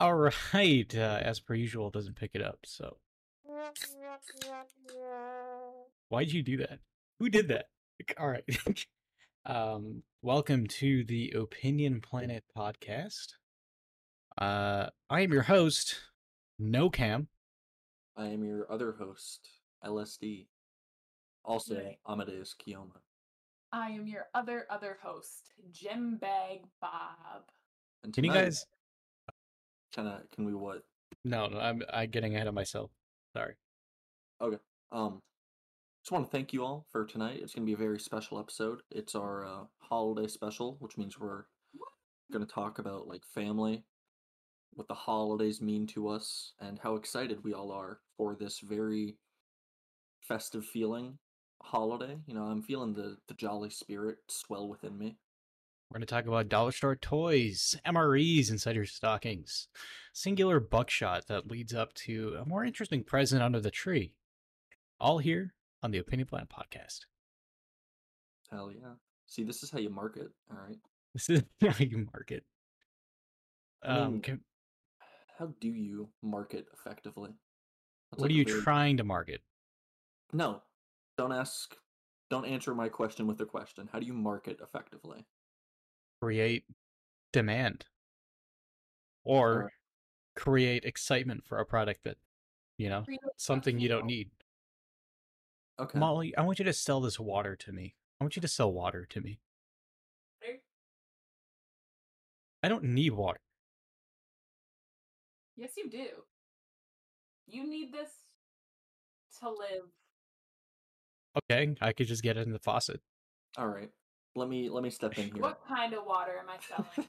All 0.00 0.14
right, 0.14 0.96
uh, 0.96 1.20
as 1.20 1.40
per 1.40 1.52
usual, 1.52 1.88
it 1.88 1.92
doesn't 1.92 2.16
pick 2.16 2.30
it 2.32 2.40
up. 2.40 2.60
So, 2.64 2.96
why'd 6.08 6.32
you 6.32 6.42
do 6.42 6.56
that? 6.56 6.78
Who 7.18 7.28
did 7.28 7.48
that? 7.48 7.66
All 8.18 8.28
right. 8.30 8.42
um, 9.44 10.02
welcome 10.22 10.66
to 10.68 11.04
the 11.04 11.34
Opinion 11.36 12.00
Planet 12.00 12.44
podcast. 12.56 13.34
Uh, 14.38 14.86
I 15.10 15.20
am 15.20 15.34
your 15.34 15.42
host, 15.42 16.00
No 16.58 16.88
Cam. 16.88 17.28
I 18.16 18.28
am 18.28 18.42
your 18.42 18.72
other 18.72 18.92
host, 18.92 19.50
LSD. 19.84 20.46
Also, 21.44 21.74
Right. 21.74 21.98
Amadeus 22.08 22.54
Kioma. 22.58 23.02
I 23.70 23.90
am 23.90 24.06
your 24.06 24.28
other 24.32 24.64
other 24.70 24.96
host, 25.02 25.52
Jim 25.72 26.16
Bag 26.16 26.60
Bob. 26.80 27.50
And 28.02 28.14
Can 28.14 28.24
you 28.24 28.30
tonight, 28.30 28.44
guys? 28.44 28.66
Can 29.92 30.06
I, 30.06 30.18
can 30.34 30.44
we 30.44 30.54
what? 30.54 30.82
No, 31.24 31.46
no, 31.48 31.58
I'm 31.58 31.82
I'm 31.92 32.10
getting 32.10 32.34
ahead 32.34 32.46
of 32.46 32.54
myself. 32.54 32.90
Sorry. 33.36 33.54
Okay. 34.40 34.58
Um, 34.92 35.20
just 36.02 36.12
want 36.12 36.24
to 36.24 36.30
thank 36.30 36.52
you 36.52 36.64
all 36.64 36.86
for 36.90 37.04
tonight. 37.04 37.40
It's 37.42 37.54
going 37.54 37.66
to 37.66 37.70
be 37.70 37.74
a 37.74 37.86
very 37.86 38.00
special 38.00 38.38
episode. 38.38 38.80
It's 38.90 39.14
our 39.14 39.44
uh, 39.44 39.64
holiday 39.80 40.28
special, 40.28 40.76
which 40.80 40.96
means 40.96 41.18
we're 41.18 41.44
going 42.32 42.46
to 42.46 42.52
talk 42.52 42.78
about 42.78 43.06
like 43.06 43.22
family, 43.34 43.84
what 44.72 44.88
the 44.88 44.94
holidays 44.94 45.60
mean 45.60 45.86
to 45.88 46.08
us, 46.08 46.52
and 46.60 46.78
how 46.78 46.94
excited 46.96 47.44
we 47.44 47.52
all 47.52 47.70
are 47.70 47.98
for 48.16 48.34
this 48.34 48.60
very 48.60 49.16
festive 50.22 50.64
feeling 50.64 51.18
holiday. 51.62 52.16
You 52.26 52.34
know, 52.34 52.44
I'm 52.44 52.62
feeling 52.62 52.94
the 52.94 53.18
the 53.28 53.34
jolly 53.34 53.70
spirit 53.70 54.18
swell 54.28 54.68
within 54.68 54.96
me. 54.96 55.16
We're 55.90 55.98
going 55.98 56.06
to 56.06 56.14
talk 56.14 56.26
about 56.26 56.48
dollar 56.48 56.70
store 56.70 56.94
toys, 56.94 57.74
MREs 57.84 58.48
inside 58.50 58.76
your 58.76 58.84
stockings, 58.86 59.66
singular 60.12 60.60
buckshot 60.60 61.26
that 61.26 61.50
leads 61.50 61.74
up 61.74 61.92
to 61.94 62.36
a 62.40 62.44
more 62.44 62.64
interesting 62.64 63.02
present 63.02 63.42
under 63.42 63.58
the 63.58 63.72
tree. 63.72 64.14
All 65.00 65.18
here 65.18 65.52
on 65.82 65.90
the 65.90 65.98
Opinion 65.98 66.28
Planet 66.28 66.48
podcast. 66.48 67.00
Hell 68.52 68.70
yeah! 68.70 68.92
See, 69.26 69.42
this 69.42 69.64
is 69.64 69.70
how 69.70 69.78
you 69.80 69.90
market. 69.90 70.28
All 70.50 70.58
right. 70.64 70.78
This 71.12 71.28
is 71.28 71.42
how 71.60 71.74
you 71.84 72.06
market. 72.12 72.44
I 73.82 73.98
Um, 73.98 74.12
mean, 74.12 74.20
can, 74.22 74.40
How 75.38 75.52
do 75.60 75.68
you 75.68 76.08
market 76.22 76.66
effectively? 76.72 77.30
That's 78.12 78.20
what 78.20 78.30
like 78.30 78.30
are 78.30 78.34
you 78.34 78.44
trying 78.62 78.96
to 78.98 79.04
market? 79.04 79.40
No, 80.32 80.62
don't 81.18 81.32
ask. 81.32 81.74
Don't 82.28 82.44
answer 82.44 82.76
my 82.76 82.88
question 82.88 83.26
with 83.26 83.40
a 83.40 83.46
question. 83.46 83.88
How 83.92 83.98
do 83.98 84.06
you 84.06 84.12
market 84.12 84.60
effectively? 84.62 85.26
Create 86.20 86.64
demand 87.32 87.86
or 89.24 89.52
Alright. 89.52 89.72
create 90.36 90.84
excitement 90.84 91.44
for 91.44 91.58
a 91.58 91.64
product 91.64 92.04
that, 92.04 92.16
you 92.76 92.88
know, 92.88 93.02
Create 93.02 93.20
something 93.36 93.78
you 93.78 93.88
don't 93.88 94.06
need. 94.06 94.30
Okay. 95.78 95.98
Molly, 95.98 96.36
I 96.36 96.42
want 96.42 96.58
you 96.58 96.64
to 96.66 96.72
sell 96.72 97.00
this 97.00 97.18
water 97.18 97.56
to 97.56 97.72
me. 97.72 97.94
I 98.20 98.24
want 98.24 98.36
you 98.36 98.42
to 98.42 98.48
sell 98.48 98.72
water 98.72 99.06
to 99.06 99.20
me. 99.20 99.40
I 102.62 102.68
don't 102.68 102.84
need 102.84 103.12
water. 103.12 103.40
Yes, 105.56 105.70
you 105.76 105.88
do. 105.88 106.06
You 107.46 107.68
need 107.68 107.92
this 107.92 108.10
to 109.40 109.48
live. 109.48 109.88
Okay, 111.50 111.74
I 111.80 111.92
could 111.92 112.06
just 112.06 112.22
get 112.22 112.36
it 112.36 112.46
in 112.46 112.52
the 112.52 112.58
faucet. 112.58 113.00
All 113.56 113.68
right. 113.68 113.90
Let 114.36 114.48
me 114.48 114.68
let 114.68 114.82
me 114.82 114.90
step 114.90 115.18
in 115.18 115.24
here. 115.24 115.42
What 115.42 115.60
kind 115.66 115.92
of 115.92 116.04
water 116.06 116.32
am 116.38 116.46
I 116.48 116.58
selling? 116.60 117.08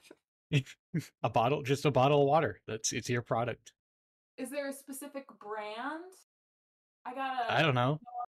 a 1.23 1.29
bottle, 1.29 1.61
just 1.61 1.85
a 1.85 1.91
bottle 1.91 2.21
of 2.21 2.27
water. 2.27 2.59
That's 2.67 2.91
it's 2.91 3.09
your 3.09 3.21
product. 3.21 3.73
Is 4.37 4.49
there 4.49 4.67
a 4.69 4.73
specific 4.73 5.25
brand? 5.39 6.03
I 7.05 7.13
gotta. 7.13 7.53
I 7.53 7.61
don't 7.61 7.75
know. 7.75 7.99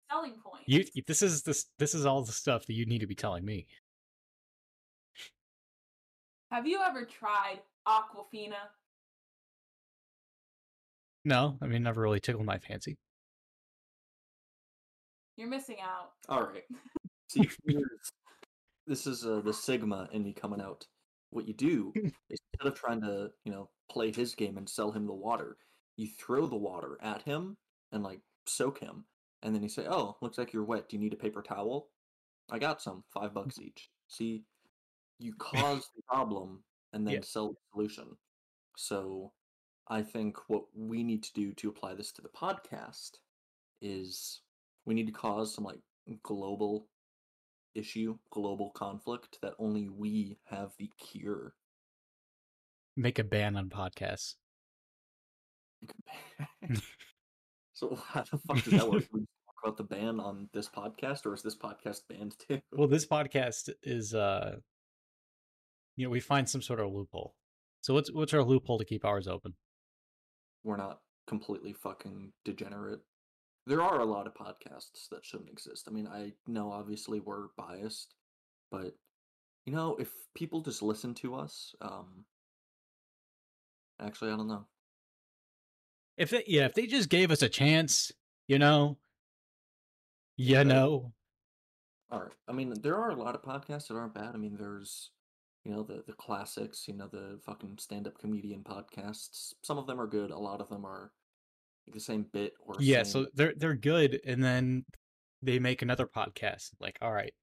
Selling 0.10 0.34
point. 0.44 0.64
You 0.66 0.84
this 1.08 1.22
is 1.22 1.44
this 1.44 1.68
this 1.78 1.94
is 1.94 2.06
all 2.06 2.24
the 2.24 2.32
stuff 2.32 2.66
that 2.66 2.74
you 2.74 2.86
need 2.86 3.00
to 3.00 3.08
be 3.08 3.16
telling 3.16 3.46
me. 3.46 3.68
Have 6.52 6.68
you 6.68 6.82
ever 6.82 7.06
tried 7.06 7.60
Aquafina? 7.88 8.56
No, 11.24 11.58
I 11.62 11.68
mean 11.68 11.84
never 11.84 12.02
really 12.02 12.20
tickled 12.20 12.46
my 12.46 12.58
fancy. 12.58 12.98
You're 15.38 15.50
missing 15.50 15.78
out. 15.82 16.12
All 16.28 16.42
right. 16.42 16.64
See, 17.30 17.50
here's, 17.66 18.12
this 18.92 19.08
is 19.08 19.26
uh, 19.26 19.40
the 19.40 19.54
Sigma 19.54 20.10
in 20.12 20.22
me 20.22 20.34
coming 20.34 20.60
out. 20.60 20.86
What 21.30 21.48
you 21.48 21.54
do 21.54 21.94
instead 22.30 22.66
of 22.68 22.76
trying 22.76 23.00
to, 23.02 23.32
you 23.46 23.52
know, 23.54 23.70
play 23.90 24.12
his 24.12 24.36
game 24.36 24.58
and 24.58 24.68
sell 24.68 24.92
him 24.92 25.08
the 25.08 25.14
water, 25.14 25.56
you 25.96 26.08
throw 26.08 26.46
the 26.46 26.58
water 26.58 26.98
at 27.02 27.22
him 27.22 27.56
and 27.94 28.04
like 28.04 28.20
soak 28.46 28.80
him, 28.80 29.06
and 29.44 29.56
then 29.56 29.64
you 29.64 29.70
say, 29.70 29.86
"Oh, 29.88 30.18
looks 30.22 30.38
like 30.38 30.52
you're 30.52 30.66
wet. 30.66 30.90
Do 30.90 30.98
you 30.98 31.02
need 31.02 31.14
a 31.14 31.18
paper 31.18 31.42
towel? 31.42 31.88
I 32.52 32.60
got 32.60 32.82
some. 32.82 33.06
Five 33.14 33.34
bucks 33.34 33.60
each." 33.62 33.90
See, 34.10 34.44
you 35.20 35.34
cause 35.40 35.90
the 35.96 36.02
problem 36.10 36.62
and 36.92 37.08
then 37.08 37.14
Yeah. 37.16 37.22
sell 37.24 37.50
the 37.54 37.58
solution. 37.72 38.18
So, 38.76 39.32
I 39.88 40.02
think 40.02 40.36
what 40.50 40.66
we 40.76 41.02
need 41.02 41.24
to 41.24 41.34
do 41.34 41.54
to 41.54 41.70
apply 41.70 41.96
this 41.96 42.12
to 42.14 42.22
the 42.22 42.28
podcast 42.30 43.20
is 43.82 44.42
we 44.84 44.94
need 44.94 45.08
to 45.08 45.14
cause 45.14 45.56
some 45.56 45.64
like 45.64 45.80
global 46.24 46.90
issue, 47.76 48.18
global 48.32 48.72
conflict 48.72 49.38
that 49.42 49.54
only 49.60 49.90
we 49.90 50.38
have 50.46 50.72
the 50.78 50.90
cure. 51.00 51.54
Make 52.96 53.20
a 53.20 53.24
ban 53.24 53.56
on 53.56 53.70
podcasts. 53.70 54.36
so 57.74 57.96
how 57.96 58.24
the 58.30 58.38
fuck 58.38 58.64
does 58.64 58.74
that 58.74 58.90
work? 58.90 59.04
We 59.14 59.22
talk 59.22 59.56
about 59.64 59.78
the 59.78 59.84
ban 59.84 60.20
on 60.20 60.50
this 60.54 60.68
podcast, 60.68 61.26
or 61.26 61.34
is 61.34 61.42
this 61.42 61.56
podcast 61.56 62.02
banned 62.10 62.36
too? 62.48 62.62
Well, 62.72 62.88
this 62.88 63.06
podcast 63.06 63.70
is 63.84 64.14
uh 64.14 64.56
you 65.96 66.06
know, 66.06 66.10
we 66.10 66.20
find 66.20 66.50
some 66.50 66.62
sort 66.62 66.80
of 66.80 66.92
loophole. 66.92 67.36
So 67.82 67.94
what's 67.94 68.12
what's 68.12 68.34
our 68.34 68.44
loophole 68.44 68.80
to 68.80 68.86
keep 68.86 69.06
ours 69.06 69.28
open? 69.28 69.54
We're 70.64 70.78
not 70.78 71.00
completely 71.28 71.74
fucking 71.74 72.34
degenerate. 72.46 73.02
There 73.66 73.82
are 73.82 74.00
a 74.00 74.06
lot 74.06 74.28
of 74.28 74.36
podcasts 74.36 75.10
that 75.10 75.26
shouldn't 75.26 75.50
exist. 75.50 75.88
I 75.88 75.92
mean, 75.92 76.08
I 76.08 76.34
know 76.48 76.72
obviously 76.72 77.20
we're 77.20 77.48
biased, 77.58 78.16
but 78.72 78.98
you 79.66 79.74
know, 79.74 79.96
if 79.98 80.14
people 80.36 80.62
just 80.62 80.82
listen 80.84 81.14
to 81.16 81.36
us, 81.36 81.76
um 81.82 82.26
actually 84.00 84.32
I 84.32 84.36
don't 84.38 84.48
know. 84.48 84.68
If 86.18 86.30
they 86.30 86.44
yeah, 86.48 86.66
if 86.66 86.74
they 86.74 86.88
just 86.88 87.10
gave 87.10 87.32
us 87.32 87.42
a 87.42 87.50
chance, 87.50 88.12
you 88.48 88.60
know, 88.60 88.98
you 90.38 90.64
Right. 90.64 90.66
know, 90.66 91.14
All 92.12 92.20
right. 92.22 92.34
I 92.48 92.52
mean, 92.52 92.74
there 92.82 92.98
are 92.98 93.10
a 93.10 93.16
lot 93.16 93.36
of 93.36 93.42
podcasts 93.42 93.88
that 93.88 93.96
aren't 93.96 94.14
bad. 94.14 94.36
I 94.36 94.38
mean, 94.38 94.56
there's, 94.58 95.12
you 95.64 95.72
know, 95.72 95.84
the 95.84 96.04
the 96.06 96.14
classics. 96.14 96.88
You 96.88 96.96
know, 96.96 97.08
the 97.08 97.40
fucking 97.46 97.78
stand 97.80 98.08
up 98.08 98.18
comedian 98.20 98.64
podcasts. 98.64 99.54
Some 99.64 99.78
of 99.78 99.88
them 99.88 100.00
are 100.00 100.08
good. 100.08 100.32
A 100.32 100.38
lot 100.38 100.62
of 100.62 100.70
them 100.70 100.86
are 100.86 101.14
like 101.88 101.94
the 101.94 102.00
same 102.00 102.26
bit 102.32 102.54
or 102.66 102.76
yeah, 102.80 103.04
same- 103.04 103.24
so 103.24 103.28
they're 103.34 103.54
they're 103.56 103.76
good, 103.76 104.20
and 104.26 104.44
then 104.44 104.86
they 105.42 105.60
make 105.60 105.82
another 105.82 106.06
podcast. 106.06 106.70
Like, 106.80 106.98
all 107.02 107.12
right, 107.12 107.34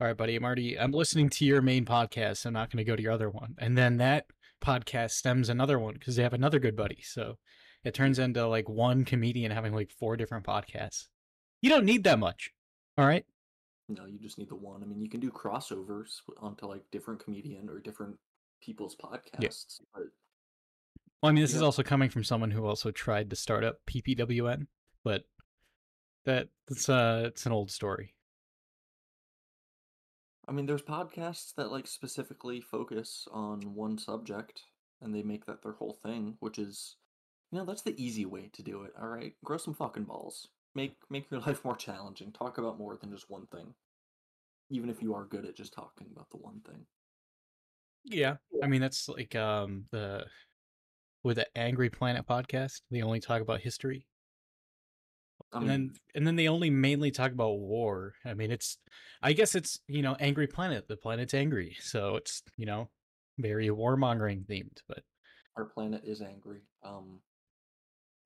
all 0.00 0.06
right, 0.06 0.16
buddy, 0.16 0.36
I'm 0.36 0.44
already 0.44 0.78
I'm 0.78 0.92
listening 0.92 1.28
to 1.30 1.44
your 1.44 1.62
main 1.62 1.84
podcast. 1.84 2.44
I'm 2.46 2.52
not 2.52 2.70
going 2.70 2.84
to 2.84 2.90
go 2.90 2.96
to 2.96 3.02
your 3.02 3.12
other 3.12 3.30
one, 3.30 3.54
and 3.58 3.76
then 3.76 3.96
that 3.98 4.26
podcast 4.64 5.12
stems 5.12 5.48
another 5.48 5.78
one 5.78 5.94
because 5.94 6.16
they 6.16 6.22
have 6.22 6.34
another 6.34 6.58
good 6.58 6.76
buddy. 6.76 7.00
So 7.02 7.38
it 7.84 7.94
turns 7.94 8.18
into 8.18 8.46
like 8.46 8.68
one 8.68 9.04
comedian 9.04 9.50
having 9.50 9.74
like 9.74 9.90
four 9.90 10.16
different 10.16 10.44
podcasts. 10.46 11.06
You 11.60 11.70
don't 11.70 11.84
need 11.84 12.04
that 12.04 12.18
much, 12.18 12.50
all 12.98 13.06
right? 13.06 13.24
no, 13.88 14.06
you 14.06 14.18
just 14.18 14.38
need 14.38 14.48
the 14.48 14.54
one. 14.56 14.82
I 14.82 14.86
mean, 14.86 15.00
you 15.02 15.08
can 15.10 15.20
do 15.20 15.30
crossovers 15.30 16.20
onto 16.38 16.66
like 16.66 16.82
different 16.90 17.22
comedian 17.22 17.68
or 17.68 17.78
different 17.78 18.16
people's 18.62 18.96
podcasts, 18.96 19.80
but 19.92 20.04
Well, 21.22 21.30
I 21.30 21.32
mean, 21.32 21.42
this 21.44 21.54
is 21.54 21.62
also 21.62 21.84
coming 21.84 22.10
from 22.10 22.24
someone 22.24 22.50
who 22.50 22.66
also 22.66 22.90
tried 22.90 23.30
to 23.30 23.36
start 23.36 23.62
up 23.62 23.78
PPWN, 23.86 24.66
but 25.04 25.22
that 26.24 26.48
that's 26.66 26.88
uh 26.88 27.22
it's 27.26 27.46
an 27.46 27.52
old 27.52 27.70
story. 27.70 28.14
I 30.48 30.52
mean, 30.52 30.66
there's 30.66 30.82
podcasts 30.82 31.54
that 31.54 31.70
like 31.70 31.86
specifically 31.86 32.60
focus 32.60 33.28
on 33.32 33.60
one 33.74 33.98
subject 33.98 34.62
and 35.00 35.14
they 35.14 35.22
make 35.22 35.46
that 35.46 35.62
their 35.62 35.72
whole 35.72 35.96
thing, 36.02 36.36
which 36.40 36.58
is, 36.58 36.96
you 37.52 37.58
know, 37.58 37.64
that's 37.64 37.82
the 37.82 38.00
easy 38.02 38.24
way 38.24 38.50
to 38.54 38.62
do 38.62 38.82
it. 38.82 38.92
All 39.00 39.08
right, 39.08 39.34
grow 39.44 39.58
some 39.58 39.74
fucking 39.74 40.04
balls. 40.04 40.48
Make 40.74 40.96
make 41.08 41.30
your 41.30 41.40
life 41.46 41.64
more 41.64 41.76
challenging. 41.76 42.32
Talk 42.32 42.58
about 42.58 42.78
more 42.78 42.96
than 42.96 43.12
just 43.12 43.30
one 43.30 43.46
thing, 43.46 43.74
even 44.70 44.90
if 44.90 45.00
you 45.00 45.14
are 45.14 45.24
good 45.24 45.44
at 45.44 45.54
just 45.54 45.72
talking 45.72 46.08
about 46.10 46.30
the 46.30 46.38
one 46.38 46.62
thing. 46.66 46.84
Yeah. 48.04 48.38
I 48.60 48.66
mean, 48.66 48.80
that's 48.80 49.08
like 49.08 49.36
um 49.36 49.84
the 49.92 50.24
with 51.22 51.36
the 51.36 51.46
Angry 51.56 51.90
Planet 51.90 52.26
podcast, 52.26 52.80
they 52.90 53.02
only 53.02 53.20
talk 53.20 53.40
about 53.40 53.60
history. 53.60 54.06
I 55.52 55.58
and 55.58 55.68
then 55.68 55.92
and 56.14 56.26
then 56.26 56.36
they 56.36 56.48
only 56.48 56.70
mainly 56.70 57.10
talk 57.10 57.32
about 57.32 57.58
war. 57.58 58.14
I 58.24 58.34
mean, 58.34 58.50
it's 58.50 58.78
I 59.22 59.32
guess 59.32 59.54
it's, 59.54 59.80
you 59.86 60.02
know, 60.02 60.16
Angry 60.18 60.46
Planet. 60.46 60.88
The 60.88 60.96
planet's 60.96 61.34
angry. 61.34 61.76
So 61.80 62.16
it's, 62.16 62.42
you 62.56 62.66
know, 62.66 62.88
very 63.38 63.68
warmongering 63.68 64.46
themed, 64.46 64.78
but 64.88 65.02
our 65.56 65.66
planet 65.66 66.02
is 66.04 66.22
angry. 66.22 66.62
Um, 66.82 67.20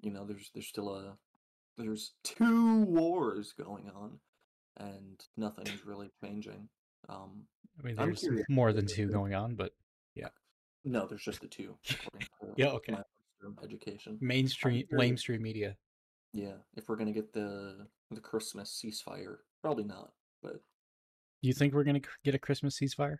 you 0.00 0.12
know, 0.12 0.24
there's 0.24 0.50
there's 0.54 0.68
still 0.68 0.94
a 0.94 1.16
there's 1.76 2.12
two 2.24 2.82
wars 2.82 3.54
going 3.58 3.90
on, 3.94 4.18
and 4.76 5.20
nothing 5.36 5.66
is 5.66 5.84
really 5.84 6.10
changing. 6.22 6.68
Um, 7.08 7.44
I 7.80 7.86
mean, 7.86 7.96
there's 7.96 8.26
more 8.48 8.72
than 8.72 8.86
two 8.86 9.08
going 9.08 9.34
on, 9.34 9.54
but 9.54 9.72
no, 10.86 11.06
there's 11.06 11.24
just 11.24 11.40
the 11.40 11.48
two. 11.48 11.76
Yeah, 12.56 12.68
okay. 12.68 12.92
my 12.92 13.02
education. 13.62 14.16
mainstream, 14.20 14.86
curious. 14.86 15.10
lamestream 15.12 15.40
media. 15.40 15.76
Yeah, 16.32 16.54
if 16.74 16.88
we're 16.88 16.96
gonna 16.96 17.12
get 17.12 17.34
the 17.34 17.86
the 18.10 18.20
Christmas 18.20 18.82
ceasefire, 18.82 19.38
probably 19.62 19.84
not. 19.84 20.12
But 20.42 20.62
you 21.42 21.52
think 21.52 21.74
we're 21.74 21.84
gonna 21.84 22.00
get 22.24 22.34
a 22.34 22.38
Christmas 22.38 22.78
ceasefire? 22.78 23.18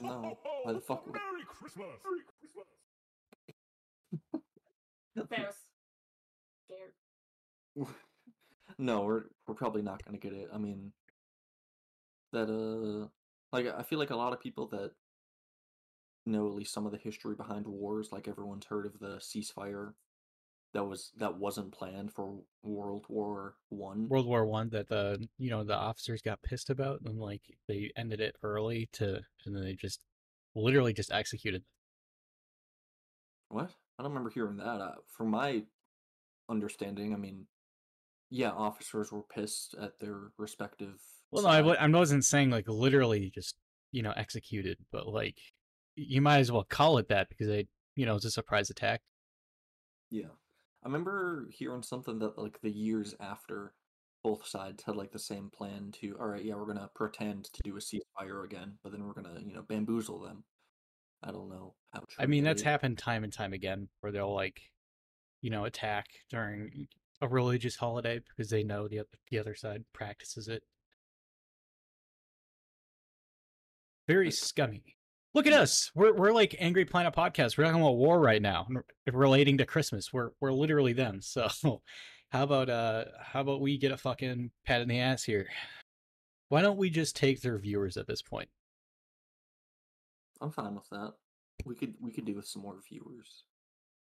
no, 0.00 0.38
why 0.62 0.72
the 0.72 0.80
fuck 0.88 1.04
would 1.04 1.14
Merry 1.14 1.44
Christmas! 1.46 1.86
Merry 2.04 2.22
Christmas! 5.12 5.28
Ferris. 5.28 5.56
Scared. 6.70 7.94
no, 8.78 9.02
we're 9.02 9.24
we're 9.46 9.54
probably 9.54 9.82
not 9.82 10.02
gonna 10.04 10.18
get 10.18 10.32
it. 10.32 10.48
I 10.54 10.58
mean, 10.58 10.92
that 12.32 12.48
uh, 12.48 13.08
like 13.54 13.66
I 13.66 13.82
feel 13.82 13.98
like 13.98 14.10
a 14.10 14.16
lot 14.16 14.32
of 14.32 14.40
people 14.40 14.68
that 14.68 14.92
know 16.30 16.46
at 16.46 16.54
least 16.54 16.72
some 16.72 16.86
of 16.86 16.92
the 16.92 16.98
history 16.98 17.34
behind 17.34 17.66
wars, 17.66 18.10
like 18.12 18.28
everyone's 18.28 18.66
heard 18.66 18.86
of 18.86 18.98
the 18.98 19.18
ceasefire 19.18 19.92
that 20.72 20.84
was 20.84 21.10
that 21.18 21.36
wasn't 21.36 21.72
planned 21.72 22.12
for 22.12 22.38
World 22.62 23.04
War 23.08 23.54
One. 23.68 24.08
World 24.08 24.26
War 24.26 24.46
One 24.46 24.70
that 24.70 24.88
the 24.88 25.26
you 25.38 25.50
know 25.50 25.64
the 25.64 25.76
officers 25.76 26.22
got 26.22 26.42
pissed 26.42 26.70
about 26.70 27.00
and 27.04 27.18
like 27.18 27.42
they 27.68 27.90
ended 27.96 28.20
it 28.20 28.36
early 28.42 28.88
to 28.94 29.20
and 29.44 29.56
then 29.56 29.64
they 29.64 29.74
just 29.74 30.04
literally 30.54 30.92
just 30.92 31.12
executed. 31.12 31.62
What? 33.48 33.70
I 33.98 34.02
don't 34.02 34.12
remember 34.12 34.30
hearing 34.30 34.56
that. 34.58 34.80
Uh, 34.80 34.94
from 35.08 35.30
my 35.30 35.64
understanding, 36.48 37.12
I 37.12 37.16
mean, 37.16 37.46
yeah, 38.30 38.50
officers 38.50 39.10
were 39.10 39.22
pissed 39.22 39.74
at 39.80 39.98
their 39.98 40.30
respective. 40.38 41.00
Well, 41.32 41.42
no, 41.42 41.48
I. 41.48 41.84
I 41.84 41.86
wasn't 41.88 42.24
saying 42.24 42.50
like 42.50 42.68
literally 42.68 43.30
just 43.34 43.56
you 43.90 44.02
know 44.02 44.12
executed, 44.16 44.78
but 44.92 45.08
like 45.08 45.36
you 46.08 46.20
might 46.20 46.38
as 46.38 46.50
well 46.52 46.64
call 46.64 46.98
it 46.98 47.08
that 47.08 47.28
because 47.28 47.48
they 47.48 47.66
you 47.96 48.06
know 48.06 48.16
it's 48.16 48.24
a 48.24 48.30
surprise 48.30 48.70
attack. 48.70 49.00
Yeah. 50.10 50.28
I 50.82 50.88
remember 50.88 51.48
hearing 51.52 51.82
something 51.82 52.18
that 52.20 52.38
like 52.38 52.60
the 52.62 52.70
years 52.70 53.14
after 53.20 53.74
both 54.24 54.46
sides 54.46 54.82
had 54.84 54.96
like 54.96 55.12
the 55.12 55.18
same 55.18 55.50
plan 55.50 55.92
to, 56.00 56.16
all 56.18 56.26
right, 56.26 56.44
yeah, 56.44 56.54
we're 56.54 56.66
gonna 56.66 56.90
pretend 56.94 57.44
to 57.44 57.62
do 57.62 57.76
a 57.76 57.80
ceasefire 57.80 58.44
again, 58.44 58.78
but 58.82 58.92
then 58.92 59.04
we're 59.06 59.12
gonna, 59.12 59.40
you 59.44 59.52
know, 59.52 59.62
bamboozle 59.62 60.20
them. 60.20 60.44
I 61.22 61.32
don't 61.32 61.50
know 61.50 61.74
how 61.92 62.00
true 62.00 62.16
I 62.18 62.26
mean 62.26 62.44
that 62.44 62.50
that's 62.50 62.62
is. 62.62 62.66
happened 62.66 62.98
time 62.98 63.24
and 63.24 63.32
time 63.32 63.52
again 63.52 63.88
where 64.00 64.10
they'll 64.10 64.34
like 64.34 64.60
you 65.42 65.50
know 65.50 65.64
attack 65.64 66.06
during 66.30 66.88
a 67.20 67.28
religious 67.28 67.76
holiday 67.76 68.20
because 68.20 68.50
they 68.50 68.62
know 68.62 68.88
the 68.88 69.00
other 69.00 69.08
the 69.30 69.38
other 69.38 69.54
side 69.54 69.84
practices 69.92 70.48
it. 70.48 70.62
Very 74.08 74.30
scummy. 74.30 74.96
Look 75.32 75.46
at 75.46 75.52
us. 75.52 75.92
We're 75.94 76.12
we're 76.12 76.32
like 76.32 76.56
Angry 76.58 76.84
Planet 76.84 77.14
podcast. 77.14 77.56
We're 77.56 77.64
talking 77.64 77.80
about 77.80 77.96
war 77.96 78.18
right 78.18 78.42
now, 78.42 78.66
relating 79.06 79.58
to 79.58 79.66
Christmas. 79.66 80.12
We're 80.12 80.30
we're 80.40 80.52
literally 80.52 80.92
them. 80.92 81.20
So, 81.30 81.82
how 82.30 82.44
about 82.44 82.68
uh 82.68 83.04
how 83.20 83.40
about 83.40 83.60
we 83.60 83.78
get 83.78 83.92
a 83.92 83.96
fucking 83.96 84.50
pat 84.64 84.80
in 84.80 84.88
the 84.88 84.98
ass 84.98 85.22
here? 85.22 85.48
Why 86.48 86.62
don't 86.62 86.78
we 86.78 86.90
just 86.90 87.14
take 87.14 87.40
their 87.40 87.58
viewers 87.58 87.96
at 87.96 88.08
this 88.08 88.22
point? 88.22 88.48
I'm 90.40 90.50
fine 90.50 90.74
with 90.74 90.88
that. 90.90 91.12
We 91.64 91.74
could 91.76 91.94
we 92.00 92.10
could 92.10 92.24
do 92.24 92.34
with 92.34 92.46
some 92.46 92.62
more 92.62 92.80
viewers. 92.88 93.44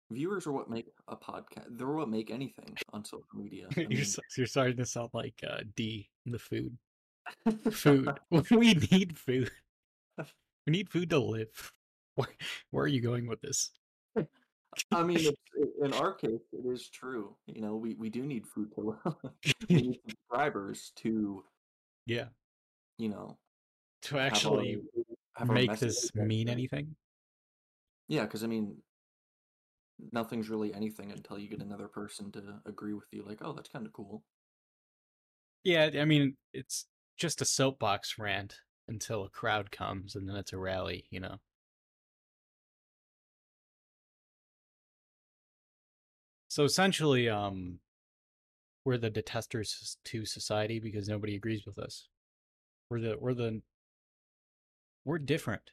Viewers 0.09 0.47
are 0.47 0.53
what 0.53 0.69
make 0.69 0.87
a 1.09 1.17
podcast. 1.17 1.65
They're 1.71 1.87
what 1.87 2.07
make 2.07 2.31
anything 2.31 2.77
on 2.93 3.03
social 3.03 3.27
media. 3.33 3.67
I 3.75 3.81
you're 3.81 3.89
mean, 3.89 4.05
you're 4.37 4.47
starting 4.47 4.77
to 4.77 4.85
sound 4.85 5.09
like 5.13 5.35
uh, 5.45 5.63
D 5.75 6.09
in 6.25 6.31
the 6.31 6.39
food. 6.39 6.77
Food. 7.71 8.17
we 8.51 8.73
need 8.89 9.17
food. 9.17 9.51
We 10.67 10.71
need 10.71 10.89
food 10.89 11.09
to 11.11 11.19
live. 11.19 11.71
Where 12.15 12.27
where 12.71 12.83
are 12.83 12.87
you 12.87 12.99
going 12.99 13.27
with 13.27 13.41
this? 13.41 13.69
I 14.91 15.03
mean, 15.03 15.19
it's, 15.19 15.37
in 15.83 15.93
our 15.93 16.15
case, 16.15 16.41
it 16.51 16.65
is 16.65 16.89
true. 16.89 17.35
You 17.45 17.61
know, 17.61 17.75
we, 17.75 17.93
we 17.93 18.09
do 18.09 18.25
need 18.25 18.47
food 18.47 18.73
to 18.73 18.81
live. 18.81 19.15
we 19.69 19.75
need 19.75 19.99
subscribers 20.09 20.93
to, 20.95 21.43
yeah. 22.07 22.25
you 22.97 23.09
know, 23.09 23.37
To 24.01 24.15
have 24.15 24.19
our- 24.19 24.27
actually 24.27 24.81
have 25.35 25.49
our 25.51 25.53
make 25.53 25.77
this 25.77 26.09
mean 26.15 26.49
anything. 26.49 26.95
Yeah, 28.07 28.23
because 28.23 28.43
I 28.43 28.47
mean, 28.47 28.77
nothing's 30.11 30.49
really 30.49 30.73
anything 30.73 31.11
until 31.11 31.37
you 31.37 31.49
get 31.49 31.61
another 31.61 31.87
person 31.87 32.31
to 32.31 32.41
agree 32.65 32.95
with 32.95 33.05
you. 33.11 33.23
Like, 33.23 33.43
oh, 33.43 33.53
that's 33.53 33.69
kind 33.69 33.85
of 33.85 33.93
cool. 33.93 34.23
Yeah, 35.63 35.91
I 35.99 36.05
mean, 36.05 36.35
it's 36.51 36.87
just 37.15 37.43
a 37.43 37.45
soapbox 37.45 38.17
rant 38.17 38.55
until 38.87 39.23
a 39.23 39.29
crowd 39.29 39.71
comes 39.71 40.15
and 40.15 40.27
then 40.27 40.35
it's 40.35 40.53
a 40.53 40.57
rally, 40.57 41.05
you 41.09 41.19
know. 41.19 41.37
So 46.49 46.63
essentially, 46.63 47.29
um, 47.29 47.79
we're 48.83 48.97
the 48.97 49.09
detesters 49.09 49.97
to 50.05 50.25
society 50.25 50.79
because 50.79 51.07
nobody 51.07 51.35
agrees 51.35 51.65
with 51.65 51.77
us. 51.77 52.07
We're 52.89 53.01
the 53.01 53.17
we're 53.19 53.33
the 53.33 53.61
we're 55.05 55.19
different. 55.19 55.71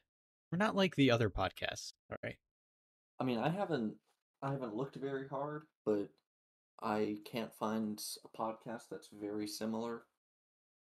We're 0.51 0.59
not 0.59 0.77
like 0.77 0.97
the 0.97 1.11
other 1.11 1.31
podcasts. 1.31 1.93
All 2.11 2.19
right. 2.23 2.37
I 3.21 3.25
mean, 3.25 3.39
I 3.39 3.49
haven't 3.49 3.95
I 4.43 4.51
haven't 4.51 4.75
looked 4.75 4.97
very 4.97 5.27
hard, 5.29 5.63
but 5.87 6.09
I 6.83 7.19
can't 7.25 7.55
find 7.55 8.03
a 8.25 8.37
podcast 8.37 8.83
that's 8.91 9.09
very 9.13 9.47
similar 9.47 10.03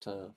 to. 0.01 0.31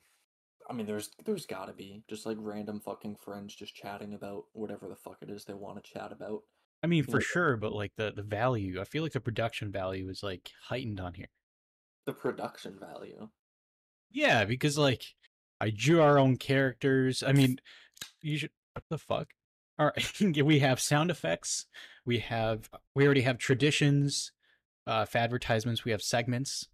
I 0.69 0.73
mean, 0.73 0.87
there's 0.87 1.11
there's 1.25 1.47
got 1.47 1.67
to 1.67 1.73
be 1.73 2.03
just 2.09 2.27
like 2.27 2.37
random 2.41 2.81
fucking 2.81 3.17
friends 3.17 3.55
just 3.55 3.75
chatting 3.75 4.15
about 4.15 4.45
whatever 4.53 4.89
the 4.89 4.97
fuck 4.97 5.19
it 5.23 5.31
is 5.31 5.45
they 5.45 5.55
want 5.55 5.83
to 5.83 5.93
chat 5.93 6.13
about. 6.13 6.43
I 6.83 6.87
mean, 6.87 7.05
for 7.05 7.21
Yeah. 7.21 7.27
sure, 7.27 7.57
but 7.57 7.73
like 7.73 7.93
the 7.97 8.13
the 8.13 8.23
value, 8.23 8.81
I 8.81 8.85
feel 8.85 9.03
like 9.03 9.13
the 9.13 9.21
production 9.21 9.73
value 9.73 10.09
is 10.09 10.23
like 10.23 10.51
heightened 10.63 11.01
on 11.01 11.15
here. 11.15 11.29
The 12.07 12.13
production 12.13 12.79
value. 12.79 13.29
Yeah, 14.11 14.45
because 14.45 14.79
like 14.79 15.05
I 15.61 15.71
drew 15.71 16.01
our 16.01 16.19
own 16.19 16.37
characters. 16.37 17.23
I 17.23 17.33
mean, 17.33 17.59
you 18.23 18.39
should 18.39 18.51
what 18.75 18.85
the 18.89 18.99
fuck. 18.99 19.29
All 19.79 19.87
right, 19.87 20.21
we 20.45 20.59
have 20.61 20.81
sound 20.81 21.11
effects. 21.11 21.67
We 22.05 22.19
have 22.21 22.71
we 22.95 23.05
already 23.05 23.23
have 23.23 23.39
traditions, 23.39 24.33
uh, 24.87 25.07
advertisements. 25.15 25.85
We 25.85 25.91
have 25.93 26.03
segments. 26.03 26.69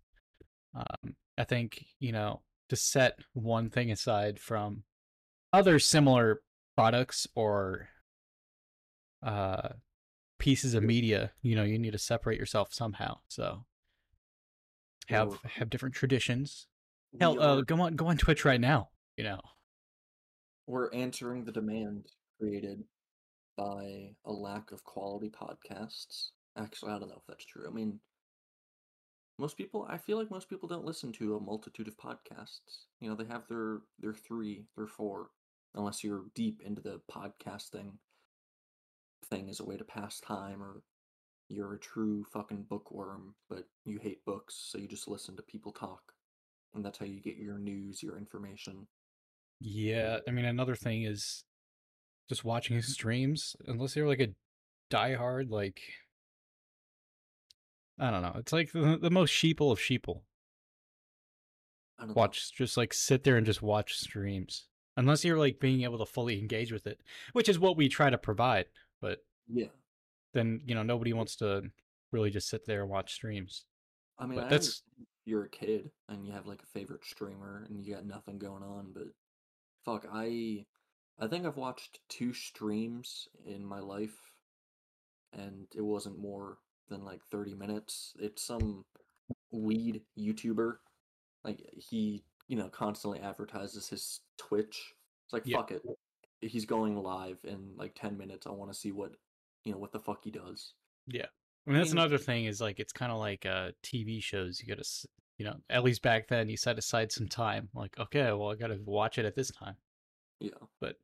Um, 0.74 1.16
I 1.38 1.44
think 1.44 1.84
you 1.98 2.12
know 2.12 2.42
to 2.68 2.76
set 2.76 3.18
one 3.32 3.70
thing 3.70 3.90
aside 3.90 4.38
from 4.40 4.82
other 5.52 5.78
similar 5.78 6.42
products 6.76 7.26
or 7.34 7.88
uh 9.22 9.68
pieces 10.38 10.74
of 10.74 10.82
media. 10.82 11.32
You 11.42 11.56
know, 11.56 11.64
you 11.64 11.78
need 11.78 11.92
to 11.92 11.98
separate 11.98 12.38
yourself 12.38 12.72
somehow. 12.72 13.18
So 13.28 13.64
have 15.08 15.38
have 15.44 15.70
different 15.70 15.94
traditions. 15.94 16.66
We 17.12 17.18
Hell, 17.20 17.40
uh, 17.40 17.60
go 17.62 17.80
on, 17.80 17.96
go 17.96 18.06
on 18.06 18.16
Twitch 18.16 18.44
right 18.44 18.60
now. 18.60 18.90
You 19.16 19.24
know, 19.24 19.40
we're 20.66 20.92
answering 20.92 21.44
the 21.44 21.52
demand 21.52 22.06
created 22.38 22.82
by 23.56 24.10
a 24.24 24.32
lack 24.32 24.72
of 24.72 24.84
quality 24.84 25.30
podcasts. 25.30 26.30
Actually, 26.58 26.92
I 26.92 26.98
don't 26.98 27.08
know 27.08 27.16
if 27.16 27.26
that's 27.26 27.44
true. 27.44 27.66
I 27.66 27.72
mean, 27.72 27.98
most 29.38 29.56
people, 29.56 29.86
I 29.88 29.98
feel 29.98 30.18
like 30.18 30.30
most 30.30 30.48
people 30.48 30.68
don't 30.68 30.84
listen 30.84 31.12
to 31.12 31.36
a 31.36 31.40
multitude 31.40 31.88
of 31.88 31.96
podcasts. 31.98 32.84
You 33.00 33.08
know, 33.10 33.16
they 33.16 33.26
have 33.26 33.46
their 33.48 33.80
their 33.98 34.14
three, 34.14 34.64
their 34.76 34.86
four, 34.86 35.30
unless 35.74 36.02
you're 36.02 36.24
deep 36.34 36.62
into 36.64 36.80
the 36.82 37.00
podcasting 37.10 37.98
thing 39.26 39.48
as 39.50 39.60
a 39.60 39.64
way 39.64 39.76
to 39.76 39.84
pass 39.84 40.20
time, 40.20 40.62
or 40.62 40.82
you're 41.48 41.74
a 41.74 41.78
true 41.78 42.24
fucking 42.32 42.64
bookworm, 42.68 43.34
but 43.48 43.68
you 43.84 43.98
hate 43.98 44.24
books, 44.24 44.54
so 44.70 44.78
you 44.78 44.88
just 44.88 45.08
listen 45.08 45.36
to 45.36 45.42
people 45.42 45.72
talk, 45.72 46.12
and 46.74 46.84
that's 46.84 46.98
how 46.98 47.06
you 47.06 47.20
get 47.20 47.36
your 47.36 47.58
news, 47.58 48.02
your 48.02 48.16
information. 48.18 48.86
yeah. 49.60 50.18
I 50.28 50.30
mean, 50.30 50.44
another 50.44 50.76
thing 50.76 51.04
is 51.04 51.44
just 52.28 52.44
watching 52.44 52.80
streams. 52.82 53.56
Unless 53.66 53.96
you're 53.96 54.08
like 54.08 54.20
a 54.20 54.34
diehard, 54.90 55.50
like 55.50 55.80
I 57.98 58.10
don't 58.10 58.22
know. 58.22 58.34
It's 58.36 58.52
like 58.52 58.72
the, 58.72 58.98
the 59.00 59.10
most 59.10 59.30
sheeple 59.32 59.72
of 59.72 59.78
sheeple. 59.78 60.20
I 61.98 62.02
don't 62.02 62.08
know. 62.08 62.14
Watch, 62.20 62.52
just 62.54 62.76
like 62.76 62.92
sit 62.92 63.24
there 63.24 63.36
and 63.36 63.46
just 63.46 63.62
watch 63.62 63.96
streams. 63.98 64.66
Unless 64.98 65.24
you're 65.24 65.38
like 65.38 65.60
being 65.60 65.82
able 65.82 65.98
to 65.98 66.06
fully 66.06 66.38
engage 66.38 66.72
with 66.72 66.86
it, 66.86 67.00
which 67.32 67.48
is 67.48 67.58
what 67.58 67.76
we 67.76 67.88
try 67.88 68.10
to 68.10 68.18
provide. 68.18 68.66
But 69.00 69.18
Yeah. 69.48 69.68
then 70.34 70.60
you 70.66 70.74
know 70.74 70.82
nobody 70.82 71.12
wants 71.12 71.36
to 71.36 71.70
really 72.12 72.30
just 72.30 72.48
sit 72.48 72.66
there 72.66 72.82
and 72.82 72.90
watch 72.90 73.12
streams. 73.14 73.64
I 74.18 74.26
mean, 74.26 74.38
I 74.40 74.48
that's- 74.48 74.82
you're 75.24 75.44
a 75.44 75.48
kid 75.50 75.90
and 76.08 76.24
you 76.24 76.32
have 76.32 76.46
like 76.46 76.62
a 76.62 76.66
favorite 76.66 77.04
streamer 77.04 77.64
and 77.68 77.84
you 77.84 77.92
got 77.94 78.06
nothing 78.06 78.38
going 78.38 78.62
on, 78.62 78.92
but 78.92 79.08
fuck, 79.84 80.06
I 80.12 80.66
I 81.18 81.26
think 81.28 81.46
I've 81.46 81.56
watched 81.56 82.00
two 82.08 82.32
streams 82.34 83.26
in 83.44 83.64
my 83.64 83.80
life, 83.80 84.16
and 85.32 85.66
it 85.74 85.80
wasn't 85.80 86.18
more 86.18 86.58
than 86.88 87.04
like 87.04 87.20
30 87.30 87.54
minutes. 87.54 88.12
It's 88.18 88.42
some 88.42 88.84
weed 89.50 90.02
YouTuber. 90.18 90.74
Like 91.44 91.60
he, 91.76 92.24
you 92.48 92.56
know, 92.56 92.68
constantly 92.68 93.20
advertises 93.20 93.88
his 93.88 94.20
Twitch. 94.38 94.94
It's 95.26 95.32
like 95.32 95.42
Yeah. 95.46 95.58
fuck 95.58 95.72
it. 95.72 95.82
He's 96.40 96.64
going 96.66 96.96
live 96.96 97.38
in 97.44 97.72
like 97.76 97.94
10 97.94 98.16
minutes. 98.16 98.46
I 98.46 98.50
want 98.50 98.72
to 98.72 98.78
see 98.78 98.92
what, 98.92 99.12
you 99.64 99.72
know, 99.72 99.78
what 99.78 99.92
the 99.92 100.00
fuck 100.00 100.22
he 100.24 100.30
does. 100.30 100.74
I 101.08 101.70
mean, 101.70 101.78
that's 101.78 101.90
mean- 101.90 101.98
another 101.98 102.18
thing 102.18 102.44
is 102.44 102.60
like 102.60 102.78
it's 102.78 102.92
kind 102.92 103.10
of 103.10 103.18
like 103.18 103.44
uh 103.46 103.72
TV 103.82 104.22
shows. 104.22 104.60
You 104.60 104.68
gotta, 104.68 104.80
s- 104.80 105.06
you 105.38 105.44
know, 105.44 105.56
at 105.68 105.82
least 105.82 106.00
back 106.02 106.28
then 106.28 106.48
you 106.48 106.56
set 106.56 106.78
aside 106.78 107.10
some 107.10 107.26
time. 107.28 107.68
Like, 107.74 107.98
okay, 107.98 108.30
well, 108.32 108.50
I 108.50 108.54
gotta 108.54 108.78
watch 108.84 109.18
it 109.18 109.24
at 109.24 109.34
this 109.34 109.50
time. 109.50 109.74
Yeah. 110.40 110.50
But 110.80 110.96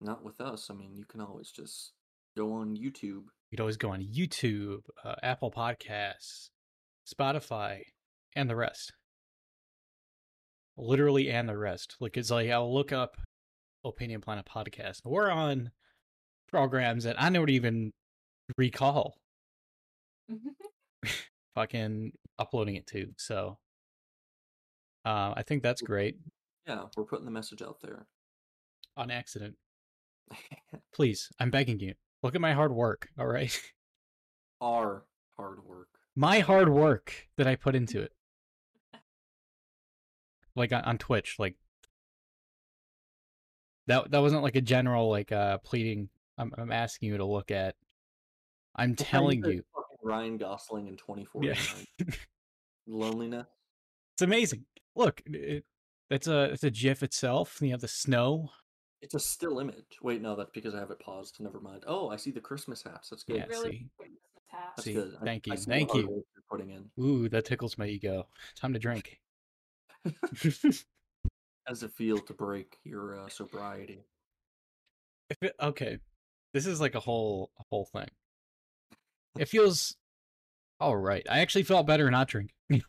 Not 0.00 0.22
with 0.22 0.40
us. 0.40 0.70
I 0.70 0.74
mean, 0.74 0.94
you 0.96 1.04
can 1.04 1.20
always 1.20 1.50
just 1.50 1.92
go 2.38 2.52
on 2.52 2.76
YouTube. 2.76 3.24
you'd 3.50 3.60
always 3.60 3.76
go 3.76 3.90
on 3.90 4.00
YouTube, 4.02 4.82
uh, 5.04 5.16
Apple 5.22 5.50
Podcasts, 5.50 6.50
Spotify, 7.06 7.82
and 8.36 8.48
the 8.48 8.54
rest. 8.56 8.92
Literally, 10.76 11.28
and 11.30 11.48
the 11.48 11.56
rest. 11.58 11.96
Like, 11.98 12.16
it's 12.16 12.30
like 12.30 12.48
I'll 12.50 12.72
look 12.72 12.92
up 12.92 13.16
Opinion 13.84 14.20
Planet 14.20 14.46
podcast. 14.46 15.00
We're 15.04 15.30
on 15.30 15.72
programs 16.48 17.04
that 17.04 17.20
I 17.20 17.28
don't 17.30 17.50
even 17.50 17.92
recall 18.56 19.16
fucking 21.56 22.12
uploading 22.38 22.76
it 22.76 22.86
to. 22.88 23.08
So, 23.16 23.58
uh, 25.04 25.34
I 25.36 25.42
think 25.42 25.62
that's 25.62 25.82
great 25.82 26.16
Yeah, 26.66 26.84
we're 26.96 27.04
putting 27.04 27.24
the 27.24 27.30
message 27.32 27.62
out 27.62 27.80
there. 27.82 28.06
on 28.96 29.10
accident. 29.10 29.56
Please, 30.94 31.30
I'm 31.40 31.50
begging 31.50 31.80
you. 31.80 31.94
Look 32.22 32.34
at 32.34 32.40
my 32.40 32.52
hard 32.52 32.72
work, 32.72 33.08
all 33.18 33.26
right? 33.26 33.56
Our 34.60 35.04
hard 35.36 35.64
work. 35.64 35.88
my 36.16 36.40
hard 36.40 36.68
work 36.68 37.28
that 37.36 37.46
I 37.46 37.54
put 37.54 37.76
into 37.76 38.00
it. 38.00 38.12
Like 40.56 40.72
on, 40.72 40.82
on 40.82 40.98
Twitch, 40.98 41.36
like 41.38 41.54
that 43.86 44.10
that 44.10 44.18
wasn't 44.20 44.42
like 44.42 44.56
a 44.56 44.60
general 44.60 45.08
like 45.08 45.30
uh 45.30 45.58
pleading. 45.58 46.08
I'm 46.36 46.52
I'm 46.58 46.72
asking 46.72 47.10
you 47.10 47.18
to 47.18 47.24
look 47.24 47.52
at. 47.52 47.76
I'm 48.74 48.96
telling 48.96 49.44
you, 49.44 49.62
Ryan 50.02 50.36
Gosling 50.38 50.88
in 50.88 50.96
2049. 50.96 51.56
yeah, 51.98 52.06
Loneliness. 52.88 53.46
it's 54.14 54.22
amazing. 54.22 54.64
Look, 54.96 55.22
it, 55.26 55.64
it's 56.10 56.26
a 56.26 56.44
it's 56.44 56.64
a 56.64 56.70
GIF 56.70 57.04
itself. 57.04 57.58
You 57.60 57.70
have 57.70 57.80
the 57.80 57.88
snow. 57.88 58.50
It's 59.00 59.14
a 59.14 59.20
still 59.20 59.60
image. 59.60 59.98
Wait, 60.02 60.20
no, 60.20 60.34
that's 60.34 60.50
because 60.50 60.74
I 60.74 60.80
have 60.80 60.90
it 60.90 60.98
paused. 60.98 61.36
Never 61.40 61.60
mind. 61.60 61.84
Oh, 61.86 62.08
I 62.08 62.16
see 62.16 62.30
the 62.30 62.40
Christmas 62.40 62.82
hats. 62.82 63.10
That's 63.10 63.22
good. 63.22 63.36
Yeah, 63.36 63.46
really 63.46 63.70
see. 63.70 64.08
That's 64.76 64.84
see, 64.84 64.94
good. 64.94 65.16
Thank 65.24 65.46
I 65.48 65.52
you, 65.52 65.56
see 65.56 65.64
the 65.64 65.70
thank 65.70 65.94
you. 65.94 66.08
work 66.08 66.24
you're 66.34 66.44
putting 66.50 66.70
in. 66.70 66.90
Ooh, 67.02 67.28
that 67.28 67.44
tickles 67.44 67.78
my 67.78 67.86
ego. 67.86 68.26
Time 68.56 68.72
to 68.72 68.78
drink. 68.78 69.20
How 70.04 70.12
does 71.68 71.82
it 71.82 71.92
feel 71.92 72.18
to 72.18 72.32
break 72.32 72.78
your 72.84 73.20
uh, 73.20 73.28
sobriety? 73.28 74.04
if 75.30 75.42
it, 75.42 75.54
okay, 75.60 75.98
this 76.54 76.66
is 76.66 76.80
like 76.80 76.94
a 76.94 77.00
whole 77.00 77.50
a 77.58 77.62
whole 77.70 77.84
thing. 77.84 78.08
It 79.38 79.48
feels 79.48 79.96
all 80.80 80.96
right. 80.96 81.26
I 81.30 81.40
actually 81.40 81.64
felt 81.64 81.86
better 81.86 82.10
not 82.10 82.28
drinking, 82.28 82.54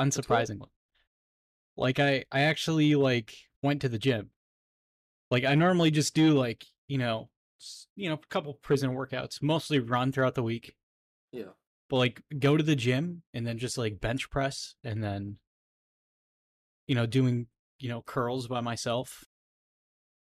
unsurprisingly. 0.00 0.68
Like 1.76 1.98
I 1.98 2.24
I 2.30 2.42
actually 2.42 2.94
like 2.94 3.34
went 3.62 3.80
to 3.82 3.88
the 3.88 3.98
gym. 3.98 4.30
Like 5.32 5.44
I 5.44 5.56
normally 5.56 5.90
just 5.90 6.14
do 6.14 6.34
like 6.34 6.64
you 6.86 6.98
know 6.98 7.30
you 7.96 8.08
know 8.08 8.14
a 8.14 8.26
couple 8.28 8.54
prison 8.54 8.90
workouts, 8.90 9.42
mostly 9.42 9.80
run 9.80 10.12
throughout 10.12 10.36
the 10.36 10.42
week. 10.44 10.76
Yeah. 11.32 11.54
But 11.90 11.96
like 11.96 12.22
go 12.38 12.56
to 12.56 12.62
the 12.62 12.76
gym 12.76 13.22
and 13.34 13.44
then 13.44 13.58
just 13.58 13.76
like 13.76 14.00
bench 14.00 14.30
press 14.30 14.76
and 14.84 15.02
then 15.02 15.38
you 16.86 16.94
know 16.94 17.06
doing 17.06 17.48
you 17.80 17.88
know 17.88 18.02
curls 18.02 18.46
by 18.46 18.60
myself 18.60 19.24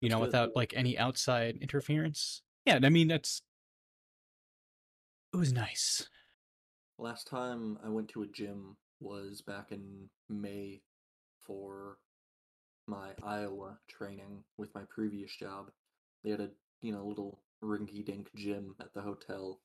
you 0.01 0.09
That's 0.09 0.13
know 0.13 0.21
good. 0.21 0.27
without 0.27 0.57
like 0.57 0.73
any 0.77 0.97
outside 0.97 1.59
interference 1.61 2.43
yeah 2.65 2.79
i 2.83 2.89
mean 2.89 3.09
that's 3.09 3.43
it 5.33 5.37
was 5.37 5.53
nice 5.53 6.09
Last 7.01 7.29
time 7.29 7.79
I 7.83 7.89
went 7.89 8.11
to 8.11 8.23
a 8.23 8.27
gym 8.27 8.77
was 9.01 9.41
back 9.41 9.73
in 9.73 10.11
May 10.29 10.83
for 11.39 11.97
my 12.91 13.11
Iowa 13.23 13.79
training 13.89 14.43
with 14.59 14.75
my 14.75 14.83
previous 14.91 15.35
job. 15.35 15.71
They 16.25 16.31
had 16.31 16.41
a 16.41 16.51
you 16.83 16.93
know 16.93 17.07
little 17.07 17.41
rinky 17.63 18.05
dink 18.05 18.31
gym 18.35 18.75
at 18.81 18.93
the 18.93 19.01
hotel. 19.01 19.61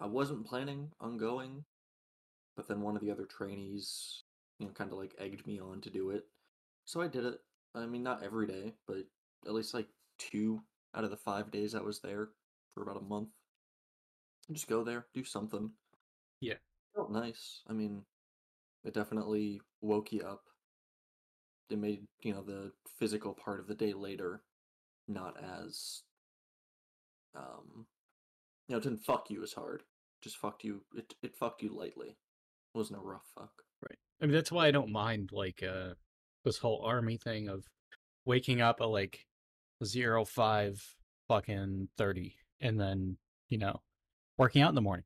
I 0.00 0.06
wasn't 0.06 0.46
planning 0.46 0.90
on 1.00 1.18
going, 1.18 1.64
but 2.56 2.66
then 2.66 2.80
one 2.80 2.96
of 2.96 3.02
the 3.02 3.10
other 3.10 3.26
trainees, 3.26 4.24
you 4.58 4.66
know, 4.66 4.72
kind 4.72 4.90
of 4.90 4.98
like 4.98 5.14
egged 5.18 5.46
me 5.46 5.60
on 5.60 5.80
to 5.82 5.90
do 5.90 6.10
it. 6.10 6.24
So 6.86 7.00
I 7.00 7.08
did 7.08 7.24
it. 7.24 7.38
I 7.74 7.86
mean, 7.86 8.02
not 8.02 8.22
every 8.22 8.46
day, 8.46 8.72
but 8.88 9.04
at 9.46 9.52
least 9.54 9.74
like 9.74 9.88
two 10.18 10.62
out 10.94 11.04
of 11.04 11.10
the 11.10 11.16
five 11.16 11.50
days 11.50 11.74
I 11.74 11.80
was 11.80 12.00
there 12.00 12.30
for 12.74 12.82
about 12.82 13.00
a 13.00 13.04
month. 13.04 13.28
Just 14.50 14.68
go 14.68 14.82
there, 14.82 15.06
do 15.14 15.24
something. 15.24 15.70
Yeah. 16.40 16.54
Felt 16.96 17.12
nice. 17.12 17.62
I 17.68 17.72
mean, 17.72 18.02
it 18.84 18.94
definitely 18.94 19.60
woke 19.80 20.12
you 20.12 20.22
up. 20.22 20.42
It 21.70 21.78
made, 21.78 22.06
you 22.20 22.34
know, 22.34 22.42
the 22.42 22.72
physical 22.98 23.32
part 23.34 23.60
of 23.60 23.66
the 23.66 23.74
day 23.74 23.92
later 23.92 24.42
not 25.08 25.36
as 25.42 26.02
um 27.34 27.86
you 28.68 28.74
know, 28.74 28.78
it 28.78 28.84
didn't 28.84 29.04
fuck 29.04 29.28
you 29.30 29.42
as 29.42 29.52
hard. 29.52 29.82
Just 30.22 30.36
fucked 30.36 30.64
you 30.64 30.82
it 30.94 31.14
it 31.22 31.36
fucked 31.36 31.62
you 31.62 31.74
lightly. 31.76 32.08
It 32.08 32.78
wasn't 32.78 33.00
a 33.00 33.02
rough 33.02 33.26
fuck. 33.34 33.50
right 33.82 33.98
i 34.20 34.26
mean 34.26 34.34
that's 34.34 34.52
why 34.52 34.66
i 34.66 34.70
don't 34.70 34.90
mind 34.90 35.30
like 35.32 35.62
uh 35.62 35.92
this 36.44 36.58
whole 36.58 36.82
army 36.84 37.16
thing 37.18 37.48
of 37.48 37.64
waking 38.24 38.60
up 38.60 38.80
at 38.80 38.88
like 38.88 39.26
zero 39.84 40.24
five 40.24 40.82
fucking 41.28 41.88
30 41.98 42.34
and 42.60 42.78
then 42.80 43.16
you 43.48 43.58
know 43.58 43.80
working 44.38 44.62
out 44.62 44.68
in 44.70 44.74
the 44.74 44.80
morning 44.80 45.04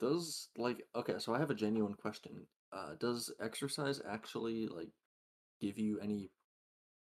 Does 0.00 0.48
like 0.56 0.82
okay, 0.94 1.14
so 1.18 1.34
I 1.34 1.38
have 1.38 1.50
a 1.50 1.54
genuine 1.54 1.94
question. 1.94 2.46
Uh 2.72 2.94
does 3.00 3.32
exercise 3.42 4.00
actually 4.08 4.66
like 4.68 4.90
give 5.60 5.78
you 5.78 5.98
any 6.00 6.30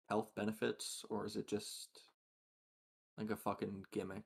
health 0.08 0.30
benefits 0.34 1.04
or 1.08 1.26
is 1.26 1.36
it 1.36 1.46
just 1.48 1.88
like 3.18 3.30
a 3.30 3.36
fucking 3.36 3.84
gimmick? 3.92 4.24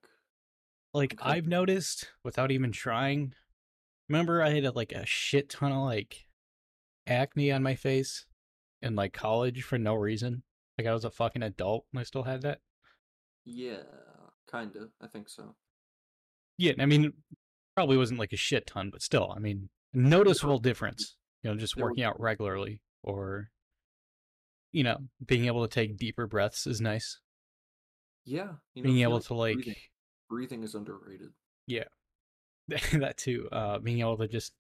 like 0.94 1.14
Okay. 1.20 1.30
I've 1.30 1.46
noticed 1.46 2.08
without 2.24 2.50
even 2.50 2.72
trying. 2.72 3.34
Remember, 4.08 4.42
I 4.42 4.50
had 4.50 4.76
like 4.76 4.92
a 4.92 5.04
shit 5.06 5.50
ton 5.50 5.72
of 5.72 5.84
like 5.84 6.26
acne 7.06 7.52
on 7.52 7.62
my 7.62 7.74
face 7.74 8.26
in 8.82 8.94
like 8.96 9.12
college 9.12 9.62
for 9.62 9.78
no 9.78 9.94
reason. 9.94 10.42
Like 10.78 10.86
I 10.86 10.92
was 10.92 11.04
a 11.04 11.10
fucking 11.10 11.42
adult 11.42 11.86
and 11.92 12.00
I 12.00 12.04
still 12.04 12.22
had 12.22 12.42
that. 12.42 12.60
Yeah, 13.44 13.82
kind 14.50 14.74
of. 14.76 14.90
I 15.00 15.06
think 15.06 15.28
so. 15.28 15.54
Yeah, 16.58 16.72
I 16.78 16.86
mean, 16.86 17.12
probably 17.74 17.96
wasn't 17.96 18.20
like 18.20 18.32
a 18.32 18.36
shit 18.36 18.66
ton, 18.66 18.90
but 18.90 19.02
still, 19.02 19.32
I 19.34 19.38
mean, 19.38 19.68
noticeable 19.92 20.58
difference. 20.60 21.16
You 21.46 21.52
know, 21.52 21.58
just 21.58 21.76
working 21.76 22.02
out 22.02 22.18
regularly 22.18 22.80
or 23.04 23.50
you 24.72 24.82
know, 24.82 24.98
being 25.24 25.46
able 25.46 25.66
to 25.66 25.72
take 25.72 25.96
deeper 25.96 26.26
breaths 26.26 26.66
is 26.66 26.80
nice. 26.80 27.20
Yeah, 28.24 28.54
you 28.74 28.82
know, 28.82 28.88
being 28.88 29.02
able 29.02 29.14
like 29.14 29.24
to 29.26 29.34
like 29.34 29.54
breathing, 29.54 29.74
breathing 30.28 30.62
is 30.64 30.74
underrated. 30.74 31.28
Yeah. 31.68 31.84
that 32.94 33.16
too. 33.16 33.48
Uh, 33.52 33.78
being 33.78 34.00
able 34.00 34.16
to 34.16 34.26
just, 34.26 34.54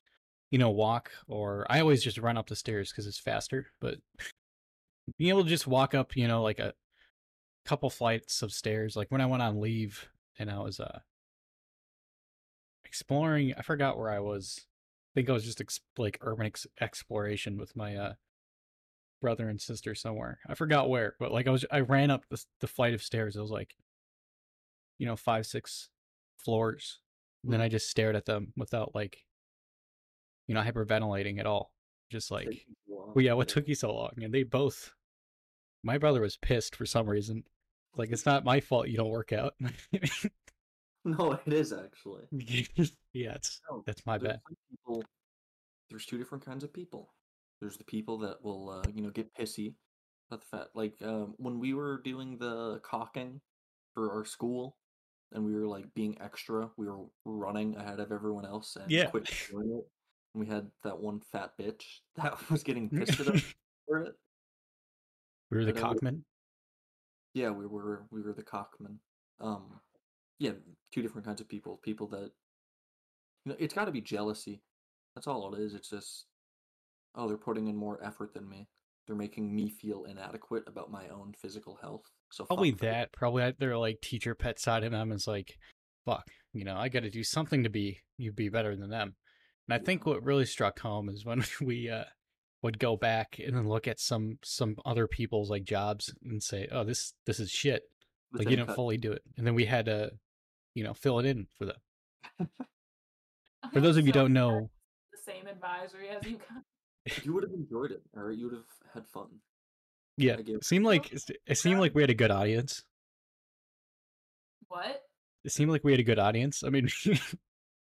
you 0.52 0.60
know, 0.60 0.70
walk 0.70 1.10
or 1.26 1.66
I 1.68 1.80
always 1.80 2.04
just 2.04 2.18
run 2.18 2.36
up 2.36 2.46
the 2.46 2.54
stairs 2.54 2.92
because 2.92 3.08
it's 3.08 3.18
faster. 3.18 3.66
But 3.80 3.96
being 5.18 5.30
able 5.30 5.42
to 5.42 5.50
just 5.50 5.66
walk 5.66 5.92
up, 5.92 6.14
you 6.14 6.28
know, 6.28 6.40
like 6.40 6.60
a 6.60 6.72
couple 7.64 7.90
flights 7.90 8.42
of 8.42 8.52
stairs. 8.52 8.94
Like 8.94 9.10
when 9.10 9.20
I 9.20 9.26
went 9.26 9.42
on 9.42 9.60
leave 9.60 10.08
and 10.38 10.48
I 10.52 10.60
was 10.60 10.78
uh 10.78 11.00
exploring, 12.84 13.54
I 13.58 13.62
forgot 13.62 13.98
where 13.98 14.10
I 14.10 14.20
was. 14.20 14.66
I 15.16 15.20
think 15.20 15.30
I 15.30 15.32
was 15.32 15.44
just 15.44 15.62
ex- 15.62 15.80
like 15.96 16.18
urban 16.20 16.44
ex- 16.46 16.66
exploration 16.78 17.56
with 17.56 17.74
my 17.74 17.96
uh 17.96 18.12
brother 19.22 19.48
and 19.48 19.58
sister 19.58 19.94
somewhere. 19.94 20.40
I 20.46 20.52
forgot 20.54 20.90
where, 20.90 21.14
but 21.18 21.32
like 21.32 21.48
I 21.48 21.50
was, 21.50 21.64
I 21.72 21.80
ran 21.80 22.10
up 22.10 22.24
the 22.28 22.44
the 22.60 22.66
flight 22.66 22.92
of 22.92 23.02
stairs. 23.02 23.34
It 23.34 23.40
was 23.40 23.50
like, 23.50 23.74
you 24.98 25.06
know, 25.06 25.16
five 25.16 25.46
six 25.46 25.88
floors. 26.36 27.00
And 27.42 27.50
then 27.50 27.62
I 27.62 27.68
just 27.68 27.88
stared 27.88 28.14
at 28.14 28.26
them 28.26 28.52
without 28.58 28.94
like, 28.94 29.24
you 30.48 30.54
know, 30.54 30.60
hyperventilating 30.60 31.38
at 31.40 31.46
all. 31.46 31.72
Just 32.10 32.30
like, 32.30 32.66
well, 32.86 33.24
yeah, 33.24 33.32
what 33.32 33.48
took 33.48 33.68
you 33.68 33.74
so 33.74 33.94
long? 33.94 34.10
And 34.20 34.34
they 34.34 34.42
both, 34.42 34.92
my 35.82 35.96
brother 35.96 36.20
was 36.20 36.36
pissed 36.36 36.76
for 36.76 36.84
some 36.84 37.08
reason. 37.08 37.44
Like, 37.96 38.10
it's 38.12 38.26
not 38.26 38.44
my 38.44 38.60
fault 38.60 38.88
you 38.88 38.98
don't 38.98 39.08
work 39.08 39.32
out. 39.32 39.54
No, 41.06 41.32
it 41.46 41.52
is 41.52 41.72
actually. 41.72 42.24
yeah, 43.12 43.34
it's 43.34 43.60
No, 43.70 43.82
that's 43.86 44.04
my 44.04 44.18
bad. 44.18 44.40
people. 44.70 45.04
There's 45.88 46.04
two 46.04 46.18
different 46.18 46.44
kinds 46.44 46.64
of 46.64 46.72
people. 46.72 47.14
There's 47.60 47.76
the 47.76 47.84
people 47.84 48.18
that 48.18 48.42
will, 48.42 48.68
uh, 48.70 48.82
you 48.92 49.02
know, 49.02 49.10
get 49.10 49.32
pissy 49.34 49.74
about 50.28 50.40
the 50.42 50.56
fact, 50.58 50.70
like 50.74 50.94
um, 51.02 51.34
when 51.36 51.60
we 51.60 51.74
were 51.74 52.00
doing 52.04 52.38
the 52.38 52.80
caulking 52.82 53.40
for 53.94 54.12
our 54.12 54.24
school, 54.24 54.76
and 55.32 55.44
we 55.44 55.54
were 55.54 55.66
like 55.66 55.86
being 55.94 56.20
extra. 56.20 56.68
We 56.76 56.86
were 56.86 57.04
running 57.24 57.76
ahead 57.76 58.00
of 58.00 58.10
everyone 58.10 58.44
else 58.44 58.76
and 58.76 58.90
Yeah. 58.90 59.06
quit 59.06 59.24
doing 59.50 59.70
it. 59.78 59.88
And 60.34 60.44
we 60.44 60.46
had 60.46 60.68
that 60.82 60.98
one 60.98 61.20
fat 61.32 61.52
bitch 61.60 61.84
that 62.16 62.50
was 62.50 62.62
getting 62.64 62.90
pissed 62.90 63.20
at 63.20 63.28
us 63.28 63.42
for 63.86 63.98
it. 64.02 64.14
we 65.52 65.58
were 65.58 65.64
the 65.64 65.72
cockman. 65.72 66.24
Yeah, 67.34 67.50
we 67.50 67.66
were 67.66 68.06
we 68.10 68.22
were 68.22 68.32
the 68.32 68.42
cockmen. 68.42 68.98
Um, 69.40 69.80
yeah, 70.38 70.52
two 70.92 71.02
different 71.02 71.26
kinds 71.26 71.40
of 71.40 71.48
people. 71.48 71.80
People 71.82 72.06
that 72.08 72.30
you 73.44 73.52
know, 73.52 73.56
it's 73.58 73.74
got 73.74 73.86
to 73.86 73.92
be 73.92 74.00
jealousy. 74.00 74.62
That's 75.14 75.26
all 75.26 75.54
it 75.54 75.60
is. 75.60 75.74
It's 75.74 75.90
just 75.90 76.26
oh, 77.14 77.28
they're 77.28 77.36
putting 77.36 77.68
in 77.68 77.76
more 77.76 77.98
effort 78.04 78.34
than 78.34 78.48
me. 78.48 78.68
They're 79.06 79.16
making 79.16 79.54
me 79.54 79.70
feel 79.70 80.04
inadequate 80.04 80.64
about 80.66 80.90
my 80.90 81.08
own 81.08 81.32
physical 81.40 81.78
health. 81.80 82.02
So 82.30 82.44
Probably 82.44 82.72
that. 82.72 83.12
Probably 83.12 83.52
their 83.58 83.78
like 83.78 84.00
teacher 84.02 84.34
pet 84.34 84.58
side 84.58 84.84
of 84.84 84.92
them 84.92 85.12
is 85.12 85.26
like, 85.26 85.56
fuck, 86.04 86.26
you 86.52 86.64
know, 86.64 86.76
I 86.76 86.88
got 86.88 87.04
to 87.04 87.10
do 87.10 87.24
something 87.24 87.62
to 87.62 87.70
be 87.70 88.00
you 88.18 88.32
be 88.32 88.48
better 88.48 88.76
than 88.76 88.90
them. 88.90 89.14
And 89.68 89.80
I 89.80 89.84
think 89.84 90.06
what 90.06 90.24
really 90.24 90.44
struck 90.46 90.80
home 90.80 91.08
is 91.08 91.24
when 91.24 91.44
we 91.60 91.88
uh 91.90 92.04
would 92.62 92.78
go 92.78 92.96
back 92.96 93.38
and 93.44 93.56
then 93.56 93.68
look 93.68 93.86
at 93.86 94.00
some 94.00 94.38
some 94.42 94.76
other 94.84 95.06
people's 95.06 95.50
like 95.50 95.64
jobs 95.64 96.12
and 96.24 96.42
say, 96.42 96.68
oh, 96.72 96.84
this 96.84 97.12
this 97.26 97.38
is 97.38 97.50
shit. 97.50 97.82
The 98.32 98.38
Like 98.40 98.50
you 98.50 98.56
didn't 98.56 98.68
cut. 98.68 98.76
fully 98.76 98.96
do 98.98 99.12
it, 99.12 99.22
and 99.36 99.46
then 99.46 99.54
we 99.54 99.66
had 99.66 99.86
to, 99.86 100.10
you 100.76 100.84
know, 100.84 100.92
fill 100.92 101.18
it 101.18 101.26
in 101.26 101.46
for 101.58 101.64
them. 101.64 101.76
I 102.38 102.46
For 103.72 103.80
those 103.80 103.96
am 103.96 104.00
of 104.00 104.06
you 104.06 104.12
so 104.12 104.20
don't 104.20 104.32
know, 104.32 104.70
the 105.10 105.32
same 105.32 105.46
advisory 105.46 106.10
as 106.10 106.24
you 106.24 106.36
got. 106.36 106.62
You 107.24 107.32
would 107.34 107.44
have 107.44 107.52
enjoyed 107.52 107.92
it, 107.92 108.02
or 108.16 108.32
you 108.32 108.46
would 108.46 108.54
have 108.54 108.64
had 108.92 109.06
fun. 109.06 109.28
yeah, 110.16 110.34
it 110.38 110.64
seemed 110.64 110.84
like 110.84 111.12
it 111.12 111.56
seemed 111.56 111.78
like 111.78 111.94
we 111.94 112.02
had 112.02 112.10
a 112.10 112.14
good 112.14 112.32
audience. 112.32 112.82
What? 114.66 115.02
it 115.44 115.52
seemed 115.52 115.70
like 115.70 115.84
we 115.84 115.92
had 115.92 116.00
a 116.00 116.04
good 116.04 116.18
audience. 116.18 116.64
I 116.64 116.70
mean, 116.70 116.88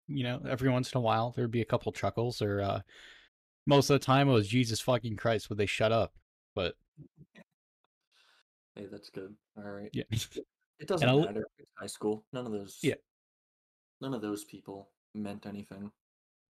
you 0.07 0.23
know, 0.23 0.41
every 0.49 0.71
once 0.71 0.91
in 0.91 0.97
a 0.97 1.01
while 1.01 1.31
there'd 1.35 1.51
be 1.51 1.61
a 1.61 1.65
couple 1.65 1.91
chuckles, 1.91 2.41
or 2.41 2.61
uh, 2.61 2.79
most 3.67 3.91
of 3.91 3.99
the 3.99 4.03
time 4.03 4.27
it 4.27 4.33
was 4.33 4.47
Jesus 4.47 4.81
fucking 4.81 5.17
Christ, 5.17 5.49
would 5.49 5.59
they 5.59 5.67
shut 5.67 5.91
up? 5.91 6.13
But 6.55 6.73
Hey, 8.75 8.87
that's 8.91 9.11
good. 9.11 9.35
All 9.55 9.69
right. 9.69 9.91
yeah, 9.93 10.03
It 10.81 10.87
doesn't 10.87 11.07
I'll- 11.07 11.21
matter. 11.21 11.45
It's 11.59 11.71
high 11.79 11.87
school. 11.87 12.25
None 12.33 12.45
of 12.45 12.51
those. 12.51 12.79
Yeah. 12.81 12.95
None 14.01 14.13
of 14.13 14.21
those 14.21 14.43
people 14.43 14.89
meant 15.13 15.45
anything. 15.45 15.91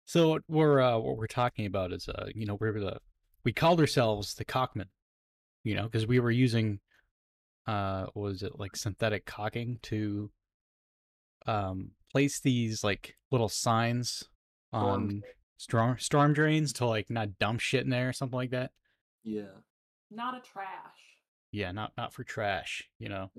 so 0.05 0.29
what 0.29 0.43
we're 0.49 0.81
uh, 0.81 0.97
what 0.99 1.17
we're 1.17 1.27
talking 1.27 1.67
about 1.67 1.93
is 1.93 2.09
uh, 2.09 2.27
you 2.35 2.47
know, 2.47 2.55
we're 2.55 2.79
the 2.79 2.99
we 3.45 3.53
called 3.53 3.81
ourselves 3.81 4.35
the 4.35 4.45
Cockman, 4.45 4.89
you 5.65 5.75
know, 5.75 5.85
because 5.85 6.07
we 6.07 6.21
were 6.21 6.31
using 6.31 6.79
uh, 7.67 8.07
what 8.15 8.31
was 8.31 8.43
it 8.43 8.59
like 8.59 8.77
synthetic 8.77 9.27
caulking 9.27 9.79
to 9.83 10.31
um 11.47 11.91
place 12.13 12.39
these 12.41 12.85
like 12.85 13.17
little 13.33 13.49
signs 13.49 14.25
Storm 14.69 14.85
on 14.85 15.23
storm 15.57 15.97
storm 15.99 16.33
drains 16.33 16.73
to 16.75 16.87
like 16.87 17.11
not 17.11 17.39
dump 17.39 17.59
shit 17.61 17.83
in 17.85 17.91
there 17.91 18.09
or 18.09 18.13
something 18.13 18.37
like 18.37 18.51
that. 18.51 18.71
Yeah. 19.25 19.57
Not 20.11 20.37
a 20.37 20.41
trash. 20.41 20.69
Yeah, 21.51 21.73
not 21.73 21.93
not 21.97 22.13
for 22.13 22.23
trash, 22.25 22.85
you 22.99 23.09
know. 23.09 23.31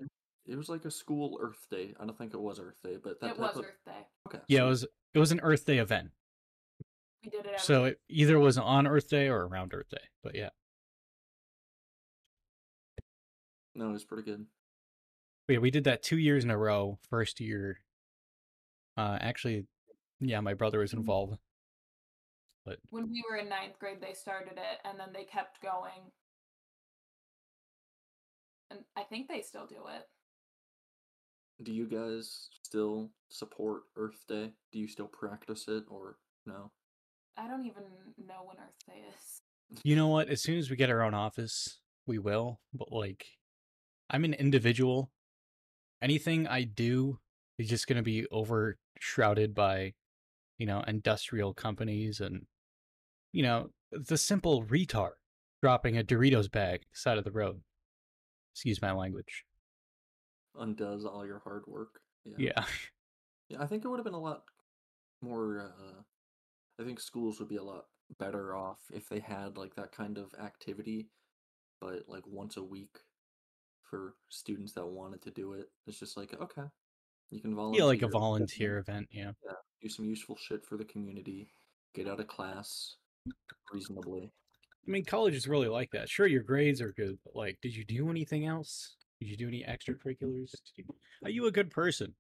It 0.46 0.56
was 0.58 0.68
like 0.70 0.84
a 0.86 0.92
school 0.92 1.38
Earth 1.42 1.68
Day. 1.72 1.94
I 2.00 2.06
don't 2.06 2.18
think 2.18 2.34
it 2.34 2.40
was 2.40 2.60
Earth 2.60 2.82
Day, 2.84 2.98
but 3.02 3.20
that 3.22 3.32
it 3.32 3.40
was 3.40 3.58
of- 3.58 3.66
Earth 3.66 3.80
Day. 3.86 4.06
Okay. 4.28 4.40
Yeah, 4.48 4.66
it 4.66 4.68
was 4.68 4.86
it 5.14 5.20
was 5.20 5.32
an 5.32 5.40
Earth 5.42 5.66
Day 5.66 5.78
event. 5.78 6.12
We 7.24 7.30
did 7.30 7.42
it. 7.46 7.48
Every 7.48 7.60
So 7.60 7.86
it 7.86 8.02
either 8.10 8.38
was 8.40 8.58
on 8.58 8.86
Earth 8.86 9.08
Day 9.10 9.30
or 9.30 9.48
around 9.48 9.74
Earth 9.74 9.90
Day. 9.90 10.04
But 10.22 10.36
yeah. 10.36 10.50
No, 13.76 13.90
it 13.90 13.94
was 13.94 14.04
pretty 14.04 14.24
good. 14.24 14.46
Yeah, 15.48 15.60
we 15.60 15.72
did 15.72 15.86
that 15.86 16.04
two 16.04 16.18
years 16.18 16.44
in 16.44 16.52
a 16.52 16.58
row. 16.58 17.00
First 17.10 17.40
year. 17.40 17.80
Uh 18.98 19.18
actually, 19.22 19.66
yeah, 20.20 20.42
my 20.42 20.54
brother 20.54 20.80
was 20.80 20.94
involved. 20.94 21.38
But 22.66 22.80
when 22.90 23.10
we 23.10 23.24
were 23.30 23.38
in 23.38 23.50
ninth 23.50 23.80
grade, 23.80 24.00
they 24.02 24.14
started 24.14 24.54
it, 24.58 24.80
and 24.86 25.00
then 25.00 25.10
they 25.14 25.24
kept 25.24 25.62
going. 25.62 26.12
And 28.72 28.80
I 28.96 29.04
think 29.04 29.28
they 29.28 29.42
still 29.42 29.68
do 29.68 29.76
it. 29.96 30.08
Do 31.64 31.72
you 31.72 31.88
guys 31.88 32.50
still 32.64 33.10
support 33.30 33.84
Earth 33.96 34.26
Day? 34.28 34.52
Do 34.72 34.80
you 34.80 34.88
still 34.88 35.08
practice 35.08 35.66
it 35.68 35.86
or 35.90 36.18
no? 36.46 36.72
I 37.38 37.48
don't 37.48 37.66
even 37.66 37.84
know 38.18 38.44
when 38.46 38.58
Earth 38.58 38.76
Day 38.88 39.02
is. 39.08 39.42
You 39.84 39.96
know 39.96 40.08
what? 40.08 40.30
As 40.30 40.42
soon 40.42 40.58
as 40.58 40.70
we 40.70 40.76
get 40.76 40.90
our 40.90 41.02
own 41.02 41.14
office, 41.14 41.80
we 42.06 42.20
will. 42.20 42.60
But 42.74 42.92
like 42.92 43.26
I'm 44.10 44.26
an 44.26 44.34
individual. 44.34 45.12
Anything 46.02 46.48
I 46.48 46.64
do 46.64 47.20
is 47.58 47.70
just 47.70 47.88
gonna 47.88 48.04
be 48.04 48.26
overshrouded 48.32 49.56
by, 49.56 49.94
you 50.58 50.66
know, 50.66 50.84
industrial 50.86 51.54
companies 51.54 52.20
and 52.20 52.46
you 53.32 53.42
know, 53.42 53.70
the 53.92 54.18
simple 54.18 54.64
retard 54.66 55.14
dropping 55.62 55.98
a 55.98 56.04
Doritos 56.04 56.52
bag 56.52 56.82
side 56.94 57.18
of 57.18 57.24
the 57.24 57.32
road. 57.32 57.62
Excuse 58.54 58.82
my 58.82 58.92
language. 58.92 59.46
Undoes 60.58 61.06
all 61.06 61.26
your 61.26 61.40
hard 61.40 61.64
work. 61.68 62.00
Yeah. 62.26 62.36
Yeah. 62.38 62.66
Yeah, 63.50 63.62
I 63.62 63.68
think 63.68 63.84
it 63.84 63.90
would 63.90 64.00
have 64.00 64.06
been 64.06 64.14
a 64.14 64.20
lot 64.20 64.44
more. 65.22 65.60
Uh, 65.78 66.02
I 66.82 66.86
think 66.86 67.00
schools 67.00 67.40
would 67.40 67.50
be 67.50 67.58
a 67.58 67.64
lot 67.64 67.86
better 68.18 68.56
off 68.56 68.80
if 68.92 69.10
they 69.10 69.20
had 69.20 69.58
like 69.58 69.76
that 69.76 69.92
kind 69.92 70.18
of 70.18 70.34
activity, 70.42 71.10
but 71.82 72.04
like 72.08 72.24
once 72.26 72.56
a 72.56 72.64
week 72.64 73.00
for 73.94 74.16
students 74.30 74.74
that 74.74 74.88
wanted 74.88 75.22
to 75.22 75.30
do 75.32 75.54
it. 75.54 75.70
It's 75.86 76.00
just 76.00 76.18
like 76.18 76.34
okay, 76.42 76.68
you 77.30 77.42
can 77.42 77.56
volunteer. 77.56 77.82
Yeah, 77.82 77.86
like 77.86 78.02
a 78.02 78.08
volunteer 78.08 78.80
event, 78.80 79.08
yeah. 79.12 79.32
do 79.82 79.90
some 79.90 80.06
useful 80.06 80.36
shit 80.36 80.66
for 80.66 80.78
the 80.78 80.86
community, 80.86 81.52
get 81.94 82.08
out 82.08 82.20
of 82.20 82.28
class 82.28 82.96
reasonably. 83.72 84.32
I 84.88 84.92
mean, 84.92 85.06
college 85.06 85.36
is 85.36 85.48
really 85.48 85.70
like 85.70 85.92
that. 85.92 86.10
Sure, 86.10 86.28
your 86.28 86.44
grades 86.44 86.82
are 86.82 86.92
good, 86.94 87.18
but 87.24 87.36
like, 87.36 87.60
did 87.62 87.76
you 87.76 87.86
do 87.86 88.10
anything 88.10 88.46
else? 88.46 88.96
Did 89.24 89.30
you 89.30 89.38
do 89.38 89.48
any 89.48 89.64
extracurriculars? 89.64 90.54
You- 90.76 90.86
Are 91.24 91.30
you 91.30 91.46
a 91.46 91.52
good 91.52 91.72
person? 91.72 92.14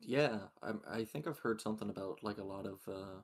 Yeah, 0.00 0.48
I 0.62 0.74
I 0.86 1.04
think 1.04 1.26
I've 1.26 1.38
heard 1.38 1.60
something 1.60 1.88
about 1.90 2.22
like 2.22 2.38
a 2.38 2.44
lot 2.44 2.66
of 2.66 2.86
uh 2.88 3.22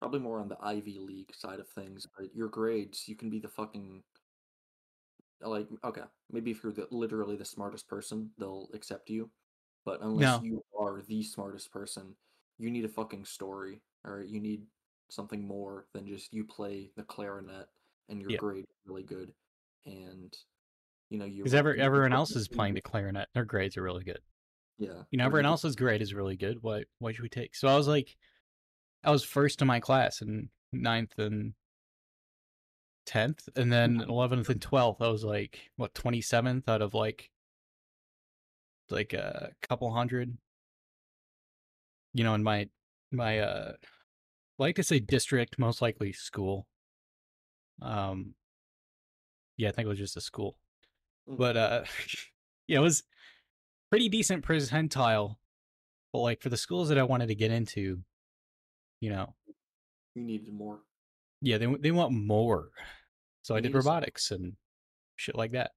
probably 0.00 0.20
more 0.20 0.40
on 0.40 0.48
the 0.48 0.58
Ivy 0.60 0.98
League 1.00 1.34
side 1.34 1.60
of 1.60 1.68
things, 1.70 2.06
but 2.18 2.34
your 2.34 2.48
grades, 2.48 3.08
you 3.08 3.16
can 3.16 3.30
be 3.30 3.40
the 3.40 3.48
fucking 3.48 4.04
like 5.40 5.68
okay, 5.84 6.02
maybe 6.30 6.50
if 6.50 6.62
you're 6.62 6.72
the 6.72 6.86
literally 6.90 7.36
the 7.36 7.44
smartest 7.44 7.88
person, 7.88 8.30
they'll 8.38 8.68
accept 8.74 9.10
you. 9.10 9.30
But 9.84 10.00
unless 10.02 10.38
No. 10.38 10.40
you 10.40 10.62
are 10.78 11.02
the 11.02 11.22
smartest 11.22 11.72
person, 11.72 12.14
you 12.58 12.70
need 12.70 12.84
a 12.84 12.88
fucking 12.88 13.24
story, 13.24 13.82
or 14.04 14.22
you 14.22 14.40
need 14.40 14.66
something 15.10 15.46
more 15.46 15.86
than 15.92 16.06
just 16.06 16.32
you 16.32 16.44
play 16.44 16.92
the 16.96 17.02
clarinet 17.02 17.66
and 18.08 18.20
your 18.22 18.30
Yeah. 18.30 18.38
grade 18.38 18.66
really 18.86 19.02
good 19.02 19.34
and 19.86 20.32
you 21.12 21.18
know 21.18 21.26
you 21.26 21.42
Because 21.42 21.54
ever, 21.54 21.76
everyone 21.76 22.14
else 22.14 22.34
is 22.34 22.48
playing 22.48 22.72
the 22.72 22.80
clarinet. 22.80 23.28
Their 23.34 23.44
grades 23.44 23.76
are 23.76 23.82
really 23.82 24.02
good. 24.02 24.20
yeah 24.78 25.02
You 25.10 25.18
know, 25.18 25.26
everyone 25.26 25.44
else's 25.44 25.76
grade 25.76 26.00
is 26.00 26.14
really 26.14 26.36
good. 26.36 26.58
Why, 26.62 26.84
why 27.00 27.12
should 27.12 27.22
we 27.22 27.28
take? 27.28 27.54
So 27.54 27.68
I 27.68 27.76
was 27.76 27.86
like, 27.86 28.16
I 29.04 29.10
was 29.10 29.22
first 29.22 29.60
in 29.60 29.68
my 29.68 29.78
class 29.78 30.22
in 30.22 30.48
ninth 30.72 31.18
and 31.18 31.52
tenth, 33.04 33.46
and 33.56 33.70
then 33.70 34.00
eleventh 34.08 34.48
and 34.48 34.62
twelfth, 34.62 35.02
I 35.02 35.08
was 35.08 35.22
like, 35.22 35.58
what, 35.76 35.94
twenty 35.94 36.22
seventh 36.22 36.66
out 36.66 36.80
of 36.80 36.94
like, 36.94 37.30
like 38.88 39.12
a 39.12 39.50
couple 39.60 39.92
hundred. 39.92 40.38
You 42.14 42.24
know, 42.24 42.34
in 42.34 42.42
my 42.42 42.68
my 43.10 43.40
uh, 43.40 43.72
like 44.58 44.76
to 44.76 44.82
say 44.82 44.98
district, 44.98 45.58
most 45.58 45.82
likely 45.82 46.12
school. 46.12 46.66
Um, 47.82 48.34
yeah, 49.58 49.68
I 49.68 49.72
think 49.72 49.84
it 49.86 49.88
was 49.90 49.98
just 49.98 50.16
a 50.16 50.20
school. 50.20 50.56
But 51.26 51.56
uh, 51.56 51.84
yeah, 52.68 52.78
it 52.78 52.82
was 52.82 53.02
pretty 53.90 54.08
decent 54.08 54.44
percentile. 54.44 55.36
But 56.12 56.20
like 56.20 56.42
for 56.42 56.50
the 56.50 56.56
schools 56.56 56.88
that 56.88 56.98
I 56.98 57.04
wanted 57.04 57.28
to 57.28 57.34
get 57.34 57.50
into, 57.50 58.00
you 59.00 59.10
know, 59.10 59.34
you 60.14 60.22
needed 60.22 60.52
more 60.52 60.80
yeah, 61.42 61.58
they 61.58 61.66
they 61.66 61.90
want 61.90 62.12
more. 62.12 62.70
So 63.42 63.56
I 63.56 63.60
did 63.60 63.70
need 63.70 63.74
a 63.74 63.78
s- 63.78 63.84
robotics 63.84 64.30
and 64.30 64.54
shit 65.16 65.34
like 65.34 65.52
that. 65.52 65.72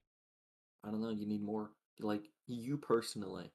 I 0.84 0.92
don't 0.92 1.02
know, 1.02 1.10
you 1.10 1.28
need 1.28 1.42
more. 1.42 1.72
Like 2.00 2.30
you 2.46 2.78
personally, 2.78 3.52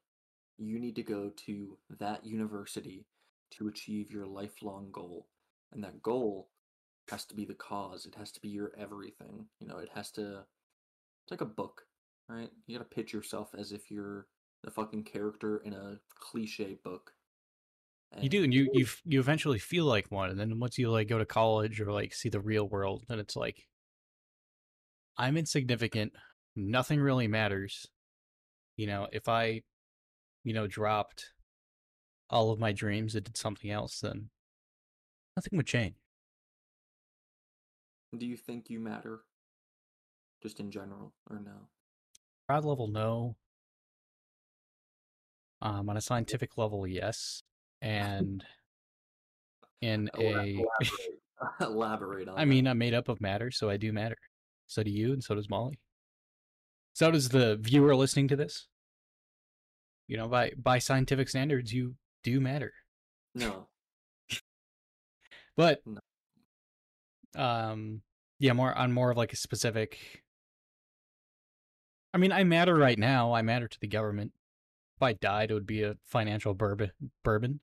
you 0.57 0.77
need 0.77 0.95
to 0.97 1.03
go 1.03 1.31
to 1.45 1.77
that 1.99 2.25
university 2.25 3.05
to 3.51 3.69
achieve 3.69 4.11
your 4.11 4.27
lifelong 4.27 4.89
goal. 4.91 5.27
And 5.71 5.83
that 5.83 6.03
goal 6.03 6.49
has 7.09 7.25
to 7.25 7.35
be 7.35 7.45
the 7.45 7.53
cause. 7.53 8.05
It 8.05 8.15
has 8.15 8.31
to 8.33 8.41
be 8.41 8.49
your 8.49 8.73
everything. 8.77 9.45
You 9.59 9.67
know, 9.67 9.77
it 9.77 9.89
has 9.95 10.11
to 10.11 10.43
it's 11.25 11.31
like 11.31 11.41
a 11.41 11.45
book, 11.45 11.83
right? 12.29 12.49
You 12.67 12.77
got 12.77 12.89
to 12.89 12.95
pitch 12.95 13.13
yourself 13.13 13.49
as 13.57 13.71
if 13.71 13.89
you're 13.91 14.27
the 14.63 14.71
fucking 14.71 15.03
character 15.05 15.57
in 15.65 15.73
a 15.73 15.99
cliche 16.19 16.77
book. 16.83 17.13
You 18.19 18.29
do, 18.29 18.43
and 18.43 18.53
you 18.53 18.69
you 18.73 18.87
you 19.05 19.19
eventually 19.19 19.59
feel 19.59 19.85
like 19.85 20.11
one, 20.11 20.29
and 20.29 20.39
then 20.39 20.59
once 20.59 20.77
you 20.77 20.89
like 20.91 21.07
go 21.07 21.17
to 21.17 21.25
college 21.25 21.79
or 21.81 21.91
like 21.91 22.13
see 22.13 22.29
the 22.29 22.41
real 22.41 22.67
world, 22.67 23.05
then 23.07 23.19
it's 23.19 23.35
like 23.37 23.67
I'm 25.17 25.37
insignificant. 25.37 26.13
Nothing 26.55 26.99
really 26.99 27.27
matters. 27.27 27.87
you 28.77 28.87
know, 28.87 29.07
if 29.11 29.27
I, 29.29 29.61
you 30.43 30.53
know, 30.53 30.67
dropped 30.67 31.33
all 32.29 32.51
of 32.51 32.59
my 32.59 32.71
dreams 32.73 33.15
and 33.15 33.23
did 33.25 33.37
something 33.37 33.71
else, 33.71 33.99
then 34.01 34.29
nothing 35.35 35.57
would 35.57 35.67
change. 35.67 35.95
Do 38.17 38.25
you 38.25 38.37
think 38.37 38.69
you 38.69 38.79
matter? 38.79 39.25
Just 40.41 40.59
in 40.59 40.71
general, 40.71 41.13
or 41.29 41.39
no? 41.39 41.51
Pride 42.47 42.65
level, 42.65 42.87
no. 42.87 43.35
Um, 45.61 45.89
on 45.89 45.97
a 45.97 46.01
scientific 46.01 46.57
level, 46.57 46.87
yes. 46.87 47.43
And 47.81 48.43
in 49.81 50.09
a, 50.17 50.55
Elaborate, 50.55 50.65
elaborate 51.61 52.27
on 52.27 52.37
I 52.37 52.41
that. 52.41 52.47
mean, 52.47 52.67
I'm 52.67 52.77
made 52.77 52.93
up 52.93 53.09
of 53.09 53.21
matter, 53.21 53.51
so 53.51 53.69
I 53.69 53.77
do 53.77 53.93
matter. 53.93 54.17
So 54.67 54.83
do 54.83 54.89
you, 54.91 55.13
and 55.13 55.23
so 55.23 55.35
does 55.35 55.49
Molly. 55.49 55.79
So 56.93 57.11
does 57.11 57.29
the 57.29 57.57
viewer 57.57 57.95
listening 57.95 58.27
to 58.29 58.35
this. 58.35 58.67
You 60.07 60.17
know, 60.17 60.27
by 60.27 60.51
by 60.57 60.79
scientific 60.79 61.29
standards, 61.29 61.73
you 61.73 61.95
do 62.23 62.39
matter. 62.41 62.73
no. 63.35 63.67
But 65.57 65.81
No. 65.85 65.99
um 67.35 68.01
yeah, 68.39 68.53
more 68.53 68.73
on 68.73 68.91
more 68.91 69.11
of 69.11 69.17
like 69.17 69.33
a 69.33 69.37
specific 69.37 70.23
I 72.13 72.17
mean, 72.17 72.31
I 72.31 72.43
matter 72.43 72.75
right 72.75 72.97
now. 72.97 73.33
I 73.33 73.41
matter 73.41 73.67
to 73.67 73.79
the 73.79 73.87
government. 73.87 74.33
If 74.97 75.03
I 75.03 75.13
died, 75.13 75.51
it 75.51 75.53
would 75.53 75.67
be 75.67 75.83
a 75.83 75.95
financial 76.05 76.53
bourbon 76.53 76.91
bourbon. 77.23 77.59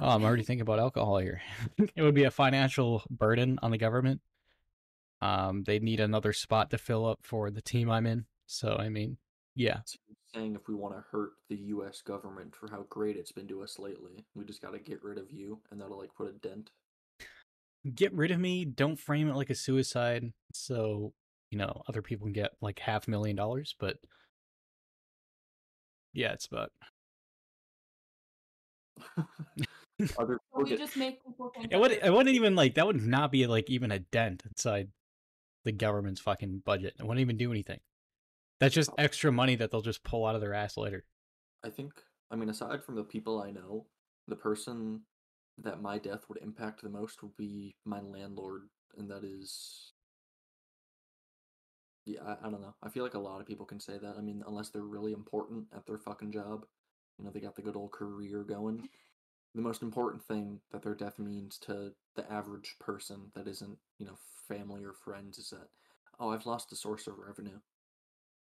Oh, 0.00 0.08
I'm 0.08 0.24
already 0.24 0.42
thinking 0.42 0.62
about 0.62 0.80
alcohol 0.80 1.18
here. 1.18 1.40
it 1.94 2.02
would 2.02 2.14
be 2.14 2.24
a 2.24 2.30
financial 2.30 3.02
burden 3.10 3.58
on 3.62 3.70
the 3.70 3.78
government. 3.78 4.20
Um, 5.20 5.62
they'd 5.62 5.82
need 5.82 6.00
another 6.00 6.32
spot 6.32 6.70
to 6.70 6.78
fill 6.78 7.06
up 7.06 7.20
for 7.22 7.50
the 7.50 7.62
team 7.62 7.90
I'm 7.90 8.06
in. 8.06 8.26
So 8.46 8.76
I 8.78 8.88
mean, 8.88 9.18
yeah. 9.54 9.80
So 9.84 9.98
you're 10.08 10.16
saying 10.34 10.54
if 10.54 10.68
we 10.68 10.74
want 10.74 10.94
to 10.94 11.04
hurt 11.10 11.32
the 11.48 11.56
U.S. 11.56 12.02
government 12.02 12.54
for 12.54 12.70
how 12.70 12.86
great 12.88 13.16
it's 13.16 13.32
been 13.32 13.48
to 13.48 13.62
us 13.62 13.78
lately, 13.78 14.24
we 14.34 14.44
just 14.44 14.62
got 14.62 14.72
to 14.72 14.78
get 14.78 15.02
rid 15.02 15.18
of 15.18 15.30
you, 15.30 15.60
and 15.70 15.80
that'll 15.80 15.98
like 15.98 16.14
put 16.14 16.28
a 16.28 16.32
dent. 16.32 16.70
Get 17.94 18.12
rid 18.14 18.30
of 18.30 18.40
me. 18.40 18.64
Don't 18.64 18.98
frame 18.98 19.28
it 19.28 19.36
like 19.36 19.50
a 19.50 19.54
suicide. 19.54 20.32
So, 20.52 21.12
you 21.54 21.58
know, 21.58 21.82
other 21.88 22.02
people 22.02 22.26
can 22.26 22.32
get 22.32 22.50
like 22.60 22.80
half 22.80 23.06
a 23.06 23.10
million 23.10 23.36
dollars, 23.36 23.76
but 23.78 23.96
yeah, 26.12 26.32
it's 26.32 26.46
about 26.46 26.72
Other 30.18 30.40
we 30.52 30.68
get- 30.68 30.80
just 30.80 30.96
make 30.96 31.24
people 31.24 31.52
think. 31.56 31.72
it 31.72 31.78
would 31.78 31.92
it 31.92 32.12
wouldn't 32.12 32.34
even 32.34 32.56
like 32.56 32.74
that 32.74 32.88
would 32.88 33.00
not 33.06 33.30
be 33.30 33.46
like 33.46 33.70
even 33.70 33.92
a 33.92 34.00
dent 34.00 34.42
inside 34.44 34.88
the 35.64 35.70
government's 35.70 36.20
fucking 36.20 36.62
budget. 36.66 36.94
It 36.98 37.04
wouldn't 37.04 37.20
even 37.20 37.36
do 37.36 37.52
anything. 37.52 37.78
That's 38.58 38.74
just 38.74 38.90
extra 38.98 39.30
money 39.30 39.54
that 39.54 39.70
they'll 39.70 39.80
just 39.80 40.02
pull 40.02 40.26
out 40.26 40.34
of 40.34 40.40
their 40.40 40.54
ass 40.54 40.76
later. 40.76 41.04
I 41.64 41.70
think, 41.70 41.92
I 42.32 42.36
mean, 42.36 42.48
aside 42.48 42.82
from 42.84 42.96
the 42.96 43.04
people 43.04 43.40
I 43.40 43.52
know, 43.52 43.86
the 44.26 44.34
person 44.36 45.02
that 45.58 45.80
my 45.80 45.98
death 45.98 46.24
would 46.28 46.38
impact 46.42 46.82
the 46.82 46.88
most 46.90 47.22
would 47.22 47.36
be 47.36 47.76
my 47.84 48.00
landlord, 48.00 48.62
and 48.98 49.08
that 49.10 49.22
is. 49.22 49.92
Yeah, 52.06 52.20
I, 52.26 52.46
I 52.46 52.50
don't 52.50 52.60
know. 52.60 52.74
I 52.82 52.88
feel 52.88 53.02
like 53.02 53.14
a 53.14 53.18
lot 53.18 53.40
of 53.40 53.46
people 53.46 53.66
can 53.66 53.80
say 53.80 53.98
that. 53.98 54.14
I 54.18 54.20
mean, 54.20 54.42
unless 54.46 54.70
they're 54.70 54.82
really 54.82 55.12
important 55.12 55.66
at 55.74 55.86
their 55.86 55.98
fucking 55.98 56.32
job, 56.32 56.66
you 57.18 57.24
know, 57.24 57.30
they 57.30 57.40
got 57.40 57.56
the 57.56 57.62
good 57.62 57.76
old 57.76 57.92
career 57.92 58.42
going. 58.42 58.88
The 59.54 59.62
most 59.62 59.82
important 59.82 60.22
thing 60.24 60.60
that 60.72 60.82
their 60.82 60.94
death 60.94 61.18
means 61.18 61.58
to 61.60 61.92
the 62.16 62.30
average 62.30 62.74
person 62.80 63.30
that 63.34 63.46
isn't, 63.46 63.78
you 63.98 64.06
know, 64.06 64.18
family 64.48 64.84
or 64.84 64.92
friends 64.92 65.38
is 65.38 65.50
that, 65.50 65.68
oh, 66.18 66.30
I've 66.30 66.46
lost 66.46 66.72
a 66.72 66.76
source 66.76 67.06
of 67.06 67.14
revenue. 67.18 67.58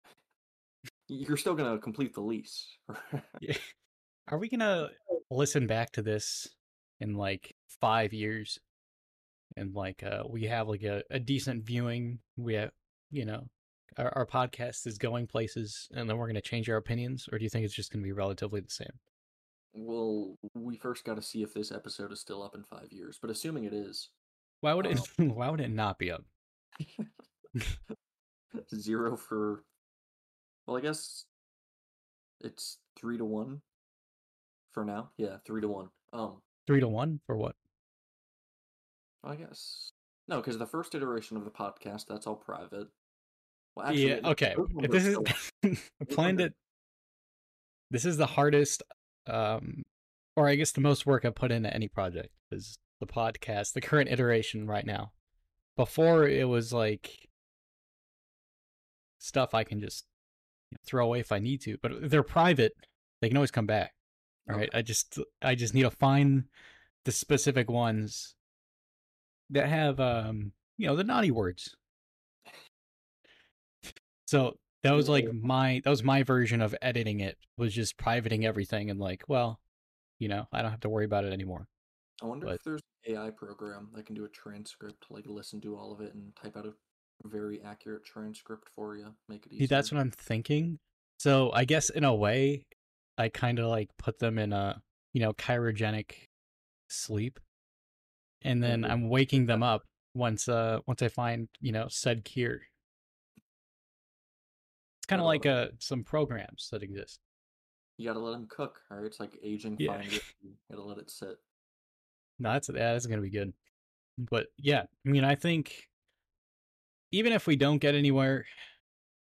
You're 1.08 1.38
still 1.38 1.56
gonna 1.56 1.78
complete 1.78 2.14
the 2.14 2.22
lease. 2.22 2.68
Yeah. 3.42 3.58
Are 4.30 4.38
we 4.38 4.50
gonna 4.50 4.90
listen 5.30 5.68
back 5.68 5.92
to 5.94 6.02
this 6.02 6.48
in 7.00 7.16
like 7.16 7.56
five 7.82 8.14
years? 8.14 8.58
And 9.56 9.76
like 9.76 10.02
uh 10.02 10.24
we 10.28 10.44
have 10.44 10.68
like 10.68 10.84
a, 10.84 11.04
a 11.12 11.20
decent 11.20 11.64
viewing. 11.64 12.20
We 12.38 12.56
have 12.56 12.72
you 13.14 13.26
know 13.26 13.48
our, 13.98 14.12
our 14.18 14.26
podcast 14.26 14.88
is 14.88 14.98
going 14.98 15.28
places 15.28 15.88
and 15.94 16.10
then 16.10 16.18
we're 16.18 16.28
gonna 16.28 16.42
change 16.42 16.70
our 16.70 16.78
opinions, 16.78 17.28
or 17.32 17.38
do 17.38 17.44
you 17.44 17.50
think 17.50 17.66
it's 17.66 17.74
just 17.74 17.92
gonna 17.92 18.04
be 18.04 18.12
relatively 18.12 18.60
the 18.60 18.70
same? 18.70 19.00
Well, 19.74 20.38
we 20.54 20.78
first 20.78 21.04
got 21.04 21.16
to 21.16 21.22
see 21.22 21.42
if 21.42 21.54
this 21.54 21.72
episode 21.72 22.12
is 22.12 22.20
still 22.20 22.44
up 22.44 22.54
in 22.54 22.64
five 22.64 22.92
years, 22.92 23.18
but 23.20 23.32
assuming 23.32 23.64
it 23.64 23.74
is, 23.74 24.10
Why 24.62 24.74
would 24.74 24.86
it 24.86 25.00
why 25.18 25.50
would 25.50 25.62
it 25.62 25.72
not 25.72 25.98
be 25.98 26.12
up? 26.12 26.24
zero 28.76 29.16
for. 29.18 29.64
Well, 30.68 30.78
I 30.78 30.82
guess 30.82 31.26
it's 32.42 32.78
three 33.00 33.18
to 33.18 33.26
one 33.26 33.62
for 34.72 34.86
now. 34.86 35.10
Yeah, 35.18 35.38
three 35.46 35.62
to 35.62 35.68
one. 35.68 35.90
Um, 36.14 36.42
Three 36.68 36.80
to 36.80 36.88
one 36.88 37.20
for 37.26 37.36
what? 37.36 37.56
I 39.24 39.36
guess 39.36 39.92
no, 40.28 40.38
because 40.38 40.58
the 40.58 40.66
first 40.66 40.96
iteration 40.96 41.38
of 41.38 41.46
the 41.46 41.52
podcast 41.52 42.06
that's 42.08 42.28
all 42.28 42.36
private. 42.36 42.88
Well, 43.76 43.94
yeah, 43.94 44.20
okay. 44.24 44.56
If 44.78 44.92
this 44.92 45.06
is 45.06 45.18
I 46.02 46.06
planned 46.10 46.42
it. 46.42 46.54
This 47.90 48.06
is 48.06 48.18
the 48.18 48.26
hardest, 48.26 48.82
um, 49.28 49.84
or 50.36 50.48
I 50.48 50.56
guess 50.56 50.72
the 50.72 50.82
most 50.82 51.06
work 51.06 51.26
I've 51.26 51.36
put 51.36 51.52
into 51.52 51.74
any 51.74 51.88
project 51.88 52.30
is 52.52 52.78
the 53.00 53.06
podcast, 53.06 53.74
the 53.74 53.82
current 53.82 54.10
iteration 54.10 54.68
right 54.68 54.86
now. 54.86 55.12
Before 55.76 56.28
it 56.28 56.48
was 56.48 56.74
like 56.74 57.30
stuff 59.20 59.54
I 59.54 59.64
can 59.64 59.80
just 59.80 60.06
throw 60.86 61.06
away 61.06 61.20
if 61.20 61.32
I 61.32 61.40
need 61.40 61.62
to, 61.62 61.78
but 61.82 62.10
they're 62.10 62.24
private, 62.24 62.74
they 63.22 63.28
can 63.28 63.38
always 63.38 63.52
come 63.52 63.66
back. 63.66 63.94
All 64.50 64.58
right, 64.58 64.70
Okay. 64.70 64.78
I 64.78 64.82
just 64.82 65.20
I 65.42 65.56
just 65.56 65.74
need 65.74 65.84
to 65.84 65.92
find 65.92 66.46
the 67.06 67.12
specific 67.12 67.70
ones 67.70 68.36
that 69.50 69.70
have 69.70 70.00
um 70.00 70.52
you 70.78 70.88
know 70.88 70.96
the 70.96 71.04
naughty 71.04 71.32
words. 71.32 71.76
So 74.34 74.58
that 74.82 74.94
was 74.94 75.08
like 75.08 75.32
my 75.32 75.80
that 75.84 75.90
was 75.92 76.04
my 76.04 76.24
version 76.24 76.60
of 76.60 76.74
editing 76.82 77.20
it 77.20 77.38
was 77.56 77.72
just 77.72 77.98
privating 77.98 78.48
everything 78.48 78.90
and 78.90 79.00
like 79.00 79.22
well 79.28 79.60
you 80.18 80.28
know 80.28 80.48
I 80.52 80.64
don't 80.64 80.72
have 80.72 80.80
to 80.82 80.90
worry 80.90 81.06
about 81.06 81.24
it 81.24 81.34
anymore. 81.34 81.68
I 82.20 82.26
wonder 82.26 82.48
but- 82.48 82.56
if 82.56 82.64
there's 82.64 82.82
an 83.06 83.16
AI 83.16 83.30
program 83.30 83.90
that 83.94 84.08
can 84.08 84.16
do 84.16 84.26
a 84.26 84.30
transcript, 84.30 85.06
like 85.12 85.26
listen 85.28 85.62
to 85.62 85.78
all 85.78 85.94
of 85.94 86.02
it 86.02 86.16
and 86.16 86.36
type 86.36 86.58
out 86.58 86.66
a 86.66 86.74
very 87.28 87.62
accurate 87.62 88.06
transcript 88.06 88.70
for 88.76 88.98
you, 88.98 89.14
make 89.30 89.46
it 89.46 89.54
easier. 89.54 89.68
that's 89.68 89.92
what 89.92 90.02
I'm 90.02 90.10
thinking. 90.10 90.80
So 91.20 91.52
I 91.54 91.66
guess 91.66 91.92
in 91.92 92.04
a 92.04 92.16
way, 92.16 92.66
I 93.20 93.30
kind 93.30 93.60
of 93.60 93.68
like 93.68 93.90
put 94.00 94.18
them 94.18 94.40
in 94.40 94.52
a 94.52 94.82
you 95.14 95.22
know 95.22 95.34
cryogenic 95.34 96.12
sleep, 96.90 97.40
and 98.42 98.64
then. 98.64 98.84
I'm 98.84 99.10
waking 99.10 99.46
them 99.46 99.62
up 99.74 99.84
once 100.16 100.50
uh 100.50 100.80
once 100.88 101.04
I 101.04 101.10
find 101.10 101.50
you 101.62 101.72
know 101.72 101.86
said 101.88 102.26
cure. 102.26 102.62
Kind 105.14 105.22
of 105.22 105.26
like 105.28 105.46
Uh, 105.46 105.68
some 105.80 106.04
programs 106.04 106.70
that 106.72 106.84
exist. 106.84 107.20
You 107.98 108.08
gotta 108.08 108.20
let 108.20 108.32
them 108.32 108.48
cook, 108.48 108.82
right? 108.90 109.04
It's 109.06 109.20
like 109.20 109.38
aging 109.44 109.78
Yeah. 109.80 109.98
fine. 109.98 110.10
You 110.42 110.56
gotta 110.70 110.84
let 110.84 110.98
it 110.98 111.10
sit. 111.12 111.38
No, 112.40 112.54
that's 112.54 112.70
yeah, 112.70 112.94
that's 112.94 113.06
gonna 113.06 113.22
be 113.22 113.30
good. 113.30 113.54
But 114.18 114.48
yeah, 114.58 114.84
I 115.06 115.10
mean, 115.10 115.24
I 115.24 115.36
think 115.36 115.90
even 117.12 117.32
if 117.32 117.46
we 117.46 117.56
don't 117.56 117.78
get 117.78 117.94
anywhere, 117.96 118.46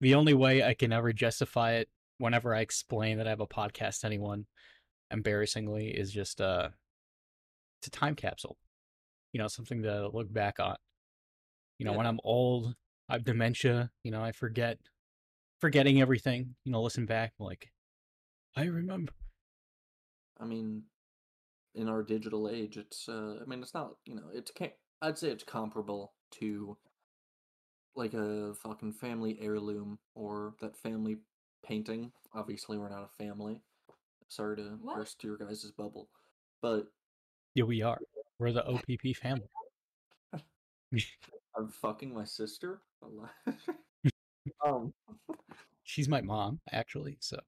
the 0.01 0.15
only 0.15 0.35
way 0.35 0.63
I 0.63 0.75
can 0.75 0.93
ever 0.93 1.13
justify 1.13 1.73
it 1.73 1.89
whenever 2.19 2.55
I 2.55 2.61
explain 2.61 3.19
that 3.19 3.27
I 3.27 3.31
have 3.31 3.41
a 3.41 3.47
podcast 3.47 4.01
to 4.01 4.07
anyone, 4.07 4.47
embarrassingly, 5.11 5.89
is 5.89 6.13
just 6.13 6.41
uh, 6.41 6.69
it's 7.81 7.89
a 7.89 7.91
time 7.91 8.15
capsule. 8.15 8.59
You 9.33 9.39
know, 9.39 9.49
something 9.49 9.83
to 9.83 10.09
look 10.09 10.31
back 10.33 10.61
on. 10.61 10.77
You 11.79 11.87
know, 11.87 11.93
when 11.95 12.07
I'm 12.07 12.21
old, 12.25 12.75
I 13.09 13.15
have 13.15 13.25
dementia. 13.25 13.91
You 14.05 14.11
know, 14.11 14.23
I 14.23 14.33
forget, 14.33 14.79
forgetting 15.61 16.01
everything. 16.01 16.55
You 16.65 16.73
know, 16.73 16.83
listen 16.83 17.07
back, 17.07 17.33
like 17.39 17.71
I 18.57 18.65
remember. 18.65 19.13
I 20.41 20.45
mean, 20.45 20.83
in 21.75 21.89
our 21.89 22.03
digital 22.03 22.49
age, 22.49 22.77
it's 22.77 23.09
uh, 23.09 23.37
I 23.41 23.45
mean, 23.47 23.63
it's 23.63 23.75
not 23.75 23.93
you 24.07 24.15
know, 24.15 24.31
it's 24.33 24.51
can't. 24.51 24.73
I'd 25.03 25.19
say 25.19 25.29
it's 25.29 25.45
comparable 25.45 26.13
to 26.41 26.77
like 27.97 28.15
a 28.15 28.55
fucking 28.55 28.93
family 28.93 29.39
heirloom 29.41 29.99
or 30.15 30.55
that 30.61 30.77
family 30.77 31.19
painting. 31.65 32.13
Obviously, 32.35 32.79
we're 32.79 32.89
not 32.91 33.05
a 33.05 33.23
family. 33.25 33.61
Sorry 34.29 34.57
to 34.57 34.79
What? 34.81 34.97
burst 34.97 35.25
your 35.25 35.37
guys' 35.37 35.73
bubble, 35.77 36.09
but 36.63 36.87
Yeah, 37.55 37.65
we 37.65 37.83
are. 37.83 37.99
We're 38.39 38.53
the 38.53 38.65
OPP 38.65 39.17
family. 39.21 39.49
I'm 41.57 41.69
fucking 41.69 42.15
my 42.15 42.25
sister. 42.25 42.81
Um. 44.65 44.93
She's 45.85 46.09
my 46.09 46.21
mom, 46.21 46.61
actually. 46.73 47.17
So. 47.21 47.39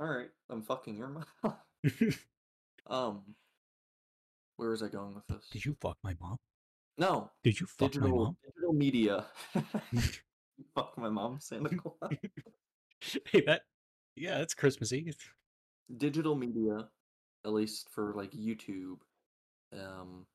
All 0.00 0.06
right, 0.06 0.30
I'm 0.48 0.62
fucking 0.62 0.96
your 0.96 1.08
mom. 1.08 1.24
um. 2.86 3.22
Where 4.56 4.70
was 4.70 4.82
I 4.82 4.88
going 4.88 5.14
with 5.14 5.26
this? 5.26 5.48
Did 5.50 5.64
you 5.64 5.74
fuck 5.80 5.96
my 6.02 6.14
mom? 6.20 6.36
No, 6.98 7.30
Did 7.42 7.58
you 7.58 7.66
fuck 7.66 7.80
my 7.80 7.86
digital 7.88 8.24
mom? 8.24 8.36
digital 8.44 8.72
media. 8.74 9.26
Fuck 10.74 10.98
my 10.98 11.08
mom, 11.08 11.38
Santa 11.40 11.70
Claus. 11.74 12.12
hey, 13.32 13.40
that 13.46 13.62
Yeah, 14.16 14.40
it's 14.42 14.52
Christmassy. 14.52 15.14
digital 15.96 16.34
media, 16.34 16.90
at 17.46 17.52
least 17.52 17.88
for 17.88 18.12
like 18.14 18.32
YouTube, 18.32 18.98
um, 19.72 20.26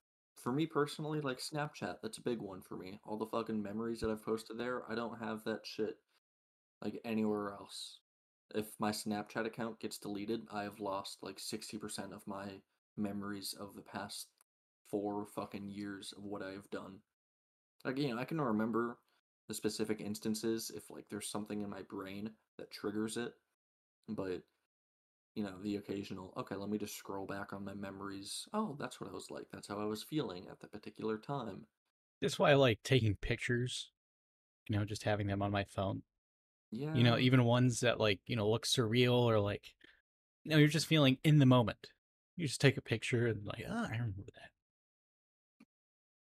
for 0.45 0.51
me 0.51 0.67
personally, 0.67 1.21
like 1.21 1.39
Snapchat, 1.39 1.95
that's 2.03 2.19
a 2.19 2.21
big 2.21 2.39
one 2.39 2.61
for 2.61 2.77
me. 2.77 2.99
All 3.03 3.17
the 3.17 3.25
fucking 3.25 3.63
memories 3.63 3.99
that 4.01 4.11
I've 4.11 4.23
posted 4.23 4.59
there, 4.59 4.83
I 4.87 4.93
don't 4.93 5.19
have 5.19 5.43
that 5.45 5.65
shit 5.65 5.97
like 6.83 7.01
anywhere 7.03 7.53
else. 7.53 7.97
If 8.53 8.67
my 8.79 8.91
Snapchat 8.91 9.47
account 9.47 9.79
gets 9.79 9.97
deleted, 9.97 10.41
I 10.53 10.61
have 10.61 10.79
lost 10.79 11.17
like 11.23 11.37
60% 11.39 12.13
of 12.13 12.27
my 12.27 12.45
memories 12.95 13.55
of 13.59 13.75
the 13.75 13.81
past 13.81 14.27
four 14.91 15.25
fucking 15.33 15.67
years 15.67 16.13
of 16.15 16.23
what 16.23 16.43
I've 16.43 16.69
done. 16.69 16.99
Like, 17.83 17.97
you 17.97 18.13
know, 18.13 18.21
I 18.21 18.25
can 18.25 18.39
remember 18.39 18.99
the 19.47 19.55
specific 19.55 19.99
instances 19.99 20.71
if 20.75 20.91
like 20.91 21.05
there's 21.09 21.27
something 21.27 21.63
in 21.63 21.71
my 21.71 21.81
brain 21.89 22.29
that 22.59 22.69
triggers 22.69 23.17
it, 23.17 23.33
but 24.09 24.43
you 25.35 25.43
know, 25.43 25.53
the 25.61 25.75
occasional, 25.75 26.33
okay, 26.37 26.55
let 26.55 26.69
me 26.69 26.77
just 26.77 26.97
scroll 26.97 27.25
back 27.25 27.51
on 27.51 27.65
my 27.65 27.73
memories. 27.73 28.47
Oh, 28.53 28.75
that's 28.79 28.99
what 28.99 29.09
I 29.09 29.13
was 29.13 29.29
like. 29.29 29.45
That's 29.51 29.67
how 29.67 29.79
I 29.79 29.85
was 29.85 30.01
feeling 30.01 30.47
at 30.49 30.61
the 30.61 30.67
particular 30.67 31.17
time. 31.17 31.65
That's 32.21 32.39
why 32.39 32.51
I 32.51 32.55
like 32.55 32.79
taking 32.83 33.15
pictures. 33.15 33.91
You 34.69 34.77
know, 34.77 34.85
just 34.85 35.03
having 35.03 35.27
them 35.27 35.41
on 35.41 35.51
my 35.51 35.65
phone. 35.65 36.01
Yeah. 36.71 36.95
You 36.95 37.03
know, 37.03 37.17
even 37.17 37.43
ones 37.43 37.81
that 37.81 37.99
like 37.99 38.19
you 38.25 38.35
know 38.35 38.49
look 38.49 38.65
surreal 38.65 39.13
or 39.13 39.39
like, 39.39 39.73
you 40.43 40.51
know, 40.51 40.57
you're 40.57 40.67
just 40.67 40.87
feeling 40.87 41.17
in 41.23 41.37
the 41.39 41.45
moment. 41.45 41.89
You 42.37 42.47
just 42.47 42.61
take 42.61 42.77
a 42.77 42.81
picture 42.81 43.27
and 43.27 43.45
like, 43.45 43.63
oh, 43.69 43.85
I 43.87 43.91
remember 43.91 44.23
that. 44.25 45.65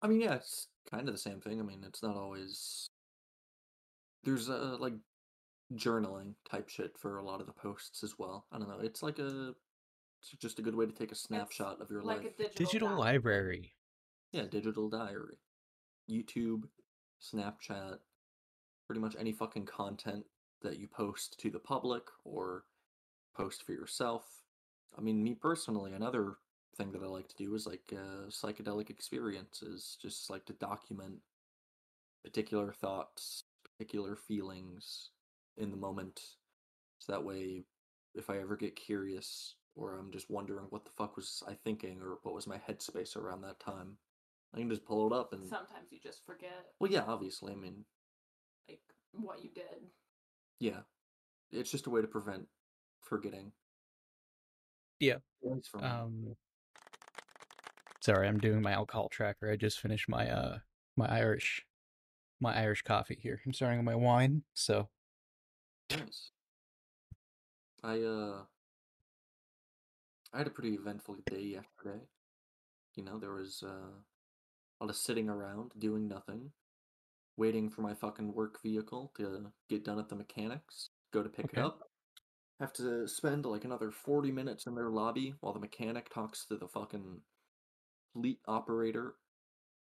I 0.02 0.06
mean, 0.08 0.20
yeah, 0.20 0.34
it's 0.34 0.68
kind 0.90 1.08
of 1.08 1.14
the 1.14 1.20
same 1.20 1.40
thing. 1.40 1.58
I 1.58 1.62
mean, 1.62 1.84
it's 1.86 2.02
not 2.02 2.16
always. 2.16 2.88
There's 4.24 4.48
a 4.48 4.76
like 4.78 4.94
journaling 5.74 6.34
type 6.50 6.68
shit 6.68 6.98
for 6.98 7.18
a 7.18 7.24
lot 7.24 7.40
of 7.40 7.46
the 7.46 7.52
posts 7.52 8.02
as 8.02 8.18
well. 8.18 8.46
I 8.52 8.58
don't 8.58 8.68
know. 8.68 8.80
It's 8.80 9.02
like 9.02 9.18
a. 9.18 9.54
It's 10.22 10.30
just 10.38 10.58
a 10.58 10.62
good 10.62 10.74
way 10.74 10.84
to 10.84 10.92
take 10.92 11.12
a 11.12 11.16
snapshot 11.16 11.80
of 11.80 11.90
your 11.90 12.02
like 12.02 12.18
life. 12.18 12.26
a 12.26 12.42
digital, 12.42 12.64
Digital 12.66 12.88
diary. 12.88 13.00
library. 13.00 13.72
Yeah, 14.32 14.42
digital 14.50 14.88
diary. 14.90 15.38
YouTube, 16.10 16.64
Snapchat, 17.22 17.98
pretty 18.86 19.00
much 19.00 19.16
any 19.18 19.32
fucking 19.32 19.64
content 19.64 20.24
that 20.62 20.78
you 20.78 20.86
post 20.88 21.38
to 21.40 21.50
the 21.50 21.58
public 21.58 22.02
or 22.24 22.64
post 23.34 23.62
for 23.64 23.72
yourself. 23.72 24.24
I 24.98 25.00
mean, 25.00 25.22
me 25.22 25.34
personally, 25.34 25.92
another 25.94 26.34
thing 26.76 26.92
that 26.92 27.02
I 27.02 27.06
like 27.06 27.28
to 27.28 27.36
do 27.36 27.54
is 27.54 27.66
like 27.66 27.92
uh, 27.92 28.28
psychedelic 28.28 28.90
experiences, 28.90 29.96
just 30.02 30.28
like 30.28 30.44
to 30.46 30.52
document 30.54 31.14
particular 32.22 32.72
thoughts, 32.72 33.44
particular 33.64 34.16
feelings 34.16 35.10
in 35.60 35.70
the 35.70 35.76
moment. 35.76 36.20
So 36.98 37.12
that 37.12 37.24
way, 37.24 37.64
if 38.14 38.28
I 38.30 38.38
ever 38.38 38.56
get 38.56 38.76
curious 38.76 39.54
or 39.76 39.96
I'm 39.98 40.10
just 40.10 40.30
wondering 40.30 40.66
what 40.70 40.84
the 40.84 40.90
fuck 40.96 41.16
was 41.16 41.42
I 41.48 41.54
thinking 41.64 42.00
or 42.02 42.18
what 42.22 42.34
was 42.34 42.46
my 42.46 42.58
headspace 42.58 43.16
around 43.16 43.42
that 43.42 43.60
time, 43.60 43.96
I 44.54 44.58
can 44.58 44.68
just 44.68 44.84
pull 44.84 45.06
it 45.06 45.12
up 45.16 45.32
and. 45.32 45.42
Sometimes 45.48 45.90
you 45.90 45.98
just 46.02 46.24
forget 46.26 46.66
Well, 46.80 46.90
yeah, 46.90 47.04
obviously. 47.06 47.52
I 47.52 47.56
mean, 47.56 47.84
like 48.68 48.80
what 49.12 49.42
you 49.42 49.50
did. 49.54 49.88
yeah, 50.58 50.80
it's 51.52 51.70
just 51.70 51.86
a 51.86 51.90
way 51.90 52.00
to 52.00 52.06
prevent 52.08 52.46
forgetting. 53.02 53.52
Yeah. 54.98 55.16
At 55.44 55.52
least 55.52 55.70
for 55.70 55.78
me. 55.78 55.84
Um, 55.84 56.36
sorry, 58.00 58.28
I'm 58.28 58.38
doing 58.38 58.60
my 58.60 58.72
alcohol 58.72 59.08
tracker. 59.08 59.50
I 59.50 59.56
just 59.56 59.80
finished 59.80 60.08
my 60.08 60.28
uh 60.30 60.58
my 60.96 61.06
Irish 61.06 61.64
my 62.40 62.54
Irish 62.58 62.82
coffee 62.82 63.18
here. 63.20 63.40
I'm 63.46 63.52
starting 63.52 63.78
on 63.78 63.84
my 63.84 63.94
wine, 63.94 64.42
so 64.54 64.88
Nice. 65.90 66.30
I 67.82 68.00
uh 68.02 68.42
I 70.32 70.38
had 70.38 70.46
a 70.46 70.50
pretty 70.50 70.74
eventful 70.74 71.16
day 71.28 71.42
yesterday. 71.42 72.00
You 72.94 73.04
know, 73.04 73.18
there 73.18 73.32
was 73.32 73.62
uh, 73.64 73.68
a 73.68 74.84
lot 74.84 74.90
of 74.90 74.96
sitting 74.96 75.28
around 75.28 75.72
doing 75.78 76.06
nothing, 76.06 76.52
waiting 77.36 77.68
for 77.68 77.82
my 77.82 77.94
fucking 77.94 78.32
work 78.32 78.62
vehicle 78.62 79.12
to 79.16 79.50
get 79.68 79.84
done 79.84 79.98
at 79.98 80.08
the 80.08 80.14
mechanics, 80.14 80.90
go 81.12 81.22
to 81.22 81.28
pick 81.28 81.46
Okay. 81.46 81.60
it 81.60 81.64
up. 81.64 81.80
Have 82.60 82.72
to 82.74 83.08
spend 83.08 83.46
like 83.46 83.64
another 83.64 83.90
40 83.90 84.30
minutes 84.30 84.66
in 84.66 84.74
their 84.74 84.90
lobby 84.90 85.34
while 85.40 85.52
the 85.52 85.58
mechanic 85.58 86.12
talks 86.12 86.44
to 86.46 86.56
the 86.56 86.68
fucking 86.68 87.20
fleet 88.12 88.38
operator 88.46 89.14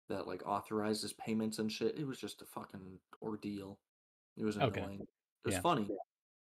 that 0.10 0.28
like 0.28 0.46
authorizes 0.46 1.14
payments 1.14 1.60
and 1.60 1.72
shit. 1.72 1.98
It 1.98 2.06
was 2.06 2.20
just 2.20 2.42
a 2.42 2.46
fucking 2.46 3.00
ordeal. 3.22 3.80
It 4.38 4.44
was 4.44 4.58
Okay. 4.58 5.00
It 5.44 5.48
was 5.48 5.56
Yeah. 5.56 5.62
funny, 5.62 5.88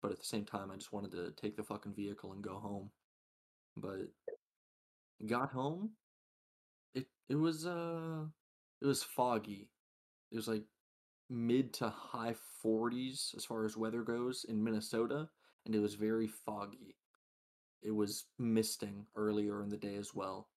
but 0.01 0.11
at 0.11 0.17
the 0.17 0.25
same 0.25 0.45
time, 0.45 0.71
I 0.71 0.75
just 0.75 0.91
wanted 0.93 1.11
to 1.11 1.31
take 1.31 1.55
the 1.55 1.63
fucking 1.63 1.93
vehicle 1.93 2.33
and 2.33 2.43
go 2.43 2.59
home. 2.59 2.91
But 3.77 4.07
got 5.25 5.51
home. 5.51 5.91
It 6.93 7.07
it 7.29 7.35
was 7.35 7.65
uh 7.65 8.25
it 8.81 8.85
was 8.85 9.03
foggy. 9.03 9.69
It 10.31 10.35
was 10.35 10.47
like 10.47 10.63
mid 11.29 11.73
to 11.75 11.89
high 11.89 12.35
40s 12.63 13.33
as 13.37 13.45
far 13.45 13.65
as 13.65 13.77
weather 13.77 14.03
goes 14.03 14.45
in 14.47 14.63
Minnesota, 14.63 15.29
and 15.65 15.75
it 15.75 15.79
was 15.79 15.95
very 15.95 16.27
foggy. 16.27 16.95
It 17.83 17.91
was 17.91 18.25
misting 18.39 19.05
earlier 19.15 19.61
in 19.63 19.69
the 19.69 19.77
day 19.77 19.95
as 19.95 20.13
well. 20.13 20.49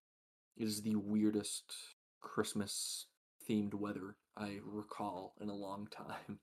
It 0.57 0.64
is 0.64 0.83
the 0.83 0.96
weirdest 0.96 1.74
Christmas 2.20 3.07
themed 3.48 3.74
weather 3.74 4.16
I 4.37 4.61
recall 4.64 5.35
in 5.40 5.48
a 5.48 5.55
long 5.55 5.88
time. 5.92 6.40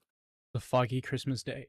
the 0.54 0.60
foggy 0.60 1.02
Christmas 1.02 1.44
day. 1.44 1.68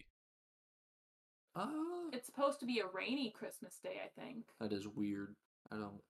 Ah, 1.57 1.71
It's 2.13 2.27
supposed 2.27 2.61
to 2.61 2.67
be 2.67 2.81
a 2.81 2.87
rainy 2.93 3.31
Christmas 3.31 3.79
day, 3.83 4.01
I 4.05 4.21
think. 4.21 4.45
that 4.61 4.73
is 4.73 4.87
weird. 4.87 5.35
I 5.73 5.77
don't 5.77 6.01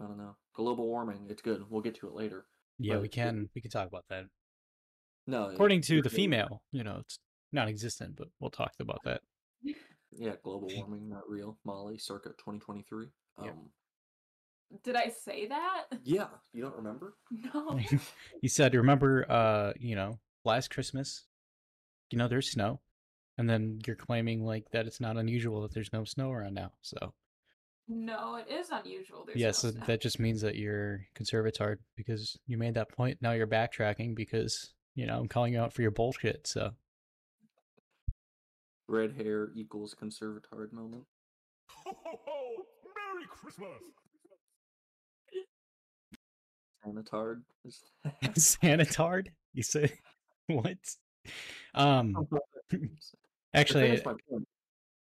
I 0.00 0.04
don't 0.06 0.18
know. 0.18 0.36
Global 0.54 0.86
warming, 0.86 1.26
it's 1.28 1.42
good. 1.42 1.64
We'll 1.70 1.80
get 1.82 1.94
to 1.96 2.08
it 2.08 2.14
later. 2.14 2.46
Yeah, 2.78 2.96
we 2.96 3.02
But- 3.02 3.12
can 3.12 3.50
we 3.54 3.60
can 3.60 3.70
talk 3.70 3.86
about 3.88 4.04
that. 4.08 4.26
No, 5.26 5.48
it- 5.50 5.54
According 5.54 5.82
to 5.82 6.02
the 6.02 6.08
it- 6.08 6.12
female, 6.12 6.62
you 6.72 6.82
know, 6.84 6.98
it's 6.98 7.18
non-existent, 7.52 8.16
but 8.16 8.28
we'll 8.40 8.50
talk 8.50 8.72
about 8.80 9.00
that. 9.04 9.22
Yeah, 10.14 10.36
global 10.42 10.68
warming, 10.76 11.08
not 11.08 11.26
real. 11.26 11.58
Molly, 11.64 11.96
circa 11.96 12.34
2023. 12.36 13.06
Um, 13.38 13.44
Yep. 13.46 14.82
Did 14.82 14.94
I 14.96 15.08
say 15.08 15.46
that? 15.46 15.86
yeah, 16.04 16.28
you 16.52 16.60
don't 16.60 16.76
remember? 16.76 17.16
No. 17.30 17.78
you 18.42 18.48
said, 18.50 18.74
remember, 18.74 19.24
uh, 19.30 19.72
you 19.80 19.94
know, 19.96 20.20
last 20.44 20.68
Christmas, 20.68 21.26
you 22.10 22.18
know, 22.18 22.28
there's 22.28 22.50
snow, 22.50 22.82
and 23.38 23.48
then 23.48 23.80
you're 23.86 23.96
claiming 23.96 24.44
like 24.44 24.70
that 24.72 24.86
it's 24.86 25.00
not 25.00 25.16
unusual 25.16 25.62
that 25.62 25.72
there's 25.72 25.92
no 25.92 26.04
snow 26.04 26.30
around 26.32 26.54
now. 26.54 26.72
So 26.82 27.12
No, 27.88 28.36
it 28.36 28.50
is 28.50 28.70
unusual. 28.70 29.24
There's 29.26 29.38
yes, 29.38 29.64
no 29.64 29.70
so 29.70 29.76
snow. 29.76 29.86
that 29.86 30.00
just 30.00 30.18
means 30.20 30.40
that 30.42 30.56
you're 30.56 31.06
conservatard 31.14 31.76
because 31.96 32.38
you 32.46 32.58
made 32.58 32.74
that 32.74 32.90
point. 32.90 33.18
Now 33.20 33.32
you're 33.32 33.46
backtracking 33.46 34.14
because 34.14 34.74
you 34.94 35.06
know 35.06 35.18
I'm 35.18 35.28
calling 35.28 35.52
you 35.54 35.60
out 35.60 35.72
for 35.72 35.82
your 35.82 35.90
bullshit. 35.90 36.46
So 36.46 36.72
Red 38.88 39.12
hair 39.12 39.50
equals 39.54 39.94
conservatard 40.00 40.72
moment. 40.72 41.04
Ho 41.68 41.96
ho 42.04 42.20
ho! 42.26 42.54
Merry 43.14 43.26
Christmas! 43.28 43.68
Sanitard. 46.84 47.42
sanitard. 48.34 49.28
You 49.54 49.62
say 49.62 49.92
what? 50.48 50.76
Um, 51.74 52.26
To 52.70 52.88
actually, 53.54 54.00
point, 54.00 54.20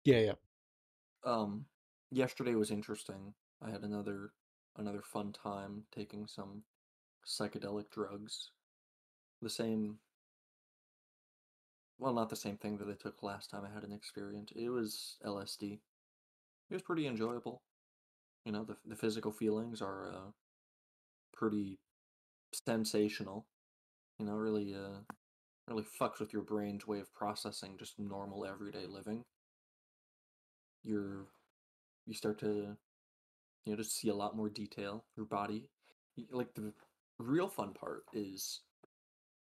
yeah, 0.04 0.20
yeah. 0.20 0.33
um, 1.24 1.64
yesterday 2.11 2.54
was 2.54 2.70
interesting. 2.70 3.35
I 3.62 3.70
had 3.70 3.83
another 3.83 4.33
another 4.76 5.02
fun 5.02 5.33
time 5.33 5.85
taking 5.94 6.26
some 6.26 6.62
psychedelic 7.26 7.90
drugs. 7.90 8.50
The 9.42 9.50
same 9.50 9.98
well, 11.98 12.12
not 12.12 12.28
the 12.28 12.37
same 12.37 12.57
thing 12.57 12.76
that 12.78 12.88
I 12.88 12.94
took 13.00 13.22
last 13.22 13.50
time 13.50 13.62
I 13.64 13.72
had 13.72 13.85
an 13.85 13.92
experience. 13.92 14.52
It 14.54 14.68
was 14.68 15.16
LSD. 15.24 15.78
It 16.70 16.74
was 16.74 16.83
pretty 16.83 17.07
enjoyable. 17.07 17.62
You 18.44 18.52
know, 18.52 18.64
the 18.64 18.76
the 18.87 18.96
physical 18.96 19.33
feelings 19.33 19.80
are 19.80 20.11
uh 20.12 20.30
pretty 21.33 21.78
sensational. 22.66 23.46
You 24.18 24.26
know, 24.26 24.35
really 24.35 24.74
uh 24.74 25.00
really 25.68 25.85
fucks 26.00 26.20
with 26.20 26.33
your 26.33 26.42
brain's 26.42 26.87
way 26.87 27.00
of 27.00 27.12
processing 27.14 27.77
just 27.79 27.98
normal 27.98 28.44
everyday 28.44 28.87
living. 28.87 29.24
You're 30.83 31.27
you 32.07 32.14
start 32.14 32.38
to 32.40 32.77
you 33.64 33.72
know 33.72 33.77
just 33.77 33.96
see 33.96 34.09
a 34.09 34.14
lot 34.14 34.37
more 34.37 34.50
detail. 34.50 35.05
Your 35.16 35.27
body, 35.27 35.68
like 36.31 36.55
the 36.55 36.72
real 37.18 37.48
fun 37.48 37.72
part 37.72 38.05
is 38.12 38.61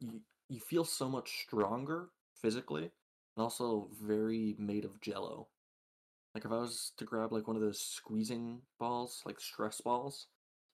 you 0.01 0.21
you 0.49 0.61
feel 0.61 0.85
so 0.85 1.09
much 1.09 1.43
stronger 1.43 2.09
physically 2.35 2.83
and 3.37 3.43
also 3.43 3.89
very 4.03 4.57
made 4.59 4.85
of 4.85 5.01
jello. 5.01 5.49
Like 6.35 6.45
if 6.45 6.53
I 6.53 6.59
was 6.59 6.93
to 6.97 7.05
grab 7.05 7.33
like 7.33 7.47
one 7.47 7.57
of 7.57 7.63
those 7.63 7.81
squeezing 7.81 8.63
balls, 8.79 9.23
like 9.25 9.41
stress 9.41 9.81
balls, 9.81 10.27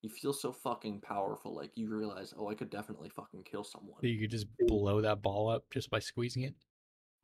you 0.07 0.13
feel 0.13 0.33
so 0.33 0.53
fucking 0.53 1.01
powerful. 1.01 1.53
Like 1.53 1.73
you 1.75 1.89
realize, 1.89 2.33
oh, 2.39 2.49
I 2.49 2.55
could 2.55 2.71
definitely 2.71 3.09
fucking 3.09 3.43
kill 3.43 3.65
someone. 3.65 3.99
You 4.03 4.21
could 4.21 4.31
just 4.31 4.47
mm. 4.47 4.69
blow 4.69 5.01
that 5.01 5.21
ball 5.21 5.51
up 5.51 5.65
just 5.73 5.91
by 5.91 5.99
squeezing 5.99 6.45
it. 6.45 6.55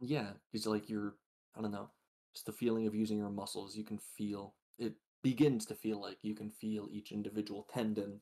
Yeah, 0.01 0.31
it's 0.53 0.67
like 0.67 0.89
you're 0.89 1.15
I 1.57 1.61
don't 1.61 1.71
know, 1.71 1.91
just 2.35 2.47
the 2.47 2.53
feeling 2.53 2.89
of 2.89 2.95
using 2.95 3.19
your 3.19 3.31
muscles. 3.31 3.77
You 3.77 3.85
can 3.85 3.99
feel 3.99 4.55
it 4.81 4.95
begins 5.23 5.65
to 5.67 5.77
feel 5.77 6.03
like 6.03 6.19
you 6.23 6.35
can 6.35 6.51
feel 6.51 6.89
each 6.91 7.13
individual 7.13 7.69
tendon 7.73 8.21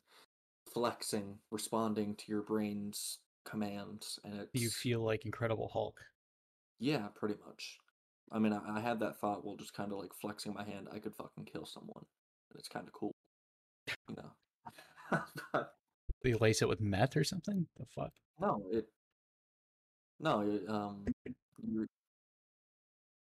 flexing, 0.70 1.38
responding 1.50 2.14
to 2.16 2.24
your 2.28 2.42
brain's 2.42 3.18
commands, 3.46 4.18
and 4.24 4.34
it's 4.34 4.62
You 4.62 4.68
feel 4.68 5.00
like 5.02 5.24
Incredible 5.24 5.70
Hulk. 5.72 5.98
yeah, 6.78 7.06
pretty 7.14 7.36
much. 7.46 7.78
I 8.30 8.38
mean, 8.38 8.52
I, 8.52 8.76
I 8.76 8.80
had 8.80 9.00
that 9.00 9.18
thought 9.18 9.42
while 9.42 9.56
just 9.56 9.72
kind 9.72 9.90
of 9.90 9.98
like 9.98 10.12
flexing 10.20 10.52
my 10.52 10.64
hand. 10.64 10.88
I 10.92 10.98
could 10.98 11.16
fucking 11.16 11.46
kill 11.46 11.64
someone, 11.64 12.04
and 12.50 12.58
it's 12.58 12.68
kind 12.68 12.86
of 12.86 12.92
cool, 12.92 13.14
you 14.06 14.16
know. 14.16 14.32
but 15.52 15.74
They 16.22 16.34
lace 16.34 16.62
it 16.62 16.68
with 16.68 16.80
meth 16.80 17.16
or 17.16 17.24
something. 17.24 17.66
The 17.78 17.86
fuck. 17.86 18.12
no, 18.40 18.62
it 18.70 18.86
no, 20.18 20.40
it, 20.42 20.68
um, 20.68 21.06
you 21.62 21.86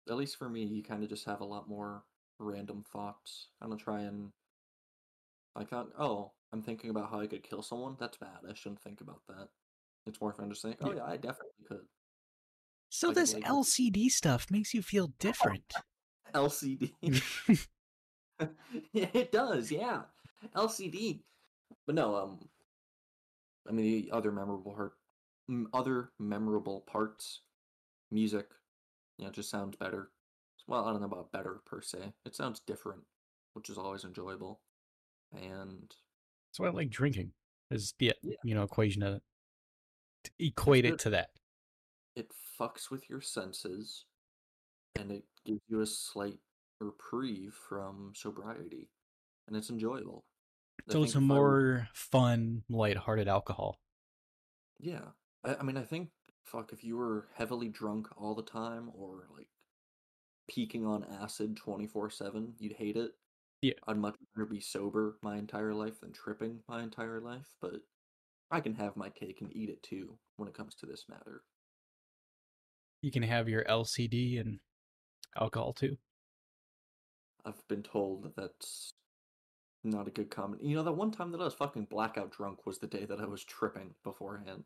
at 0.09 0.15
least 0.17 0.35
for 0.37 0.49
me, 0.49 0.63
you 0.65 0.83
kind 0.83 1.01
of 1.03 1.09
just 1.09 1.25
have 1.25 1.39
a 1.41 1.45
lot 1.45 1.69
more 1.69 2.03
random 2.39 2.83
thoughts. 2.91 3.47
I'm 3.61 3.69
gonna 3.69 3.79
try 3.81 4.01
and 4.01 4.31
I 5.55 5.63
thought, 5.63 5.89
oh, 5.97 6.31
I'm 6.51 6.61
thinking 6.61 6.89
about 6.89 7.09
how 7.11 7.19
I 7.21 7.27
could 7.27 7.43
kill 7.43 7.61
someone. 7.61 7.95
That's 7.99 8.17
bad. 8.17 8.39
I 8.49 8.53
shouldn't 8.53 8.81
think 8.81 9.01
about 9.01 9.21
that. 9.29 9.47
It's 10.05 10.19
more 10.19 10.33
fun 10.33 10.49
to 10.49 10.55
think, 10.55 10.77
oh 10.81 10.89
Yeah. 10.91 10.97
yeah, 10.97 11.05
I 11.05 11.15
definitely 11.17 11.65
could. 11.67 11.85
So 12.89 13.07
Like- 13.07 13.15
this 13.15 13.33
like- 13.33 13.43
LCD 13.45 14.09
stuff 14.09 14.51
makes 14.51 14.73
you 14.73 14.81
feel 14.81 15.13
different. 15.19 15.73
LCD. 16.33 16.93
yeah, 18.91 19.07
it 19.13 19.31
does. 19.31 19.71
Yeah, 19.71 20.01
LCD. 20.55 21.21
But 21.85 21.95
no, 21.95 22.15
um, 22.15 22.39
I 23.67 23.71
mean 23.71 23.85
the 23.85 24.11
other 24.15 24.31
memorable 24.31 24.73
part, 24.73 24.93
other 25.73 26.11
memorable 26.19 26.81
parts, 26.81 27.41
music. 28.11 28.47
You 29.17 29.25
know, 29.25 29.31
just 29.31 29.49
sounds 29.49 29.75
better. 29.75 30.09
Well, 30.67 30.85
I 30.85 30.91
don't 30.91 31.01
know 31.01 31.07
about 31.07 31.31
better 31.31 31.61
per 31.65 31.81
se. 31.81 32.13
It 32.25 32.35
sounds 32.35 32.61
different, 32.65 33.01
which 33.53 33.69
is 33.69 33.77
always 33.77 34.05
enjoyable. 34.05 34.61
And 35.33 35.93
so 36.51 36.63
I 36.65 36.69
like 36.69 36.89
drinking. 36.89 37.31
Is 37.71 37.93
the 37.99 38.13
Yeah. 38.21 38.35
you 38.43 38.55
know 38.55 38.63
equation 38.63 39.01
to, 39.01 39.21
to 40.23 40.31
equate 40.39 40.85
it 40.85 40.91
good. 40.91 40.99
to 40.99 41.09
that. 41.11 41.29
it 42.15 42.31
fucks 42.59 42.91
with 42.91 43.09
your 43.09 43.19
senses, 43.21 44.05
and 44.95 45.11
it 45.11 45.23
gives 45.45 45.61
you 45.67 45.81
a 45.81 45.85
slight 45.85 46.39
reprieve 46.79 47.53
from 47.67 48.11
sobriety, 48.15 48.89
and 49.47 49.55
it's 49.57 49.69
enjoyable. 49.71 50.23
So 50.89 51.03
it's 51.03 51.15
a 51.15 51.17
if 51.17 51.23
I 51.23 51.27
more 51.27 51.87
fun, 51.93 52.63
lighthearted 52.69 53.27
alcohol. 53.27 53.79
Yeah. 54.79 55.11
I, 55.43 55.55
I 55.55 55.63
mean, 55.63 55.77
I 55.77 55.83
think, 55.83 56.09
fuck, 56.45 56.73
if 56.73 56.83
you 56.83 56.97
were 56.97 57.27
heavily 57.35 57.69
drunk 57.69 58.07
all 58.17 58.35
the 58.35 58.43
time 58.43 58.91
or 58.93 59.27
like 59.35 59.47
peaking 60.49 60.85
on 60.85 61.05
acid 61.21 61.55
24 61.55 62.09
7, 62.09 62.53
you'd 62.59 62.73
hate 62.73 62.97
it. 62.97 63.11
Yeah. 63.61 63.73
I'd 63.87 63.97
much 63.97 64.15
rather 64.35 64.49
be 64.49 64.59
sober 64.59 65.17
my 65.21 65.37
entire 65.37 65.73
life 65.73 66.01
than 66.01 66.11
tripping 66.11 66.59
my 66.67 66.83
entire 66.83 67.21
life, 67.21 67.47
but 67.61 67.75
I 68.51 68.59
can 68.59 68.75
have 68.75 68.97
my 68.97 69.09
cake 69.09 69.39
and 69.41 69.55
eat 69.55 69.69
it 69.69 69.81
too 69.83 70.17
when 70.35 70.49
it 70.49 70.53
comes 70.53 70.75
to 70.75 70.85
this 70.85 71.05
matter. 71.07 71.43
You 73.01 73.11
can 73.11 73.23
have 73.23 73.47
your 73.47 73.63
LCD 73.63 74.39
and 74.39 74.59
alcohol 75.39 75.73
too. 75.73 75.97
I've 77.45 77.67
been 77.67 77.83
told 77.83 78.23
that 78.23 78.35
that's 78.35 78.92
not 79.83 80.07
a 80.07 80.11
good 80.11 80.29
comment. 80.29 80.63
You 80.63 80.75
know, 80.75 80.83
that 80.83 80.91
one 80.93 81.11
time 81.11 81.31
that 81.31 81.41
I 81.41 81.45
was 81.45 81.53
fucking 81.53 81.85
blackout 81.89 82.31
drunk 82.31 82.65
was 82.65 82.79
the 82.79 82.87
day 82.87 83.05
that 83.05 83.19
I 83.19 83.25
was 83.25 83.43
tripping 83.43 83.93
beforehand. 84.03 84.65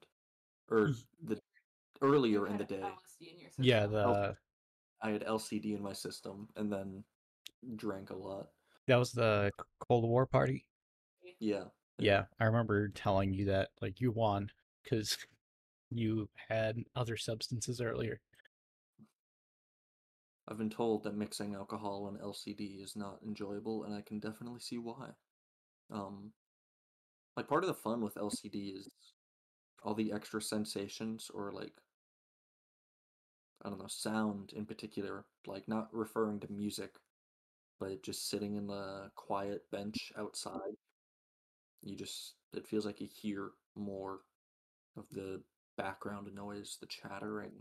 Or 0.69 0.91
the 1.23 1.39
earlier 2.01 2.47
in 2.47 2.57
the 2.57 2.63
day. 2.63 2.83
In 3.21 3.63
Yeah, 3.63 3.87
the 3.87 4.35
I 5.01 5.11
had 5.11 5.23
LCD 5.25 5.75
in 5.75 5.81
my 5.81 5.93
system 5.93 6.47
and 6.55 6.71
then 6.71 7.03
drank 7.75 8.09
a 8.09 8.15
lot. 8.15 8.47
that 8.87 8.97
was 8.97 9.11
the 9.11 9.51
Cold 9.79 10.07
War 10.07 10.25
party. 10.25 10.65
Yeah. 11.39 11.65
Yeah, 11.99 12.25
I 12.39 12.45
remember 12.45 12.89
telling 12.89 13.33
you 13.33 13.45
that 13.45 13.69
like 13.81 13.99
you 13.99 14.11
won 14.11 14.51
because 14.83 15.17
you 15.91 16.29
had 16.49 16.83
other 16.95 17.17
substances 17.17 17.81
earlier. 17.81 18.19
I've 20.47 20.57
been 20.57 20.69
told 20.69 21.03
that 21.03 21.15
mixing 21.15 21.55
alcohol 21.55 22.07
and 22.07 22.19
LCD 22.19 22.81
is 22.81 22.95
not 22.95 23.19
enjoyable, 23.25 23.83
and 23.83 23.93
I 23.93 24.01
can 24.01 24.19
definitely 24.19 24.61
see 24.61 24.77
why. 24.77 25.09
Um, 25.91 26.31
like 27.35 27.47
part 27.47 27.63
of 27.63 27.67
the 27.67 27.73
fun 27.73 28.01
with 28.01 28.15
LCD 28.15 28.77
is 28.77 28.89
all 29.83 29.93
the 29.93 30.11
extra 30.13 30.41
sensations, 30.41 31.29
or 31.33 31.51
like 31.51 31.73
I 33.63 33.69
don't 33.69 33.79
know, 33.79 33.87
sound 33.87 34.53
in 34.55 34.65
particular. 34.65 35.25
Like 35.45 35.67
not 35.67 35.89
referring 35.91 36.39
to 36.41 36.51
music, 36.51 36.95
but 37.79 38.03
just 38.03 38.29
sitting 38.29 38.55
in 38.55 38.67
the 38.67 39.11
quiet 39.15 39.69
bench 39.71 40.13
outside. 40.17 40.77
You 41.81 41.95
just 41.95 42.35
it 42.53 42.67
feels 42.67 42.85
like 42.85 43.01
you 43.01 43.09
hear 43.11 43.51
more 43.75 44.19
of 44.95 45.05
the 45.11 45.41
background 45.77 46.29
noise, 46.33 46.77
the 46.79 46.87
chattering, 46.87 47.51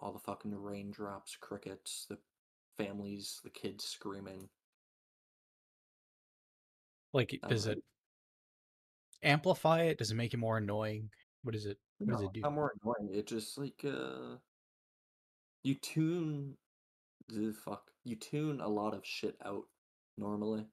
all 0.00 0.12
the 0.12 0.18
fucking 0.18 0.54
raindrops, 0.54 1.36
crickets, 1.40 2.06
the 2.08 2.18
families, 2.76 3.40
the 3.44 3.50
kids 3.50 3.84
screaming. 3.84 4.48
Like, 7.12 7.38
I 7.44 7.48
does 7.48 7.66
it 7.66 7.78
amplify 9.22 9.82
it? 9.82 9.98
Does 9.98 10.10
it 10.10 10.16
make 10.16 10.34
it 10.34 10.38
more 10.38 10.58
annoying? 10.58 11.10
What 11.42 11.52
does 11.52 11.66
it? 11.66 11.78
What 11.98 12.10
does 12.10 12.22
it 12.22 12.32
do? 12.32 12.40
Not 12.40 12.54
more 12.54 12.72
annoying. 12.82 13.14
It 13.14 13.26
just 13.26 13.56
like 13.56 13.84
uh, 13.84 14.36
you 15.62 15.74
tune 15.74 16.56
the 17.28 17.52
fuck. 17.52 17.90
You 18.04 18.16
tune 18.16 18.60
a 18.60 18.68
lot 18.68 18.94
of 18.94 19.06
shit 19.06 19.36
out 19.44 19.64
normally, 20.18 20.66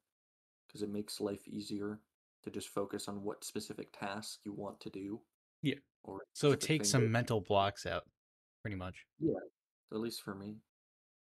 because 0.67 0.81
it 0.81 0.91
makes 0.91 1.21
life 1.21 1.47
easier 1.47 1.99
to 2.43 2.49
just 2.49 2.69
focus 2.69 3.07
on 3.07 3.23
what 3.23 3.43
specific 3.43 3.97
task 3.97 4.39
you 4.43 4.53
want 4.53 4.79
to 4.81 4.89
do. 4.89 5.21
Yeah. 5.61 5.75
Or 6.03 6.21
So 6.33 6.51
it 6.51 6.59
takes 6.59 6.91
thing 6.91 7.01
some 7.03 7.11
mental 7.11 7.41
blocks 7.41 7.85
out, 7.85 8.03
pretty 8.61 8.77
much. 8.77 9.05
Yeah, 9.19 9.39
at 9.91 9.99
least 9.99 10.21
for 10.23 10.35
me. 10.35 10.57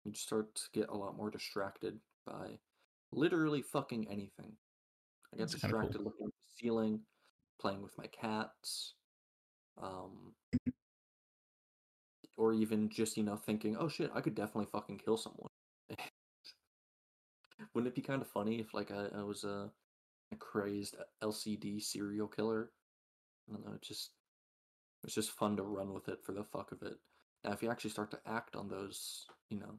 You 0.04 0.12
just 0.12 0.26
start 0.26 0.54
to 0.54 0.62
get 0.72 0.88
a 0.88 0.96
lot 0.96 1.16
more 1.16 1.30
distracted 1.30 2.00
by 2.26 2.58
literally 3.12 3.62
fucking 3.62 4.08
anything. 4.08 4.56
I 5.32 5.36
get 5.36 5.50
That's 5.50 5.54
kinda 5.54 5.74
cool. 5.74 5.88
distracted 5.88 6.02
looking 6.02 6.26
at 6.26 6.32
the 6.32 6.46
ceiling, 6.56 7.00
playing 7.60 7.82
with 7.82 7.96
my 7.98 8.06
cats, 8.06 8.94
um, 9.80 10.34
or 12.36 12.52
even 12.52 12.88
just 12.88 13.16
you 13.16 13.22
know 13.22 13.36
thinking, 13.36 13.76
"Oh 13.76 13.88
shit, 13.88 14.10
I 14.14 14.20
could 14.20 14.34
definitely 14.34 14.70
fucking 14.72 14.98
kill 14.98 15.16
someone." 15.16 15.48
Wouldn't 17.74 17.92
it 17.92 17.94
be 17.94 18.02
kind 18.02 18.22
of 18.22 18.28
funny 18.28 18.60
if 18.60 18.74
like 18.74 18.90
I, 18.90 19.06
I 19.14 19.22
was 19.22 19.44
a, 19.44 19.70
a 20.32 20.36
crazed 20.36 20.96
LCD 21.22 21.80
serial 21.80 22.28
killer? 22.28 22.72
I 23.48 23.52
don't 23.54 23.66
know. 23.66 23.74
It 23.74 23.82
just 23.82 24.12
it's 25.04 25.14
just 25.14 25.32
fun 25.32 25.56
to 25.56 25.62
run 25.62 25.92
with 25.94 26.08
it 26.08 26.24
for 26.24 26.32
the 26.32 26.44
fuck 26.44 26.72
of 26.72 26.82
it. 26.82 26.98
Now, 27.44 27.52
if 27.52 27.62
you 27.62 27.70
actually 27.70 27.90
start 27.90 28.10
to 28.12 28.20
act 28.26 28.54
on 28.54 28.68
those, 28.68 29.26
you 29.50 29.58
know, 29.58 29.78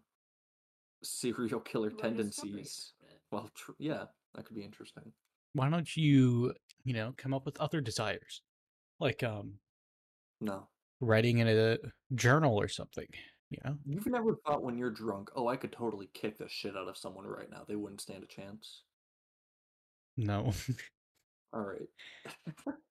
serial 1.01 1.61
killer 1.61 1.89
Write 1.89 1.99
tendencies, 1.99 2.93
well, 3.31 3.49
tr- 3.55 3.71
yeah, 3.79 4.05
that 4.35 4.45
could 4.45 4.55
be 4.55 4.63
interesting. 4.63 5.11
Why 5.53 5.69
don't 5.69 5.95
you, 5.95 6.53
you 6.83 6.93
know, 6.93 7.13
come 7.15 7.33
up 7.33 7.45
with 7.45 7.59
other 7.59 7.79
desires, 7.79 8.41
like 8.99 9.23
um, 9.23 9.53
No, 10.41 10.67
writing 10.99 11.37
in 11.37 11.47
a 11.47 11.77
journal 12.15 12.59
or 12.59 12.67
something? 12.67 13.07
You 13.49 13.59
know, 13.63 13.77
you've 13.85 14.07
never 14.07 14.35
thought 14.45 14.63
when 14.63 14.77
you're 14.77 14.89
drunk, 14.89 15.29
oh, 15.35 15.47
I 15.47 15.55
could 15.55 15.71
totally 15.71 16.09
kick 16.13 16.39
the 16.39 16.49
shit 16.49 16.75
out 16.75 16.87
of 16.87 16.97
someone 16.97 17.27
right 17.27 17.49
now. 17.49 17.63
They 17.67 17.75
wouldn't 17.75 18.01
stand 18.01 18.23
a 18.23 18.27
chance. 18.27 18.81
no. 20.17 20.53
All 21.53 21.61
right. 21.61 21.87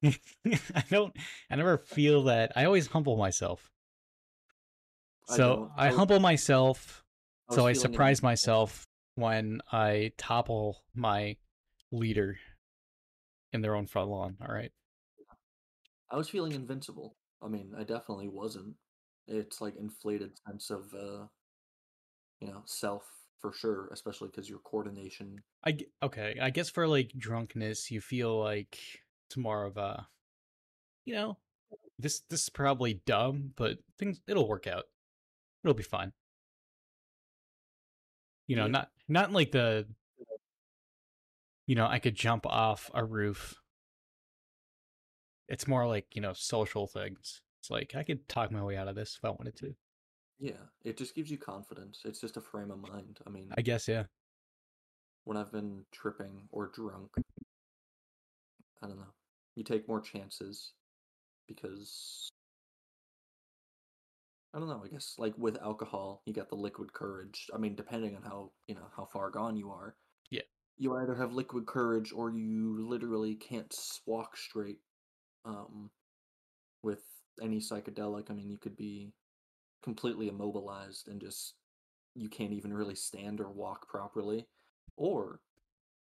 I 0.75 0.85
don't. 0.89 1.13
I 1.51 1.57
never 1.57 1.79
feel 1.79 2.23
that. 2.25 2.53
I 2.55 2.65
always 2.65 2.87
humble 2.87 3.17
myself. 3.17 3.72
So. 5.27 5.71
I, 5.77 5.89
I 5.89 5.93
humble 5.93 6.21
myself. 6.21 7.05
I 7.51 7.55
so 7.55 7.67
I 7.67 7.73
surprise 7.73 8.23
myself 8.23 8.87
when 9.15 9.61
I 9.71 10.13
topple 10.17 10.83
my 10.95 11.37
leader 11.91 12.39
in 13.53 13.61
their 13.61 13.75
own 13.75 13.87
front 13.87 14.09
lawn. 14.09 14.37
All 14.41 14.55
right. 14.55 14.73
I 16.11 16.17
was 16.17 16.29
feeling 16.29 16.53
invincible. 16.53 17.17
I 17.43 17.49
mean, 17.49 17.73
I 17.79 17.85
definitely 17.85 18.29
wasn't. 18.29 18.75
It's 19.27 19.61
like 19.61 19.77
inflated 19.77 20.33
sense 20.47 20.71
of, 20.71 20.93
uh, 20.95 21.27
you 22.41 22.49
know, 22.49 22.63
self 22.67 23.05
for 23.41 23.53
sure, 23.53 23.89
especially 23.93 24.29
because 24.29 24.49
your 24.49 24.61
coordination. 24.61 25.43
I 25.65 25.79
okay. 26.03 26.37
I 26.41 26.51
guess 26.51 26.71
for 26.71 26.87
like 26.87 27.13
drunkenness, 27.17 27.91
you 27.91 28.01
feel 28.01 28.39
like 28.39 28.79
it's 29.29 29.37
more 29.37 29.65
of 29.65 29.77
a, 29.77 30.07
you 31.05 31.15
know, 31.15 31.39
this 31.99 32.21
this 32.31 32.43
is 32.43 32.49
probably 32.51 33.01
dumb, 33.07 33.53
but 33.57 33.79
things 33.99 34.21
it'll 34.27 34.49
work 34.49 34.67
out. 34.67 34.85
It'll 35.65 35.75
be 35.75 35.83
fine. 35.83 36.13
You 38.47 38.57
know, 38.57 38.65
Yeah. 38.67 38.73
not 38.73 38.91
not 39.09 39.33
like 39.33 39.53
the, 39.53 39.87
you 41.67 41.75
know, 41.75 41.87
I 41.87 41.99
could 41.99 42.15
jump 42.15 42.47
off 42.47 42.91
a 42.95 43.05
roof. 43.05 43.61
It's 45.49 45.69
more 45.69 45.87
like 45.87 46.07
you 46.15 46.21
know 46.23 46.33
social 46.33 46.87
things. 46.87 47.43
It's 47.61 47.71
like 47.71 47.95
I 47.95 48.03
could 48.03 48.29
talk 48.29 48.51
my 48.51 48.63
way 48.63 48.77
out 48.77 48.89
of 48.89 48.97
this 48.97 49.17
if 49.17 49.25
I 49.25 49.31
wanted 49.31 49.57
to. 49.57 49.75
Yeah, 50.41 50.65
it 50.85 50.97
just 50.97 51.15
gives 51.15 51.31
you 51.31 51.39
confidence. 51.39 52.03
It's 52.05 52.21
just 52.21 52.37
a 52.37 52.41
frame 52.41 52.73
of 52.73 52.79
mind. 52.81 53.21
I 53.27 53.31
mean, 53.31 53.53
I 53.57 53.63
guess 53.63 53.87
yeah. 53.87 54.05
when 55.25 55.37
I've 55.37 55.53
been 55.53 55.85
tripping 55.93 56.49
or 56.51 56.67
drunk, 56.75 57.11
I 58.83 58.89
don't 58.89 58.97
know. 58.97 59.15
You 59.55 59.63
take 59.63 59.87
more 59.87 60.01
chances 60.01 60.73
because 61.47 62.29
I 64.55 64.59
don't 64.59 64.69
know. 64.69 64.83
I 64.85 64.89
guess 64.89 65.15
like 65.19 65.33
with 65.39 65.57
alcohol, 65.63 66.23
you 66.27 66.35
got 66.35 66.51
the 66.51 66.57
liquid 66.57 66.93
courage. 66.93 67.49
I 67.55 67.59
mean, 67.59 67.75
depending 67.75 68.17
on 68.17 68.23
how 68.23 68.53
you 68.67 68.75
know 68.75 68.89
how 68.95 69.07
far 69.07 69.31
gone 69.31 69.57
you 69.57 69.71
are. 69.71 69.97
Yeah. 70.31 70.43
You 70.77 70.97
either 70.97 71.15
have 71.15 71.33
liquid 71.33 71.67
courage 71.67 72.13
or 72.15 72.31
you 72.31 72.87
literally 72.87 73.35
can't 73.35 73.75
walk 74.07 74.37
straight. 74.37 74.81
Um, 75.45 75.91
with 76.83 77.03
any 77.41 77.59
psychedelic, 77.59 78.31
I 78.31 78.35
mean, 78.35 78.51
you 78.51 78.59
could 78.59 78.77
be 78.77 79.13
completely 79.83 80.29
immobilized 80.29 81.09
and 81.09 81.21
just 81.21 81.55
you 82.15 82.29
can't 82.29 82.53
even 82.53 82.75
really 82.75 82.95
stand 82.95 83.41
or 83.41 83.51
walk 83.51 83.89
properly, 83.89 84.47
or 84.97 85.41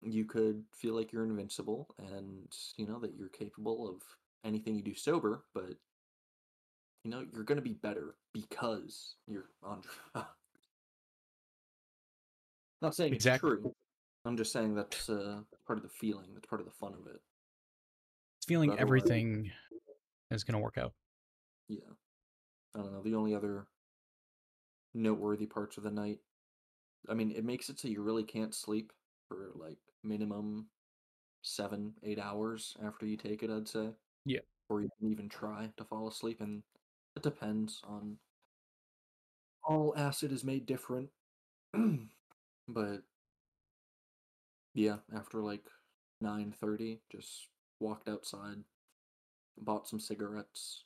you 0.02 0.24
could 0.24 0.64
feel 0.74 0.94
like 0.94 1.12
you're 1.12 1.24
invincible 1.24 1.88
and 1.98 2.52
you 2.76 2.86
know 2.86 2.98
that 2.98 3.14
you're 3.14 3.28
capable 3.28 3.88
of 3.88 4.02
anything 4.44 4.74
you 4.74 4.82
do 4.82 4.94
sober, 4.94 5.44
but 5.54 5.76
you 7.04 7.10
know 7.10 7.24
you're 7.32 7.44
going 7.44 7.56
to 7.56 7.62
be 7.62 7.74
better 7.74 8.16
because 8.32 9.14
you're 9.26 9.46
on 9.62 9.80
dr- 10.14 10.26
not 12.82 12.94
saying 12.94 13.12
Exactly. 13.12 13.50
it's 13.52 13.62
true 13.62 13.74
i'm 14.24 14.36
just 14.36 14.52
saying 14.52 14.74
that's 14.74 15.08
uh, 15.08 15.40
part 15.66 15.78
of 15.78 15.82
the 15.82 15.88
feeling 15.88 16.28
that's 16.34 16.46
part 16.46 16.60
of 16.60 16.66
the 16.66 16.72
fun 16.72 16.92
of 16.94 17.06
it 17.06 17.20
It's 18.38 18.46
feeling 18.46 18.70
Otherwise- 18.70 18.82
everything 18.82 19.50
is 20.30 20.44
gonna 20.44 20.60
work 20.60 20.78
out. 20.78 20.92
yeah 21.68 21.78
i 22.76 22.78
don't 22.80 22.92
know 22.92 23.02
the 23.02 23.14
only 23.14 23.34
other 23.34 23.66
noteworthy 24.94 25.46
parts 25.46 25.76
of 25.76 25.84
the 25.84 25.90
night 25.90 26.18
i 27.08 27.14
mean 27.14 27.30
it 27.32 27.44
makes 27.44 27.68
it 27.68 27.78
so 27.78 27.88
you 27.88 28.02
really 28.02 28.24
can't 28.24 28.54
sleep 28.54 28.92
for 29.28 29.50
like 29.54 29.78
minimum 30.02 30.66
seven 31.42 31.92
eight 32.02 32.18
hours 32.18 32.76
after 32.84 33.06
you 33.06 33.16
take 33.16 33.42
it 33.42 33.50
i'd 33.50 33.68
say 33.68 33.88
Yeah. 34.24 34.40
or 34.68 34.82
you 34.82 34.88
can 34.98 35.10
even 35.10 35.28
try 35.28 35.70
to 35.76 35.84
fall 35.84 36.08
asleep 36.08 36.40
and 36.40 36.62
it 37.16 37.22
depends 37.22 37.80
on 37.84 38.16
all 39.64 39.94
acid 39.96 40.32
is 40.32 40.44
made 40.44 40.66
different 40.66 41.08
but 42.68 43.02
yeah 44.74 44.96
after 45.14 45.40
like 45.40 45.64
9.30 46.22 46.98
just 47.10 47.48
walked 47.78 48.08
outside 48.08 48.58
bought 49.58 49.88
some 49.88 50.00
cigarettes 50.00 50.84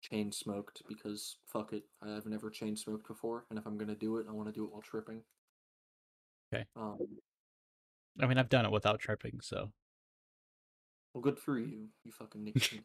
chain 0.00 0.30
smoked 0.30 0.82
because 0.88 1.36
fuck 1.46 1.72
it 1.72 1.84
i've 2.02 2.26
never 2.26 2.50
chain 2.50 2.76
smoked 2.76 3.06
before 3.06 3.44
and 3.50 3.58
if 3.58 3.66
i'm 3.66 3.76
gonna 3.76 3.94
do 3.94 4.18
it 4.18 4.26
i 4.28 4.32
want 4.32 4.48
to 4.48 4.52
do 4.52 4.64
it 4.64 4.72
while 4.72 4.82
tripping. 4.82 5.22
Okay. 6.52 6.64
um 6.76 6.98
I 8.20 8.26
mean, 8.26 8.38
I've 8.38 8.48
done 8.48 8.64
it 8.64 8.72
without 8.72 8.98
tripping, 8.98 9.38
so. 9.42 9.70
Well 11.14 11.22
good 11.22 11.38
for 11.38 11.58
you 11.58 11.88
you 12.04 12.12
fucking 12.12 12.44
nicotine 12.44 12.82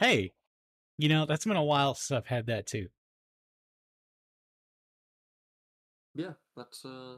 hey, 0.00 0.32
you 0.98 1.08
know 1.08 1.24
that's 1.26 1.44
been 1.44 1.56
a 1.56 1.62
while 1.62 1.94
since 1.94 2.16
I've 2.16 2.26
had 2.26 2.46
that 2.46 2.66
too. 2.66 2.88
yeah 6.14 6.32
that's 6.56 6.84
uh 6.84 7.16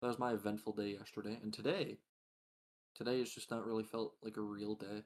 that 0.00 0.06
was 0.08 0.18
my 0.18 0.32
eventful 0.32 0.72
day 0.74 0.96
yesterday 0.98 1.36
and 1.42 1.52
today 1.52 1.96
today 2.94 3.18
has 3.18 3.30
just 3.30 3.50
not 3.50 3.66
really 3.66 3.82
felt 3.82 4.14
like 4.22 4.36
a 4.36 4.40
real 4.40 4.74
day 4.76 5.02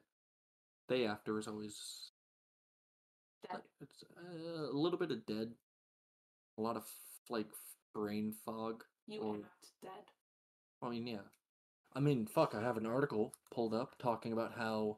day 0.87 1.07
after 1.07 1.39
is 1.39 1.47
always 1.47 2.11
Dead. 3.49 3.55
like, 3.55 3.63
it's 3.81 4.03
uh, 4.17 4.71
a 4.71 4.77
little 4.77 4.99
bit 4.99 5.09
of 5.11 5.25
dead 5.25 5.51
a 6.57 6.61
lot 6.61 6.75
of 6.77 6.83
like 7.29 7.47
brain 7.95 8.33
fog 8.45 8.83
You 9.07 9.21
or- 9.21 9.35
act 9.37 9.67
dead. 9.81 9.91
I 10.81 10.89
mean, 10.89 11.07
yeah. 11.07 11.19
I 11.95 12.01
mean, 12.01 12.25
fuck, 12.27 12.53
I 12.55 12.61
have 12.61 12.75
an 12.75 12.85
article 12.85 13.33
pulled 13.53 13.73
up 13.73 13.97
talking 13.97 14.33
about 14.33 14.51
how 14.57 14.97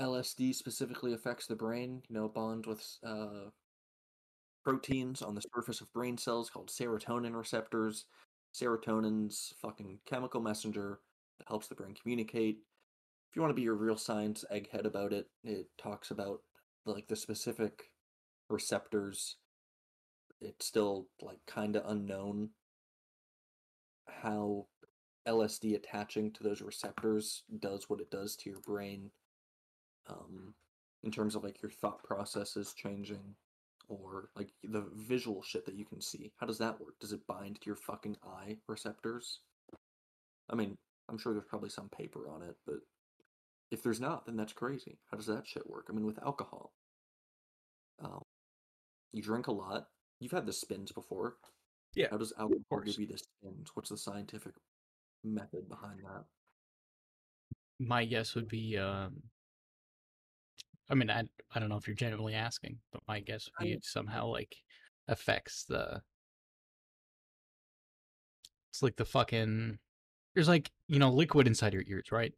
LSD 0.00 0.54
specifically 0.54 1.12
affects 1.12 1.46
the 1.46 1.54
brain, 1.54 2.02
you 2.08 2.14
know, 2.14 2.28
bond 2.28 2.66
with 2.66 2.84
uh, 3.06 3.50
proteins 4.64 5.22
on 5.22 5.34
the 5.34 5.42
surface 5.54 5.80
of 5.80 5.92
brain 5.92 6.18
cells 6.18 6.50
called 6.50 6.68
serotonin 6.68 7.36
receptors. 7.36 8.06
Serotonin's 8.54 9.54
fucking 9.60 9.98
chemical 10.06 10.40
messenger 10.40 11.00
that 11.38 11.48
helps 11.48 11.68
the 11.68 11.74
brain 11.74 11.94
communicate. 12.00 12.58
If 13.30 13.36
you 13.36 13.42
want 13.42 13.50
to 13.50 13.60
be 13.60 13.66
a 13.66 13.72
real 13.72 13.96
science 13.96 14.44
egghead 14.52 14.84
about 14.84 15.12
it, 15.12 15.26
it 15.42 15.66
talks 15.78 16.10
about 16.10 16.40
like 16.86 17.08
the 17.08 17.16
specific 17.16 17.90
receptors. 18.48 19.36
It's 20.40 20.66
still 20.66 21.08
like 21.20 21.38
kind 21.46 21.76
of 21.76 21.84
unknown 21.86 22.50
how 24.06 24.66
LSD 25.26 25.74
attaching 25.74 26.30
to 26.32 26.42
those 26.42 26.60
receptors 26.60 27.44
does 27.58 27.88
what 27.88 28.00
it 28.00 28.10
does 28.10 28.36
to 28.36 28.50
your 28.50 28.60
brain 28.60 29.10
um 30.08 30.54
in 31.02 31.10
terms 31.10 31.34
of 31.34 31.44
like 31.44 31.62
your 31.62 31.70
thought 31.70 32.02
processes 32.02 32.74
changing 32.74 33.34
or 33.88 34.30
like 34.36 34.50
the 34.62 34.86
visual 34.94 35.42
shit 35.42 35.66
that 35.66 35.76
you 35.76 35.84
can 35.84 36.00
see. 36.00 36.32
How 36.38 36.46
does 36.46 36.58
that 36.58 36.80
work? 36.80 36.94
Does 37.00 37.12
it 37.12 37.26
bind 37.26 37.60
to 37.60 37.66
your 37.66 37.76
fucking 37.76 38.16
eye 38.24 38.56
receptors? 38.66 39.40
I 40.50 40.54
mean, 40.54 40.76
I'm 41.08 41.18
sure 41.18 41.32
there's 41.32 41.44
probably 41.48 41.68
some 41.68 41.90
paper 41.90 42.28
on 42.28 42.42
it, 42.42 42.56
but 42.66 42.76
if 43.70 43.82
there's 43.82 44.00
not, 44.00 44.24
then 44.24 44.36
that's 44.36 44.52
crazy. 44.52 44.98
How 45.10 45.16
does 45.16 45.26
that 45.26 45.46
shit 45.46 45.68
work? 45.68 45.86
I 45.90 45.92
mean, 45.92 46.06
with 46.06 46.22
alcohol, 46.22 46.72
um, 48.02 48.22
you 49.12 49.22
drink 49.22 49.46
a 49.46 49.52
lot. 49.52 49.88
You've 50.20 50.32
had 50.32 50.46
the 50.46 50.52
spins 50.52 50.92
before. 50.92 51.36
Yeah, 51.94 52.08
How 52.10 52.16
does 52.16 52.32
alcohol 52.38 52.80
give 52.84 52.98
you 52.98 53.06
the 53.06 53.18
spins? 53.18 53.70
What's 53.74 53.90
the 53.90 53.98
scientific 53.98 54.54
method 55.22 55.68
behind 55.68 56.00
that? 56.04 56.24
My 57.78 58.04
guess 58.04 58.34
would 58.34 58.48
be, 58.48 58.78
um, 58.78 59.22
I 60.90 60.94
mean, 60.94 61.10
I 61.10 61.24
I 61.54 61.58
don't 61.60 61.68
know 61.68 61.76
if 61.76 61.86
you're 61.86 61.96
genuinely 61.96 62.34
asking, 62.34 62.78
but 62.92 63.02
my 63.08 63.20
guess 63.20 63.48
would 63.58 63.64
be 63.64 63.72
it 63.72 63.84
somehow 63.84 64.26
like 64.26 64.54
affects 65.08 65.64
the. 65.64 66.02
It's 68.70 68.82
like 68.82 68.96
the 68.96 69.04
fucking. 69.04 69.78
There's 70.34 70.48
like 70.48 70.70
you 70.88 70.98
know 70.98 71.10
liquid 71.12 71.46
inside 71.46 71.72
your 71.74 71.84
ears, 71.86 72.10
right? 72.10 72.32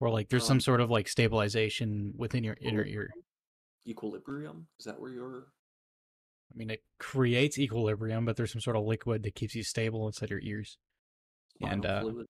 Or 0.00 0.10
like 0.10 0.28
there's 0.28 0.42
Um, 0.44 0.48
some 0.48 0.60
sort 0.60 0.80
of 0.80 0.90
like 0.90 1.08
stabilization 1.08 2.12
within 2.16 2.44
your 2.44 2.56
inner 2.60 2.84
ear. 2.84 3.10
Equilibrium? 3.86 4.68
Is 4.78 4.84
that 4.84 5.00
where 5.00 5.10
you're? 5.12 5.46
I 6.52 6.56
mean, 6.56 6.70
it 6.70 6.82
creates 6.98 7.58
equilibrium, 7.58 8.24
but 8.24 8.36
there's 8.36 8.52
some 8.52 8.60
sort 8.60 8.76
of 8.76 8.84
liquid 8.84 9.22
that 9.22 9.34
keeps 9.34 9.54
you 9.54 9.62
stable 9.62 10.06
inside 10.06 10.30
your 10.30 10.40
ears. 10.40 10.78
And, 11.60 11.84
uh, 11.84 12.00
fluid? 12.00 12.26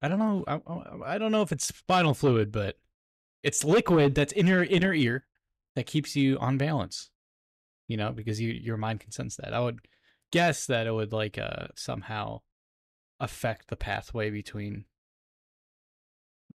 I 0.00 0.08
don't 0.08 0.18
know. 0.18 0.44
I- 0.46 1.14
I 1.14 1.18
don't 1.18 1.30
know 1.32 1.42
if 1.42 1.52
it's 1.52 1.66
spinal 1.66 2.14
fluid, 2.14 2.50
but 2.50 2.78
it's 3.42 3.64
liquid 3.64 4.14
that's 4.14 4.32
in 4.32 4.46
your 4.46 4.64
inner 4.64 4.94
ear 4.94 5.26
that 5.74 5.86
keeps 5.86 6.16
you 6.16 6.38
on 6.38 6.58
balance. 6.58 7.10
You 7.88 7.96
know, 7.96 8.12
because 8.12 8.40
you 8.40 8.52
your 8.52 8.76
mind 8.76 9.00
can 9.00 9.10
sense 9.10 9.36
that. 9.36 9.52
I 9.52 9.60
would 9.60 9.80
guess 10.30 10.66
that 10.66 10.86
it 10.86 10.92
would 10.92 11.12
like 11.12 11.38
uh 11.38 11.68
somehow 11.76 12.40
affect 13.20 13.68
the 13.68 13.76
pathway 13.76 14.30
between 14.30 14.84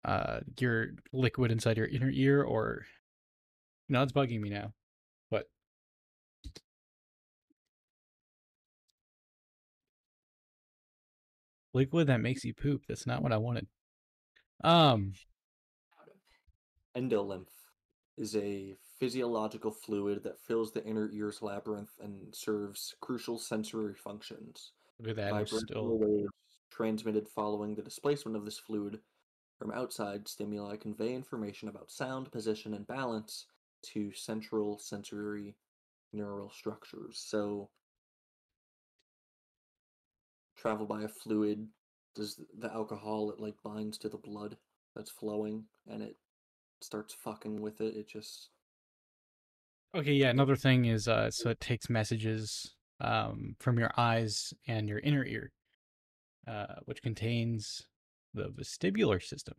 uh 0.04 0.40
your 0.60 0.88
liquid 1.12 1.52
inside 1.52 1.78
your 1.78 1.88
inner 1.88 2.10
ear 2.10 2.42
or 2.44 2.86
no, 3.90 4.02
it's 4.02 4.14
bugging 4.14 4.42
me 4.42 4.50
now. 4.50 4.74
But 5.30 5.48
liquid 11.74 12.08
that 12.08 12.22
makes 12.22 12.44
you 12.44 12.54
poop. 12.54 12.84
That's 12.88 13.06
not 13.06 13.22
what 13.22 13.34
I 13.34 13.38
wanted. 13.38 13.68
Um 14.64 15.14
Endolymph 16.96 17.50
is 18.18 18.36
a 18.36 18.76
physiological 19.00 19.72
fluid 19.72 20.24
that 20.24 20.40
fills 20.40 20.72
the 20.72 20.84
inner 20.86 21.10
ear's 21.12 21.42
labyrinth 21.42 21.92
and 22.02 22.34
serves 22.34 22.96
crucial 23.02 23.38
sensory 23.38 23.94
functions. 23.94 24.72
look 25.00 25.10
at 25.10 25.16
that. 25.18 25.32
Vibrational 25.32 25.60
still 25.60 25.98
waves 25.98 26.30
transmitted 26.72 27.28
following 27.28 27.76
the 27.76 27.82
displacement 27.82 28.38
of 28.38 28.46
this 28.46 28.58
fluid 28.58 29.00
from 29.58 29.72
outside 29.72 30.28
stimuli 30.28 30.76
convey 30.76 31.14
information 31.14 31.70
about 31.70 31.92
sound, 31.92 32.32
position, 32.32 32.74
and 32.74 32.88
balance 32.88 33.46
to 33.82 34.12
central 34.14 34.78
sensory 34.80 35.56
neural 36.12 36.50
structures. 36.50 37.24
So, 37.26 37.70
travel 40.58 40.86
by 40.86 41.04
a 41.04 41.08
fluid 41.08 41.68
does 42.16 42.40
the 42.58 42.72
alcohol 42.72 43.30
it 43.32 43.40
like 43.40 43.56
binds 43.64 43.98
to 44.00 44.10
the 44.10 44.18
blood 44.18 44.58
that's 44.96 45.12
flowing 45.12 45.66
and 45.88 46.02
it 46.02 46.16
starts 46.86 47.14
fucking 47.14 47.62
with 47.62 47.82
it. 47.82 47.96
It 47.96 48.08
just 48.08 48.50
Okay, 49.96 50.14
yeah, 50.14 50.30
another 50.30 50.56
thing 50.56 50.86
is 50.86 51.08
uh 51.08 51.32
so 51.32 51.50
it 51.50 51.60
takes 51.60 51.90
messages 51.90 52.76
um 53.02 53.56
from 53.60 53.80
your 53.80 53.92
eyes 53.98 54.54
and 54.68 54.88
your 54.88 55.00
inner 55.00 55.26
ear 55.26 55.52
uh 56.48 56.76
which 56.86 57.02
contains 57.04 57.88
the 58.34 58.50
vestibular 58.50 59.22
system. 59.24 59.56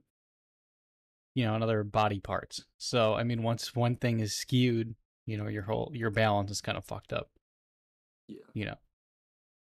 You 1.34 1.44
know, 1.44 1.54
and 1.54 1.62
other 1.62 1.84
body 1.84 2.18
parts. 2.18 2.64
So, 2.78 3.14
I 3.14 3.22
mean, 3.22 3.42
once 3.42 3.74
one 3.76 3.96
thing 3.96 4.20
is 4.20 4.34
skewed 4.34 4.96
You 5.26 5.36
know, 5.36 5.48
your 5.48 5.62
whole 5.64 5.90
your 5.94 6.10
balance 6.10 6.50
is 6.50 6.60
kind 6.60 6.78
of 6.78 6.84
fucked 6.84 7.12
up. 7.12 7.30
Yeah. 8.28 8.44
You 8.54 8.66
know, 8.66 8.76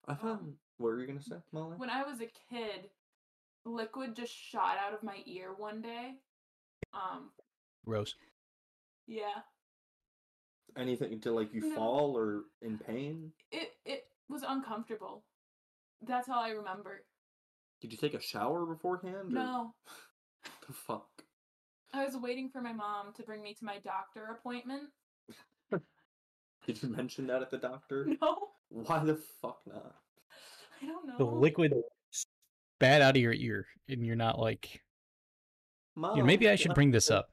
I 0.06 0.14
found. 0.14 0.54
What 0.78 0.88
were 0.88 1.00
you 1.00 1.06
gonna 1.06 1.22
say, 1.22 1.36
Molly? 1.52 1.76
When 1.76 1.90
I 1.90 2.02
was 2.04 2.20
a 2.20 2.26
kid, 2.50 2.90
liquid 3.64 4.16
just 4.16 4.32
shot 4.34 4.76
out 4.78 4.94
of 4.94 5.02
my 5.02 5.22
ear 5.26 5.54
one 5.56 5.82
day. 5.82 6.14
Um, 6.92 7.30
gross. 7.84 8.14
yeah. 9.06 9.42
Anything 10.76 11.20
to 11.22 11.32
like 11.32 11.52
you 11.52 11.60
No. 11.70 11.74
fall 11.74 12.16
or 12.16 12.44
in 12.62 12.78
pain? 12.78 13.32
It 13.50 13.70
it 13.84 14.04
was 14.28 14.42
uncomfortable. 14.46 15.24
That's 16.02 16.28
all 16.28 16.40
I 16.40 16.50
remember. 16.50 17.04
Did 17.80 17.92
you 17.92 17.98
take 17.98 18.14
a 18.14 18.20
shower 18.20 18.64
beforehand? 18.66 19.30
Or... 19.32 19.34
No. 19.34 19.74
The 20.66 20.72
fuck. 20.74 21.08
I 21.92 22.04
was 22.04 22.16
waiting 22.16 22.48
for 22.50 22.60
my 22.60 22.72
mom 22.72 23.12
to 23.14 23.22
bring 23.22 23.42
me 23.42 23.54
to 23.54 23.64
my 23.64 23.78
doctor 23.78 24.26
appointment. 24.38 24.84
Did 26.66 26.82
you 26.82 26.90
mention 26.90 27.26
that 27.26 27.42
at 27.42 27.50
the 27.50 27.58
doctor? 27.58 28.06
No, 28.20 28.48
Why 28.68 29.02
the 29.04 29.16
fuck 29.40 29.60
not? 29.66 29.94
I 30.82 30.86
don't 30.86 31.06
know. 31.06 31.16
The 31.16 31.24
liquid 31.24 31.72
spat 32.10 33.00
out 33.02 33.16
of 33.16 33.22
your 33.22 33.32
ear, 33.32 33.66
and 33.88 34.04
you're 34.04 34.14
not 34.16 34.38
like, 34.38 34.80
Mom, 35.98 36.16
"Yeah, 36.16 36.22
maybe 36.22 36.48
I 36.48 36.54
should 36.54 36.74
bring 36.74 36.92
this 36.92 37.10
up. 37.10 37.32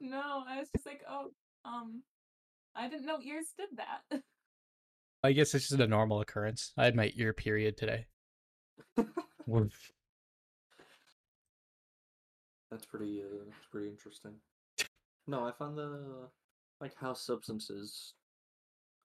No, 0.00 0.44
I 0.48 0.58
was 0.58 0.70
just 0.74 0.86
like, 0.86 1.02
oh, 1.06 1.32
um, 1.66 2.02
I 2.74 2.88
didn't 2.88 3.04
know 3.04 3.20
ears 3.22 3.52
did 3.56 3.68
that. 3.76 4.00
I 5.22 5.32
guess 5.32 5.54
it's 5.54 5.68
just 5.68 5.78
a 5.78 5.86
normal 5.86 6.22
occurrence. 6.22 6.72
I 6.78 6.86
had 6.86 6.96
my 6.96 7.12
ear 7.16 7.34
period 7.34 7.76
today. 7.76 8.06
Woof. 9.46 9.92
That's 12.70 12.86
pretty. 12.86 13.20
Uh, 13.20 13.44
that's 13.46 13.66
pretty 13.70 13.88
interesting. 13.88 14.36
No, 15.26 15.44
I 15.44 15.50
found 15.50 15.76
the 15.76 16.28
like 16.80 16.94
how 16.98 17.14
substances 17.14 18.14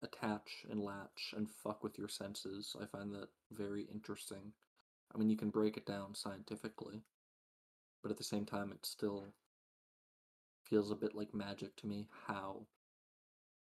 attach 0.03 0.65
and 0.69 0.79
latch 0.79 1.33
and 1.35 1.49
fuck 1.49 1.83
with 1.83 1.97
your 1.97 2.07
senses. 2.07 2.75
I 2.79 2.85
find 2.85 3.11
that 3.15 3.29
very 3.51 3.87
interesting. 3.91 4.53
I 5.15 5.17
mean, 5.17 5.29
you 5.29 5.37
can 5.37 5.49
break 5.49 5.77
it 5.77 5.85
down 5.85 6.13
scientifically, 6.13 7.01
but 8.03 8.11
at 8.11 8.17
the 8.17 8.23
same 8.23 8.45
time, 8.45 8.71
it 8.71 8.85
still 8.85 9.27
feels 10.69 10.91
a 10.91 10.95
bit 10.95 11.15
like 11.15 11.33
magic 11.33 11.75
to 11.77 11.87
me. 11.87 12.09
How 12.27 12.65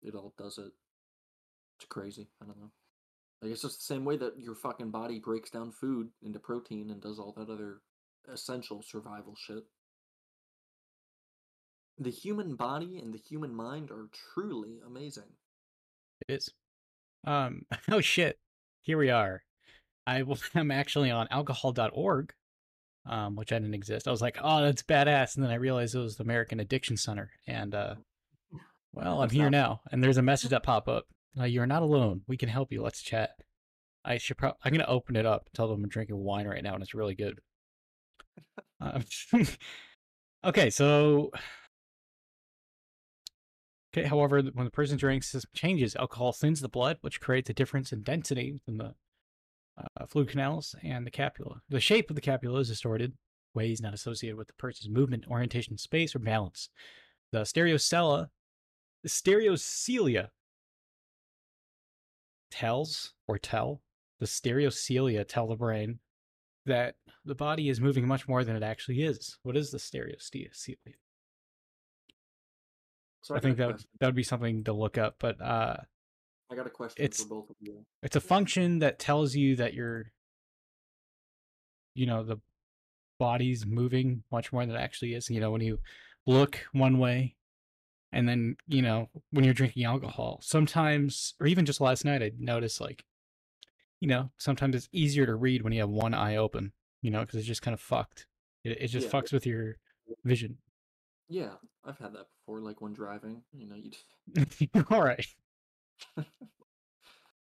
it 0.03 0.15
all 0.15 0.35
does 0.37 0.59
it. 0.59 0.73
It's 1.79 1.87
crazy. 1.89 2.29
I 2.43 2.47
don't 2.47 2.59
know. 2.59 2.71
Like 3.41 3.53
it's 3.53 3.63
just 3.63 3.79
the 3.79 3.95
same 3.95 4.05
way 4.05 4.17
that 4.17 4.39
your 4.39 4.55
fucking 4.55 4.91
body 4.91 5.19
breaks 5.19 5.51
down 5.51 5.71
food 5.71 6.09
into 6.23 6.39
protein 6.39 6.91
and 6.91 7.01
does 7.01 7.19
all 7.19 7.33
that 7.37 7.51
other 7.51 7.81
essential 8.33 8.83
survival 8.83 9.35
shit. 9.37 9.65
The 11.99 12.11
human 12.11 12.57
body 12.57 12.99
and 12.99 13.15
the 13.15 13.19
human 13.19 13.55
mind 13.55 13.91
are 13.91 14.09
truly 14.33 14.81
amazing. 14.85 15.37
It 16.27 16.35
is. 16.35 16.51
Um. 17.25 17.63
Oh 17.91 18.01
shit. 18.01 18.39
Here 18.83 18.99
we 18.99 19.11
are. 19.11 19.43
I 20.07 20.25
am 20.55 20.71
actually 20.71 21.11
on 21.11 21.29
alcohol.org, 21.31 22.33
um, 23.07 23.37
which 23.37 23.53
I 23.53 23.59
didn't 23.59 23.75
exist. 23.75 24.09
I 24.09 24.11
was 24.11 24.23
like, 24.23 24.39
oh, 24.43 24.63
that's 24.63 24.83
badass, 24.83 25.35
and 25.35 25.45
then 25.45 25.51
I 25.51 25.57
realized 25.57 25.95
it 25.95 25.99
was 25.99 26.17
the 26.17 26.25
American 26.25 26.61
Addiction 26.61 26.97
Center, 26.97 27.31
and 27.47 27.75
uh, 27.75 27.95
well, 28.93 29.23
I'm 29.23 29.31
here 29.31 29.51
now, 29.51 29.81
and 29.91 30.03
there's 30.03 30.19
a 30.19 30.23
message 30.23 30.51
that 30.51 30.63
pop 30.65 30.89
up. 30.89 31.05
Uh, 31.39 31.45
you're 31.45 31.67
not 31.67 31.83
alone. 31.83 32.23
We 32.29 32.37
can 32.37 32.49
help 32.49 32.73
you. 32.73 32.83
Let's 32.83 33.03
chat. 33.03 33.31
I 34.05 34.19
should. 34.19 34.37
Pro- 34.37 34.53
I'm 34.65 34.73
gonna 34.73 34.85
open 34.87 35.17
it 35.17 35.27
up. 35.27 35.49
Tell 35.55 35.69
them 35.69 35.83
I'm 35.83 35.89
drinking 35.89 36.19
wine 36.19 36.47
right 36.47 36.63
now, 36.63 36.75
and 36.75 36.83
it's 36.83 36.95
really 36.95 37.15
good. 37.15 37.41
Um, 38.81 39.05
okay, 40.45 40.71
so 40.71 41.31
Okay, 43.97 44.09
however, 44.09 44.43
when 44.43 44.65
the 44.65 44.73
person 44.73 44.99
drinks 44.99 45.31
this 45.31 45.47
changes, 45.55 45.95
alcohol 45.95 46.33
thins 46.33 46.61
the 46.61 46.69
blood, 46.69 46.99
which 47.01 47.21
creates 47.21 47.49
a 47.49 47.55
difference 47.55 47.93
in 47.93 48.03
density 48.03 48.53
within 48.53 48.79
the 48.79 48.95
uh, 49.79 50.07
fluid 50.07 50.29
canals 50.29 50.75
and 50.83 51.07
the 51.07 51.11
cupula. 51.11 51.61
The 51.69 51.81
shape 51.81 52.11
of 52.11 52.17
the 52.17 52.23
cupula 52.23 52.61
is 52.61 52.69
distorted, 52.69 53.13
ways 53.55 53.81
not 53.81 53.95
associated 53.95 54.37
with 54.37 54.49
the 54.49 54.55
person's 54.55 54.95
movement, 54.95 55.25
orientation, 55.29 55.79
space, 55.79 56.15
or 56.15 56.21
balance. 56.21 56.69
The 57.33 57.41
stereocella, 57.41 58.29
the 59.03 59.09
stereocilia 59.09 60.29
tells 62.51 63.15
or 63.27 63.39
tell 63.39 63.83
the 64.21 64.27
stereocilia 64.27 65.27
tell 65.27 65.49
the 65.49 65.57
brain 65.57 65.99
that 66.67 66.95
the 67.25 67.35
body 67.35 67.69
is 67.69 67.81
moving 67.81 68.07
much 68.07 68.29
more 68.29 68.45
than 68.45 68.57
it 68.57 68.63
actually 68.63 69.03
is. 69.03 69.39
What 69.43 69.57
is 69.57 69.71
the 69.71 69.79
stereocilia? 69.79 70.49
So 73.23 73.35
I 73.35 73.37
got 73.37 73.43
think 73.43 73.57
that 73.57 73.67
would, 73.67 73.85
that 74.01 74.07
would 74.07 74.15
be 74.15 74.23
something 74.23 74.65
to 74.65 74.73
look 74.73 74.99
up, 74.99 75.17
but 75.19 75.41
uh, 75.41 75.77
I 76.51 76.55
got 76.57 76.67
a 76.67 76.71
question 76.71 77.05
it's- 77.05 77.23
for 77.23 77.29
both 77.29 77.51
of 77.51 77.57
you. 77.61 77.85
it's 78.03 78.17
a 78.17 78.21
function 78.21 78.79
that 78.81 78.99
tells 78.99 79.35
you 79.35 79.57
that 79.57 79.75
you're, 79.75 80.13
you 81.95 82.07
know, 82.07 82.23
the 82.25 82.39
body's 83.19 83.65
moving 83.65 84.25
much 84.31 84.53
more 84.53 84.65
than 84.67 84.75
it 84.75 84.79
actually 84.81 85.15
is. 85.15 85.31
You 85.31 85.41
know, 85.41 85.51
when 85.51 85.61
you 85.61 85.79
look 86.27 86.67
one 86.73 86.99
way, 86.99 87.37
and 88.13 88.29
then 88.29 88.57
you 88.69 88.83
know 88.83 89.09
when 89.31 89.45
you're 89.45 89.55
drinking 89.55 89.85
alcohol, 89.85 90.39
sometimes, 90.43 91.35
or 91.41 91.47
even 91.47 91.65
just 91.65 91.81
last 91.81 92.05
night, 92.05 92.23
I 92.23 92.33
noticed 92.39 92.81
like, 92.81 93.05
you 94.01 94.09
know, 94.09 94.31
sometimes 94.39 94.75
it's 94.77 94.89
easier 94.93 95.27
to 95.27 95.35
read 95.35 95.63
when 95.63 95.73
you 95.73 95.81
have 95.81 95.91
one 95.91 96.15
eye 96.15 96.37
open. 96.37 96.73
You 97.03 97.11
know, 97.11 97.21
because 97.21 97.37
it's 97.37 97.47
just 97.47 97.61
kind 97.63 97.75
of 97.75 97.81
fucked. 97.81 98.27
It, 98.65 98.81
it 98.81 98.87
just 98.89 99.07
Yeah. 99.09 99.13
fucks 99.13 99.33
with 99.33 99.45
your 99.47 99.77
vision. 100.25 100.57
Yeah, 101.29 101.55
I've 101.85 101.99
had 101.99 102.15
that 102.15 102.27
before. 102.39 102.61
Like 102.63 102.81
when 102.81 102.95
driving, 102.95 103.43
you 103.53 103.67
know, 103.67 103.75
you. 103.77 103.91
All 104.91 105.03
right. 105.03 105.27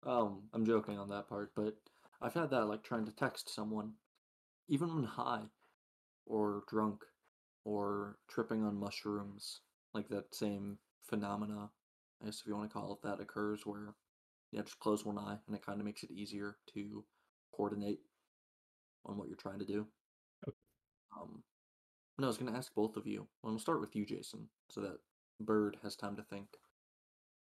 Um, 0.04 0.48
I'm 0.52 0.64
joking 0.64 0.98
on 0.98 1.08
that 1.10 1.28
part, 1.28 1.52
but 1.54 1.76
I've 2.22 2.34
had 2.34 2.50
that 2.50 2.66
like 2.66 2.82
trying 2.82 3.04
to 3.06 3.12
text 3.12 3.52
someone, 3.52 3.94
even 4.68 4.94
when 4.94 5.04
high, 5.04 5.44
or 6.26 6.64
drunk, 6.68 7.04
or 7.64 8.18
tripping 8.28 8.64
on 8.64 8.78
mushrooms. 8.78 9.60
Like 9.94 10.08
that 10.10 10.34
same 10.34 10.78
phenomena, 11.04 11.70
I 12.22 12.26
guess 12.26 12.40
if 12.40 12.46
you 12.46 12.56
want 12.56 12.70
to 12.70 12.74
call 12.74 12.92
it 12.94 13.02
that, 13.02 13.20
occurs 13.20 13.66
where 13.66 13.94
you 14.52 14.62
just 14.62 14.80
close 14.80 15.04
one 15.04 15.18
eye 15.18 15.38
and 15.46 15.56
it 15.56 15.64
kind 15.66 15.80
of 15.80 15.86
makes 15.86 16.02
it 16.04 16.10
easier 16.12 16.58
to 16.74 17.04
coordinate 17.52 18.00
on 19.04 19.16
what 19.16 19.28
you're 19.28 19.36
trying 19.36 19.58
to 19.58 19.64
do. 19.64 19.86
Okay. 20.46 20.56
Um, 21.20 21.42
no, 22.18 22.26
I 22.26 22.28
was 22.28 22.38
going 22.38 22.52
to 22.52 22.58
ask 22.58 22.74
both 22.74 22.96
of 22.96 23.06
you. 23.06 23.28
Well, 23.42 23.52
we'll 23.52 23.60
start 23.60 23.80
with 23.80 23.96
you, 23.96 24.06
Jason, 24.06 24.48
so 24.70 24.80
that 24.82 24.98
Bird 25.40 25.78
has 25.82 25.96
time 25.96 26.16
to 26.16 26.22
think. 26.22 26.48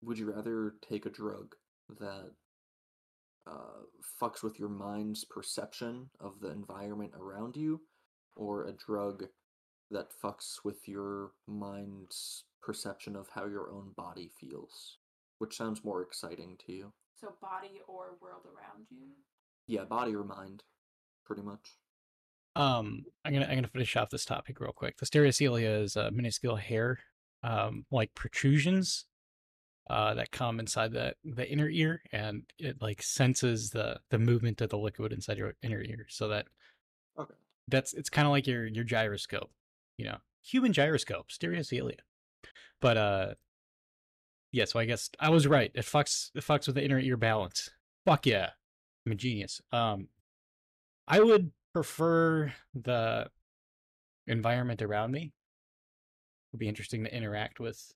Would 0.02 0.18
you 0.18 0.32
rather 0.32 0.74
take 0.88 1.06
a 1.06 1.10
drug 1.10 1.54
that 1.98 2.30
uh, 3.50 3.82
fucks 4.20 4.42
with 4.42 4.58
your 4.58 4.68
mind's 4.68 5.24
perception 5.24 6.08
of 6.20 6.40
the 6.40 6.50
environment 6.50 7.12
around 7.18 7.56
you, 7.56 7.80
or 8.36 8.66
a 8.66 8.72
drug 8.72 9.24
that 9.90 10.08
fucks 10.22 10.58
with 10.64 10.86
your 10.86 11.32
mind's 11.46 12.44
perception 12.62 13.16
of 13.16 13.28
how 13.34 13.46
your 13.46 13.70
own 13.70 13.92
body 13.96 14.30
feels? 14.40 14.98
Which 15.38 15.56
sounds 15.56 15.84
more 15.84 16.02
exciting 16.02 16.56
to 16.66 16.72
you? 16.72 16.92
So 17.20 17.34
body 17.40 17.80
or 17.86 18.16
world 18.20 18.46
around 18.46 18.86
you. 18.90 19.08
Yeah, 19.66 19.84
body 19.84 20.14
or 20.14 20.24
mind, 20.24 20.62
pretty 21.24 21.42
much. 21.42 21.76
Um, 22.56 23.04
I'm 23.24 23.32
gonna 23.32 23.46
I'm 23.46 23.54
gonna 23.54 23.68
finish 23.68 23.96
off 23.96 24.10
this 24.10 24.24
topic 24.24 24.60
real 24.60 24.72
quick. 24.72 24.98
The 24.98 25.06
stereocilia 25.06 25.82
is 25.82 25.96
a 25.96 26.10
minuscule 26.10 26.56
hair, 26.56 26.98
um, 27.42 27.84
like 27.90 28.14
protrusions, 28.14 29.06
uh, 29.88 30.14
that 30.14 30.30
come 30.30 30.60
inside 30.60 30.92
the 30.92 31.14
the 31.24 31.50
inner 31.50 31.68
ear, 31.68 32.02
and 32.12 32.42
it 32.58 32.80
like 32.80 33.02
senses 33.02 33.70
the 33.70 34.00
the 34.10 34.18
movement 34.18 34.60
of 34.60 34.70
the 34.70 34.78
liquid 34.78 35.12
inside 35.12 35.38
your 35.38 35.54
inner 35.62 35.82
ear. 35.82 36.06
So 36.08 36.28
that 36.28 36.46
Okay. 37.18 37.34
that's 37.68 37.92
it's 37.94 38.10
kind 38.10 38.26
of 38.26 38.32
like 38.32 38.46
your 38.46 38.66
your 38.66 38.84
gyroscope, 38.84 39.50
you 39.96 40.04
know, 40.04 40.18
human 40.42 40.72
gyroscope, 40.72 41.28
stereocilia. 41.28 41.98
But 42.80 42.96
uh, 42.96 43.34
yeah. 44.52 44.64
So 44.64 44.78
I 44.78 44.84
guess 44.84 45.10
I 45.18 45.30
was 45.30 45.46
right. 45.46 45.70
It 45.74 45.84
fucks 45.84 46.30
it 46.34 46.44
fucks 46.44 46.66
with 46.66 46.76
the 46.76 46.84
inner 46.84 46.98
ear 46.98 47.16
balance. 47.16 47.70
Fuck 48.06 48.26
yeah, 48.26 48.50
I'm 49.04 49.12
a 49.12 49.14
genius. 49.14 49.60
Um, 49.72 50.08
I 51.08 51.20
would 51.20 51.50
prefer 51.72 52.52
the 52.74 53.28
environment 54.26 54.82
around 54.82 55.12
me. 55.12 55.32
Would 56.52 56.58
be 56.60 56.68
interesting 56.68 57.04
to 57.04 57.14
interact 57.14 57.60
with. 57.60 57.92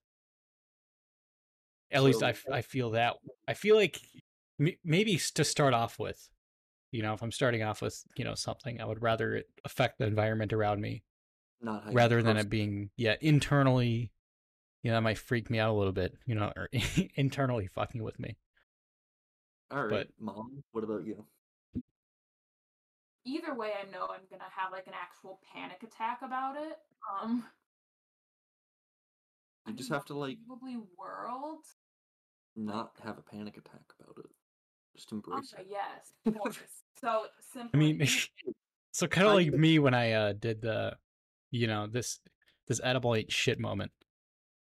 At 1.94 2.02
least 2.02 2.22
I, 2.22 2.32
So- 2.32 2.50
f- 2.50 2.52
I 2.52 2.60
feel 2.62 2.90
that 2.90 3.16
I 3.48 3.54
feel 3.54 3.76
like 3.76 4.00
m- 4.60 4.76
maybe 4.84 5.16
to 5.34 5.44
start 5.44 5.72
off 5.74 5.98
with, 5.98 6.28
you 6.90 7.02
know, 7.02 7.14
if 7.14 7.22
I'm 7.22 7.32
starting 7.32 7.62
off 7.62 7.80
with 7.82 8.02
you 8.16 8.24
know 8.24 8.34
something, 8.34 8.80
I 8.80 8.84
would 8.84 9.00
rather 9.02 9.36
it 9.36 9.46
affect 9.64 9.98
the 9.98 10.06
environment 10.06 10.52
around 10.52 10.80
me 10.80 11.04
Not 11.60 11.84
how 11.84 11.90
rather 11.92 12.22
than 12.22 12.36
it 12.36 12.50
being 12.50 12.90
yeah 12.96 13.16
internally. 13.20 14.10
You 14.82 14.90
know, 14.90 14.96
that 14.98 15.02
might 15.02 15.16
freak 15.18 15.48
me 15.48 15.58
out 15.58 15.70
a 15.70 15.78
little 15.78 15.92
bit. 15.92 16.14
You 16.26 16.34
know, 16.34 16.52
or 16.56 16.68
internally 17.14 17.68
fucking 17.68 18.02
with 18.02 18.18
me. 18.18 18.36
All 19.70 19.82
right, 19.82 19.90
but- 19.90 20.08
mom. 20.20 20.62
What 20.72 20.84
about 20.84 21.06
you? 21.06 21.24
Either 23.26 23.54
way, 23.54 23.72
I 23.80 23.90
know 23.90 24.06
I'm 24.10 24.20
gonna 24.30 24.44
have 24.54 24.70
like 24.72 24.86
an 24.86 24.92
actual 24.94 25.40
panic 25.52 25.82
attack 25.82 26.20
about 26.22 26.56
it. 26.56 26.76
Um, 27.22 27.44
You 29.66 29.72
just 29.72 29.88
have 29.90 30.04
to 30.06 30.14
like 30.14 30.36
Probably 30.46 30.76
world. 30.98 31.64
Not 32.56 32.92
have 33.02 33.18
a 33.18 33.22
panic 33.22 33.56
attack 33.56 33.82
about 34.00 34.16
it. 34.18 34.30
Just 34.96 35.10
embrace 35.12 35.52
it. 35.58 35.66
yes, 35.68 36.12
of 36.46 36.62
so 37.00 37.24
simple. 37.52 37.70
I 37.74 37.76
mean, 37.76 38.06
so 38.92 39.06
kind 39.06 39.26
of 39.26 39.34
like 39.34 39.52
me 39.52 39.78
when 39.78 39.94
I 39.94 40.12
uh, 40.12 40.32
did 40.34 40.60
the, 40.62 40.96
you 41.50 41.66
know, 41.66 41.86
this 41.86 42.20
this 42.68 42.80
edible 42.82 43.14
ain't 43.14 43.32
shit 43.32 43.58
moment. 43.58 43.92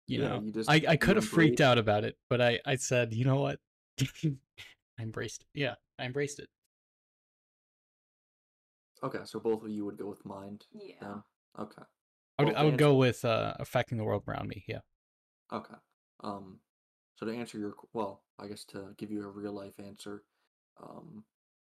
You 0.08 0.22
Yeah, 0.22 0.28
know, 0.28 0.42
you 0.42 0.52
just- 0.52 0.70
I 0.70 0.82
I 0.88 0.96
could 0.98 1.16
have 1.16 1.26
freaked 1.26 1.62
out 1.62 1.78
about 1.78 2.04
it, 2.04 2.18
but 2.30 2.42
I 2.42 2.60
I 2.66 2.76
said, 2.76 3.14
you 3.14 3.26
know 3.26 3.40
what, 3.42 3.60
I 4.02 5.02
embraced. 5.02 5.42
It. 5.42 5.60
Yeah, 5.62 5.76
I 5.98 6.06
embraced 6.06 6.40
it. 6.40 6.50
Okay, 9.04 9.20
so 9.26 9.40
both 9.40 9.64
of 9.64 9.70
you 9.70 9.86
would 9.86 9.98
go 9.98 10.06
with 10.08 10.24
mind. 10.26 10.66
yeah. 10.72 10.94
Then? 11.02 11.24
Okay. 11.60 11.82
I 12.38 12.44
would 12.44 12.54
Well, 12.54 12.62
I 12.62 12.66
would 12.66 12.78
go 12.78 12.96
with 12.96 13.26
uh, 13.26 13.54
affecting 13.60 13.98
the 13.98 14.04
world 14.04 14.24
around 14.28 14.48
me. 14.48 14.64
Yeah. 14.68 14.80
Okay. 15.52 15.74
Um, 16.24 16.60
so 17.22 17.30
to 17.30 17.38
answer 17.38 17.60
your 17.60 17.76
well, 17.94 18.24
I 18.40 18.48
guess 18.48 18.64
to 18.66 18.96
give 18.98 19.12
you 19.12 19.24
a 19.24 19.30
real 19.30 19.54
life 19.54 19.80
answer, 19.80 20.24
um, 20.82 21.24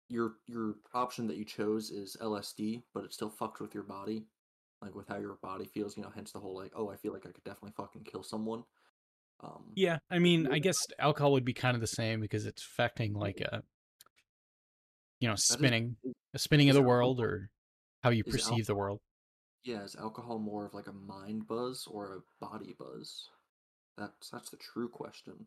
your 0.07 0.35
your 0.47 0.75
option 0.93 1.27
that 1.27 1.35
you 1.35 1.43
chose 1.43 1.91
is 1.91 2.15
LSD, 2.21 2.83
but 2.93 3.03
it 3.03 3.13
still 3.13 3.29
fucks 3.29 3.59
with 3.59 3.73
your 3.73 3.83
body, 3.83 4.25
like 4.81 4.95
with 4.95 5.09
how 5.09 5.17
your 5.17 5.37
body 5.41 5.65
feels. 5.65 5.97
You 5.97 6.03
know, 6.03 6.11
hence 6.15 6.31
the 6.31 6.39
whole 6.39 6.55
like, 6.55 6.71
oh, 6.75 6.89
I 6.89 6.95
feel 6.95 7.11
like 7.11 7.25
I 7.25 7.31
could 7.31 7.43
definitely 7.43 7.73
fucking 7.75 8.03
kill 8.05 8.23
someone. 8.23 8.63
Um, 9.43 9.71
Yeah, 9.75 9.97
I 10.09 10.19
mean, 10.19 10.47
I 10.51 10.59
guess 10.59 10.77
alcohol 10.99 11.33
would 11.33 11.45
be 11.45 11.53
kind 11.53 11.75
of 11.75 11.81
the 11.81 11.87
same 11.87 12.21
because 12.21 12.45
it's 12.45 12.63
affecting 12.63 13.13
like 13.13 13.41
a, 13.41 13.61
you 15.19 15.27
know, 15.27 15.35
spinning, 15.35 15.97
a 16.33 16.39
spinning 16.39 16.69
of 16.69 16.75
is 16.75 16.75
the 16.75 16.81
alcohol- 16.81 17.15
world 17.15 17.19
or 17.19 17.49
how 18.03 18.11
you 18.11 18.23
is 18.25 18.31
perceive 18.31 18.67
the 18.67 18.75
world. 18.75 18.99
Yeah, 19.63 19.83
is 19.83 19.95
alcohol 19.95 20.39
more 20.39 20.65
of 20.65 20.73
like 20.73 20.87
a 20.87 20.93
mind 20.93 21.45
buzz 21.45 21.87
or 21.87 22.13
a 22.15 22.45
body 22.45 22.73
buzz? 22.79 23.27
That's 23.97 24.29
that's 24.29 24.49
the 24.49 24.57
true 24.57 24.89
question. 24.89 25.45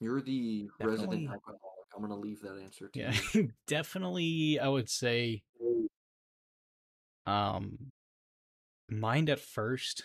You're 0.00 0.20
the 0.20 0.68
resident 0.80 1.28
alcoholic. 1.28 1.58
I'm 1.94 2.02
gonna 2.02 2.16
leave 2.16 2.40
that 2.42 2.58
answer 2.62 2.88
to 2.88 2.98
Yeah, 2.98 3.14
you. 3.34 3.50
definitely. 3.66 4.60
I 4.60 4.68
would 4.68 4.88
say, 4.88 5.42
um, 7.26 7.90
mind 8.88 9.28
at 9.30 9.40
first. 9.40 10.04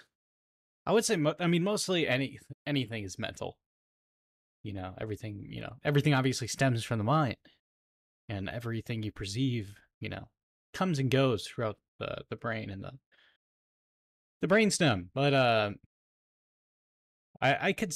I 0.86 0.92
would 0.92 1.06
say, 1.06 1.16
mo- 1.16 1.36
I 1.40 1.48
mean, 1.48 1.64
mostly 1.64 2.08
any 2.08 2.40
anything 2.66 3.04
is 3.04 3.20
mental. 3.20 3.58
You 4.64 4.74
know, 4.74 4.96
everything. 5.00 5.46
You 5.48 5.62
know, 5.62 5.74
everything 5.84 6.14
obviously 6.14 6.48
stems 6.48 6.84
from 6.84 6.98
the 6.98 7.04
mind, 7.04 7.38
and 8.30 8.50
everything 8.50 9.04
you 9.04 9.12
perceive, 9.12 9.74
you 10.00 10.10
know, 10.10 10.30
comes 10.74 11.00
and 11.00 11.12
goes 11.12 11.46
throughout 11.46 11.78
the 12.00 12.24
the 12.30 12.36
brain 12.36 12.70
and 12.70 12.84
the 12.84 12.92
the 14.42 14.48
brainstem. 14.48 15.08
But 15.14 15.34
uh, 15.34 15.72
I 17.44 17.68
I 17.68 17.74
could, 17.74 17.94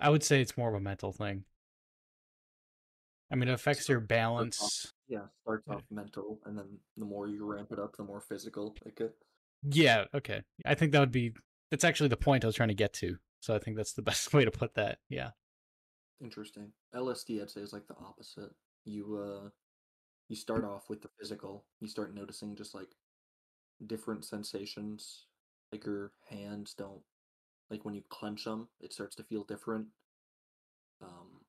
I 0.00 0.08
would 0.08 0.22
say 0.22 0.40
it's 0.40 0.56
more 0.56 0.68
of 0.68 0.74
a 0.74 0.80
mental 0.80 1.12
thing. 1.12 1.44
I 3.30 3.34
mean, 3.34 3.48
it 3.48 3.54
affects 3.54 3.88
your 3.88 4.00
balance. 4.00 4.92
Yeah, 5.08 5.26
starts 5.42 5.66
off 5.68 5.82
mental, 5.90 6.40
and 6.44 6.56
then 6.56 6.78
the 6.96 7.04
more 7.04 7.26
you 7.26 7.44
ramp 7.44 7.72
it 7.72 7.78
up, 7.78 7.96
the 7.96 8.04
more 8.04 8.20
physical 8.20 8.76
it 8.86 8.96
gets. 8.96 9.14
Yeah, 9.64 10.04
okay. 10.14 10.42
I 10.64 10.74
think 10.74 10.92
that 10.92 11.00
would 11.00 11.12
be 11.12 11.32
that's 11.70 11.84
actually 11.84 12.08
the 12.08 12.16
point 12.16 12.44
I 12.44 12.46
was 12.46 12.56
trying 12.56 12.68
to 12.68 12.74
get 12.74 12.92
to. 12.94 13.16
So 13.40 13.54
I 13.54 13.58
think 13.58 13.76
that's 13.76 13.94
the 13.94 14.02
best 14.10 14.32
way 14.32 14.44
to 14.44 14.50
put 14.50 14.74
that. 14.74 14.98
Yeah. 15.08 15.30
Interesting. 16.22 16.72
LSD, 16.94 17.42
I'd 17.42 17.50
say, 17.50 17.62
is 17.62 17.72
like 17.72 17.88
the 17.88 17.96
opposite. 18.00 18.50
You 18.84 19.16
uh, 19.16 19.48
you 20.28 20.36
start 20.36 20.64
off 20.64 20.88
with 20.88 21.02
the 21.02 21.08
physical. 21.18 21.64
You 21.80 21.88
start 21.88 22.14
noticing 22.14 22.54
just 22.54 22.74
like 22.74 22.90
different 23.86 24.24
sensations. 24.24 25.26
Like 25.72 25.86
your 25.86 26.12
hands 26.28 26.74
don't, 26.76 27.00
like 27.72 27.84
when 27.86 27.94
you 27.94 28.02
clench 28.10 28.44
them, 28.44 28.68
it 28.80 28.92
starts 28.92 29.16
to 29.16 29.24
feel 29.24 29.44
different. 29.44 29.86
Um, 31.02 31.40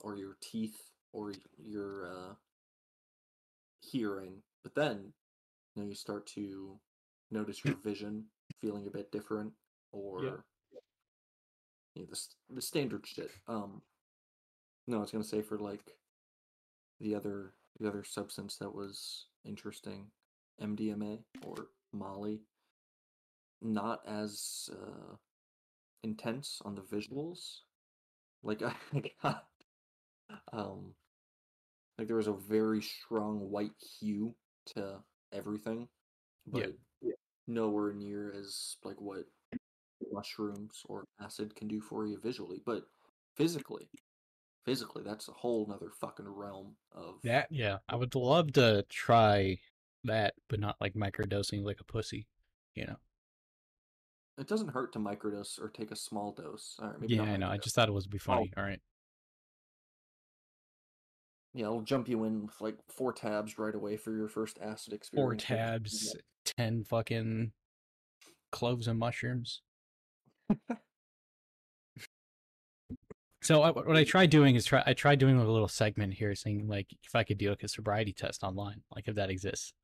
or 0.00 0.16
your 0.16 0.36
teeth, 0.40 0.76
or 1.12 1.32
your 1.58 2.06
uh, 2.06 2.34
hearing. 3.80 4.42
But 4.62 4.74
then, 4.74 5.12
you 5.74 5.82
know, 5.82 5.88
you 5.88 5.94
start 5.94 6.26
to 6.28 6.78
notice 7.30 7.64
your 7.64 7.74
vision 7.84 8.26
feeling 8.60 8.86
a 8.86 8.90
bit 8.90 9.10
different, 9.10 9.52
or 9.92 10.44
you 11.94 12.02
know, 12.02 12.08
the 12.10 12.20
the 12.54 12.62
standard 12.62 13.06
shit. 13.06 13.30
Um, 13.48 13.82
no, 14.86 14.98
I 14.98 15.00
was 15.00 15.10
gonna 15.10 15.24
say 15.24 15.42
for 15.42 15.58
like 15.58 15.82
the 17.00 17.14
other 17.14 17.54
the 17.80 17.88
other 17.88 18.04
substance 18.04 18.56
that 18.58 18.74
was 18.74 19.26
interesting, 19.44 20.06
MDMA 20.62 21.18
or 21.42 21.66
Molly. 21.92 22.42
Not 23.62 24.00
as 24.06 24.68
uh, 24.72 25.16
intense 26.04 26.60
on 26.64 26.76
the 26.76 26.82
visuals. 26.82 27.60
Like 28.42 28.62
I 28.62 28.74
got, 29.22 29.46
um, 30.52 30.94
like 31.98 32.06
there 32.06 32.16
was 32.16 32.28
a 32.28 32.32
very 32.32 32.82
strong 32.82 33.50
white 33.50 33.72
hue 34.00 34.34
to 34.74 34.98
everything, 35.32 35.88
Yeah. 36.52 36.66
but 37.02 37.14
nowhere 37.46 37.92
near 37.92 38.32
as 38.38 38.76
like 38.84 39.00
what 39.00 39.24
mushrooms 40.12 40.82
or 40.86 41.04
acid 41.20 41.54
can 41.56 41.68
do 41.68 41.80
for 41.80 42.06
you 42.06 42.18
visually, 42.20 42.60
but 42.64 42.84
physically, 43.36 43.88
physically, 44.64 45.02
that's 45.04 45.28
a 45.28 45.32
whole 45.32 45.66
nother 45.66 45.90
fucking 46.00 46.28
realm 46.28 46.76
of 46.92 47.20
That 47.22 47.48
yeah. 47.50 47.78
I 47.88 47.96
would 47.96 48.14
love 48.14 48.52
to 48.54 48.84
try 48.88 49.58
that, 50.04 50.34
but 50.48 50.60
not 50.60 50.76
like 50.80 50.94
microdosing 50.94 51.64
like 51.64 51.80
a 51.80 51.84
pussy. 51.84 52.26
You 52.74 52.86
know. 52.86 52.96
It 54.38 54.48
doesn't 54.48 54.68
hurt 54.68 54.92
to 54.94 54.98
microdose 54.98 55.60
or 55.60 55.68
take 55.68 55.90
a 55.90 55.96
small 55.96 56.32
dose. 56.32 56.76
Right, 56.80 57.00
maybe 57.00 57.14
Yeah, 57.14 57.24
not 57.24 57.28
I 57.28 57.36
know. 57.36 57.48
I 57.48 57.56
microdose. 57.56 57.62
just 57.62 57.74
thought 57.76 57.88
it 57.88 57.92
would 57.92 58.10
be 58.10 58.18
funny. 58.18 58.52
All 58.56 58.64
right. 58.64 58.80
yeah, 61.52 61.66
I'll 61.66 61.82
jump 61.82 62.08
you 62.08 62.24
in 62.24 62.46
with 62.46 62.60
like 62.60 62.76
four 62.88 63.12
tabs 63.12 63.58
right 63.58 63.74
away 63.74 63.96
for 63.96 64.14
your 64.14 64.28
first 64.28 64.58
acid 64.60 64.92
experience. 64.92 65.44
Four 65.44 65.56
tabs, 65.56 66.16
ten 66.44 66.84
fucking 66.84 67.52
cloves 68.50 68.88
and 68.88 68.98
mushrooms. 68.98 69.62
So 73.44 73.60
I, 73.60 73.72
what 73.72 73.94
I 73.94 74.04
tried 74.04 74.30
doing 74.30 74.54
is 74.54 74.64
try. 74.64 74.82
I 74.86 74.94
tried 74.94 75.18
doing 75.18 75.36
a 75.36 75.44
little 75.46 75.68
segment 75.68 76.14
here, 76.14 76.34
saying 76.34 76.66
like 76.66 76.86
if 77.04 77.14
I 77.14 77.24
could 77.24 77.36
do 77.36 77.50
like 77.50 77.62
a 77.62 77.68
sobriety 77.68 78.14
test 78.14 78.42
online, 78.42 78.80
like 78.94 79.06
if 79.06 79.16
that 79.16 79.28
exists. 79.28 79.74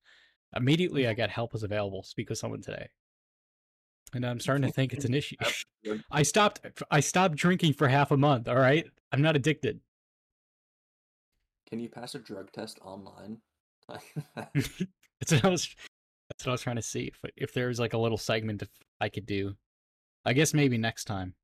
Immediately, 0.56 1.06
I 1.06 1.10
mm-hmm. 1.10 1.18
got 1.18 1.30
help 1.30 1.52
was 1.52 1.62
available. 1.62 2.02
Speak 2.02 2.30
with 2.30 2.38
someone 2.38 2.62
today, 2.62 2.88
and 4.14 4.24
I'm 4.24 4.40
starting 4.40 4.66
to 4.66 4.72
think 4.72 4.92
it's 4.92 5.04
an 5.04 5.14
issue. 5.14 5.36
I 6.10 6.22
stopped. 6.22 6.60
I 6.90 7.00
stopped 7.00 7.36
drinking 7.36 7.74
for 7.74 7.88
half 7.88 8.10
a 8.10 8.16
month. 8.16 8.48
All 8.48 8.56
right, 8.56 8.86
I'm 9.12 9.22
not 9.22 9.36
addicted. 9.36 9.80
Can 11.68 11.80
you 11.80 11.88
pass 11.88 12.14
a 12.14 12.18
drug 12.18 12.50
test 12.52 12.78
online? 12.82 13.38
that's 14.44 15.32
what 15.32 15.44
I 15.44 15.48
was. 15.48 15.74
That's 16.28 16.46
what 16.46 16.48
I 16.48 16.52
was 16.52 16.62
trying 16.62 16.76
to 16.76 16.82
see 16.82 17.12
if 17.12 17.30
if 17.36 17.54
there 17.54 17.68
was 17.68 17.80
like 17.80 17.94
a 17.94 17.98
little 17.98 18.18
segment 18.18 18.62
if 18.62 18.68
I 19.00 19.08
could 19.08 19.26
do. 19.26 19.56
I 20.24 20.32
guess 20.32 20.52
maybe 20.52 20.78
next 20.78 21.04
time. 21.04 21.34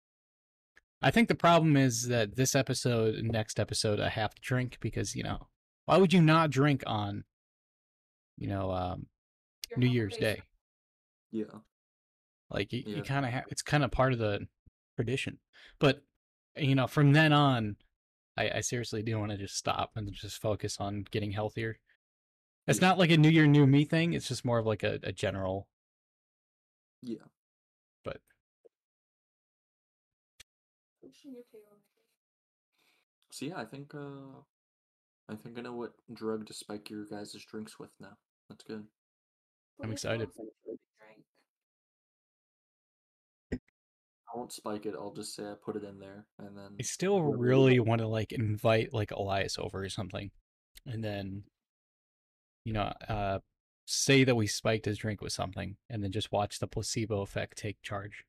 I 1.02 1.10
think 1.10 1.28
the 1.28 1.34
problem 1.34 1.76
is 1.76 2.08
that 2.08 2.36
this 2.36 2.54
episode 2.54 3.14
and 3.16 3.30
next 3.30 3.60
episode 3.60 4.00
I 4.00 4.08
have 4.08 4.34
to 4.34 4.42
drink 4.42 4.78
because 4.80 5.14
you 5.14 5.22
know 5.22 5.48
why 5.86 5.96
would 5.98 6.12
you 6.12 6.20
not 6.20 6.50
drink 6.50 6.82
on, 6.86 7.24
you 8.36 8.48
know, 8.48 8.72
um, 8.72 9.06
New 9.76 9.86
Year's 9.86 10.16
Day? 10.16 10.42
yeah. 11.30 11.44
Like 12.50 12.72
you, 12.72 12.82
you 12.86 13.02
kind 13.02 13.26
of 13.26 13.32
have 13.32 13.44
it's 13.48 13.62
kind 13.62 13.82
of 13.84 13.90
part 13.90 14.12
of 14.12 14.18
the 14.18 14.46
tradition. 14.96 15.38
But 15.80 16.02
you 16.56 16.74
know, 16.74 16.86
from 16.86 17.12
then 17.12 17.32
on, 17.32 17.76
I, 18.36 18.50
I 18.56 18.60
seriously 18.60 19.02
do 19.02 19.18
want 19.18 19.32
to 19.32 19.36
just 19.38 19.56
stop 19.56 19.90
and 19.96 20.10
just 20.12 20.40
focus 20.40 20.76
on 20.78 21.04
getting 21.10 21.32
healthier. 21.32 21.78
It's 22.66 22.80
Yeah. 22.80 22.88
not 22.88 22.98
like 22.98 23.10
a 23.10 23.16
New 23.16 23.28
Year, 23.28 23.46
New 23.46 23.66
Me 23.66 23.84
thing. 23.84 24.12
It's 24.12 24.28
just 24.28 24.44
more 24.44 24.58
of 24.58 24.66
like 24.66 24.82
a, 24.82 24.98
a 25.02 25.12
general. 25.12 25.68
Yeah. 27.02 27.18
But 28.04 28.18
Pushing 31.02 31.32
your 31.32 31.42
tail 31.52 31.62
on 31.70 31.78
the 31.78 31.94
cake. 31.94 32.04
So 33.32 33.46
yeah, 33.46 33.60
I 33.60 33.64
think 33.64 33.94
uh 33.94 34.40
I 35.28 35.34
think 35.34 35.58
I 35.58 35.62
know 35.62 35.72
what 35.72 35.92
drug 36.12 36.46
to 36.46 36.54
spike 36.54 36.88
your 36.90 37.04
guys' 37.06 37.34
drinks 37.50 37.78
with 37.78 37.90
now. 38.00 38.16
That's 38.48 38.62
good. 38.64 38.84
I'm 39.82 39.92
excited. 39.92 40.28
I 44.36 44.38
won't 44.38 44.52
spike 44.52 44.84
it, 44.84 44.94
I'll 44.94 45.14
just 45.14 45.34
say 45.34 45.44
I 45.44 45.54
put 45.64 45.76
it 45.76 45.84
in 45.84 45.98
there 45.98 46.26
and 46.38 46.56
then 46.56 46.76
I 46.78 46.82
still 46.82 47.22
really 47.22 47.80
want 47.80 48.02
to 48.02 48.06
like 48.06 48.32
invite 48.32 48.92
like 48.92 49.10
Elias 49.10 49.56
over 49.58 49.82
or 49.82 49.88
something, 49.88 50.30
and 50.84 51.02
then, 51.02 51.44
you 52.64 52.74
know, 52.74 52.92
uh, 53.08 53.38
say 53.86 54.24
that 54.24 54.34
we 54.34 54.46
spiked 54.46 54.84
his 54.84 54.98
drink 54.98 55.22
with 55.22 55.32
something, 55.32 55.76
and 55.88 56.04
then 56.04 56.12
just 56.12 56.32
watch 56.32 56.58
the 56.58 56.66
placebo 56.66 57.22
effect 57.22 57.56
take 57.56 57.80
charge. 57.82 58.24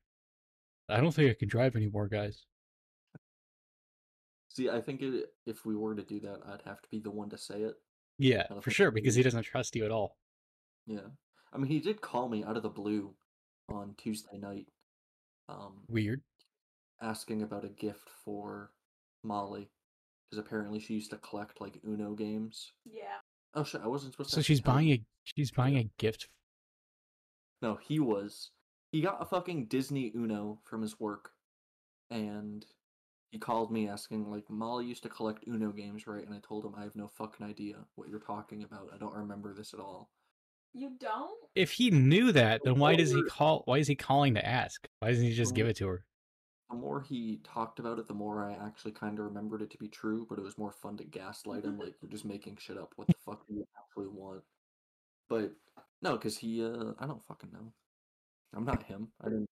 I 0.88 1.00
don't 1.00 1.12
think 1.12 1.30
I 1.30 1.36
can 1.38 1.48
drive 1.48 1.76
anymore, 1.76 2.08
guys. 2.08 2.46
See, 4.48 4.70
I 4.70 4.80
think 4.80 5.02
it, 5.02 5.26
if 5.46 5.66
we 5.66 5.76
were 5.76 5.94
to 5.94 6.02
do 6.02 6.20
that, 6.20 6.38
I'd 6.46 6.62
have 6.64 6.80
to 6.80 6.88
be 6.90 7.00
the 7.00 7.10
one 7.10 7.28
to 7.30 7.36
say 7.36 7.56
it. 7.56 7.74
Yeah, 8.18 8.46
for 8.62 8.70
sure, 8.70 8.90
because 8.90 9.14
he 9.14 9.22
doesn't 9.22 9.42
trust 9.42 9.76
you 9.76 9.84
at 9.84 9.90
all. 9.90 10.16
Yeah. 10.86 11.08
I 11.52 11.58
mean, 11.58 11.70
he 11.70 11.80
did 11.80 12.00
call 12.00 12.30
me 12.30 12.44
out 12.44 12.56
of 12.56 12.62
the 12.62 12.70
blue 12.70 13.14
on 13.68 13.94
Tuesday 13.98 14.38
night 14.38 14.68
um, 15.48 15.82
Weird. 15.88 16.20
asking 17.00 17.42
about 17.42 17.64
a 17.64 17.68
gift 17.68 18.08
for 18.24 18.70
Molly 19.22 19.70
because 20.30 20.44
apparently 20.44 20.80
she 20.80 20.94
used 20.94 21.10
to 21.10 21.18
collect 21.18 21.60
like 21.60 21.80
Uno 21.86 22.14
games. 22.14 22.72
Yeah. 22.84 23.20
Oh 23.54 23.64
shit! 23.64 23.80
I 23.82 23.88
wasn't 23.88 24.12
supposed 24.12 24.30
to. 24.30 24.36
So 24.36 24.42
she's 24.42 24.60
buying 24.60 24.90
a 24.90 25.02
she's 25.24 25.50
buying 25.50 25.78
a 25.78 25.90
gift. 25.98 26.28
No, 27.62 27.76
he 27.76 27.98
was. 27.98 28.50
He 28.92 29.00
got 29.00 29.20
a 29.20 29.24
fucking 29.24 29.66
Disney 29.66 30.12
Uno 30.14 30.60
from 30.64 30.82
his 30.82 30.98
work, 31.00 31.30
and 32.10 32.64
he 33.30 33.38
called 33.38 33.72
me 33.72 33.88
asking 33.88 34.30
like, 34.30 34.48
"Molly 34.48 34.86
used 34.86 35.02
to 35.04 35.08
collect 35.08 35.46
Uno 35.46 35.72
games, 35.72 36.06
right?" 36.06 36.24
And 36.24 36.34
I 36.34 36.40
told 36.46 36.64
him 36.64 36.74
I 36.76 36.82
have 36.82 36.96
no 36.96 37.08
fucking 37.08 37.44
idea 37.46 37.76
what 37.94 38.08
you're 38.08 38.18
talking 38.18 38.62
about. 38.62 38.90
I 38.94 38.98
don't 38.98 39.14
remember 39.14 39.54
this 39.54 39.74
at 39.74 39.80
all. 39.80 40.10
You 40.78 40.92
don't? 41.00 41.36
If 41.56 41.72
he 41.72 41.90
knew 41.90 42.30
that, 42.30 42.60
then 42.64 42.78
why 42.78 42.94
does 42.94 43.10
he 43.10 43.20
call? 43.24 43.62
Why 43.64 43.78
is 43.78 43.88
he 43.88 43.96
calling 43.96 44.34
to 44.34 44.46
ask? 44.46 44.86
Why 45.00 45.08
doesn't 45.08 45.24
he 45.24 45.34
just 45.34 45.54
give 45.56 45.66
it 45.66 45.76
to 45.78 45.88
her? 45.88 46.04
The 46.70 46.76
more 46.76 47.00
he 47.00 47.40
talked 47.42 47.80
about 47.80 47.98
it, 47.98 48.06
the 48.06 48.14
more 48.14 48.44
I 48.44 48.52
actually 48.64 48.92
kind 48.92 49.18
of 49.18 49.24
remembered 49.24 49.62
it 49.62 49.70
to 49.70 49.78
be 49.78 49.88
true. 49.88 50.24
But 50.28 50.38
it 50.38 50.44
was 50.44 50.56
more 50.56 50.70
fun 50.70 50.96
to 50.98 51.04
gaslight 51.04 51.64
him, 51.64 51.78
like 51.80 51.94
you're 52.00 52.10
just 52.10 52.24
making 52.24 52.58
shit 52.60 52.78
up. 52.78 52.92
What 52.94 53.08
the 53.08 53.14
fuck 53.24 53.44
do 53.48 53.54
you 53.54 53.64
actually 53.76 54.06
want? 54.06 54.42
But 55.28 55.52
no, 56.00 56.12
because 56.12 56.38
he, 56.38 56.64
uh, 56.64 56.92
I 57.00 57.06
don't 57.06 57.24
fucking 57.24 57.50
know. 57.52 57.72
I'm 58.54 58.64
not 58.64 58.84
him. 58.84 59.08
I 59.20 59.30
didn't. 59.30 59.48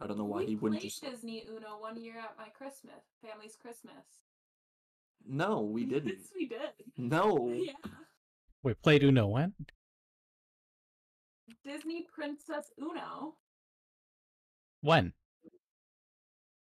I 0.00 0.06
don't 0.06 0.18
know 0.18 0.24
why 0.24 0.40
we 0.40 0.46
he 0.46 0.54
wouldn't 0.54 0.80
played 0.80 0.90
just. 0.92 1.02
Disney 1.02 1.44
Uno 1.50 1.80
one 1.80 2.00
year 2.00 2.18
at 2.18 2.36
my 2.38 2.50
Christmas, 2.50 3.02
family's 3.20 3.56
Christmas. 3.56 4.22
No, 5.26 5.62
we 5.62 5.84
didn't. 5.86 6.08
yes, 6.18 6.28
we 6.36 6.46
did. 6.46 6.70
No. 6.96 7.52
Yeah. 7.52 7.72
Wait, 8.62 8.80
played 8.80 9.02
Uno 9.02 9.26
when? 9.26 9.54
Disney 11.64 12.06
Princess 12.12 12.66
Uno. 12.80 13.34
When? 14.82 15.12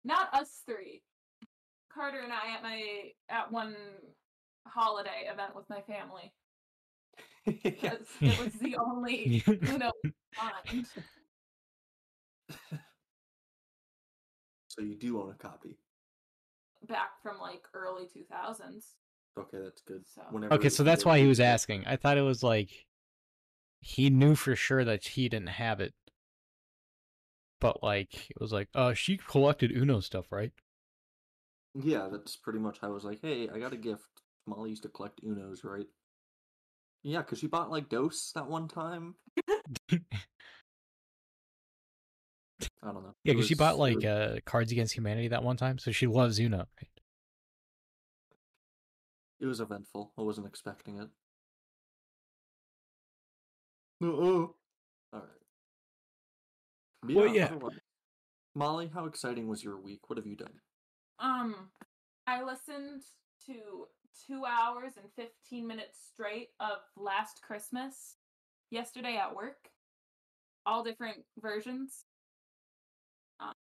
Not 0.04 0.34
us 0.34 0.62
three. 0.66 1.02
Carter 1.94 2.20
and 2.22 2.32
I 2.34 2.56
at 2.56 2.64
my 2.64 2.84
at 3.30 3.52
one 3.52 3.76
holiday 4.68 5.30
event 5.32 5.56
with 5.56 5.70
my 5.70 5.82
family. 5.82 6.34
Yeah. 7.64 7.94
It 8.20 8.40
was 8.44 8.54
the 8.60 8.76
only 8.76 9.42
Uno 9.48 9.92
on. 10.42 10.86
So 14.68 14.82
you 14.84 14.96
do 14.96 15.20
own 15.22 15.32
a 15.32 15.34
copy. 15.34 15.78
back 16.88 17.12
from 17.24 17.40
like 17.40 17.64
early 17.74 18.04
2000s. 18.04 18.84
Okay, 19.40 19.58
that's 19.64 19.82
good. 19.82 20.04
So- 20.08 20.22
Whenever 20.30 20.54
Okay, 20.56 20.70
so 20.70 20.84
that's 20.84 21.04
why 21.06 21.20
he 21.20 21.26
was 21.26 21.40
asking. 21.40 21.86
I 21.88 21.96
thought 21.96 22.18
it 22.18 22.22
was 22.22 22.44
like 22.44 22.70
he 23.82 24.10
knew 24.10 24.36
for 24.36 24.56
sure 24.56 24.84
that 24.84 25.06
he 25.06 25.30
didn't 25.30 25.50
have 25.50 25.80
it. 25.80 25.94
But 27.60 27.84
like 27.84 28.30
it 28.30 28.40
was 28.40 28.52
like, 28.52 28.70
uh 28.76 28.94
she 28.94 29.18
collected 29.18 29.72
Uno 29.72 30.00
stuff, 30.00 30.32
right? 30.32 30.52
Yeah, 31.76 32.10
that's 32.12 32.36
pretty 32.36 32.60
much 32.60 32.80
how 32.80 32.88
I 32.88 32.92
was 32.92 33.04
like, 33.04 33.20
hey, 33.22 33.50
I 33.50 33.60
got 33.60 33.74
a 33.74 33.78
gift. 33.78 34.10
Molly 34.48 34.70
used 34.72 34.84
to 34.84 34.90
collect 34.90 35.24
Unos, 35.24 35.64
right? 35.64 35.86
Yeah, 37.04 37.20
because 37.20 37.40
she 37.40 37.48
bought 37.48 37.70
like 37.70 37.90
Dose 37.90 38.32
that 38.34 38.48
one 38.48 38.68
time. 38.68 39.16
I 42.82 42.92
don't 42.92 43.04
know. 43.04 43.14
Yeah, 43.24 43.34
because 43.34 43.48
she 43.48 43.56
bought 43.56 43.78
like 43.78 43.96
was- 43.96 44.06
uh 44.06 44.40
Cards 44.46 44.72
Against 44.72 44.96
Humanity 44.96 45.28
that 45.30 45.44
one 45.44 45.58
time, 45.58 45.78
so 45.78 45.92
she 45.92 46.08
loves 46.08 46.40
Uno. 46.40 46.58
Right? 46.58 46.90
It 49.40 49.46
was 49.46 49.60
eventful. 49.60 50.14
I 50.18 50.22
wasn't 50.22 50.48
expecting 50.48 50.98
it. 50.98 51.10
Uh-oh. 54.02 54.56
All 55.14 55.20
right. 55.20 55.30
But 57.04 57.16
Well, 57.16 57.28
yeah. 57.28 57.46
otherwise- 57.46 57.80
Molly, 58.56 58.88
how 58.88 59.06
exciting 59.06 59.48
was 59.48 59.64
your 59.64 59.78
week? 59.78 60.10
What 60.10 60.18
have 60.18 60.26
you 60.26 60.36
done? 60.36 60.62
Um, 61.20 61.72
I 62.26 62.42
listened 62.44 63.04
to 63.46 63.88
two 64.26 64.46
hours 64.46 64.94
and 64.98 65.12
15 65.16 65.66
minutes 65.68 66.00
straight 66.12 66.50
of 66.60 66.80
Last 66.96 67.42
Christmas 67.44 68.18
yesterday 68.72 69.18
at 69.18 69.36
work. 69.36 69.70
All 70.66 70.84
different 70.84 71.24
versions. 71.40 72.06
Um, 73.40 73.54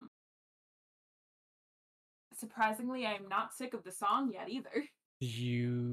surprisingly, 2.32 3.05
I'm 3.07 3.28
not 3.28 3.53
sick 3.53 3.74
of 3.74 3.82
the 3.82 3.93
song 3.93 4.30
yet 4.32 4.49
either. 4.49 4.85
You 5.20 5.93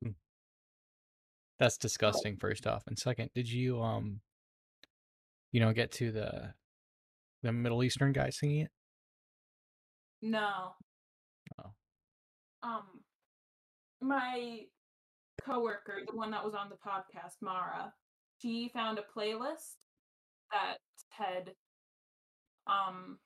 That's 1.59 1.77
disgusting 1.77 2.37
first 2.37 2.65
off. 2.67 2.83
And 2.87 2.97
second, 2.97 3.31
did 3.33 3.49
you 3.51 3.81
um 3.81 4.21
you 5.51 5.59
know 5.59 5.73
get 5.73 5.91
to 5.93 6.11
the 6.11 6.53
the 7.43 7.51
Middle 7.51 7.83
Eastern 7.83 8.11
guy 8.11 8.29
singing 8.29 8.61
it? 8.61 8.71
No. 10.21 10.75
Oh. 11.59 11.71
Um, 12.63 12.83
my 14.01 14.59
coworker, 15.43 16.01
the 16.07 16.15
one 16.15 16.31
that 16.31 16.45
was 16.45 16.53
on 16.53 16.69
the 16.69 16.75
podcast, 16.75 17.35
Mara, 17.41 17.93
she 18.39 18.69
found 18.73 18.99
a 18.99 19.03
playlist 19.17 19.77
that 20.51 20.77
had 21.09 21.51
um 22.67 23.17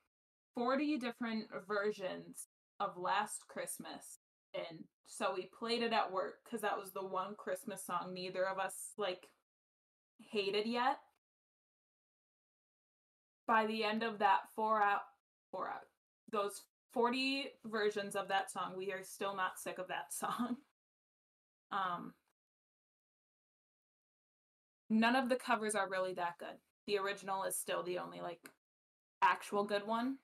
40 0.55 0.97
different 0.97 1.45
versions 1.67 2.47
of 2.80 2.97
Last 2.97 3.41
Christmas. 3.49 4.19
And 4.53 4.86
so 5.05 5.34
we 5.36 5.49
played 5.57 5.84
it 5.84 5.91
at 5.91 6.11
work 6.11 6.36
because 6.43 6.61
that 6.61 6.78
was 6.78 6.93
the 6.93 7.05
one 7.05 7.36
Christmas 7.38 7.86
song 7.86 8.13
neither 8.13 8.47
of 8.47 8.57
us 8.57 8.93
like 8.97 9.28
hated 10.32 10.65
yet. 10.65 10.97
By 13.48 13.66
the 13.66 13.84
end 13.84 14.04
of 14.04 14.20
that 14.20 14.41
four 14.56 14.82
out 14.82 15.02
four 15.52 15.70
out 15.70 15.82
those 16.32 16.64
40 16.93 17.52
versions 17.66 18.16
of 18.16 18.30
that 18.30 18.52
song, 18.52 18.74
we 18.78 18.91
are 18.91 19.04
still 19.04 19.36
not 19.36 19.60
sick 19.60 19.78
of 19.78 19.88
that 19.89 20.12
song. 20.14 20.58
Um 21.72 22.14
none 24.89 25.16
of 25.16 25.30
the 25.30 25.36
covers 25.36 25.76
are 25.76 25.89
really 25.89 26.14
that 26.14 26.38
good. 26.39 26.58
The 26.88 26.98
original 26.98 27.43
is 27.43 27.58
still 27.58 27.84
the 27.84 28.00
only 28.00 28.22
like 28.22 28.39
actual 29.22 29.64
good 29.64 29.86
one. 29.86 30.18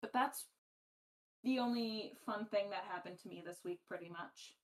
But 0.00 0.12
that's 0.12 0.46
the 1.44 1.58
only 1.58 2.12
fun 2.24 2.46
thing 2.46 2.70
that 2.70 2.84
happened 2.90 3.18
to 3.22 3.28
me 3.28 3.42
this 3.44 3.58
week 3.64 3.80
pretty 3.86 4.08
much. 4.08 4.56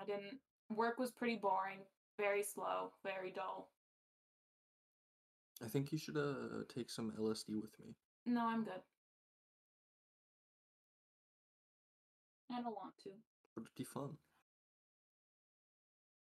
I 0.00 0.04
didn't 0.04 0.38
work 0.70 0.98
was 0.98 1.10
pretty 1.10 1.36
boring, 1.36 1.78
very 2.18 2.42
slow, 2.42 2.92
very 3.04 3.30
dull. 3.30 3.68
I 5.62 5.66
think 5.68 5.92
you 5.92 5.98
should 5.98 6.16
uh 6.16 6.64
take 6.68 6.90
some 6.90 7.12
LSD 7.18 7.60
with 7.60 7.78
me. 7.80 7.94
No, 8.26 8.46
I'm 8.46 8.64
good. 8.64 8.82
I 12.50 12.62
don't 12.62 12.74
want 12.74 12.96
to. 13.04 13.10
Would 13.56 13.66
it 13.66 13.74
be 13.76 13.84
fun? 13.84 14.16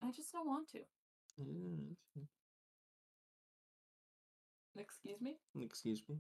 I 0.03 0.11
just 0.11 0.33
don't 0.33 0.47
want 0.47 0.69
to. 0.73 0.81
Excuse 4.77 5.21
me? 5.21 5.37
Excuse 5.61 6.03
me. 6.09 6.17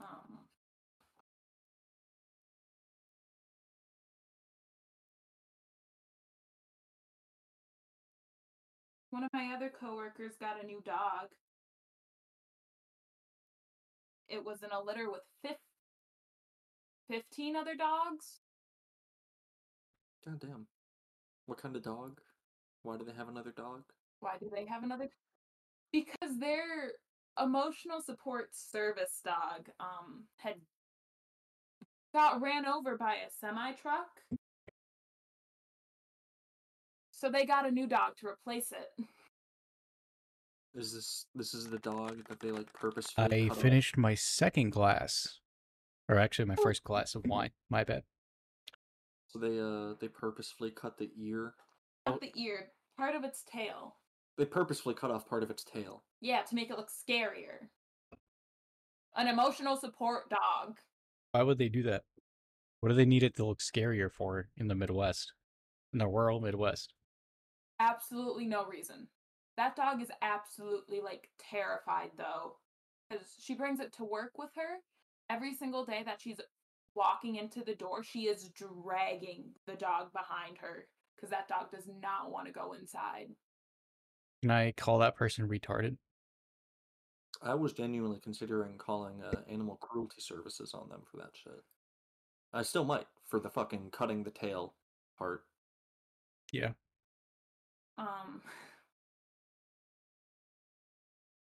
Um 0.00 0.38
One 9.10 9.24
of 9.24 9.30
my 9.32 9.52
other 9.56 9.70
coworkers 9.70 10.32
got 10.38 10.62
a 10.62 10.66
new 10.66 10.82
dog. 10.84 11.28
It 14.28 14.44
was 14.44 14.62
in 14.62 14.70
a 14.70 14.82
litter 14.82 15.10
with 15.10 15.22
fif- 15.42 15.56
15 17.10 17.56
other 17.56 17.74
dogs. 17.74 18.40
God 20.24 20.40
damn. 20.40 20.66
What 21.46 21.60
kind 21.62 21.74
of 21.74 21.82
dog? 21.82 22.20
Why 22.82 22.98
do 22.98 23.04
they 23.04 23.14
have 23.14 23.28
another 23.28 23.52
dog? 23.56 23.84
Why 24.20 24.36
do 24.38 24.50
they 24.54 24.66
have 24.66 24.82
another? 24.82 25.08
Because 25.90 26.38
their 26.38 26.92
emotional 27.42 28.02
support 28.02 28.50
service 28.52 29.22
dog 29.24 29.70
um 29.80 30.24
had 30.36 30.56
got 32.12 32.42
ran 32.42 32.66
over 32.66 32.98
by 32.98 33.14
a 33.14 33.30
semi 33.40 33.72
truck. 33.72 34.10
So 37.18 37.28
they 37.28 37.44
got 37.44 37.66
a 37.66 37.70
new 37.70 37.88
dog 37.88 38.16
to 38.20 38.28
replace 38.28 38.70
it. 38.70 39.04
Is 40.72 40.94
this 40.94 41.26
this 41.34 41.52
is 41.52 41.68
the 41.68 41.80
dog 41.80 42.28
that 42.28 42.38
they 42.38 42.52
like 42.52 42.72
purposefully? 42.72 43.26
I 43.26 43.48
cut 43.48 43.56
off? 43.56 43.62
finished 43.62 43.96
my 43.96 44.14
second 44.14 44.70
glass. 44.70 45.40
Or 46.08 46.16
actually 46.16 46.44
my 46.44 46.54
first 46.54 46.84
glass 46.84 47.16
of 47.16 47.26
wine. 47.26 47.50
My 47.68 47.82
bad. 47.82 48.04
So 49.26 49.40
they 49.40 49.58
uh 49.58 49.94
they 50.00 50.06
purposefully 50.06 50.70
cut 50.70 50.96
the 50.96 51.10
ear. 51.20 51.54
Not 52.06 52.20
the 52.20 52.32
ear, 52.36 52.68
part 52.96 53.16
of 53.16 53.24
its 53.24 53.42
tail. 53.52 53.96
They 54.36 54.44
purposefully 54.44 54.94
cut 54.94 55.10
off 55.10 55.28
part 55.28 55.42
of 55.42 55.50
its 55.50 55.64
tail. 55.64 56.04
Yeah, 56.20 56.42
to 56.42 56.54
make 56.54 56.70
it 56.70 56.76
look 56.76 56.88
scarier. 56.88 57.66
An 59.16 59.26
emotional 59.26 59.76
support 59.76 60.30
dog. 60.30 60.76
Why 61.32 61.42
would 61.42 61.58
they 61.58 61.68
do 61.68 61.82
that? 61.82 62.04
What 62.78 62.90
do 62.90 62.94
they 62.94 63.04
need 63.04 63.24
it 63.24 63.34
to 63.36 63.44
look 63.44 63.58
scarier 63.58 64.08
for 64.08 64.50
in 64.56 64.68
the 64.68 64.76
Midwest? 64.76 65.32
In 65.92 65.98
the 65.98 66.06
rural 66.06 66.40
Midwest? 66.40 66.94
Absolutely 67.80 68.46
no 68.46 68.66
reason. 68.66 69.08
That 69.56 69.76
dog 69.76 70.00
is 70.02 70.10
absolutely 70.22 71.00
like 71.00 71.28
terrified 71.38 72.10
though, 72.16 72.56
because 73.08 73.26
she 73.40 73.54
brings 73.54 73.80
it 73.80 73.92
to 73.94 74.04
work 74.04 74.38
with 74.38 74.50
her 74.56 74.78
every 75.30 75.54
single 75.54 75.84
day 75.84 76.02
that 76.04 76.20
she's 76.20 76.40
walking 76.94 77.36
into 77.36 77.62
the 77.64 77.74
door. 77.74 78.02
She 78.02 78.22
is 78.22 78.50
dragging 78.50 79.44
the 79.66 79.74
dog 79.74 80.12
behind 80.12 80.58
her 80.58 80.86
because 81.16 81.30
that 81.30 81.48
dog 81.48 81.70
does 81.70 81.88
not 82.00 82.30
want 82.30 82.46
to 82.46 82.52
go 82.52 82.72
inside. 82.72 83.28
Can 84.42 84.50
I 84.50 84.72
call 84.72 84.98
that 84.98 85.16
person 85.16 85.48
retarded? 85.48 85.96
I 87.42 87.54
was 87.54 87.72
genuinely 87.72 88.18
considering 88.22 88.78
calling 88.78 89.22
uh, 89.22 89.40
animal 89.48 89.76
cruelty 89.76 90.20
services 90.20 90.74
on 90.74 90.88
them 90.88 91.02
for 91.10 91.18
that 91.18 91.30
shit. 91.32 91.62
I 92.52 92.62
still 92.62 92.84
might 92.84 93.06
for 93.26 93.38
the 93.38 93.50
fucking 93.50 93.90
cutting 93.92 94.24
the 94.24 94.30
tail 94.30 94.74
part. 95.18 95.44
Yeah. 96.52 96.70
Um. 97.98 98.42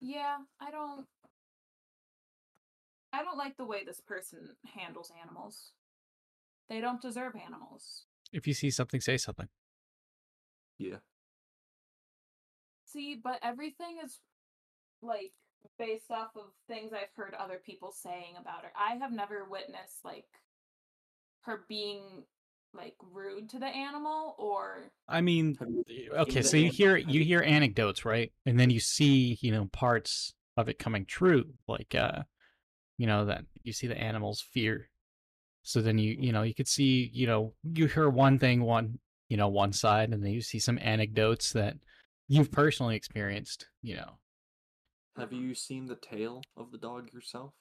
Yeah, 0.01 0.39
I 0.61 0.71
don't. 0.71 1.07
I 3.13 3.23
don't 3.23 3.39
like 3.39 3.57
the 3.57 3.65
way 3.65 3.85
this 3.85 4.01
person 4.01 4.57
handles 4.75 5.11
animals. 5.23 5.73
They 6.69 6.81
don't 6.81 7.01
deserve 7.01 7.35
animals. 7.37 8.05
If 8.33 8.47
you 8.47 8.55
see 8.55 8.71
something, 8.71 9.01
say 9.01 9.17
something. 9.17 9.49
Yeah. 10.79 10.97
See, 12.85 13.19
but 13.23 13.39
everything 13.43 13.99
is 14.05 14.19
like 15.03 15.33
based 15.79 16.11
off 16.11 16.31
of 16.37 16.45
things 16.69 16.93
I've 16.93 17.15
heard 17.17 17.35
other 17.35 17.61
people 17.65 17.93
saying 17.93 18.35
about 18.41 18.63
her. 18.63 18.73
I 18.77 18.97
have 18.97 19.13
never 19.13 19.47
witnessed 19.49 20.05
like 20.05 20.27
her 21.43 21.65
being 21.69 22.25
like 22.77 22.95
rude 23.13 23.49
to 23.51 23.59
the 23.59 23.67
animal 23.67 24.35
or 24.39 24.91
I 25.09 25.21
mean, 25.21 25.57
Have 25.59 25.69
you 25.69 25.85
seen 25.87 26.09
okay, 26.13 26.43
so 26.43 26.57
you 26.57 26.71
hear 26.71 26.97
you 26.97 27.25
hear 27.25 27.43
anecdotes, 27.43 28.05
right? 28.05 28.33
And 28.45 28.59
then 28.59 28.71
you 28.71 28.81
see, 28.81 29.39
you 29.41 29.53
know, 29.53 29.67
parts 29.73 30.35
of 30.57 30.69
it 30.69 30.79
coming 30.79 31.05
true, 31.07 31.45
like 31.69 31.95
uh, 31.95 32.23
you 32.99 33.07
know, 33.07 33.27
that 33.27 33.45
you 33.63 33.73
see 33.73 33.87
the 33.87 33.99
animals 33.99 34.45
fear. 34.53 34.89
So 35.63 35.81
then 35.81 35.99
you, 35.99 36.17
you 36.19 36.33
know, 36.33 36.43
you 36.43 36.55
could 36.55 36.69
see, 36.69 37.11
you 37.13 37.27
know, 37.27 37.53
you 37.65 37.87
hear 37.87 38.09
one 38.09 38.39
thing, 38.39 38.63
one, 38.63 38.99
you 39.29 39.37
know, 39.37 39.49
one 39.49 39.73
side, 39.73 40.11
and 40.11 40.23
then 40.23 40.31
you 40.31 40.41
see 40.41 40.61
some 40.61 40.79
anecdotes 40.81 41.53
that 41.53 41.77
you've 42.29 42.53
personally 42.53 42.95
experienced, 42.95 43.67
you 43.83 43.97
know. 43.97 44.19
Have 45.17 45.33
you 45.33 45.55
seen 45.55 45.87
the 45.87 45.97
tail 45.97 46.43
of 46.57 46.71
the 46.71 46.79
dog 46.79 47.13
yourself? 47.13 47.55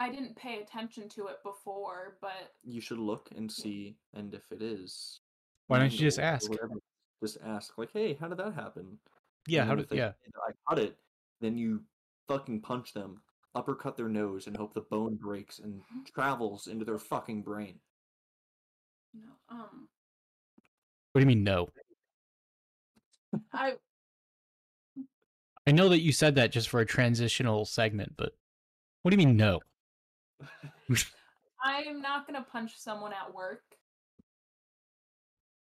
I 0.00 0.08
didn't 0.08 0.34
pay 0.34 0.60
attention 0.60 1.08
to 1.10 1.26
it 1.26 1.42
before, 1.44 2.16
but 2.22 2.54
You 2.64 2.80
should 2.80 2.98
look 2.98 3.28
and 3.36 3.52
see, 3.52 3.96
and 4.14 4.34
if 4.34 4.50
it 4.50 4.62
is, 4.62 5.20
Why 5.66 5.78
don't 5.78 5.92
you 5.92 5.98
just 5.98 6.18
mangled 6.18 6.32
or 6.32 6.34
ask? 6.34 6.50
whatever, 6.50 6.80
Just 7.22 7.38
ask, 7.44 7.76
like, 7.78 7.92
hey, 7.92 8.14
how 8.14 8.28
did 8.28 8.38
that 8.38 8.54
happen? 8.54 8.98
Yeah, 9.46 9.60
And 9.60 9.68
how 9.68 9.74
did 9.76 9.88
they 9.90 9.98
yeah. 9.98 10.12
I 10.48 10.52
cut 10.68 10.78
it, 10.78 10.96
then 11.40 11.58
you 11.58 11.82
fucking 12.28 12.62
punch 12.62 12.94
them, 12.94 13.20
uppercut 13.54 13.96
their 13.96 14.08
nose, 14.08 14.46
and 14.46 14.56
hope 14.56 14.72
the 14.72 14.80
bone 14.80 15.16
breaks 15.16 15.58
and 15.58 15.82
travels 16.14 16.66
into 16.66 16.84
their 16.86 16.98
fucking 16.98 17.42
brain. 17.42 17.78
no. 19.12 19.28
Um, 19.50 19.88
What 21.12 21.20
do 21.20 21.20
you 21.20 21.26
mean 21.26 21.44
no? 21.44 21.68
I 23.52 23.74
I 25.66 25.72
know 25.72 25.88
that 25.90 26.00
you 26.00 26.10
said 26.12 26.34
that 26.36 26.52
just 26.52 26.68
for 26.70 26.80
a 26.80 26.86
transitional 26.86 27.64
segment, 27.66 28.14
but 28.16 28.32
what 29.02 29.10
do 29.10 29.14
you 29.20 29.26
mean 29.26 29.36
no? 29.36 29.60
I 31.64 31.82
am 31.82 32.00
not 32.00 32.26
gonna 32.26 32.46
punch 32.50 32.72
someone 32.76 33.12
at 33.12 33.34
work. 33.34 33.62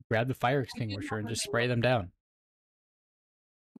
Grab 0.09 0.27
the 0.27 0.33
fire 0.33 0.61
extinguisher 0.61 1.17
and 1.17 1.27
just 1.27 1.43
spray 1.43 1.63
live. 1.63 1.69
them 1.69 1.81
down. 1.81 2.11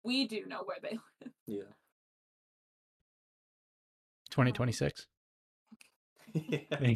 We 0.03 0.27
do 0.27 0.45
know 0.45 0.63
where 0.65 0.77
they 0.81 0.97
live. 1.21 1.33
Yeah. 1.45 1.63
2026. 4.31 5.07
yeah. 6.33 6.95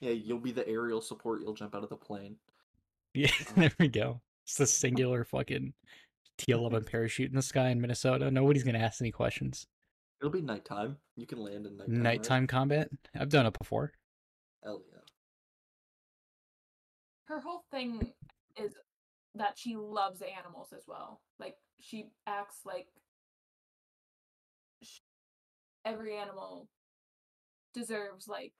Yeah, 0.00 0.10
you'll 0.10 0.38
be 0.38 0.52
the 0.52 0.66
aerial 0.66 1.00
support. 1.00 1.42
You'll 1.42 1.54
jump 1.54 1.74
out 1.74 1.84
of 1.84 1.88
the 1.88 1.96
plane. 1.96 2.36
Yeah, 3.14 3.28
uh. 3.50 3.60
there 3.60 3.72
we 3.78 3.88
go. 3.88 4.22
It's 4.46 4.56
the 4.56 4.66
singular 4.66 5.22
fucking 5.24 5.74
T11 6.38 6.90
parachute 6.90 7.28
in 7.28 7.36
the 7.36 7.42
sky 7.42 7.68
in 7.68 7.78
Minnesota. 7.78 8.30
Nobody's 8.30 8.64
gonna 8.64 8.78
ask 8.78 9.02
any 9.02 9.10
questions. 9.10 9.66
It'll 10.22 10.30
be 10.30 10.40
nighttime. 10.40 10.98
You 11.16 11.26
can 11.26 11.38
land 11.38 11.66
in 11.66 11.76
nighttime. 11.76 11.94
right? 11.96 12.02
Nighttime 12.02 12.46
combat. 12.46 12.88
I've 13.18 13.28
done 13.28 13.44
it 13.44 13.58
before. 13.58 13.90
Hell 14.62 14.80
yeah. 14.88 15.00
Her 17.24 17.40
whole 17.40 17.64
thing 17.72 18.12
is 18.56 18.72
that 19.34 19.58
she 19.58 19.74
loves 19.74 20.22
animals 20.22 20.68
as 20.76 20.84
well. 20.86 21.22
Like 21.40 21.56
she 21.80 22.10
acts 22.28 22.58
like 22.64 22.86
sh- 24.84 25.00
every 25.84 26.16
animal 26.16 26.68
deserves 27.74 28.28
like 28.28 28.52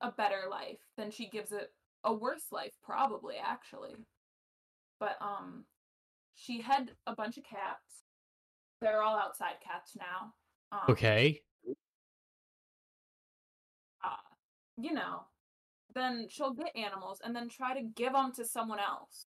a 0.00 0.10
better 0.10 0.44
life 0.50 0.78
than 0.96 1.10
she 1.10 1.28
gives 1.28 1.52
it 1.52 1.70
a 2.02 2.14
worse 2.14 2.46
life 2.50 2.72
probably 2.82 3.34
actually. 3.36 3.94
But 4.98 5.18
um 5.20 5.66
she 6.34 6.62
had 6.62 6.92
a 7.06 7.14
bunch 7.14 7.36
of 7.36 7.44
cats. 7.44 8.04
They're 8.80 9.02
all 9.02 9.18
outside 9.18 9.56
cats 9.62 9.92
now. 9.98 10.32
Um, 10.74 10.80
Okay. 10.90 11.40
uh, 14.02 14.16
you 14.76 14.92
know, 14.92 15.20
then 15.94 16.26
she'll 16.28 16.52
get 16.52 16.74
animals 16.76 17.20
and 17.24 17.34
then 17.34 17.48
try 17.48 17.74
to 17.74 17.86
give 17.94 18.12
them 18.12 18.32
to 18.32 18.44
someone 18.44 18.80
else. 18.80 19.26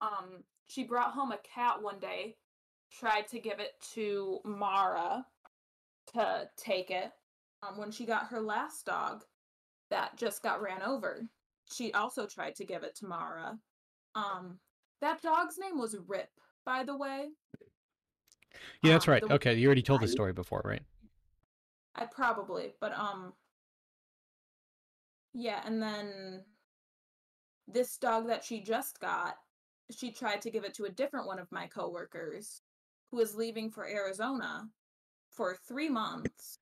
Um, 0.00 0.44
she 0.66 0.84
brought 0.84 1.12
home 1.12 1.32
a 1.32 1.38
cat 1.38 1.82
one 1.82 1.98
day, 1.98 2.36
tried 2.92 3.26
to 3.28 3.40
give 3.40 3.58
it 3.58 3.72
to 3.94 4.38
Mara 4.44 5.26
to 6.12 6.48
take 6.56 6.90
it. 6.90 7.10
Um, 7.62 7.78
when 7.78 7.90
she 7.90 8.04
got 8.06 8.26
her 8.26 8.40
last 8.40 8.86
dog 8.86 9.24
that 9.90 10.16
just 10.16 10.42
got 10.42 10.62
ran 10.62 10.82
over, 10.82 11.26
she 11.72 11.92
also 11.94 12.26
tried 12.26 12.54
to 12.56 12.64
give 12.64 12.82
it 12.82 12.94
to 12.96 13.06
Mara. 13.06 13.58
Um, 14.14 14.58
that 15.00 15.22
dog's 15.22 15.58
name 15.58 15.78
was 15.78 15.96
Rip, 16.06 16.28
by 16.64 16.84
the 16.84 16.96
way. 16.96 17.30
Yeah, 18.82 18.92
that's 18.92 19.08
Um, 19.08 19.12
right. 19.12 19.22
the- 19.28 19.34
Okay, 19.34 19.54
you 19.54 19.66
already 19.66 19.82
told 19.82 20.00
the 20.00 20.08
story 20.08 20.32
before, 20.32 20.62
right? 20.64 20.82
I 21.94 22.06
probably, 22.06 22.74
but 22.80 22.92
um 22.92 23.34
yeah, 25.32 25.62
and 25.66 25.82
then 25.82 26.44
this 27.66 27.96
dog 27.96 28.26
that 28.28 28.44
she 28.44 28.60
just 28.60 29.00
got, 29.00 29.38
she 29.90 30.12
tried 30.12 30.42
to 30.42 30.50
give 30.50 30.64
it 30.64 30.74
to 30.74 30.84
a 30.84 30.90
different 30.90 31.26
one 31.26 31.38
of 31.38 31.50
my 31.50 31.66
coworkers 31.66 32.62
who 33.10 33.20
is 33.20 33.34
leaving 33.34 33.70
for 33.70 33.86
Arizona 33.88 34.68
for 35.30 35.56
3 35.56 35.88
months 35.88 36.58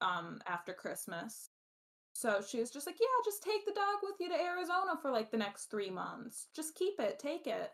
um 0.00 0.40
after 0.46 0.72
Christmas. 0.72 1.50
So 2.14 2.42
she 2.42 2.60
was 2.60 2.70
just 2.70 2.86
like, 2.86 3.00
"Yeah, 3.00 3.06
just 3.24 3.42
take 3.42 3.64
the 3.64 3.72
dog 3.72 3.96
with 4.02 4.16
you 4.20 4.28
to 4.28 4.40
Arizona 4.40 4.98
for 5.00 5.10
like 5.10 5.30
the 5.30 5.36
next 5.38 5.66
3 5.70 5.90
months. 5.90 6.48
Just 6.54 6.74
keep 6.74 7.00
it, 7.00 7.18
take 7.18 7.46
it." 7.46 7.72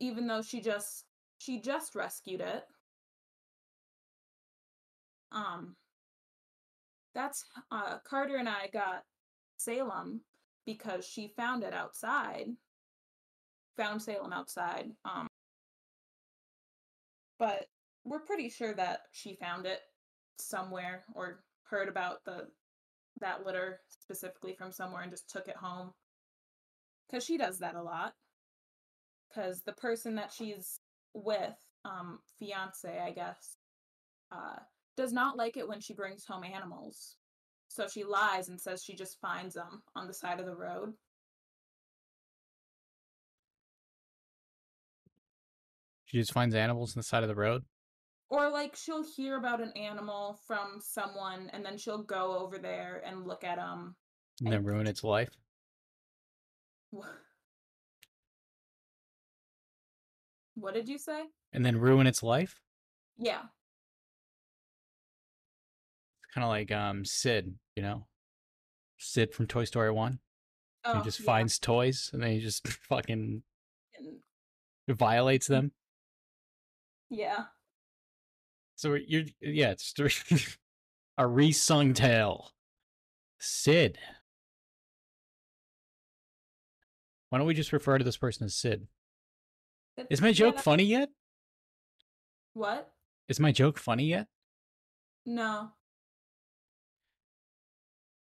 Even 0.00 0.26
though 0.26 0.42
she 0.42 0.60
just 0.60 1.04
she 1.38 1.60
just 1.60 1.94
rescued 1.94 2.40
it. 2.40 2.64
Um 5.32 5.76
that's 7.14 7.44
uh 7.70 7.98
carter 8.04 8.36
and 8.36 8.48
i 8.48 8.68
got 8.72 9.02
salem 9.56 10.20
because 10.66 11.06
she 11.06 11.32
found 11.36 11.62
it 11.64 11.72
outside. 11.72 12.46
Found 13.76 14.02
salem 14.02 14.32
outside 14.32 14.90
um 15.04 15.26
but 17.38 17.66
we're 18.04 18.20
pretty 18.20 18.48
sure 18.48 18.72
that 18.74 19.00
she 19.12 19.34
found 19.34 19.66
it 19.66 19.80
somewhere 20.38 21.04
or 21.14 21.42
heard 21.64 21.88
about 21.88 22.24
the 22.24 22.46
that 23.20 23.44
litter 23.44 23.80
specifically 23.88 24.54
from 24.54 24.70
somewhere 24.70 25.02
and 25.02 25.10
just 25.10 25.28
took 25.30 25.48
it 25.48 25.56
home. 25.56 25.92
Because 27.08 27.24
she 27.24 27.38
does 27.38 27.58
that 27.60 27.74
a 27.74 27.82
lot 27.82 28.14
because 29.36 29.62
the 29.62 29.72
person 29.72 30.14
that 30.14 30.32
she's 30.32 30.80
with 31.14 31.54
um 31.84 32.18
fiance 32.38 33.00
i 33.04 33.10
guess 33.10 33.56
uh 34.32 34.56
does 34.96 35.12
not 35.12 35.36
like 35.36 35.56
it 35.56 35.68
when 35.68 35.80
she 35.80 35.94
brings 35.94 36.24
home 36.24 36.44
animals. 36.44 37.16
So 37.68 37.86
she 37.86 38.04
lies 38.04 38.48
and 38.48 38.60
says 38.60 38.82
she 38.82 38.94
just 38.94 39.20
finds 39.20 39.54
them 39.54 39.82
on 39.94 40.06
the 40.06 40.14
side 40.14 40.40
of 40.40 40.46
the 40.46 40.56
road. 40.56 40.94
She 46.06 46.18
just 46.18 46.32
finds 46.32 46.54
animals 46.54 46.96
on 46.96 47.00
the 47.00 47.04
side 47.04 47.22
of 47.22 47.28
the 47.28 47.34
road. 47.34 47.62
Or 48.30 48.48
like 48.50 48.74
she'll 48.74 49.04
hear 49.04 49.36
about 49.36 49.60
an 49.60 49.72
animal 49.76 50.38
from 50.46 50.80
someone 50.80 51.50
and 51.52 51.64
then 51.64 51.76
she'll 51.76 52.02
go 52.02 52.38
over 52.38 52.58
there 52.58 53.02
and 53.04 53.26
look 53.26 53.44
at 53.44 53.56
them. 53.56 53.96
And 54.42 54.52
then 54.52 54.64
ruin 54.64 54.86
its 54.86 55.04
life. 55.04 55.30
What 60.56 60.74
did 60.74 60.88
you 60.88 60.98
say? 60.98 61.24
And 61.52 61.64
then 61.64 61.78
ruin 61.78 62.06
its 62.06 62.22
life? 62.22 62.60
Yeah. 63.18 63.42
It's 66.22 66.34
kind 66.34 66.44
of 66.44 66.48
like 66.48 66.72
um 66.72 67.04
Sid, 67.04 67.54
you 67.76 67.82
know? 67.82 68.06
Sid 68.98 69.34
from 69.34 69.46
Toy 69.46 69.64
Story 69.64 69.90
1. 69.90 70.18
Oh, 70.86 70.98
he 70.98 71.04
just 71.04 71.20
yeah. 71.20 71.26
finds 71.26 71.58
toys 71.58 72.10
and 72.12 72.22
then 72.22 72.30
he 72.32 72.40
just 72.40 72.66
fucking 72.88 73.42
and- 73.98 74.96
violates 74.98 75.46
them. 75.46 75.72
Yeah. 77.10 77.44
So 78.76 78.94
you're 78.94 79.24
yeah, 79.40 79.70
it's 79.72 79.92
a 81.18 81.22
resung 81.24 81.94
tale. 81.94 82.52
Sid. 83.38 83.98
Why 87.28 87.38
don't 87.38 87.46
we 87.46 87.54
just 87.54 87.72
refer 87.72 87.98
to 87.98 88.04
this 88.04 88.16
person 88.16 88.46
as 88.46 88.54
Sid? 88.54 88.86
Is 90.10 90.20
my 90.20 90.32
joke 90.32 90.58
funny 90.58 90.84
yet? 90.84 91.08
What? 92.54 92.90
Is 93.28 93.40
my 93.40 93.52
joke 93.52 93.78
funny 93.78 94.06
yet? 94.06 94.26
No. 95.24 95.70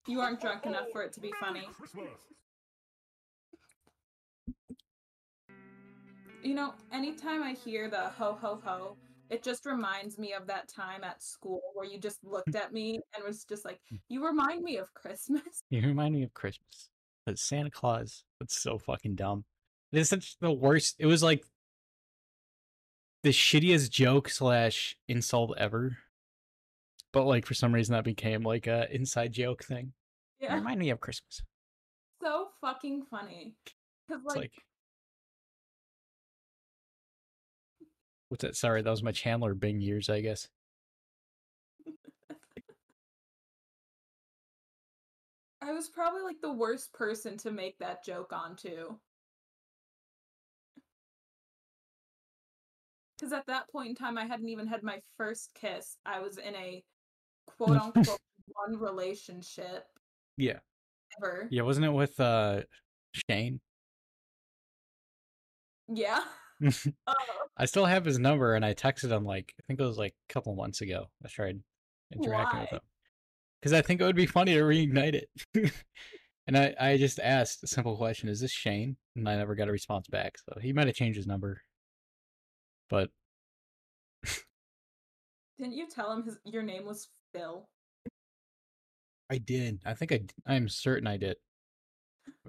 You 0.06 0.20
aren't 0.20 0.40
drunk 0.40 0.66
enough 0.66 0.86
for 0.92 1.02
it 1.02 1.12
to 1.14 1.20
be 1.20 1.32
funny. 1.40 1.66
You 6.42 6.54
know, 6.54 6.74
anytime 6.92 7.42
I 7.42 7.52
hear 7.52 7.88
the 7.88 8.10
ho 8.18 8.36
ho 8.38 8.60
ho, 8.62 8.96
it 9.30 9.42
just 9.42 9.64
reminds 9.64 10.18
me 10.18 10.34
of 10.34 10.46
that 10.46 10.68
time 10.68 11.02
at 11.02 11.22
school 11.22 11.62
where 11.72 11.86
you 11.86 11.98
just 11.98 12.22
looked 12.22 12.54
at 12.54 12.72
me 12.72 13.00
and 13.14 13.24
was 13.24 13.44
just 13.44 13.64
like, 13.64 13.80
you 14.08 14.24
remind 14.24 14.62
me 14.62 14.76
of 14.76 14.92
Christmas. 14.92 15.62
You 15.70 15.80
remind 15.80 16.14
me 16.14 16.22
of 16.22 16.34
Christmas. 16.34 16.90
But 17.24 17.38
Santa 17.38 17.70
Claus, 17.70 18.24
that's 18.38 18.60
so 18.60 18.78
fucking 18.78 19.14
dumb. 19.14 19.44
It 19.92 19.98
is 20.00 20.10
such 20.10 20.36
the 20.40 20.52
worst. 20.52 20.96
It 20.98 21.06
was 21.06 21.22
like 21.22 21.44
the 23.24 23.30
shittiest 23.30 23.90
joke 23.90 24.28
slash 24.28 24.96
insult 25.08 25.54
ever. 25.58 25.96
But 27.12 27.24
like 27.24 27.46
for 27.46 27.54
some 27.54 27.74
reason 27.74 27.94
that 27.94 28.04
became 28.04 28.42
like 28.42 28.66
a 28.66 28.86
inside 28.94 29.32
joke 29.32 29.64
thing. 29.64 29.94
Yeah. 30.38 30.54
Remind 30.54 30.78
me 30.78 30.90
of 30.90 31.00
Christmas. 31.00 31.42
So 32.22 32.48
fucking 32.60 33.06
funny. 33.10 33.54
Because, 34.06 34.22
It's 34.24 34.36
like, 34.36 34.42
like 34.42 34.52
What's 38.28 38.42
that? 38.42 38.56
Sorry, 38.56 38.82
that 38.82 38.90
was 38.90 39.02
my 39.02 39.12
Chandler 39.12 39.54
Bing 39.54 39.80
years, 39.80 40.10
I 40.10 40.20
guess. 40.20 40.48
I 45.62 45.72
was 45.72 45.88
probably 45.88 46.22
like 46.22 46.40
the 46.42 46.52
worst 46.52 46.92
person 46.92 47.38
to 47.38 47.50
make 47.50 47.78
that 47.78 48.04
joke 48.04 48.32
onto. 48.32 48.96
Because 53.24 53.38
at 53.38 53.46
that 53.46 53.70
point 53.70 53.88
in 53.88 53.94
time, 53.94 54.18
I 54.18 54.26
hadn't 54.26 54.50
even 54.50 54.66
had 54.66 54.82
my 54.82 55.00
first 55.16 55.54
kiss. 55.54 55.96
I 56.04 56.20
was 56.20 56.36
in 56.36 56.54
a 56.54 56.84
quote 57.46 57.70
unquote 57.80 58.20
one 58.48 58.78
relationship 58.78 59.86
Yeah. 60.36 60.58
ever. 61.18 61.48
Yeah, 61.50 61.62
wasn't 61.62 61.86
it 61.86 61.92
with 61.92 62.20
uh 62.20 62.62
Shane? 63.30 63.60
Yeah. 65.88 66.20
Oh, 67.06 67.14
I 67.56 67.64
still 67.64 67.86
have 67.86 68.04
his 68.04 68.18
number 68.18 68.54
and 68.54 68.64
I 68.64 68.74
texted 68.74 69.10
him 69.10 69.24
like 69.24 69.54
I 69.58 69.62
think 69.66 69.80
it 69.80 69.84
was 69.84 69.96
like 69.96 70.14
a 70.28 70.32
couple 70.32 70.54
months 70.54 70.82
ago. 70.82 71.06
I 71.24 71.28
tried 71.28 71.60
interacting 72.12 72.60
with 72.60 72.70
him. 72.70 72.80
Because 73.58 73.72
I 73.72 73.80
think 73.80 74.02
it 74.02 74.04
would 74.04 74.16
be 74.16 74.26
funny 74.26 74.52
to 74.52 74.60
reignite 74.60 75.14
it. 75.54 75.72
and 76.46 76.58
I, 76.58 76.74
I 76.78 76.96
just 76.98 77.20
asked 77.20 77.62
a 77.62 77.68
simple 77.68 77.96
question, 77.96 78.28
is 78.28 78.40
this 78.40 78.52
Shane? 78.52 78.98
And 79.16 79.26
I 79.26 79.36
never 79.36 79.54
got 79.54 79.68
a 79.68 79.72
response 79.72 80.08
back. 80.08 80.34
So 80.38 80.60
he 80.60 80.74
might 80.74 80.88
have 80.88 80.96
changed 80.96 81.16
his 81.16 81.26
number. 81.26 81.62
But 82.94 83.10
didn't 85.58 85.74
you 85.74 85.88
tell 85.88 86.12
him 86.12 86.22
his 86.22 86.38
your 86.44 86.62
name 86.62 86.84
was 86.84 87.08
Phil? 87.34 87.68
I 89.28 89.38
did. 89.38 89.80
I 89.84 89.94
think 89.94 90.12
I. 90.12 90.20
I'm 90.46 90.68
certain 90.68 91.08
I 91.08 91.16
did. 91.16 91.36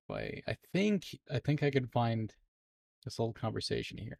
Wait, 0.07 0.43
I 0.47 0.55
think 0.71 1.05
I 1.33 1.39
think 1.39 1.63
I 1.63 1.71
could 1.71 1.91
find 1.91 2.31
this 3.03 3.19
old 3.19 3.33
conversation 3.33 3.97
here. 3.97 4.19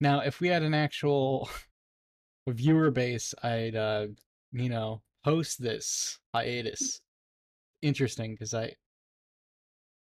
Now, 0.00 0.20
if 0.20 0.40
we 0.40 0.46
had 0.46 0.62
an 0.62 0.74
actual 0.74 1.48
viewer 2.48 2.92
base, 2.92 3.34
I'd 3.42 3.74
uh 3.74 4.06
you 4.52 4.68
know 4.68 5.02
post 5.24 5.60
this 5.60 6.20
hiatus. 6.32 7.00
Interesting 7.82 8.34
because 8.34 8.54
I 8.54 8.74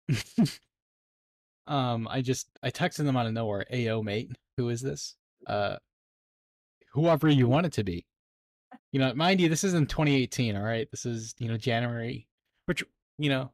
um 1.67 2.09
I 2.09 2.21
just 2.21 2.49
I 2.61 2.71
texted 2.71 3.05
them 3.05 3.15
out 3.15 3.25
of 3.25 3.31
nowhere. 3.31 3.65
Ao 3.73 4.01
mate, 4.01 4.31
who 4.57 4.67
is 4.67 4.81
this? 4.81 5.15
Uh 5.49 5.77
whoever 6.93 7.27
you 7.29 7.47
want 7.47 7.65
it 7.65 7.73
to 7.73 7.83
be. 7.83 8.05
You 8.91 8.99
know, 8.99 9.13
mind 9.13 9.39
you, 9.39 9.49
this 9.49 9.63
is 9.63 9.73
in 9.73 9.85
2018. 9.85 10.55
All 10.55 10.63
right, 10.63 10.87
this 10.91 11.05
is 11.05 11.35
you 11.39 11.47
know 11.47 11.57
January, 11.57 12.27
which 12.65 12.83
you 13.17 13.29
know, 13.29 13.51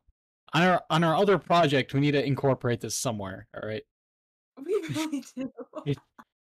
on 0.53 0.63
our 0.63 0.83
on 0.89 1.03
our 1.03 1.15
other 1.15 1.37
project, 1.37 1.93
we 1.93 1.99
need 1.99 2.11
to 2.11 2.23
incorporate 2.25 2.81
this 2.81 2.95
somewhere. 2.95 3.47
All 3.55 3.67
right, 3.67 3.83
We 4.63 4.83
really 4.95 5.23
do. 5.35 5.51
It- 5.85 5.97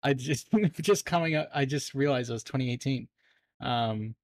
I 0.03 0.13
just 0.15 0.49
just 0.81 1.05
coming 1.05 1.35
up. 1.35 1.51
I 1.53 1.65
just 1.65 1.93
realized 1.95 2.31
it 2.31 2.35
was 2.35 2.45
2018. 2.45 3.09
Um, 3.61 4.15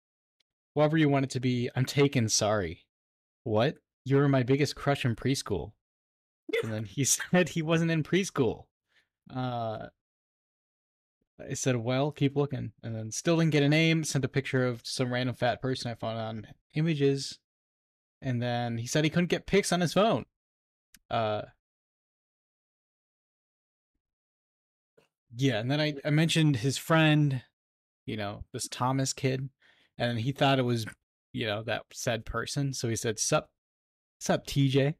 whoever 0.74 0.96
you 0.96 1.08
want 1.08 1.24
it 1.24 1.30
to 1.30 1.40
be, 1.40 1.70
I'm 1.74 1.84
taken. 1.86 2.28
Sorry. 2.28 2.84
What? 3.44 3.76
You 4.04 4.16
were 4.16 4.28
my 4.28 4.44
biggest 4.44 4.76
crush 4.76 5.04
in 5.04 5.16
preschool. 5.16 5.72
And 6.62 6.72
then 6.72 6.84
he 6.84 7.04
said 7.32 7.48
he 7.48 7.62
wasn't 7.62 7.90
in 7.90 8.02
preschool. 8.04 8.64
Uh, 9.34 9.86
I 11.51 11.55
said, 11.55 11.76
well, 11.76 12.11
keep 12.11 12.36
looking. 12.36 12.72
And 12.82 12.95
then 12.95 13.11
still 13.11 13.36
didn't 13.38 13.53
get 13.53 13.62
a 13.62 13.68
name. 13.68 14.05
Sent 14.05 14.24
a 14.24 14.28
picture 14.28 14.66
of 14.66 14.82
some 14.84 15.12
random 15.12 15.34
fat 15.34 15.61
person 15.61 15.90
I 15.90 15.95
found 15.95 16.18
on 16.18 16.47
images. 16.74 17.38
And 18.20 18.40
then 18.43 18.78
he 18.78 18.86
said 18.86 19.05
he 19.05 19.11
couldn't 19.11 19.30
get 19.30 19.47
pics 19.47 19.72
on 19.72 19.80
his 19.80 19.93
phone. 19.93 20.24
Uh, 21.11 21.43
yeah. 25.34 25.59
And 25.59 25.70
then 25.70 25.80
I, 25.80 25.95
I 26.05 26.11
mentioned 26.11 26.57
his 26.57 26.78
friend, 26.78 27.43
you 28.07 28.16
know, 28.16 28.45
this 28.53 28.68
Thomas 28.68 29.12
kid. 29.12 29.49
And 29.99 30.20
he 30.20 30.32
thought 30.32 30.59
it 30.59 30.62
was, 30.62 30.86
you 31.32 31.47
know, 31.47 31.62
that 31.64 31.82
said 31.93 32.24
person. 32.24 32.72
So 32.74 32.88
he 32.88 32.97
said, 32.97 33.18
sup, 33.18 33.51
sup, 34.18 34.47
TJ. 34.47 34.95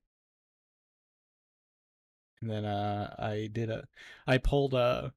And 2.41 2.51
then 2.51 2.65
uh, 2.65 3.15
I 3.19 3.49
did 3.53 3.71
a, 3.71 3.85
I 4.27 4.39
pulled 4.39 4.75
a 4.75 5.13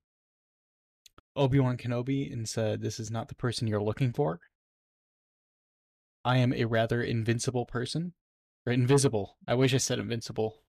Obi 1.35 1.59
Wan 1.59 1.77
Kenobi 1.77 2.31
and 2.31 2.47
said, 2.47 2.81
"This 2.81 2.99
is 2.99 3.11
not 3.11 3.27
the 3.27 3.35
person 3.35 3.67
you're 3.67 3.83
looking 3.83 4.13
for. 4.13 4.39
I 6.23 6.37
am 6.37 6.53
a 6.53 6.65
rather 6.65 7.01
invincible 7.03 7.65
person, 7.65 8.13
or 8.65 8.73
invisible. 8.73 9.37
I 9.47 9.53
wish 9.53 9.73
I 9.73 9.77
said 9.77 9.99
invincible. 9.99 10.63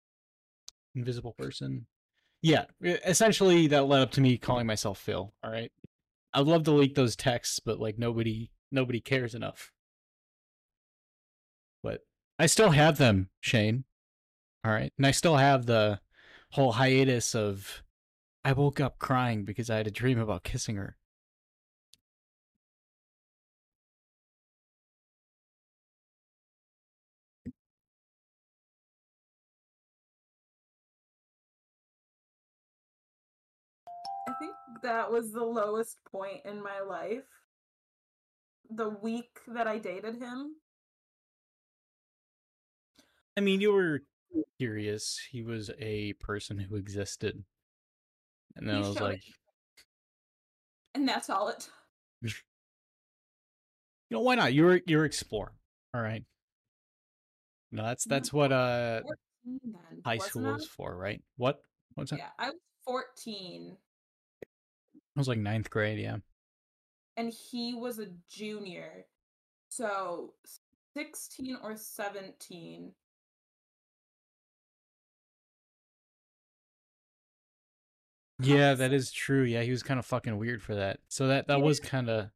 Invisible 0.94 1.34
person. 1.36 1.86
Yeah, 2.40 2.64
essentially 2.82 3.66
that 3.68 3.86
led 3.86 4.02
up 4.02 4.10
to 4.12 4.20
me 4.20 4.38
calling 4.38 4.66
myself 4.66 4.98
Phil. 4.98 5.32
All 5.42 5.50
right, 5.50 5.70
I'd 6.32 6.46
love 6.46 6.64
to 6.64 6.72
leak 6.72 6.94
those 6.94 7.16
texts, 7.16 7.60
but 7.60 7.78
like 7.78 7.98
nobody, 7.98 8.50
nobody 8.70 9.00
cares 9.00 9.34
enough. 9.34 9.72
But 11.82 12.00
I 12.38 12.46
still 12.46 12.70
have 12.70 12.98
them, 12.98 13.28
Shane. 13.40 13.84
All 14.64 14.72
right, 14.72 14.92
and 14.96 15.06
I 15.06 15.10
still 15.10 15.36
have 15.36 15.66
the 15.66 16.00
whole 16.52 16.72
hiatus 16.72 17.34
of 17.34 17.82
I 18.44 18.52
woke 18.52 18.80
up 18.80 18.98
crying 18.98 19.44
because 19.44 19.70
I 19.70 19.76
had 19.76 19.86
a 19.86 19.90
dream 19.90 20.18
about 20.18 20.42
kissing 20.42 20.76
her. 20.76 20.96
I 34.28 34.32
think 34.38 34.54
that 34.82 35.10
was 35.10 35.32
the 35.32 35.44
lowest 35.44 35.98
point 36.10 36.40
in 36.44 36.62
my 36.62 36.80
life. 36.80 37.24
The 38.70 38.88
week 38.88 39.38
that 39.46 39.68
I 39.68 39.78
dated 39.78 40.16
him. 40.16 40.56
I 43.36 43.40
mean, 43.40 43.60
you 43.60 43.72
were 43.72 44.02
curious. 44.58 45.20
He 45.30 45.42
was 45.42 45.70
a 45.78 46.14
person 46.14 46.58
who 46.58 46.76
existed. 46.76 47.44
And 48.56 48.68
then 48.68 48.76
He 48.76 48.84
I 48.84 48.88
was 48.88 49.00
like, 49.00 49.22
And 50.94 51.08
that's 51.08 51.30
all 51.30 51.48
it 51.48 51.68
you 52.22 54.18
know, 54.18 54.20
why 54.20 54.34
not? 54.34 54.52
You're 54.52 54.80
you're 54.86 55.04
exploring. 55.04 55.54
All 55.94 56.02
right. 56.02 56.22
No, 57.70 57.82
that's 57.82 58.04
that's 58.04 58.32
what 58.32 58.52
uh 58.52 59.00
14 59.44 59.60
then. 59.64 60.02
high 60.04 60.18
school 60.18 60.54
is 60.54 60.66
for, 60.66 60.96
right? 60.96 61.22
What? 61.36 61.60
What's 61.94 62.10
that? 62.10 62.18
Yeah, 62.18 62.28
I 62.38 62.50
was 62.50 62.58
14 62.84 63.76
I 64.94 65.20
was 65.20 65.28
like 65.28 65.38
ninth 65.38 65.70
grade, 65.70 65.98
yeah. 65.98 66.16
and 67.16 67.32
he 67.32 67.74
was 67.74 67.98
a 67.98 68.08
junior. 68.30 69.06
So 69.70 70.34
16 70.94 71.56
or 71.62 71.76
17. 71.76 72.92
Yeah, 78.42 78.74
that 78.74 78.92
is 78.92 79.12
true. 79.12 79.42
Yeah, 79.44 79.62
he 79.62 79.70
was 79.70 79.82
kind 79.82 79.98
of 79.98 80.06
fucking 80.06 80.36
weird 80.38 80.62
for 80.62 80.74
that. 80.74 81.00
So 81.08 81.28
that 81.28 81.48
that 81.48 81.62
was 81.62 81.80
kind 81.80 82.08
of 82.10 82.30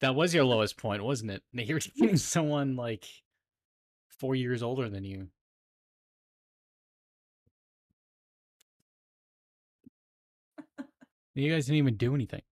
that 0.00 0.14
was 0.14 0.34
your 0.34 0.44
lowest 0.44 0.76
point, 0.76 1.04
wasn't 1.04 1.30
it? 1.32 1.42
And 2.00 2.20
someone 2.20 2.76
like 2.76 3.06
four 4.08 4.34
years 4.34 4.62
older 4.62 4.88
than 4.90 5.04
you. 5.04 5.28
You 11.34 11.52
guys 11.52 11.66
didn't 11.66 11.78
even 11.78 11.96
do 11.96 12.14
anything. 12.14 12.42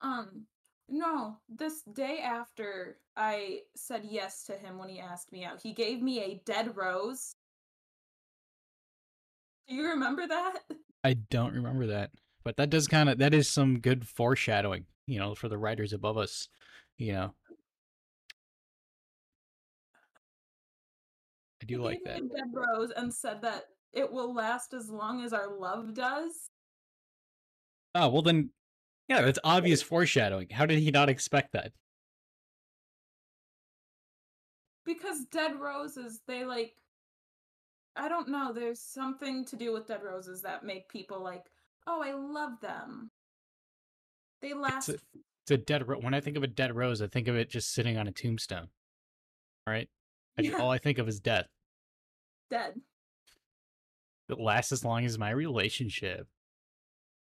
Um, 0.00 0.46
no, 0.88 1.38
this 1.48 1.82
day 1.82 2.20
after 2.20 2.98
I 3.16 3.62
said 3.74 4.04
yes 4.04 4.44
to 4.44 4.52
him 4.54 4.78
when 4.78 4.88
he 4.88 5.00
asked 5.00 5.32
me 5.32 5.44
out, 5.44 5.60
he 5.60 5.72
gave 5.72 6.02
me 6.02 6.20
a 6.20 6.42
dead 6.44 6.76
rose 6.76 7.34
do 9.68 9.74
you 9.74 9.88
remember 9.88 10.26
that? 10.26 10.60
I 11.04 11.14
don't 11.14 11.54
remember 11.54 11.86
that, 11.88 12.10
but 12.42 12.56
that 12.56 12.70
does 12.70 12.88
kind 12.88 13.08
of 13.08 13.18
that 13.18 13.34
is 13.34 13.48
some 13.48 13.80
good 13.80 14.06
foreshadowing, 14.06 14.86
you 15.06 15.18
know, 15.18 15.34
for 15.34 15.48
the 15.48 15.58
writers 15.58 15.92
above 15.92 16.16
us, 16.18 16.48
you 16.96 17.12
know. 17.12 17.34
I 21.62 21.66
do 21.66 21.82
like 21.82 22.00
that. 22.04 22.16
dead 22.16 22.52
rose 22.52 22.92
and 22.96 23.12
said 23.12 23.42
that 23.42 23.64
it 23.92 24.10
will 24.10 24.34
last 24.34 24.74
as 24.74 24.88
long 24.90 25.24
as 25.24 25.32
our 25.32 25.58
love 25.58 25.94
does. 25.94 26.50
Oh 27.94 28.08
well, 28.08 28.22
then, 28.22 28.50
yeah, 29.08 29.22
that's 29.22 29.38
obvious 29.44 29.82
foreshadowing. 29.82 30.48
How 30.50 30.66
did 30.66 30.78
he 30.78 30.90
not 30.90 31.08
expect 31.08 31.52
that? 31.52 31.72
Because 34.84 35.26
dead 35.30 35.60
roses, 35.60 36.20
they 36.26 36.44
like 36.44 36.74
I 37.98 38.08
don't 38.08 38.28
know, 38.28 38.52
there's 38.52 38.80
something 38.80 39.44
to 39.46 39.56
do 39.56 39.72
with 39.72 39.86
dead 39.86 40.02
roses 40.02 40.40
that 40.42 40.64
make 40.64 40.88
people 40.88 41.20
like, 41.22 41.44
"Oh, 41.86 42.00
I 42.02 42.12
love 42.12 42.60
them." 42.60 43.10
They 44.40 44.54
last 44.54 44.88
a- 44.88 45.00
It's 45.42 45.50
a 45.50 45.56
dead 45.56 45.88
ro- 45.88 45.98
when 46.00 46.14
I 46.14 46.20
think 46.20 46.36
of 46.36 46.42
a 46.42 46.46
dead 46.46 46.76
rose, 46.76 47.02
I 47.02 47.08
think 47.08 47.26
of 47.26 47.34
it 47.36 47.50
just 47.50 47.72
sitting 47.72 47.96
on 47.96 48.06
a 48.06 48.12
tombstone. 48.12 48.70
All 49.66 49.72
right, 49.72 49.90
I 50.36 50.42
ju- 50.42 50.50
Yeah. 50.50 50.58
all 50.58 50.70
I 50.70 50.78
think 50.78 50.98
of 50.98 51.08
is 51.08 51.20
death. 51.20 51.48
dead. 52.50 52.80
It 54.28 54.38
lasts 54.38 54.72
as 54.72 54.84
long 54.84 55.04
as 55.04 55.18
my 55.18 55.30
relationship. 55.30 56.28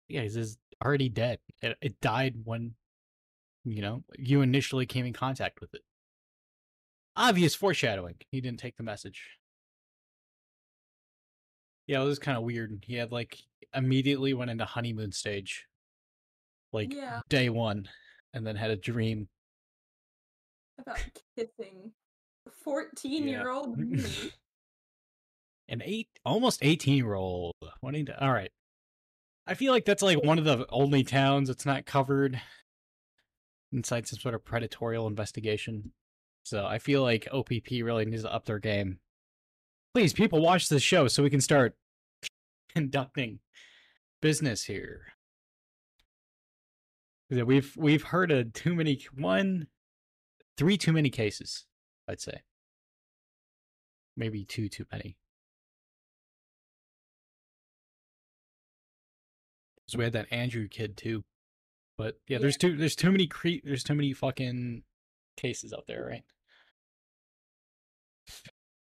Yeah, 0.08 0.26
just 0.26 0.58
already 0.84 1.08
dead. 1.08 1.40
It, 1.62 1.76
it 1.80 2.00
died 2.00 2.44
when, 2.44 2.76
you 3.64 3.82
know, 3.82 4.04
you 4.18 4.42
initially 4.42 4.86
came 4.86 5.06
in 5.06 5.12
contact 5.12 5.60
with 5.60 5.74
it. 5.74 5.84
Obvious 7.16 7.54
foreshadowing. 7.54 8.16
He 8.30 8.40
didn't 8.40 8.60
take 8.60 8.76
the 8.76 8.82
message. 8.84 9.37
Yeah, 11.88 12.02
it 12.02 12.04
was 12.04 12.18
kind 12.20 12.36
of 12.38 12.44
weird. 12.44 12.84
He 12.86 12.94
had 12.94 13.10
like 13.10 13.38
immediately 13.74 14.34
went 14.34 14.50
into 14.50 14.64
honeymoon 14.66 15.10
stage, 15.10 15.66
like 16.72 16.92
Yeah. 16.94 17.22
day 17.28 17.48
one, 17.48 17.88
and 18.32 18.46
then 18.46 18.54
had 18.56 18.70
a 18.70 18.76
dream. 18.76 19.28
About 20.78 21.00
kissing 21.34 21.92
14-year-old 22.64 23.78
me. 23.78 24.04
An 25.70 25.82
eight, 25.84 26.08
almost 26.24 26.60
eighteen 26.62 26.96
year 26.96 27.14
old 27.14 27.54
wanting 27.82 28.06
to. 28.06 28.24
All 28.24 28.32
right, 28.32 28.50
I 29.46 29.54
feel 29.54 29.72
like 29.72 29.84
that's 29.84 30.02
like 30.02 30.22
one 30.22 30.38
of 30.38 30.44
the 30.44 30.66
only 30.70 31.02
towns 31.04 31.48
that's 31.48 31.66
not 31.66 31.84
covered 31.84 32.40
inside 33.72 34.06
some 34.06 34.18
sort 34.18 34.34
of 34.34 34.44
predatorial 34.44 35.06
investigation. 35.08 35.92
So 36.42 36.64
I 36.64 36.78
feel 36.78 37.02
like 37.02 37.28
OPP 37.32 37.70
really 37.82 38.06
needs 38.06 38.22
to 38.22 38.32
up 38.32 38.46
their 38.46 38.58
game. 38.58 39.00
Please, 39.94 40.12
people, 40.12 40.40
watch 40.40 40.68
this 40.68 40.82
show 40.82 41.08
so 41.08 41.22
we 41.22 41.30
can 41.30 41.40
start 41.40 41.74
conducting 42.74 43.40
business 44.20 44.64
here. 44.64 45.06
We've 47.30 47.74
we've 47.76 48.04
heard 48.04 48.30
of 48.30 48.52
too 48.54 48.74
many 48.74 49.00
one, 49.14 49.66
three 50.56 50.78
too 50.78 50.92
many 50.92 51.10
cases. 51.10 51.66
I'd 52.08 52.20
say 52.20 52.40
maybe 54.16 54.44
two 54.44 54.68
too 54.68 54.86
many. 54.90 55.18
So 59.88 59.98
we 59.98 60.04
had 60.04 60.14
that 60.14 60.26
Andrew 60.30 60.68
kid 60.68 60.96
too. 60.96 61.24
But 61.98 62.18
yeah, 62.28 62.36
Yeah. 62.36 62.42
there's 62.42 62.56
too 62.56 62.76
there's 62.76 62.96
too 62.96 63.10
many 63.12 63.26
cre- 63.26 63.62
there's 63.62 63.84
too 63.84 63.94
many 63.94 64.14
fucking 64.14 64.84
cases 65.36 65.74
out 65.74 65.86
there, 65.86 66.06
right? 66.06 66.24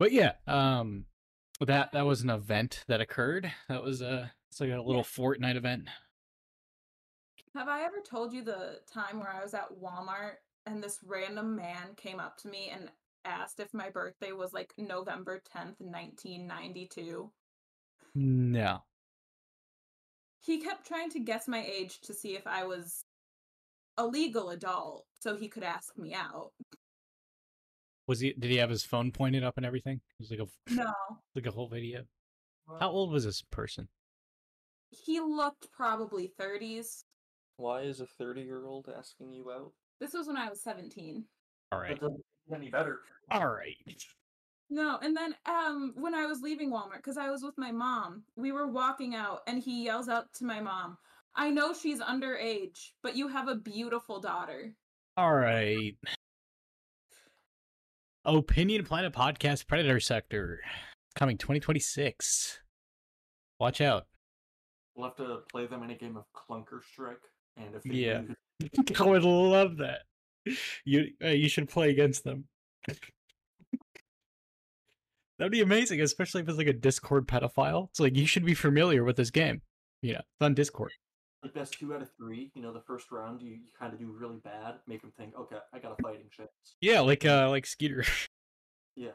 But 0.04 0.12
yeah, 0.12 0.34
um 0.48 1.06
that 1.62 1.94
that 1.94 2.06
was 2.06 2.24
an 2.24 2.30
event 2.30 2.84
that 2.90 3.00
occurred. 3.00 3.50
That 3.70 3.84
was 3.84 4.02
a 4.02 4.34
it's 4.52 4.60
like 4.60 4.70
a 4.70 4.82
little 4.82 5.02
Fortnite 5.02 5.56
event. 5.56 5.88
Have 7.56 7.70
I 7.70 7.84
ever 7.86 8.02
told 8.06 8.34
you 8.34 8.44
the 8.44 8.82
time 8.94 9.22
where 9.22 9.32
I 9.34 9.42
was 9.42 9.54
at 9.54 9.70
Walmart 9.82 10.40
and 10.66 10.84
this 10.84 11.00
random 11.06 11.56
man 11.56 11.96
came 11.96 12.20
up 12.20 12.36
to 12.40 12.50
me 12.50 12.70
and 12.70 12.92
asked 13.24 13.62
if 13.62 13.74
my 13.74 13.90
birthday 13.90 14.34
was 14.34 14.52
like 14.52 14.74
November 14.78 15.42
10th, 15.56 15.80
1992? 15.80 17.32
No. 18.14 18.80
He 20.42 20.60
kept 20.60 20.86
trying 20.86 21.12
to 21.12 21.20
guess 21.22 21.48
my 21.48 21.66
age 21.66 22.02
to 22.02 22.14
see 22.14 22.36
if 22.36 22.46
I 22.46 22.66
was 22.66 23.06
a 23.98 24.06
legal 24.06 24.50
adult 24.50 25.06
so 25.22 25.38
he 25.38 25.48
could 25.48 25.64
ask 25.64 25.98
me 25.98 26.14
out. 26.14 26.52
Was 28.08 28.20
he 28.20 28.34
did 28.34 28.52
he 28.52 28.58
have 28.58 28.70
his 28.70 28.84
phone 28.84 29.12
pointed 29.12 29.44
up 29.44 29.58
and 29.58 29.66
everything? 29.66 30.02
It 30.20 30.22
was 30.22 30.32
like 30.32 30.40
a 30.40 30.74
No. 30.74 30.94
like 31.36 31.46
a 31.46 31.52
whole 31.52 31.68
video. 31.70 32.04
How 32.80 32.90
old 32.90 33.12
was 33.12 33.26
this 33.26 33.42
person? 33.42 33.88
He 34.90 35.20
looked 35.20 35.72
probably 35.72 36.32
30s. 36.40 37.04
Why 37.58 37.82
is 37.82 38.00
a 38.00 38.06
30 38.06 38.42
year 38.42 38.66
old 38.66 38.90
asking 38.96 39.34
you 39.34 39.52
out? 39.52 39.72
This 40.00 40.14
was 40.14 40.28
when 40.28 40.38
I 40.38 40.50
was 40.50 40.62
17. 40.62 41.24
All 41.72 41.80
right. 41.80 41.90
That 41.90 42.02
doesn't 42.02 42.26
get 42.50 42.58
any 42.58 42.70
better. 42.70 43.00
All 43.32 43.48
right. 43.48 43.78
No, 44.70 44.98
and 45.02 45.16
then 45.16 45.36
um 45.46 45.94
when 45.96 46.14
I 46.16 46.26
was 46.26 46.42
leaving 46.42 46.72
Walmart 46.72 47.04
cuz 47.04 47.18
I 47.18 47.30
was 47.30 47.44
with 47.44 47.58
my 47.58 47.72
mom, 47.72 48.24
we 48.36 48.52
were 48.52 48.68
walking 48.68 49.16
out 49.16 49.42
and 49.48 49.62
he 49.62 49.84
yells 49.86 50.10
out 50.10 50.34
to 50.36 50.46
my 50.46 50.60
mom, 50.60 50.98
"I 51.36 51.50
know 51.52 51.74
she's 51.74 52.00
underage, 52.02 52.92
but 53.02 53.16
you 53.16 53.28
have 53.28 53.48
a 53.48 53.56
beautiful 53.56 54.20
daughter." 54.20 54.76
All 55.16 55.34
right. 55.36 55.96
Opinion 58.26 58.86
Planet 58.86 59.14
Podcast 59.14 59.68
Predator 59.68 60.00
Sector 60.00 60.62
coming 61.16 61.38
2026. 61.38 62.60
Watch 63.60 63.82
out. 63.82 64.08
We'll 64.96 65.08
have 65.08 65.18
to 65.18 65.40
play 65.52 65.66
them 65.66 65.84
in 65.84 65.92
a 65.92 65.96
game 65.96 66.16
of 66.18 66.26
Clunker 66.34 66.82
Strike. 66.92 67.22
And 67.58 67.76
if 67.76 67.86
Yeah. 67.86 68.22
I 69.00 69.04
would 69.04 69.24
love 69.24 69.78
that. 69.78 70.02
You 70.86 71.08
uh, 71.24 71.30
you 71.30 71.50
should 71.50 71.70
play 71.70 71.90
against 71.90 72.24
them. 72.24 72.46
That'd 75.40 75.52
be 75.52 75.62
amazing, 75.62 76.00
especially 76.02 76.42
if 76.42 76.50
it's 76.50 76.58
like 76.58 76.68
a 76.68 76.74
Discord 76.74 77.28
pedophile. 77.28 77.90
It's 77.90 78.00
like 78.00 78.16
you 78.16 78.26
should 78.26 78.46
be 78.46 78.54
familiar 78.54 79.04
with 79.04 79.18
this 79.18 79.32
game. 79.32 79.62
You 80.02 80.14
know, 80.14 80.20
it's 80.20 80.42
on 80.42 80.54
Discord. 80.54 80.92
Best 81.50 81.74
two 81.80 81.94
out 81.94 82.02
of 82.02 82.10
three, 82.18 82.52
you 82.56 82.62
know, 82.62 82.74
the 82.74 82.82
first 82.82 83.12
round 83.12 83.42
you, 83.42 83.52
you 83.52 83.72
kind 83.78 83.94
of 83.94 84.00
do 84.00 84.08
really 84.08 84.40
bad, 84.44 84.76
make 84.88 85.02
them 85.02 85.12
think, 85.18 85.34
okay, 85.38 85.58
I 85.74 85.80
got 85.80 85.96
a 85.98 86.02
fighting 86.02 86.30
chance. 86.32 86.50
Yeah, 86.82 87.02
like 87.02 87.26
uh 87.26 87.50
like 87.50 87.66
Skeeter. 87.66 88.06
Yeah. 88.96 89.14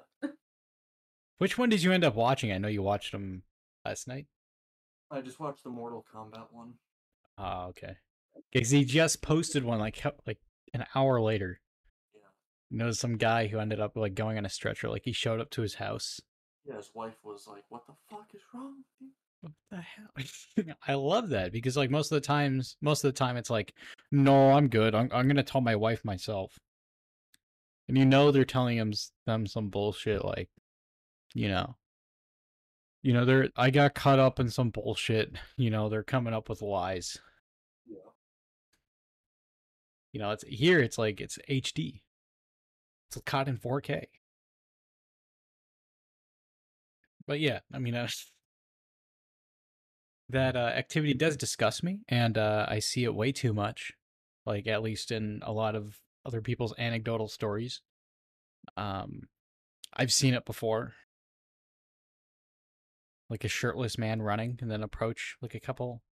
Which 1.38 1.56
one 1.56 1.68
did 1.68 1.84
you 1.84 1.92
end 1.92 2.02
up 2.02 2.16
watching? 2.16 2.50
I 2.50 2.58
know 2.58 2.66
you 2.66 2.82
watched 2.82 3.12
them 3.12 3.44
last 3.84 4.08
night. 4.08 4.26
I 5.08 5.20
just 5.20 5.38
watched 5.38 5.62
the 5.62 5.70
Mortal 5.70 6.04
Kombat 6.12 6.52
one. 6.52 6.74
Oh, 7.38 7.66
okay. 7.68 7.96
Because 8.52 8.70
he 8.70 8.84
just 8.84 9.22
posted 9.22 9.64
one 9.64 9.78
like 9.78 10.04
like 10.26 10.38
an 10.74 10.84
hour 10.94 11.20
later. 11.20 11.60
Yeah. 12.12 12.22
You 12.70 12.78
know, 12.78 12.90
some 12.90 13.16
guy 13.16 13.46
who 13.46 13.60
ended 13.60 13.80
up 13.80 13.96
like 13.96 14.16
going 14.16 14.36
on 14.36 14.44
a 14.44 14.50
stretcher. 14.50 14.88
Like 14.88 15.04
he 15.04 15.12
showed 15.12 15.40
up 15.40 15.50
to 15.50 15.62
his 15.62 15.74
house. 15.74 16.20
Yeah, 16.64 16.76
his 16.76 16.90
wife 16.92 17.16
was 17.22 17.46
like, 17.46 17.64
"What 17.68 17.86
the 17.86 17.94
fuck 18.10 18.26
is 18.34 18.42
wrong 18.52 18.74
with 18.78 18.86
you?" 19.00 19.08
What 19.40 19.52
the 19.70 19.80
hell? 19.80 20.74
I 20.88 20.94
love 20.94 21.28
that 21.30 21.52
because 21.52 21.76
like 21.76 21.90
most 21.90 22.10
of 22.12 22.16
the 22.16 22.26
times, 22.26 22.76
most 22.80 23.04
of 23.04 23.12
the 23.12 23.18
time 23.18 23.36
it's 23.36 23.50
like, 23.50 23.74
no, 24.10 24.52
I'm 24.52 24.68
good. 24.68 24.94
I'm 24.94 25.08
I'm 25.12 25.28
gonna 25.28 25.42
tell 25.42 25.60
my 25.60 25.76
wife 25.76 26.04
myself. 26.04 26.58
And 27.88 27.96
you 27.98 28.04
know 28.06 28.30
they're 28.30 28.44
telling 28.44 28.78
s- 28.92 29.12
them 29.26 29.46
some 29.46 29.68
bullshit 29.70 30.24
like, 30.24 30.48
you 31.34 31.48
know, 31.48 31.76
you 33.02 33.12
know 33.12 33.24
they're 33.24 33.48
I 33.56 33.70
got 33.70 33.94
caught 33.94 34.18
up 34.18 34.38
in 34.40 34.50
some 34.50 34.70
bullshit. 34.70 35.36
You 35.56 35.70
know 35.70 35.88
they're 35.88 36.04
coming 36.04 36.34
up 36.34 36.48
with 36.48 36.62
lies. 36.62 37.18
Yeah. 37.86 37.96
You 40.12 40.20
know 40.20 40.30
it's 40.32 40.44
here. 40.46 40.80
It's 40.80 40.98
like 40.98 41.20
it's 41.20 41.38
HD. 41.48 42.02
It's 43.08 43.20
caught 43.24 43.48
in 43.48 43.56
4K. 43.56 44.06
But 47.26 47.38
yeah, 47.40 47.60
I 47.72 47.78
mean, 47.78 47.94
uh, 47.94 48.08
that 50.30 50.56
uh, 50.56 50.70
activity 50.74 51.14
does 51.14 51.36
disgust 51.36 51.82
me, 51.82 52.00
and 52.08 52.36
uh, 52.36 52.66
I 52.68 52.80
see 52.80 53.04
it 53.04 53.14
way 53.14 53.32
too 53.32 53.52
much. 53.52 53.92
Like 54.44 54.66
at 54.66 54.82
least 54.82 55.10
in 55.10 55.40
a 55.42 55.52
lot 55.52 55.74
of 55.74 55.98
other 56.24 56.40
people's 56.40 56.74
anecdotal 56.78 57.28
stories. 57.28 57.82
Um, 58.76 59.22
I've 59.94 60.12
seen 60.12 60.34
it 60.34 60.44
before. 60.44 60.94
Like 63.30 63.44
a 63.44 63.48
shirtless 63.48 63.98
man 63.98 64.22
running, 64.22 64.58
and 64.62 64.70
then 64.70 64.82
approach 64.82 65.36
like 65.42 65.54
a 65.54 65.60
couple, 65.60 66.02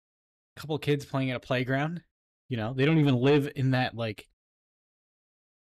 couple 0.55 0.77
kids 0.77 1.05
playing 1.05 1.31
at 1.31 1.37
a 1.37 1.39
playground. 1.39 2.01
You 2.47 2.57
know, 2.57 2.73
they 2.73 2.85
don't 2.85 2.99
even 2.99 3.15
live 3.15 3.49
in 3.55 3.71
that 3.71 3.95
like 3.95 4.27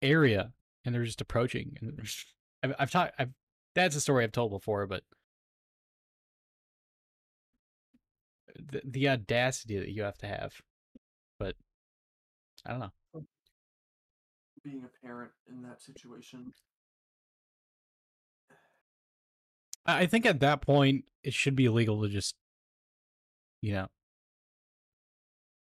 area, 0.03 0.53
and 0.85 0.95
they're 0.95 1.05
just 1.05 1.23
approaching. 1.23 1.77
And 1.81 2.01
I've, 2.62 2.75
I've 2.79 2.91
talked. 2.91 3.15
I've 3.19 3.33
that's 3.75 3.97
a 3.97 4.01
story 4.01 4.25
I've 4.25 4.33
told 4.33 4.51
before, 4.51 4.87
but 4.87 5.05
the, 8.59 8.82
the 8.85 9.09
audacity 9.09 9.78
that 9.78 9.90
you 9.90 10.02
have 10.02 10.18
to 10.18 10.26
have. 10.26 10.55
But 11.39 11.55
I 12.66 12.70
don't 12.70 12.80
know. 12.80 12.93
Being 14.64 14.85
a 14.85 15.06
parent 15.06 15.30
in 15.48 15.62
that 15.62 15.80
situation. 15.80 16.52
I 19.86 20.06
think 20.06 20.26
at 20.26 20.40
that 20.40 20.60
point 20.60 21.05
it 21.22 21.32
should 21.32 21.56
be 21.56 21.64
illegal 21.64 22.02
to 22.02 22.09
just, 22.09 22.35
you 23.62 23.72
know, 23.72 23.89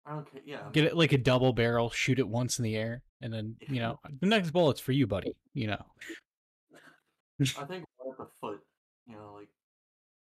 I 0.05 0.13
don't 0.13 0.31
care. 0.31 0.41
Yeah. 0.45 0.63
Get 0.73 0.85
it 0.85 0.95
like 0.95 1.13
a 1.13 1.17
double 1.17 1.53
barrel, 1.53 1.89
shoot 1.89 2.19
it 2.19 2.27
once 2.27 2.59
in 2.59 2.63
the 2.63 2.75
air, 2.75 3.01
and 3.21 3.33
then 3.33 3.55
you 3.61 3.79
know 3.81 3.99
the 4.19 4.27
next 4.27 4.51
bullet's 4.51 4.79
for 4.79 4.91
you, 4.91 5.07
buddy. 5.07 5.35
You 5.53 5.67
know. 5.67 5.85
I 7.41 7.65
think 7.65 7.85
one 7.97 8.11
at 8.11 8.17
the 8.17 8.27
foot, 8.39 8.59
you 9.07 9.15
know, 9.15 9.33
like 9.35 9.49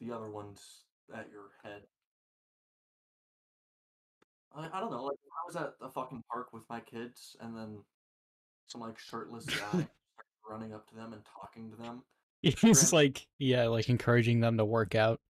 the 0.01 0.15
other 0.15 0.31
one's 0.31 0.61
at 1.15 1.29
your 1.31 1.51
head. 1.63 1.83
I, 4.57 4.69
I 4.73 4.81
don't 4.81 4.91
know, 4.91 5.05
like 5.05 5.17
I 5.17 5.47
was 5.47 5.57
at 5.57 5.75
a 5.81 5.91
fucking 5.91 6.23
park 6.33 6.53
with 6.53 6.63
my 6.71 6.81
kids 6.81 7.37
and 7.41 7.57
then 7.57 7.79
some 8.67 8.81
like 8.81 8.99
shirtless 8.99 9.45
guy 9.45 9.55
started 9.69 9.89
running 10.49 10.73
up 10.73 10.89
to 10.89 10.95
them 10.95 11.13
and 11.13 11.23
talking 11.25 11.71
to 11.71 11.77
them. 11.77 12.03
He's 12.43 12.55
Grant- 12.55 12.93
like, 12.93 13.27
yeah, 13.39 13.67
like 13.67 13.89
encouraging 13.89 14.41
them 14.41 14.57
to 14.59 14.65
work 14.65 14.95
out. 14.95 15.21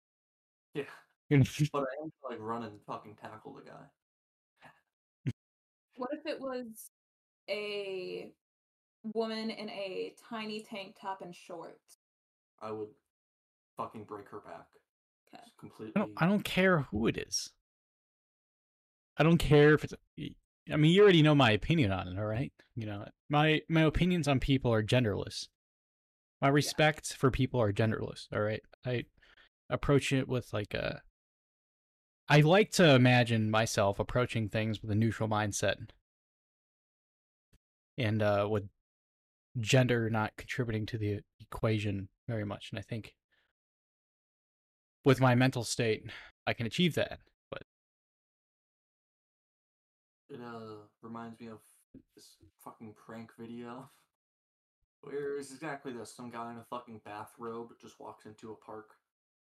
Yeah. 0.74 0.84
But 1.28 1.82
I 1.82 2.04
am 2.04 2.12
gonna, 2.22 2.30
like 2.30 2.38
run 2.38 2.62
and 2.62 2.78
fucking 2.86 3.16
tackle 3.20 3.54
the 3.54 3.62
guy. 3.62 5.32
What 5.96 6.10
if 6.12 6.26
it 6.26 6.40
was 6.40 6.90
a 7.48 8.30
woman 9.14 9.50
in 9.50 9.68
a 9.70 10.14
tiny 10.28 10.60
tank 10.60 10.96
top 11.00 11.22
and 11.22 11.34
shorts? 11.34 11.98
I 12.60 12.70
would 12.70 12.90
fucking 13.76 14.04
break 14.04 14.28
her 14.28 14.40
back. 14.40 14.66
Okay. 15.34 15.42
Completely 15.58 15.92
I 15.96 16.00
don't, 16.00 16.12
I 16.18 16.26
don't 16.26 16.44
care 16.44 16.82
who 16.90 17.08
it 17.08 17.16
is. 17.16 17.50
I 19.16 19.22
don't 19.22 19.38
care 19.38 19.74
if 19.74 19.84
it's. 19.84 19.94
I 20.72 20.76
mean, 20.76 20.90
you 20.92 21.02
already 21.02 21.22
know 21.22 21.34
my 21.34 21.52
opinion 21.52 21.92
on 21.92 22.08
it, 22.08 22.18
all 22.18 22.26
right? 22.26 22.52
You 22.74 22.86
know, 22.86 23.04
my 23.28 23.62
my 23.68 23.82
opinions 23.82 24.28
on 24.28 24.40
people 24.40 24.72
are 24.72 24.82
genderless. 24.82 25.48
My 26.42 26.48
respect 26.48 27.14
for 27.14 27.30
people 27.30 27.60
are 27.60 27.72
genderless, 27.72 28.26
all 28.32 28.40
right? 28.40 28.62
I 28.84 29.04
approach 29.70 30.12
it 30.12 30.28
with 30.28 30.52
like 30.52 30.74
a. 30.74 31.02
I 32.28 32.40
like 32.40 32.72
to 32.72 32.94
imagine 32.94 33.50
myself 33.50 34.00
approaching 34.00 34.48
things 34.48 34.82
with 34.82 34.90
a 34.90 34.96
neutral 34.96 35.28
mindset, 35.28 35.76
and 37.96 38.22
uh, 38.22 38.46
with 38.50 38.64
gender 39.58 40.10
not 40.10 40.36
contributing 40.36 40.84
to 40.86 40.98
the 40.98 41.20
equation 41.40 42.08
very 42.28 42.44
much. 42.44 42.70
And 42.70 42.78
I 42.78 42.82
think 42.82 43.14
with 45.04 45.20
my 45.20 45.34
mental 45.34 45.64
state, 45.64 46.10
I 46.46 46.52
can 46.52 46.66
achieve 46.66 46.94
that. 46.96 47.20
But 50.28 50.36
It 50.36 50.42
uh 50.42 50.76
reminds 51.02 51.38
me 51.40 51.48
of 51.48 51.58
this 52.14 52.36
fucking 52.64 52.94
prank 52.94 53.30
video. 53.38 53.88
Where 55.02 55.38
it's 55.38 55.52
exactly 55.52 55.92
this. 55.92 56.14
Some 56.14 56.30
guy 56.30 56.50
in 56.52 56.58
a 56.58 56.64
fucking 56.70 57.00
bathrobe 57.04 57.68
just 57.80 58.00
walks 58.00 58.26
into 58.26 58.50
a 58.52 58.56
park 58.56 58.90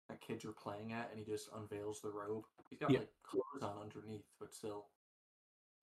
that 0.07 0.21
kids 0.21 0.45
are 0.45 0.51
playing 0.53 0.93
at 0.93 1.09
and 1.11 1.19
he 1.19 1.25
just 1.25 1.49
unveils 1.55 2.01
the 2.01 2.09
robe. 2.11 2.43
He's 2.69 2.79
got 2.79 2.91
Yeah. 2.91 2.99
like 2.99 3.11
clothes 3.23 3.61
on 3.63 3.77
underneath, 3.81 4.25
but 4.39 4.53
still. 4.53 4.87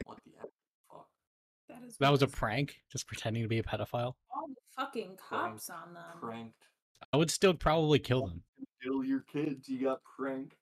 What 0.05 0.19
the 0.25 0.33
f- 0.39 0.47
fuck? 0.91 1.09
That 1.69 1.83
is 1.87 1.97
that 1.99 2.11
was 2.11 2.23
a 2.23 2.27
prank, 2.29 2.77
just 2.91 3.07
pretending 3.07 3.43
to 3.43 3.49
be 3.49 3.59
a 3.59 3.63
pedophile. 3.63 4.15
all 4.35 4.47
the 4.49 4.55
fucking 4.77 5.17
cops 5.17 5.69
on 5.71 5.95
them. 5.95 6.19
Pranked. 6.21 6.69
I 7.13 7.17
would 7.19 7.31
still 7.31 7.55
probably 7.55 7.99
kill 7.99 8.27
them. 8.27 8.43
Kill 8.83 9.05
your 9.05 9.21
kids, 9.21 9.69
you 9.69 9.81
got 9.83 10.01
pranked. 10.05 10.55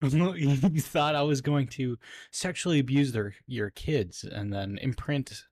you 0.12 0.80
thought 0.80 1.14
I 1.14 1.22
was 1.22 1.40
going 1.40 1.66
to 1.68 1.98
sexually 2.30 2.78
abuse 2.78 3.12
their 3.12 3.34
your 3.46 3.70
kids 3.70 4.24
and 4.24 4.52
then 4.52 4.78
imprint 4.80 5.44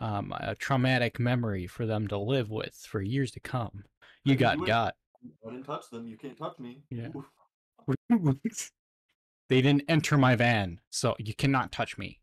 um, 0.00 0.32
a 0.38 0.54
traumatic 0.54 1.18
memory 1.18 1.66
for 1.66 1.86
them 1.86 2.08
to 2.08 2.18
live 2.18 2.50
with 2.50 2.74
for 2.88 3.00
years 3.00 3.30
to 3.32 3.40
come. 3.40 3.84
You 4.24 4.34
I 4.34 4.36
got 4.36 4.66
got. 4.66 4.94
I 5.46 5.50
didn't 5.50 5.64
touch 5.64 5.88
them, 5.90 6.06
you 6.06 6.16
can't 6.16 6.36
touch 6.36 6.58
me. 6.58 6.82
Yeah. 6.90 7.08
They 9.48 9.62
didn't 9.62 9.84
enter 9.88 10.18
my 10.18 10.34
van, 10.34 10.80
so 10.90 11.14
you 11.18 11.34
cannot 11.34 11.70
touch 11.70 11.96
me. 11.96 12.20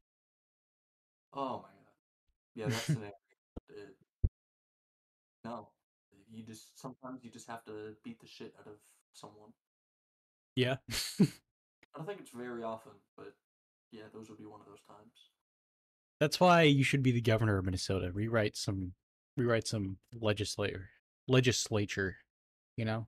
Oh 1.34 1.64
my 1.64 1.70
god. 1.70 1.94
Yeah, 2.54 2.66
that's 2.68 2.84
scenario. 2.84 3.12
it- 3.70 3.96
no. 5.46 5.70
You 6.32 6.44
just 6.44 6.80
sometimes 6.80 7.24
you 7.24 7.30
just 7.30 7.48
have 7.48 7.64
to 7.66 7.96
beat 8.04 8.20
the 8.20 8.28
shit 8.28 8.54
out 8.60 8.68
of 8.68 8.74
someone. 9.14 9.52
Yeah. 10.56 10.78
I 11.94 12.00
don't 12.00 12.08
think 12.08 12.20
it's 12.20 12.32
very 12.32 12.64
often, 12.64 12.94
but 13.16 13.34
yeah, 13.92 14.04
those 14.14 14.30
would 14.30 14.40
be 14.40 14.46
one 14.46 14.60
of 14.60 14.66
those 14.66 14.82
times. 14.88 15.14
That's 16.20 16.40
why 16.40 16.64
you 16.64 16.84
should 16.84 17.04
be 17.04 17.12
the 17.12 17.22
governor 17.22 17.58
of 17.58 17.66
Minnesota. 17.66 18.12
Rewrite 18.12 18.56
some 18.56 18.94
rewrite 19.38 19.68
some 19.68 19.98
legislator 20.20 20.90
legislature, 21.28 22.18
you 22.78 22.86
know? 22.86 23.08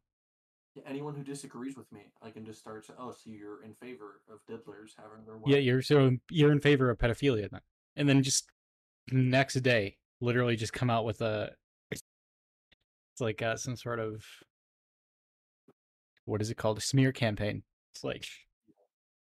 Yeah, 0.75 0.83
anyone 0.87 1.15
who 1.15 1.23
disagrees 1.23 1.77
with 1.77 1.91
me, 1.91 2.01
I 2.21 2.29
can 2.31 2.45
just 2.45 2.59
start 2.59 2.85
saying, 2.85 2.99
"Oh, 3.01 3.11
so 3.11 3.29
you're 3.29 3.63
in 3.63 3.73
favor 3.73 4.21
of 4.29 4.39
diddlers 4.45 4.91
having 4.97 5.25
their 5.25 5.37
way?" 5.37 5.53
Yeah, 5.53 5.57
you're 5.57 5.81
so 5.81 6.11
you're 6.29 6.51
in 6.51 6.59
favor 6.59 6.89
of 6.89 6.97
pedophilia 6.97 7.49
then. 7.49 7.61
And 7.95 8.09
then 8.09 8.21
just 8.23 8.49
next 9.11 9.55
day, 9.55 9.97
literally 10.19 10.57
just 10.57 10.73
come 10.73 10.89
out 10.89 11.05
with 11.05 11.21
a 11.21 11.51
it's 11.91 13.21
like 13.21 13.41
uh, 13.41 13.55
some 13.55 13.77
sort 13.77 14.01
of 14.01 14.25
what 16.25 16.41
is 16.41 16.49
it 16.49 16.57
called? 16.57 16.77
A 16.77 16.81
smear 16.81 17.13
campaign. 17.13 17.63
It's 17.93 18.03
like 18.03 18.27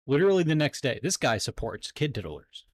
literally 0.06 0.43
the 0.43 0.55
next 0.55 0.82
day. 0.82 1.01
This 1.02 1.16
guy 1.16 1.39
supports 1.39 1.93
kid 1.93 2.14
diddlers. 2.14 2.64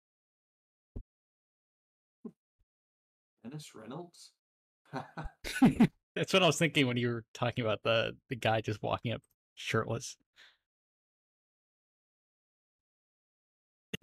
Dennis 3.43 3.73
Reynolds. 3.75 4.33
That's 6.15 6.33
what 6.33 6.43
I 6.43 6.47
was 6.47 6.59
thinking 6.59 6.87
when 6.87 6.97
you 6.97 7.09
were 7.09 7.25
talking 7.35 7.65
about 7.65 7.83
the 7.83 8.17
the 8.29 8.37
guy 8.37 8.61
just 8.61 8.83
walking 8.83 9.13
up 9.13 9.23
shirtless. 9.55 10.17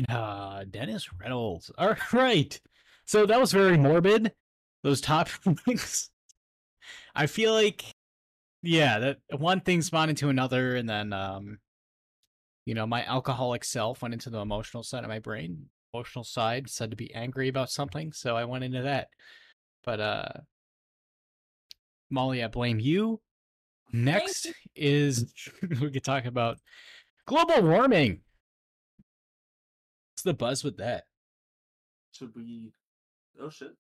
Uh, 0.10 0.64
Dennis 0.70 1.12
Reynolds. 1.14 1.72
All 1.78 1.96
right. 2.12 2.60
So 3.06 3.26
that 3.26 3.40
was 3.40 3.52
very 3.52 3.78
morbid. 3.78 4.34
Those 4.84 5.02
topics. 5.02 6.10
I 7.16 7.28
feel 7.28 7.54
like, 7.54 7.84
yeah, 8.62 9.00
that 9.00 9.18
one 9.38 9.62
thing 9.62 9.82
spawned 9.82 10.10
into 10.10 10.30
another, 10.30 10.76
and 10.76 10.90
then, 10.90 11.14
um, 11.14 11.60
you 12.66 12.74
know, 12.74 12.88
my 12.88 13.04
alcoholic 13.06 13.64
self 13.64 14.02
went 14.02 14.14
into 14.14 14.30
the 14.30 14.40
emotional 14.40 14.84
side 14.84 15.04
of 15.04 15.10
my 15.10 15.20
brain. 15.20 15.70
Emotional 15.94 16.24
side 16.24 16.70
said 16.70 16.90
to 16.92 16.98
be 16.98 17.14
angry 17.14 17.48
about 17.48 17.70
something, 17.70 18.12
so 18.14 18.36
I 18.36 18.46
went 18.46 18.64
into 18.64 18.82
that. 18.82 19.10
But 19.84 20.00
uh, 20.00 20.30
Molly, 22.10 22.44
I 22.44 22.48
blame 22.48 22.80
you. 22.80 23.22
Next 23.92 24.48
is 24.76 25.34
we 25.82 25.92
could 25.92 26.04
talk 26.04 26.26
about 26.26 26.58
global 27.28 27.62
warming. 27.62 28.22
What's 30.14 30.24
the 30.24 30.34
buzz 30.34 30.64
with 30.64 30.78
that? 30.78 31.04
Should 32.14 32.36
we? 32.36 32.72
Oh 33.40 33.50
shit! 33.50 33.76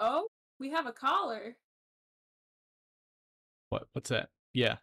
Oh, 0.00 0.28
we 0.58 0.70
have 0.70 0.86
a 0.86 0.92
caller. 0.92 1.56
What 3.70 3.88
what's 3.92 4.10
that? 4.10 4.30
Yeah. 4.52 4.76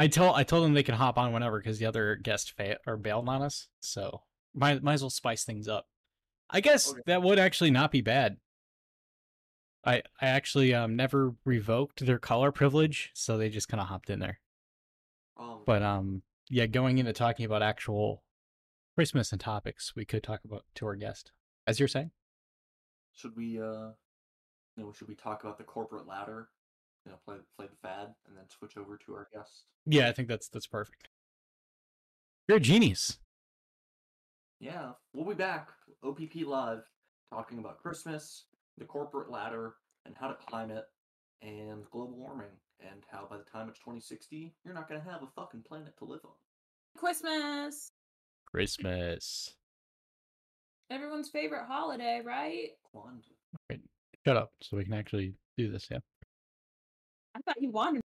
I 0.00 0.08
told 0.08 0.34
I 0.34 0.42
told 0.44 0.64
them 0.64 0.72
they 0.74 0.82
could 0.82 0.94
hop 0.94 1.18
on 1.18 1.32
whenever 1.32 1.58
because 1.58 1.78
the 1.78 1.86
other 1.86 2.16
guest 2.16 2.52
fa- 2.56 2.78
or 2.86 2.96
bailed 2.96 3.28
on 3.28 3.42
us. 3.42 3.68
So 3.80 4.22
might 4.54 4.82
might 4.82 4.94
as 4.94 5.02
well 5.02 5.10
spice 5.10 5.44
things 5.44 5.68
up. 5.68 5.86
I 6.48 6.60
guess 6.60 6.90
Okay. 6.90 7.02
that 7.06 7.22
would 7.22 7.38
actually 7.38 7.70
not 7.70 7.92
be 7.92 8.00
bad. 8.00 8.38
I 9.84 10.02
I 10.20 10.26
actually 10.26 10.74
um 10.74 10.96
never 10.96 11.34
revoked 11.44 12.04
their 12.04 12.18
caller 12.18 12.50
privilege, 12.50 13.10
so 13.14 13.36
they 13.38 13.50
just 13.50 13.68
kind 13.68 13.80
of 13.80 13.88
hopped 13.88 14.10
in 14.10 14.18
there. 14.20 14.40
Um, 15.36 15.60
But 15.66 15.82
um 15.82 16.22
yeah, 16.48 16.66
going 16.66 16.98
into 16.98 17.12
talking 17.12 17.44
about 17.46 17.62
actual 17.62 18.24
Christmas 18.96 19.32
and 19.32 19.40
topics, 19.40 19.94
we 19.94 20.04
could 20.04 20.22
talk 20.22 20.40
about 20.44 20.64
to 20.76 20.86
our 20.86 20.96
guest. 20.96 21.30
As 21.66 21.78
you're 21.78 21.88
saying? 21.88 22.10
should 23.12 23.36
we? 23.36 23.60
uh 23.60 23.92
You 24.76 24.84
know, 24.84 24.92
should 24.92 25.08
we 25.08 25.14
talk 25.14 25.44
about 25.44 25.58
the 25.58 25.64
corporate 25.64 26.06
ladder? 26.06 26.48
You 27.04 27.12
know, 27.12 27.18
play 27.24 27.36
play 27.56 27.66
the 27.66 27.76
fad, 27.88 28.08
and 28.26 28.36
then 28.36 28.44
switch 28.48 28.76
over 28.76 28.98
to 29.06 29.12
our 29.14 29.28
guest. 29.32 29.64
Yeah, 29.86 30.08
I 30.08 30.12
think 30.12 30.28
that's 30.28 30.48
that's 30.48 30.66
perfect. 30.66 31.08
You're 32.48 32.58
a 32.58 32.60
genius. 32.60 33.18
Yeah, 34.60 34.92
we'll 35.14 35.24
be 35.24 35.34
back. 35.34 35.70
OPP 36.04 36.46
Live, 36.46 36.82
talking 37.32 37.58
about 37.58 37.78
Christmas, 37.78 38.44
the 38.76 38.84
corporate 38.84 39.30
ladder, 39.30 39.74
and 40.04 40.14
how 40.18 40.28
to 40.28 40.34
climb 40.34 40.70
it, 40.70 40.84
and 41.42 41.84
global 41.90 42.16
warming, 42.16 42.52
and 42.80 43.02
how 43.10 43.26
by 43.30 43.38
the 43.38 43.44
time 43.44 43.68
it's 43.68 43.78
2060, 43.78 44.54
you're 44.64 44.74
not 44.74 44.88
gonna 44.88 45.00
have 45.00 45.22
a 45.22 45.28
fucking 45.34 45.62
planet 45.62 45.96
to 45.98 46.04
live 46.04 46.20
on. 46.24 46.32
Christmas. 46.96 47.92
Christmas. 48.46 49.54
Everyone's 50.90 51.28
favorite 51.30 51.66
holiday, 51.66 52.20
right? 52.24 52.70
Right. 52.92 53.80
Shut 54.26 54.36
up 54.36 54.50
so 54.60 54.76
we 54.76 54.84
can 54.84 54.92
actually 54.92 55.34
do 55.56 55.70
this, 55.70 55.86
yeah. 55.90 55.98
I 57.34 57.40
thought 57.40 57.62
you 57.62 57.70
wanted. 57.70 58.02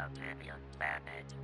Octavia 0.00 0.54
Planet. 0.78 1.34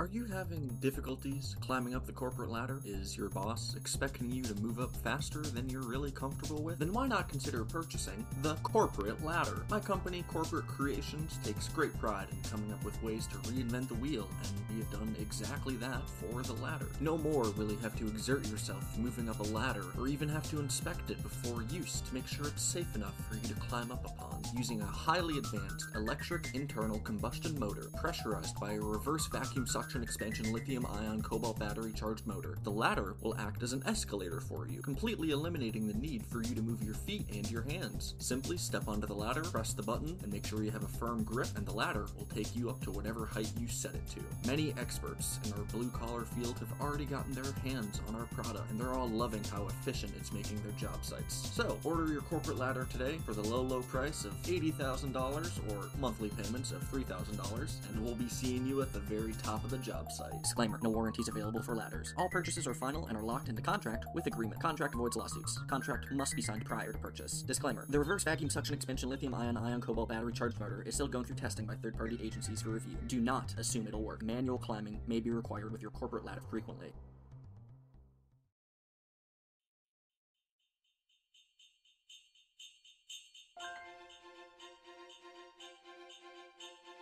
Are 0.00 0.08
you 0.10 0.24
having 0.24 0.66
difficulties 0.80 1.56
climbing 1.60 1.94
up 1.94 2.06
the 2.06 2.12
corporate 2.12 2.48
ladder? 2.48 2.80
Is 2.86 3.18
your 3.18 3.28
boss 3.28 3.74
expecting 3.76 4.32
you 4.32 4.42
to 4.44 4.54
move 4.54 4.80
up 4.80 4.96
faster 5.04 5.42
than 5.42 5.68
you're 5.68 5.82
really 5.82 6.10
comfortable 6.10 6.62
with? 6.62 6.78
Then 6.78 6.94
why 6.94 7.06
not 7.06 7.28
consider 7.28 7.66
purchasing 7.66 8.24
the 8.40 8.54
corporate 8.62 9.22
ladder? 9.22 9.66
My 9.68 9.78
company, 9.78 10.24
Corporate 10.26 10.66
Creations, 10.66 11.38
takes 11.44 11.68
great 11.68 11.92
pride 12.00 12.28
in 12.32 12.50
coming 12.50 12.72
up 12.72 12.82
with 12.82 13.02
ways 13.02 13.26
to 13.26 13.36
reinvent 13.50 13.88
the 13.88 13.94
wheel, 13.96 14.26
and 14.42 14.74
we 14.74 14.82
have 14.82 14.90
done 14.90 15.14
exactly 15.20 15.76
that 15.76 16.08
for 16.08 16.40
the 16.44 16.54
ladder. 16.62 16.88
No 17.00 17.18
more 17.18 17.50
will 17.50 17.70
you 17.70 17.76
have 17.82 17.98
to 17.98 18.06
exert 18.06 18.48
yourself 18.48 18.96
moving 18.96 19.28
up 19.28 19.40
a 19.40 19.48
ladder 19.52 19.84
or 19.98 20.08
even 20.08 20.30
have 20.30 20.48
to 20.48 20.60
inspect 20.60 21.10
it 21.10 21.22
before 21.22 21.62
use 21.64 22.00
to 22.08 22.14
make 22.14 22.26
sure 22.26 22.46
it's 22.46 22.62
safe 22.62 22.96
enough 22.96 23.16
for 23.28 23.34
you 23.34 23.54
to 23.54 23.60
climb 23.60 23.92
up 23.92 24.06
upon. 24.06 24.42
Using 24.56 24.80
a 24.80 24.86
highly 24.86 25.36
advanced 25.36 25.88
electric 25.94 26.54
internal 26.54 27.00
combustion 27.00 27.60
motor 27.60 27.90
pressurized 28.00 28.58
by 28.58 28.72
a 28.72 28.80
reverse 28.80 29.26
vacuum 29.26 29.66
suction 29.66 29.89
expansion 29.98 30.52
lithium 30.52 30.86
ion 30.86 31.20
cobalt 31.22 31.58
battery 31.58 31.92
charged 31.92 32.26
motor, 32.26 32.56
the 32.62 32.70
ladder 32.70 33.16
will 33.22 33.36
act 33.38 33.62
as 33.62 33.72
an 33.72 33.82
escalator 33.86 34.40
for 34.40 34.68
you, 34.68 34.80
completely 34.80 35.32
eliminating 35.32 35.88
the 35.88 35.94
need 35.94 36.24
for 36.24 36.42
you 36.42 36.54
to 36.54 36.62
move 36.62 36.82
your 36.82 36.94
feet 36.94 37.26
and 37.34 37.50
your 37.50 37.62
hands. 37.62 38.14
Simply 38.18 38.56
step 38.56 38.86
onto 38.86 39.08
the 39.08 39.14
ladder, 39.14 39.42
press 39.42 39.72
the 39.72 39.82
button, 39.82 40.16
and 40.22 40.32
make 40.32 40.46
sure 40.46 40.62
you 40.62 40.70
have 40.70 40.84
a 40.84 40.88
firm 40.88 41.24
grip, 41.24 41.48
and 41.56 41.66
the 41.66 41.72
ladder 41.72 42.06
will 42.16 42.26
take 42.26 42.54
you 42.54 42.70
up 42.70 42.80
to 42.82 42.92
whatever 42.92 43.26
height 43.26 43.50
you 43.58 43.66
set 43.66 43.94
it 43.94 44.06
to. 44.10 44.20
Many 44.46 44.72
experts 44.78 45.40
in 45.44 45.52
our 45.54 45.64
blue 45.72 45.88
collar 45.88 46.22
field 46.22 46.58
have 46.60 46.80
already 46.80 47.06
gotten 47.06 47.34
their 47.34 47.52
hands 47.64 48.00
on 48.08 48.14
our 48.14 48.26
product, 48.26 48.70
and 48.70 48.80
they're 48.80 48.92
all 48.92 49.08
loving 49.08 49.42
how 49.44 49.66
efficient 49.66 50.12
it's 50.16 50.32
making 50.32 50.62
their 50.62 50.72
job 50.72 51.04
sites. 51.04 51.50
So, 51.52 51.78
order 51.82 52.06
your 52.06 52.22
corporate 52.22 52.58
ladder 52.58 52.86
today 52.92 53.18
for 53.26 53.32
the 53.32 53.42
low, 53.42 53.62
low 53.62 53.82
price 53.82 54.24
of 54.24 54.40
$80,000 54.42 55.72
or 55.72 55.88
monthly 55.98 56.28
payments 56.28 56.70
of 56.70 56.82
$3,000, 56.92 57.88
and 57.88 58.04
we'll 58.04 58.14
be 58.14 58.28
seeing 58.28 58.66
you 58.66 58.82
at 58.82 58.92
the 58.92 59.00
very 59.00 59.32
top 59.42 59.64
of 59.64 59.70
the 59.70 59.79
job 59.80 60.12
site. 60.12 60.42
Disclaimer 60.42 60.78
No 60.82 60.90
warranties 60.90 61.28
available 61.28 61.62
for 61.62 61.74
ladders. 61.74 62.14
All 62.16 62.28
purchases 62.28 62.66
are 62.66 62.74
final 62.74 63.06
and 63.06 63.16
are 63.16 63.22
locked 63.22 63.48
into 63.48 63.62
contract 63.62 64.06
with 64.14 64.26
agreement. 64.26 64.60
Contract 64.60 64.94
avoids 64.94 65.16
lawsuits. 65.16 65.58
Contract 65.68 66.10
must 66.12 66.36
be 66.36 66.42
signed 66.42 66.64
prior 66.64 66.92
to 66.92 66.98
purchase. 66.98 67.42
Disclaimer 67.42 67.86
The 67.88 67.98
reverse 67.98 68.24
vacuum 68.24 68.50
suction 68.50 68.74
expansion 68.74 69.08
lithium 69.08 69.34
ion 69.34 69.56
ion 69.56 69.80
cobalt 69.80 70.08
battery 70.08 70.32
charged 70.32 70.60
motor 70.60 70.82
is 70.86 70.94
still 70.94 71.08
going 71.08 71.24
through 71.24 71.36
testing 71.36 71.66
by 71.66 71.74
third 71.74 71.96
party 71.96 72.18
agencies 72.22 72.62
for 72.62 72.70
review. 72.70 72.96
Do 73.08 73.20
not 73.20 73.54
assume 73.58 73.86
it'll 73.86 74.02
work. 74.02 74.22
Manual 74.22 74.58
climbing 74.58 75.00
may 75.06 75.20
be 75.20 75.30
required 75.30 75.72
with 75.72 75.82
your 75.82 75.90
corporate 75.90 76.24
ladder 76.24 76.42
frequently. 76.50 76.92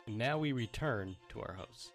Now 0.08 0.38
we 0.38 0.52
return 0.52 1.16
to 1.28 1.40
our 1.40 1.52
hosts. 1.52 1.92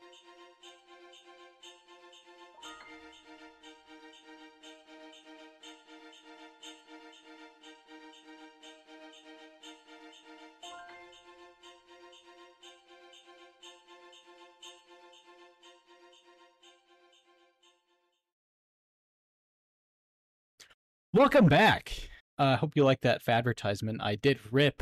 Welcome 21.15 21.45
back. 21.45 21.93
I 22.39 22.53
uh, 22.53 22.57
hope 22.57 22.71
you 22.75 22.83
like 22.83 23.01
that 23.01 23.21
advertisement. 23.27 24.01
I 24.01 24.15
did 24.15 24.39
rip, 24.51 24.81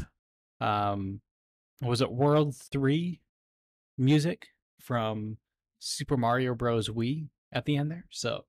um, 0.61 1.19
was 1.81 1.99
it 1.99 2.09
World 2.09 2.55
3 2.55 3.19
music 3.97 4.47
from 4.79 5.39
Super 5.79 6.15
Mario 6.15 6.55
Bros. 6.55 6.87
Wii 6.87 7.27
at 7.51 7.65
the 7.65 7.75
end 7.75 7.91
there? 7.91 8.05
So, 8.11 8.45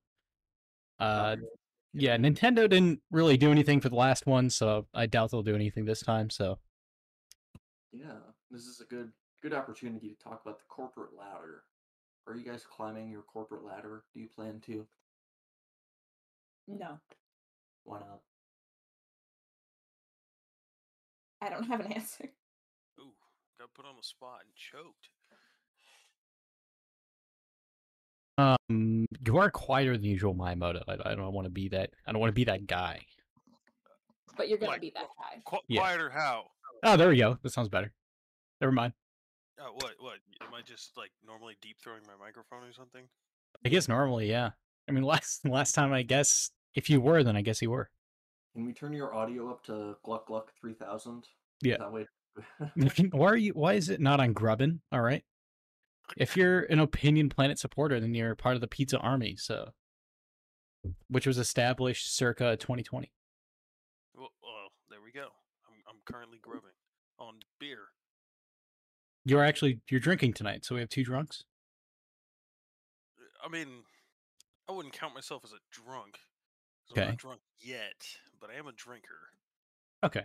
uh, 1.01 1.35
yeah, 1.93 2.15
Nintendo 2.15 2.69
didn't 2.69 3.01
really 3.11 3.35
do 3.35 3.51
anything 3.51 3.81
for 3.81 3.89
the 3.89 3.97
last 3.97 4.25
one, 4.25 4.49
so 4.49 4.87
I 4.93 5.05
doubt 5.05 5.31
they'll 5.31 5.43
do 5.43 5.53
anything 5.53 5.83
this 5.83 6.01
time. 6.01 6.29
So, 6.29 6.59
Yeah, 7.91 8.15
this 8.49 8.61
is 8.61 8.79
a 8.79 8.85
good 8.85 9.11
good 9.41 9.53
opportunity 9.53 10.07
to 10.07 10.23
talk 10.23 10.41
about 10.45 10.57
the 10.57 10.65
corporate 10.69 11.17
ladder. 11.19 11.63
Are 12.27 12.35
you 12.37 12.45
guys 12.45 12.65
climbing 12.65 13.11
your 13.11 13.23
corporate 13.23 13.65
ladder? 13.65 14.05
Do 14.13 14.21
you 14.21 14.29
plan 14.29 14.61
to? 14.67 14.87
No, 16.65 16.97
Why 17.83 17.99
not? 17.99 18.19
I 21.41 21.49
don't 21.49 21.65
have 21.65 21.79
an 21.81 21.91
answer. 21.93 22.25
Ooh, 22.99 23.11
got 23.59 23.73
put 23.75 23.85
on 23.85 23.95
the 23.97 24.03
spot 24.03 24.39
and 24.45 24.53
choked. 24.55 25.09
um, 28.37 29.05
you 29.25 29.37
are 29.37 29.51
quieter 29.51 29.93
than 29.95 30.05
usual, 30.05 30.33
Miyamoto. 30.33 30.81
I, 30.87 31.11
I 31.11 31.15
don't 31.15 31.33
want 31.33 31.45
to 31.45 31.51
be 31.51 31.69
that. 31.69 31.91
I 32.07 32.11
don't 32.11 32.19
want 32.21 32.29
to 32.29 32.33
be 32.35 32.45
that 32.45 32.65
guy. 32.67 33.01
But 34.35 34.49
you're 34.49 34.57
gonna 34.57 34.71
Like, 34.71 34.81
be 34.81 34.91
that 34.95 35.07
guy. 35.19 35.41
Qu- 35.45 35.57
Yeah. 35.67 35.81
Quieter 35.81 36.09
how? 36.09 36.45
Oh, 36.83 36.97
there 36.97 37.09
we 37.09 37.17
go. 37.17 37.37
That 37.43 37.51
sounds 37.51 37.69
better. 37.69 37.93
Never 38.59 38.71
mind. 38.71 38.93
Uh, 39.59 39.65
what? 39.75 39.93
What? 39.99 40.17
Am 40.41 40.53
I 40.53 40.61
just 40.61 40.97
like 40.97 41.11
normally 41.25 41.55
deep 41.61 41.77
throwing 41.83 42.01
my 42.07 42.25
microphone 42.25 42.63
or 42.67 42.73
something? 42.73 43.03
I 43.65 43.69
guess 43.69 43.87
normally, 43.87 44.29
yeah. 44.29 44.51
I 44.89 44.91
mean, 44.91 45.03
last 45.03 45.45
last 45.47 45.73
time, 45.75 45.93
I 45.93 46.01
guess 46.01 46.49
if 46.75 46.89
you 46.89 47.01
were, 47.01 47.23
then 47.23 47.35
I 47.35 47.41
guess 47.41 47.61
you 47.61 47.71
were. 47.71 47.89
Can 48.53 48.65
we 48.65 48.73
turn 48.73 48.93
your 48.93 49.13
audio 49.13 49.49
up 49.49 49.63
to 49.65 49.95
Gluck 50.03 50.27
Gluck 50.27 50.51
3000? 50.59 51.27
Yeah. 51.61 51.77
That 51.77 51.91
way. 51.91 52.07
why 53.11 53.27
are 53.27 53.35
you? 53.35 53.53
Why 53.53 53.73
is 53.73 53.89
it 53.89 53.99
not 53.99 54.19
on 54.19 54.33
Grubbin? 54.33 54.81
All 54.91 55.01
right. 55.01 55.23
If 56.17 56.35
you're 56.35 56.61
an 56.63 56.79
Opinion 56.79 57.29
Planet 57.29 57.57
supporter, 57.57 57.99
then 57.99 58.13
you're 58.13 58.35
part 58.35 58.55
of 58.55 58.61
the 58.61 58.67
Pizza 58.67 58.97
Army. 58.99 59.35
So, 59.37 59.69
which 61.07 61.25
was 61.25 61.37
established 61.37 62.15
circa 62.15 62.57
2020. 62.57 63.11
Well, 64.15 64.29
well, 64.43 64.71
there 64.89 64.99
we 65.03 65.11
go. 65.11 65.29
I'm 65.67 65.81
I'm 65.89 66.01
currently 66.05 66.39
grubbing 66.41 66.71
on 67.17 67.35
beer. 67.59 67.79
You're 69.25 69.43
actually 69.43 69.79
you're 69.89 69.99
drinking 69.99 70.33
tonight, 70.33 70.65
so 70.65 70.75
we 70.75 70.81
have 70.81 70.89
two 70.89 71.03
drunks. 71.03 71.45
I 73.43 73.49
mean, 73.49 73.83
I 74.69 74.73
wouldn't 74.73 74.93
count 74.93 75.13
myself 75.13 75.43
as 75.43 75.51
a 75.51 75.61
drunk. 75.71 76.19
I'm 76.91 76.97
Okay. 76.97 77.09
not 77.09 77.17
drunk 77.17 77.41
yet, 77.59 78.05
but 78.39 78.49
I 78.49 78.55
am 78.55 78.67
a 78.67 78.73
drinker. 78.73 79.31
Okay. 80.03 80.23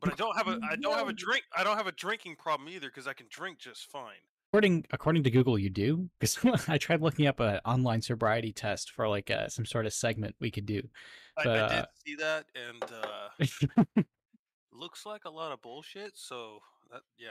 But 0.00 0.12
I 0.12 0.16
don't 0.16 0.36
have 0.36 0.48
a 0.48 0.58
I 0.62 0.76
don't 0.76 0.98
have 0.98 1.08
a 1.08 1.12
drink 1.12 1.44
I 1.54 1.64
don't 1.64 1.76
have 1.76 1.86
a 1.86 1.92
drinking 1.92 2.36
problem 2.36 2.68
either 2.68 2.88
because 2.88 3.06
I 3.06 3.12
can 3.12 3.26
drink 3.30 3.58
just 3.58 3.90
fine. 3.90 4.20
According 4.52 4.86
according 4.90 5.22
to 5.24 5.30
Google, 5.30 5.58
you 5.58 5.70
do 5.70 6.08
because 6.18 6.38
I 6.68 6.78
tried 6.78 7.02
looking 7.02 7.26
up 7.26 7.40
an 7.40 7.60
online 7.64 8.02
sobriety 8.02 8.52
test 8.52 8.90
for 8.90 9.08
like 9.08 9.30
uh, 9.30 9.48
some 9.48 9.64
sort 9.64 9.86
of 9.86 9.92
segment 9.92 10.34
we 10.40 10.50
could 10.50 10.66
do. 10.66 10.82
I, 11.36 11.44
But, 11.44 11.56
I 11.56 11.60
uh, 11.60 11.68
did 11.68 11.86
see 12.06 12.14
that, 12.16 12.46
and 12.54 12.82
uh, 12.92 14.02
looks 14.72 15.06
like 15.06 15.24
a 15.24 15.30
lot 15.30 15.52
of 15.52 15.62
bullshit. 15.62 16.12
So 16.14 16.60
that 16.90 17.02
yeah, 17.18 17.30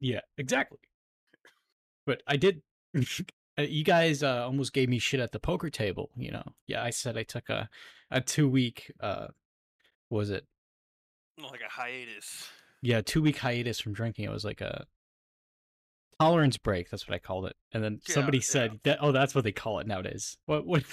Yeah, 0.00 0.20
exactly. 0.38 0.78
But 2.06 2.22
I 2.26 2.36
did. 2.36 2.62
Uh, 3.58 3.62
you 3.62 3.84
guys 3.84 4.22
uh, 4.22 4.44
almost 4.44 4.72
gave 4.72 4.88
me 4.88 4.98
shit 4.98 5.20
at 5.20 5.32
the 5.32 5.38
poker 5.40 5.70
table. 5.70 6.10
You 6.16 6.30
know. 6.32 6.44
Yeah, 6.66 6.82
I 6.82 6.90
said 6.90 7.16
I 7.16 7.22
took 7.22 7.48
a 7.48 7.68
a 8.10 8.20
two 8.20 8.48
week. 8.48 8.92
Uh, 9.00 9.28
was 10.10 10.30
it? 10.30 10.46
like 11.50 11.62
a 11.66 11.70
hiatus. 11.70 12.48
Yeah, 12.82 13.00
two 13.00 13.22
week 13.22 13.38
hiatus 13.38 13.80
from 13.80 13.94
drinking. 13.94 14.26
It 14.26 14.30
was 14.30 14.44
like 14.44 14.60
a 14.60 14.86
tolerance 16.20 16.56
break. 16.56 16.90
That's 16.90 17.08
what 17.08 17.14
I 17.14 17.18
called 17.18 17.46
it. 17.46 17.56
And 17.72 17.82
then 17.82 18.00
Yeah, 18.06 18.14
somebody 18.14 18.38
yeah. 18.38 18.44
said 18.44 18.80
that. 18.84 18.98
Oh, 19.00 19.12
that's 19.12 19.34
what 19.34 19.44
they 19.44 19.52
call 19.52 19.78
it 19.80 19.86
nowadays. 19.86 20.36
What? 20.46 20.66
What? 20.66 20.84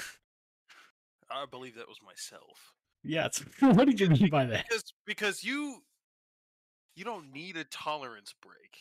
I 1.31 1.45
believe 1.45 1.75
that 1.75 1.87
was 1.87 1.99
myself. 2.05 2.73
Yeah. 3.03 3.25
It's, 3.27 3.39
what 3.59 3.85
did 3.85 3.99
you 3.99 4.09
mean 4.09 4.29
by 4.29 4.45
that? 4.45 4.65
Because 4.67 4.93
because 5.05 5.43
you 5.43 5.83
you 6.95 7.05
don't 7.05 7.31
need 7.31 7.57
a 7.57 7.63
tolerance 7.65 8.33
break, 8.41 8.77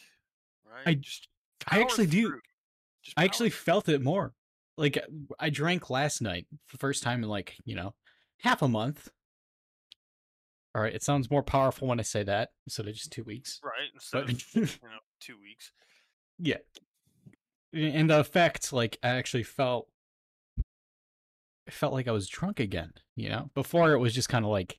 right? 0.65 0.87
I- 0.87 0.95
just 0.95 1.29
I 1.69 1.81
actually 1.81 2.07
do. 2.07 2.29
through. 2.29 2.41
Just 2.41 2.58
I 3.17 3.25
actually 3.25 3.51
felt 3.51 3.89
it 3.89 4.03
more. 4.03 4.33
Like 4.77 4.97
uh, 4.97 5.01
I 5.41 5.51
drank 5.51 5.91
last 5.91 6.21
night 6.23 6.47
for 6.67 6.77
the 6.77 6.81
first 6.81 7.03
time 7.03 7.23
in 7.23 7.29
like, 7.29 7.57
you 7.65 7.75
know, 7.75 7.95
half 8.41 8.63
a 8.63 8.69
month. 8.69 9.09
All 10.75 10.83
right, 10.83 10.95
it 10.95 11.03
sounds 11.03 11.31
more 11.31 11.43
powerful 11.43 11.89
when 11.89 11.99
I 11.99 12.05
say 12.05 12.23
that 12.23 12.51
instead 12.67 12.87
of 12.87 12.95
just 12.95 13.11
2 13.11 13.25
weeks. 13.25 13.59
right 13.65 13.89
instead 13.95 14.27
But 14.27 14.35
of 14.35 14.45
you 14.55 14.89
know 14.89 14.99
two 15.21 15.37
weeks. 15.41 15.73
yeah. 16.39 16.59
And 17.73 18.09
the 18.11 18.21
effect 18.21 18.73
like 18.73 18.99
I 19.03 19.09
actually 19.09 19.43
felt 19.43 19.89
it 21.67 21.75
felt 21.75 21.93
like 21.93 22.09
I 22.09 22.13
was 22.13 22.29
drunk 22.29 22.61
again, 22.61 22.93
you 23.17 23.29
know? 23.29 23.51
Before 23.55 23.93
it 23.93 23.99
was 23.99 24.15
just 24.15 24.29
kind 24.29 24.45
of 24.45 24.51
like 24.51 24.79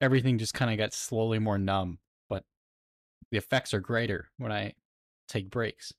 everything 0.00 0.38
just 0.38 0.54
kind 0.54 0.70
of 0.70 0.78
got 0.78 0.92
slowly 0.92 1.38
more 1.38 1.58
numb, 1.58 1.98
but 2.28 2.44
the 3.30 3.38
effects 3.38 3.74
are 3.74 3.80
greater 3.80 4.30
when 4.38 4.52
I 4.52 4.74
take 5.28 5.50
breaks. 5.50 5.92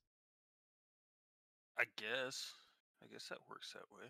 I 1.82 1.86
guess. 1.96 2.52
I 3.02 3.12
guess 3.12 3.26
that 3.28 3.38
works 3.50 3.72
that 3.72 3.90
way. 3.92 4.06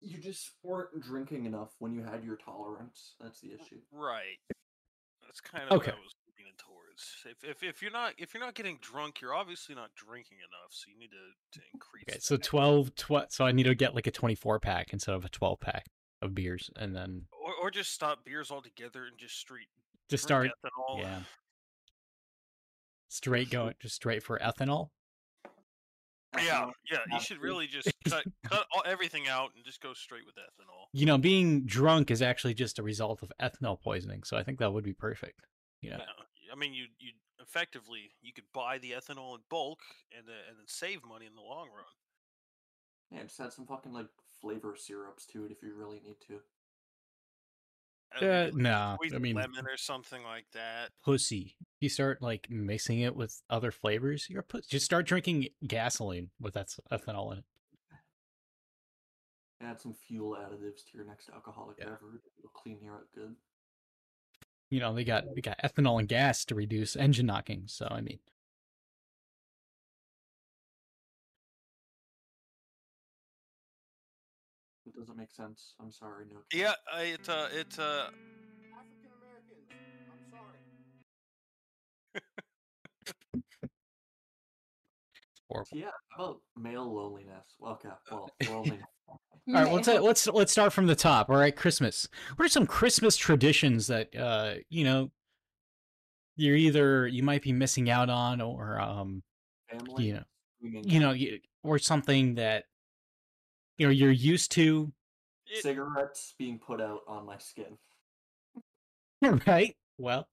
You 0.00 0.16
just 0.18 0.52
weren't 0.62 0.98
drinking 1.02 1.44
enough 1.44 1.74
when 1.78 1.92
you 1.92 2.02
had 2.02 2.24
your 2.24 2.36
tolerance. 2.36 3.14
That's 3.20 3.40
the 3.40 3.48
issue. 3.48 3.80
Right. 3.92 4.38
That's 5.22 5.40
kind 5.42 5.64
of 5.64 5.72
Okay. 5.72 5.90
what 5.90 5.98
I 5.98 6.02
was 6.02 6.14
leaning 6.38 6.54
towards. 6.56 7.16
If, 7.26 7.44
if 7.44 7.62
if 7.62 7.82
you're 7.82 7.92
not 7.92 8.14
if 8.16 8.32
you're 8.32 8.42
not 8.42 8.54
getting 8.54 8.78
drunk, 8.80 9.20
you're 9.20 9.34
obviously 9.34 9.74
not 9.74 9.90
drinking 9.94 10.38
enough. 10.38 10.70
So 10.70 10.86
you 10.90 10.98
need 10.98 11.10
to, 11.10 11.58
to 11.60 11.66
increase. 11.74 12.04
Okay, 12.08 12.18
so 12.18 12.36
that. 12.36 12.42
12, 12.44 12.92
so 13.28 13.44
I 13.44 13.52
need 13.52 13.64
to 13.64 13.74
get 13.74 13.94
like 13.94 14.06
a 14.06 14.10
24 14.10 14.58
pack 14.60 14.94
instead 14.94 15.14
of 15.14 15.26
a 15.26 15.28
12 15.28 15.60
pack 15.60 15.84
of 16.22 16.34
beers 16.34 16.70
and 16.76 16.96
then 16.96 17.26
or 17.32 17.52
or 17.62 17.70
just 17.70 17.92
stop 17.92 18.24
beers 18.24 18.50
altogether 18.50 19.04
and 19.04 19.16
just 19.18 19.36
straight 19.38 19.68
just 20.10 20.22
start 20.22 20.48
ethanol. 20.64 20.98
yeah. 21.00 21.20
straight 23.08 23.50
going 23.50 23.74
just 23.80 23.96
straight 23.96 24.22
for 24.22 24.38
ethanol. 24.38 24.88
Yeah, 26.36 26.70
yeah. 26.90 26.98
You 27.10 27.20
should 27.20 27.38
really 27.40 27.66
just 27.66 27.90
cut 28.08 28.24
cut 28.48 28.64
all, 28.74 28.82
everything 28.86 29.26
out 29.28 29.50
and 29.56 29.64
just 29.64 29.80
go 29.80 29.94
straight 29.94 30.24
with 30.26 30.36
ethanol. 30.36 30.86
You 30.92 31.06
know, 31.06 31.18
being 31.18 31.64
drunk 31.66 32.10
is 32.10 32.22
actually 32.22 32.54
just 32.54 32.78
a 32.78 32.82
result 32.82 33.22
of 33.22 33.32
ethanol 33.40 33.80
poisoning, 33.80 34.22
so 34.22 34.36
I 34.36 34.42
think 34.44 34.58
that 34.60 34.72
would 34.72 34.84
be 34.84 34.92
perfect. 34.92 35.40
You 35.80 35.90
know. 35.90 35.96
Yeah. 35.98 36.52
I 36.52 36.56
mean, 36.56 36.72
you 36.74 36.84
you 36.98 37.12
effectively 37.40 38.12
you 38.22 38.32
could 38.32 38.44
buy 38.54 38.78
the 38.78 38.92
ethanol 38.92 39.34
in 39.34 39.40
bulk 39.50 39.80
and 40.16 40.26
then 40.26 40.36
and 40.48 40.56
then 40.58 40.66
save 40.66 41.04
money 41.04 41.26
in 41.26 41.34
the 41.34 41.40
long 41.40 41.68
run. 41.68 41.84
Yeah, 43.10 43.22
just 43.24 43.40
add 43.40 43.52
some 43.52 43.66
fucking 43.66 43.92
like 43.92 44.06
flavor 44.40 44.76
syrups 44.78 45.26
to 45.26 45.44
it 45.46 45.50
if 45.50 45.62
you 45.62 45.74
really 45.74 46.00
need 46.04 46.16
to. 46.28 46.34
Uh, 46.34 48.18
Uh, 48.18 48.20
maybe, 48.20 48.52
like, 48.52 48.54
nah, 48.62 48.94
squeeze 48.94 49.12
I 49.12 49.16
a 49.16 49.20
mean- 49.20 49.36
lemon 49.36 49.66
or 49.66 49.76
something 49.76 50.22
like 50.22 50.46
that. 50.52 50.90
pussy. 51.04 51.56
You 51.80 51.88
start 51.88 52.20
like 52.20 52.48
mixing 52.50 53.00
it 53.00 53.16
with 53.16 53.40
other 53.48 53.70
flavors, 53.70 54.28
you're 54.28 54.42
put. 54.42 54.68
Just 54.68 54.84
start 54.84 55.06
drinking 55.06 55.48
gasoline 55.66 56.28
with 56.38 56.52
that 56.54 56.68
ethanol 56.92 57.32
in 57.32 57.38
it. 57.38 57.44
Add 59.62 59.80
some 59.80 59.94
fuel 59.94 60.36
additives 60.36 60.84
to 60.90 60.96
your 60.98 61.06
next 61.06 61.30
alcoholic 61.30 61.78
Yeah. 61.78 61.86
beverage. 61.86 62.22
It'll 62.38 62.50
clean 62.50 62.80
you 62.82 62.92
out 62.92 63.06
good. 63.14 63.34
You 64.68 64.80
know, 64.80 64.94
they 64.94 65.04
got 65.04 65.24
they 65.34 65.40
got 65.40 65.58
ethanol 65.64 65.98
and 65.98 66.08
gas 66.08 66.44
to 66.46 66.54
reduce 66.54 66.96
engine 66.96 67.26
knocking. 67.26 67.66
So 67.66 67.88
I 67.90 68.02
mean, 68.02 68.20
It 74.86 74.94
doesn't 74.98 75.16
make 75.16 75.30
sense. 75.30 75.74
I'm 75.80 75.92
sorry, 75.92 76.26
no. 76.30 76.40
Yeah, 76.52 76.74
I, 76.92 77.02
it 77.02 77.28
uh, 77.28 77.48
it 77.52 77.78
uh, 77.78 78.10
horrible. 85.50 85.68
Yeah, 85.72 85.90
how 86.08 86.24
about 86.24 86.40
male 86.56 86.92
loneliness? 86.92 87.44
Well, 87.58 87.72
okay, 87.72 87.88
well, 88.10 88.30
loneliness. 88.48 88.86
All 89.08 89.18
right, 89.54 89.72
let's 89.72 89.88
uh, 89.88 90.00
let's 90.00 90.26
let's 90.28 90.52
start 90.52 90.72
from 90.72 90.86
the 90.86 90.94
top. 90.94 91.28
All 91.28 91.36
right, 91.36 91.54
Christmas. 91.54 92.08
What 92.36 92.44
are 92.44 92.48
some 92.48 92.66
Christmas 92.66 93.16
traditions 93.16 93.88
that 93.88 94.14
uh 94.14 94.54
you 94.68 94.84
know 94.84 95.10
you're 96.36 96.56
either 96.56 97.06
you 97.08 97.22
might 97.22 97.42
be 97.42 97.52
missing 97.52 97.90
out 97.90 98.08
on 98.08 98.40
or 98.40 98.80
um 98.80 99.22
Family. 99.70 100.06
you 100.06 100.14
know 100.14 100.22
you 100.60 101.00
know 101.00 101.12
you, 101.12 101.38
or 101.64 101.78
something 101.78 102.36
that 102.36 102.64
you 103.76 103.86
know 103.86 103.92
you're 103.92 104.10
used 104.10 104.52
to, 104.52 104.92
cigarettes 105.60 106.34
being 106.38 106.58
put 106.58 106.80
out 106.80 107.00
on 107.08 107.26
my 107.26 107.38
skin. 107.38 107.78
right? 109.46 109.76
Well, 109.98 110.28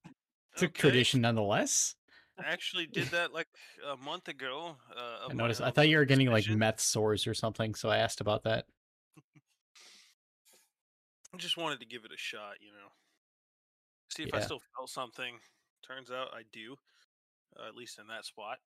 it's 0.52 0.62
a 0.62 0.68
tradition 0.68 1.22
nonetheless. 1.22 1.94
I 2.38 2.50
actually 2.52 2.86
did 2.86 3.08
that 3.12 3.32
like 3.32 3.48
a 3.90 3.96
month 3.96 4.28
ago. 4.28 4.76
Uh, 4.94 5.28
I 5.30 5.32
noticed. 5.34 5.60
I 5.60 5.70
thought 5.70 5.88
you 5.88 5.98
were 5.98 6.04
getting 6.04 6.30
like 6.30 6.48
meth 6.48 6.80
sores 6.80 7.26
or 7.26 7.34
something, 7.34 7.74
so 7.74 7.88
I 7.88 7.98
asked 7.98 8.20
about 8.20 8.44
that. 8.44 8.66
I 11.34 11.36
just 11.36 11.56
wanted 11.56 11.80
to 11.80 11.86
give 11.86 12.04
it 12.04 12.12
a 12.12 12.16
shot, 12.16 12.54
you 12.60 12.68
know. 12.68 12.88
See 14.10 14.22
if 14.22 14.32
I 14.32 14.40
still 14.40 14.62
felt 14.76 14.88
something. 14.88 15.34
Turns 15.86 16.10
out 16.10 16.28
I 16.32 16.42
do, 16.52 16.76
uh, 17.58 17.68
at 17.68 17.74
least 17.74 17.98
in 17.98 18.06
that 18.06 18.24
spot. 18.24 18.58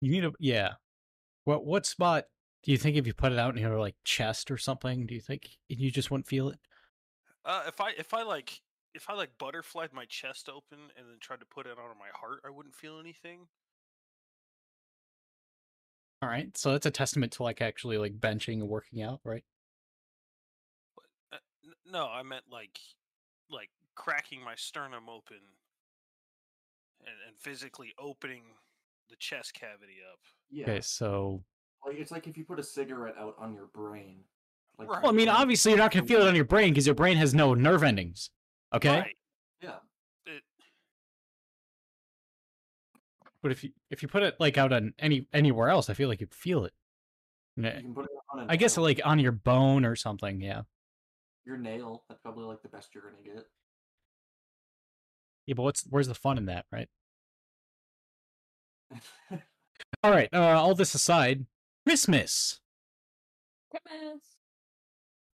You 0.00 0.10
need 0.10 0.24
a 0.24 0.32
yeah. 0.38 0.72
What 1.44 1.64
what 1.64 1.86
spot 1.86 2.24
do 2.62 2.70
you 2.70 2.78
think 2.78 2.96
if 2.96 3.06
you 3.06 3.14
put 3.14 3.32
it 3.32 3.38
out 3.38 3.56
in 3.56 3.62
your 3.62 3.78
like 3.78 3.96
chest 4.04 4.50
or 4.50 4.58
something? 4.58 5.06
Do 5.06 5.14
you 5.14 5.20
think 5.20 5.48
you 5.68 5.90
just 5.90 6.10
wouldn't 6.10 6.26
feel 6.26 6.50
it? 6.50 6.58
Uh, 7.44 7.62
if 7.66 7.80
I 7.80 7.90
if 7.98 8.12
I 8.12 8.22
like 8.22 8.60
if 8.94 9.08
I 9.08 9.14
like 9.14 9.38
butterflied 9.38 9.92
my 9.92 10.04
chest 10.04 10.48
open 10.48 10.78
and 10.96 11.06
then 11.08 11.16
tried 11.20 11.40
to 11.40 11.46
put 11.46 11.66
it 11.66 11.78
on 11.78 11.98
my 11.98 12.08
heart, 12.14 12.40
I 12.46 12.50
wouldn't 12.50 12.74
feel 12.74 12.98
anything. 12.98 13.48
All 16.20 16.28
right, 16.28 16.56
so 16.56 16.70
that's 16.72 16.86
a 16.86 16.90
testament 16.90 17.32
to 17.32 17.42
like 17.42 17.60
actually 17.60 17.98
like 17.98 18.18
benching 18.20 18.60
and 18.60 18.68
working 18.68 19.02
out, 19.02 19.20
right? 19.24 19.42
Uh, 21.32 21.38
no, 21.90 22.06
I 22.06 22.22
meant 22.22 22.44
like 22.50 22.78
like 23.50 23.70
cracking 23.94 24.42
my 24.42 24.54
sternum 24.54 25.08
open 25.08 25.38
and, 27.00 27.14
and 27.26 27.36
physically 27.38 27.92
opening 27.98 28.42
the 29.10 29.16
chest 29.16 29.54
cavity 29.54 29.96
up. 30.10 30.20
Yeah, 30.48 30.70
Okay, 30.70 30.80
so 30.80 31.42
like 31.84 31.98
it's 31.98 32.12
like 32.12 32.28
if 32.28 32.36
you 32.36 32.44
put 32.44 32.60
a 32.60 32.64
cigarette 32.64 33.16
out 33.18 33.34
on 33.38 33.54
your 33.54 33.66
brain. 33.66 34.20
Like 34.78 34.88
Right. 34.88 35.02
well, 35.02 35.12
I 35.12 35.14
mean, 35.14 35.28
obviously 35.28 35.72
you're 35.72 35.78
not 35.78 35.90
gonna 35.90 36.06
feel 36.06 36.22
it 36.22 36.28
on 36.28 36.36
your 36.36 36.44
brain 36.44 36.70
because 36.70 36.86
your 36.86 36.94
brain 36.94 37.16
has 37.16 37.34
no 37.34 37.54
nerve 37.54 37.82
endings. 37.82 38.30
Okay, 38.74 38.88
Right. 39.00 39.16
Yeah, 39.60 39.76
It, 40.26 40.42
but 43.42 43.52
if 43.52 43.62
you 43.62 43.70
if 43.90 44.02
you 44.02 44.08
put 44.08 44.22
it 44.22 44.36
like 44.40 44.56
out 44.58 44.72
on 44.72 44.94
any 44.98 45.26
anywhere 45.32 45.68
else, 45.68 45.90
I 45.90 45.94
feel 45.94 46.08
like 46.08 46.20
you'd 46.20 46.34
feel 46.34 46.64
it. 46.64 46.72
And 47.56 47.66
you 47.66 47.72
can 47.72 47.94
put 47.94 48.04
it 48.06 48.10
on. 48.32 48.40
a 48.40 48.46
I 48.48 48.56
guess 48.56 48.76
like 48.78 49.00
on 49.04 49.18
your 49.18 49.32
bone 49.32 49.84
or 49.84 49.94
something. 49.94 50.40
Yeah, 50.40 50.62
your 51.44 51.58
nail. 51.58 52.04
That's 52.08 52.20
probably 52.22 52.44
like 52.44 52.62
the 52.62 52.68
best 52.68 52.94
you're 52.94 53.04
gonna 53.04 53.22
get. 53.22 53.44
yeah. 55.46 55.54
But 55.54 55.62
what's 55.64 55.84
where's 55.88 56.08
the 56.08 56.14
fun 56.14 56.38
in 56.38 56.46
that, 56.46 56.64
right? 56.72 56.88
All 60.02 60.10
right. 60.10 60.28
Uh, 60.32 60.60
all 60.60 60.74
this 60.74 60.94
aside, 60.94 61.46
Christmas. 61.86 62.60
Christmas. 63.70 64.22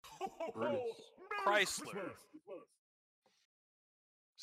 Ho, 0.03 0.25
ho, 0.25 0.29
ho! 0.39 0.51
Brutus. 0.53 0.81
Chrysler. 1.45 2.11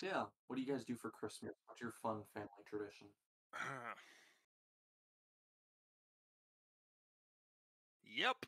Christmas. 0.03 0.13
so 0.13 0.19
yeah, 0.19 0.25
what 0.47 0.57
do 0.57 0.63
you 0.63 0.69
guys 0.73 0.85
do 0.85 0.97
for 0.97 1.11
Christmas? 1.11 1.53
What's 1.67 1.81
your 1.81 1.93
fun 2.03 2.23
family 2.35 2.49
tradition? 2.69 3.07
yep. 8.05 8.37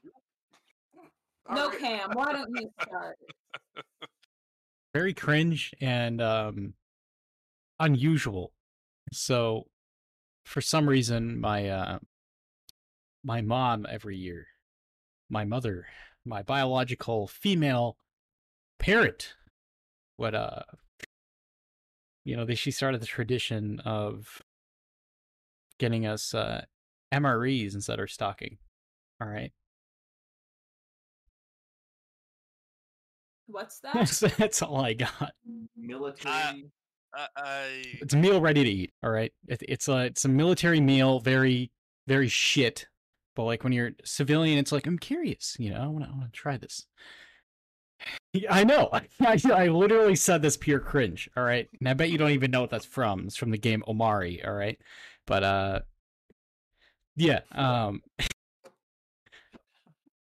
No, 1.50 1.64
Alright, 1.66 1.78
Cam. 1.78 2.10
Why 2.14 2.32
don't 2.32 2.48
you 2.58 2.70
start? 2.80 3.18
very 4.94 5.12
cringe 5.12 5.74
and 5.78 6.22
um 6.22 6.72
unusual. 7.78 8.52
So 9.12 9.66
for 10.46 10.62
some 10.62 10.88
reason 10.88 11.38
my 11.38 11.68
uh 11.68 11.98
my 13.22 13.42
mom 13.42 13.86
every 13.90 14.16
year, 14.16 14.46
my 15.28 15.44
mother, 15.44 15.86
my 16.24 16.42
biological 16.42 17.26
female 17.26 17.98
parent 18.78 19.34
would 20.16 20.34
uh 20.34 20.62
you 22.24 22.36
know, 22.36 22.44
they, 22.44 22.54
she 22.54 22.70
started 22.70 23.00
the 23.00 23.06
tradition 23.06 23.80
of 23.80 24.42
getting 25.78 26.06
us 26.06 26.34
uh 26.34 26.64
MREs 27.12 27.74
instead 27.74 28.00
of 28.00 28.10
stocking. 28.10 28.58
All 29.20 29.28
right. 29.28 29.52
What's 33.46 33.78
that? 33.80 33.94
That's, 33.94 34.20
that's 34.20 34.62
all 34.62 34.84
I 34.84 34.94
got. 34.94 35.32
military. 35.76 36.70
I, 37.14 37.28
I 37.36 37.84
It's 38.00 38.14
a 38.14 38.16
meal 38.16 38.40
ready 38.40 38.64
to 38.64 38.70
eat. 38.70 38.92
All 39.02 39.10
right, 39.10 39.32
it, 39.46 39.62
it's 39.68 39.88
a 39.88 40.06
it's 40.06 40.24
a 40.24 40.28
military 40.28 40.80
meal, 40.80 41.20
very 41.20 41.70
very 42.06 42.28
shit. 42.28 42.86
But 43.36 43.44
like 43.44 43.64
when 43.64 43.72
you're 43.72 43.92
civilian, 44.04 44.58
it's 44.58 44.72
like 44.72 44.86
I'm 44.86 44.98
curious. 44.98 45.56
You 45.58 45.70
know, 45.70 45.80
I 45.80 45.86
want 45.86 46.04
to 46.04 46.10
I 46.10 46.14
want 46.14 46.32
to 46.32 46.36
try 46.38 46.56
this. 46.56 46.86
I 48.50 48.64
know. 48.64 48.90
I, 49.20 49.38
I 49.52 49.68
literally 49.68 50.16
said 50.16 50.42
this 50.42 50.56
pure 50.56 50.80
cringe. 50.80 51.30
All 51.36 51.44
right, 51.44 51.68
and 51.78 51.88
I 51.88 51.94
bet 51.94 52.10
you 52.10 52.18
don't 52.18 52.30
even 52.30 52.50
know 52.50 52.62
what 52.62 52.70
that's 52.70 52.86
from. 52.86 53.26
It's 53.26 53.36
from 53.36 53.50
the 53.50 53.58
game 53.58 53.82
Omori. 53.86 54.46
All 54.46 54.54
right, 54.54 54.78
but 55.26 55.44
uh, 55.44 55.80
yeah, 57.16 57.40
um, 57.52 58.02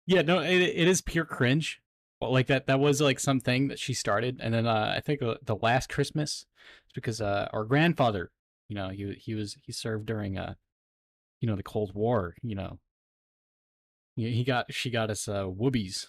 yeah, 0.06 0.22
no, 0.22 0.40
it 0.40 0.62
it 0.62 0.88
is 0.88 1.02
pure 1.02 1.26
cringe. 1.26 1.80
But 2.20 2.32
like 2.32 2.48
that 2.48 2.68
that 2.68 2.80
was 2.80 3.02
like 3.02 3.20
something 3.20 3.68
that 3.68 3.80
she 3.80 3.94
started, 3.94 4.40
and 4.42 4.54
then 4.54 4.66
uh, 4.66 4.94
I 4.96 5.02
think 5.02 5.22
uh, 5.22 5.36
the 5.44 5.56
last 5.56 5.90
Christmas, 5.90 6.46
it's 6.86 6.94
because 6.94 7.20
uh, 7.20 7.50
our 7.52 7.66
grandfather, 7.66 8.32
you 8.70 8.76
know, 8.76 8.90
he 8.90 9.14
he 9.20 9.36
was 9.36 9.58
he 9.66 9.74
served 9.74 10.06
during 10.06 10.38
uh, 10.38 10.54
you 11.44 11.50
know, 11.50 11.58
the 11.58 11.64
Cold 11.64 11.94
War. 11.94 12.36
You 12.42 12.56
know, 12.56 12.80
he 14.16 14.46
got 14.46 14.74
she 14.74 14.90
got 14.90 15.10
us 15.10 15.28
uh 15.28 15.44
woobies, 15.44 16.08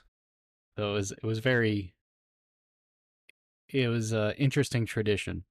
so 0.76 0.90
it 0.90 0.94
was 0.94 1.12
it 1.12 1.24
was 1.24 1.38
very. 1.38 1.94
It 3.68 3.88
was 3.88 4.12
a 4.12 4.36
interesting 4.38 4.86
tradition. 4.86 5.44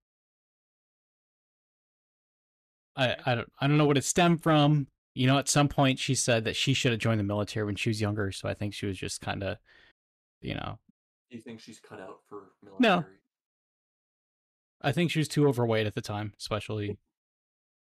I 2.96 3.16
I 3.26 3.36
don't 3.36 3.52
I 3.60 3.68
don't 3.68 3.78
know 3.78 3.86
what 3.86 3.98
it 3.98 4.04
stemmed 4.04 4.44
from. 4.44 4.88
You 5.16 5.28
know, 5.28 5.38
at 5.38 5.50
some 5.50 5.68
point 5.68 6.00
she 6.00 6.16
said 6.16 6.44
that 6.46 6.56
she 6.56 6.74
should 6.74 6.92
have 6.92 7.00
joined 7.00 7.20
the 7.20 7.24
military 7.24 7.66
when 7.66 7.76
she 7.76 7.90
was 7.90 8.02
younger, 8.02 8.32
so 8.32 8.50
I 8.50 8.54
think 8.54 8.74
she 8.74 8.88
was 8.88 8.98
just 8.98 9.22
kind 9.22 9.44
of, 9.44 9.58
you 10.42 10.56
know, 10.56 10.80
Do 11.30 11.38
you 11.38 11.44
think 11.44 11.60
she's 11.60 11.80
cut 11.80 12.00
out 12.00 12.22
for 12.28 12.52
military? 12.64 12.82
No. 12.82 13.06
I 14.82 14.92
think 14.92 15.12
she 15.12 15.20
was 15.20 15.28
too 15.28 15.48
overweight 15.48 15.86
at 15.86 15.94
the 15.96 16.02
time, 16.02 16.34
especially. 16.40 16.98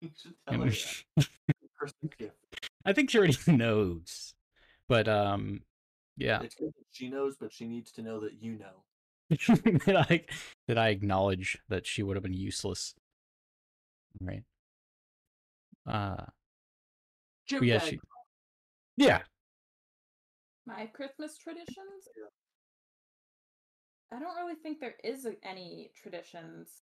You 0.00 0.10
should 0.16 0.34
I 0.46 0.52
tell 0.52 0.60
her 0.60 0.66
mean, 0.66 0.76
that. 1.16 1.28
Christmas 1.76 2.12
gift. 2.16 2.70
I 2.84 2.92
think 2.92 3.10
she 3.10 3.18
already 3.18 3.36
knows, 3.48 4.32
but 4.88 5.08
um, 5.08 5.62
yeah, 6.18 6.42
It's 6.42 6.54
good 6.54 6.68
that 6.68 6.86
she 6.90 7.08
knows, 7.08 7.36
but 7.38 7.52
she 7.52 7.66
needs 7.66 7.92
to 7.92 8.02
know 8.02 8.20
that 8.20 8.42
you 8.42 8.58
know. 8.58 8.84
that 9.86 10.06
I 10.10 10.24
that 10.66 10.78
I 10.78 10.88
acknowledge 10.88 11.58
that 11.68 11.86
she 11.86 12.02
would 12.02 12.16
have 12.16 12.22
been 12.22 12.32
useless, 12.32 12.94
right? 14.20 14.42
Uh, 15.86 16.24
Jim 17.46 17.64
yeah, 17.64 17.78
she, 17.78 17.98
yeah, 18.96 19.20
My 20.66 20.86
Christmas 20.86 21.38
traditions? 21.38 22.08
I 24.12 24.18
don't 24.18 24.36
really 24.36 24.54
think 24.62 24.80
there 24.80 24.96
is 25.02 25.26
any 25.42 25.90
traditions 25.94 26.82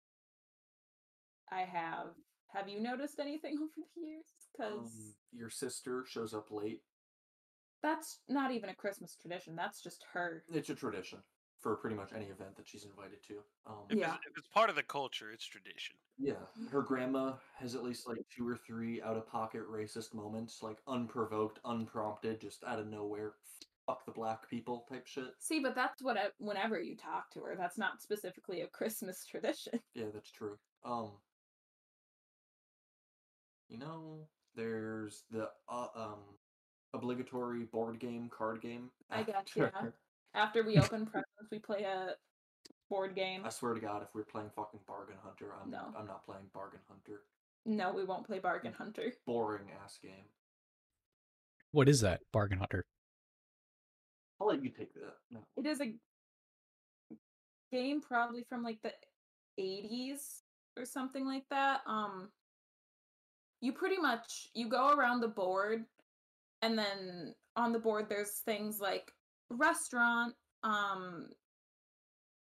I 1.51 1.62
have. 1.62 2.09
Have 2.55 2.69
you 2.69 2.81
noticed 2.81 3.20
anything 3.20 3.57
over 3.62 3.70
the 3.97 4.01
years? 4.02 4.24
Because 4.52 4.78
Um, 4.78 5.15
your 5.32 5.51
sister 5.51 6.05
shows 6.07 6.35
up 6.35 6.51
late. 6.51 6.82
That's 7.82 8.20
not 8.28 8.52
even 8.52 8.70
a 8.70 8.74
Christmas 8.74 9.16
tradition. 9.16 9.57
That's 9.57 9.82
just 9.82 10.05
her. 10.12 10.44
It's 10.48 10.70
a 10.70 10.74
tradition 10.74 11.20
for 11.61 11.77
pretty 11.77 11.97
much 11.97 12.12
any 12.15 12.27
event 12.27 12.57
that 12.57 12.66
she's 12.66 12.85
invited 12.85 13.23
to. 13.24 13.44
Um, 13.66 13.85
If, 13.90 13.98
Yeah. 13.98 14.15
it's, 14.15 14.27
if 14.31 14.39
it's 14.39 14.48
part 14.48 14.70
of 14.70 14.77
the 14.77 14.82
culture, 14.82 15.31
it's 15.31 15.44
tradition. 15.44 15.97
Yeah, 16.19 16.47
her 16.70 16.82
grandma 16.82 17.36
has 17.57 17.74
at 17.74 17.82
least 17.82 18.07
like 18.07 18.19
two 18.35 18.47
or 18.47 18.57
three 18.57 19.01
out 19.02 19.16
of 19.16 19.27
pocket 19.27 19.62
racist 19.70 20.12
moments, 20.15 20.62
like 20.62 20.78
unprovoked, 20.86 21.61
unprompted, 21.65 22.40
just 22.40 22.65
out 22.65 22.78
of 22.78 22.86
nowhere. 22.86 23.35
Fuck 23.86 24.05
the 24.05 24.12
black 24.12 24.48
people 24.48 24.86
type 24.89 25.07
shit. 25.07 25.32
See, 25.39 25.61
but 25.61 25.74
that's 25.74 26.02
what 26.02 26.16
I, 26.16 26.28
whenever 26.39 26.81
you 26.81 26.97
talk 26.97 27.31
to 27.32 27.40
her, 27.40 27.57
that's 27.57 27.78
not 27.78 28.01
specifically 28.02 28.61
a 28.61 28.69
Christmas 28.69 29.24
tradition. 29.31 29.81
Yeah, 29.94 30.07
that's 30.12 30.31
true. 30.31 30.59
Um, 30.85 31.12
you 33.69 33.78
know, 33.78 34.28
there's 34.55 35.24
the 35.31 35.51
uh, 35.69 35.86
um 35.94 36.39
obligatory 36.94 37.64
board 37.64 37.98
game, 37.98 38.28
card 38.36 38.60
game. 38.60 38.90
I 39.10 39.22
got 39.22 39.36
after- 39.36 39.60
ya. 39.74 39.82
After 40.32 40.62
we 40.62 40.78
open 40.78 41.06
presents, 41.06 41.50
we 41.50 41.58
play 41.58 41.82
a 41.82 42.14
board 42.88 43.16
game. 43.16 43.42
I 43.44 43.48
swear 43.48 43.74
to 43.74 43.80
God, 43.80 44.02
if 44.04 44.08
we're 44.14 44.22
playing 44.22 44.50
fucking 44.54 44.78
Bargain 44.86 45.16
Hunter, 45.24 45.46
I'm 45.60 45.70
No. 45.72 45.86
I'm 45.98 46.06
not 46.06 46.24
playing 46.24 46.44
Bargain 46.54 46.78
Hunter. 46.88 47.22
No, 47.66 47.92
we 47.92 48.04
won't 48.04 48.24
play 48.26 48.38
Bargain 48.38 48.72
Hunter. 48.72 49.12
Boring 49.26 49.66
ass 49.82 49.98
game. 50.00 50.26
what 51.72 51.88
is 51.88 52.00
that 52.02 52.20
bargain 52.32 52.58
hunter? 52.58 52.84
I'll 54.40 54.46
let 54.46 54.62
you 54.62 54.70
take 54.70 54.94
that. 54.94 55.14
No. 55.32 55.40
It 55.56 55.66
is 55.66 55.80
a 55.80 55.94
game 57.72 58.00
probably 58.00 58.44
from 58.48 58.62
like 58.62 58.78
the 58.82 58.92
80s 59.60 60.42
or 60.76 60.84
something 60.84 61.26
like 61.26 61.44
that. 61.50 61.80
Um 61.86 62.28
you 63.60 63.72
pretty 63.72 63.98
much 63.98 64.48
you 64.54 64.68
go 64.68 64.90
around 64.94 65.20
the 65.20 65.28
board 65.28 65.84
and 66.62 66.78
then 66.78 67.35
on 67.57 67.73
the 67.73 67.78
board 67.78 68.07
there's 68.09 68.41
things 68.45 68.81
like 68.81 69.12
restaurant, 69.51 70.35
um 70.62 71.28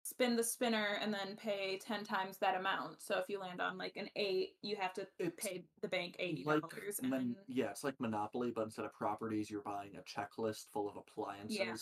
spin 0.04 0.36
the 0.36 0.44
spinner 0.44 0.98
and 1.02 1.14
then 1.14 1.36
pay 1.38 1.78
10 1.86 2.04
times 2.04 2.38
that 2.40 2.56
amount. 2.56 3.00
So 3.00 3.20
if 3.20 3.26
you 3.30 3.40
land 3.40 3.62
on 3.62 3.78
like 3.78 3.94
an 3.96 4.10
8, 4.16 4.50
you 4.64 4.76
have 4.76 4.92
to 4.94 5.06
It's 5.20 5.46
pay 5.46 5.64
the 5.84 5.88
bank 5.88 6.16
$80 6.20 6.46
like 6.48 6.64
and 7.02 7.10
mon- 7.12 7.36
yeah, 7.48 7.70
it's 7.70 7.84
like 7.84 7.94
Monopoly, 8.00 8.52
but 8.56 8.64
instead 8.64 8.86
of 8.86 8.94
properties, 8.94 9.52
you're 9.52 9.62
buying 9.62 9.92
a 9.98 10.02
checklist 10.20 10.66
full 10.74 10.90
of 10.90 10.96
appliances. 10.98 11.58
yeah. 11.60 11.76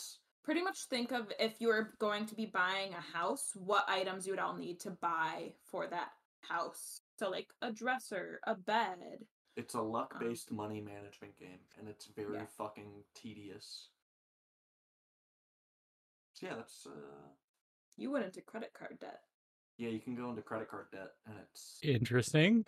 pretty 0.44 0.62
much 0.62 0.78
think 0.90 1.14
of 1.14 1.32
if 1.40 1.54
you're 1.62 1.94
going 2.00 2.26
to 2.26 2.36
be 2.36 2.48
buying 2.48 2.92
a 2.94 3.18
house, 3.18 3.52
what 3.56 3.86
items 3.88 4.28
you 4.28 4.34
would 4.34 4.40
all 4.42 4.58
need 4.58 4.80
to 4.82 4.92
buy 4.92 5.54
for 5.64 5.88
that 5.88 6.10
house. 6.42 7.00
So 7.20 7.30
like 7.30 7.48
a 7.62 7.72
dresser, 7.72 8.42
a 8.46 8.56
bed. 8.56 9.26
It's 9.58 9.74
a 9.74 9.82
luck-based 9.82 10.52
money 10.52 10.80
management 10.80 11.36
game, 11.36 11.60
and 11.80 11.88
it's 11.90 12.06
very 12.06 12.38
Yeah. 12.38 12.46
fucking 12.46 13.04
tedious. 13.16 13.90
So 16.34 16.46
yeah, 16.46 16.56
that's 16.56 16.86
uh, 16.86 17.30
You 17.96 18.12
went 18.12 18.26
into 18.26 18.42
credit 18.44 18.72
card 18.74 19.00
debt. 19.00 19.24
yeah, 19.78 19.90
you 19.90 20.00
can 20.00 20.16
go 20.16 20.30
into 20.30 20.44
credit 20.44 20.70
card 20.70 20.92
debt, 20.92 21.16
and 21.26 21.40
it's 21.40 21.80
Interesting. 21.82 22.66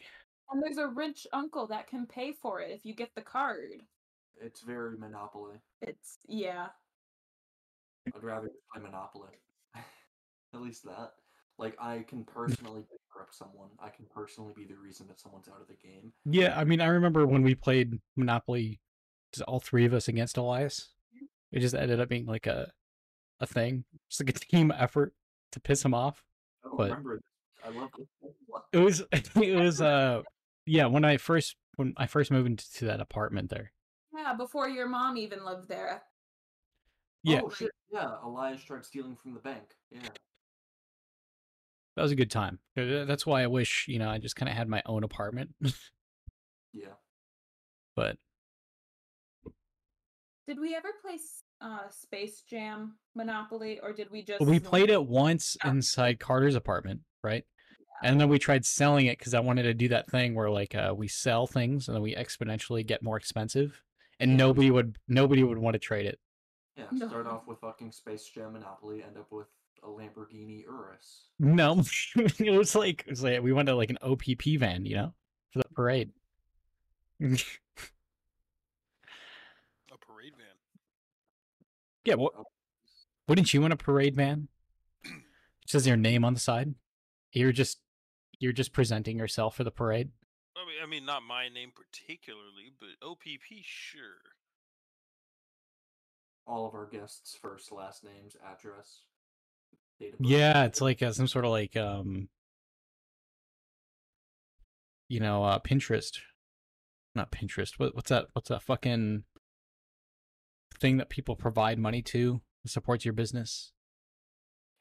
And 0.50 0.64
there's 0.64 0.80
a 0.80 0.88
rich 0.88 1.28
uncle 1.32 1.68
that 1.68 1.86
can 1.86 2.08
pay 2.08 2.32
for 2.34 2.60
it 2.60 2.72
if 2.72 2.84
you 2.84 2.96
get 2.96 3.14
the 3.14 3.22
card. 3.22 3.86
it's 4.42 4.62
very 4.62 4.98
Monopoly. 4.98 5.62
It's 5.82 6.18
yeah. 6.26 6.70
I'd 8.08 8.24
rather 8.24 8.48
just 8.48 8.68
play 8.74 8.82
Monopoly. 8.82 9.38
At 10.54 10.62
least 10.62 10.84
that. 10.86 11.14
Like 11.60 11.76
I 11.80 12.06
can 12.08 12.24
personally 12.24 12.86
bankrupt 12.90 13.36
someone. 13.36 13.70
I 13.80 13.90
can 13.90 14.06
personally 14.10 14.54
be 14.56 14.66
the 14.66 14.78
reason 14.78 15.08
that 15.08 15.20
someone's 15.20 15.50
out 15.50 15.62
of 15.62 15.68
the 15.68 15.76
game. 15.76 16.14
Yeah, 16.26 16.58
I 16.58 16.64
mean, 16.64 16.80
I 16.82 16.86
remember 16.88 17.26
when 17.28 17.44
we 17.44 17.54
played 17.54 18.00
Monopoly, 18.16 18.80
just 19.34 19.44
all 19.44 19.60
three 19.60 19.86
of 19.86 19.94
us 19.94 20.08
against 20.08 20.38
Elias. 20.38 20.90
It 21.52 21.60
just 21.60 21.76
ended 21.76 22.00
up 22.00 22.10
being 22.10 22.26
like 22.26 22.48
a 22.48 22.72
a 23.42 23.46
thing, 23.46 23.84
just 24.10 24.22
like 24.22 24.30
a 24.30 24.34
team 24.40 24.72
effort 24.76 25.14
to 25.52 25.60
piss 25.60 25.84
him 25.84 25.94
off. 25.94 26.24
I 26.64 26.68
don't 26.70 26.78
But- 26.78 26.90
remember 26.92 27.16
this. 27.18 27.24
I 27.66 27.78
love 27.78 27.90
this. 27.98 28.08
It 28.72 28.78
was 28.78 29.04
it 29.44 29.56
was 29.60 29.82
uh 29.82 30.22
yeah 30.66 30.86
when 30.86 31.04
I 31.04 31.18
first 31.18 31.58
when 31.76 31.94
I 31.98 32.08
first 32.08 32.32
moved 32.32 32.48
into 32.48 32.86
that 32.86 33.02
apartment 33.02 33.50
there. 33.50 33.74
Yeah, 34.16 34.34
before 34.34 34.70
your 34.70 34.88
mom 34.88 35.18
even 35.18 35.44
lived 35.46 35.68
there. 35.68 36.04
Yeah, 37.24 37.42
Oh 37.44 37.50
shit! 37.50 37.70
Yeah, 37.92 38.16
Elias 38.24 38.64
tried 38.64 38.86
stealing 38.86 39.18
from 39.22 39.34
the 39.34 39.42
bank. 39.42 39.76
Yeah. 39.92 40.00
That 42.00 42.04
was 42.04 42.14
a 42.14 42.16
good 42.16 42.32
time. 42.32 42.60
That's 42.78 43.26
why 43.26 43.44
I 43.44 43.48
wish 43.48 43.86
you 43.90 44.00
know 44.00 44.10
I 44.10 44.20
just 44.20 44.38
kind 44.38 44.48
of 44.48 44.56
had 44.56 44.70
my 44.70 44.82
own 44.86 45.04
apartment. 45.04 45.50
Yeah. 46.72 46.94
but 47.98 48.16
Did 50.48 50.62
we 50.62 50.74
ever 50.76 50.94
play 51.02 51.18
uh 51.60 51.90
Space 51.90 52.44
Jam 52.50 52.96
Monopoly 53.16 53.82
or 53.84 53.92
did 53.92 54.10
we 54.12 54.24
just 54.24 54.40
we 54.40 54.62
played 54.62 54.90
it 54.90 55.06
once 55.06 55.58
Oh. 55.66 55.70
inside 55.72 56.22
Carter's 56.22 56.56
apartment, 56.56 57.02
right? 57.22 57.44
And 58.02 58.22
then 58.22 58.30
we 58.30 58.40
tried 58.40 58.66
selling 58.66 59.08
it 59.08 59.18
because 59.18 59.34
I 59.34 59.42
wanted 59.42 59.64
to 59.64 59.74
do 59.74 59.90
that 59.90 60.10
thing 60.10 60.36
where 60.36 60.50
like 60.50 60.74
uh, 60.74 60.94
we 60.96 61.10
sell 61.10 61.48
things 61.48 61.90
and 61.90 61.96
then 61.96 62.02
we 62.02 62.16
exponentially 62.16 62.88
get 62.88 63.04
more 63.04 63.18
expensive, 63.18 63.84
and 64.22 64.38
nobody 64.38 64.72
would 64.72 64.96
nobody 65.10 65.44
would 65.44 65.58
want 65.58 65.74
to 65.74 65.80
trade 65.80 66.06
it. 66.06 66.18
Yeah. 66.78 66.86
No. 66.94 67.10
Start 67.10 67.28
off 67.28 67.46
with 67.46 67.60
fucking 67.60 67.92
Space 67.92 68.24
Jam 68.24 68.54
Monopoly, 68.54 69.04
end 69.04 69.18
up 69.18 69.28
with 69.32 69.48
a 69.84 69.88
Lamborghini 69.88 70.64
Urus. 70.64 71.26
No, 71.40 71.84
it 72.16 72.58
was 72.58 72.76
like 72.76 73.04
it 73.06 73.10
was 73.10 73.24
like 73.24 73.42
we 73.42 73.54
went 73.54 73.68
to 73.68 73.76
like 73.76 73.90
an 73.90 73.98
OPP 74.02 74.60
van, 74.60 74.86
you 74.86 74.96
know, 74.96 75.14
for 75.52 75.60
the 75.60 75.66
parade. 75.74 76.12
A 77.22 77.28
parade 79.98 80.34
van. 80.38 80.56
yeah, 82.06 82.16
what? 82.16 82.34
Oh. 82.38 82.46
Wouldn't 83.28 83.54
you 83.54 83.62
want 83.62 83.74
a 83.74 83.78
parade 83.78 84.16
van? 84.16 84.48
It 85.06 85.72
says 85.72 85.86
your 85.86 85.98
name 85.98 86.26
on 86.26 86.34
the 86.34 86.40
side. 86.40 86.74
You're 87.32 87.52
just 87.52 87.80
you're 88.40 88.54
just 88.54 88.74
presenting 88.74 89.20
yourself 89.20 89.56
for 89.56 89.64
the 89.64 89.72
parade. 89.72 90.10
I 90.56 90.66
mean, 90.66 90.76
I 90.84 90.86
mean, 90.88 91.06
not 91.06 91.24
my 91.24 91.48
name 91.48 91.72
particularly, 91.76 92.74
but 92.80 93.06
OPP, 93.06 93.64
sure. 93.64 94.34
All 96.48 96.66
of 96.66 96.74
our 96.74 96.88
guests' 96.88 97.38
first, 97.40 97.72
last 97.72 98.04
names, 98.04 98.36
address, 98.44 98.56
date 98.58 98.58
of 98.58 98.98
birth. 98.98 99.09
Yeah, 100.20 100.64
it's 100.66 100.82
like 100.82 101.02
uh, 101.02 101.12
some 101.12 101.28
sort 101.28 101.46
of 101.46 101.52
like 101.52 101.76
um, 101.76 102.30
you 105.08 105.20
know, 105.20 105.44
uh, 105.44 105.60
Pinterest. 105.60 106.18
Not 107.16 107.32
Pinterest. 107.32 107.74
What, 107.78 107.96
what's 107.96 108.10
that? 108.10 108.28
What's 108.34 108.50
that 108.50 108.64
fucking 108.64 109.24
thing 110.80 110.98
that 110.98 111.10
people 111.10 111.36
provide 111.36 111.78
money 111.80 112.02
to 112.04 112.42
that 112.64 112.70
supports 112.70 113.04
your 113.04 113.14
business? 113.14 113.72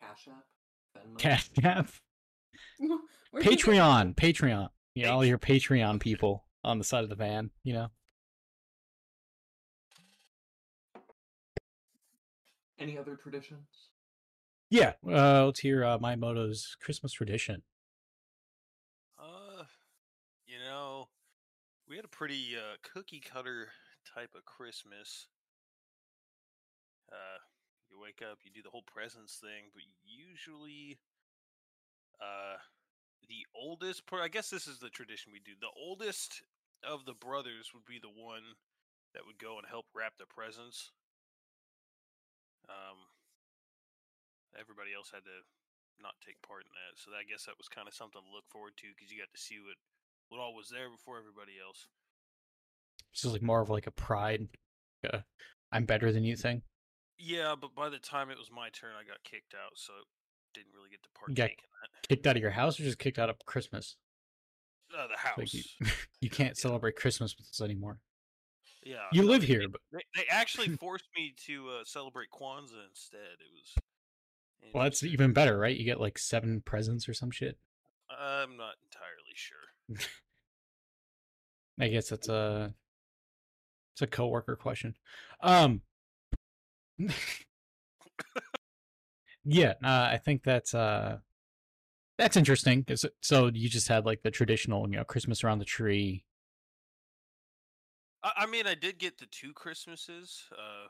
Cash 0.00 0.28
App, 0.28 1.02
Venmo. 1.04 1.18
Cash 1.18 1.50
App, 1.64 1.88
Where'd 3.30 3.44
you 3.46 3.50
get- 3.50 3.58
Patreon, 3.60 4.14
Patreon. 4.14 4.68
You 4.94 5.04
know, 5.04 5.12
all 5.14 5.24
your 5.24 5.38
Patreon 5.38 6.00
people 6.00 6.44
on 6.64 6.78
the 6.78 6.84
side 6.84 7.02
of 7.04 7.10
the 7.10 7.16
van. 7.16 7.50
You 7.64 7.72
know. 7.74 7.88
Any 12.78 12.96
other 12.96 13.16
traditions? 13.16 13.87
Yeah. 14.70 14.92
Uh, 15.06 15.46
let's 15.46 15.60
hear 15.60 15.84
uh, 15.84 15.98
Miyamoto's 15.98 16.76
Christmas 16.80 17.12
tradition. 17.12 17.62
Uh, 19.18 19.64
you 20.46 20.58
know, 20.58 21.08
we 21.88 21.96
had 21.96 22.04
a 22.04 22.08
pretty 22.08 22.56
uh, 22.56 22.76
cookie 22.82 23.20
cutter 23.20 23.68
type 24.14 24.34
of 24.36 24.44
Christmas. 24.44 25.26
Uh, 27.10 27.38
you 27.90 27.98
wake 27.98 28.22
up, 28.22 28.38
you 28.44 28.50
do 28.50 28.62
the 28.62 28.70
whole 28.70 28.82
presents 28.82 29.36
thing, 29.36 29.70
but 29.72 29.82
usually, 30.04 30.98
uh, 32.20 32.56
the 33.28 33.46
oldest, 33.54 34.06
per- 34.06 34.22
I 34.22 34.28
guess 34.28 34.50
this 34.50 34.66
is 34.66 34.78
the 34.78 34.90
tradition 34.90 35.32
we 35.32 35.40
do. 35.40 35.52
The 35.58 35.72
oldest 35.76 36.42
of 36.84 37.06
the 37.06 37.14
brothers 37.14 37.70
would 37.72 37.86
be 37.86 37.98
the 37.98 38.08
one 38.08 38.42
that 39.14 39.24
would 39.26 39.38
go 39.38 39.58
and 39.58 39.66
help 39.66 39.86
wrap 39.94 40.12
the 40.18 40.26
presents. 40.26 40.92
Um, 42.68 42.98
everybody 44.54 44.94
else 44.96 45.10
had 45.12 45.24
to 45.26 45.42
not 45.98 46.14
take 46.24 46.38
part 46.46 46.62
in 46.62 46.72
that, 46.78 46.94
so 46.96 47.10
I 47.10 47.26
guess 47.26 47.44
that 47.50 47.58
was 47.58 47.66
kind 47.68 47.88
of 47.88 47.94
something 47.94 48.22
to 48.22 48.30
look 48.34 48.46
forward 48.48 48.78
to 48.78 48.86
because 48.94 49.10
you 49.10 49.18
got 49.18 49.32
to 49.34 49.40
see 49.40 49.58
what 49.58 49.76
what 50.30 50.40
all 50.40 50.54
was 50.54 50.68
there 50.68 50.88
before 50.90 51.18
everybody 51.18 51.56
else. 51.58 51.88
This 53.12 53.24
is 53.24 53.32
like 53.32 53.42
more 53.42 53.60
of 53.60 53.70
like 53.70 53.86
a 53.86 53.90
pride. 53.90 54.46
Uh, 55.02 55.20
I'm 55.72 55.84
better 55.86 56.12
than 56.12 56.22
you 56.24 56.36
thing. 56.36 56.62
Yeah, 57.18 57.54
but 57.60 57.74
by 57.74 57.88
the 57.88 57.98
time 57.98 58.30
it 58.30 58.38
was 58.38 58.50
my 58.52 58.68
turn, 58.70 58.92
I 58.94 59.02
got 59.02 59.24
kicked 59.24 59.54
out, 59.54 59.72
so 59.74 59.92
didn't 60.54 60.72
really 60.74 60.90
get 60.90 61.02
to 61.02 61.08
partake 61.18 61.58
in 61.58 61.68
that. 61.82 62.08
kicked 62.08 62.26
out 62.26 62.36
of 62.36 62.42
your 62.42 62.52
house 62.52 62.78
or 62.78 62.84
just 62.84 62.98
kicked 62.98 63.18
out 63.18 63.28
of 63.30 63.36
Christmas? 63.46 63.96
Uh, 64.96 65.06
the 65.08 65.16
house. 65.18 65.36
Like 65.38 65.52
you, 65.54 65.62
you 66.20 66.30
can't 66.30 66.56
celebrate 66.56 66.96
Christmas 66.96 67.34
with 67.36 67.48
us 67.48 67.60
anymore. 67.60 67.98
yeah, 68.84 69.06
You 69.12 69.22
no, 69.22 69.28
live 69.28 69.42
here, 69.42 69.60
They, 69.60 69.66
but 69.66 69.80
they, 69.92 69.98
they 70.16 70.24
actually 70.30 70.68
forced 70.76 71.08
me 71.16 71.34
to 71.46 71.68
uh, 71.80 71.84
celebrate 71.84 72.28
Kwanzaa 72.30 72.86
instead. 72.88 73.40
It 73.40 73.50
was. 73.52 73.74
Well, 74.72 74.84
that's 74.84 75.02
even 75.02 75.32
better, 75.32 75.58
right? 75.58 75.76
You 75.76 75.84
get 75.84 76.00
like 76.00 76.18
seven 76.18 76.60
presents 76.60 77.08
or 77.08 77.14
some 77.14 77.30
shit. 77.30 77.58
I'm 78.10 78.56
not 78.56 78.74
entirely 78.82 79.34
sure. 79.34 80.08
I 81.80 81.88
guess 81.88 82.08
that's 82.08 82.28
a 82.28 82.74
it's 83.94 84.02
a 84.02 84.06
coworker 84.06 84.56
question. 84.56 84.94
Um 85.40 85.82
Yeah, 89.44 89.74
uh, 89.82 90.08
I 90.12 90.18
think 90.22 90.42
that's 90.44 90.74
uh 90.74 91.18
that's 92.18 92.36
interesting. 92.36 92.84
'cause 92.84 93.04
it- 93.04 93.16
so 93.22 93.46
you 93.48 93.68
just 93.68 93.88
had 93.88 94.04
like 94.06 94.22
the 94.22 94.30
traditional, 94.30 94.88
you 94.90 94.96
know, 94.96 95.04
Christmas 95.04 95.44
around 95.44 95.58
the 95.60 95.64
tree. 95.64 96.24
I, 98.22 98.32
I 98.38 98.46
mean, 98.46 98.66
I 98.66 98.74
did 98.74 98.98
get 98.98 99.18
the 99.18 99.26
two 99.26 99.52
Christmases 99.52 100.44
uh 100.52 100.88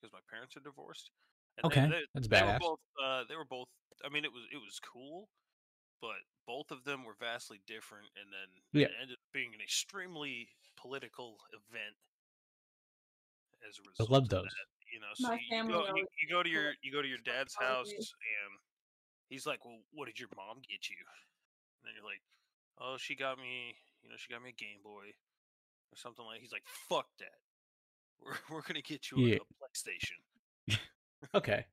because 0.00 0.12
my 0.12 0.20
parents 0.30 0.56
are 0.56 0.60
divorced. 0.60 1.10
And 1.58 1.64
Okay, 1.64 1.90
they, 1.90 2.06
that's 2.14 2.28
they 2.32 2.42
were 2.42 2.52
badass. 2.52 2.58
both. 2.58 2.80
Uh, 3.02 3.24
they 3.28 3.36
were 3.36 3.44
both. 3.44 3.68
I 4.04 4.08
mean, 4.08 4.24
it 4.24 4.32
was 4.32 4.44
it 4.52 4.58
was 4.58 4.78
cool, 4.80 5.30
but 6.00 6.18
both 6.46 6.70
of 6.72 6.84
them 6.84 7.04
were 7.04 7.16
vastly 7.18 7.60
different, 7.66 8.08
and 8.16 8.32
then 8.32 8.62
Yeah. 8.72 8.88
it 8.88 8.94
ended 9.00 9.14
up 9.16 9.32
being 9.32 9.54
an 9.54 9.60
extremely 9.62 10.50
political 10.76 11.38
event. 11.52 11.96
As 13.68 13.78
a 13.78 13.82
result, 13.82 13.98
I 14.00 14.04
love 14.04 14.28
those. 14.28 14.56
that, 14.56 14.66
you 14.92 15.00
know, 15.00 15.12
so 15.14 15.30
My 15.30 15.38
you, 15.38 15.40
you 15.60 15.66
family 15.66 15.74
go, 15.74 15.86
you, 15.94 15.94
always 15.94 16.08
you 16.22 16.28
go 16.28 16.42
to 16.42 16.48
your 16.48 16.74
you 16.82 16.92
go 16.92 17.02
to 17.02 17.08
your 17.08 17.18
dad's 17.18 17.54
house, 17.56 17.92
and 17.92 18.58
he's 19.28 19.46
like, 19.46 19.64
"Well, 19.64 19.80
what 19.92 20.06
did 20.06 20.18
your 20.20 20.28
mom 20.36 20.60
get 20.68 20.88
you?" 20.90 20.96
And 21.80 21.88
then 21.88 21.94
you're 21.96 22.04
like, 22.04 22.22
"Oh, 22.78 22.98
she 22.98 23.16
got 23.16 23.38
me, 23.38 23.76
you 24.02 24.10
know, 24.10 24.16
she 24.16 24.32
got 24.32 24.42
me 24.42 24.50
a 24.50 24.52
Game 24.52 24.82
Boy 24.82 25.08
or 25.92 25.96
something 25.96 26.24
like." 26.26 26.40
He's 26.40 26.52
like, 26.52 26.66
"Fuck 26.68 27.08
that, 27.20 27.38
we're 28.20 28.38
we're 28.50 28.62
gonna 28.62 28.82
get 28.82 29.10
you 29.12 29.24
Yeah. 29.24 29.38
a 29.40 29.44
PlayStation." 29.64 30.20
Okay. 31.34 31.64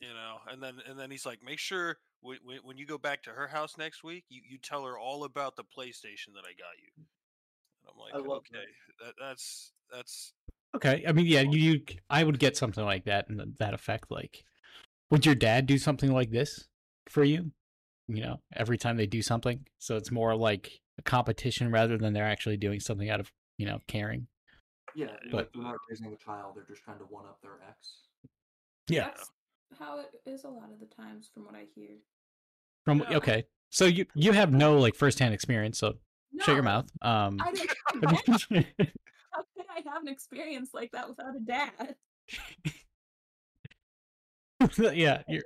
you 0.00 0.08
know 0.08 0.36
and 0.50 0.62
then 0.62 0.74
and 0.88 0.98
then 0.98 1.10
he's 1.10 1.26
like 1.26 1.42
make 1.44 1.58
sure 1.58 1.98
when, 2.20 2.38
when, 2.62 2.78
you 2.78 2.86
go 2.86 2.96
back 2.96 3.22
to 3.22 3.30
her 3.30 3.46
house 3.46 3.76
next 3.76 4.02
week 4.02 4.24
you, 4.28 4.40
you 4.48 4.58
tell 4.58 4.84
her 4.84 4.98
all 4.98 5.24
about 5.24 5.56
the 5.56 5.62
playstation 5.62 6.32
that 6.34 6.44
i 6.44 6.54
got 6.56 6.74
you 6.82 6.90
mm. 6.98 7.04
and 7.80 7.90
i'm 7.92 7.98
like 8.00 8.14
I 8.14 8.18
love 8.18 8.42
that. 8.50 8.58
okay 8.58 8.66
that, 9.04 9.14
that's 9.20 9.72
that's 9.92 10.32
Okay. 10.74 11.04
I 11.06 11.12
mean, 11.12 11.26
yeah, 11.26 11.42
you, 11.42 11.58
you 11.58 11.80
I 12.10 12.24
would 12.24 12.38
get 12.38 12.56
something 12.56 12.84
like 12.84 13.04
that 13.04 13.28
and 13.28 13.54
that 13.58 13.74
effect 13.74 14.10
like 14.10 14.44
would 15.10 15.24
your 15.24 15.34
dad 15.34 15.66
do 15.66 15.78
something 15.78 16.12
like 16.12 16.30
this 16.30 16.66
for 17.08 17.22
you? 17.22 17.52
You 18.08 18.22
know, 18.22 18.40
every 18.54 18.76
time 18.76 18.96
they 18.96 19.06
do 19.06 19.22
something. 19.22 19.64
So 19.78 19.96
it's 19.96 20.10
more 20.10 20.34
like 20.34 20.80
a 20.98 21.02
competition 21.02 21.70
rather 21.70 21.96
than 21.96 22.12
they're 22.12 22.28
actually 22.28 22.56
doing 22.56 22.80
something 22.80 23.08
out 23.08 23.20
of, 23.20 23.30
you 23.56 23.66
know, 23.66 23.78
caring. 23.86 24.26
Yeah, 24.94 25.16
But- 25.30 25.50
they're 25.52 25.62
not 25.62 25.76
raising 25.88 26.12
a 26.12 26.16
child; 26.16 26.54
they're 26.56 26.64
just 26.64 26.82
trying 26.82 26.98
to 26.98 27.04
one 27.04 27.26
up 27.26 27.40
their 27.42 27.58
ex. 27.68 28.02
Yeah. 28.88 29.04
That's 29.08 29.30
how 29.78 30.00
it 30.00 30.10
is 30.26 30.44
a 30.44 30.48
lot 30.48 30.70
of 30.72 30.78
the 30.80 30.86
times, 30.94 31.30
from 31.32 31.44
what 31.44 31.54
I 31.54 31.64
hear. 31.74 31.90
From 32.84 33.04
Yeah. 33.10 33.16
okay. 33.18 33.44
So 33.70 33.86
you 33.86 34.06
you 34.14 34.32
have 34.32 34.52
no 34.52 34.78
like 34.78 34.94
firsthand 34.94 35.34
experience, 35.34 35.78
so 35.78 35.94
shut 36.40 36.54
your 36.54 36.62
mouth. 36.62 36.86
Um 37.02 37.38
I 37.40 37.52
didn't. 37.52 37.70
How 39.32 39.42
could 39.56 39.66
I 39.68 39.82
have 39.90 40.02
an 40.02 40.08
experience 40.08 40.70
like 40.72 40.92
that 40.92 41.08
without 41.08 41.34
a 41.34 41.40
dad? 41.40 41.96
yeah, 44.94 45.22
you're 45.28 45.42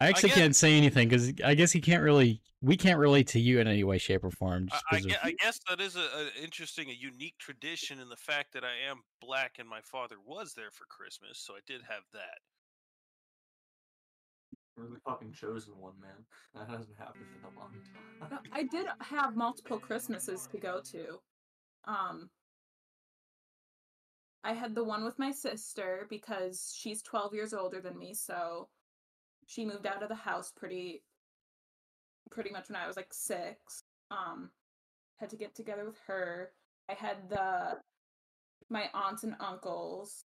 I 0.00 0.08
actually 0.08 0.30
guess- 0.30 0.38
can't 0.38 0.56
say 0.56 0.76
anything 0.76 1.08
because 1.08 1.32
I 1.44 1.54
guess 1.54 1.72
he 1.72 1.80
can't 1.80 2.02
really. 2.02 2.40
We 2.64 2.76
can't 2.78 2.98
relate 2.98 3.26
to 3.28 3.40
you 3.40 3.60
in 3.60 3.68
any 3.68 3.84
way, 3.84 3.98
shape, 3.98 4.24
or 4.24 4.30
form. 4.30 4.68
I, 4.72 4.74
Just 4.74 4.84
I, 4.90 4.94
'cause 4.96 5.04
of- 5.04 5.10
gue- 5.10 5.18
I 5.22 5.32
guess 5.32 5.60
that 5.68 5.80
is 5.80 5.96
a, 5.96 6.00
a 6.00 6.42
interesting 6.42 6.88
a 6.88 6.92
unique 6.94 7.36
tradition 7.38 8.00
in 8.00 8.08
the 8.08 8.16
fact 8.16 8.52
that 8.54 8.64
i 8.64 8.72
am 8.88 9.02
black 9.20 9.56
and 9.58 9.68
my 9.68 9.80
father 9.82 10.16
was 10.24 10.54
there 10.54 10.70
for 10.70 10.84
christmas 10.88 11.38
so 11.38 11.54
i 11.54 11.60
did 11.66 11.82
have 11.82 12.02
that 12.12 12.38
We're 14.76 14.88
the 14.88 14.98
fucking 15.06 15.32
chosen 15.32 15.74
one, 15.78 15.94
man. 16.00 16.24
That 16.54 16.68
hasn't 16.68 16.96
happened 16.98 17.26
in 17.38 17.44
a 17.44 17.58
long 17.60 17.72
time. 17.92 18.38
I 18.52 18.64
did 18.64 18.86
have 19.00 19.36
multiple 19.36 19.78
Christmases 19.78 20.48
to 20.50 20.58
go 20.58 20.80
to. 20.90 21.20
Um, 21.86 22.28
I 24.42 24.52
had 24.52 24.74
the 24.74 24.82
one 24.82 25.04
with 25.04 25.16
my 25.18 25.30
sister 25.30 26.06
because 26.10 26.74
she's 26.76 27.02
12 27.02 27.34
years 27.34 27.54
older 27.54 27.80
than 27.80 27.96
me, 27.96 28.14
so 28.14 28.68
she 29.46 29.64
moved 29.64 29.86
out 29.86 30.02
of 30.02 30.08
the 30.08 30.14
house 30.16 30.50
pretty 30.50 31.02
pretty 32.30 32.50
much 32.50 32.68
when 32.68 32.76
I 32.76 32.86
was 32.86 32.96
like 32.96 33.12
6. 33.12 33.82
Um, 34.10 34.50
had 35.18 35.30
to 35.30 35.36
get 35.36 35.54
together 35.54 35.84
with 35.84 35.98
her. 36.06 36.50
I 36.88 36.94
had 36.94 37.28
the 37.28 37.78
my 38.70 38.88
aunts 38.94 39.24
and 39.24 39.34
uncles. 39.40 40.24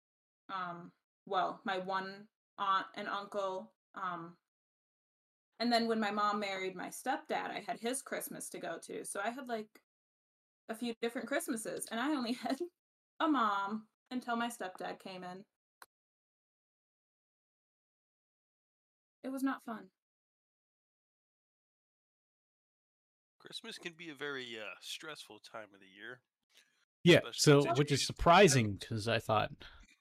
Um, 0.52 0.90
well, 1.26 1.60
my 1.64 1.78
one 1.78 2.26
aunt 2.58 2.86
and 2.96 3.08
uncle 3.08 3.72
um 3.94 4.36
and 5.62 5.72
then 5.72 5.86
when 5.86 6.00
my 6.00 6.10
mom 6.10 6.40
married 6.40 6.74
my 6.74 6.88
stepdad, 6.88 7.50
I 7.50 7.62
had 7.64 7.78
his 7.78 8.02
Christmas 8.02 8.48
to 8.48 8.58
go 8.58 8.78
to. 8.82 9.04
So 9.04 9.20
I 9.24 9.30
had 9.30 9.48
like 9.48 9.68
a 10.68 10.74
few 10.74 10.92
different 11.00 11.28
Christmases, 11.28 11.86
and 11.92 12.00
I 12.00 12.10
only 12.16 12.32
had 12.42 12.58
a 13.20 13.28
mom 13.28 13.84
until 14.10 14.34
my 14.34 14.48
stepdad 14.48 14.98
came 14.98 15.22
in. 15.22 15.44
It 19.22 19.30
was 19.30 19.44
not 19.44 19.64
fun. 19.64 19.84
Christmas 23.52 23.78
can 23.78 23.92
be 23.96 24.08
a 24.10 24.14
very 24.14 24.56
uh, 24.58 24.74
stressful 24.80 25.38
time 25.52 25.68
of 25.74 25.80
the 25.80 25.86
year 25.86 26.20
yeah. 27.04 27.20
So, 27.32 27.64
which 27.74 27.90
is 27.90 28.06
surprising 28.06 28.76
because 28.78 29.08
I 29.08 29.18
thought, 29.18 29.50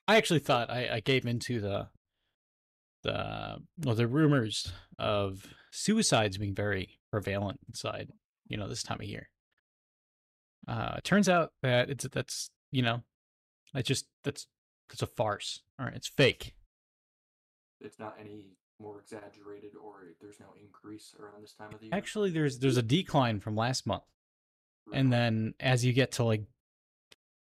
I 0.06 0.16
actually 0.16 0.38
thought 0.38 0.70
I, 0.70 0.88
I 0.94 1.00
gave 1.00 1.26
into 1.26 1.60
the 1.60 1.88
the 3.02 3.56
well 3.78 3.96
the 3.96 4.06
rumors 4.06 4.72
of 4.98 5.46
suicides 5.72 6.38
being 6.38 6.54
very 6.54 7.00
prevalent 7.10 7.60
inside. 7.68 8.10
You 8.46 8.56
know, 8.56 8.68
this 8.68 8.82
time 8.82 9.00
of 9.00 9.06
year. 9.06 9.28
Uh, 10.68 10.94
it 10.98 11.04
turns 11.04 11.28
out 11.28 11.52
that 11.62 11.90
it's 11.90 12.06
that's 12.12 12.50
you 12.70 12.82
know, 12.82 13.02
it's 13.74 13.88
just 13.88 14.06
that's 14.22 14.46
that's 14.88 15.02
a 15.02 15.06
farce. 15.06 15.62
All 15.78 15.86
right, 15.86 15.96
it's 15.96 16.08
fake. 16.08 16.54
It's 17.80 17.98
not 17.98 18.14
any 18.20 18.44
more 18.82 19.00
exaggerated, 19.00 19.72
or 19.82 20.14
there's 20.20 20.40
no 20.40 20.46
increase 20.60 21.14
around 21.18 21.40
this 21.42 21.54
time 21.54 21.72
of 21.72 21.80
the 21.80 21.86
year. 21.86 21.94
Actually, 21.94 22.30
there's 22.30 22.58
there's 22.58 22.76
a 22.76 22.82
decline 22.82 23.40
from 23.40 23.56
last 23.56 23.86
month. 23.86 24.02
and 24.92 25.12
then 25.12 25.54
as 25.60 25.84
you 25.84 25.92
get 25.92 26.10
to 26.12 26.24
like 26.24 26.42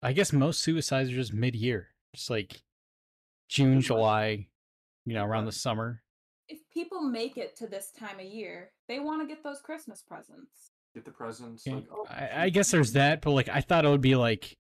i 0.03 0.13
guess 0.15 0.33
most 0.33 0.61
suicides 0.61 1.11
are 1.11 1.15
just 1.15 1.35
mid-year 1.35 1.89
just 2.15 2.31
like 2.31 2.63
june 3.49 3.81
july 3.83 4.47
you 5.05 5.13
know 5.13 5.25
around 5.25 5.45
the 5.45 5.53
summer 5.53 6.01
If 6.49 6.61
people 6.73 7.03
make 7.03 7.37
it 7.37 7.55
to 7.57 7.67
this 7.67 7.91
time 7.93 8.19
of 8.19 8.25
year, 8.25 8.71
they 8.89 8.99
want 9.01 9.21
to 9.21 9.27
get 9.33 9.43
those 9.45 9.61
Christmas 9.61 10.01
presents. 10.01 10.71
get 10.95 11.05
the 11.05 11.11
presents. 11.11 11.67
Okay, 11.67 11.77
Like, 11.77 11.89
oh, 11.93 12.07
I, 12.09 12.45
I 12.45 12.49
guess 12.49 12.71
there's 12.71 12.93
that 12.95 13.21
but 13.21 13.33
like 13.33 13.51
i 13.51 13.61
thought 13.61 13.85
it 13.85 13.89
would 13.91 14.01
be 14.01 14.17
like 14.17 14.57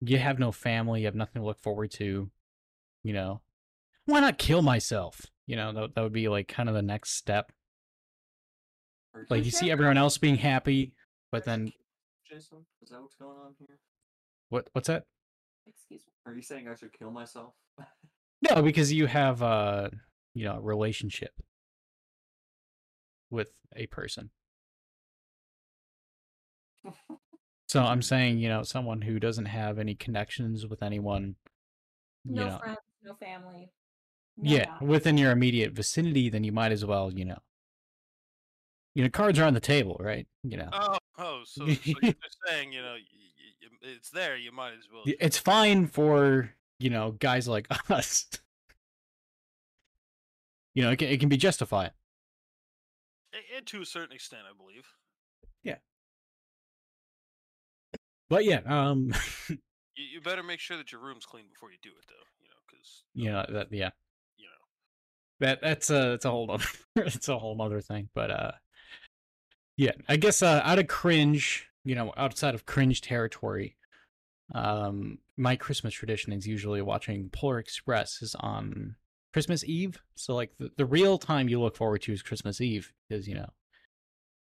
you 0.00 0.16
have 0.18 0.38
no 0.38 0.50
family 0.52 1.00
you 1.00 1.06
have 1.06 1.14
nothing 1.14 1.42
to 1.42 1.46
look 1.46 1.60
forward 1.60 1.90
to 2.00 2.30
you 3.02 3.12
know 3.12 3.42
why 4.06 4.20
not 4.20 4.38
kill 4.38 4.62
myself 4.62 5.26
you 5.46 5.56
know 5.56 5.72
that, 5.72 5.94
that 5.94 6.02
would 6.02 6.12
be 6.12 6.28
like 6.28 6.48
kind 6.48 6.68
of 6.68 6.74
the 6.74 6.82
next 6.82 7.10
step 7.16 7.52
like 9.30 9.44
you 9.44 9.50
see 9.50 9.70
everyone 9.70 9.96
else 9.96 10.18
being 10.18 10.36
happy 10.36 10.92
but 11.30 11.44
then 11.44 11.72
Jason, 12.28 12.64
is 12.82 12.90
that 12.90 13.00
what's 13.00 13.14
going 13.16 13.38
on 13.38 13.54
here? 13.58 13.78
what 14.48 14.68
what's 14.72 14.88
that 14.88 15.04
Excuse 15.66 16.02
me. 16.06 16.12
Are 16.26 16.34
you 16.36 16.42
saying 16.42 16.68
I 16.68 16.74
should 16.74 16.92
kill 16.92 17.10
myself? 17.10 17.54
no 18.50 18.62
because 18.62 18.92
you 18.92 19.06
have 19.06 19.42
uh 19.42 19.88
you 20.34 20.44
know 20.44 20.56
a 20.56 20.60
relationship 20.60 21.32
with 23.30 23.50
a 23.76 23.86
person 23.86 24.30
So 27.74 27.82
I'm 27.82 28.02
saying, 28.02 28.38
you 28.38 28.48
know, 28.48 28.62
someone 28.62 29.02
who 29.02 29.18
doesn't 29.18 29.46
have 29.46 29.80
any 29.80 29.96
connections 29.96 30.64
with 30.64 30.80
anyone, 30.80 31.34
you 32.24 32.36
No 32.36 32.46
know, 32.46 32.58
friends, 32.58 32.78
no 33.02 33.14
family. 33.14 33.70
No 34.36 34.50
yeah, 34.50 34.66
within 34.80 35.16
your 35.16 35.30
immediate 35.30 35.72
vicinity, 35.72 36.28
then 36.28 36.44
you 36.44 36.52
might 36.52 36.72
as 36.72 36.84
well, 36.84 37.12
you 37.12 37.24
know, 37.24 37.38
you 38.94 39.02
know, 39.02 39.10
cards 39.10 39.38
are 39.38 39.44
on 39.44 39.54
the 39.54 39.60
table, 39.60 39.96
right? 40.00 40.26
You 40.42 40.58
know, 40.58 40.68
Oh, 40.72 40.98
oh, 41.18 41.42
so, 41.46 41.66
so 41.66 41.72
you're 41.84 42.12
just 42.12 42.38
saying, 42.46 42.72
you 42.72 42.82
know, 42.82 42.96
it's 43.82 44.10
there. 44.10 44.36
You 44.36 44.52
might 44.52 44.72
as 44.72 44.88
well. 44.92 45.02
It's 45.06 45.38
fine 45.38 45.86
for 45.86 46.50
you 46.78 46.90
know 46.90 47.12
guys 47.12 47.46
like 47.46 47.66
us. 47.90 48.26
You 50.74 50.82
know, 50.82 50.90
it 50.90 50.96
can, 50.96 51.08
it 51.08 51.20
can 51.20 51.28
be 51.28 51.36
justified. 51.36 51.92
And 53.56 53.66
to 53.66 53.82
a 53.82 53.86
certain 53.86 54.14
extent, 54.14 54.42
I 54.48 54.56
believe. 54.56 54.86
Yeah. 55.62 55.76
But 58.28 58.44
yeah, 58.44 58.60
um, 58.66 59.12
You, 59.96 60.04
you 60.14 60.20
better 60.20 60.42
make 60.42 60.60
sure 60.60 60.76
that 60.76 60.90
your 60.90 61.00
room's 61.00 61.24
clean 61.24 61.44
before 61.48 61.70
you 61.70 61.78
do 61.82 61.90
it, 61.90 62.04
though. 62.08 62.14
You 62.40 62.48
know, 62.48 62.56
because 62.66 63.02
you 63.14 63.30
know 63.30 63.46
that 63.48 63.72
yeah. 63.72 63.90
That 65.40 65.60
that's 65.62 65.90
a 65.90 66.10
that's 66.10 66.24
a 66.24 66.30
whole 66.30 66.50
other 66.50 66.64
it's 66.96 67.28
a 67.28 67.38
whole 67.38 67.60
other 67.60 67.80
thing. 67.80 68.08
But 68.14 68.30
uh, 68.30 68.52
yeah, 69.76 69.92
I 70.08 70.16
guess 70.16 70.42
uh, 70.42 70.60
out 70.64 70.78
of 70.78 70.86
cringe, 70.86 71.68
you 71.84 71.94
know, 71.94 72.12
outside 72.16 72.54
of 72.54 72.66
cringe 72.66 73.00
territory, 73.00 73.76
um, 74.54 75.18
my 75.36 75.56
Christmas 75.56 75.94
tradition 75.94 76.32
is 76.32 76.46
usually 76.46 76.82
watching 76.82 77.28
Polar 77.30 77.58
Express 77.58 78.22
is 78.22 78.34
on 78.36 78.96
Christmas 79.32 79.64
Eve. 79.64 80.00
So 80.14 80.34
like 80.34 80.52
the, 80.58 80.70
the 80.76 80.86
real 80.86 81.18
time 81.18 81.48
you 81.48 81.60
look 81.60 81.76
forward 81.76 82.02
to 82.02 82.12
is 82.12 82.22
Christmas 82.22 82.60
Eve 82.60 82.92
because 83.08 83.26
you 83.26 83.34
know, 83.34 83.50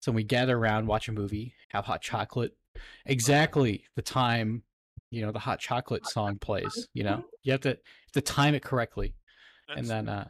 so 0.01 0.11
we 0.11 0.23
gather 0.23 0.57
around, 0.57 0.87
watch 0.87 1.07
a 1.07 1.11
movie, 1.11 1.53
have 1.69 1.85
hot 1.85 2.01
chocolate. 2.01 2.55
Exactly 3.05 3.83
the 3.95 4.01
time, 4.01 4.63
you 5.11 5.21
know, 5.21 5.31
the 5.31 5.39
hot 5.39 5.59
chocolate 5.59 6.07
song 6.07 6.37
plays. 6.37 6.87
You 6.93 7.03
know, 7.03 7.25
you 7.43 7.51
have 7.51 7.61
to 7.61 7.69
have 7.69 8.11
to 8.13 8.21
time 8.21 8.55
it 8.55 8.63
correctly, 8.63 9.13
and 9.69 9.85
then 9.85 10.09
uh. 10.09 10.27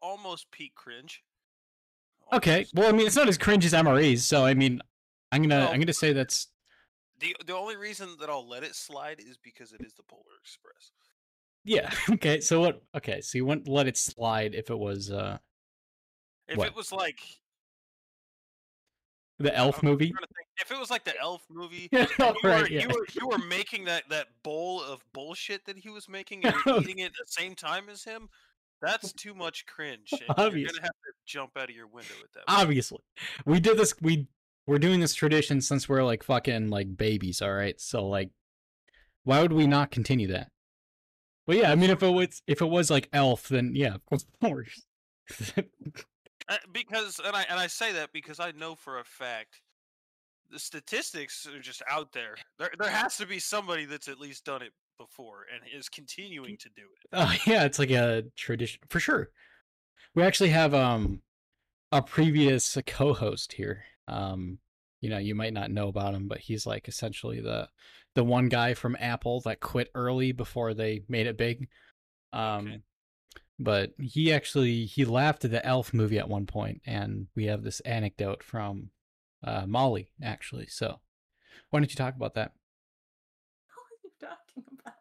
Almost 0.00 0.50
peak 0.50 0.74
cringe. 0.74 1.22
Okay. 2.32 2.66
Well, 2.74 2.88
I 2.88 2.92
mean, 2.92 3.06
it's 3.06 3.16
not 3.16 3.28
as 3.28 3.38
cringe 3.38 3.64
as 3.64 3.72
MREs, 3.72 4.18
so 4.20 4.44
I 4.44 4.54
mean, 4.54 4.80
I'm 5.32 5.42
gonna 5.42 5.56
Well- 5.64 5.72
I'm 5.72 5.80
gonna 5.80 5.92
say 5.92 6.12
that's 6.12 6.48
The 7.18 7.34
the 7.46 7.54
only 7.56 7.76
reason 7.76 8.16
that 8.20 8.28
I'll 8.30 8.46
let 8.48 8.62
it 8.64 8.74
slide 8.74 9.20
is 9.20 9.36
because 9.38 9.72
it 9.72 9.80
is 9.80 9.94
the 9.94 10.02
Polar 10.04 10.36
Express. 10.40 10.92
yeah. 11.64 11.90
Okay. 12.10 12.40
So 12.40 12.60
what? 12.60 12.82
Okay. 12.94 13.20
So 13.20 13.38
you 13.38 13.44
wouldn't 13.46 13.68
let 13.68 13.86
it 13.88 13.96
slide 13.96 14.54
if 14.54 14.70
it 14.70 14.78
was 14.78 15.10
uh 15.10 15.38
If 16.48 16.56
What? 16.58 16.68
it 16.68 16.74
was 16.74 16.92
like 16.92 17.20
the 19.38 19.54
Elf 19.56 19.82
movie. 19.84 20.06
think, 20.06 20.18
if 20.60 20.70
it 20.72 20.78
was 20.78 20.90
like 20.90 21.04
the 21.04 21.16
Elf 21.20 21.44
movie, 21.48 21.88
you, 21.92 22.06
were, 22.42 22.66
yeah. 22.68 22.82
you 22.82 22.88
were 22.88 23.06
you 23.20 23.28
were 23.28 23.38
making 23.46 23.84
that 23.84 24.08
that 24.08 24.26
bowl 24.42 24.82
of 24.82 25.00
bullshit 25.12 25.64
that 25.66 25.78
he 25.78 25.88
was 25.90 26.08
making 26.08 26.44
and 26.44 26.54
eating 26.82 26.98
it 26.98 27.06
at 27.06 27.12
the 27.12 27.24
same 27.28 27.54
time 27.54 27.88
as 27.88 28.02
him. 28.04 28.28
That's 28.80 29.12
too 29.12 29.34
much 29.34 29.66
cringe. 29.66 30.10
You're 30.12 30.26
gonna 30.28 30.46
have 30.46 30.90
to 30.90 31.12
jump 31.26 31.52
out 31.56 31.70
of 31.70 31.76
your 31.76 31.86
window 31.86 32.14
at 32.22 32.32
that. 32.34 32.46
point. 32.46 32.60
Obviously, 32.60 32.98
we 33.44 33.60
did 33.60 33.76
this. 33.76 33.94
We 34.00 34.28
we're 34.66 34.78
doing 34.78 35.00
this 35.00 35.14
tradition 35.14 35.60
since 35.60 35.88
we're 35.88 36.04
like 36.04 36.22
fucking 36.22 36.70
like 36.70 36.96
babies. 36.96 37.42
All 37.42 37.52
right. 37.52 37.80
So 37.80 38.06
like, 38.06 38.30
why 39.24 39.42
would 39.42 39.52
we 39.52 39.66
not 39.66 39.90
continue 39.90 40.28
that? 40.28 40.50
Well, 41.46 41.56
yeah. 41.56 41.72
I 41.72 41.74
mean, 41.74 41.90
if 41.90 42.02
it 42.02 42.10
was 42.10 42.42
if 42.46 42.60
it 42.60 42.66
was 42.68 42.90
like 42.90 43.08
Elf, 43.12 43.48
then 43.48 43.72
yeah, 43.74 43.94
of 43.94 44.04
course. 44.40 44.82
Uh, 46.50 46.56
because 46.72 47.20
and 47.22 47.36
I 47.36 47.42
and 47.42 47.60
I 47.60 47.66
say 47.66 47.92
that 47.92 48.10
because 48.14 48.40
I 48.40 48.52
know 48.52 48.74
for 48.74 49.00
a 49.00 49.04
fact 49.04 49.60
the 50.50 50.58
statistics 50.58 51.46
are 51.46 51.60
just 51.60 51.82
out 51.90 52.12
there. 52.12 52.36
There 52.58 52.70
there 52.78 52.88
has 52.90 53.18
to 53.18 53.26
be 53.26 53.38
somebody 53.38 53.84
that's 53.84 54.08
at 54.08 54.18
least 54.18 54.46
done 54.46 54.62
it 54.62 54.72
before 54.98 55.46
and 55.52 55.62
is 55.72 55.88
continuing 55.88 56.56
to 56.58 56.68
do 56.68 56.82
it. 56.82 57.08
Oh 57.12 57.34
yeah, 57.46 57.64
it's 57.64 57.78
like 57.78 57.90
a 57.90 58.24
tradition 58.36 58.80
for 58.88 59.00
sure. 59.00 59.30
We 60.14 60.22
actually 60.22 60.50
have 60.50 60.74
um 60.74 61.22
a 61.92 62.02
previous 62.02 62.76
co-host 62.86 63.52
here. 63.54 63.84
Um, 64.06 64.58
you 65.00 65.10
know, 65.10 65.18
you 65.18 65.34
might 65.34 65.52
not 65.52 65.70
know 65.70 65.88
about 65.88 66.14
him, 66.14 66.28
but 66.28 66.38
he's 66.38 66.66
like 66.66 66.88
essentially 66.88 67.40
the 67.40 67.68
the 68.14 68.24
one 68.24 68.48
guy 68.48 68.74
from 68.74 68.96
Apple 68.98 69.40
that 69.42 69.60
quit 69.60 69.90
early 69.94 70.32
before 70.32 70.74
they 70.74 71.02
made 71.08 71.26
it 71.26 71.38
big. 71.38 71.68
Um, 72.32 72.82
but 73.58 73.92
he 74.00 74.32
actually 74.32 74.86
he 74.86 75.04
laughed 75.04 75.44
at 75.44 75.50
the 75.50 75.64
Elf 75.64 75.94
movie 75.94 76.18
at 76.18 76.28
one 76.28 76.46
point, 76.46 76.82
and 76.86 77.28
we 77.34 77.46
have 77.46 77.62
this 77.62 77.80
anecdote 77.80 78.42
from 78.42 78.90
uh, 79.44 79.66
Molly 79.66 80.10
actually. 80.22 80.66
So, 80.66 81.00
why 81.70 81.80
don't 81.80 81.90
you 81.90 81.96
talk 81.96 82.16
about 82.16 82.34
that? 82.34 82.52
What 83.74 83.84
are 83.92 84.04
you 84.04 84.10
talking 84.20 84.64
about? 84.80 84.94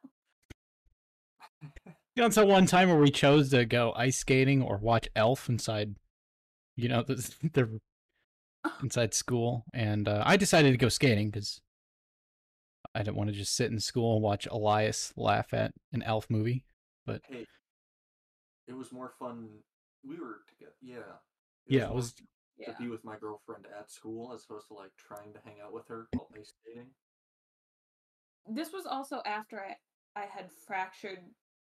You 2.18 2.22
know, 2.24 2.28
it's 2.28 2.36
that 2.38 2.48
one 2.48 2.66
time 2.66 2.90
where 2.90 2.98
we 2.98 3.12
chose 3.12 3.52
to 3.52 3.64
go 3.64 3.94
ice 3.96 4.18
skating 4.18 4.64
or 4.64 4.78
watch 4.78 5.08
Elf 5.16 5.48
inside, 5.50 5.98
you 6.76 6.90
know, 6.90 7.04
the, 7.08 7.14
the 7.54 7.80
inside 8.82 9.14
school, 9.14 9.66
and 9.72 10.08
uh, 10.08 10.24
I 10.26 10.36
decided 10.36 10.72
to 10.72 10.78
go 10.78 10.90
skating 10.90 11.30
because 11.30 11.62
I 12.96 13.04
didn't 13.04 13.18
want 13.18 13.30
to 13.30 13.36
just 13.36 13.56
sit 13.56 13.70
in 13.70 13.80
school 13.80 14.16
and 14.16 14.24
watch 14.24 14.48
Elias 14.48 15.14
laugh 15.16 15.54
at 15.54 15.74
an 15.94 16.02
Elf 16.02 16.26
movie. 16.28 16.66
Hey, 17.06 17.46
it 18.68 18.74
was 18.74 18.92
more 18.92 19.12
fun. 19.20 19.50
We 20.04 20.20
were 20.20 20.40
together. 20.50 20.74
Yeah. 20.82 20.98
Yeah, 21.68 21.90
it 21.90 21.94
was- 21.94 22.14
fun 22.14 22.28
Yeah. 22.58 22.72
to 22.72 22.78
be 22.82 22.88
with 22.90 23.04
my 23.06 23.18
girlfriend 23.20 23.68
at 23.80 23.92
school 23.92 24.34
as 24.34 24.44
opposed 24.44 24.70
to 24.70 24.74
like 24.74 24.90
trying 24.98 25.34
to 25.34 25.40
hang 25.46 25.58
out 25.64 25.72
with 25.72 25.88
her 25.90 26.08
while 26.14 26.30
ice 26.36 26.52
skating. 26.64 26.90
This 28.50 28.74
was 28.74 28.88
also 28.88 29.22
after 29.24 29.60
I, 29.60 29.76
I 30.20 30.26
had 30.26 30.50
fractured 30.66 31.20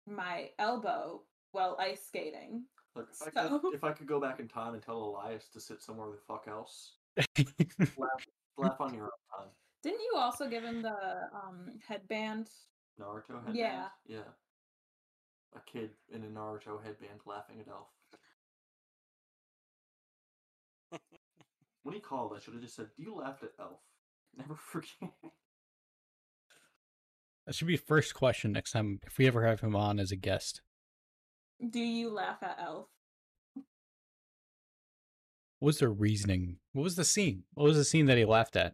my 0.08 0.50
elbow 0.60 1.22
while 1.52 1.78
ice 1.80 2.06
skating. 2.06 2.64
Look, 2.96 3.10
if 3.12 3.28
I 3.36 3.48
could, 3.48 3.62
if 3.74 3.84
I 3.84 3.92
could 3.92 4.08
go 4.08 4.20
back 4.20 4.40
in 4.40 4.48
time 4.48 4.74
and 4.74 4.84
tell 4.84 4.98
Elias 4.98 5.50
to 5.54 5.60
sit 5.60 5.82
somewhere 5.82 6.10
the 6.12 6.18
fuck 6.28 6.46
else, 6.48 6.94
laugh, 7.98 8.26
laugh 8.58 8.80
on 8.80 8.94
your 8.94 9.06
own 9.06 9.40
time. 9.40 9.50
Didn't 9.82 10.02
you 10.02 10.14
also 10.16 10.48
give 10.48 10.64
him 10.64 10.82
the 10.82 10.96
um 11.34 11.80
headband? 11.88 12.50
Naruto 13.00 13.36
headband. 13.36 13.56
Yeah. 13.56 13.88
Yeah. 14.06 14.20
A 15.56 15.60
kid 15.62 15.92
in 16.14 16.24
a 16.24 16.28
Naruto 16.28 16.84
headband 16.84 17.20
laughing 17.26 17.60
at 17.60 17.68
Elf. 17.68 17.88
when 21.84 21.96
he 21.96 22.02
called, 22.02 22.34
I 22.36 22.40
should 22.40 22.54
have 22.54 22.62
just 22.62 22.76
said, 22.76 22.88
"Do 22.96 23.04
you 23.04 23.16
laugh 23.16 23.42
at 23.42 23.52
Elf?" 23.60 23.80
Never 24.38 24.56
forget. 24.56 25.12
That 27.46 27.56
should 27.56 27.68
be 27.68 27.78
first 27.78 28.14
question 28.14 28.52
next 28.52 28.72
time 28.72 29.00
if 29.06 29.18
we 29.18 29.28
ever 29.28 29.46
have 29.46 29.62
him 29.62 29.76
on 29.76 30.00
as 30.00 30.12
a 30.12 30.16
guest. 30.16 30.62
Do 31.70 31.80
you 31.80 32.10
laugh 32.10 32.38
at 32.42 32.58
Elf? 32.60 32.88
What 35.60 35.68
was 35.68 35.80
the 35.80 35.90
reasoning? 35.90 36.58
What 36.74 36.84
was 36.84 36.96
the 36.96 37.06
scene? 37.06 37.44
What 37.54 37.64
was 37.66 37.78
the 37.78 37.86
scene 37.86 38.06
that 38.08 38.18
he 38.18 38.26
laughed 38.26 38.56
at 38.56 38.74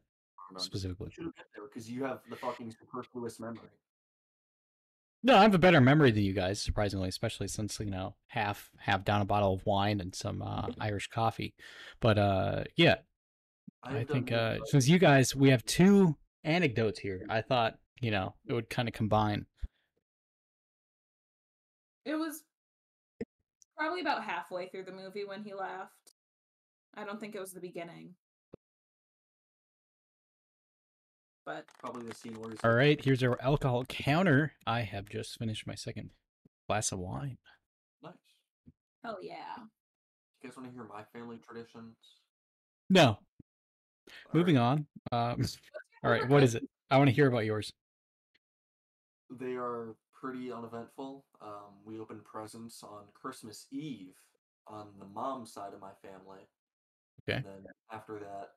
specifically? 0.58 1.12
Should 1.12 1.26
have 1.26 1.36
been 1.36 1.46
there 1.56 1.66
because 1.68 1.90
you 1.90 2.04
have 2.04 2.22
the 2.30 2.36
fucking 2.36 2.72
superfluous 2.72 3.40
memory. 3.40 3.70
No, 5.22 5.36
I 5.36 5.42
have 5.42 5.54
a 5.54 5.60
better 5.60 5.82
memory 5.82 6.12
than 6.12 6.24
you 6.24 6.34
guys, 6.34 6.62
surprisingly, 6.62 7.10
especially 7.10 7.48
since 7.48 7.80
you 7.80 7.92
know 7.92 8.16
half 8.28 8.70
have 8.80 9.04
down 9.04 9.22
a 9.22 9.26
bottle 9.26 9.54
of 9.54 9.66
wine 9.66 10.00
and 10.00 10.16
some 10.16 10.42
uh, 10.42 10.68
Irish 10.80 11.08
coffee. 11.10 11.54
But 12.00 12.18
uh, 12.18 12.64
yeah, 12.76 12.96
I 13.84 13.98
have 13.98 14.08
done 14.08 14.16
think 14.16 14.32
uh, 14.32 14.58
since 14.66 14.88
you 14.88 14.98
guys 14.98 15.36
we 15.36 15.50
have 15.50 15.66
two 15.66 16.16
anecdotes 16.44 17.00
here, 17.00 17.26
I 17.30 17.42
thought 17.42 17.78
you 18.00 18.12
know 18.12 18.36
it 18.48 18.54
would 18.54 18.70
kind 18.70 18.88
of 18.88 18.94
combine. 18.94 19.46
It 22.06 22.16
was 22.16 22.44
probably 23.78 24.02
about 24.02 24.24
halfway 24.24 24.68
through 24.68 24.86
the 24.86 24.92
movie 24.92 25.26
when 25.26 25.44
he 25.44 25.54
laughed. 25.54 26.14
I 26.96 27.04
don't 27.04 27.20
think 27.20 27.36
it 27.36 27.40
was 27.40 27.52
the 27.54 27.60
beginning. 27.60 28.16
But 31.46 31.66
Probably 31.80 32.08
the 32.08 32.14
scene 32.16 32.40
where 32.40 32.52
he's 32.52 32.60
All 32.64 32.72
like, 32.72 32.78
right, 32.78 33.04
here's 33.04 33.24
our 33.24 33.38
alcohol 33.42 33.84
counter. 33.86 34.54
I 34.68 34.82
have 34.82 35.10
just 35.10 35.38
finished 35.40 35.66
my 35.66 35.76
second 35.76 36.12
glass 36.68 36.92
of 36.92 37.00
wine. 37.00 37.38
Nice. 38.04 38.14
hell 39.04 39.18
yeah. 39.22 39.56
You 40.42 40.50
guys 40.50 40.58
want 40.58 40.70
to 40.70 40.74
hear 40.76 40.84
my 40.88 41.04
family 41.14 41.38
traditions? 41.38 41.96
No, 42.90 43.18
moving 44.34 44.58
Alright. 44.58 44.86
on. 45.12 45.32
Um, 45.32 45.46
all 46.04 46.12
right, 46.12 46.28
what 46.30 46.44
is 46.44 46.56
it? 46.56 46.64
I 46.92 46.98
want 46.98 47.10
to 47.10 47.16
hear 47.16 47.28
about 47.28 47.46
yours. 47.46 47.72
They 49.30 49.56
are 49.56 49.96
pretty 50.14 50.52
uneventful. 50.52 51.26
Um, 51.42 51.76
we 51.86 52.00
open 52.00 52.22
presents 52.24 52.84
on 52.84 53.04
Christmas 53.14 53.68
Eve 53.72 54.16
on 54.68 54.88
the 55.00 55.06
mom 55.06 55.46
side 55.46 55.74
of 55.74 55.82
my 55.82 55.92
family. 56.02 56.48
Okay. 57.24 57.38
And 57.38 57.46
then 57.46 57.66
after 57.92 58.20
that, 58.20 58.50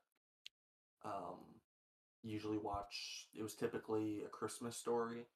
um, 1.05 1.39
usually 2.23 2.59
watch. 2.59 3.29
It 3.35 3.43
was 3.43 3.55
typically 3.55 4.23
a 4.25 4.29
Christmas 4.29 4.77
story. 4.77 5.27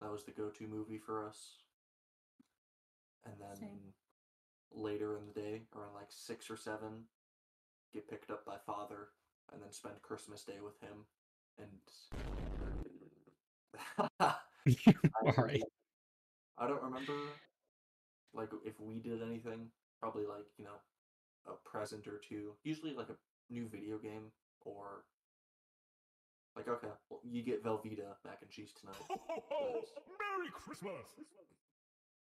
That 0.00 0.10
was 0.10 0.24
the 0.24 0.32
go-to 0.32 0.66
movie 0.66 0.98
for 0.98 1.26
us. 1.26 1.58
And 3.24 3.34
then 3.40 3.56
Same. 3.56 3.92
later 4.72 5.16
in 5.16 5.26
the 5.26 5.40
day, 5.40 5.62
around 5.74 5.94
like 5.94 6.10
six 6.10 6.50
or 6.50 6.56
seven, 6.56 7.04
get 7.92 8.08
picked 8.08 8.30
up 8.30 8.44
by 8.44 8.56
father, 8.64 9.08
and 9.52 9.62
then 9.62 9.72
spend 9.72 10.00
Christmas 10.02 10.42
Day 10.44 10.60
with 10.62 10.80
him. 10.80 11.06
And 11.58 11.68
all 15.24 15.44
right. 15.44 15.62
I 16.58 16.66
don't 16.66 16.82
remember 16.82 17.12
like 18.34 18.50
if 18.64 18.80
we 18.80 18.98
did 18.98 19.22
anything. 19.22 19.68
Probably 20.00 20.24
like, 20.26 20.44
you 20.58 20.64
know, 20.64 20.76
a 21.46 21.68
present 21.68 22.06
or 22.06 22.20
two. 22.28 22.52
Usually 22.64 22.94
like 22.94 23.08
a 23.08 23.16
new 23.52 23.66
video 23.68 23.98
game 23.98 24.30
or 24.64 25.04
like 26.56 26.68
okay, 26.68 26.88
well, 27.10 27.20
you 27.24 27.42
get 27.42 27.64
Velveeta 27.64 28.14
mac 28.24 28.38
and 28.42 28.50
cheese 28.50 28.72
tonight. 28.78 28.96
Ho, 29.08 29.20
ho, 29.28 29.42
ho! 29.50 29.80
Merry 30.18 30.50
Christmas! 30.52 31.06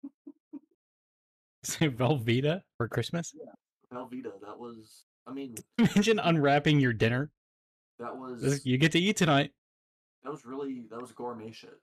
Say 1.63 1.89
Velveeta 1.89 2.61
for 2.77 2.87
Christmas. 2.87 3.33
Velveeta, 3.93 4.31
that 4.41 4.57
was. 4.59 5.03
I 5.25 5.33
mean, 5.33 5.55
Imagine 5.77 6.19
unwrapping 6.19 6.79
your 6.79 6.93
dinner. 6.93 7.31
that 7.99 8.15
was 8.15 8.61
You 8.65 8.77
get 8.77 8.93
to 8.93 8.99
eat 8.99 9.17
tonight. 9.17 9.51
that 10.23 10.31
was 10.31 10.45
really 10.45 10.85
that 10.89 11.01
was 11.01 11.11
gourmet 11.11 11.51
shit. 11.51 11.79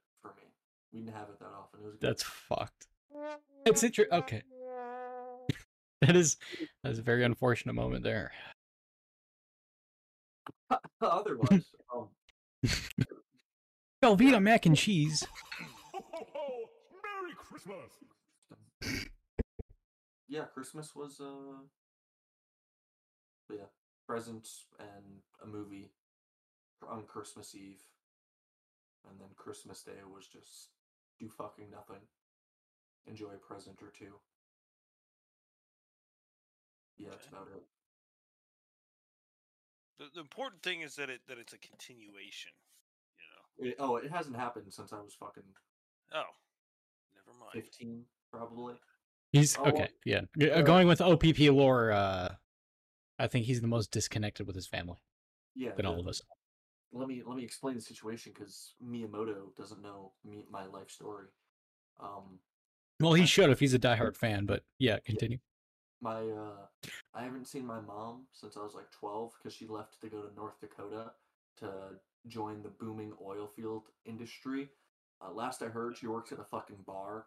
We 0.94 1.00
didn't 1.00 1.14
have 1.16 1.28
it 1.28 1.40
that 1.40 1.46
often. 1.46 1.80
It 1.80 1.86
was 1.86 1.96
good. 1.96 2.08
That's 2.08 2.22
fucked. 2.22 2.86
It's 3.66 3.82
interesting. 3.82 4.16
Okay, 4.16 4.42
that 6.00 6.14
is 6.14 6.36
that's 6.84 6.98
a 6.98 7.02
very 7.02 7.24
unfortunate 7.24 7.72
moment 7.72 8.04
there. 8.04 8.30
Otherwise, 11.00 11.64
um, 11.92 12.10
Velveeta 14.04 14.40
mac 14.40 14.66
and 14.66 14.76
cheese. 14.76 15.26
Ho, 15.92 16.04
ho, 16.12 16.26
ho! 16.32 16.70
Merry 17.02 17.34
Christmas! 17.36 19.10
yeah, 20.28 20.44
Christmas 20.44 20.94
was 20.94 21.20
uh, 21.20 21.58
yeah, 23.50 23.66
presents 24.06 24.66
and 24.78 25.22
a 25.42 25.46
movie 25.46 25.90
on 26.88 27.02
Christmas 27.02 27.52
Eve, 27.56 27.82
and 29.10 29.18
then 29.18 29.30
Christmas 29.34 29.82
Day 29.82 29.92
was 30.08 30.28
just 30.28 30.68
do 31.20 31.28
fucking 31.28 31.70
nothing, 31.70 32.02
enjoy 33.06 33.30
a 33.34 33.46
present 33.46 33.78
or 33.82 33.92
two. 33.96 34.14
Yeah, 36.98 37.08
that's 37.10 37.26
about 37.26 37.48
it. 37.54 37.62
The, 39.98 40.06
the 40.14 40.20
important 40.20 40.62
thing 40.62 40.80
is 40.80 40.96
that 40.96 41.10
it 41.10 41.20
that 41.28 41.38
it's 41.38 41.52
a 41.52 41.58
continuation. 41.58 42.52
You 43.58 43.64
know. 43.64 43.70
It- 43.70 43.76
oh, 43.78 43.96
it 43.96 44.10
hasn't 44.10 44.36
happened 44.36 44.72
since 44.72 44.92
I 44.92 45.00
was 45.00 45.14
fucking 45.14 45.42
Oh, 46.12 46.22
never 47.14 47.38
mind. 47.38 47.50
fifteen, 47.52 48.04
probably. 48.32 48.74
He's 49.32 49.56
Oh, 49.58 49.62
well, 49.64 49.72
okay. 49.74 49.88
Yeah, 50.04 50.22
uh, 50.40 50.46
uh, 50.46 50.62
going 50.62 50.86
with 50.86 51.00
OPP 51.00 51.50
lore. 51.50 51.90
Uh, 51.90 52.34
I 53.18 53.26
think 53.28 53.46
he's 53.46 53.60
the 53.60 53.68
most 53.68 53.90
disconnected 53.90 54.46
with 54.46 54.56
his 54.56 54.66
family 54.66 54.98
Yeah, 55.54 55.72
than 55.76 55.86
all 55.86 56.00
of 56.00 56.06
us. 56.08 56.20
Let 56.94 57.08
me 57.08 57.22
let 57.26 57.36
me 57.36 57.44
explain 57.44 57.74
the 57.74 57.80
situation 57.80 58.32
because 58.34 58.74
Miyamoto 58.82 59.54
doesn't 59.56 59.82
know 59.82 60.12
me 60.24 60.44
my 60.50 60.66
life 60.66 60.90
story. 60.90 61.26
Um, 62.00 62.38
Well, 63.00 63.12
he 63.14 63.26
should 63.26 63.50
if 63.50 63.60
he's 63.60 63.74
a 63.74 63.78
diehard 63.78 64.16
fan. 64.16 64.46
But 64.46 64.62
yeah, 64.78 64.98
continue. 65.04 65.38
my 66.00 66.20
uh, 66.20 66.66
I 67.14 67.24
haven't 67.24 67.46
seen 67.48 67.66
my 67.66 67.80
mom 67.80 68.26
since 68.32 68.56
I 68.56 68.60
was 68.62 68.74
like 68.74 68.90
twelve 68.90 69.32
because 69.38 69.54
she 69.56 69.66
left 69.66 70.00
to 70.00 70.08
go 70.08 70.22
to 70.22 70.34
North 70.34 70.60
Dakota 70.60 71.12
to 71.58 71.70
join 72.26 72.62
the 72.62 72.70
booming 72.70 73.12
oil 73.22 73.46
field 73.46 73.84
industry. 74.06 74.68
Uh, 75.20 75.32
last 75.32 75.62
I 75.62 75.66
heard, 75.66 75.96
she 75.96 76.06
works 76.06 76.32
at 76.32 76.38
a 76.40 76.44
fucking 76.44 76.82
bar. 76.86 77.26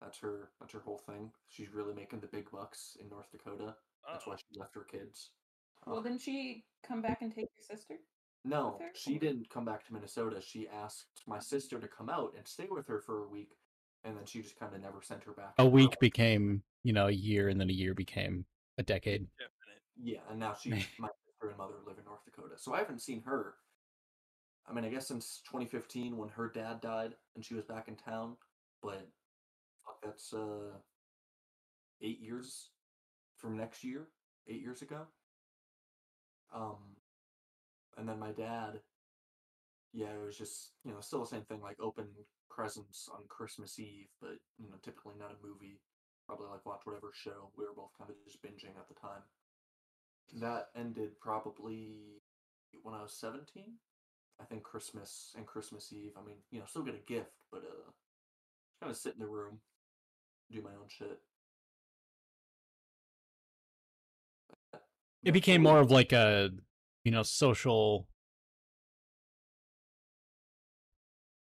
That's 0.00 0.18
her. 0.18 0.50
That's 0.60 0.72
her 0.72 0.80
whole 0.80 0.98
thing. 1.06 1.30
She's 1.48 1.72
really 1.72 1.94
making 1.94 2.20
the 2.20 2.26
big 2.26 2.50
bucks 2.50 2.96
in 3.00 3.08
North 3.08 3.30
Dakota. 3.30 3.76
That's 4.10 4.24
Oh, 4.26 4.30
why 4.32 4.36
she 4.36 4.58
left 4.58 4.74
her 4.74 4.84
kids. 4.84 5.30
Well, 5.86 5.98
Uh, 5.98 6.02
didn't 6.02 6.20
she 6.20 6.64
come 6.86 7.00
back 7.02 7.22
and 7.22 7.32
take 7.32 7.48
your 7.56 7.76
sister? 7.76 7.94
No, 8.44 8.78
her, 8.80 8.86
she 8.94 9.18
didn't 9.18 9.48
come 9.50 9.64
back 9.64 9.86
to 9.86 9.92
Minnesota. 9.92 10.40
She 10.40 10.68
asked 10.68 11.22
my 11.26 11.38
sister 11.38 11.78
to 11.78 11.86
come 11.88 12.08
out 12.08 12.34
and 12.36 12.46
stay 12.46 12.66
with 12.70 12.86
her 12.88 13.00
for 13.00 13.24
a 13.24 13.28
week, 13.28 13.56
and 14.04 14.16
then 14.16 14.24
she 14.24 14.42
just 14.42 14.58
kind 14.58 14.74
of 14.74 14.80
never 14.80 15.00
sent 15.02 15.22
her 15.24 15.32
back. 15.32 15.54
A 15.58 15.66
week 15.66 15.90
Iowa. 15.90 15.96
became 16.00 16.62
you 16.82 16.92
know 16.92 17.06
a 17.06 17.12
year, 17.12 17.48
and 17.48 17.60
then 17.60 17.70
a 17.70 17.74
year 17.74 17.94
became 17.94 18.44
a 18.78 18.82
decade. 18.82 19.26
definite. 19.38 19.82
Yeah, 20.02 20.20
and 20.30 20.40
now 20.40 20.54
she, 20.60 20.70
my 20.98 21.08
sister 21.08 21.48
and 21.48 21.56
mother 21.56 21.74
live 21.86 21.98
in 21.98 22.04
North 22.04 22.24
Dakota, 22.24 22.54
so 22.56 22.74
I 22.74 22.78
haven't 22.78 23.02
seen 23.02 23.22
her. 23.22 23.54
I 24.68 24.72
mean, 24.72 24.84
I 24.84 24.88
guess 24.88 25.08
since 25.08 25.42
2015 25.46 26.16
when 26.16 26.28
her 26.30 26.48
dad 26.48 26.80
died 26.80 27.14
and 27.34 27.44
she 27.44 27.54
was 27.54 27.64
back 27.64 27.88
in 27.88 27.96
town, 27.96 28.36
but 28.82 29.08
fuck, 29.84 29.96
that's 30.02 30.32
uh 30.32 30.76
eight 32.00 32.20
years 32.20 32.70
from 33.36 33.56
next 33.56 33.84
year, 33.84 34.08
eight 34.48 34.60
years 34.60 34.82
ago. 34.82 35.02
Um, 36.54 36.96
and 37.96 38.08
then 38.08 38.18
my 38.18 38.32
dad, 38.32 38.80
yeah, 39.92 40.08
it 40.08 40.24
was 40.24 40.36
just 40.36 40.72
you 40.84 40.92
know 40.92 41.00
still 41.00 41.20
the 41.20 41.26
same 41.26 41.42
thing, 41.42 41.60
like 41.60 41.76
open 41.80 42.06
presents 42.50 43.08
on 43.12 43.20
Christmas 43.28 43.78
Eve, 43.78 44.08
but 44.20 44.36
you 44.58 44.68
know 44.68 44.76
typically 44.82 45.14
not 45.18 45.32
a 45.32 45.46
movie. 45.46 45.80
Probably 46.26 46.46
like 46.46 46.64
watch 46.64 46.82
whatever 46.84 47.10
show 47.12 47.50
we 47.56 47.64
were 47.64 47.74
both 47.74 47.90
kind 47.98 48.08
of 48.10 48.16
just 48.24 48.42
binging 48.42 48.78
at 48.78 48.88
the 48.88 48.94
time. 48.94 49.22
That 50.40 50.68
ended 50.76 51.20
probably 51.20 52.22
when 52.82 52.94
I 52.94 53.02
was 53.02 53.12
17. 53.12 53.64
I 54.40 54.44
think 54.44 54.62
Christmas 54.62 55.34
and 55.36 55.46
Christmas 55.46 55.92
Eve. 55.92 56.12
I 56.16 56.24
mean, 56.24 56.36
you 56.50 56.58
know, 56.58 56.64
still 56.66 56.82
get 56.82 56.94
a 56.94 57.12
gift, 57.12 57.32
but 57.50 57.58
uh, 57.58 57.90
kind 58.80 58.90
of 58.90 58.96
sit 58.96 59.14
in 59.14 59.20
the 59.20 59.26
room, 59.26 59.58
do 60.50 60.62
my 60.62 60.70
own 60.70 60.88
shit. 60.88 61.20
It 65.22 65.32
became 65.32 65.62
more 65.62 65.78
of 65.78 65.90
like 65.90 66.12
a 66.12 66.50
you 67.04 67.10
know 67.10 67.22
social 67.22 68.06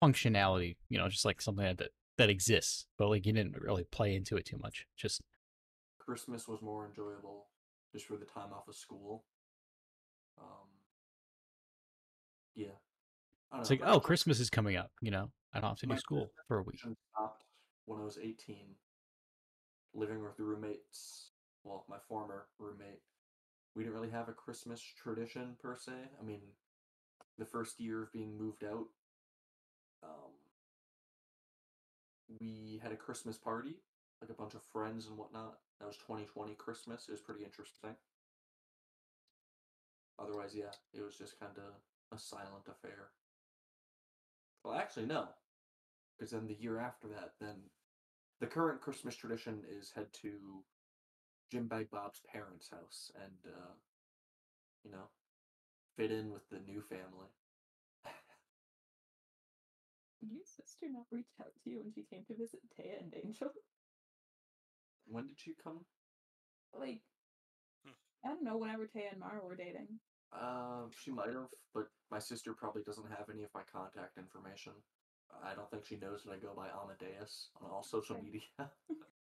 functionality. 0.04 0.76
You 0.90 0.98
know, 0.98 1.10
just 1.10 1.26
like 1.26 1.42
something 1.42 1.66
that 1.66 1.90
that 2.18 2.30
exists, 2.30 2.86
but 2.98 3.10
like 3.10 3.26
you 3.26 3.34
didn't 3.34 3.60
really 3.60 3.86
play 3.86 4.16
into 4.16 4.38
it 4.38 4.46
too 4.46 4.58
much. 4.58 4.86
Just 4.98 5.22
Christmas 6.00 6.48
was 6.48 6.62
more 6.62 6.86
enjoyable 6.86 7.48
just 7.92 8.06
for 8.06 8.18
the 8.18 8.26
time 8.26 8.52
off 8.54 8.68
of 8.68 8.76
school. 8.76 9.24
Um, 10.40 10.68
yeah. 12.56 12.68
It's 13.60 13.70
know, 13.70 13.76
like 13.76 13.82
oh, 13.86 14.00
Christmas 14.00 14.40
is 14.40 14.50
coming 14.50 14.76
up. 14.76 14.92
You 15.02 15.12
know, 15.12 15.32
I 15.54 15.60
don't 15.60 15.70
have 15.70 15.80
to 15.80 15.88
do 15.88 15.98
school 15.98 16.32
for 16.48 16.60
a 16.60 16.64
week. 16.64 16.80
stopped 16.80 17.44
when 17.86 18.00
I 18.00 18.04
was 18.04 18.18
18, 18.18 18.58
living 19.94 20.24
with 20.24 20.36
the 20.38 20.44
roommates. 20.44 21.30
Well, 21.64 21.86
my 21.88 21.98
former 22.08 22.48
roommate. 22.60 23.02
We 23.76 23.84
didn't 23.84 23.96
really 23.96 24.12
have 24.12 24.30
a 24.30 24.34
Christmas 24.34 24.82
tradition 24.82 25.56
per 25.62 25.76
se. 25.76 25.94
I 26.20 26.24
mean, 26.24 26.42
the 27.38 27.46
first 27.46 27.80
year 27.80 28.04
of 28.04 28.12
being 28.12 28.38
moved 28.38 28.64
out, 28.64 28.86
um, 30.04 30.34
we 32.40 32.80
had 32.84 32.92
a 32.92 32.98
Christmas 32.98 33.38
party, 33.38 33.78
like 34.22 34.30
a 34.30 34.40
bunch 34.40 34.54
of 34.54 34.62
friends 34.72 35.08
and 35.08 35.18
whatnot. 35.18 35.58
That 35.80 35.88
was 35.88 35.98
2020 35.98 36.54
Christmas. 36.56 37.06
It 37.08 37.12
was 37.12 37.22
pretty 37.22 37.44
interesting. 37.44 37.96
Otherwise, 40.20 40.54
yeah, 40.54 40.72
it 40.94 41.02
was 41.02 41.18
just 41.18 41.40
kind 41.40 41.58
of 41.58 42.16
a 42.16 42.22
silent 42.22 42.68
affair. 42.70 43.10
Well, 44.64 44.76
actually, 44.76 45.08
no, 45.08 45.28
because 46.18 46.32
then 46.32 46.48
the 46.48 46.58
year 46.60 46.80
after 46.80 47.08
that, 47.08 47.34
then 47.42 47.56
the 48.40 48.48
current 48.48 48.82
Christmas 48.82 49.16
tradition 49.16 49.64
is 49.70 49.92
head 49.96 50.08
to 50.22 50.64
Jim 51.54 51.68
Bag 51.68 51.88
Bob's 51.92 52.20
parents' 52.34 52.72
house 52.72 53.12
and, 53.14 53.54
uh, 53.54 53.74
you 54.84 54.90
know, 54.90 55.06
fit 55.96 56.10
in 56.10 56.32
with 56.32 56.50
the 56.50 56.58
new 56.66 56.82
family. 56.82 57.30
Did 60.20 60.32
your 60.32 60.46
sister 60.46 60.88
not 60.92 61.06
reach 61.12 61.30
out 61.40 61.52
to 61.64 61.70
you 61.70 61.78
when 61.78 61.92
she 61.94 62.02
came 62.10 62.24
to 62.26 62.34
visit 62.34 62.60
Taya 62.74 63.00
and 63.04 63.14
Angel? 63.24 63.50
when 65.06 65.28
did 65.28 65.46
you 65.46 65.54
come? 65.64 65.86
Like, 66.74 67.02
Hmm. 67.86 67.92
I 68.26 68.30
don't 68.30 68.44
know, 68.44 68.58
whenever 68.58 68.86
Taya 68.88 69.12
and 69.12 69.20
Mara 69.20 69.46
were 69.46 69.56
dating. 69.56 70.00
Um, 70.34 70.90
she 71.04 71.12
might 71.12 71.28
have, 71.28 71.50
but 71.76 71.86
my 72.10 72.18
sister 72.18 72.54
probably 72.54 72.82
doesn't 72.82 73.12
have 73.12 73.30
any 73.32 73.44
of 73.44 73.50
my 73.54 73.62
contact 73.72 74.18
information. 74.18 74.72
I 75.44 75.54
don't 75.54 75.70
think 75.70 75.86
she 75.86 75.98
knows 75.98 76.24
that 76.24 76.32
I 76.32 76.38
go 76.38 76.54
by 76.56 76.70
Amadeus 76.70 77.50
on 77.62 77.70
all 77.70 77.84
social 77.84 78.16
Okay. 78.16 78.26
media. 78.26 78.42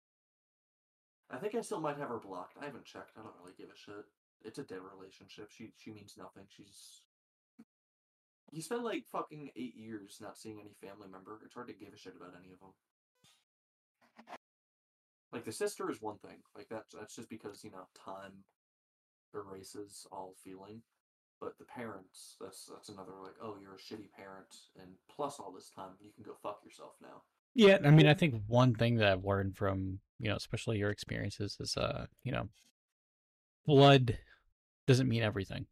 I 1.30 1.36
think 1.36 1.54
I 1.54 1.60
still 1.60 1.80
might 1.80 1.98
have 1.98 2.08
her 2.08 2.18
blocked. 2.18 2.56
I 2.60 2.64
haven't 2.64 2.84
checked. 2.84 3.12
I 3.18 3.22
don't 3.22 3.34
really 3.40 3.54
give 3.58 3.68
a 3.68 3.76
shit. 3.76 4.06
It's 4.44 4.58
a 4.58 4.62
dead 4.62 4.80
relationship. 4.80 5.50
She 5.50 5.72
she 5.76 5.90
means 5.90 6.14
nothing. 6.16 6.44
She's 6.48 7.02
you 8.50 8.62
spend 8.62 8.84
like 8.84 9.04
fucking 9.12 9.50
eight 9.56 9.76
years 9.76 10.18
not 10.20 10.38
seeing 10.38 10.60
any 10.60 10.74
family 10.80 11.08
member. 11.10 11.38
It's 11.44 11.54
hard 11.54 11.68
to 11.68 11.74
give 11.74 11.92
a 11.92 11.98
shit 11.98 12.14
about 12.16 12.34
any 12.40 12.52
of 12.52 12.60
them. 12.60 12.70
Like 15.32 15.44
the 15.44 15.52
sister 15.52 15.90
is 15.90 16.00
one 16.00 16.18
thing. 16.18 16.38
Like 16.56 16.68
that's 16.70 16.94
that's 16.94 17.16
just 17.16 17.28
because 17.28 17.62
you 17.62 17.70
know 17.70 17.86
time 18.04 18.44
erases 19.34 20.06
all 20.10 20.34
feeling. 20.42 20.82
But 21.40 21.58
the 21.58 21.66
parents, 21.66 22.36
that's 22.40 22.66
that's 22.66 22.88
another 22.88 23.12
like, 23.22 23.34
oh, 23.42 23.56
you're 23.60 23.74
a 23.74 23.76
shitty 23.76 24.10
parent, 24.10 24.48
and 24.80 24.88
plus 25.14 25.38
all 25.38 25.52
this 25.52 25.70
time, 25.70 25.90
you 26.00 26.10
can 26.14 26.24
go 26.24 26.32
fuck 26.42 26.60
yourself 26.64 26.94
now. 27.00 27.22
Yeah, 27.54 27.78
I 27.84 27.90
mean, 27.90 28.06
I 28.06 28.14
think 28.14 28.42
one 28.46 28.74
thing 28.74 28.96
that 28.96 29.12
I've 29.12 29.24
learned 29.24 29.56
from 29.56 30.00
you 30.18 30.28
know, 30.28 30.36
especially 30.36 30.78
your 30.78 30.90
experiences, 30.90 31.56
is 31.60 31.76
uh, 31.76 32.06
you 32.22 32.32
know, 32.32 32.48
blood 33.66 34.18
doesn't 34.86 35.08
mean 35.08 35.22
everything. 35.22 35.66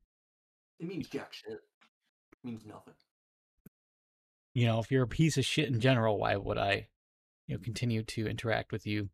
It 0.79 0.87
means 0.87 1.09
jack 1.09 1.33
shit. 1.33 1.53
It 1.53 2.45
means 2.45 2.65
nothing. 2.65 2.95
You 4.55 4.67
know, 4.67 4.79
if 4.79 4.91
you're 4.91 5.03
a 5.03 5.09
piece 5.09 5.37
of 5.37 5.45
shit 5.45 5.69
in 5.69 5.81
general, 5.81 6.19
why 6.19 6.37
would 6.37 6.59
I, 6.59 6.89
you 7.47 7.57
know, 7.57 7.63
continue 7.63 8.03
to 8.05 8.27
interact 8.27 8.73
with 8.73 8.87
you? 8.87 9.09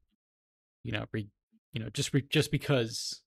You 0.85 0.93
know, 0.93 1.07
re, 1.13 1.29
you 1.73 1.81
know, 1.81 1.89
just 1.91 2.13
re, 2.13 2.23
just 2.29 2.51
because 2.51 3.23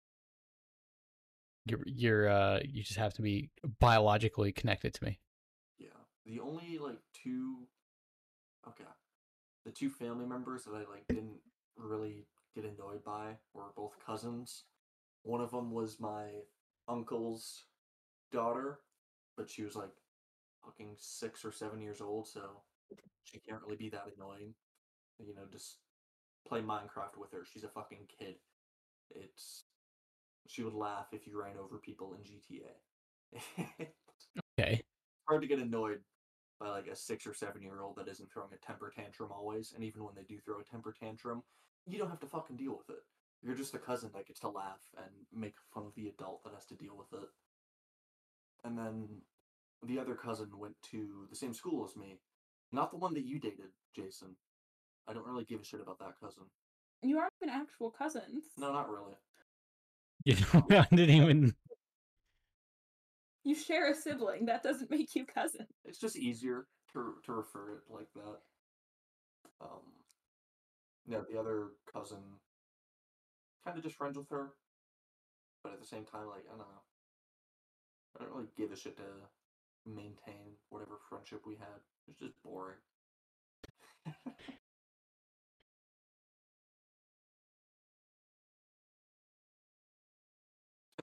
you're 1.66 1.82
you're 1.86 2.30
uh 2.30 2.60
you 2.64 2.84
just 2.84 3.00
have 3.00 3.14
to 3.16 3.22
be 3.22 3.50
biologically 3.80 4.52
connected 4.52 4.94
to 4.94 5.04
me. 5.04 5.20
Yeah. 5.80 5.88
The 6.26 6.40
only 6.40 6.78
like 6.78 7.00
two 7.24 7.68
okay. 8.68 8.84
The 9.66 9.72
two 9.72 9.90
family 9.90 10.26
members 10.28 10.66
that 10.66 10.74
I 10.74 10.90
like 10.92 11.08
didn't 11.10 11.40
really 11.78 12.26
get 12.56 12.66
annoyed 12.66 13.04
by 13.04 13.38
were 13.54 13.74
both 13.76 13.94
cousins. 14.06 14.64
One 15.24 15.42
of 15.42 15.52
them 15.52 15.72
was 15.72 16.00
my 16.00 16.26
uncle's 16.88 17.66
daughter, 18.32 18.80
but 19.38 19.50
she 19.50 19.64
was 19.64 19.76
like 19.76 19.92
fucking 20.64 20.96
6 20.98 21.46
or 21.46 21.52
7 21.52 21.82
years 21.82 22.02
old, 22.02 22.28
so 22.28 22.62
she 23.24 23.40
can't 23.40 23.62
really 23.64 23.78
be 23.78 23.90
that 23.90 24.06
annoying. 24.16 24.54
You 25.20 25.36
know, 25.36 25.44
just 25.52 25.78
play 26.48 26.62
Minecraft 26.62 27.18
with 27.18 27.32
her. 27.32 27.46
She's 27.52 27.64
a 27.64 27.70
fucking 27.70 28.08
kid. 28.20 28.36
It's 29.10 29.64
she 30.48 30.64
would 30.64 30.74
laugh 30.74 31.08
if 31.12 31.26
you 31.28 31.40
ran 31.40 31.58
over 31.58 31.78
people 31.78 32.14
in 32.14 32.22
GTA. 32.24 33.88
Okay. 34.58 34.82
hard 35.28 35.42
to 35.42 35.48
get 35.48 35.60
annoyed 35.60 36.00
by 36.60 36.70
like 36.70 36.88
a 36.88 36.96
six 36.96 37.28
or 37.28 37.34
seven 37.34 37.62
year 37.62 37.82
old 37.82 37.98
that 37.98 38.08
isn't 38.08 38.32
throwing 38.32 38.54
a 38.54 38.66
temper 38.66 38.92
tantrum 38.96 39.32
always. 39.32 39.74
And 39.76 39.84
even 39.84 40.04
when 40.04 40.16
they 40.16 40.24
do 40.24 40.40
throw 40.40 40.60
a 40.60 40.64
temper 40.64 40.94
tantrum, 40.98 41.44
you 41.86 41.98
don't 41.98 42.10
have 42.10 42.20
to 42.22 42.28
fucking 42.28 42.58
deal 42.58 42.78
with 42.78 42.90
it. 42.90 43.04
You're 43.44 43.56
just 43.56 43.72
the 43.72 43.80
cousin 43.80 44.10
that 44.14 44.28
gets 44.28 44.40
to 44.42 44.50
laugh 44.50 44.82
and 44.98 45.12
make 45.34 45.56
fun 45.74 45.86
of 45.86 45.94
the 45.96 46.08
adult 46.08 46.44
that 46.44 46.54
has 46.54 46.66
to 46.68 46.76
deal 46.76 46.98
with 46.98 47.22
it. 47.22 47.30
And 48.64 48.78
then 48.78 49.08
the 49.86 50.00
other 50.00 50.16
cousin 50.16 50.50
went 50.58 50.76
to 50.92 51.28
the 51.30 51.36
same 51.36 51.54
school 51.54 51.86
as 51.86 51.96
me. 51.96 52.20
Not 52.72 52.92
the 52.92 52.98
one 52.98 53.14
that 53.14 53.26
you 53.26 53.40
dated, 53.40 53.70
Jason. 53.96 54.36
I 55.08 55.14
don't 55.14 55.28
really 55.28 55.44
give 55.44 55.62
a 55.62 55.64
shit 55.64 55.82
about 55.82 56.00
that 56.00 56.20
cousin. 56.20 56.44
You 57.04 57.20
aren't 57.20 57.34
even 57.42 57.54
actual 57.54 57.92
cousins. 57.92 58.46
No, 58.58 58.72
not 58.72 58.90
really. 58.90 59.14
You 60.24 60.36
know, 60.54 60.66
I 60.72 60.88
didn't 60.96 61.22
even. 61.22 61.56
You 63.46 63.54
share 63.54 63.92
a 63.92 63.96
sibling. 63.96 64.48
That 64.48 64.64
doesn't 64.64 64.90
make 64.90 65.16
you 65.16 65.24
cousin. 65.24 65.68
It's 65.86 66.00
just 66.00 66.18
easier 66.18 66.66
to 66.94 67.14
to 67.26 67.32
refer 67.32 67.74
it 67.74 67.82
like 67.90 68.08
that. 68.16 68.40
Um, 69.62 69.86
yeah, 71.08 71.20
the 71.32 71.40
other 71.40 71.68
cousin, 71.94 72.18
kind 73.64 73.78
of 73.78 73.84
just 73.84 73.96
friends 73.96 74.18
with 74.18 74.30
her, 74.30 74.54
but 75.64 75.74
at 75.74 75.80
the 75.80 75.86
same 75.86 76.06
time, 76.06 76.28
like 76.28 76.46
I 76.48 76.58
don't 76.58 76.58
know, 76.58 76.82
I 78.20 78.24
don't 78.24 78.34
really 78.34 78.50
give 78.58 78.72
a 78.72 78.76
shit 78.76 78.98
to 78.98 79.04
maintain 79.86 80.58
whatever 80.70 80.98
friendship 81.08 81.44
we 81.46 81.54
had. 81.56 81.82
It's 82.10 82.20
just 82.20 82.34
boring. 82.44 82.78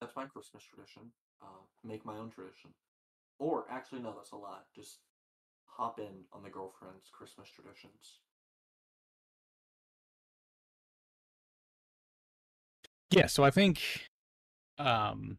That's 0.03 0.17
my 0.17 0.25
Christmas 0.27 0.65
tradition. 0.65 1.03
Uh, 1.41 1.63
make 1.85 2.05
my 2.05 2.19
own 2.19 2.29
tradition. 2.29 2.71
Or 3.39 3.67
actually, 3.71 4.01
no, 4.01 4.13
that's 4.17 4.33
a 4.33 4.37
lie. 4.37 4.59
Just 4.75 4.99
hop 5.67 6.01
in 6.01 6.25
on 6.33 6.43
the 6.43 6.51
girlfriend's 6.51 7.09
Christmas 7.13 7.49
traditions. 7.49 8.19
Yeah, 13.13 13.27
so 13.27 13.45
I 13.45 13.51
think, 13.53 14.09
um, 14.79 15.39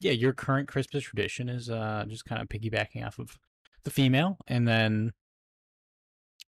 yeah, 0.00 0.12
your 0.12 0.32
current 0.32 0.68
Christmas 0.68 1.04
tradition 1.04 1.50
is 1.50 1.68
uh 1.68 2.06
just 2.08 2.24
kind 2.24 2.40
of 2.40 2.48
piggybacking 2.48 3.06
off 3.06 3.18
of 3.18 3.36
the 3.84 3.90
female, 3.90 4.38
and 4.46 4.66
then, 4.66 5.12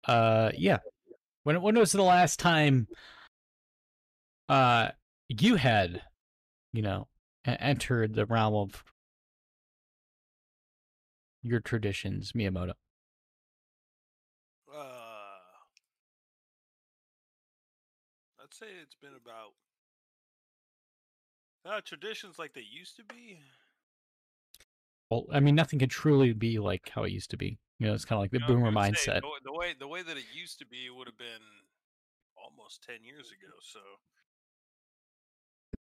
uh, 0.08 0.52
yeah, 0.56 0.78
when 1.42 1.60
when 1.60 1.78
was 1.78 1.92
the 1.92 2.02
last 2.02 2.38
time, 2.38 2.86
uh, 4.48 4.90
you 5.28 5.56
had, 5.56 6.02
you 6.72 6.82
know, 6.82 7.08
entered 7.44 8.14
the 8.14 8.26
realm 8.26 8.54
of 8.54 8.84
your 11.42 11.60
traditions, 11.60 12.32
Miyamoto? 12.32 12.74
Uh, 14.72 15.38
I'd 18.42 18.54
say 18.54 18.66
it's 18.82 18.94
been 18.94 19.14
about 19.14 19.54
uh, 21.64 21.80
traditions 21.84 22.38
like 22.38 22.54
they 22.54 22.60
used 22.62 22.96
to 22.96 23.04
be. 23.04 23.38
Well, 25.10 25.26
I 25.32 25.40
mean, 25.40 25.54
nothing 25.54 25.78
can 25.78 25.88
truly 25.88 26.32
be 26.32 26.58
like 26.58 26.90
how 26.90 27.04
it 27.04 27.12
used 27.12 27.30
to 27.30 27.36
be. 27.36 27.58
You 27.78 27.86
know, 27.86 27.94
it's 27.94 28.04
kind 28.04 28.18
of 28.18 28.22
like 28.22 28.30
the 28.30 28.38
You 28.38 28.46
know, 28.46 28.46
boomer 28.46 28.72
mindset. 28.72 29.20
The, 29.20 29.30
the 29.44 29.52
way 29.52 29.74
the 29.78 29.88
way 29.88 30.02
that 30.02 30.16
it 30.16 30.24
used 30.34 30.58
to 30.60 30.66
be 30.66 30.90
would 30.90 31.06
have 31.06 31.18
been 31.18 31.44
almost 32.36 32.82
ten 32.82 33.04
years 33.04 33.30
ago. 33.30 33.52
So 33.60 33.80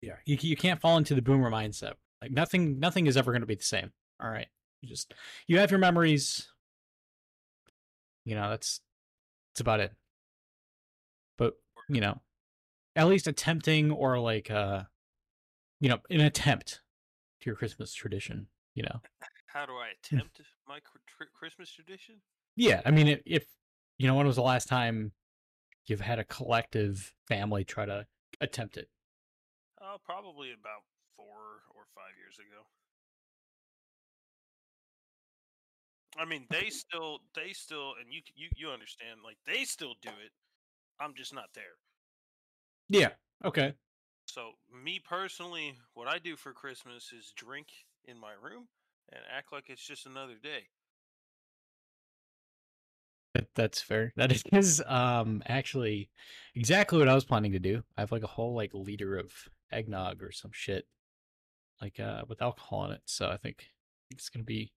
Yeah, 0.01 0.15
you 0.25 0.37
you 0.39 0.55
can't 0.55 0.79
fall 0.79 0.97
into 0.97 1.15
the 1.15 1.21
boomer 1.21 1.51
mindset. 1.51 1.93
Like 2.21 2.31
nothing 2.31 2.79
nothing 2.79 3.07
is 3.07 3.17
ever 3.17 3.31
going 3.31 3.41
to 3.41 3.47
be 3.47 3.55
the 3.55 3.63
same. 3.63 3.91
All 4.21 4.29
right, 4.29 4.47
you 4.81 4.89
just 4.89 5.13
you 5.47 5.59
have 5.59 5.71
your 5.71 5.79
memories. 5.79 6.47
You 8.25 8.35
know 8.35 8.49
that's 8.49 8.81
that's 9.51 9.61
about 9.61 9.79
it. 9.79 9.93
But 11.37 11.55
you 11.89 12.01
know, 12.01 12.21
at 12.95 13.07
least 13.07 13.27
attempting 13.27 13.91
or 13.91 14.19
like 14.19 14.49
uh, 14.51 14.83
you 15.79 15.89
know, 15.89 15.99
an 16.09 16.21
attempt 16.21 16.81
to 17.41 17.45
your 17.49 17.55
Christmas 17.55 17.93
tradition. 17.93 18.47
You 18.75 18.83
know, 18.83 19.01
how 19.47 19.65
do 19.65 19.73
I 19.73 19.89
attempt 20.01 20.41
my 20.67 20.79
tr- 20.79 21.23
Christmas 21.37 21.71
tradition? 21.71 22.15
yeah. 22.55 22.81
I 22.85 22.91
mean, 22.91 23.07
if, 23.07 23.21
if 23.25 23.45
you 23.97 24.07
know, 24.07 24.15
when 24.15 24.27
was 24.27 24.35
the 24.35 24.41
last 24.41 24.67
time 24.67 25.11
you've 25.87 26.01
had 26.01 26.19
a 26.19 26.23
collective 26.23 27.13
family 27.27 27.63
try 27.63 27.85
to 27.85 28.05
attempt 28.39 28.77
it? 28.77 28.89
Uh, 29.81 29.97
probably 30.03 30.51
about 30.51 30.83
four 31.15 31.63
or 31.75 31.87
five 31.95 32.11
years 32.19 32.35
ago. 32.37 32.67
I 36.17 36.25
mean, 36.25 36.45
they 36.49 36.69
still, 36.69 37.19
they 37.33 37.53
still, 37.53 37.93
and 38.01 38.11
you, 38.11 38.21
you, 38.35 38.49
you 38.55 38.69
understand, 38.69 39.21
like 39.23 39.37
they 39.45 39.63
still 39.63 39.93
do 40.01 40.09
it. 40.09 40.31
I'm 40.99 41.13
just 41.15 41.33
not 41.33 41.45
there. 41.55 41.79
Yeah. 42.89 43.09
Okay. 43.45 43.73
So, 44.25 44.51
me 44.83 44.99
personally, 44.99 45.75
what 45.93 46.07
I 46.07 46.19
do 46.19 46.35
for 46.35 46.51
Christmas 46.51 47.11
is 47.17 47.33
drink 47.35 47.67
in 48.05 48.19
my 48.19 48.33
room 48.41 48.67
and 49.13 49.21
act 49.35 49.53
like 49.53 49.69
it's 49.69 49.85
just 49.85 50.05
another 50.05 50.35
day. 50.41 50.67
That's 53.55 53.81
fair. 53.81 54.11
That 54.17 54.31
is 54.51 54.83
um 54.87 55.43
actually 55.47 56.09
exactly 56.55 56.99
what 56.99 57.07
I 57.07 57.15
was 57.15 57.25
planning 57.25 57.51
to 57.53 57.59
do. 57.59 57.83
I 57.97 58.01
have 58.01 58.11
like 58.11 58.23
a 58.23 58.27
whole 58.27 58.55
like 58.55 58.71
liter 58.73 59.17
of 59.17 59.31
eggnog 59.71 60.21
or 60.23 60.31
some 60.31 60.51
shit, 60.53 60.85
like 61.81 61.99
uh 61.99 62.23
with 62.27 62.41
alcohol 62.41 62.85
in 62.85 62.91
it. 62.91 63.01
So 63.05 63.29
I 63.29 63.37
think 63.37 63.67
it's 64.11 64.29
gonna 64.29 64.45
be 64.45 64.71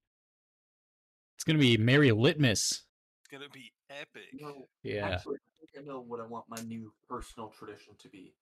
it's 1.37 1.45
gonna 1.45 1.59
be 1.59 1.77
Merry 1.77 2.13
Litmus. 2.13 2.85
It's 3.21 3.29
gonna 3.31 3.51
be 3.53 3.73
epic. 3.91 4.29
No, 4.35 4.69
Yeah. 4.83 5.09
Actually, 5.09 5.37
I 5.37 5.67
think 5.67 5.85
I 5.85 5.89
know 5.89 6.01
what 6.01 6.21
I 6.21 6.27
want 6.27 6.47
my 6.49 6.61
new 6.63 6.93
personal 7.09 7.49
tradition 7.49 7.95
to 7.99 8.09
be. 8.09 8.35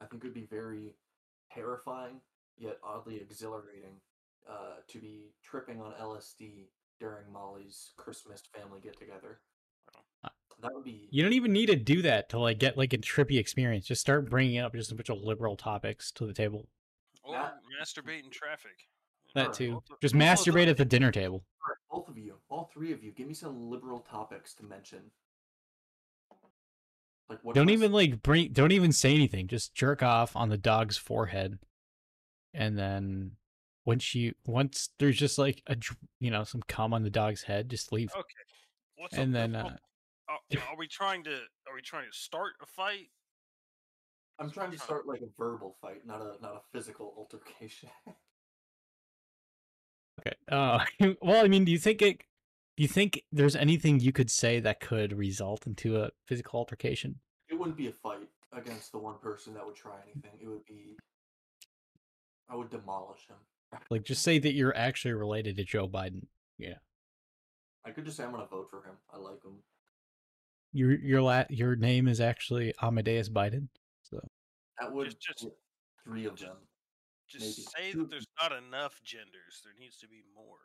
I 0.00 0.06
think 0.06 0.22
it 0.22 0.26
would 0.26 0.34
be 0.34 0.46
very 0.50 0.94
terrifying 1.52 2.20
yet 2.58 2.78
oddly 2.82 3.16
exhilarating 3.16 4.00
uh, 4.48 4.76
to 4.88 4.98
be 4.98 5.32
tripping 5.42 5.80
on 5.80 5.92
LSD 6.00 6.68
during 6.98 7.30
Molly's 7.32 7.90
Christmas 7.96 8.42
family 8.54 8.80
get 8.80 8.98
together. 8.98 9.40
That 10.62 10.74
would 10.74 10.84
be. 10.84 11.08
You 11.10 11.22
don't 11.22 11.34
even 11.34 11.52
need 11.52 11.66
to 11.66 11.76
do 11.76 12.02
that 12.02 12.28
to 12.30 12.38
like 12.38 12.58
get 12.58 12.76
like 12.78 12.92
a 12.92 12.98
trippy 12.98 13.38
experience. 13.38 13.86
Just 13.86 14.00
start 14.00 14.30
bringing 14.30 14.58
up 14.58 14.74
just 14.74 14.90
a 14.90 14.94
bunch 14.94 15.10
of 15.10 15.18
liberal 15.18 15.56
topics 15.56 16.10
to 16.12 16.26
the 16.26 16.32
table. 16.32 16.68
Or 17.22 17.34
That- 17.34 17.58
masturbate 17.80 18.24
in 18.24 18.30
traffic. 18.30 18.88
That 19.34 19.52
too. 19.52 19.82
Just 20.00 20.14
both 20.14 20.22
masturbate 20.22 20.62
them- 20.62 20.70
at 20.70 20.76
the 20.78 20.84
dinner 20.86 21.12
table. 21.12 21.44
Both 21.90 22.08
of 22.08 22.16
you, 22.16 22.36
all 22.48 22.70
three 22.72 22.92
of 22.92 23.02
you, 23.04 23.12
give 23.12 23.26
me 23.28 23.34
some 23.34 23.68
liberal 23.68 24.00
topics 24.00 24.54
to 24.54 24.64
mention. 24.64 25.10
Like 27.28 27.42
what? 27.42 27.54
Don't 27.54 27.66
was- 27.66 27.72
even 27.74 27.92
like 27.92 28.22
bring. 28.22 28.52
Don't 28.52 28.72
even 28.72 28.92
say 28.92 29.12
anything. 29.14 29.48
Just 29.48 29.74
jerk 29.74 30.02
off 30.02 30.36
on 30.36 30.48
the 30.48 30.56
dog's 30.56 30.96
forehead, 30.96 31.58
and 32.54 32.78
then 32.78 33.32
once 33.84 34.14
you 34.14 34.34
once 34.46 34.90
there's 34.98 35.16
just 35.16 35.36
like 35.36 35.62
a 35.66 35.76
you 36.20 36.30
know 36.30 36.44
some 36.44 36.62
cum 36.62 36.94
on 36.94 37.02
the 37.02 37.10
dog's 37.10 37.42
head, 37.42 37.68
just 37.68 37.92
leave. 37.92 38.10
Okay. 38.16 38.22
What's 38.96 39.16
and 39.16 39.36
up? 39.36 39.40
then 39.52 39.56
uh, 39.56 39.76
are, 40.28 40.38
are 40.70 40.76
we 40.76 40.88
trying 40.88 41.24
to? 41.24 41.34
Are 41.34 41.74
we 41.74 41.82
trying 41.82 42.06
to 42.10 42.16
start 42.16 42.54
a 42.62 42.66
fight? 42.66 43.10
I'm 44.38 44.50
trying 44.50 44.70
to 44.72 44.78
start 44.78 45.06
like 45.06 45.20
a 45.22 45.28
verbal 45.38 45.76
fight, 45.80 46.06
not 46.06 46.20
a 46.20 46.34
not 46.42 46.54
a 46.56 46.60
physical 46.72 47.14
altercation. 47.16 47.88
okay. 50.20 50.36
Uh, 50.50 50.84
well, 51.22 51.44
I 51.44 51.48
mean, 51.48 51.64
do 51.64 51.72
you 51.72 51.78
think 51.78 52.02
it? 52.02 52.22
Do 52.76 52.82
you 52.82 52.88
think 52.88 53.22
there's 53.32 53.56
anything 53.56 54.00
you 54.00 54.12
could 54.12 54.30
say 54.30 54.60
that 54.60 54.80
could 54.80 55.16
result 55.16 55.66
into 55.66 55.96
a 55.96 56.10
physical 56.26 56.58
altercation? 56.58 57.20
it 57.48 57.54
wouldn't 57.54 57.76
be 57.76 57.88
a 57.88 57.92
fight 57.92 58.28
against 58.52 58.92
the 58.92 58.98
one 58.98 59.18
person 59.18 59.54
that 59.54 59.64
would 59.64 59.76
try 59.76 59.96
anything. 60.04 60.32
It 60.40 60.48
would 60.48 60.64
be. 60.66 60.96
I 62.48 62.56
would 62.56 62.70
demolish 62.70 63.26
him. 63.28 63.36
Like, 63.90 64.04
just 64.04 64.22
say 64.22 64.38
that 64.38 64.52
you're 64.52 64.76
actually 64.76 65.14
related 65.14 65.56
to 65.56 65.64
Joe 65.64 65.88
Biden. 65.88 66.26
Yeah. 66.58 66.76
I 67.84 67.90
could 67.90 68.04
just 68.04 68.16
say 68.16 68.24
I'm 68.24 68.30
gonna 68.30 68.46
vote 68.46 68.68
for 68.70 68.82
him. 68.84 68.94
I 69.12 69.18
like 69.18 69.42
him. 69.44 69.58
Your 70.72 70.92
your 70.98 71.22
la- 71.22 71.44
your 71.48 71.76
name 71.76 72.08
is 72.08 72.20
actually 72.20 72.72
Amadeus 72.82 73.28
Biden. 73.28 73.68
So 74.02 74.20
That 74.80 74.92
would 74.92 75.06
Just- 75.06 75.20
just- 75.20 75.42
get 75.44 75.52
three 76.04 76.26
of 76.26 76.38
them. 76.38 76.56
Just 77.28 77.58
Maybe 77.74 77.90
say 77.92 77.98
that 77.98 78.08
there's 78.10 78.26
not 78.40 78.52
enough 78.52 79.02
genders. 79.02 79.60
There 79.64 79.72
needs 79.80 79.96
to 79.98 80.06
be 80.08 80.22
more. 80.34 80.58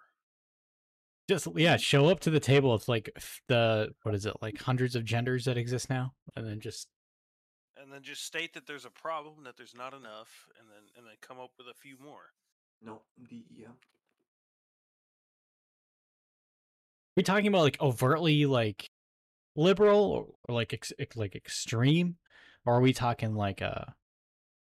Just 1.29 1.47
yeah, 1.55 1.77
show 1.77 2.07
up 2.09 2.19
to 2.21 2.29
the 2.29 2.39
table 2.39 2.73
with 2.73 2.87
like 2.87 3.09
the 3.47 3.95
what 4.03 4.13
is 4.13 4.25
it 4.25 4.35
like 4.41 4.59
hundreds 4.59 4.95
of 4.95 5.03
genders 5.05 5.45
that 5.45 5.57
exist 5.57 5.89
now, 5.89 6.13
and 6.35 6.45
then 6.45 6.59
just 6.59 6.87
And 7.77 7.91
then 7.91 8.03
just 8.03 8.25
state 8.25 8.53
that 8.53 8.67
there's 8.67 8.85
a 8.85 8.91
problem, 8.91 9.43
that 9.43 9.57
there's 9.57 9.73
not 9.73 9.93
enough, 9.93 10.47
and 10.59 10.69
then 10.69 10.83
and 10.97 11.05
then 11.07 11.15
come 11.21 11.39
up 11.39 11.51
with 11.57 11.67
a 11.67 11.73
few 11.73 11.97
more. 11.97 12.33
No, 12.81 13.01
the 13.17 13.43
yeah. 13.49 13.67
we 17.15 17.23
talking 17.23 17.47
about 17.47 17.61
like 17.61 17.81
overtly 17.81 18.45
like 18.45 18.89
liberal 19.55 19.99
or, 19.99 20.27
or 20.47 20.55
like 20.55 20.73
ex- 20.73 20.93
like 21.15 21.35
extreme, 21.35 22.15
or 22.65 22.75
are 22.75 22.81
we 22.81 22.93
talking 22.93 23.35
like 23.35 23.61
uh 23.61 23.85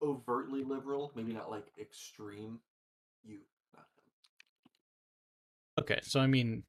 Overtly 0.00 0.62
liberal, 0.62 1.10
maybe 1.16 1.32
not 1.32 1.50
like 1.50 1.66
extreme. 1.80 2.60
You. 3.24 3.38
okay? 5.80 5.98
So 6.02 6.20
I 6.20 6.26
mean, 6.28 6.62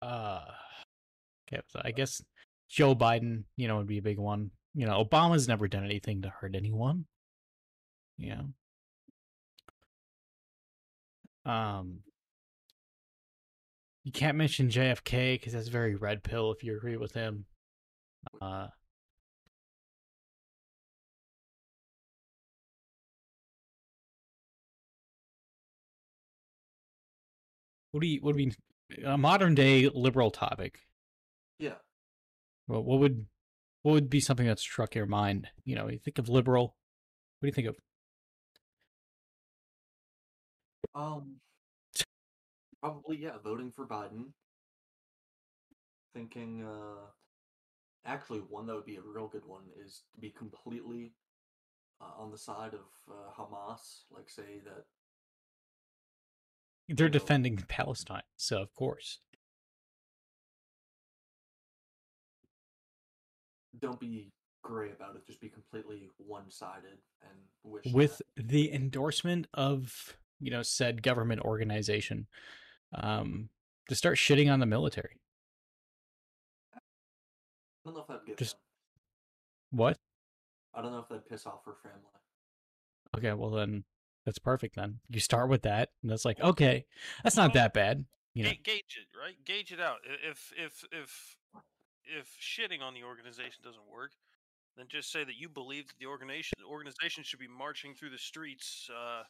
uh, 0.00 0.44
okay, 1.46 1.62
so 1.68 1.80
I 1.84 1.90
guess 1.90 2.22
Joe 2.68 2.94
Biden, 2.94 3.44
you 3.56 3.68
know, 3.68 3.76
would 3.76 3.86
be 3.86 3.98
a 3.98 4.02
big 4.02 4.18
one. 4.18 4.50
You 4.74 4.86
know, 4.86 5.04
Obama's 5.04 5.46
never 5.46 5.68
done 5.68 5.84
anything 5.84 6.22
to 6.22 6.30
hurt 6.30 6.54
anyone. 6.56 7.04
yeah. 8.16 8.42
Um, 11.44 11.98
you 14.04 14.12
can't 14.12 14.36
mention 14.36 14.68
JFK 14.68 15.34
because 15.34 15.52
that's 15.52 15.68
very 15.68 15.94
red 15.94 16.22
pill. 16.22 16.52
If 16.52 16.64
you 16.64 16.76
agree 16.76 16.96
with 16.96 17.12
him, 17.12 17.44
uh, 18.40 18.68
what 27.92 28.00
do 28.00 28.06
you 28.06 28.20
what 28.20 28.36
do 28.36 28.42
you 28.42 28.50
a 29.06 29.16
modern 29.16 29.54
day 29.54 29.88
liberal 29.88 30.30
topic? 30.30 30.80
Yeah. 31.58 31.74
Well, 32.66 32.82
what 32.82 32.98
would 33.00 33.26
what 33.82 33.92
would 33.92 34.10
be 34.10 34.20
something 34.20 34.46
that 34.46 34.58
struck 34.58 34.94
your 34.94 35.06
mind? 35.06 35.48
You 35.64 35.76
know, 35.76 35.88
you 35.88 35.98
think 35.98 36.18
of 36.18 36.28
liberal. 36.28 36.76
What 37.38 37.46
do 37.46 37.46
you 37.48 37.52
think 37.52 37.68
of? 37.68 37.76
Um. 40.94 41.41
Probably 42.82 43.16
yeah. 43.18 43.38
Voting 43.42 43.70
for 43.70 43.86
Biden. 43.86 44.32
Thinking. 46.14 46.64
uh 46.64 47.06
Actually, 48.04 48.40
one 48.40 48.66
that 48.66 48.74
would 48.74 48.84
be 48.84 48.96
a 48.96 49.00
real 49.00 49.28
good 49.28 49.46
one 49.46 49.62
is 49.80 50.02
to 50.12 50.20
be 50.20 50.30
completely 50.30 51.12
uh, 52.00 52.20
on 52.20 52.32
the 52.32 52.36
side 52.38 52.72
of 52.74 52.80
uh, 53.08 53.30
Hamas. 53.40 54.00
Like 54.10 54.28
say 54.28 54.58
that 54.64 54.84
They're 56.88 57.06
know- 57.06 57.12
defending 57.12 57.58
Palestine, 57.68 58.22
so 58.36 58.60
of 58.60 58.74
course. 58.74 59.20
don't 63.80 63.98
be 64.00 64.30
gray 64.62 64.90
about 64.92 65.16
it. 65.16 65.26
Just 65.26 65.40
be 65.40 65.48
completely 65.48 66.08
one-sided 66.18 66.98
and 67.22 67.38
wish 67.64 67.84
with 67.92 68.18
that- 68.36 68.48
the 68.48 68.72
endorsement 68.72 69.46
of 69.54 70.16
you 70.40 70.50
know 70.50 70.62
said 70.62 71.02
government 71.02 71.40
organization 71.42 72.26
um 72.94 73.48
to 73.88 73.94
start 73.94 74.16
shitting 74.18 74.52
on 74.52 74.60
the 74.60 74.66
military 74.66 75.18
I 76.74 76.78
don't 77.84 77.94
know 77.94 78.00
if 78.02 78.06
that'd 78.06 78.26
get 78.26 78.38
just- 78.38 78.52
them. 78.56 79.78
what 79.78 79.98
I 80.74 80.82
don't 80.82 80.92
know 80.92 81.00
if 81.00 81.08
that'd 81.08 81.28
piss 81.28 81.46
off 81.46 81.64
her 81.66 81.74
family. 81.82 81.98
okay 83.16 83.32
well 83.32 83.50
then 83.50 83.84
that's 84.24 84.38
perfect 84.38 84.76
then 84.76 85.00
you 85.08 85.20
start 85.20 85.48
with 85.48 85.62
that 85.62 85.90
and 86.02 86.10
that's 86.10 86.24
like 86.24 86.40
okay 86.40 86.84
that's 87.24 87.36
not 87.36 87.52
that 87.54 87.74
bad 87.74 88.04
you 88.34 88.44
know 88.44 88.50
gauge 88.64 88.96
it, 88.98 89.08
right? 89.18 89.34
Gauge 89.44 89.72
it 89.72 89.80
out. 89.80 89.98
If 90.26 90.54
if 90.56 90.84
if 90.90 91.36
if 92.04 92.34
shitting 92.40 92.80
on 92.80 92.94
the 92.94 93.02
organization 93.04 93.60
doesn't 93.62 93.84
work, 93.92 94.12
then 94.74 94.86
just 94.88 95.12
say 95.12 95.22
that 95.22 95.36
you 95.36 95.50
believe 95.50 95.86
that 95.88 95.98
the 95.98 96.06
organization 96.06 96.54
the 96.58 96.64
organization 96.64 97.24
should 97.24 97.40
be 97.40 97.46
marching 97.46 97.92
through 97.94 98.08
the 98.08 98.16
streets. 98.16 98.88
Uh, 98.90 99.24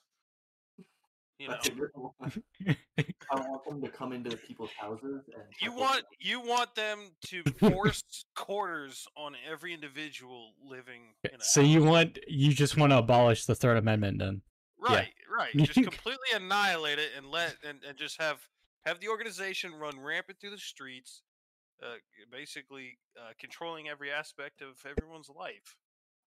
you 1.39 1.49
know, 1.49 1.55
That's 1.55 1.69
a 1.69 1.73
good 1.73 1.91
one. 1.95 2.43
I 2.99 3.41
want 3.41 3.65
them 3.65 3.83
to 3.83 3.89
come 3.89 4.13
into 4.13 4.37
people's 4.37 4.71
houses 4.79 5.23
and 5.35 5.45
you 5.61 5.71
have, 5.71 5.81
like, 5.81 5.91
want 5.91 6.05
you 6.21 6.41
want 6.41 6.75
them 6.75 6.99
to 7.27 7.43
force 7.71 8.03
quarters 8.35 9.07
on 9.17 9.35
every 9.51 9.75
individual 9.75 10.53
living. 10.65 11.03
In 11.25 11.41
a 11.41 11.45
so 11.45 11.63
house. 11.63 11.71
you 11.71 11.83
want 11.83 12.19
you 12.29 12.53
just 12.53 12.77
want 12.77 12.93
to 12.93 12.99
abolish 12.99 13.47
the 13.47 13.55
third 13.55 13.77
amendment 13.77 14.19
then 14.19 14.43
yeah. 14.89 14.97
Right, 14.97 15.13
right. 15.37 15.57
Just 15.57 15.75
completely 15.83 16.19
annihilate 16.35 16.99
it 16.99 17.11
and 17.17 17.27
let 17.27 17.57
and, 17.67 17.81
and 17.89 17.97
just 17.97 18.21
have 18.21 18.39
have 18.85 19.01
the 19.01 19.09
organization 19.09 19.75
run 19.75 20.01
rampant 20.01 20.41
through 20.41 20.51
the 20.51 20.59
streets, 20.59 21.23
uh, 21.83 21.97
basically 22.31 22.99
uh, 23.17 23.33
controlling 23.39 23.89
every 23.89 24.11
aspect 24.11 24.61
of 24.61 24.85
everyone's 24.89 25.29
life, 25.29 25.77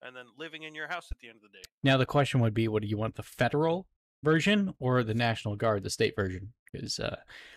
and 0.02 0.16
then 0.16 0.26
living 0.38 0.64
in 0.64 0.74
your 0.74 0.88
house 0.88 1.10
at 1.12 1.20
the 1.20 1.28
end 1.28 1.38
of 1.38 1.42
the 1.42 1.58
day. 1.58 1.64
now 1.84 1.98
the 1.98 2.06
question 2.06 2.40
would 2.40 2.54
be 2.54 2.68
what 2.68 2.82
do 2.82 2.88
you 2.88 2.98
want 2.98 3.16
the 3.16 3.24
federal 3.24 3.88
version 4.26 4.74
or 4.80 5.04
the 5.04 5.14
national 5.14 5.56
guard 5.56 5.84
the 5.84 5.90
state 5.90 6.14
version 6.16 6.52
because 6.72 7.00
uh 7.00 7.16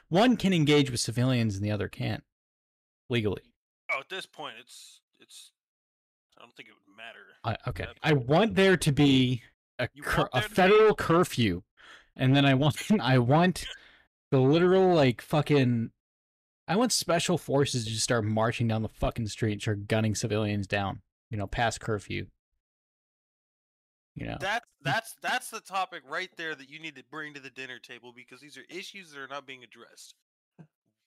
one 0.08 0.36
can 0.36 0.52
engage 0.52 0.90
with 0.90 1.00
civilians 1.00 1.56
and 1.56 1.64
the 1.64 1.70
other 1.70 1.88
can't 1.88 2.22
legally 3.10 3.42
Oh, 3.90 4.00
at 4.00 4.08
this 4.08 4.26
point, 4.26 4.54
it's 4.60 5.00
it's. 5.18 5.52
I 6.36 6.42
don't 6.42 6.54
think 6.54 6.68
it 6.68 6.72
would 6.72 6.96
matter. 6.96 7.18
I, 7.44 7.70
okay. 7.70 7.86
I 8.02 8.12
want 8.12 8.54
there 8.54 8.76
to 8.76 8.92
be 8.92 9.42
a 9.78 9.88
cur- 10.02 10.28
a 10.32 10.42
to 10.42 10.48
be- 10.48 10.54
federal 10.54 10.94
curfew, 10.94 11.62
and 12.16 12.36
then 12.36 12.44
I 12.44 12.54
want 12.54 12.76
I 13.00 13.18
want 13.18 13.64
the 14.30 14.40
literal 14.40 14.94
like 14.94 15.20
fucking. 15.22 15.90
I 16.66 16.76
want 16.76 16.92
special 16.92 17.38
forces 17.38 17.84
to 17.84 17.90
just 17.90 18.04
start 18.04 18.26
marching 18.26 18.68
down 18.68 18.82
the 18.82 18.90
fucking 18.90 19.28
street, 19.28 19.52
and 19.52 19.62
start 19.62 19.88
gunning 19.88 20.14
civilians 20.14 20.66
down. 20.66 21.00
You 21.30 21.38
know, 21.38 21.46
past 21.46 21.80
curfew. 21.80 22.26
You 24.20 24.26
know, 24.26 24.36
That's 24.40 24.66
that's 24.82 25.14
that's 25.22 25.50
the 25.50 25.60
topic 25.60 26.02
right 26.08 26.30
there 26.36 26.54
that 26.54 26.68
you 26.68 26.78
need 26.78 26.96
to 26.96 27.02
bring 27.10 27.34
to 27.34 27.40
the 27.40 27.50
dinner 27.50 27.78
table 27.78 28.12
because 28.14 28.40
these 28.40 28.56
are 28.56 28.64
issues 28.68 29.12
that 29.12 29.20
are 29.20 29.28
not 29.28 29.46
being 29.46 29.62
addressed. 29.64 30.14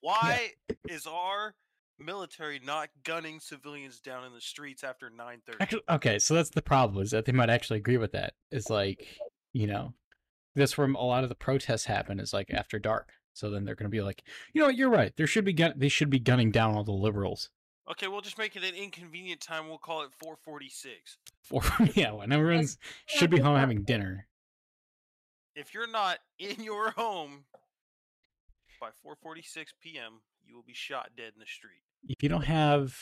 Why 0.02 0.52
is 0.90 1.06
our 1.06 1.56
military 2.00 2.60
not 2.64 2.90
gunning 3.04 3.40
civilians 3.40 4.00
down 4.00 4.26
in 4.26 4.34
the 4.34 4.42
streets 4.42 4.84
after 4.84 5.10
nine 5.10 5.42
thirty? 5.46 5.58
actually, 5.60 5.84
okay. 5.90 6.20
So 6.20 6.34
that's 6.34 6.50
the 6.50 6.62
problem 6.62 7.04
is 7.04 7.12
that 7.12 7.26
they 7.26 7.32
might 7.32 7.50
actually 7.50 7.78
agree 7.80 7.98
with 7.98 8.12
that 8.14 8.34
it's 8.52 8.70
like, 8.70 9.08
you 9.54 9.68
know, 9.68 9.94
that's 10.56 10.78
where 10.78 10.88
a 10.88 10.92
lot 10.92 11.24
of 11.24 11.30
the 11.30 11.36
protests 11.36 11.86
happen. 11.86 12.20
Is 12.20 12.34
like 12.34 12.52
after 12.52 12.80
dark. 12.80 13.12
So 13.34 13.50
then 13.50 13.64
they're 13.64 13.76
going 13.76 13.90
to 13.90 13.96
be 13.96 14.02
like, 14.02 14.24
you 14.54 14.62
know 14.62 14.68
what, 14.68 14.76
you're 14.76 14.90
right. 14.90 15.16
There 15.16 15.28
should 15.28 15.46
be 15.46 15.54
gun- 15.54 15.76
they 15.78 15.88
should 15.88 16.10
be 16.10 16.20
gunning 16.20 16.52
down 16.52 16.76
all 16.76 16.84
the 16.84 16.92
liberals. 16.92 17.50
Okay, 17.90 18.08
we'll 18.08 18.22
just 18.22 18.38
make 18.38 18.56
it 18.56 18.64
an 18.64 18.76
inconvenient 18.76 19.42
time. 19.42 19.68
We'll 19.68 19.78
call 19.78 20.04
it 20.04 20.12
446. 20.20 21.18
For 21.42 21.62
yeah, 21.94 22.12
when 22.12 22.32
everyone's 22.32 22.78
should 23.06 23.30
be 23.30 23.40
home 23.40 23.58
having 23.58 23.84
dinner. 23.84 24.28
If 25.56 25.74
you're 25.74 25.90
not 25.90 26.20
in 26.40 26.64
your 26.64 26.92
home 26.92 27.46
by 28.80 28.90
4:46 29.06 29.68
p.m., 29.82 30.22
you 30.46 30.56
will 30.56 30.64
be 30.64 30.74
shot 30.74 31.12
dead 31.16 31.34
in 31.34 31.40
the 31.40 31.46
street. 31.46 31.84
If 32.08 32.24
you 32.24 32.30
don't 32.30 32.46
have 32.46 32.96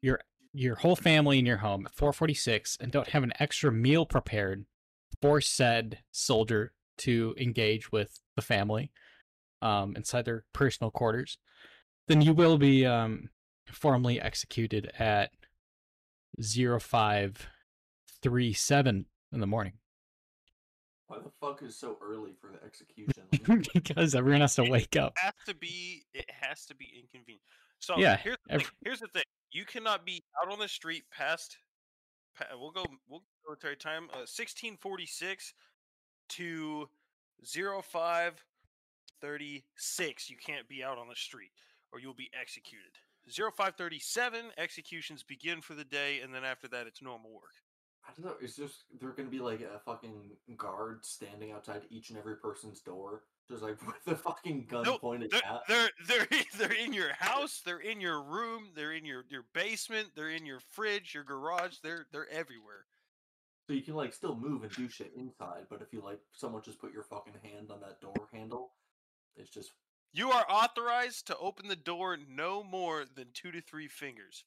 your 0.00 0.20
your 0.52 0.76
whole 0.76 0.96
family 0.96 1.38
in 1.38 1.46
your 1.46 1.58
home 1.58 1.86
at 1.86 1.94
446 1.94 2.78
and 2.80 2.92
don't 2.92 3.08
have 3.08 3.24
an 3.24 3.32
extra 3.40 3.72
meal 3.72 4.06
prepared 4.06 4.66
for 5.20 5.40
said 5.40 5.98
soldier 6.12 6.72
to 6.98 7.34
engage 7.36 7.90
with 7.90 8.20
the 8.36 8.42
family 8.42 8.92
um, 9.60 9.94
inside 9.96 10.24
their 10.24 10.44
personal 10.52 10.90
quarters, 10.90 11.38
then 12.06 12.20
you 12.20 12.32
will 12.32 12.56
be 12.56 12.86
um, 12.86 13.30
formally 13.66 14.20
executed 14.20 14.92
at 14.98 15.30
0537 16.40 19.06
in 19.32 19.40
the 19.40 19.46
morning 19.46 19.72
Why 21.08 21.18
the 21.18 21.28
fuck 21.30 21.62
is 21.62 21.76
so 21.76 21.98
early 22.02 22.32
for 22.40 22.48
the 22.50 22.62
execution? 22.64 23.24
Because 23.74 24.14
everyone 24.14 24.40
has 24.40 24.54
to 24.56 24.64
wake 24.64 24.96
up. 24.96 25.12
It 25.16 25.20
has 25.24 25.34
to 25.46 25.54
be. 25.54 26.04
It 26.14 26.28
has 26.30 26.64
to 26.66 26.74
be 26.74 26.86
inconvenient. 26.98 27.42
So 27.80 27.98
Yeah, 27.98 28.16
here's 28.16 28.38
the 28.46 28.54
ev- 28.54 28.62
thing. 28.62 28.70
Here's 28.84 29.00
the 29.00 29.08
thing. 29.08 29.22
You 29.52 29.64
cannot 29.64 30.04
be 30.06 30.22
out 30.42 30.50
on 30.52 30.58
the 30.58 30.68
street 30.68 31.04
past. 31.10 31.58
pa- 32.36 32.46
We'll 32.58 32.70
go. 32.72 32.84
We'll 33.08 33.20
go 33.20 33.24
military 33.46 33.76
time. 33.76 34.04
Uh, 34.12 34.26
1646 34.26 35.54
to 36.30 36.88
0536. 37.44 40.30
You 40.30 40.36
can't 40.38 40.66
be 40.68 40.82
out 40.82 40.96
on 40.98 41.08
the 41.08 41.14
street, 41.16 41.50
or 41.92 42.00
you'll 42.00 42.14
be 42.14 42.30
executed. 42.40 42.98
0537 43.30 44.52
executions 44.58 45.22
begin 45.22 45.60
for 45.60 45.74
the 45.74 45.84
day, 45.84 46.20
and 46.20 46.34
then 46.34 46.44
after 46.44 46.68
that, 46.68 46.86
it's 46.86 47.02
normal 47.02 47.30
work. 47.32 47.52
I 48.06 48.12
don't 48.16 48.26
know. 48.26 48.36
It's 48.40 48.56
just 48.56 48.84
they're 49.00 49.10
gonna 49.12 49.30
be 49.30 49.38
like 49.38 49.60
a 49.60 49.78
fucking 49.78 50.32
guard 50.56 51.04
standing 51.04 51.52
outside 51.52 51.82
each 51.90 52.10
and 52.10 52.18
every 52.18 52.36
person's 52.36 52.80
door, 52.80 53.22
just 53.48 53.62
like 53.62 53.80
with 53.86 54.04
the 54.04 54.14
fucking 54.14 54.66
gun 54.68 54.84
No, 54.84 54.98
pointed 54.98 55.30
They're, 55.30 55.40
at. 55.46 55.62
they're 55.68 55.90
they're 56.06 56.42
they're 56.58 56.72
in 56.72 56.92
your 56.92 57.14
house. 57.14 57.62
They're 57.64 57.80
in 57.80 58.00
your 58.02 58.22
room. 58.22 58.70
They're 58.74 58.92
in 58.92 59.06
your 59.06 59.24
your 59.30 59.44
basement. 59.54 60.08
They're 60.14 60.30
in 60.30 60.44
your 60.44 60.60
fridge, 60.60 61.14
your 61.14 61.24
garage. 61.24 61.76
They're 61.82 62.06
they're 62.12 62.28
everywhere. 62.30 62.84
So 63.66 63.72
you 63.72 63.80
can 63.80 63.94
like 63.94 64.12
still 64.12 64.36
move 64.36 64.62
and 64.62 64.72
do 64.72 64.86
shit 64.88 65.12
inside, 65.16 65.64
but 65.70 65.80
if 65.80 65.90
you 65.90 66.02
like 66.02 66.20
someone 66.34 66.60
just 66.62 66.78
put 66.78 66.92
your 66.92 67.04
fucking 67.04 67.32
hand 67.42 67.70
on 67.70 67.80
that 67.80 68.02
door 68.02 68.28
handle, 68.34 68.72
it's 69.36 69.48
just 69.48 69.70
You 70.14 70.30
are 70.30 70.46
authorized 70.48 71.26
to 71.26 71.36
open 71.38 71.66
the 71.66 71.74
door 71.74 72.16
no 72.30 72.62
more 72.62 73.04
than 73.16 73.26
two 73.34 73.50
to 73.50 73.60
three 73.60 73.88
fingers 73.88 74.44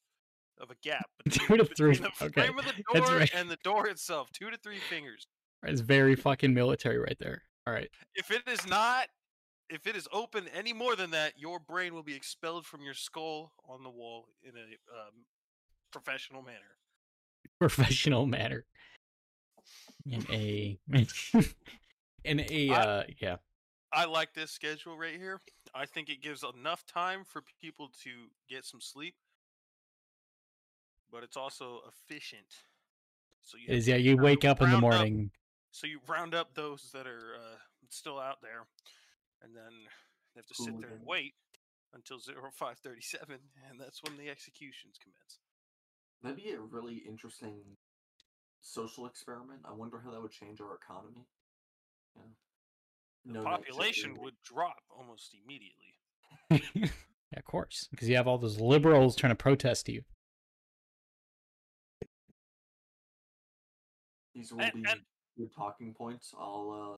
of 0.58 0.70
a 0.70 0.74
gap 0.82 1.06
Two 1.30 1.40
between, 1.40 1.58
to 1.58 1.64
between 1.64 1.94
three, 1.94 2.08
the 2.18 2.24
okay, 2.26 2.46
frame 2.46 2.58
of 2.58 2.64
the 2.64 2.82
door 2.98 3.18
right. 3.18 3.30
and 3.34 3.50
the 3.50 3.58
door 3.62 3.86
itself. 3.86 4.32
Two 4.32 4.50
to 4.50 4.56
three 4.56 4.78
fingers. 4.88 5.26
It's 5.64 5.82
very 5.82 6.16
fucking 6.16 6.54
military 6.54 6.98
right 6.98 7.18
there. 7.20 7.42
All 7.66 7.74
right. 7.74 7.90
If 8.14 8.30
it 8.30 8.48
is 8.48 8.66
not, 8.66 9.08
if 9.68 9.86
it 9.86 9.94
is 9.94 10.08
open 10.10 10.46
any 10.56 10.72
more 10.72 10.96
than 10.96 11.10
that, 11.10 11.34
your 11.36 11.58
brain 11.58 11.94
will 11.94 12.02
be 12.02 12.14
expelled 12.14 12.64
from 12.64 12.82
your 12.82 12.94
skull 12.94 13.52
on 13.68 13.82
the 13.82 13.90
wall 13.90 14.28
in 14.42 14.52
a 14.56 14.98
um, 14.98 15.26
professional 15.92 16.42
manner. 16.42 16.58
Professional 17.60 18.24
manner. 18.24 18.64
In 20.06 20.24
a 20.32 20.78
in 22.24 22.40
a 22.40 22.70
I- 22.70 22.74
uh 22.74 23.02
yeah. 23.20 23.36
I 23.92 24.04
like 24.04 24.34
this 24.34 24.50
schedule 24.50 24.96
right 24.96 25.16
here. 25.16 25.40
I 25.74 25.86
think 25.86 26.08
it 26.08 26.22
gives 26.22 26.44
enough 26.44 26.84
time 26.86 27.24
for 27.24 27.42
people 27.60 27.90
to 28.04 28.10
get 28.48 28.64
some 28.64 28.80
sleep, 28.80 29.14
but 31.10 31.22
it's 31.22 31.36
also 31.36 31.80
efficient. 31.88 32.46
So 33.42 33.56
you 33.58 33.74
is 33.74 33.88
yeah, 33.88 33.96
you 33.96 34.16
wake 34.16 34.44
up 34.44 34.60
in 34.62 34.70
the 34.70 34.80
morning. 34.80 35.30
so 35.70 35.86
you 35.86 36.00
round 36.06 36.34
up 36.34 36.54
those 36.54 36.90
that 36.92 37.06
are 37.06 37.34
uh, 37.36 37.56
still 37.88 38.18
out 38.18 38.42
there, 38.42 38.66
and 39.42 39.54
then 39.54 39.72
they 40.34 40.40
have 40.40 40.46
to 40.46 40.54
sit 40.54 40.78
there 40.80 40.90
and 40.90 41.06
wait 41.06 41.34
until 41.94 42.18
zero 42.18 42.50
five 42.52 42.78
thirty 42.78 43.00
seven, 43.02 43.38
and 43.70 43.80
that's 43.80 44.02
when 44.02 44.16
the 44.16 44.28
executions 44.28 44.98
commence. 45.02 45.38
that'd 46.22 46.36
be 46.36 46.50
a 46.50 46.60
really 46.60 47.02
interesting 47.08 47.60
social 48.60 49.06
experiment. 49.06 49.60
I 49.64 49.72
wonder 49.72 50.00
how 50.04 50.10
that 50.10 50.20
would 50.20 50.32
change 50.32 50.60
our 50.60 50.74
economy. 50.74 51.26
Yeah. 52.16 52.22
The 53.28 53.34
No 53.34 53.44
population 53.44 54.14
would 54.22 54.34
drop 54.42 54.78
almost 54.90 55.34
immediately. 55.44 55.98
yeah, 56.74 56.88
of 57.36 57.44
course. 57.44 57.86
Because 57.90 58.08
you 58.08 58.16
have 58.16 58.26
all 58.26 58.38
those 58.38 58.58
liberals 58.58 59.14
trying 59.16 59.32
to 59.32 59.36
protest 59.36 59.86
you. 59.88 60.02
These 64.34 64.50
will 64.52 64.62
And- 64.62 64.72
be 64.72 64.84
and- 64.90 65.04
good 65.36 65.54
talking 65.54 65.92
points. 65.94 66.34
I'll 66.38 66.96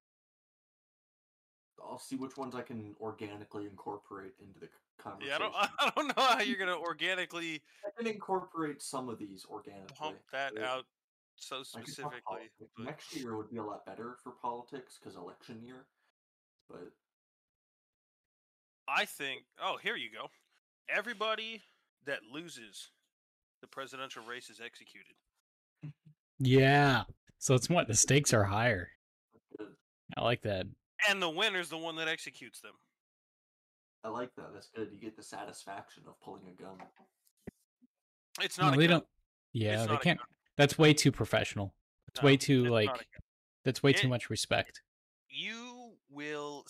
uh, 1.79 1.83
I'll 1.85 1.99
see 1.99 2.15
which 2.17 2.37
ones 2.37 2.55
I 2.55 2.63
can 2.63 2.95
organically 3.01 3.67
incorporate 3.67 4.33
into 4.41 4.61
the 4.61 4.69
conversation. 4.99 5.29
Yeah, 5.31 5.37
I 5.37 5.39
don't, 5.39 5.55
I 5.81 5.93
don't 5.97 6.17
know 6.17 6.23
how 6.23 6.41
you're 6.43 6.59
gonna 6.59 6.79
organically 6.79 7.61
I 7.85 7.91
can 7.97 8.07
incorporate 8.07 8.81
some 8.83 9.09
of 9.09 9.19
these 9.19 9.45
organically. 9.51 9.97
pump 9.99 10.19
that 10.33 10.55
but 10.55 10.63
out 10.63 10.85
so 11.35 11.57
I 11.57 11.59
can 11.59 11.65
talk 11.65 11.87
specifically. 11.89 12.51
but- 12.77 12.85
Next 12.85 13.17
year 13.17 13.37
would 13.37 13.51
be 13.51 13.57
a 13.57 13.65
lot 13.65 13.85
better 13.85 14.17
for 14.23 14.33
politics 14.41 14.97
because 15.01 15.17
election 15.17 15.61
year. 15.65 15.87
But 16.71 16.91
I 18.89 19.05
think. 19.05 19.43
Oh, 19.63 19.77
here 19.83 19.97
you 19.97 20.09
go. 20.11 20.29
Everybody 20.89 21.63
that 22.07 22.21
loses 22.33 22.91
the 23.61 23.67
presidential 23.67 24.25
race 24.25 24.49
is 24.51 24.61
executed. 24.65 25.15
Yeah. 26.39 27.05
So 27.39 27.55
it's 27.55 27.69
what 27.69 27.89
the 27.89 27.95
stakes 27.95 28.33
are 28.33 28.45
higher. 28.45 28.89
I 30.17 30.23
like 30.23 30.43
that. 30.43 30.67
And 31.09 31.23
the 31.23 31.31
winner's 31.31 31.69
the 31.69 31.79
one 31.79 31.97
that 31.97 32.09
executes 32.09 32.61
them. 32.61 32.73
I 34.05 34.09
like 34.09 34.31
that. 34.37 34.47
That's 34.53 34.69
good. 34.75 34.89
You 34.93 34.99
get 34.99 35.17
the 35.17 35.23
satisfaction 35.23 36.03
of 36.09 36.19
pulling 36.21 36.43
a 36.49 36.63
gun. 36.63 36.77
It's 38.41 38.59
No, 38.59 38.67
not. 38.67 38.75
a 38.75 38.77
they 38.79 38.87
gun. 38.87 38.91
don't. 39.01 39.07
Yeah, 39.53 39.83
It's 39.83 39.91
they 39.91 39.97
can't. 39.99 40.21
That's 40.57 40.79
way 40.79 40.95
too 40.95 41.13
professional. 41.13 41.75
It's 42.09 42.23
No, 42.23 42.27
way 42.27 42.37
too 42.37 42.65
it's 42.65 42.71
like. 42.73 42.89
gun. 42.89 42.99
That's 43.65 43.83
way 43.83 43.93
too 43.93 44.09
much 44.09 44.31
respect. 44.31 44.81
You 45.29 45.70
will. 46.11 46.65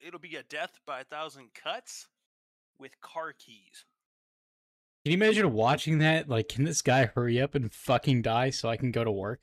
It'll 0.00 0.20
be 0.20 0.36
a 0.36 0.42
death 0.42 0.78
by 0.86 1.00
a 1.00 1.04
thousand 1.04 1.54
cuts 1.54 2.06
with 2.78 3.00
car 3.00 3.32
keys. 3.32 3.84
Can 5.04 5.12
you 5.12 5.16
imagine 5.24 5.52
watching 5.52 5.98
that? 5.98 6.28
Like, 6.28 6.48
can 6.48 6.64
this 6.64 6.82
guy 6.82 7.06
hurry 7.06 7.40
up 7.40 7.54
and 7.54 7.72
fucking 7.72 8.22
die 8.22 8.50
so 8.50 8.68
I 8.68 8.76
can 8.76 8.90
go 8.90 9.04
to 9.04 9.10
work? 9.10 9.40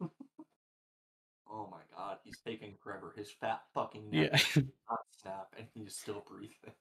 Oh 0.00 1.68
my 1.70 1.82
god, 1.96 2.18
he's 2.24 2.38
taking 2.38 2.74
forever. 2.82 3.12
His 3.16 3.30
fat 3.30 3.62
fucking 3.74 4.10
neck 4.10 4.30
Yeah. 4.32 4.62
not 4.90 5.00
snap, 5.20 5.54
and 5.58 5.66
he's 5.74 5.96
still 5.96 6.24
breathing. 6.26 6.74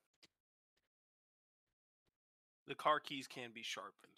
The 2.68 2.76
car 2.76 3.00
keys 3.00 3.28
can 3.28 3.50
be 3.54 3.64
sharpened 3.64 4.14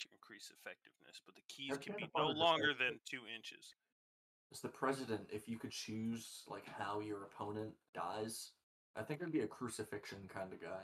to 0.00 0.08
increase 0.12 0.52
effectiveness, 0.52 1.22
but 1.24 1.34
the 1.34 1.42
keys 1.48 1.70
That's 1.70 1.86
can 1.86 1.94
be 1.96 2.10
no 2.16 2.28
longer 2.28 2.74
than 2.78 3.00
two 3.08 3.22
inches. 3.34 3.74
As 4.52 4.60
the 4.60 4.68
president, 4.68 5.22
if 5.32 5.48
you 5.48 5.58
could 5.58 5.72
choose 5.72 6.42
like 6.48 6.66
how 6.78 7.00
your 7.00 7.24
opponent 7.24 7.72
dies, 7.94 8.52
I 8.96 9.02
think 9.02 9.22
I'd 9.22 9.32
be 9.32 9.40
a 9.40 9.46
crucifixion 9.46 10.28
kind 10.32 10.52
of 10.52 10.60
guy. 10.60 10.82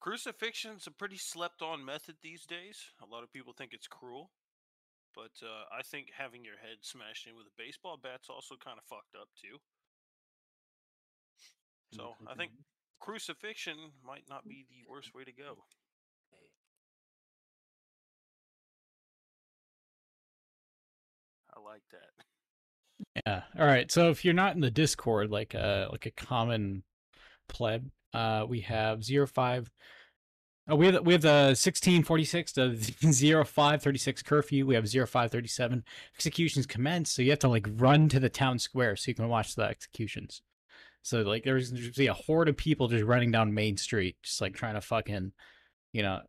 Crucifixion's 0.00 0.86
a 0.86 0.90
pretty 0.90 1.16
slept 1.16 1.62
on 1.62 1.82
method 1.82 2.16
these 2.22 2.44
days. 2.44 2.76
A 3.02 3.06
lot 3.06 3.22
of 3.22 3.32
people 3.32 3.54
think 3.56 3.72
it's 3.72 3.86
cruel. 3.86 4.30
But 5.14 5.32
uh, 5.40 5.64
I 5.72 5.82
think 5.82 6.08
having 6.12 6.44
your 6.44 6.58
head 6.58 6.82
smashed 6.82 7.26
in 7.26 7.36
with 7.36 7.46
a 7.46 7.56
baseball 7.56 7.96
bat's 7.96 8.28
also 8.28 8.56
kind 8.62 8.76
of 8.76 8.84
fucked 8.84 9.14
up 9.14 9.28
too. 9.40 9.56
So 11.94 12.16
I 12.26 12.34
think 12.34 12.50
crucifixion 13.00 13.76
might 14.04 14.24
not 14.28 14.46
be 14.46 14.66
the 14.68 14.82
worst 14.90 15.14
way 15.14 15.24
to 15.24 15.32
go. 15.32 15.64
Yeah. 23.26 23.42
All 23.58 23.66
right. 23.66 23.90
So 23.90 24.10
if 24.10 24.24
you're 24.24 24.34
not 24.34 24.54
in 24.54 24.60
the 24.60 24.70
Discord, 24.70 25.30
like 25.30 25.54
a 25.54 25.88
like 25.90 26.06
a 26.06 26.10
common 26.10 26.82
pleb, 27.48 27.90
uh, 28.12 28.44
we 28.48 28.60
have 28.60 29.04
zero 29.04 29.26
five. 29.26 29.70
Oh, 30.66 30.76
we 30.76 30.86
have 30.86 30.94
the- 30.94 31.02
we 31.02 31.12
have 31.12 31.22
the 31.22 31.54
sixteen 31.54 32.02
forty 32.02 32.24
six, 32.24 32.52
the 32.52 32.74
zero 33.12 33.44
five 33.44 33.82
thirty 33.82 33.98
six 33.98 34.22
curfew. 34.22 34.66
We 34.66 34.74
have 34.74 34.88
zero 34.88 35.06
five 35.06 35.30
thirty 35.30 35.48
seven 35.48 35.84
executions 36.14 36.66
commence. 36.66 37.10
So 37.10 37.22
you 37.22 37.30
have 37.30 37.38
to 37.40 37.48
like 37.48 37.66
run 37.76 38.08
to 38.10 38.20
the 38.20 38.30
town 38.30 38.58
square 38.58 38.96
so 38.96 39.10
you 39.10 39.14
can 39.14 39.28
watch 39.28 39.54
the 39.54 39.62
executions. 39.64 40.42
So 41.02 41.20
like 41.20 41.44
there's 41.44 41.70
usually 41.70 42.06
a 42.06 42.14
horde 42.14 42.48
of 42.48 42.56
people 42.56 42.88
just 42.88 43.04
running 43.04 43.30
down 43.30 43.52
Main 43.52 43.76
Street, 43.76 44.16
just 44.22 44.40
like 44.40 44.54
trying 44.54 44.74
to 44.74 44.80
fucking, 44.80 45.32
you 45.92 46.02
know, 46.02 46.20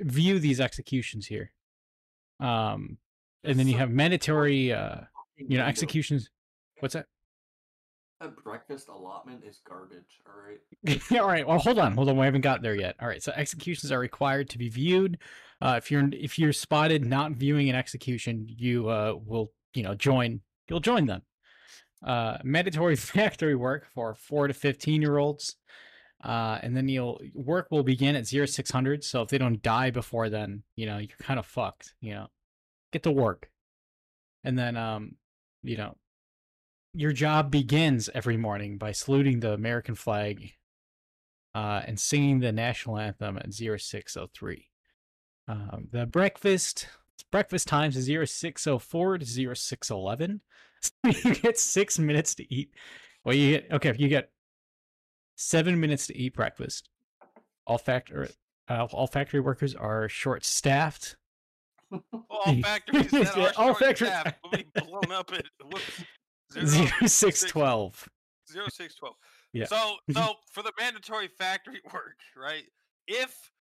view 0.00 0.38
these 0.38 0.60
executions 0.60 1.26
here. 1.26 1.52
Um, 2.40 2.96
and 3.44 3.58
then 3.58 3.68
you 3.68 3.76
have 3.76 3.90
mandatory, 3.90 4.72
uh, 4.72 5.00
you 5.48 5.58
know, 5.58 5.64
executions. 5.64 6.30
What's 6.80 6.94
that? 6.94 7.06
That 8.20 8.36
breakfast 8.36 8.88
allotment 8.88 9.42
is 9.44 9.60
garbage. 9.66 10.20
All 10.26 10.40
right. 10.48 11.00
Yeah, 11.10 11.20
all 11.20 11.28
right. 11.28 11.46
Well, 11.46 11.58
hold 11.58 11.78
on, 11.78 11.92
hold 11.92 12.08
on. 12.08 12.16
We 12.16 12.24
haven't 12.24 12.42
got 12.42 12.62
there 12.62 12.74
yet. 12.74 12.96
All 13.00 13.08
right. 13.08 13.22
So 13.22 13.32
executions 13.34 13.90
are 13.90 13.98
required 13.98 14.48
to 14.50 14.58
be 14.58 14.68
viewed. 14.68 15.18
Uh, 15.60 15.74
if 15.76 15.90
you're 15.90 16.08
if 16.12 16.38
you're 16.38 16.52
spotted 16.52 17.04
not 17.04 17.32
viewing 17.32 17.68
an 17.68 17.76
execution, 17.76 18.46
you 18.48 18.88
uh, 18.88 19.14
will 19.24 19.52
you 19.74 19.82
know 19.82 19.94
join. 19.94 20.40
You'll 20.68 20.80
join 20.80 21.06
them. 21.06 21.22
Uh, 22.04 22.38
mandatory 22.42 22.96
factory 22.96 23.54
work 23.54 23.86
for 23.94 24.14
four 24.14 24.48
to 24.48 24.54
fifteen 24.54 25.02
year 25.02 25.18
olds. 25.18 25.56
Uh, 26.22 26.58
and 26.62 26.76
then 26.76 26.88
you'll 26.88 27.20
work 27.34 27.66
will 27.72 27.82
begin 27.82 28.14
at 28.14 28.26
zero 28.26 28.46
six 28.46 28.70
hundred. 28.70 29.02
So 29.02 29.22
if 29.22 29.28
they 29.28 29.38
don't 29.38 29.62
die 29.62 29.90
before 29.90 30.28
then, 30.30 30.62
you 30.76 30.86
know 30.86 30.98
you're 30.98 31.08
kind 31.20 31.40
of 31.40 31.46
fucked. 31.46 31.94
You 32.00 32.14
know, 32.14 32.26
get 32.92 33.02
to 33.04 33.10
work. 33.10 33.48
And 34.44 34.58
then 34.58 34.76
um, 34.76 35.16
you 35.62 35.76
know, 35.76 35.96
your 36.94 37.12
job 37.12 37.50
begins 37.50 38.10
every 38.14 38.36
morning 38.36 38.78
by 38.78 38.92
saluting 38.92 39.40
the 39.40 39.52
American 39.52 39.94
flag 39.94 40.52
uh, 41.54 41.82
and 41.86 41.98
singing 41.98 42.40
the 42.40 42.52
national 42.52 42.98
anthem 42.98 43.38
at 43.38 43.52
0603. 43.52 44.68
Um, 45.48 45.88
the 45.90 46.06
breakfast 46.06 46.86
breakfast 47.30 47.66
times 47.68 47.96
is 47.96 48.06
0604 48.06 49.18
to 49.18 49.24
0611. 49.24 50.40
So 50.80 50.92
you 51.28 51.34
get 51.34 51.58
six 51.58 51.98
minutes 51.98 52.34
to 52.36 52.54
eat. 52.54 52.74
Well, 53.24 53.34
you 53.34 53.52
get 53.52 53.72
okay. 53.72 53.94
You 53.96 54.08
get 54.08 54.30
seven 55.36 55.78
minutes 55.80 56.06
to 56.08 56.16
eat 56.16 56.34
breakfast. 56.34 56.88
All 57.66 57.78
factory 57.78 58.28
uh, 58.68 58.86
all 58.92 59.06
factory 59.06 59.40
workers 59.40 59.74
are 59.74 60.08
short 60.08 60.44
staffed. 60.44 61.16
All 62.30 62.54
factories 62.62 63.10
that 63.10 63.36
Yeah, 63.36 63.44
are 63.44 63.52
all 63.56 63.68
all 63.68 63.74
factory- 63.74 64.08
factories 64.08 64.34
will 64.44 64.50
be 64.50 64.66
blown 64.86 65.12
up 65.12 65.32
at 65.32 65.44
whoops, 65.64 66.04
zero, 66.52 66.66
Zero 66.66 67.06
six 67.06 67.42
twelve. 67.44 68.08
zero 68.50 68.66
six 68.70 68.94
twelve. 68.94 69.14
Yeah. 69.52 69.66
So 69.66 69.96
so 70.12 70.34
for 70.52 70.62
the 70.62 70.72
mandatory 70.78 71.28
factory 71.28 71.80
work, 71.92 72.16
right? 72.36 72.64
If 73.06 73.34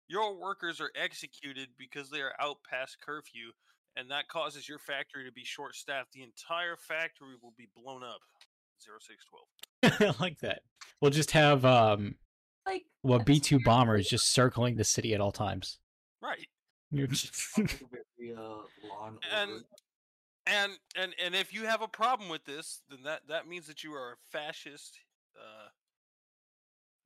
your 0.07 0.39
workers 0.39 0.79
are 0.81 0.91
executed 1.01 1.69
because 1.77 2.09
they 2.09 2.19
are 2.21 2.33
out 2.39 2.57
past 2.69 2.97
curfew 3.03 3.51
and 3.95 4.09
that 4.11 4.27
causes 4.27 4.67
your 4.67 4.79
factory 4.79 5.23
to 5.25 5.31
be 5.31 5.43
short 5.45 5.75
staffed, 5.75 6.11
the 6.13 6.21
entire 6.23 6.75
factory 6.77 7.35
will 7.41 7.53
be 7.57 7.67
blown 7.75 8.03
up. 8.03 8.19
Zero 8.83 8.97
six 9.01 9.23
twelve. 9.25 10.17
I 10.17 10.21
like 10.23 10.39
that. 10.39 10.61
We'll 11.01 11.11
just 11.11 11.31
have 11.31 11.63
um 11.65 12.15
Like 12.65 12.83
Well, 13.01 13.19
B 13.19 13.39
two 13.39 13.59
bombers 13.65 14.07
just 14.07 14.31
circling 14.31 14.75
the 14.75 14.83
city 14.83 15.13
at 15.13 15.21
all 15.21 15.31
times. 15.31 15.79
Right. 16.21 16.47
You're 16.93 17.07
just- 17.07 17.33
Sounds 17.35 17.73
like 17.73 17.81
a 17.81 17.85
very, 18.17 18.33
uh, 18.35 18.39
Law 18.39 19.07
and 19.07 19.17
And 19.33 19.63
and 20.45 20.71
and 20.95 21.15
and 21.23 21.35
if 21.35 21.53
you 21.53 21.65
have 21.65 21.81
a 21.81 21.87
problem 21.87 22.29
with 22.29 22.45
this, 22.45 22.81
then 22.89 22.99
that 23.03 23.21
that 23.27 23.47
means 23.47 23.65
that 23.67 23.83
you 23.83 23.93
are 23.93 24.13
a 24.13 24.15
fascist. 24.29 24.99
Uh, 25.37 25.69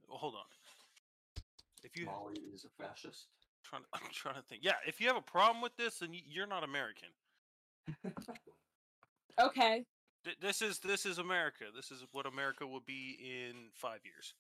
well, 0.07 0.18
hold 0.18 0.35
on. 0.35 1.43
If 1.84 1.97
you 1.97 2.05
Molly 2.05 2.41
is 2.53 2.65
a 2.65 2.84
fascist. 2.84 3.27
trying, 3.64 3.81
to, 3.84 3.88
I'm 3.93 4.01
trying 4.11 4.35
to 4.35 4.41
think. 4.41 4.64
Yeah, 4.64 4.73
if 4.88 4.99
you 4.99 5.07
have 5.07 5.15
a 5.18 5.22
problem 5.22 5.61
with 5.61 5.76
this, 5.77 5.99
then 5.99 6.09
you're 6.14 6.47
not 6.47 6.64
American. 6.64 7.09
Okay. 9.39 9.85
Th- 10.26 10.35
This 10.41 10.64
is 10.64 10.80
this 10.80 11.05
is 11.05 11.19
America. 11.19 11.65
This 11.76 11.91
is 11.91 12.03
what 12.11 12.26
America 12.26 12.65
will 12.65 12.80
be 12.81 13.19
in 13.22 13.69
five 13.76 13.99
years. 14.03 14.34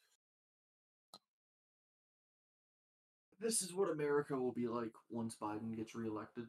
This 3.39 3.61
is 3.61 3.73
what 3.73 3.89
America 3.91 4.35
will 4.35 4.51
be 4.51 4.67
like 4.67 4.91
once 5.09 5.35
Biden 5.39 5.75
gets 5.75 5.93
reelected. 5.95 6.47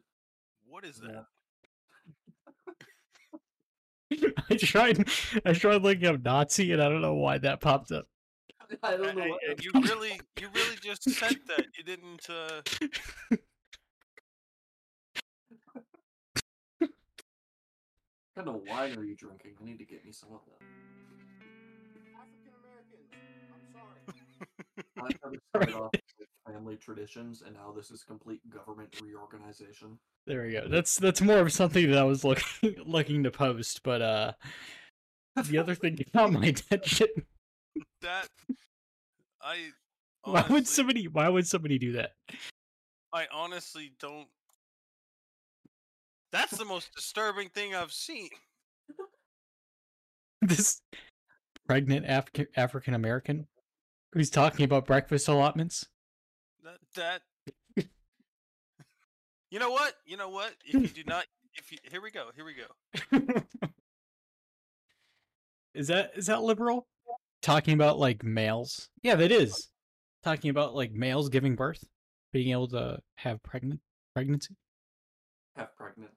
What 0.66 0.84
is 0.84 0.96
that? 1.00 1.26
Yeah. 4.10 4.28
I 4.50 4.56
tried. 4.56 5.06
I 5.44 5.52
tried 5.52 5.82
looking 5.82 6.06
up 6.06 6.22
Nazi, 6.24 6.72
and 6.72 6.82
I 6.82 6.88
don't 6.88 7.02
know 7.02 7.14
why 7.14 7.36
that 7.38 7.60
popped 7.60 7.92
up. 7.92 8.06
I 8.82 8.94
A- 8.94 8.98
don't 8.98 9.16
know 9.16 9.24
a- 9.24 9.28
what. 9.28 9.40
and 9.50 9.62
you 9.64 9.70
really 9.74 10.18
you 10.40 10.48
really 10.54 10.76
just 10.82 11.02
said 11.10 11.36
that. 11.48 11.66
You 11.76 11.84
didn't. 11.84 12.28
Uh, 12.30 12.62
What 18.34 18.46
kind 18.46 18.56
of 18.56 18.62
wine 18.68 18.96
are 18.96 19.02
you 19.04 19.16
drinking? 19.16 19.54
I 19.60 19.64
need 19.64 19.78
to 19.78 19.84
get 19.84 20.04
me 20.04 20.12
some 20.12 20.30
of 20.32 20.40
that. 20.46 20.64
I 24.96 25.02
like 25.02 25.18
how 25.22 25.30
we 25.30 25.38
started 25.50 25.74
off 25.74 25.90
with 25.92 26.17
family 26.50 26.76
traditions, 26.76 27.42
and 27.44 27.54
now 27.54 27.72
this 27.74 27.90
is 27.90 28.02
complete 28.02 28.40
government 28.50 29.00
reorganization. 29.02 29.98
There 30.26 30.42
we 30.42 30.52
go. 30.52 30.68
That's 30.68 30.96
that's 30.96 31.20
more 31.20 31.38
of 31.38 31.52
something 31.52 31.90
that 31.90 31.98
I 31.98 32.04
was 32.04 32.24
looking 32.24 32.76
looking 32.86 33.22
to 33.24 33.30
post, 33.30 33.82
but 33.82 34.02
uh, 34.02 34.32
the 35.44 35.58
other 35.58 35.74
thing 35.74 35.98
got 36.14 36.32
my 36.32 36.46
attention. 36.46 37.08
that 38.02 38.28
I. 39.42 39.70
Why 40.24 40.44
would 40.50 40.66
somebody? 40.66 41.08
Why 41.08 41.28
would 41.28 41.46
somebody 41.46 41.78
do 41.78 41.92
that? 41.92 42.12
I 43.12 43.26
honestly 43.32 43.92
don't. 43.98 44.28
That's 46.32 46.56
the 46.58 46.64
most 46.64 46.94
disturbing 46.94 47.48
thing 47.48 47.74
I've 47.74 47.92
seen. 47.92 48.30
This 50.40 50.80
pregnant 51.66 52.06
African 52.06 52.46
African 52.56 52.94
American 52.94 53.48
who's 54.12 54.30
talking 54.30 54.64
about 54.64 54.86
breakfast 54.86 55.26
allotments. 55.26 55.86
That 56.94 57.22
that. 57.76 57.84
you 59.50 59.58
know 59.58 59.70
what? 59.70 59.94
You 60.06 60.16
know 60.16 60.28
what? 60.28 60.54
If 60.66 60.74
you 60.74 60.88
do 60.88 61.04
not, 61.06 61.24
if 61.54 61.72
you 61.72 61.78
here 61.90 62.02
we 62.02 62.10
go, 62.10 62.26
here 62.34 62.44
we 62.44 62.54
go. 62.54 63.42
is 65.74 65.88
that 65.88 66.12
is 66.16 66.26
that 66.26 66.42
liberal? 66.42 66.86
Talking 67.42 67.74
about 67.74 67.98
like 67.98 68.22
males? 68.24 68.88
Yeah, 69.02 69.14
that 69.16 69.30
is. 69.32 69.68
Talking 70.24 70.50
about 70.50 70.74
like 70.74 70.92
males 70.92 71.28
giving 71.28 71.54
birth, 71.54 71.84
being 72.32 72.50
able 72.50 72.68
to 72.68 72.98
have 73.16 73.42
pregnant 73.42 73.80
pregnancy, 74.14 74.56
Have 75.56 75.74
pregnant. 75.76 76.10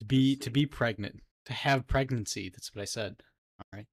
to 0.00 0.04
be 0.04 0.36
to 0.36 0.50
be 0.50 0.66
pregnant, 0.66 1.20
to 1.46 1.52
have 1.52 1.86
pregnancy. 1.86 2.50
That's 2.50 2.74
what 2.74 2.82
I 2.82 2.86
said. 2.86 3.16
All 3.58 3.78
right. 3.78 3.86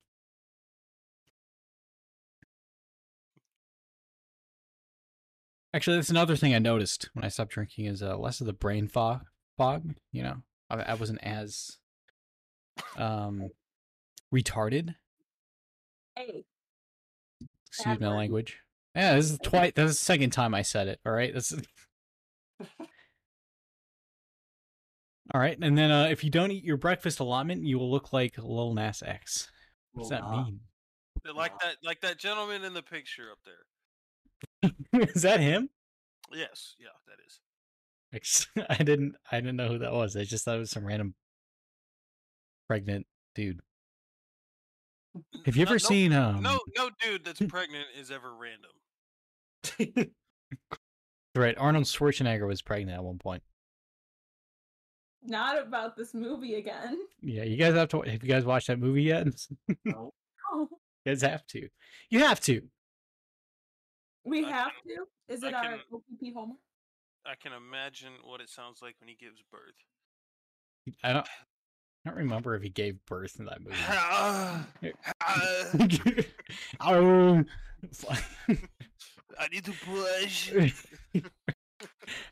Actually, 5.78 5.98
that's 5.98 6.10
another 6.10 6.36
thing 6.36 6.56
I 6.56 6.60
noticed 6.60 7.12
when 7.14 7.24
I 7.24 7.28
stopped 7.28 7.52
drinking 7.52 7.86
is 7.86 8.02
uh, 8.02 8.18
less 8.18 8.42
of 8.42 8.48
the 8.48 8.54
brain 8.54 8.88
fog. 8.88 9.28
Fog, 9.60 9.94
you 10.12 10.24
know, 10.24 10.38
I, 10.72 10.78
I 10.78 10.94
wasn't 10.96 11.20
as 11.22 11.78
um 12.98 13.50
retarded. 14.34 14.96
Hey. 16.16 16.46
Excuse 17.68 17.86
Bad 17.86 18.02
my 18.02 18.08
word. 18.08 18.16
language. 18.16 18.58
Yeah, 18.96 19.14
this 19.18 19.30
is 19.30 19.38
twice. 19.38 19.74
That's 19.76 19.92
the 19.92 19.94
second 19.94 20.32
time 20.32 20.56
I 20.56 20.64
said 20.64 20.88
it. 20.88 21.00
All 21.06 21.12
right, 21.12 21.32
this 21.32 21.52
is. 21.52 21.62
All 25.32 25.40
right, 25.40 25.60
and 25.62 25.78
then 25.78 25.92
uh, 25.92 26.06
if 26.06 26.24
you 26.24 26.32
don't 26.32 26.50
eat 26.50 26.64
your 26.64 26.78
breakfast 26.78 27.20
allotment, 27.20 27.62
you 27.66 27.78
will 27.78 27.92
look 27.92 28.12
like 28.12 28.36
Lil 28.40 28.74
Nas 28.74 29.04
X. 29.06 29.52
What 29.92 30.02
does 30.02 30.10
that 30.10 30.28
mean? 30.28 30.62
Like 31.36 31.52
that, 31.60 31.76
like 31.84 32.02
that 32.02 32.18
gentleman 32.18 32.64
in 32.64 32.74
the 32.74 32.82
picture 32.82 33.30
up 33.32 33.38
there. 33.46 33.68
is 34.94 35.22
that 35.24 35.40
him? 35.40 35.70
Yes, 36.34 36.76
yeah, 36.80 36.88
that 37.08 37.18
is. 37.26 37.40
I 38.70 38.84
didn't. 38.84 39.16
I 39.32 39.40
didn't 39.40 39.56
know 39.58 39.68
who 39.68 39.78
that 39.80 39.94
was. 39.94 40.16
I 40.16 40.24
just 40.24 40.46
thought 40.46 40.56
it 40.56 40.60
was 40.60 40.72
some 40.72 40.86
random 40.86 41.14
pregnant 42.68 43.06
dude. 43.36 43.60
Have 45.46 45.56
you 45.56 45.66
No- 45.66 45.70
ever 45.72 45.76
no- 45.76 45.78
seen 45.90 46.14
um? 46.14 46.42
No, 46.42 46.60
no 46.76 46.90
dude 47.02 47.24
that's 47.26 47.40
pregnant 47.48 47.86
is 48.00 48.12
ever 48.12 48.32
random. 48.36 48.72
Right, 51.36 51.56
Arnold 51.58 51.86
Schwarzenegger 51.86 52.48
was 52.48 52.62
pregnant 52.64 52.98
at 52.98 53.04
one 53.04 53.20
point. 53.20 53.44
Not 55.24 55.62
about 55.62 55.96
this 55.96 56.14
movie 56.14 56.56
again. 56.56 56.98
Yeah, 57.22 57.44
you 57.44 57.58
guys 57.58 57.76
have 57.76 57.90
to. 57.90 58.02
Have 58.02 58.24
you 58.24 58.30
guys 58.30 58.46
watched 58.46 58.68
that 58.68 58.80
movie 58.80 59.04
yet? 59.04 59.28
you 59.68 59.76
No. 59.86 60.14
Oh, 60.52 60.68
guys 61.06 61.22
have 61.22 61.46
to. 61.48 61.68
You 62.10 62.20
have 62.20 62.40
to. 62.42 62.62
We 64.28 64.46
I 64.46 64.50
have 64.52 64.72
can- 64.86 64.96
to. 64.98 65.34
Is 65.34 65.44
I 65.44 65.48
it 65.50 65.54
our 65.54 65.64
can- 65.64 65.80
OPP 65.94 66.34
homework? 66.34 66.58
I 67.26 67.36
can 67.42 67.52
imagine 67.54 68.14
what 68.24 68.40
it 68.42 68.50
sounds 68.50 68.82
like 68.82 68.96
when 69.00 69.10
he 69.10 69.16
gives 69.16 69.42
birth. 69.52 69.76
I 71.04 71.14
don't. 71.14 71.28
I 72.06 72.10
don't 72.12 72.18
remember 72.20 72.56
if 72.56 72.64
he 72.64 72.70
gave 72.70 72.96
birth 73.06 73.38
in 73.40 73.46
that 73.46 73.62
movie. 73.62 73.76
I 79.40 79.48
need 79.52 79.66
to 79.66 79.74
push. 79.74 80.54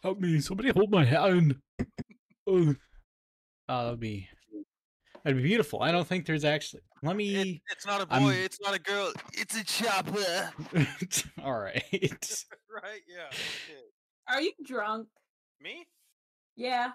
help 0.04 0.20
me! 0.20 0.40
Somebody 0.40 0.70
hold 0.70 0.92
my 0.92 1.06
hand. 1.06 1.56
Oh, 2.48 2.76
oh 3.70 3.84
that'd 3.86 4.00
be 4.00 4.30
that'd 5.26 5.36
be 5.42 5.44
beautiful. 5.44 5.82
I 5.82 5.92
don't 5.92 6.08
think 6.08 6.26
there's 6.26 6.46
actually. 6.46 6.84
Let 7.04 7.12
It, 7.14 7.18
me. 7.18 7.62
it's 7.72 7.86
not 7.86 8.02
a 8.02 8.06
boy. 8.06 8.16
I'm- 8.16 8.30
It's 8.32 8.62
not 8.62 8.74
a 8.74 8.80
girl. 8.80 9.12
It's 9.34 9.58
a 9.58 9.64
chopper. 9.66 10.54
All 11.44 11.60
right. 11.60 11.84
right? 11.92 13.02
Yeah. 13.08 13.28
okay. 13.28 13.82
Are 14.30 14.42
you 14.42 14.52
drunk? 14.66 15.08
Me? 15.62 15.86
Yeah. 16.56 16.92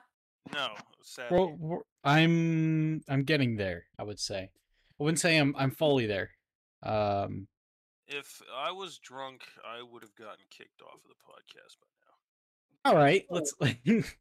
No. 0.55 0.69
Sadly. 1.03 1.37
well, 1.39 1.57
we're- 1.59 1.83
I'm 2.05 3.03
I'm 3.09 3.25
getting 3.25 3.57
there. 3.57 3.85
I 3.99 4.05
would 4.05 4.19
say. 4.19 4.51
I 4.99 5.03
wouldn't 5.03 5.21
say 5.21 5.37
I'm 5.37 5.55
I'm 5.59 5.71
fully 5.71 6.07
there. 6.07 6.31
Um. 6.83 7.47
if 8.09 8.41
I 8.57 8.73
was 8.73 8.99
drunk, 8.99 9.43
I 9.67 9.83
would 9.83 10.03
have 10.03 10.15
gotten 10.15 10.45
kicked 10.51 10.81
off 10.83 10.95
of 10.95 11.09
the 11.09 11.15
podcast 11.29 11.77
by 11.81 11.89
now. 12.07 12.91
All 12.91 12.97
right. 12.97 13.27
Let's. 13.31 13.53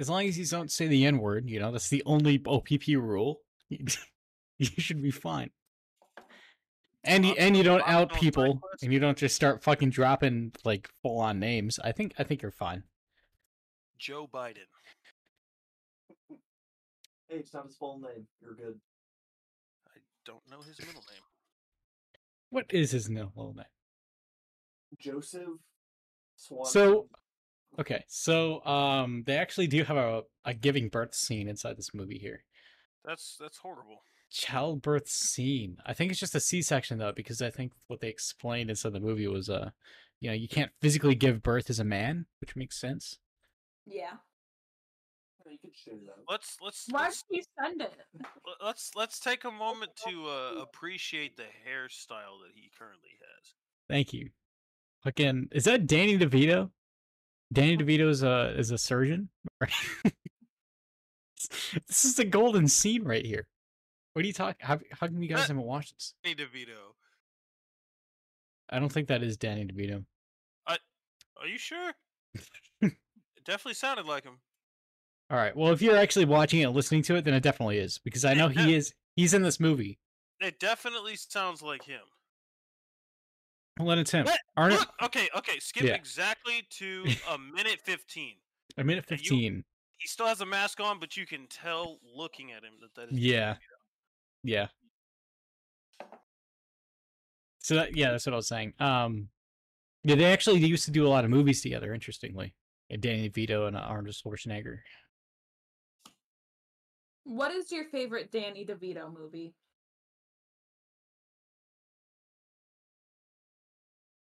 as 0.00 0.10
long 0.10 0.26
as 0.26 0.38
you 0.38 0.44
don't 0.46 0.70
say 0.70 0.86
the 0.86 1.04
N 1.04 1.18
word, 1.18 1.48
you 1.48 1.58
know 1.60 1.72
that's 1.72 1.88
the 1.88 2.02
only 2.06 2.42
OPP 2.46 2.88
rule. 2.96 3.40
you 3.68 3.86
should 4.78 5.02
be 5.02 5.10
fine. 5.10 5.50
And 7.04 7.26
you 7.26 7.34
and 7.38 7.56
you 7.56 7.62
don't 7.62 7.86
out 7.86 8.12
people, 8.14 8.60
and 8.82 8.92
you 8.92 8.98
don't 8.98 9.18
just 9.18 9.36
start 9.36 9.62
fucking 9.62 9.90
dropping 9.90 10.52
like 10.64 10.88
full 11.02 11.20
on 11.20 11.38
names. 11.38 11.78
I 11.82 11.92
think 11.92 12.14
I 12.18 12.24
think 12.24 12.42
you're 12.42 12.50
fine. 12.50 12.84
Joe 13.98 14.28
Biden. 14.32 14.66
Hey, 17.28 17.36
it's 17.36 17.52
not 17.52 17.66
his 17.66 17.76
full 17.76 17.98
name. 17.98 18.26
You're 18.40 18.54
good. 18.54 18.80
I 19.88 19.98
don't 20.24 20.42
know 20.50 20.60
his 20.60 20.78
middle 20.78 21.04
name. 21.10 21.22
What 22.50 22.66
is 22.70 22.90
his 22.90 23.10
middle 23.10 23.54
name? 23.54 23.64
Joseph 24.98 25.48
Swan. 26.36 26.66
So- 26.66 27.08
Okay, 27.78 28.04
so 28.06 28.64
um, 28.64 29.24
they 29.26 29.36
actually 29.36 29.66
do 29.66 29.82
have 29.84 29.96
a, 29.96 30.22
a 30.44 30.54
giving 30.54 30.88
birth 30.88 31.14
scene 31.14 31.48
inside 31.48 31.76
this 31.76 31.92
movie 31.92 32.18
here. 32.18 32.44
That's 33.04 33.36
that's 33.40 33.58
horrible. 33.58 34.02
Childbirth 34.30 35.08
scene. 35.08 35.76
I 35.84 35.92
think 35.92 36.10
it's 36.10 36.20
just 36.20 36.34
a 36.34 36.40
C-section 36.40 36.98
though, 36.98 37.12
because 37.14 37.42
I 37.42 37.50
think 37.50 37.72
what 37.88 38.00
they 38.00 38.08
explained 38.08 38.70
inside 38.70 38.92
the 38.92 39.00
movie 39.00 39.26
was, 39.26 39.48
uh, 39.50 39.70
you 40.20 40.28
know, 40.28 40.34
you 40.34 40.48
can't 40.48 40.72
physically 40.80 41.14
give 41.14 41.42
birth 41.42 41.68
as 41.68 41.78
a 41.80 41.84
man, 41.84 42.26
which 42.40 42.56
makes 42.56 42.80
sense. 42.80 43.18
Yeah. 43.86 44.14
you 45.44 45.58
could 45.60 45.76
share 45.76 45.94
that. 46.06 46.24
Let's 46.28 46.56
let's 46.62 46.86
Why 46.90 47.02
let's, 47.02 47.24
did 47.30 47.36
you 47.36 47.42
send 47.60 47.82
it? 47.82 47.92
let's 48.62 48.92
let's 48.96 49.20
take 49.20 49.44
a 49.44 49.50
moment 49.50 49.92
to 50.08 50.26
uh, 50.26 50.62
appreciate 50.62 51.36
the 51.36 51.42
hairstyle 51.42 52.40
that 52.42 52.52
he 52.54 52.70
currently 52.76 53.10
has. 53.20 53.54
Thank 53.88 54.12
you. 54.12 54.30
Again, 55.04 55.48
is 55.52 55.64
that 55.64 55.86
Danny 55.86 56.16
DeVito? 56.18 56.70
Danny 57.52 57.74
uh-huh. 57.74 57.84
DeVito 57.84 58.08
is 58.08 58.22
a 58.22 58.54
is 58.58 58.70
a 58.70 58.78
surgeon. 58.78 59.28
this 61.86 62.04
is 62.04 62.16
the 62.16 62.24
golden 62.24 62.68
scene 62.68 63.04
right 63.04 63.24
here. 63.24 63.46
What 64.12 64.24
are 64.24 64.26
you 64.26 64.32
talking? 64.32 64.56
How, 64.60 64.78
how 64.92 65.08
come 65.08 65.22
you 65.22 65.28
guys 65.28 65.48
haven't 65.48 65.62
watched 65.62 65.94
this? 65.94 66.14
Hey 66.22 66.34
DeVito. 66.34 66.94
I 68.70 68.78
don't 68.78 68.90
think 68.90 69.08
that 69.08 69.22
is 69.22 69.36
Danny 69.36 69.64
DeVito. 69.64 70.04
Are 71.44 71.46
you 71.46 71.58
sure? 71.58 71.92
it 72.80 72.94
definitely 73.44 73.74
sounded 73.74 74.06
like 74.06 74.24
him. 74.24 74.38
All 75.30 75.36
right. 75.36 75.54
Well, 75.54 75.72
if 75.72 75.82
you're 75.82 75.96
actually 75.96 76.24
watching 76.24 76.60
it 76.60 76.64
and 76.64 76.74
listening 76.74 77.02
to 77.02 77.16
it, 77.16 77.26
then 77.26 77.34
it 77.34 77.42
definitely 77.42 77.76
is 77.76 77.98
because 77.98 78.24
I 78.24 78.32
know 78.32 78.48
he 78.48 78.74
is. 78.74 78.94
He's 79.14 79.34
in 79.34 79.42
this 79.42 79.60
movie. 79.60 79.98
It 80.40 80.58
definitely 80.58 81.16
sounds 81.16 81.60
like 81.60 81.84
him. 81.84 82.00
Well, 83.78 83.90
it 83.98 84.02
it's 84.02 84.10
him. 84.12 84.24
What? 84.26 84.38
Arnold. 84.56 84.80
Look, 84.80 84.90
okay, 85.02 85.28
okay. 85.36 85.58
Skip 85.58 85.82
Yeah. 85.84 85.94
exactly 85.94 86.62
to 86.78 87.04
a 87.30 87.38
minute 87.38 87.80
fifteen. 87.84 88.34
A 88.78 88.84
minute 88.84 89.04
and 89.10 89.20
you- 89.20 89.24
fifteen. 89.28 89.64
He 89.98 90.08
still 90.08 90.26
has 90.26 90.40
a 90.42 90.46
mask 90.46 90.80
on, 90.80 90.98
but 91.00 91.16
you 91.16 91.24
can 91.26 91.46
tell 91.46 91.98
looking 92.14 92.52
at 92.52 92.62
him 92.62 92.74
that 92.82 92.94
that 92.94 93.12
is. 93.12 93.18
Yeah. 93.18 93.56
Yeah. 94.42 94.66
So 97.60 97.76
that, 97.76 97.96
yeah, 97.96 98.10
that's 98.10 98.26
what 98.26 98.34
I 98.34 98.36
was 98.36 98.48
saying. 98.48 98.74
Um, 98.78 99.28
yeah, 100.02 100.16
they 100.16 100.26
actually 100.26 100.58
used 100.58 100.84
to 100.84 100.90
do 100.90 101.06
a 101.06 101.08
lot 101.08 101.24
of 101.24 101.30
movies 101.30 101.62
together. 101.62 101.94
Interestingly, 101.94 102.54
Danny 103.00 103.30
DeVito 103.30 103.66
and 103.66 103.76
uh, 103.76 103.80
Arnold 103.80 104.14
Schwarzenegger. 104.14 104.80
What 107.24 107.52
is 107.52 107.72
your 107.72 107.84
favorite 107.86 108.30
Danny 108.30 108.66
DeVito 108.66 109.10
movie? 109.10 109.54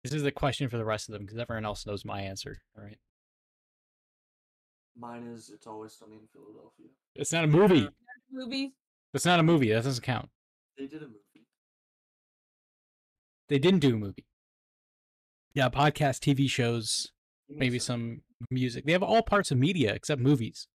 This 0.04 0.14
is 0.14 0.24
the 0.24 0.32
question 0.32 0.68
for 0.70 0.78
the 0.78 0.86
rest 0.86 1.10
of 1.10 1.14
them 1.14 1.24
because 1.26 1.38
everyone 1.38 1.66
else 1.66 1.86
knows 1.86 2.04
my 2.04 2.22
answer. 2.22 2.58
All 2.78 2.84
right, 2.84 2.98
Mine 4.98 5.24
is 5.28 5.50
It's 5.54 5.68
Always 5.68 5.94
Sunny 5.94 6.16
in 6.16 6.28
Philadelphia. 6.34 6.88
it's 7.16 7.32
not 7.32 7.44
a 7.44 7.48
movie. 7.48 7.88
Movie? 8.32 8.74
It's 9.14 9.26
not 9.26 9.40
a 9.40 9.44
movie. 9.44 9.72
That 9.72 9.84
doesn't 9.84 10.04
count. 10.04 10.30
They 10.78 10.88
did 10.88 11.02
a 11.04 11.06
movie. 11.08 11.18
They 13.50 13.60
didn't 13.60 13.82
do 13.82 13.96
a 13.96 13.98
movie. 13.98 14.26
Yeah, 15.54 15.70
podcast, 15.70 16.20
TV 16.22 16.50
shows, 16.50 17.12
Give 17.50 17.58
me 17.58 17.66
a 17.66 17.70
maybe 17.70 17.80
some 17.80 18.22
music. 18.50 18.86
They 18.86 18.94
have 18.94 19.04
all 19.04 19.22
parts 19.22 19.52
of 19.52 19.58
media 19.58 19.94
except 19.94 20.22
movies. 20.22 20.68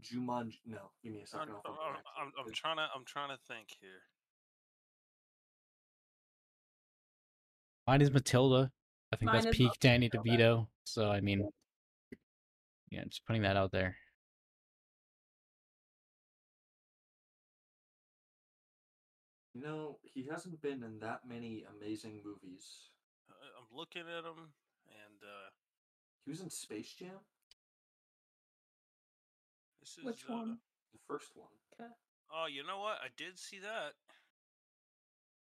Jumanji. 0.00 0.58
No, 0.66 0.90
give 1.02 1.12
me 1.12 1.18
a 1.18 1.22
I'm, 1.22 1.26
second. 1.26 1.48
I'll 1.50 1.56
I'm, 1.56 1.62
think 1.62 1.76
of 1.76 1.94
it. 1.96 2.04
I'm, 2.20 2.46
I'm 2.46 2.52
trying 2.52 2.76
to. 2.76 2.86
I'm 2.94 3.04
trying 3.04 3.28
to 3.30 3.38
think 3.48 3.68
here. 3.80 4.02
Mine 7.86 8.00
is 8.00 8.10
Matilda. 8.12 8.70
I 9.12 9.16
think 9.16 9.32
Mine 9.32 9.42
that's 9.44 9.56
peak 9.56 9.72
Danny 9.80 10.08
Matilda. 10.12 10.28
DeVito. 10.42 10.66
So 10.84 11.10
I 11.10 11.20
mean, 11.20 11.48
yeah, 12.90 13.04
just 13.04 13.26
putting 13.26 13.42
that 13.42 13.56
out 13.56 13.72
there. 13.72 13.96
You 19.54 19.60
know, 19.62 19.98
he 20.02 20.26
hasn't 20.30 20.62
been 20.62 20.82
in 20.82 20.98
that 21.00 21.20
many 21.28 21.64
amazing 21.76 22.22
movies. 22.24 22.88
I- 23.30 23.34
I'm 23.58 23.76
looking 23.76 24.02
at 24.02 24.24
him, 24.24 24.52
and 24.86 25.22
uh, 25.22 25.50
He 26.24 26.30
was 26.30 26.40
in 26.40 26.48
Space 26.50 26.94
Jam, 26.94 27.20
this 29.82 29.98
is. 29.98 30.04
Which 30.04 30.22
uh, 30.30 30.54
the 30.94 31.02
first 31.08 31.34
one. 31.34 31.50
Oh, 32.32 32.46
you 32.46 32.64
know 32.64 32.78
what? 32.78 32.96
I 33.04 33.08
did 33.18 33.38
see 33.38 33.58
that. 33.58 33.92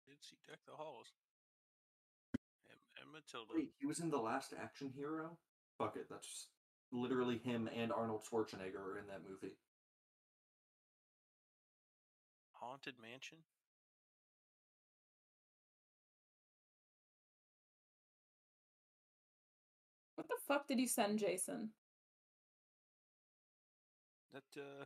Did 0.05 0.17
see 0.19 0.35
Deck 0.45 0.59
the 0.67 0.73
Halls. 0.75 1.13
And, 2.67 2.79
and 2.99 3.13
Matilda. 3.13 3.53
Wait, 3.55 3.71
he 3.79 3.85
was 3.85 3.99
in 3.99 4.09
The 4.09 4.17
Last 4.17 4.53
Action 4.61 4.91
Hero? 4.93 5.37
Fuck 5.77 5.95
it, 5.95 6.07
that's 6.09 6.47
literally 6.91 7.37
him 7.37 7.69
and 7.73 7.91
Arnold 7.93 8.23
Schwarzenegger 8.29 8.83
are 8.83 8.99
in 8.99 9.07
that 9.07 9.21
movie. 9.27 9.55
Haunted 12.51 12.95
Mansion. 13.01 13.37
What 20.15 20.27
the 20.27 20.35
fuck 20.47 20.67
did 20.67 20.79
you 20.79 20.87
send 20.87 21.19
Jason? 21.19 21.69
That 24.33 24.43
uh. 24.57 24.85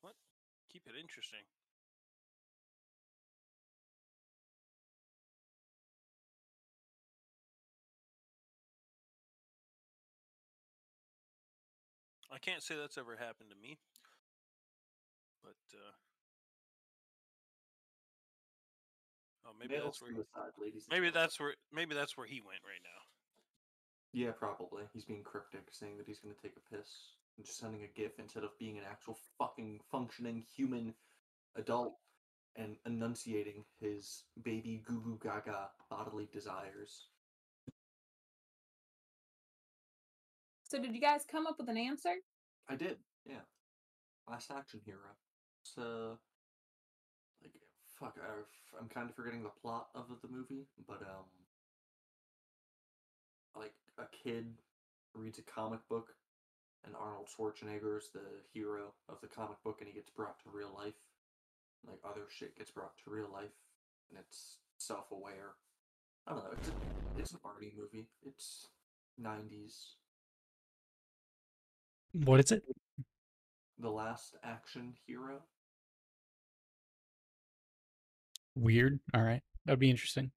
What? 0.00 0.14
Keep 0.72 0.86
it 0.86 0.94
interesting. 0.98 1.44
I 12.32 12.38
can't 12.38 12.62
say 12.62 12.74
that's 12.76 12.96
ever 12.96 13.16
happened 13.16 13.50
to 13.50 13.56
me. 13.56 13.76
But 15.44 15.56
uh 15.74 15.92
Oh, 19.44 19.50
maybe 19.58 19.74
Male 19.74 19.86
that's 19.86 20.00
where 20.00 20.12
suicide, 20.14 20.52
ladies. 20.60 20.86
maybe 20.90 21.10
that's 21.10 21.38
where 21.40 21.54
maybe 21.72 21.94
that's 21.94 22.16
where 22.16 22.26
he 22.26 22.40
went 22.40 22.60
right 22.64 22.80
now. 22.82 23.11
Yeah, 24.12 24.32
probably. 24.32 24.84
He's 24.92 25.04
being 25.04 25.22
cryptic, 25.22 25.68
saying 25.70 25.96
that 25.96 26.06
he's 26.06 26.18
gonna 26.18 26.34
take 26.42 26.56
a 26.56 26.74
piss 26.74 27.14
and 27.36 27.46
just 27.46 27.58
sending 27.58 27.82
a 27.82 27.98
GIF 27.98 28.18
instead 28.18 28.44
of 28.44 28.58
being 28.58 28.78
an 28.78 28.84
actual 28.90 29.18
fucking 29.38 29.80
functioning 29.90 30.44
human 30.54 30.94
adult 31.56 31.94
and 32.56 32.76
enunciating 32.84 33.64
his 33.80 34.24
baby 34.42 34.82
goo 34.86 35.00
goo 35.00 35.18
gaga 35.22 35.70
bodily 35.88 36.28
desires. 36.32 37.08
So 40.64 40.78
did 40.80 40.94
you 40.94 41.00
guys 41.00 41.24
come 41.30 41.46
up 41.46 41.56
with 41.58 41.68
an 41.68 41.78
answer? 41.78 42.14
I 42.68 42.76
did, 42.76 42.98
yeah. 43.26 43.44
Last 44.28 44.50
action 44.50 44.80
hero. 44.84 44.98
Uh, 45.78 46.16
like 47.42 47.52
fuck. 47.98 48.16
I, 48.20 48.78
I'm 48.78 48.88
kind 48.88 49.08
of 49.08 49.16
forgetting 49.16 49.42
the 49.42 49.50
plot 49.60 49.88
of 49.94 50.06
the 50.22 50.28
movie, 50.28 50.66
but 50.86 51.02
um, 51.02 51.26
like 53.56 53.72
a 53.98 54.04
kid 54.24 54.46
reads 55.14 55.38
a 55.38 55.42
comic 55.42 55.80
book, 55.88 56.08
and 56.84 56.94
Arnold 56.96 57.28
Schwarzenegger 57.28 57.98
is 57.98 58.08
the 58.12 58.20
hero 58.52 58.92
of 59.08 59.20
the 59.20 59.28
comic 59.28 59.62
book, 59.64 59.78
and 59.80 59.88
he 59.88 59.94
gets 59.94 60.10
brought 60.10 60.38
to 60.40 60.50
real 60.52 60.72
life. 60.76 60.94
Like 61.86 61.98
other 62.04 62.22
shit 62.30 62.56
gets 62.56 62.70
brought 62.70 62.96
to 63.04 63.10
real 63.10 63.28
life, 63.32 63.50
and 64.10 64.18
it's 64.18 64.58
self-aware. 64.78 65.54
I 66.26 66.32
don't 66.32 66.44
know. 66.44 66.50
It's 66.52 66.68
a, 66.68 66.72
it's 67.18 67.32
an 67.32 67.40
arty 67.44 67.72
movie. 67.76 68.06
It's 68.24 68.68
'90s. 69.20 69.94
What 72.12 72.40
is 72.40 72.52
it? 72.52 72.62
The 73.78 73.90
Last 73.90 74.36
Action 74.44 74.94
Hero. 75.06 75.42
Weird. 78.54 79.00
All 79.12 79.22
right, 79.22 79.42
that'd 79.64 79.80
be 79.80 79.90
interesting. 79.90 80.30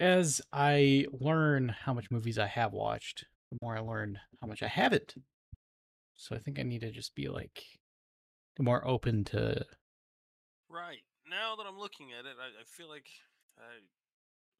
As 0.00 0.40
I 0.50 1.04
learn 1.12 1.68
how 1.68 1.92
much 1.92 2.10
movies 2.10 2.38
I 2.38 2.46
have 2.46 2.72
watched, 2.72 3.26
the 3.52 3.58
more 3.60 3.76
I 3.76 3.80
learn 3.80 4.18
how 4.40 4.46
much 4.46 4.62
I 4.62 4.68
haven't. 4.68 5.14
So 6.16 6.34
I 6.34 6.38
think 6.38 6.58
I 6.58 6.62
need 6.62 6.80
to 6.80 6.90
just 6.90 7.14
be 7.14 7.28
like 7.28 7.62
more 8.58 8.86
open 8.86 9.24
to. 9.24 9.64
Right. 10.70 11.02
Now 11.28 11.54
that 11.56 11.66
I'm 11.66 11.78
looking 11.78 12.08
at 12.18 12.24
it, 12.24 12.36
I, 12.40 12.60
I 12.60 12.64
feel 12.64 12.88
like 12.88 13.06
I 13.58 13.80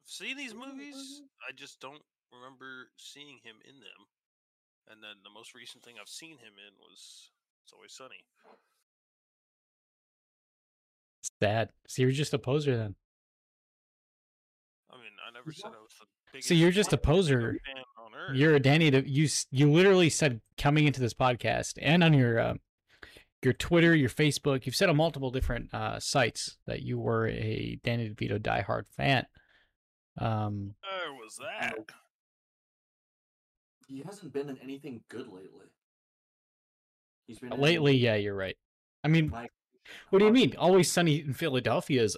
see 0.05 0.33
these 0.33 0.53
movies. 0.53 1.21
I 1.47 1.51
just 1.53 1.79
don't 1.79 2.01
remember 2.31 2.89
seeing 2.97 3.39
him 3.43 3.55
in 3.67 3.75
them. 3.79 4.05
And 4.89 5.01
then 5.01 5.17
the 5.23 5.29
most 5.29 5.53
recent 5.55 5.83
thing 5.83 5.95
I've 5.99 6.09
seen 6.09 6.37
him 6.37 6.53
in 6.57 6.73
was 6.79 7.31
It's 7.63 7.73
Always 7.73 7.93
Sunny. 7.93 8.23
Sad. 11.41 11.69
So 11.87 12.01
you're 12.03 12.11
just 12.11 12.33
a 12.33 12.39
poser 12.39 12.77
then. 12.77 12.95
I 15.31 15.37
never 15.37 15.51
said 15.53 15.67
I 15.67 15.81
was 15.81 15.93
the 15.99 16.05
biggest. 16.33 16.47
So 16.49 16.53
you're 16.53 16.71
just 16.71 16.91
a 16.93 16.97
poser. 16.97 17.57
fan 17.65 17.83
on 18.05 18.13
earth. 18.13 18.35
You're 18.35 18.55
a 18.55 18.59
Danny. 18.59 18.89
De- 18.89 19.09
you 19.09 19.27
you 19.51 19.71
literally 19.71 20.09
said 20.09 20.41
coming 20.57 20.85
into 20.85 20.99
this 20.99 21.13
podcast 21.13 21.77
and 21.81 22.03
on 22.03 22.13
your 22.13 22.39
uh, 22.39 22.53
your 23.43 23.53
Twitter, 23.53 23.95
your 23.95 24.09
Facebook, 24.09 24.65
you've 24.65 24.75
said 24.75 24.89
on 24.89 24.97
multiple 24.97 25.31
different 25.31 25.73
uh, 25.73 25.99
sites 25.99 26.57
that 26.67 26.81
you 26.83 26.99
were 26.99 27.27
a 27.27 27.79
Danny 27.83 28.09
DeVito 28.09 28.39
diehard 28.39 28.83
fan. 28.95 29.25
Um, 30.17 30.75
There 30.83 31.13
was 31.13 31.37
that. 31.37 31.75
He 33.87 34.03
hasn't 34.05 34.33
been 34.33 34.49
in 34.49 34.57
anything 34.61 35.01
good 35.09 35.27
lately. 35.27 35.67
He's 37.27 37.39
been 37.39 37.53
in 37.53 37.59
lately, 37.59 37.95
yeah, 37.95 38.15
you're 38.15 38.35
right. 38.35 38.57
I 39.03 39.07
mean, 39.07 39.29
My- 39.29 39.49
what 40.09 40.19
do 40.19 40.25
you 40.25 40.31
mean? 40.31 40.55
Always 40.57 40.91
Sunny 40.91 41.19
in 41.19 41.33
Philadelphia 41.33 42.03
is 42.03 42.15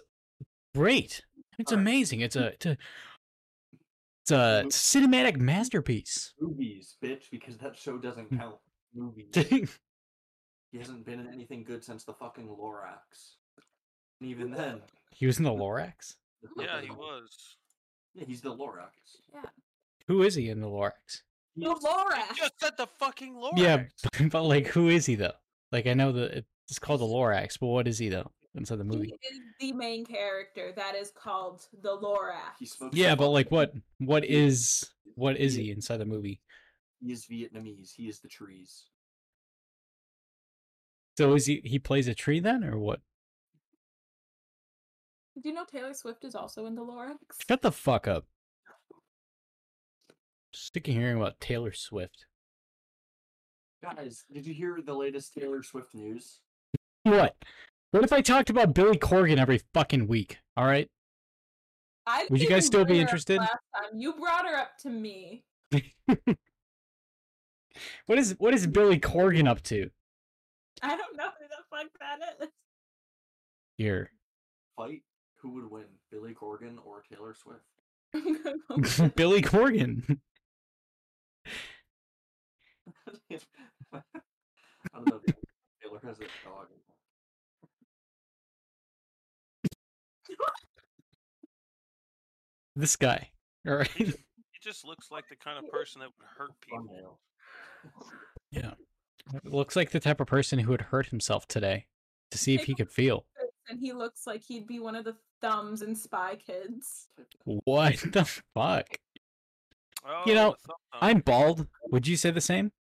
great. 0.75 1.23
It's 1.59 1.71
Alright. 1.71 1.81
amazing. 1.81 2.21
It's 2.21 2.35
a 2.35 2.47
it's 2.47 2.65
a 2.65 2.77
it's 4.23 4.31
a 4.31 4.63
cinematic 4.69 5.37
masterpiece. 5.37 6.33
Movies, 6.39 6.95
bitch, 7.03 7.23
because 7.31 7.57
that 7.57 7.77
show 7.77 7.97
doesn't 7.97 8.27
Hmm. 8.29 8.37
count. 8.37 8.55
Movies. 8.95 9.27
he 10.71 10.77
hasn't 10.77 11.05
been 11.05 11.19
in 11.19 11.27
anything 11.33 11.63
good 11.63 11.83
since 11.83 12.03
the 12.03 12.13
fucking 12.13 12.47
Lorax. 12.47 13.35
And 14.21 14.29
even 14.29 14.51
then. 14.51 14.81
he 15.11 15.25
was 15.25 15.37
in 15.39 15.43
the 15.43 15.51
Lorax. 15.51 16.15
Yeah, 16.57 16.79
he 16.81 16.89
was. 16.91 17.57
Yeah, 18.13 18.25
he's 18.27 18.41
the 18.41 18.55
Lorax. 18.55 18.91
Yeah. 19.33 19.41
Who 20.07 20.21
is 20.23 20.35
he 20.35 20.49
in 20.49 20.61
the 20.61 20.67
Lorax? 20.67 21.23
The 21.55 21.69
Laura. 21.69 22.17
You 22.29 22.35
just 22.35 22.53
said 22.59 22.73
the 22.77 22.87
fucking 22.99 23.35
Lorax. 23.35 23.57
Yeah, 23.57 23.83
but, 24.03 24.29
but 24.31 24.43
like, 24.43 24.67
who 24.67 24.87
is 24.89 25.05
he 25.05 25.15
though? 25.15 25.33
Like, 25.71 25.87
I 25.87 25.93
know 25.93 26.11
that 26.13 26.45
it's 26.69 26.79
called 26.79 27.01
the 27.01 27.05
Lorax, 27.05 27.57
but 27.59 27.67
what 27.67 27.87
is 27.87 27.97
he 27.97 28.09
though 28.09 28.31
inside 28.55 28.77
the 28.77 28.83
movie. 28.83 29.05
He 29.07 29.11
movie? 29.11 29.17
is 29.31 29.39
the 29.59 29.73
main 29.73 30.05
character 30.05 30.71
that 30.75 30.95
is 30.95 31.11
called 31.11 31.65
the 31.81 31.97
Lorax. 31.97 32.57
He 32.59 32.65
smokes 32.65 32.95
Yeah, 32.95 33.15
but 33.15 33.29
like, 33.29 33.49
what 33.51 33.73
what 33.99 34.23
is 34.25 34.91
what 35.15 35.37
is 35.37 35.55
He- 35.55 35.63
he 35.65 35.71
inside 35.71 35.97
the 35.97 36.05
movie? 36.05 36.41
He 36.99 37.11
is 37.11 37.25
Vietnamese. 37.25 37.91
He 37.95 38.07
is 38.07 38.19
the 38.19 38.29
trees. 38.29 38.85
So 41.17 41.33
is 41.35 41.45
he 41.45 41.61
he 41.63 41.77
plays 41.79 42.07
a 42.07 42.15
tree 42.15 42.39
then, 42.39 42.63
or 42.63 42.77
what? 42.79 43.01
Do 45.41 45.49
you 45.49 45.55
know 45.55 45.65
Taylor 45.65 45.93
Swift 45.93 46.23
is 46.23 46.35
also 46.35 46.65
in 46.65 46.75
the 46.75 46.81
Lorax? 46.83 47.17
Shut 47.47 47.61
the 47.61 47.71
fuck 47.71 48.07
up. 48.07 48.25
Sick 50.53 50.87
of 50.87 50.93
hearing 50.93 51.17
about 51.17 51.39
Taylor 51.39 51.73
Swift. 51.73 52.25
Guys, 53.83 54.23
did 54.31 54.45
you 54.45 54.53
hear 54.53 54.79
the 54.85 54.93
latest 54.93 55.33
Taylor 55.33 55.61
Swift 55.63 55.93
news? 55.95 56.39
What? 57.03 57.35
What 57.93 58.03
if 58.03 58.11
I 58.11 58.21
talked 58.21 58.49
about 58.49 58.73
Billy 58.73 58.97
Corgan 58.97 59.37
every 59.37 59.61
fucking 59.71 60.07
week? 60.07 60.39
All 60.57 60.65
right. 60.65 60.89
I 62.07 62.25
Would 62.31 62.41
you 62.41 62.49
guys 62.49 62.65
still 62.65 62.83
be 62.83 62.87
bring 62.87 62.99
her 63.01 63.03
up 63.03 63.09
interested? 63.09 63.37
Last 63.37 63.51
time 63.51 63.99
you 63.99 64.13
brought 64.13 64.47
her 64.47 64.57
up 64.57 64.71
to 64.79 64.89
me. 64.89 65.43
What 68.05 68.19
is 68.19 68.35
what 68.37 68.53
is 68.53 68.67
Billy 68.67 68.99
Corgan 68.99 69.47
up 69.47 69.63
to? 69.63 69.89
I 70.83 70.95
don't 70.95 71.17
know 71.17 71.29
who 71.39 71.47
the 71.47 71.63
fuck 71.71 71.87
that 71.99 72.19
is. 72.39 72.49
Here. 73.77 74.11
Fight? 74.75 75.01
Who 75.37 75.55
would 75.55 75.71
win, 75.71 75.85
Billy 76.11 76.35
Corgan 76.35 76.77
or 76.85 77.03
Taylor 77.11 77.33
Swift? 77.33 77.65
Billy 79.15 79.41
Corgan. 79.41 80.03
I 83.91 84.01
don't 84.93 85.07
know. 85.07 85.19
Taylor 85.81 85.99
has 86.03 86.19
a 86.19 86.27
dog. 86.45 86.67
This 92.75 92.95
guy. 92.95 93.29
All 93.67 93.75
right. 93.75 93.89
He 93.97 94.69
just 94.69 94.85
looks 94.85 95.11
like 95.11 95.27
the 95.27 95.35
kind 95.35 95.57
of 95.63 95.69
person 95.69 95.99
that 95.99 96.07
would 96.17 96.25
hurt 96.37 96.51
people. 96.61 96.85
Thumbnail. 96.87 97.19
Yeah. 98.49 98.73
Looks 99.43 99.75
like 99.75 99.91
the 99.91 99.99
type 99.99 100.21
of 100.21 100.27
person 100.27 100.57
who 100.59 100.71
would 100.71 100.79
hurt 100.81 101.07
himself 101.07 101.45
today 101.49 101.85
to 102.31 102.37
see 102.37 102.55
if 102.55 102.63
he 102.63 102.73
could 102.73 102.89
feel. 102.89 103.25
and 103.67 103.77
he 103.77 103.91
looks 103.91 104.25
like 104.25 104.41
he'd 104.41 104.65
be 104.65 104.79
one 104.79 104.95
of 104.95 105.03
the 105.03 105.17
thumbs 105.41 105.81
in 105.81 105.95
Spy 105.95 106.37
Kids. 106.37 107.09
What 107.43 107.97
the 108.13 108.23
fuck? 108.55 108.87
Oh, 110.05 110.23
You 110.25 110.33
know, 110.33 110.51
the 110.51 110.57
thumb 110.67 110.75
thumb. 110.93 110.99
I'm 111.01 111.19
bald. 111.19 111.67
Would 111.91 112.07
you 112.07 112.15
say 112.15 112.31
the 112.31 112.39
same? 112.39 112.71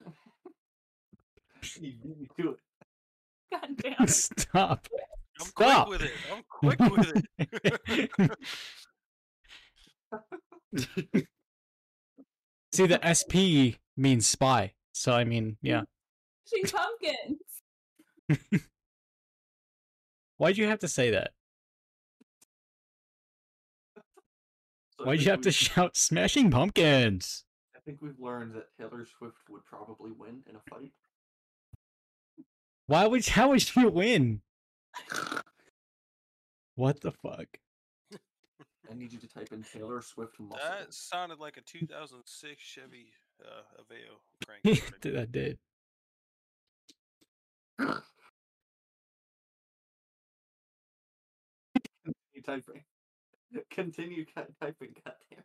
You 1.80 1.92
beat 2.02 2.18
me 2.18 2.28
to 2.40 2.50
it. 2.52 2.58
God 3.52 3.76
damn. 3.76 4.06
Stop. 4.08 4.88
I'm 5.38 5.46
stop. 5.46 5.86
quick 5.88 6.00
with 6.00 6.08
it. 6.08 6.12
I'm 6.32 6.42
quick 6.48 6.78
with 6.80 7.22
it. 10.72 11.28
See, 12.72 12.86
the 12.86 13.00
SP 13.04 13.78
means 13.96 14.26
spy. 14.26 14.72
So, 14.92 15.12
I 15.12 15.24
mean, 15.24 15.56
yeah. 15.62 15.82
She 16.48 16.62
pumpkins. 16.62 17.40
Why'd 20.36 20.56
you 20.56 20.66
have 20.68 20.78
to 20.78 20.86
say 20.88 21.10
that? 21.10 21.32
So 24.98 25.04
Why'd 25.04 25.22
you 25.22 25.30
have 25.30 25.40
to 25.40 25.50
shout 25.50 25.96
Smashing 25.96 26.52
Pumpkins? 26.52 27.44
I 27.74 27.80
think 27.80 27.98
we've 28.00 28.18
learned 28.20 28.54
that 28.54 28.68
Taylor 28.78 29.04
Swift 29.18 29.38
would 29.50 29.64
probably 29.64 30.12
win 30.12 30.42
in 30.48 30.54
a 30.54 30.60
fight. 30.70 30.92
Why 32.86 33.06
would 33.06 33.26
how 33.28 33.50
would 33.50 33.76
you 33.76 33.88
win? 33.88 34.42
What 36.74 37.00
the 37.00 37.12
fuck? 37.12 37.46
I 38.90 38.94
need 38.94 39.12
you 39.12 39.18
to 39.18 39.28
type 39.28 39.48
in 39.52 39.62
Taylor 39.62 40.00
Swift 40.00 40.38
muscle. 40.38 40.58
that 40.62 40.94
sounded 40.94 41.40
like 41.40 41.56
a 41.56 41.60
2006 41.62 42.62
Chevy 42.62 43.12
uh, 43.44 43.62
Aveo 43.80 44.20
crank. 44.46 45.00
that 45.02 45.32
did. 45.32 45.58
Continue 52.04 52.42
typing. 52.44 52.84
Continue 53.70 54.24
ty- 54.24 54.46
typing. 54.60 54.94
Goddamn. 55.04 55.44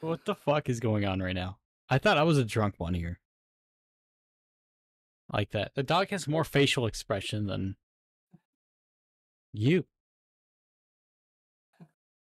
What 0.00 0.24
the 0.24 0.34
fuck 0.34 0.68
is 0.68 0.80
going 0.80 1.04
on 1.04 1.20
right 1.20 1.34
now? 1.34 1.58
I 1.88 1.98
thought 1.98 2.18
I 2.18 2.22
was 2.24 2.38
a 2.38 2.44
drunk 2.44 2.74
one 2.78 2.94
here. 2.94 3.20
Like 5.32 5.50
that. 5.52 5.72
The 5.74 5.82
dog 5.82 6.10
has 6.10 6.28
more 6.28 6.44
facial 6.44 6.86
expression 6.86 7.46
than 7.46 7.76
you. 9.52 9.84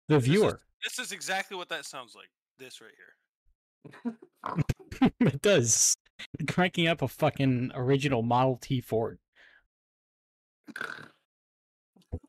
The 0.07 0.15
This 0.15 0.23
is- 0.23 0.29
viewer. 0.29 0.59
This 0.83 0.99
is 0.99 1.11
exactly 1.13 1.55
what 1.55 1.69
that 1.69 1.85
sounds 1.85 2.13
like. 2.13 2.29
This 2.59 2.81
right 2.81 2.91
here. 4.03 4.17
it 5.19 5.41
does. 5.41 5.95
Cranking 6.47 6.87
up 6.87 7.01
a 7.01 7.07
fucking 7.07 7.71
original 7.73 8.21
Model 8.21 8.57
T 8.61 8.81
Ford. 8.81 9.19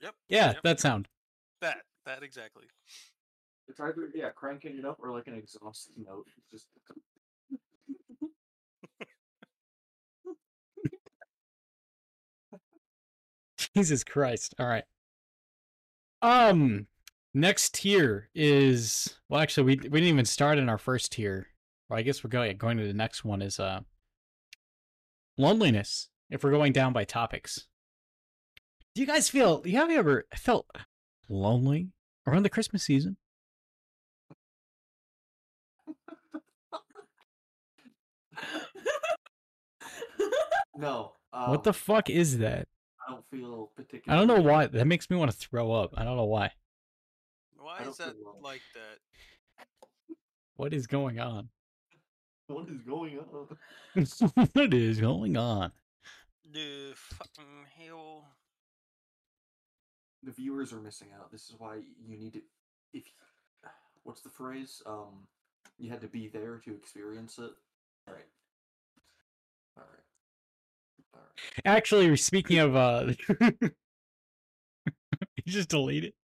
Yep. 0.01 0.15
Yeah, 0.29 0.53
Yep. 0.53 0.63
that 0.63 0.81
sound. 0.81 1.09
That. 1.61 1.79
That 2.07 2.23
exactly. 2.23 2.65
It's 3.69 3.81
either 3.81 4.11
yeah, 4.15 4.31
cranking 4.31 4.79
it 4.79 4.85
up 4.85 4.99
or 5.03 5.11
like 5.11 5.27
an 5.27 5.35
exhaust 5.35 5.91
note. 5.97 6.29
Just 6.53 6.67
Jesus 13.77 14.05
Christ. 14.05 14.55
All 14.59 14.67
right. 14.67 14.85
Um 16.23 16.87
next 17.35 17.75
tier 17.75 18.31
is 18.35 19.19
well 19.29 19.41
actually 19.41 19.65
we 19.65 19.77
we 19.77 20.01
didn't 20.01 20.09
even 20.09 20.25
start 20.25 20.59
in 20.59 20.69
our 20.69 20.79
first 20.79 21.13
tier. 21.13 21.49
Well, 21.89 21.99
I 21.99 22.03
guess 22.03 22.23
we're 22.23 22.31
going 22.31 22.57
going 22.57 22.79
to 22.79 22.87
the 22.87 22.95
next 22.95 23.25
one 23.25 23.43
is 23.43 23.59
uh 23.59 23.81
loneliness 25.37 26.09
if 26.31 26.45
we're 26.45 26.51
going 26.51 26.73
down 26.73 26.93
by 26.93 27.05
topics. 27.05 27.67
Do 28.95 29.01
you 29.01 29.07
guys 29.07 29.29
feel 29.29 29.63
you 29.65 29.77
have 29.77 29.91
you 29.91 29.99
ever 29.99 30.27
felt 30.37 30.67
lonely 31.29 31.89
around 32.27 32.45
the 32.45 32.51
Christmas 32.51 32.85
season? 32.85 33.17
no. 40.77 41.13
Um, 41.33 41.51
what 41.51 41.65
the 41.65 41.73
fuck 41.73 42.09
is 42.09 42.39
that? 42.39 42.69
I 43.07 43.13
don't 43.13 43.25
feel 43.31 43.71
particularly. 43.77 44.25
I 44.25 44.27
don't 44.27 44.37
know 44.37 44.43
why. 44.43 44.67
That 44.67 44.87
makes 44.87 45.11
me 45.11 45.17
want 45.17 45.31
to 45.31 45.37
throw 45.37 45.73
up. 45.73 45.95
I 45.97 46.05
don't 46.05 46.17
know 46.17 46.25
why. 46.25 46.53
Why 47.59 47.81
is 47.81 47.97
that 47.99 48.15
well. 48.23 48.39
like 48.43 48.63
that? 48.75 50.17
What 50.57 50.73
is 50.73 50.87
going 50.87 51.19
on? 51.19 51.49
What 52.47 52.69
is 52.69 52.83
going 52.83 53.19
on? 53.19 53.57
what 54.53 54.75
is 54.75 55.01
going 55.01 55.39
on? 55.39 55.73
The 56.53 56.93
fucking 56.95 57.65
hell. 57.79 58.27
The 60.23 60.33
viewers 60.33 60.71
are 60.71 60.81
missing 60.81 61.09
out. 61.19 61.33
This 61.33 61.49
is 61.49 61.55
why 61.57 61.77
you 62.07 62.19
need 62.19 62.35
to. 62.35 62.43
If 62.93 63.05
what's 64.03 64.21
the 64.21 64.29
phrase? 64.29 64.83
Um, 64.85 65.27
you 65.79 65.91
had 65.91 66.03
to 66.03 66.07
be 66.07 66.29
there 66.29 66.61
to 66.67 66.75
experience 66.75 67.39
it. 67.39 67.53
All 68.07 68.15
right. 68.15 68.29
Actually, 71.65 72.16
speaking 72.16 72.59
of 72.59 72.77
uh 72.77 73.12
you 73.61 73.70
just 75.47 75.69
delete 75.69 76.05
it. 76.05 76.15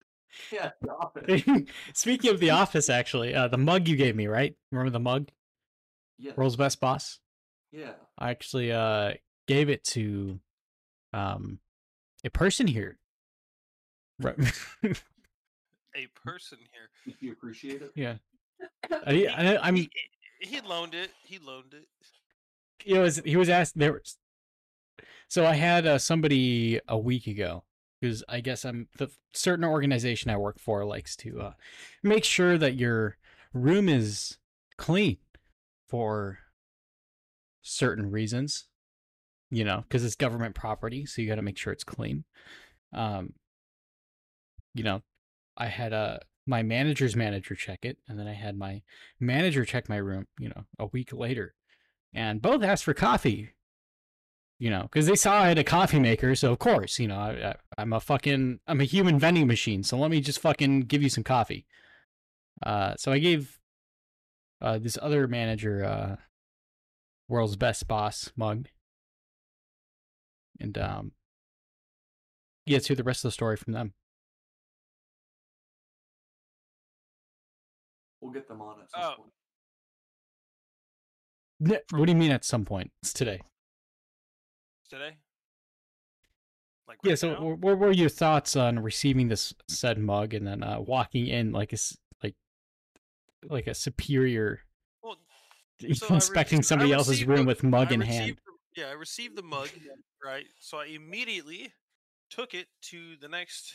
Yeah. 0.53 0.71
stop 0.85 1.19
it. 1.29 1.69
speaking 1.95 2.31
of 2.31 2.41
the 2.41 2.51
office 2.51 2.89
actually, 2.89 3.35
uh 3.35 3.49
the 3.49 3.59
mug 3.59 3.89
you 3.89 3.97
gave 3.97 4.15
me, 4.17 4.27
right? 4.27 4.55
Remember 4.71 4.91
the 4.91 5.01
mug? 5.01 5.29
Yeah. 6.19 6.33
World's 6.37 6.57
best 6.57 6.81
boss? 6.81 7.19
Yeah. 7.73 7.93
I 8.19 8.31
actually 8.31 8.73
uh 8.73 9.15
gave 9.49 9.69
it 9.69 9.83
to 9.85 10.41
um 11.13 11.59
a 12.25 12.31
person 12.31 12.67
here. 12.67 12.99
Right. 14.21 14.37
A 15.97 16.07
person 16.25 16.59
here. 16.73 17.15
You 17.19 17.33
appreciate 17.33 17.83
it? 17.83 17.91
yeah. 17.97 18.15
I, 19.05 19.27
I, 19.27 19.59
I'm 19.67 19.75
He, 19.75 19.91
he 20.41 20.61
loaned 20.61 20.95
it. 20.95 21.11
He 21.25 21.39
loaned 21.41 21.75
it. 21.75 21.87
he 22.79 22.97
was 22.97 23.21
he 23.25 23.37
was 23.37 23.49
asked 23.49 23.77
there 23.77 23.95
was 23.95 24.17
so 25.29 25.47
i 25.47 25.55
had 25.55 25.87
uh, 25.87 25.99
somebody 25.99 26.81
a 26.89 26.99
week 26.99 27.27
ago 27.27 27.65
because 28.01 28.23
i 28.29 28.41
guess 28.41 28.65
i'm 28.65 28.89
the 28.99 29.11
certain 29.33 29.65
organization 29.65 30.31
i 30.31 30.37
work 30.37 30.59
for 30.59 30.85
likes 30.85 31.17
to 31.17 31.41
uh, 31.41 31.53
make 32.03 32.25
sure 32.25 32.59
that 32.59 32.75
your 32.75 33.17
room 33.53 33.89
is 33.89 34.39
clean 34.77 35.19
for 35.89 36.39
certain 37.63 38.11
reasons 38.11 38.69
you 39.51 39.65
know, 39.65 39.83
because 39.83 40.05
it's 40.05 40.15
government 40.15 40.55
property, 40.55 41.05
so 41.05 41.21
you 41.21 41.29
got 41.29 41.35
to 41.35 41.43
make 41.43 41.59
sure 41.59 41.73
it's 41.73 41.85
clean. 41.85 42.25
Um, 42.93 43.35
you 44.75 44.85
know, 44.85 45.03
I 45.57 45.67
had 45.67 45.93
a 45.93 46.21
my 46.47 46.63
manager's 46.63 47.17
manager 47.17 47.55
check 47.55 47.81
it, 47.85 47.99
and 48.09 48.19
then 48.19 48.29
I 48.29 48.33
had 48.33 48.57
my 48.57 48.83
manager 49.19 49.65
check 49.65 49.89
my 49.89 49.97
room. 49.97 50.27
You 50.39 50.51
know, 50.51 50.65
a 50.79 50.87
week 50.87 51.13
later, 51.13 51.55
and 52.15 52.41
both 52.41 52.63
asked 52.63 52.85
for 52.85 52.95
coffee. 52.95 53.51
You 54.61 54.69
know, 54.69 54.83
because 54.83 55.07
they 55.07 55.17
saw 55.17 55.43
I 55.43 55.49
had 55.49 55.59
a 55.59 55.65
coffee 55.65 55.99
maker, 55.99 56.35
so 56.35 56.53
of 56.53 56.59
course, 56.59 56.99
you 56.99 57.09
know, 57.09 57.17
I, 57.17 57.51
I, 57.51 57.55
I'm 57.79 57.95
a 57.95 58.01
fucking 58.01 58.61
I'm 58.67 58.81
a 58.81 58.85
human 58.85 59.19
vending 59.19 59.47
machine. 59.47 59.83
So 59.83 59.97
let 59.97 60.11
me 60.11 60.21
just 60.21 60.39
fucking 60.39 60.83
give 60.83 61.03
you 61.03 61.09
some 61.09 61.25
coffee. 61.25 61.65
Uh, 62.63 62.95
so 62.97 63.11
I 63.11 63.19
gave 63.19 63.59
uh 64.61 64.79
this 64.79 64.99
other 65.01 65.27
manager 65.27 65.83
uh 65.83 66.17
world's 67.29 67.57
best 67.57 67.89
boss 67.89 68.31
mug 68.37 68.69
and 70.61 70.77
um 70.77 71.13
yeah 72.67 72.77
let's 72.77 72.89
hear 72.89 72.97
the 72.97 73.03
rest 73.03 73.25
of 73.25 73.29
the 73.29 73.33
story 73.33 73.57
from 73.57 73.73
them 73.73 73.95
We'll 78.21 78.33
get 78.33 78.47
them 78.49 78.61
on 78.61 78.83
at 78.83 78.91
some 78.91 79.01
Oh. 79.03 79.15
point. 79.17 79.33
What 81.93 82.05
do 82.05 82.13
you 82.13 82.19
mean 82.19 82.33
at 82.33 82.45
some 82.45 82.67
point 82.67 82.91
it's 83.03 83.15
today 83.15 83.41
Today? 84.91 85.17
Like 86.89 86.99
yeah 87.05 87.13
right 87.13 87.19
so 87.19 87.33
now? 87.33 87.41
what 87.61 87.79
were 87.79 87.93
your 87.93 88.09
thoughts 88.09 88.57
on 88.57 88.81
receiving 88.81 89.29
this 89.29 89.55
said 89.69 89.97
mug 89.99 90.35
and 90.35 90.45
then 90.47 90.65
uh 90.65 90.81
walking 90.81 91.29
in 91.29 91.53
like 91.53 91.73
a 91.73 91.77
like 92.25 92.35
like 93.49 93.69
a 93.69 93.75
superior 93.75 94.61
Well, 95.03 95.17
So 95.95 96.13
inspecting 96.13 96.59
received- 96.59 96.67
somebody 96.69 96.93
else's 96.93 97.25
room 97.25 97.41
the- 97.41 97.45
with 97.47 97.63
mug 97.63 97.89
I 97.91 97.95
in 97.95 98.01
received 98.01 98.15
hand 98.21 98.37
yeah, 98.77 98.87
I 98.87 98.93
received 98.93 99.37
the 99.37 99.43
mug, 99.43 99.69
right? 100.25 100.47
So 100.61 100.79
I 100.79 100.87
immediately 100.87 101.73
took 102.31 102.55
it 102.55 102.69
to 102.83 103.17
the 103.21 103.29
next 103.29 103.75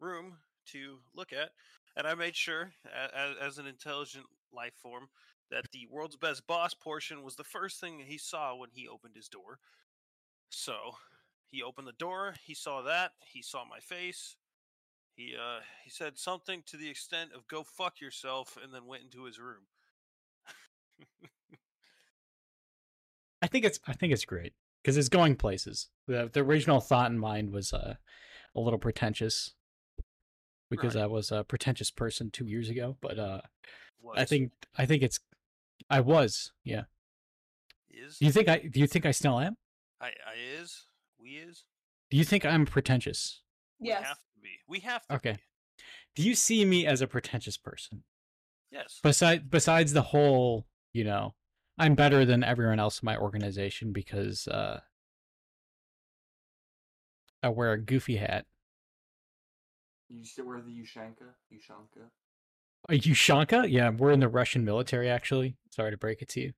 room 0.00 0.38
to 0.72 0.98
look 1.14 1.32
at, 1.32 1.50
and 1.96 2.04
I 2.04 2.14
made 2.14 2.34
sure, 2.34 2.72
as, 3.14 3.36
as 3.40 3.58
an 3.58 3.66
intelligent 3.68 4.24
life 4.52 4.72
form, 4.82 5.08
that 5.52 5.70
the 5.70 5.86
world's 5.88 6.16
best 6.16 6.48
boss 6.48 6.74
portion 6.74 7.22
was 7.22 7.36
the 7.36 7.44
first 7.44 7.80
thing 7.80 8.00
he 8.04 8.18
saw 8.18 8.56
when 8.56 8.70
he 8.72 8.88
opened 8.88 9.14
his 9.14 9.28
door. 9.28 9.60
So 10.52 10.96
he 11.46 11.62
opened 11.62 11.88
the 11.88 11.92
door, 11.92 12.34
he 12.44 12.54
saw 12.54 12.82
that, 12.82 13.12
he 13.20 13.42
saw 13.42 13.64
my 13.64 13.80
face. 13.80 14.36
He 15.14 15.34
uh 15.36 15.60
he 15.84 15.90
said 15.90 16.18
something 16.18 16.62
to 16.66 16.76
the 16.76 16.88
extent 16.88 17.32
of 17.34 17.46
"Go 17.46 17.62
fuck 17.62 18.00
yourself," 18.00 18.56
and 18.62 18.72
then 18.72 18.86
went 18.86 19.02
into 19.02 19.24
his 19.24 19.38
room. 19.38 19.66
I 23.42 23.46
think 23.46 23.64
it's 23.66 23.78
I 23.86 23.92
think 23.92 24.12
it's 24.12 24.24
great 24.24 24.54
because 24.82 24.96
it's 24.96 25.10
going 25.10 25.36
places. 25.36 25.88
The 26.06 26.30
the 26.32 26.40
original 26.40 26.80
thought 26.80 27.10
in 27.10 27.18
mind 27.18 27.52
was 27.52 27.74
uh, 27.74 27.96
a 28.54 28.60
little 28.60 28.78
pretentious 28.78 29.52
because 30.70 30.94
Right. 30.94 31.02
I 31.02 31.06
was 31.06 31.30
a 31.30 31.44
pretentious 31.44 31.90
person 31.90 32.30
two 32.30 32.46
years 32.46 32.70
ago. 32.70 32.96
But 33.02 33.18
uh, 33.18 33.42
I 34.14 34.24
think 34.24 34.52
I 34.78 34.86
think 34.86 35.02
it's 35.02 35.20
I 35.90 36.00
was 36.00 36.52
yeah. 36.64 36.84
is 37.90 38.18
Do 38.18 38.24
you 38.24 38.32
think 38.32 38.48
I 38.48 38.58
do 38.58 38.80
you 38.80 38.86
think 38.86 39.04
I 39.04 39.10
still 39.10 39.38
am? 39.38 39.56
I, 40.02 40.06
I 40.08 40.34
is 40.58 40.84
we 41.18 41.30
is 41.30 41.64
Do 42.10 42.16
you 42.16 42.24
think 42.24 42.44
I'm 42.44 42.66
pretentious? 42.66 43.40
Yes. 43.80 44.00
We 44.00 44.04
have 44.06 44.16
to 44.16 44.40
be 44.42 44.48
we 44.68 44.80
have 44.80 45.06
to 45.06 45.14
Okay. 45.16 45.32
be. 45.32 45.38
Do 46.16 46.22
you 46.28 46.34
see 46.34 46.64
me 46.64 46.86
as 46.86 47.00
a 47.00 47.06
pretentious 47.06 47.56
person? 47.56 48.02
yes 48.70 49.00
Besides 49.02 49.44
besides 49.48 49.92
the 49.92 50.02
whole, 50.02 50.66
you 50.92 51.04
know, 51.04 51.34
I'm 51.78 51.94
better 51.94 52.24
than 52.24 52.42
everyone 52.42 52.80
else 52.80 53.00
in 53.02 53.06
my 53.06 53.16
organization 53.16 53.92
because 53.92 54.48
uh 54.48 54.80
I 57.42 57.48
wear 57.48 57.72
a 57.72 57.78
goofy 57.80 58.16
hat. 58.16 58.46
You 60.08 60.24
still 60.24 60.46
wear 60.46 60.60
the 60.60 60.70
Ushanka? 60.70 61.34
Ushanka? 61.52 62.10
Are 62.88 62.94
you 62.94 63.14
Shanka? 63.14 63.70
Yeah, 63.70 63.90
we're 63.90 64.12
in 64.12 64.20
the 64.20 64.28
Russian 64.28 64.64
military 64.64 65.08
actually. 65.08 65.56
Sorry 65.70 65.90
to 65.92 65.96
break 65.96 66.22
it 66.22 66.28
to 66.30 66.40
you. 66.40 66.52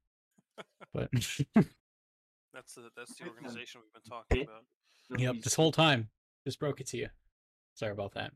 But 0.92 1.10
that's 2.54 2.74
the 2.74 2.88
that's 2.96 3.14
the 3.16 3.26
organization 3.26 3.80
we've 3.82 4.02
been 4.02 4.10
talking 4.10 4.44
about 4.44 5.20
yep, 5.20 5.42
this 5.42 5.54
whole 5.54 5.72
time 5.72 6.08
just 6.46 6.58
broke 6.58 6.80
it 6.80 6.86
to 6.88 6.96
you. 6.96 7.08
Sorry 7.74 7.92
about 7.92 8.14
that. 8.14 8.32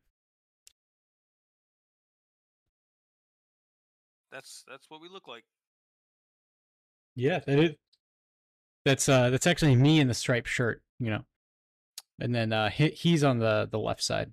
that's 4.31 4.65
that's 4.69 4.91
what 4.91 5.01
we 5.01 5.09
look 5.09 5.27
like 5.27 5.45
Yeah, 7.15 7.41
that 7.41 7.59
is. 7.59 7.71
That's 8.85 9.09
uh, 9.09 9.31
that's 9.31 9.47
actually 9.47 9.77
me 9.77 10.01
in 10.01 10.09
the 10.09 10.15
striped 10.15 10.49
shirt, 10.49 10.83
you 10.99 11.11
know, 11.11 11.25
and 12.21 12.35
then 12.35 12.53
uh, 12.53 12.71
he, 12.71 12.89
he's 12.89 13.25
on 13.25 13.39
the 13.39 13.69
the 13.71 13.79
left 13.79 14.03
side. 14.03 14.33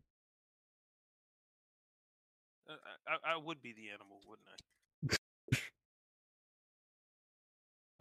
Uh, 2.70 2.74
I, 3.08 3.32
I 3.32 3.34
I 3.34 3.38
would 3.38 3.62
be 3.62 3.74
the 3.74 3.90
animal 3.90 4.22
wouldn't 4.28 4.48
I 4.48 4.56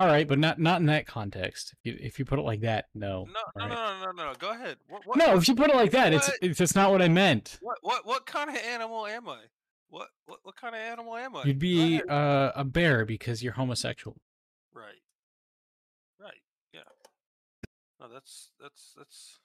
All 0.00 0.08
right, 0.08 0.26
but 0.26 0.38
not 0.40 0.58
not 0.58 0.80
in 0.80 0.86
that 0.86 1.06
context. 1.06 1.72
If 1.72 1.78
you 1.92 1.98
if 2.00 2.18
you 2.18 2.24
put 2.24 2.38
it 2.38 2.42
like 2.42 2.60
that, 2.62 2.86
no. 2.94 3.28
no 3.32 3.40
no 3.56 3.62
All 3.62 3.68
no, 3.68 4.04
no 4.04 4.12
no 4.12 4.24
no 4.30 4.34
go 4.38 4.50
ahead 4.50 4.76
what, 4.88 5.06
what, 5.06 5.16
No, 5.16 5.36
if 5.36 5.46
you 5.48 5.54
put 5.54 5.70
it 5.70 5.76
like 5.76 5.92
that, 5.92 6.12
it's 6.12 6.28
What? 6.28 6.38
it's 6.42 6.58
that's 6.58 6.74
not 6.74 6.90
what 6.90 7.00
I 7.00 7.08
meant. 7.08 7.58
what 7.62 7.78
what 7.82 8.04
what 8.04 8.26
kind 8.26 8.50
of 8.50 8.56
animal 8.56 9.06
am 9.06 9.28
I 9.28 9.38
what 9.88 10.08
what, 10.26 10.40
what 10.42 10.56
kind 10.56 10.74
of 10.74 10.80
animal 10.80 11.16
am 11.16 11.36
I 11.36 11.44
You'd 11.44 11.60
be 11.60 12.02
uh, 12.08 12.50
a 12.56 12.64
bear 12.64 13.04
because 13.04 13.42
you're 13.42 13.52
homosexual. 13.52 14.16
right 14.74 15.00
right 16.20 16.42
yeah 16.72 16.80
no 18.00 18.08
that's 18.12 18.50
that's 18.60 18.94
that's 18.96 19.38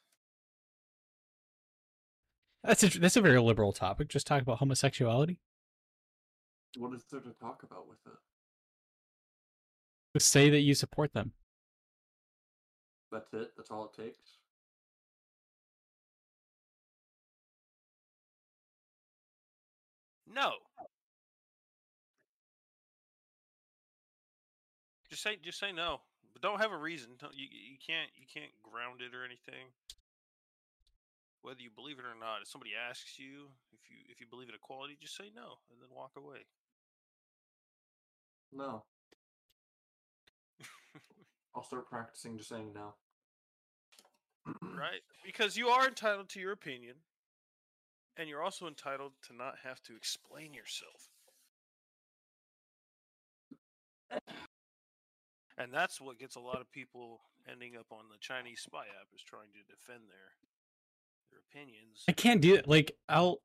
That's 2.63 2.83
a 2.83 2.99
that's 2.99 3.15
a 3.15 3.21
very 3.21 3.39
liberal 3.39 3.71
topic. 3.71 4.09
Just 4.09 4.27
talk 4.27 4.41
about 4.41 4.57
homosexuality. 4.57 5.39
What 6.77 6.93
is 6.93 7.03
there 7.11 7.21
to 7.21 7.31
talk 7.39 7.63
about 7.63 7.87
with 7.87 7.99
it? 8.05 8.19
Just 10.15 10.29
say 10.31 10.49
that 10.49 10.61
you 10.61 10.73
support 10.73 11.13
them. 11.13 11.33
That's 13.11 13.31
it? 13.33 13.51
That's 13.55 13.71
all 13.71 13.85
it 13.85 14.01
takes? 14.01 14.37
no 20.31 20.51
just 25.09 25.23
say 25.23 25.37
just 25.41 25.59
say 25.59 25.71
no 25.71 26.01
but 26.33 26.41
don't 26.41 26.61
have 26.61 26.71
a 26.71 26.77
reason 26.77 27.11
Don't- 27.17 27.33
you 27.35 27.47
you 27.51 27.77
can't 27.85 28.09
you 28.15 28.25
can't 28.31 28.51
ground 28.63 29.01
it 29.01 29.15
or 29.15 29.23
anything 29.25 29.73
whether 31.41 31.61
you 31.61 31.69
believe 31.71 31.99
it 31.99 32.05
or 32.05 32.13
not 32.19 32.41
if 32.41 32.47
somebody 32.47 32.71
asks 32.75 33.17
you 33.17 33.49
if 33.73 33.89
you 33.89 33.97
if 34.09 34.21
you 34.21 34.27
believe 34.27 34.49
in 34.49 34.55
equality 34.55 34.97
just 35.01 35.15
say 35.15 35.31
no 35.35 35.57
and 35.71 35.81
then 35.81 35.89
walk 35.91 36.11
away 36.17 36.45
No. 38.51 38.83
I'll 41.55 41.63
start 41.63 41.89
practicing 41.89 42.37
just 42.37 42.49
saying 42.49 42.71
no. 42.73 42.93
right 44.61 45.01
because 45.25 45.57
you 45.57 45.67
are 45.67 45.87
entitled 45.87 46.29
to 46.29 46.39
your 46.39 46.51
opinion 46.53 46.95
and 48.17 48.27
you're 48.27 48.41
also 48.41 48.67
entitled 48.67 49.13
to 49.27 49.35
not 49.35 49.55
have 49.63 49.81
to 49.83 49.95
explain 49.95 50.53
yourself 50.53 51.09
and 55.57 55.71
that's 55.73 56.01
what 56.01 56.17
gets 56.17 56.35
a 56.35 56.39
lot 56.39 56.61
of 56.61 56.71
people 56.71 57.19
ending 57.51 57.75
up 57.77 57.85
on 57.91 58.05
the 58.11 58.17
chinese 58.19 58.61
spy 58.61 58.79
app 58.79 59.07
is 59.13 59.21
trying 59.21 59.49
to 59.53 59.59
defend 59.69 60.01
their 60.09 60.33
their 61.31 61.41
opinions 61.51 62.05
I 62.07 62.11
can't 62.11 62.41
do 62.41 62.55
it. 62.55 62.67
Like 62.67 62.93
I'll. 63.07 63.41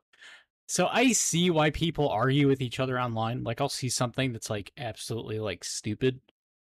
So 0.66 0.86
I 0.86 1.12
see 1.12 1.50
why 1.50 1.70
people 1.70 2.08
argue 2.08 2.48
with 2.48 2.62
each 2.62 2.80
other 2.80 2.98
online. 2.98 3.44
Like 3.44 3.60
I'll 3.60 3.68
see 3.68 3.90
something 3.90 4.32
that's 4.32 4.48
like 4.48 4.72
absolutely 4.78 5.38
like 5.38 5.62
stupid, 5.62 6.20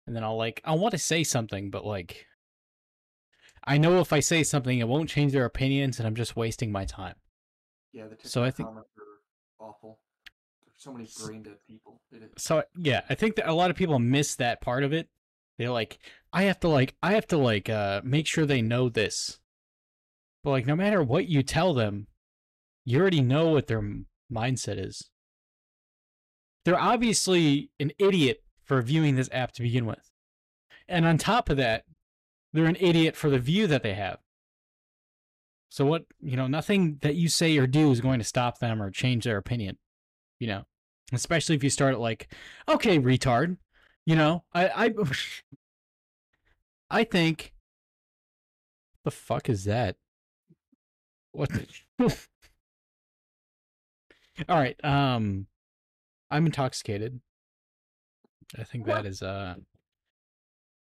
and 0.10 0.16
then 0.16 0.24
I'll 0.24 0.38
like 0.38 0.60
I 0.66 0.74
want 0.74 0.94
to 0.94 0.98
say 0.98 1.24
something, 1.24 1.70
but 1.70 1.86
like 1.86 2.26
I 3.64 3.78
know 3.78 4.00
if 4.00 4.12
I 4.12 4.22
say 4.22 4.42
something, 4.44 4.80
it 4.80 4.88
won't 4.88 5.08
change 5.08 5.34
their 5.34 5.46
opinions, 5.46 6.00
and 6.00 6.08
I'm 6.08 6.16
just 6.16 6.36
wasting 6.36 6.72
my 6.72 6.84
time. 6.84 7.14
Yeah, 7.94 8.08
the 8.08 8.28
So 8.28 8.44
I 8.44 8.50
think- 8.50 8.68
comments 8.70 8.90
are 8.98 9.66
awful. 9.68 10.00
There's 10.66 10.82
so 10.82 10.92
many 10.92 11.08
brain 11.24 11.44
dead 11.44 11.58
people. 11.68 12.02
So 12.38 12.64
yeah, 12.76 13.02
I 13.08 13.14
think 13.14 13.36
that 13.36 13.48
a 13.48 13.54
lot 13.54 13.70
of 13.70 13.76
people 13.78 14.00
miss 14.00 14.36
that 14.38 14.62
part 14.62 14.84
of 14.84 14.94
it. 14.94 15.10
They're 15.60 15.70
like, 15.70 16.00
I 16.34 16.44
have 16.44 16.60
to 16.62 16.70
like, 16.70 16.96
I 17.04 17.14
have 17.14 17.28
to 17.28 17.38
like, 17.38 17.70
uh, 17.70 18.02
make 18.04 18.26
sure 18.26 18.48
they 18.48 18.64
know 18.64 18.90
this. 18.90 19.40
But 20.44 20.50
like, 20.52 20.66
no 20.66 20.76
matter 20.76 21.04
what 21.04 21.28
you 21.28 21.44
tell 21.44 21.76
them, 21.76 22.08
you 22.84 23.00
already 23.00 23.22
know 23.22 23.50
what 23.50 23.68
their 23.68 23.84
mindset 24.34 24.84
is. 24.84 25.12
They're 26.66 26.80
obviously 26.80 27.70
an 27.80 27.92
idiot 28.00 28.42
for 28.70 28.82
viewing 28.82 29.16
this 29.16 29.30
app 29.34 29.52
to 29.54 29.62
begin 29.62 29.86
with, 29.86 30.10
and 30.88 31.06
on 31.06 31.18
top 31.18 31.50
of 31.50 31.58
that, 31.58 31.84
they're 32.54 32.66
an 32.66 32.78
idiot 32.80 33.18
for 33.18 33.30
the 33.30 33.40
view 33.40 33.68
that 33.68 33.84
they 33.84 33.96
have. 33.96 34.20
So 35.70 35.86
what 35.86 36.06
you 36.22 36.38
know, 36.38 36.48
nothing 36.48 37.00
that 37.02 37.16
you 37.16 37.28
say 37.30 37.58
or 37.58 37.68
do 37.68 37.92
is 37.92 38.00
going 38.02 38.20
to 38.20 38.26
stop 38.26 38.60
them 38.60 38.82
or 38.82 38.90
change 38.90 39.26
their 39.26 39.38
opinion. 39.38 39.78
You 40.40 40.48
know, 40.48 40.64
especially 41.12 41.56
if 41.56 41.64
you 41.64 41.70
start 41.70 41.94
at 41.94 42.00
like, 42.00 42.34
okay, 42.68 42.98
retard. 43.00 43.58
You 44.06 44.16
know, 44.16 44.44
I 44.54 44.68
I 44.70 44.94
I 46.90 47.04
think 47.04 47.54
the 49.04 49.12
fuck 49.12 49.50
is 49.50 49.66
that? 49.66 49.98
What? 51.32 51.50
The... 51.50 51.68
All 54.48 54.58
right. 54.58 54.84
Um, 54.84 55.48
I'm 56.32 56.46
intoxicated. 56.46 57.20
I 58.58 58.64
think 58.64 58.86
that 58.86 59.06
is 59.06 59.22
uh, 59.22 59.56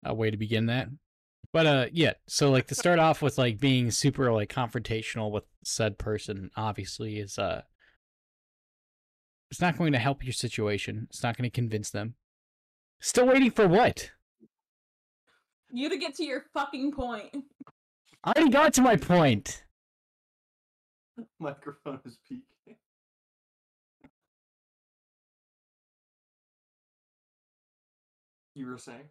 a 0.04 0.14
way 0.14 0.30
to 0.30 0.36
begin 0.36 0.66
that. 0.66 0.88
But 1.52 1.66
uh, 1.66 1.86
yeah. 1.92 2.14
So 2.26 2.50
like 2.50 2.66
to 2.68 2.74
start 2.74 2.98
off 2.98 3.22
with 3.22 3.38
like 3.38 3.58
being 3.58 3.90
super 3.90 4.32
like 4.32 4.52
confrontational 4.52 5.30
with 5.30 5.44
said 5.64 5.98
person, 5.98 6.50
obviously 6.56 7.18
is 7.18 7.38
uh, 7.38 7.62
it's 9.50 9.60
not 9.60 9.78
going 9.78 9.92
to 9.92 9.98
help 9.98 10.24
your 10.24 10.32
situation. 10.32 11.06
It's 11.10 11.22
not 11.22 11.36
going 11.36 11.48
to 11.48 11.54
convince 11.54 11.90
them. 11.90 12.14
Still 13.00 13.26
waiting 13.26 13.50
for 13.50 13.68
what? 13.68 14.10
You 15.70 15.88
to 15.88 15.98
get 15.98 16.14
to 16.16 16.24
your 16.24 16.44
fucking 16.54 16.92
point. 16.92 17.44
I 18.24 18.32
already 18.32 18.50
got 18.50 18.74
to 18.74 18.82
my 18.82 18.96
point. 18.96 19.64
Microphone 21.38 22.00
is 22.04 22.18
peaking. 22.28 22.42
You 28.58 28.66
were 28.66 28.76
saying? 28.76 29.08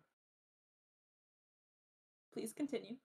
Please 2.34 2.52
continue. 2.52 2.98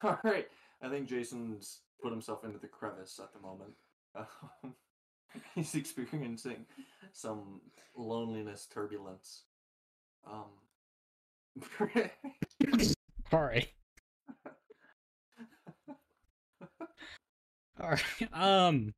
All 0.02 0.18
right. 0.24 0.48
I 0.82 0.88
think 0.88 1.08
Jason's 1.08 1.82
put 2.02 2.10
himself 2.10 2.42
into 2.42 2.58
the 2.58 2.66
crevice 2.66 3.20
at 3.22 3.32
the 3.32 3.38
moment. 3.38 3.74
Um, 4.16 4.74
he's 5.54 5.76
experiencing 5.76 6.66
some 7.12 7.60
loneliness 7.96 8.66
turbulence. 8.66 9.44
Um. 10.28 10.50
Sorry. 13.30 13.68
All 17.80 17.90
right. 17.90 18.02
Um. 18.32 18.94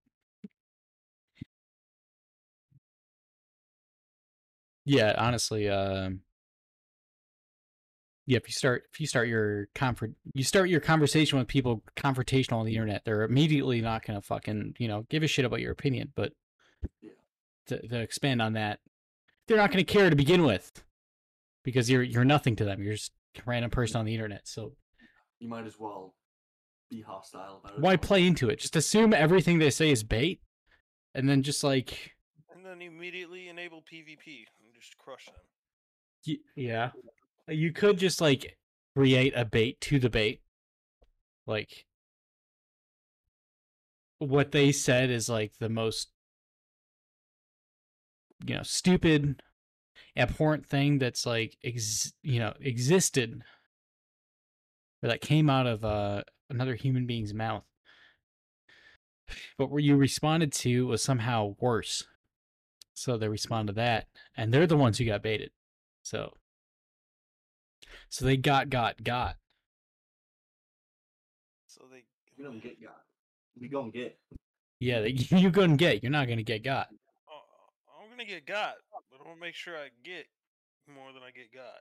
Yeah, 4.91 5.15
honestly, 5.17 5.69
um. 5.69 6.23
yeah, 8.27 8.39
if 8.39 8.49
you 8.49 8.53
start 8.53 8.83
if 8.93 8.99
you 8.99 9.07
start 9.07 9.29
your 9.29 9.69
comfort 9.73 10.15
you 10.35 10.43
start 10.43 10.69
your 10.69 10.81
conversation 10.81 11.39
with 11.39 11.47
people 11.47 11.85
confrontational 11.97 12.57
on 12.57 12.67
the 12.67 12.75
internet, 12.75 13.05
they're 13.05 13.23
immediately 13.23 13.81
not 13.81 14.05
gonna 14.05 14.21
fucking 14.21 14.75
you 14.81 14.89
know 14.89 15.07
give 15.09 15.23
a 15.23 15.29
shit 15.29 15.45
about 15.45 15.61
your 15.61 15.71
opinion. 15.71 16.13
But 16.17 16.33
to 17.69 17.87
to 17.87 18.01
expand 18.01 18.43
on 18.43 18.55
that, 18.55 18.81
they're 19.47 19.59
not 19.59 19.71
gonna 19.71 19.85
care 19.85 20.11
to 20.11 20.17
begin 20.17 20.43
with 20.43 20.83
because 21.63 21.89
you're 21.89 22.03
you're 22.03 22.25
nothing 22.25 22.57
to 22.57 22.65
them. 22.65 22.83
You're 22.83 22.95
just 22.95 23.13
a 23.39 23.43
random 23.47 23.71
person 23.71 24.01
on 24.01 24.07
the 24.07 24.15
internet. 24.15 24.49
So 24.49 24.73
you 25.39 25.49
might 25.49 25.67
as 25.67 25.79
well 25.79 26.17
be 26.91 27.01
hostile 27.01 27.61
about 27.63 27.79
it. 27.79 27.81
why 27.81 27.95
play 27.95 28.27
into 28.27 28.49
it? 28.49 28.59
Just 28.59 28.75
assume 28.75 29.15
everything 29.15 29.61
they 29.61 29.71
say 29.71 29.93
is 29.93 30.03
bait, 30.03 30.41
and 31.15 31.29
then 31.29 31.45
just 31.45 31.63
like 31.63 32.17
And 32.61 32.69
then 32.79 32.87
immediately 32.87 33.49
enable 33.49 33.79
PvP 33.79 34.45
and 34.63 34.75
just 34.79 34.99
crush 34.99 35.25
them. 35.25 36.37
yeah, 36.55 36.91
you 37.49 37.73
could 37.73 37.97
just 37.97 38.21
like 38.21 38.59
create 38.95 39.33
a 39.35 39.47
bait 39.47 39.81
to 39.81 39.99
the 39.99 40.11
bait. 40.11 40.43
Like 41.47 41.87
what 44.19 44.53
they 44.53 44.73
said 44.73 45.09
is 45.09 45.31
like 45.31 45.55
the 45.59 45.71
most 45.71 46.11
you 48.45 48.57
know 48.57 48.63
stupid, 48.63 49.43
abhorrent 50.15 50.67
thing 50.67 50.99
that's 50.99 51.25
like 51.25 51.57
ex- 51.65 52.13
you 52.23 52.41
know 52.41 52.53
existed 52.61 53.41
or 55.03 55.09
that 55.09 55.23
came 55.23 55.49
out 55.49 55.67
of 55.67 55.83
uh, 55.83 56.25
another 56.51 56.75
human 56.75 57.07
being's 57.07 57.33
mouth. 57.33 57.65
But 59.57 59.71
what 59.71 59.83
you 59.83 59.97
responded 59.97 60.53
to 60.53 60.89
was 60.89 61.03
somehow 61.03 61.57
worse. 61.59 62.05
So 63.01 63.17
they 63.17 63.29
respond 63.29 63.69
to 63.69 63.73
that, 63.75 64.09
and 64.37 64.53
they're 64.53 64.67
the 64.67 64.77
ones 64.77 64.99
who 64.99 65.07
got 65.07 65.23
baited. 65.23 65.53
So, 66.03 66.35
so 68.11 68.27
they 68.27 68.37
got, 68.37 68.69
got, 68.69 69.03
got. 69.03 69.37
So 71.67 71.85
they. 71.91 72.05
We 72.37 72.45
don't 72.45 72.63
get 72.63 72.79
got. 72.83 73.01
We 73.59 73.69
gonna 73.69 73.91
get. 73.91 74.19
Yeah, 74.81 75.01
they, 75.01 75.09
you 75.31 75.49
gonna 75.49 75.79
get. 75.79 76.03
You're 76.03 76.13
not 76.13 76.29
gonna 76.29 76.43
get 76.43 76.63
got. 76.63 76.89
Oh, 77.27 78.03
I'm 78.03 78.11
gonna 78.11 78.27
get 78.27 78.45
got, 78.45 78.75
but 79.11 79.21
I'm 79.21 79.29
gonna 79.29 79.41
make 79.41 79.55
sure 79.55 79.79
I 79.79 79.89
get 80.05 80.27
more 80.87 81.11
than 81.15 81.23
I 81.23 81.31
get 81.31 81.55
got. 81.55 81.81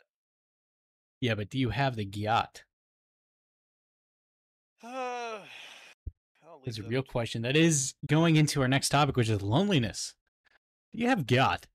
Yeah, 1.20 1.36
but 1.36 1.50
do 1.50 1.60
you 1.60 1.72
have 1.72 1.98
the 1.98 2.06
got? 2.06 2.64
Uh, 4.82 4.88
I'll 6.46 6.62
Is 6.66 6.80
a 6.80 6.84
real 6.84 7.04
question. 7.04 7.42
That 7.42 7.58
is 7.58 7.94
going 8.08 8.38
into 8.38 8.62
our 8.62 8.70
next 8.70 8.88
topic, 8.88 9.18
which 9.18 9.28
is 9.28 9.42
loneliness. 9.42 10.16
Do 10.94 11.02
you 11.02 11.10
have 11.10 11.28
got? 11.28 11.68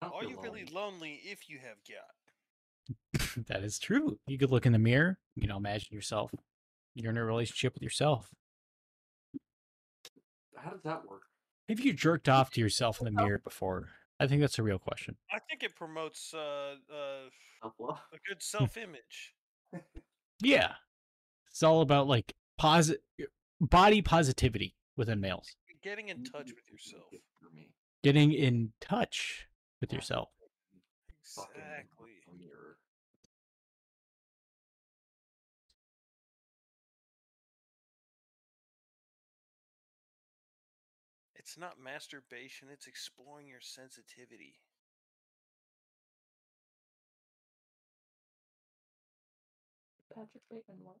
Are 0.00 0.24
you 0.24 0.40
really 0.42 0.64
lonely. 0.64 0.72
lonely 0.72 1.20
if 1.24 1.48
you 1.48 1.58
have 1.58 1.76
got? 1.86 3.46
that 3.48 3.62
is 3.62 3.78
true. 3.78 4.18
You 4.26 4.38
could 4.38 4.50
look 4.50 4.66
in 4.66 4.72
the 4.72 4.78
mirror, 4.78 5.18
you 5.34 5.46
know, 5.46 5.56
imagine 5.56 5.88
yourself. 5.90 6.32
You're 6.94 7.10
in 7.10 7.18
a 7.18 7.24
relationship 7.24 7.74
with 7.74 7.82
yourself. 7.82 8.30
How 10.56 10.70
does 10.70 10.82
that 10.84 11.08
work? 11.08 11.22
Have 11.68 11.80
you 11.80 11.92
jerked 11.92 12.28
off 12.28 12.50
to 12.52 12.60
yourself 12.60 13.00
in 13.00 13.04
the 13.04 13.10
mirror 13.10 13.40
before? 13.42 13.90
I 14.18 14.26
think 14.26 14.40
that's 14.40 14.58
a 14.58 14.62
real 14.62 14.78
question. 14.78 15.16
I 15.32 15.38
think 15.38 15.62
it 15.62 15.76
promotes 15.76 16.34
uh, 16.34 16.74
uh, 16.92 17.68
a 17.78 18.18
good 18.26 18.42
self-image. 18.42 19.34
Yeah. 20.42 20.72
It's 21.50 21.62
all 21.62 21.82
about 21.82 22.08
like 22.08 22.34
posit 22.56 23.02
body 23.60 24.02
positivity 24.02 24.74
within 24.98 25.20
males. 25.20 25.56
Getting 25.82 26.08
in 26.08 26.24
touch 26.24 26.50
with 26.54 26.70
yourself. 26.70 27.12
Getting 28.02 28.32
in 28.32 28.72
touch 28.80 29.48
with 29.80 29.92
yourself. 29.92 30.28
Exactly. 31.22 32.10
It's 41.36 41.56
not 41.56 41.80
masturbation, 41.82 42.68
it's 42.70 42.86
exploring 42.86 43.48
your 43.48 43.62
sensitivity. 43.62 44.56
Patrick 50.14 50.42
Bateman 50.50 50.78
what? 50.82 50.96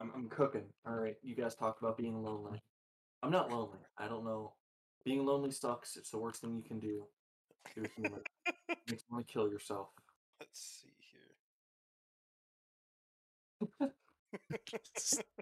I'm, 0.00 0.10
I'm 0.14 0.28
cooking. 0.28 0.64
All 0.86 0.94
right, 0.94 1.16
you 1.22 1.34
guys 1.34 1.54
talked 1.54 1.80
about 1.82 1.96
being 1.96 2.22
lonely. 2.22 2.62
I'm 3.22 3.30
not 3.30 3.50
lonely. 3.50 3.78
I 3.98 4.06
don't 4.08 4.24
know. 4.24 4.54
Being 5.04 5.24
lonely 5.26 5.50
sucks. 5.50 5.96
It's 5.96 6.10
the 6.10 6.18
worst 6.18 6.40
thing 6.40 6.56
you 6.56 6.62
can 6.62 6.78
do. 6.78 7.06
to 7.74 7.84
a 7.84 7.88
human. 7.96 8.20
Makes 8.88 9.04
you 9.08 9.14
want 9.14 9.26
to 9.26 9.32
kill 9.32 9.48
yourself. 9.50 9.88
Let's 10.40 10.82
see 10.82 10.92
here. 13.80 13.90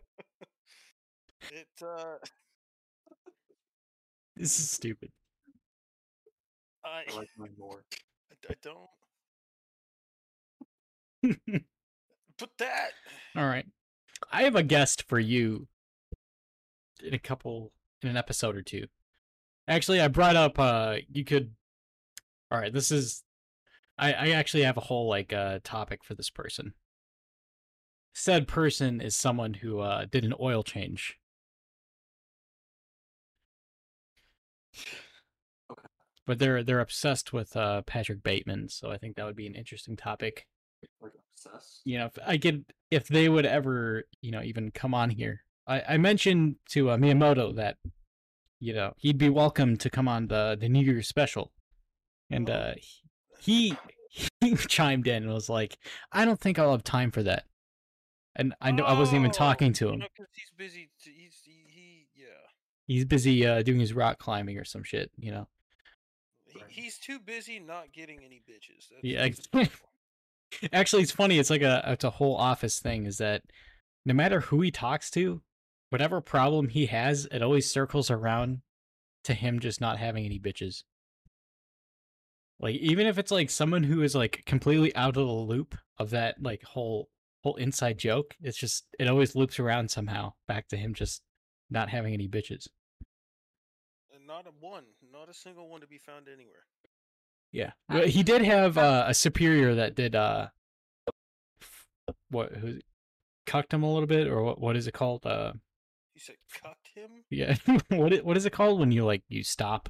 it 1.52 1.68
uh 1.82 2.16
This 4.36 4.58
is 4.58 4.70
stupid. 4.70 5.10
I, 6.84 7.04
I 7.10 7.16
like 7.16 7.28
mine 7.38 7.54
more. 7.58 7.84
I 8.48 8.54
don't 8.62 8.90
put 12.38 12.50
that 12.58 12.90
All 13.34 13.46
right. 13.46 13.66
I 14.30 14.42
have 14.42 14.56
a 14.56 14.62
guest 14.62 15.04
for 15.08 15.18
you 15.18 15.68
in 17.02 17.14
a 17.14 17.18
couple 17.18 17.72
in 18.02 18.08
an 18.08 18.16
episode 18.16 18.56
or 18.56 18.62
two. 18.62 18.86
Actually, 19.68 20.00
I 20.00 20.08
brought 20.08 20.36
up 20.36 20.58
uh 20.58 20.96
you 21.12 21.24
could 21.24 21.54
All 22.50 22.58
right, 22.58 22.72
this 22.72 22.90
is 22.90 23.22
I 23.98 24.12
I 24.12 24.28
actually 24.30 24.62
have 24.64 24.76
a 24.76 24.82
whole 24.82 25.08
like 25.08 25.32
uh 25.32 25.60
topic 25.64 26.04
for 26.04 26.14
this 26.14 26.30
person. 26.30 26.74
Said 28.14 28.48
person 28.48 29.00
is 29.00 29.14
someone 29.16 29.54
who 29.54 29.80
uh 29.80 30.06
did 30.06 30.24
an 30.24 30.34
oil 30.40 30.62
change. 30.62 31.18
Okay. 35.70 35.88
But 36.26 36.38
they're 36.38 36.62
they're 36.62 36.80
obsessed 36.80 37.32
with 37.32 37.56
uh 37.56 37.82
Patrick 37.82 38.22
Bateman, 38.22 38.68
so 38.68 38.90
I 38.90 38.98
think 38.98 39.16
that 39.16 39.26
would 39.26 39.36
be 39.36 39.46
an 39.46 39.54
interesting 39.54 39.96
topic 39.96 40.46
Like 41.00 41.12
obsessed. 41.32 41.80
you 41.84 41.98
know, 41.98 42.06
if 42.06 42.18
I 42.26 42.38
could, 42.38 42.64
if 42.90 43.08
they 43.08 43.28
would 43.28 43.46
ever, 43.46 44.04
you 44.20 44.30
know, 44.30 44.42
even 44.42 44.70
come 44.70 44.94
on 44.94 45.10
here. 45.10 45.42
I, 45.66 45.82
I 45.90 45.96
mentioned 45.96 46.56
to 46.70 46.90
uh, 46.90 46.96
Miyamoto 46.96 47.54
that, 47.56 47.76
you 48.60 48.72
know, 48.72 48.92
he'd 48.98 49.18
be 49.18 49.28
welcome 49.28 49.76
to 49.78 49.90
come 49.90 50.06
on 50.08 50.28
the 50.28 50.56
the 50.60 50.68
New 50.68 50.80
Year's 50.84 51.08
special, 51.08 51.52
and 52.30 52.48
Oh. 52.48 52.52
uh, 52.54 52.74
he 53.40 53.76
he 54.10 54.54
chimed 54.68 55.06
in 55.06 55.24
and 55.24 55.32
was 55.32 55.48
like, 55.48 55.76
"I 56.12 56.24
don't 56.24 56.40
think 56.40 56.58
I'll 56.58 56.70
have 56.72 56.84
time 56.84 57.10
for 57.10 57.22
that," 57.24 57.44
and 58.36 58.54
I 58.60 58.70
know 58.70 58.84
I 58.84 58.98
wasn't 58.98 59.18
even 59.20 59.30
Oh, 59.30 59.34
talking 59.34 59.72
to 59.74 59.86
you 59.86 59.92
him. 59.94 60.02
he's 60.34 60.50
busy. 60.56 60.88
He's 61.02 61.40
he, 61.44 61.52
he 61.68 62.06
He's 62.88 63.04
busy 63.04 63.44
uh, 63.44 63.62
doing 63.62 63.80
his 63.80 63.92
rock 63.92 64.20
climbing 64.20 64.58
or 64.58 64.64
some 64.64 64.84
shit, 64.84 65.10
you 65.18 65.32
know. 65.32 65.48
He, 66.46 66.60
he's 66.68 66.98
too 66.98 67.18
busy 67.18 67.58
not 67.58 67.92
getting 67.92 68.20
any 68.24 68.36
bitches. 68.48 68.88
That's, 68.90 69.02
Yeah, 69.02 69.24
Actually, 70.72 71.02
it's 71.02 71.12
funny. 71.12 71.38
It's 71.38 71.50
like 71.50 71.62
a 71.62 71.82
it's 71.86 72.04
a 72.04 72.10
whole 72.10 72.36
office 72.36 72.80
thing. 72.80 73.06
Is 73.06 73.18
that 73.18 73.42
no 74.04 74.14
matter 74.14 74.40
who 74.40 74.60
he 74.60 74.70
talks 74.70 75.10
to, 75.12 75.42
whatever 75.90 76.20
problem 76.20 76.68
he 76.68 76.86
has, 76.86 77.26
it 77.30 77.42
always 77.42 77.70
circles 77.70 78.10
around 78.10 78.62
to 79.24 79.34
him 79.34 79.58
just 79.58 79.80
not 79.80 79.98
having 79.98 80.24
any 80.24 80.38
bitches. 80.38 80.84
Like 82.58 82.76
even 82.76 83.06
if 83.06 83.18
it's 83.18 83.30
like 83.30 83.50
someone 83.50 83.82
who 83.82 84.02
is 84.02 84.14
like 84.14 84.42
completely 84.46 84.94
out 84.94 85.16
of 85.16 85.26
the 85.26 85.32
loop 85.32 85.76
of 85.98 86.10
that 86.10 86.36
like 86.40 86.62
whole 86.62 87.10
whole 87.42 87.56
inside 87.56 87.98
joke, 87.98 88.34
it's 88.40 88.56
just 88.56 88.86
it 88.98 89.08
always 89.08 89.34
loops 89.34 89.58
around 89.58 89.90
somehow 89.90 90.32
back 90.48 90.68
to 90.68 90.76
him 90.76 90.94
just 90.94 91.22
not 91.70 91.90
having 91.90 92.14
any 92.14 92.28
bitches. 92.28 92.68
And 94.14 94.26
not 94.26 94.46
a 94.46 94.50
one, 94.60 94.84
not 95.12 95.28
a 95.28 95.34
single 95.34 95.68
one 95.68 95.80
to 95.80 95.86
be 95.86 95.98
found 95.98 96.28
anywhere. 96.28 96.64
Yeah, 97.56 97.70
Well, 97.88 98.06
he 98.06 98.22
did 98.22 98.42
have 98.42 98.76
uh, 98.76 99.04
a 99.06 99.14
superior 99.14 99.76
that 99.76 99.94
did 99.94 100.14
uh, 100.14 100.48
what 102.30 102.52
who 102.52 102.78
cucked 103.46 103.72
him 103.72 103.82
a 103.82 103.90
little 103.92 104.06
bit, 104.06 104.26
or 104.26 104.42
what 104.42 104.60
what 104.60 104.76
is 104.76 104.86
it 104.86 104.92
called? 104.92 105.24
Uh, 105.24 105.52
You 106.14 106.20
said 106.20 106.36
cucked 106.62 106.88
him? 106.94 107.10
yeah, 107.30 107.56
what 107.88 108.12
i- 108.12 108.18
what 108.22 108.36
is 108.36 108.44
it 108.46 108.52
called 108.52 108.78
when 108.78 108.92
you 108.92 109.04
like 109.06 109.22
you 109.28 109.42
stop 109.42 109.88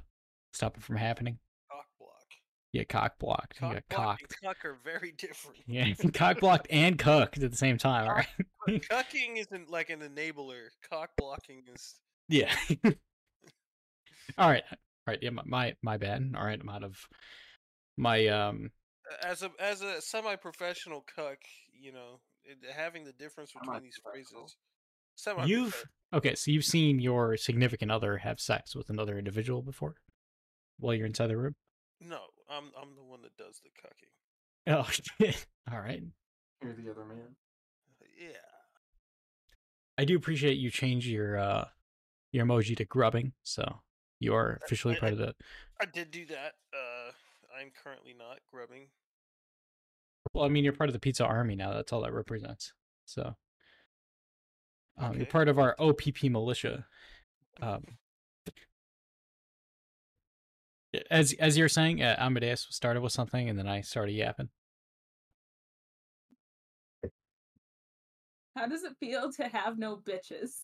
stop 0.52 0.76
it 0.76 0.82
from 0.84 0.96
happening? 0.96 1.38
Cock 1.68 1.86
block. 1.98 2.26
Yeah, 2.72 2.84
cock 2.84 3.18
blocked. 3.18 3.58
Cock 3.58 3.70
You 3.74 3.80
got 3.80 3.88
block 3.88 4.18
cocked. 4.20 4.36
and 4.42 4.48
cuck 4.54 4.64
are 4.64 4.78
very 4.84 5.12
different. 5.18 5.58
Yeah, 5.66 5.92
cock 6.14 6.38
blocked 6.40 6.68
and 6.70 6.96
cooked 6.98 7.38
at 7.42 7.50
the 7.50 7.56
same 7.56 7.78
time. 7.78 8.08
All 8.08 8.14
right. 8.14 8.28
Cucking 8.90 9.38
isn't 9.38 9.70
like 9.70 9.90
an 9.90 10.00
enabler. 10.00 10.68
Cock 10.88 11.10
blocking 11.18 11.62
is. 11.74 11.96
Yeah. 12.28 12.54
all 14.38 14.48
right. 14.50 14.62
All 14.70 15.12
right. 15.12 15.18
Yeah, 15.22 15.30
my, 15.30 15.42
my 15.46 15.74
my 15.82 15.96
bad. 15.96 16.32
All 16.36 16.44
right, 16.44 16.60
I'm 16.60 16.68
out 16.68 16.84
of 16.84 16.96
my 17.96 18.26
um. 18.28 18.70
As 19.24 19.42
a 19.42 19.50
as 19.60 19.82
a 19.82 20.00
semi-professional 20.00 21.04
cuck, 21.14 21.38
you 21.72 21.92
know, 21.92 22.20
it, 22.44 22.58
having 22.74 23.04
the 23.04 23.12
difference 23.12 23.52
between 23.52 23.82
these 23.82 23.98
phrases. 24.02 24.56
Semi. 25.14 25.46
You've 25.46 25.84
okay, 26.12 26.34
so 26.34 26.50
you've 26.50 26.64
seen 26.64 27.00
your 27.00 27.36
significant 27.36 27.90
other 27.90 28.18
have 28.18 28.38
sex 28.38 28.74
with 28.76 28.90
another 28.90 29.18
individual 29.18 29.62
before, 29.62 29.94
while 30.78 30.94
you're 30.94 31.06
inside 31.06 31.28
the 31.28 31.36
room. 31.36 31.54
No, 32.00 32.20
I'm 32.50 32.64
I'm 32.80 32.94
the 32.94 33.04
one 33.04 33.22
that 33.22 33.36
does 33.36 33.60
the 33.62 33.70
cucking. 33.70 34.10
Oh, 34.66 34.88
shit. 34.90 35.46
all 35.72 35.80
right. 35.80 36.02
You're 36.62 36.74
the 36.74 36.90
other 36.90 37.04
man. 37.04 37.36
Yeah. 38.18 38.28
I 39.98 40.04
do 40.04 40.16
appreciate 40.16 40.58
you 40.58 40.70
change 40.70 41.06
your 41.08 41.38
uh 41.38 41.64
your 42.32 42.44
emoji 42.44 42.76
to 42.76 42.84
grubbing, 42.84 43.32
so 43.42 43.80
you 44.20 44.34
are 44.34 44.60
officially 44.64 44.96
I- 44.96 45.00
part 45.00 45.12
of 45.12 45.18
the. 45.18 45.34
I 45.80 45.84
did 45.86 46.10
do 46.10 46.24
that. 46.26 46.54
Uh, 46.72 46.85
I'm 47.58 47.70
currently 47.82 48.14
not 48.16 48.38
grubbing. 48.52 48.88
Well, 50.34 50.44
I 50.44 50.48
mean, 50.48 50.64
you're 50.64 50.72
part 50.72 50.90
of 50.90 50.94
the 50.94 51.00
pizza 51.00 51.24
army 51.24 51.56
now. 51.56 51.72
That's 51.72 51.92
all 51.92 52.02
that 52.02 52.12
represents. 52.12 52.72
So, 53.06 53.34
um, 54.98 55.16
you're 55.16 55.26
part 55.26 55.48
of 55.48 55.58
our 55.58 55.74
OPP 55.78 56.24
militia. 56.24 56.86
Um, 57.62 57.84
as 61.10 61.32
as 61.34 61.56
you're 61.56 61.68
saying, 61.68 62.02
uh, 62.02 62.16
Amadeus 62.18 62.66
started 62.70 63.00
with 63.00 63.12
something, 63.12 63.48
and 63.48 63.58
then 63.58 63.68
I 63.68 63.80
started 63.80 64.12
yapping. 64.12 64.48
How 68.56 68.66
does 68.66 68.84
it 68.84 68.92
feel 68.98 69.30
to 69.34 69.48
have 69.48 69.78
no 69.78 69.96
bitches? 69.96 70.62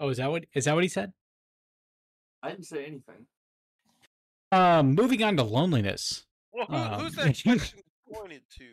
Oh, 0.00 0.08
is 0.08 0.18
that 0.18 0.30
what 0.30 0.44
is 0.54 0.64
that 0.66 0.74
what 0.74 0.82
he 0.82 0.88
said? 0.88 1.12
I 2.42 2.50
didn't 2.50 2.66
say 2.66 2.84
anything. 2.84 3.26
Um, 4.50 4.94
moving 4.94 5.22
on 5.22 5.36
to 5.36 5.42
loneliness. 5.42 6.24
Well, 6.52 6.66
who, 6.66 7.02
who's 7.04 7.18
Um, 7.18 7.26
that 7.26 7.42
question 7.42 7.82
pointed 8.12 8.42
to? 8.58 8.64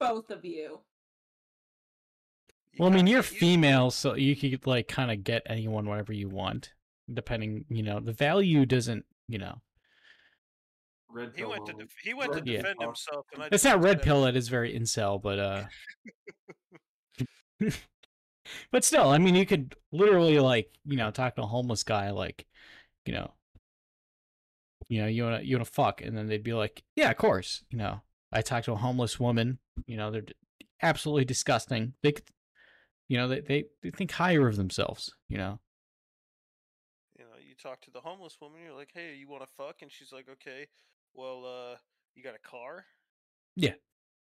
Both 0.00 0.30
of 0.30 0.44
you. 0.44 0.80
You 2.72 2.78
Well, 2.78 2.90
I 2.90 2.94
mean, 2.94 3.06
you're 3.06 3.22
female, 3.22 3.90
so 3.90 4.14
you 4.14 4.34
could 4.34 4.66
like 4.66 4.88
kind 4.88 5.10
of 5.12 5.22
get 5.22 5.42
anyone 5.46 5.86
whatever 5.86 6.12
you 6.12 6.28
want, 6.28 6.72
depending. 7.12 7.64
You 7.68 7.82
know, 7.84 8.00
the 8.00 8.12
value 8.12 8.66
doesn't. 8.66 9.04
You 9.28 9.38
know, 9.38 9.62
Red 11.08 11.30
He 11.34 11.42
pill. 11.42 11.50
went 11.50 11.66
to 11.66 11.72
def- 11.74 11.96
he 12.02 12.12
went 12.12 12.34
Red 12.34 12.46
Yeah. 12.46 12.56
defend 12.58 12.78
pill. 12.80 12.88
himself, 12.88 13.26
and 13.32 13.44
I. 13.44 13.48
it's 13.52 13.64
not 13.64 13.80
red 13.80 14.02
pill. 14.02 14.26
It 14.26 14.36
is 14.36 14.48
very 14.48 14.76
incel, 14.78 15.22
but 15.22 15.38
uh. 15.38 15.64
but 18.72 18.84
still, 18.84 19.08
I 19.08 19.18
mean, 19.18 19.34
you 19.36 19.46
could 19.46 19.76
literally 19.92 20.40
like 20.40 20.70
you 20.84 20.96
know 20.96 21.10
talk 21.12 21.36
to 21.36 21.42
a 21.42 21.46
homeless 21.46 21.84
guy 21.84 22.10
like, 22.10 22.44
you 23.06 23.12
know, 23.14 23.32
you 24.88 25.00
know 25.00 25.08
you 25.08 25.24
wanna 25.24 25.40
you 25.42 25.56
wanna 25.56 25.64
fuck, 25.64 26.02
and 26.02 26.16
then 26.16 26.26
they'd 26.26 26.42
be 26.42 26.52
like, 26.52 26.82
yeah, 26.96 27.10
of 27.10 27.16
course. 27.16 27.64
You 27.70 27.78
know, 27.78 28.00
I 28.32 28.42
talked 28.42 28.66
to 28.66 28.72
a 28.72 28.76
homeless 28.76 29.18
woman. 29.18 29.58
You 29.86 29.96
know, 29.96 30.10
they're 30.10 30.22
d- 30.22 30.34
absolutely 30.82 31.24
disgusting. 31.24 31.94
They, 32.02 32.12
could, 32.12 32.24
you 33.08 33.16
know, 33.16 33.28
they, 33.28 33.40
they 33.40 33.64
they 33.82 33.90
think 33.90 34.12
higher 34.12 34.48
of 34.48 34.56
themselves. 34.56 35.12
You 35.28 35.38
know. 35.38 35.60
You 37.18 37.24
know, 37.24 37.36
you 37.46 37.54
talk 37.54 37.80
to 37.82 37.90
the 37.90 38.00
homeless 38.00 38.36
woman. 38.40 38.60
You're 38.64 38.76
like, 38.76 38.90
"Hey, 38.92 39.14
you 39.16 39.28
want 39.28 39.42
to 39.42 39.48
fuck?" 39.56 39.82
And 39.82 39.90
she's 39.90 40.12
like, 40.12 40.28
"Okay, 40.28 40.66
well, 41.14 41.44
uh, 41.44 41.76
you 42.14 42.22
got 42.22 42.34
a 42.34 42.48
car? 42.48 42.86
Yeah. 43.56 43.74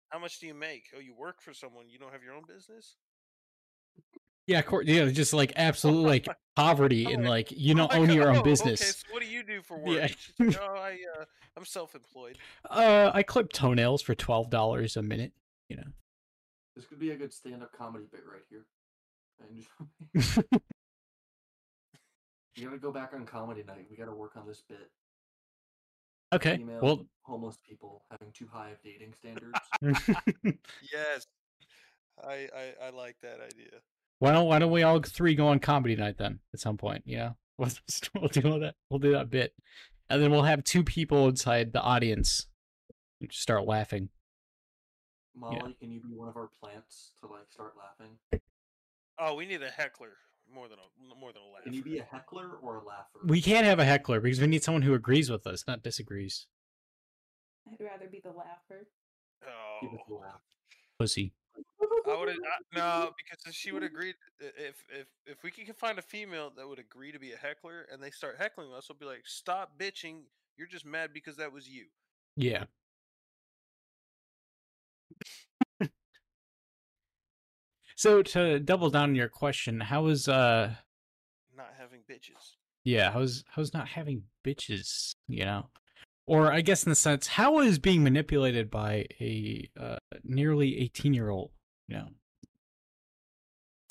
How 0.08 0.18
much 0.18 0.40
do 0.40 0.46
you 0.46 0.54
make? 0.54 0.86
Oh, 0.96 1.00
you 1.00 1.14
work 1.14 1.40
for 1.40 1.54
someone. 1.54 1.88
You 1.88 1.98
don't 1.98 2.12
have 2.12 2.22
your 2.22 2.34
own 2.34 2.42
business. 2.46 2.96
Yeah, 4.50 4.58
of 4.58 4.66
course. 4.66 4.86
Yeah, 4.86 5.06
just 5.10 5.32
like 5.32 5.52
absolute 5.54 6.02
like 6.06 6.26
poverty 6.56 7.04
and 7.04 7.22
like- 7.22 7.50
like 7.50 7.58
you 7.58 7.74
don't 7.74 7.92
I'm 7.92 8.00
own 8.02 8.08
like, 8.08 8.16
your 8.16 8.26
"Oh, 8.26 8.30
own 8.30 8.36
Okay, 8.38 8.50
business. 8.50 8.80
so 8.96 9.12
what 9.12 9.22
do 9.22 9.28
you 9.28 9.44
do 9.44 9.62
for 9.62 9.78
work? 9.82 9.96
Yeah. 9.96 10.02
And 10.08 10.16
she's 10.18 10.56
like, 10.58 10.58
oh, 10.60 10.74
I, 10.74 10.98
uh, 11.20 11.24
I'm 11.56 11.64
self-employed. 11.64 12.36
Uh, 12.68 13.10
I 13.14 13.22
clip 13.22 13.52
toenails 13.52 14.02
for 14.02 14.14
twelve 14.16 14.50
dollars 14.50 14.96
a 14.96 15.02
minute. 15.02 15.32
You 15.68 15.76
know. 15.76 15.84
This 16.74 16.84
could 16.86 16.98
be 16.98 17.10
a 17.10 17.16
good 17.16 17.32
stand-up 17.32 17.70
comedy 17.72 18.06
bit 18.10 18.22
right 18.30 18.42
here. 18.48 18.64
And 19.40 19.64
you 22.56 22.64
gotta 22.66 22.78
go 22.78 22.90
back 22.92 23.12
on 23.14 23.24
comedy 23.26 23.62
night. 23.62 23.86
We 23.90 23.96
gotta 23.96 24.12
work 24.14 24.36
on 24.36 24.46
this 24.46 24.62
bit. 24.68 24.90
okay. 26.34 26.56
Female 26.56 26.80
Well, 26.82 27.06
homeless 27.22 27.58
people 27.66 28.02
having 28.10 28.32
too 28.32 28.48
high 28.52 28.70
of 28.70 28.82
dating 28.82 29.14
standards. 29.14 29.58
Yes, 30.92 31.26
I, 32.22 32.48
I, 32.54 32.86
I 32.86 32.90
like 32.90 33.16
that 33.22 33.40
idea. 33.40 33.80
Why 34.20 34.32
don't 34.32 34.46
why 34.46 34.58
don't 34.58 34.70
we 34.70 34.82
all 34.84 35.00
three 35.00 35.34
go 35.34 35.48
on 35.48 35.58
comedy 35.58 35.96
night 35.96 36.16
then 36.18 36.38
at 36.54 36.60
some 36.60 36.76
point? 36.76 37.02
Yeah, 37.04 37.30
we'll, 37.58 37.70
we'll 38.14 38.28
do 38.28 38.42
that. 38.60 38.74
We'll 38.88 39.00
do 39.00 39.12
that 39.12 39.28
bit, 39.30 39.52
and 40.08 40.22
then 40.22 40.30
we'll 40.30 40.42
have 40.42 40.62
two 40.62 40.84
people 40.84 41.28
inside 41.28 41.72
the 41.72 41.80
audience 41.82 42.46
who 43.18 43.26
just 43.26 43.42
start 43.42 43.66
laughing. 43.66 44.10
Molly, 45.34 45.76
can 45.80 45.90
you 45.90 46.00
be 46.00 46.08
one 46.14 46.28
of 46.28 46.36
our 46.36 46.50
plants 46.62 47.12
to 47.22 47.30
like 47.30 47.50
start 47.50 47.72
laughing? 47.76 48.16
Oh, 49.18 49.34
we 49.34 49.46
need 49.46 49.62
a 49.62 49.70
heckler 49.70 50.12
more 50.52 50.68
than 50.68 50.78
a 50.78 51.14
more 51.18 51.32
than 51.32 51.42
a 51.42 51.52
laugh. 51.52 51.64
Can 51.64 51.72
you 51.72 51.82
be 51.82 51.98
a 51.98 52.04
heckler 52.04 52.58
or 52.62 52.76
a 52.76 52.84
laugher? 52.84 53.20
We 53.24 53.40
can't 53.40 53.64
have 53.66 53.78
a 53.78 53.84
heckler 53.84 54.20
because 54.20 54.40
we 54.40 54.46
need 54.46 54.62
someone 54.62 54.82
who 54.82 54.94
agrees 54.94 55.30
with 55.30 55.46
us, 55.46 55.64
not 55.66 55.82
disagrees. 55.82 56.46
I'd 57.70 57.82
rather 57.82 58.06
be 58.10 58.20
the 58.22 58.30
laugher. 58.30 58.86
Give 59.80 59.92
us 59.94 60.00
a 60.08 60.12
Oh, 60.12 60.16
laugh. 60.16 60.40
Pussy. 60.98 61.32
I 62.08 62.18
would 62.18 62.28
no 62.74 63.10
because 63.16 63.44
if 63.46 63.54
she 63.54 63.72
would 63.72 63.82
agree 63.82 64.14
if 64.40 64.84
if 64.90 65.06
if 65.26 65.42
we 65.42 65.50
can 65.50 65.74
find 65.74 65.98
a 65.98 66.02
female 66.02 66.52
that 66.56 66.68
would 66.68 66.78
agree 66.78 67.12
to 67.12 67.18
be 67.18 67.32
a 67.32 67.36
heckler 67.36 67.86
and 67.92 68.02
they 68.02 68.10
start 68.10 68.36
heckling 68.38 68.72
us, 68.72 68.88
we'll 68.88 68.98
be 68.98 69.04
like, 69.06 69.22
stop 69.24 69.78
bitching. 69.78 70.22
You're 70.56 70.68
just 70.68 70.84
mad 70.86 71.10
because 71.14 71.36
that 71.36 71.52
was 71.52 71.68
you. 71.68 71.86
Yeah. 72.36 72.64
so 77.96 78.22
to 78.22 78.58
double 78.60 78.90
down 78.90 79.10
on 79.10 79.14
your 79.14 79.28
question, 79.28 79.80
how 79.80 80.06
is 80.06 80.28
uh 80.28 80.74
Not 81.56 81.74
having 81.78 82.00
bitches. 82.10 82.56
yeah, 82.84 83.10
how's 83.12 83.44
how's 83.48 83.74
not 83.74 83.88
having 83.88 84.24
bitches, 84.44 85.14
you 85.28 85.44
know? 85.44 85.66
Or 86.26 86.52
I 86.52 86.60
guess 86.60 86.84
in 86.84 86.90
the 86.90 86.96
sense, 86.96 87.26
how 87.26 87.58
is 87.60 87.78
being 87.78 88.04
manipulated 88.04 88.70
by 88.70 89.06
a 89.20 89.68
uh, 89.78 89.96
nearly 90.22 90.78
18 90.78 91.12
year 91.12 91.28
old, 91.28 91.50
you 91.90 91.96
know? 91.96 92.08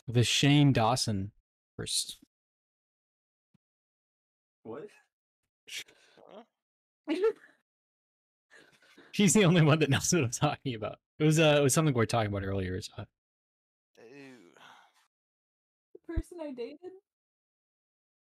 The 0.07 0.23
Shane 0.23 0.73
Dawson 0.73 1.31
first. 1.75 2.17
What? 4.63 4.87
She's 9.11 9.33
the 9.33 9.45
only 9.45 9.61
one 9.61 9.79
that 9.79 9.89
knows 9.89 10.11
what 10.13 10.23
I'm 10.23 10.31
talking 10.31 10.75
about. 10.75 10.97
It 11.19 11.25
was 11.25 11.39
uh 11.39 11.57
it 11.59 11.61
was 11.61 11.73
something 11.73 11.93
we 11.93 11.97
were 11.97 12.05
talking 12.05 12.31
about 12.31 12.45
earlier. 12.45 12.81
So. 12.81 12.91
Ew. 13.97 14.35
The 15.93 16.13
person 16.13 16.37
I 16.41 16.51
dated 16.51 16.91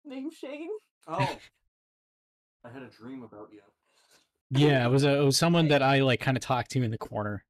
named 0.05 0.33
Shane. 0.33 0.71
Oh, 1.07 1.19
I 2.65 2.71
had 2.71 2.83
a 2.83 2.89
dream 2.89 3.23
about 3.23 3.49
you. 3.53 3.61
Yeah, 4.51 4.87
it 4.87 4.91
was 4.91 5.05
a 5.05 5.21
it 5.21 5.25
was 5.25 5.37
someone 5.37 5.69
that 5.69 5.83
I 5.83 6.01
like 6.01 6.21
kind 6.21 6.37
of 6.37 6.43
talked 6.43 6.71
to 6.73 6.83
in 6.83 6.91
the 6.91 6.99
corner. 6.99 7.45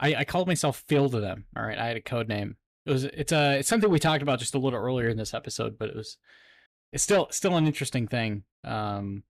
I 0.00 0.14
I 0.16 0.24
called 0.24 0.46
myself 0.46 0.84
Phil 0.88 1.08
to 1.10 1.20
them. 1.20 1.44
All 1.56 1.62
right, 1.62 1.78
I 1.78 1.86
had 1.86 1.96
a 1.96 2.00
code 2.02 2.28
name. 2.28 2.56
it 2.86 2.92
was 2.92 3.04
it's 3.04 3.32
uh 3.32 3.56
it's 3.58 3.68
something 3.68 3.90
we 3.90 3.98
talked 3.98 4.22
about 4.22 4.38
just 4.38 4.54
a 4.54 4.58
little 4.58 4.78
earlier 4.78 5.08
in 5.08 5.16
this 5.16 5.34
episode, 5.34 5.78
but 5.78 5.88
it 5.90 5.96
was 5.96 6.16
it's 6.92 7.02
still 7.02 7.28
still 7.30 7.56
an 7.56 7.66
interesting 7.66 8.06
thing. 8.08 8.44
Um, 8.64 9.22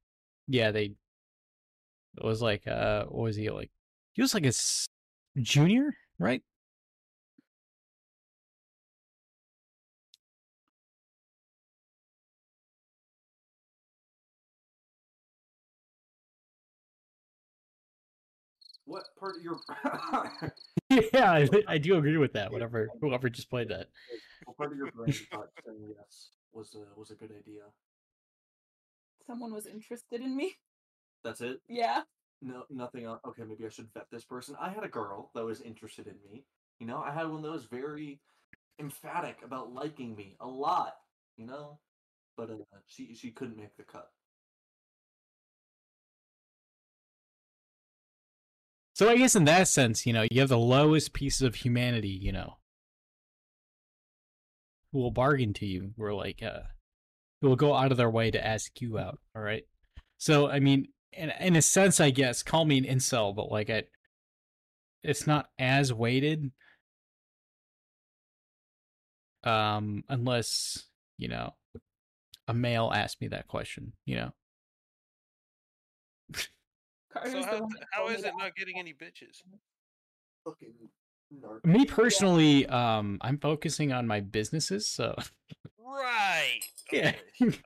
yeah, 0.46 0.70
they 0.70 0.94
it 2.16 2.24
was 2.24 2.42
like 2.42 2.66
uh 2.66 3.04
what 3.04 3.24
was 3.24 3.36
he 3.36 3.50
like? 3.50 3.70
He 4.12 4.22
was 4.22 4.34
like 4.34 4.46
a 4.46 4.52
junior, 5.40 5.94
right? 6.18 6.42
What 18.88 19.04
part 19.20 19.36
of 19.36 19.42
your 19.42 19.58
yeah, 21.12 21.30
I, 21.30 21.48
I 21.68 21.76
do 21.76 21.96
agree 21.96 22.16
with 22.16 22.32
that. 22.32 22.50
Whatever, 22.50 22.88
whoever 23.02 23.28
just 23.28 23.50
played 23.50 23.68
that. 23.68 23.88
what 24.46 24.56
part 24.56 24.72
of 24.72 24.78
your 24.78 24.90
brain 24.92 25.12
thought 25.30 25.50
saying 25.66 25.92
yes 25.94 26.30
was 26.54 26.74
a 26.74 26.98
was 26.98 27.10
a 27.10 27.14
good 27.14 27.30
idea? 27.30 27.64
Someone 29.26 29.52
was 29.52 29.66
interested 29.66 30.22
in 30.22 30.34
me. 30.34 30.54
That's 31.22 31.42
it. 31.42 31.60
Yeah. 31.68 32.00
No, 32.40 32.64
nothing 32.70 33.04
else. 33.04 33.20
Okay, 33.26 33.42
maybe 33.46 33.66
I 33.66 33.68
should 33.68 33.92
vet 33.92 34.06
this 34.10 34.24
person. 34.24 34.56
I 34.58 34.70
had 34.70 34.84
a 34.84 34.88
girl 34.88 35.32
that 35.34 35.44
was 35.44 35.60
interested 35.60 36.06
in 36.06 36.14
me. 36.32 36.44
You 36.80 36.86
know, 36.86 37.02
I 37.06 37.12
had 37.12 37.28
one 37.28 37.42
that 37.42 37.50
was 37.50 37.64
very 37.64 38.20
emphatic 38.80 39.36
about 39.44 39.74
liking 39.74 40.16
me 40.16 40.36
a 40.40 40.46
lot. 40.46 40.94
You 41.36 41.44
know, 41.44 41.78
but 42.38 42.48
uh, 42.48 42.78
she 42.86 43.14
she 43.14 43.32
couldn't 43.32 43.58
make 43.58 43.76
the 43.76 43.82
cut. 43.82 44.08
So 48.98 49.08
I 49.08 49.16
guess 49.16 49.36
in 49.36 49.44
that 49.44 49.68
sense, 49.68 50.06
you 50.06 50.12
know, 50.12 50.26
you 50.28 50.40
have 50.40 50.48
the 50.48 50.58
lowest 50.58 51.12
pieces 51.12 51.42
of 51.42 51.54
humanity, 51.54 52.08
you 52.08 52.32
know, 52.32 52.56
who 54.90 54.98
will 54.98 55.12
bargain 55.12 55.52
to 55.54 55.66
you, 55.66 55.92
We're 55.96 56.12
like, 56.12 56.42
uh, 56.42 56.62
who 57.40 57.48
will 57.48 57.54
go 57.54 57.74
out 57.76 57.92
of 57.92 57.96
their 57.96 58.10
way 58.10 58.32
to 58.32 58.44
ask 58.44 58.80
you 58.80 58.98
out. 58.98 59.20
All 59.36 59.42
right. 59.42 59.62
So 60.16 60.50
I 60.50 60.58
mean, 60.58 60.88
in 61.12 61.30
in 61.38 61.54
a 61.54 61.62
sense, 61.62 62.00
I 62.00 62.10
guess, 62.10 62.42
call 62.42 62.64
me 62.64 62.76
an 62.76 62.84
incel, 62.84 63.36
but 63.36 63.52
like, 63.52 63.70
I, 63.70 63.84
it's 65.04 65.28
not 65.28 65.48
as 65.60 65.92
weighted, 65.92 66.50
um, 69.44 70.02
unless 70.08 70.86
you 71.18 71.28
know, 71.28 71.54
a 72.48 72.54
male 72.54 72.90
asked 72.92 73.20
me 73.20 73.28
that 73.28 73.46
question. 73.46 73.92
You 74.06 74.16
know. 74.16 74.32
Carter's 77.12 77.32
So 77.32 77.40
the 77.40 77.46
how, 77.46 77.60
one 77.60 77.70
that 77.70 77.86
how 77.92 77.98
told 78.00 78.10
me 78.10 78.16
is 78.16 78.24
it 78.24 78.34
not 78.38 78.54
getting 78.56 78.78
any 78.78 78.92
bitches? 78.92 79.42
Fucking 80.44 80.72
narc. 81.34 81.64
Me 81.64 81.84
personally, 81.84 82.66
um, 82.66 83.18
I'm 83.20 83.38
focusing 83.38 83.92
on 83.92 84.06
my 84.06 84.20
businesses, 84.20 84.88
so 84.88 85.14
Right. 85.78 86.60
Yeah. 86.92 87.12
okay. 87.42 87.58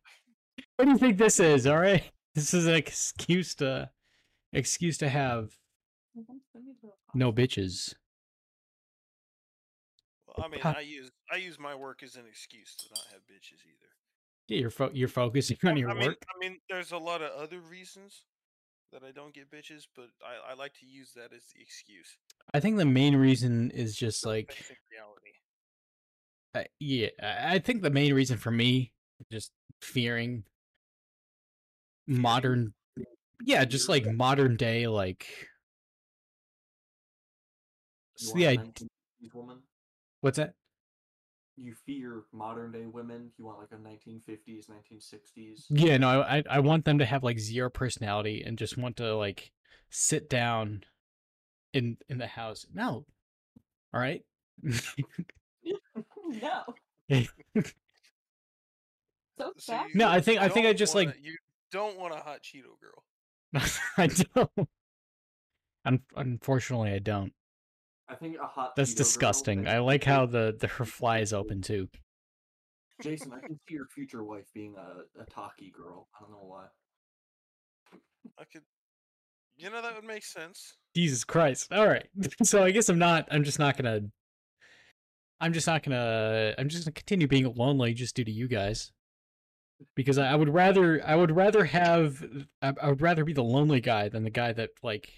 what 0.76 0.84
do 0.86 0.90
you 0.90 0.98
think 0.98 1.16
this 1.16 1.38
is? 1.38 1.66
All 1.66 1.78
right, 1.78 2.02
this 2.34 2.52
is 2.54 2.66
an 2.66 2.74
excuse 2.74 3.54
to 3.56 3.88
excuse 4.52 4.98
to 4.98 5.08
have 5.08 5.56
let 6.16 6.28
me 6.64 6.74
look. 6.82 6.94
no 7.14 7.32
bitches. 7.32 7.94
Well, 10.26 10.44
I 10.44 10.48
mean, 10.48 10.60
I 10.64 10.80
use 10.80 11.10
I 11.32 11.36
use 11.36 11.58
my 11.58 11.74
work 11.74 12.02
as 12.02 12.16
an 12.16 12.24
excuse 12.28 12.74
to 12.76 12.86
not 12.90 13.04
have 13.12 13.20
bitches 13.20 13.60
either. 13.64 13.90
Yeah, 14.48 14.58
you're 14.58 14.70
fo- 14.70 14.90
you're 14.92 15.08
focusing 15.08 15.56
on 15.64 15.76
your 15.76 15.90
I 15.90 15.94
mean, 15.94 16.08
work. 16.08 16.24
I 16.34 16.38
mean, 16.40 16.58
there's 16.68 16.90
a 16.90 16.98
lot 16.98 17.22
of 17.22 17.30
other 17.40 17.60
reasons 17.60 18.24
that 18.92 19.02
I 19.02 19.10
don't 19.10 19.34
get 19.34 19.50
bitches, 19.50 19.86
but 19.96 20.06
I, 20.22 20.52
I 20.52 20.54
like 20.54 20.74
to 20.74 20.86
use 20.86 21.12
that 21.16 21.32
as 21.34 21.42
the 21.54 21.62
excuse. 21.62 22.16
I 22.54 22.60
think 22.60 22.76
the 22.76 22.84
main 22.84 23.16
reason 23.16 23.70
is 23.70 23.96
just 23.96 24.24
like, 24.24 24.54
reality. 24.90 25.32
uh, 26.54 26.68
yeah, 26.78 27.08
I 27.44 27.58
think 27.58 27.82
the 27.82 27.90
main 27.90 28.14
reason 28.14 28.38
for 28.38 28.50
me 28.50 28.92
just 29.30 29.52
fearing 29.80 30.44
modern, 32.06 32.74
yeah, 33.44 33.64
just 33.64 33.88
like 33.88 34.06
modern 34.06 34.56
day, 34.56 34.86
like, 34.86 35.26
so 38.16 38.34
the 38.34 38.44
a 38.44 38.52
id- 38.52 38.60
1950s 38.60 39.34
woman? 39.34 39.58
what's 40.20 40.36
that? 40.36 40.54
You 41.56 41.74
fear 41.86 42.22
modern 42.32 42.72
day 42.72 42.86
women. 42.86 43.30
You 43.38 43.44
want 43.44 43.58
like 43.58 43.68
a 43.72 43.76
1950s, 43.76 44.66
1960s. 44.68 45.66
Yeah, 45.70 45.98
no, 45.98 46.22
I 46.22 46.38
I- 46.38 46.44
I 46.50 46.58
want 46.60 46.84
them 46.84 46.98
to 46.98 47.04
have 47.04 47.22
like 47.22 47.38
zero 47.38 47.68
personality 47.70 48.42
and 48.44 48.58
just 48.58 48.76
want 48.78 48.96
to 48.96 49.14
like 49.14 49.52
sit 49.90 50.28
down 50.30 50.84
in 51.74 51.98
in 52.08 52.18
the 52.18 52.26
house. 52.26 52.66
No, 52.72 53.04
all 53.92 54.00
right. 54.00 54.24
no. 54.62 54.74
Eh. 57.10 57.26
So 59.38 59.52
So 59.58 59.84
No, 59.94 60.08
I 60.08 60.20
think- 60.20 60.40
I 60.40 60.48
think 60.48 60.66
I 60.66 60.72
just, 60.72 60.94
wanna- 60.94 61.08
like- 61.08 61.18
you 61.22 61.36
don't 61.70 61.98
want 61.98 62.14
a 62.14 62.18
hot 62.18 62.40
Cheeto 62.42 62.78
girl. 62.80 63.04
I 63.98 64.06
don't. 64.06 64.68
Un- 65.84 66.02
unfortunately, 66.16 66.92
I 66.92 67.00
don't. 67.00 67.32
I 68.12 68.14
think 68.16 68.36
a 68.38 68.46
hot. 68.46 68.76
That's 68.76 68.92
disgusting. 68.92 69.66
I 69.66 69.78
like 69.78 70.04
how 70.04 70.26
the 70.26 70.54
the 70.60 70.66
her 70.66 70.84
fly 70.84 71.20
is 71.20 71.32
open 71.32 71.62
too. 71.62 71.88
Jason, 73.02 73.32
I 73.32 73.40
can 73.40 73.58
see 73.66 73.74
your 73.74 73.86
future 73.86 74.22
wife 74.22 74.44
being 74.54 74.74
a, 74.76 75.22
a 75.22 75.24
talkie 75.24 75.72
girl. 75.74 76.08
I 76.14 76.22
don't 76.22 76.32
know 76.32 76.42
why. 76.42 76.66
I 78.38 78.44
could, 78.52 78.62
you 79.56 79.70
know, 79.70 79.80
that 79.80 79.94
would 79.94 80.04
make 80.04 80.24
sense. 80.24 80.74
Jesus 80.94 81.24
Christ! 81.24 81.72
All 81.72 81.88
right, 81.88 82.06
so 82.42 82.62
I 82.62 82.70
guess 82.70 82.90
I'm 82.90 82.98
not. 82.98 83.28
I'm 83.30 83.44
just 83.44 83.58
not 83.58 83.78
gonna. 83.78 84.00
I'm 85.40 85.54
just 85.54 85.66
not 85.66 85.82
gonna. 85.82 86.54
I'm 86.58 86.68
just 86.68 86.84
gonna 86.84 86.92
continue 86.92 87.26
being 87.26 87.50
lonely 87.54 87.94
just 87.94 88.14
due 88.14 88.24
to 88.24 88.30
you 88.30 88.46
guys. 88.46 88.92
Because 89.96 90.18
I, 90.18 90.32
I 90.32 90.34
would 90.34 90.50
rather. 90.50 91.02
I 91.04 91.16
would 91.16 91.34
rather 91.34 91.64
have. 91.64 92.22
I, 92.60 92.74
I 92.80 92.90
would 92.90 93.00
rather 93.00 93.24
be 93.24 93.32
the 93.32 93.42
lonely 93.42 93.80
guy 93.80 94.10
than 94.10 94.22
the 94.22 94.30
guy 94.30 94.52
that 94.52 94.68
like. 94.82 95.10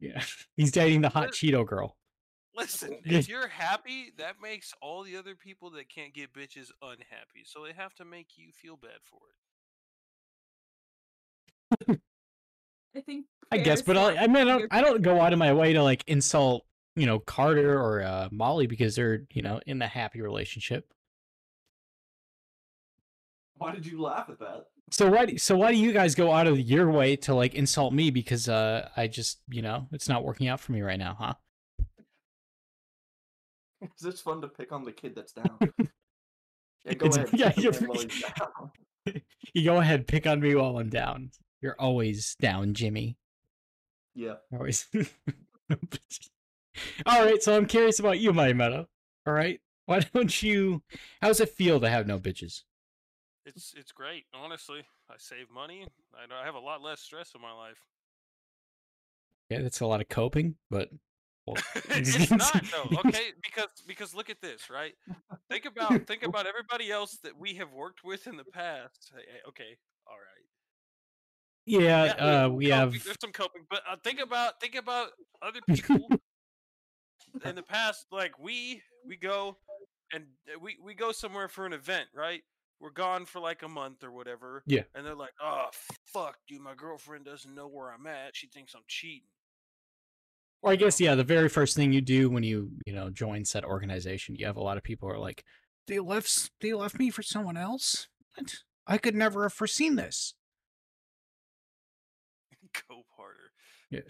Yeah, 0.00 0.22
he's 0.56 0.72
dating 0.72 1.02
the 1.02 1.10
hot 1.10 1.32
Cheeto 1.32 1.66
girl. 1.66 1.97
Listen, 2.58 2.98
if 3.04 3.28
you're 3.28 3.48
happy, 3.48 4.12
that 4.18 4.34
makes 4.42 4.74
all 4.82 5.04
the 5.04 5.16
other 5.16 5.34
people 5.36 5.70
that 5.70 5.88
can't 5.88 6.12
get 6.12 6.32
bitches 6.32 6.70
unhappy. 6.82 7.44
So 7.44 7.64
they 7.64 7.72
have 7.72 7.94
to 7.94 8.04
make 8.04 8.36
you 8.36 8.50
feel 8.52 8.76
bad 8.76 8.98
for 9.04 9.20
it. 11.88 12.00
I 12.96 13.00
think. 13.00 13.26
I 13.52 13.58
guess, 13.58 13.80
but 13.80 13.96
I, 13.96 14.16
I 14.16 14.26
mean, 14.26 14.36
I 14.36 14.44
don't, 14.44 14.66
I 14.72 14.80
don't 14.80 15.02
go 15.02 15.20
out 15.20 15.32
of 15.32 15.38
my 15.38 15.52
way 15.52 15.72
to 15.72 15.82
like 15.82 16.02
insult, 16.06 16.64
you 16.96 17.06
know, 17.06 17.20
Carter 17.20 17.80
or 17.80 18.02
uh, 18.02 18.28
Molly 18.32 18.66
because 18.66 18.96
they're, 18.96 19.22
you 19.32 19.42
know, 19.42 19.60
in 19.66 19.78
the 19.78 19.86
happy 19.86 20.20
relationship. 20.20 20.92
Why 23.56 23.72
did 23.72 23.86
you 23.86 24.02
laugh 24.02 24.28
at 24.28 24.38
that? 24.40 24.66
So 24.90 25.10
why, 25.10 25.26
do, 25.26 25.38
so 25.38 25.56
why 25.56 25.70
do 25.70 25.78
you 25.78 25.92
guys 25.92 26.14
go 26.14 26.32
out 26.32 26.46
of 26.46 26.58
your 26.58 26.90
way 26.90 27.14
to 27.16 27.34
like 27.34 27.54
insult 27.54 27.92
me 27.92 28.10
because 28.10 28.48
uh, 28.48 28.88
I 28.96 29.06
just, 29.06 29.38
you 29.48 29.62
know, 29.62 29.86
it's 29.92 30.08
not 30.08 30.24
working 30.24 30.48
out 30.48 30.60
for 30.60 30.72
me 30.72 30.80
right 30.82 30.98
now, 30.98 31.16
huh? 31.18 31.34
Is 33.82 34.02
this 34.02 34.20
fun 34.20 34.40
to 34.42 34.48
pick 34.48 34.72
on 34.72 34.84
the 34.84 34.92
kid 34.92 35.14
that's 35.14 35.32
down? 35.32 35.58
yeah, 36.84 36.94
go 36.94 37.06
It's- 37.06 37.16
ahead. 37.16 37.28
yeah, 37.32 37.48
pick 37.50 37.58
on 37.58 37.62
you're 37.64 37.72
him 37.72 37.88
while 37.88 37.98
right. 37.98 38.12
he's 38.12 38.22
down. 38.22 38.70
You 39.54 39.64
go 39.64 39.76
ahead, 39.78 40.06
pick 40.06 40.26
on 40.26 40.40
me 40.40 40.54
while 40.54 40.78
I'm 40.78 40.90
down. 40.90 41.30
You're 41.60 41.76
always 41.78 42.36
down, 42.40 42.74
Jimmy. 42.74 43.16
Yeah. 44.14 44.34
Always. 44.52 44.86
All 47.06 47.24
right, 47.24 47.42
so 47.42 47.56
I'm 47.56 47.66
curious 47.66 47.98
about 47.98 48.20
you, 48.20 48.32
my 48.32 48.52
Meadow. 48.52 48.86
All 49.26 49.32
right, 49.32 49.60
why 49.86 50.00
don't 50.14 50.42
you? 50.42 50.82
How 51.20 51.28
does 51.28 51.40
it 51.40 51.48
feel 51.50 51.80
to 51.80 51.88
have 51.88 52.06
no 52.06 52.18
bitches? 52.18 52.62
It's 53.46 53.74
it's 53.76 53.92
great, 53.92 54.24
honestly. 54.34 54.80
I 55.10 55.14
save 55.18 55.50
money. 55.50 55.86
I, 56.14 56.42
I 56.42 56.44
have 56.44 56.54
a 56.54 56.60
lot 56.60 56.82
less 56.82 57.00
stress 57.00 57.32
in 57.34 57.40
my 57.40 57.52
life. 57.52 57.78
Yeah, 59.50 59.62
that's 59.62 59.80
a 59.80 59.86
lot 59.86 60.00
of 60.02 60.08
coping, 60.08 60.56
but 60.70 60.88
well, 60.90 60.98
it's 61.90 62.30
not 62.30 62.64
though, 62.70 62.98
okay? 63.06 63.32
Because 63.42 63.68
because 63.86 64.14
look 64.14 64.30
at 64.30 64.40
this, 64.40 64.70
right? 64.70 64.94
Think 65.50 65.64
about 65.66 66.06
think 66.06 66.22
about 66.24 66.46
everybody 66.46 66.90
else 66.90 67.18
that 67.22 67.38
we 67.38 67.54
have 67.54 67.72
worked 67.72 68.04
with 68.04 68.26
in 68.26 68.36
the 68.36 68.44
past. 68.44 69.12
Okay, 69.48 69.76
all 70.06 70.16
right. 70.16 70.46
yeah, 71.66 72.04
Yeah, 72.04 72.44
uh, 72.44 72.48
we 72.48 72.68
have 72.68 72.92
there's 73.04 73.16
some 73.20 73.32
coping, 73.32 73.62
but 73.70 73.82
uh, 73.90 73.96
think 74.02 74.20
about 74.20 74.60
think 74.60 74.74
about 74.74 75.08
other 75.42 75.60
people 75.68 76.08
in 77.44 77.54
the 77.54 77.62
past. 77.62 78.06
Like 78.10 78.38
we 78.38 78.82
we 79.06 79.16
go 79.16 79.56
and 80.12 80.24
uh, 80.54 80.58
we 80.58 80.76
we 80.82 80.94
go 80.94 81.12
somewhere 81.12 81.48
for 81.48 81.66
an 81.66 81.72
event, 81.72 82.08
right? 82.14 82.42
We're 82.80 82.90
gone 82.90 83.24
for 83.24 83.40
like 83.40 83.62
a 83.62 83.68
month 83.68 84.04
or 84.04 84.12
whatever. 84.12 84.62
Yeah. 84.66 84.82
And 84.94 85.04
they're 85.04 85.14
like, 85.14 85.32
"Oh 85.42 85.66
fuck, 86.06 86.38
dude, 86.46 86.60
my 86.60 86.74
girlfriend 86.74 87.24
doesn't 87.24 87.54
know 87.54 87.66
where 87.66 87.92
I'm 87.92 88.06
at. 88.06 88.36
She 88.36 88.46
thinks 88.46 88.74
I'm 88.74 88.82
cheating." 88.86 89.28
Or 90.62 90.72
I 90.72 90.76
guess 90.76 91.00
yeah, 91.00 91.14
the 91.14 91.24
very 91.24 91.48
first 91.48 91.76
thing 91.76 91.92
you 91.92 92.00
do 92.00 92.30
when 92.30 92.42
you 92.42 92.70
you 92.84 92.92
know 92.92 93.10
join 93.10 93.44
said 93.44 93.64
organization, 93.64 94.34
you 94.36 94.46
have 94.46 94.56
a 94.56 94.62
lot 94.62 94.76
of 94.76 94.82
people 94.82 95.08
who 95.08 95.14
are 95.14 95.18
like, 95.18 95.44
they 95.86 95.98
left 95.98 96.50
they 96.60 96.72
left 96.72 96.98
me 96.98 97.10
for 97.10 97.22
someone 97.22 97.56
else. 97.56 98.08
What? 98.34 98.54
I 98.86 98.98
could 98.98 99.14
never 99.14 99.44
have 99.44 99.52
foreseen 99.52 99.96
this. 99.96 100.34
Go 102.88 103.02
harder. 103.16 103.52
Yeah. 103.90 104.00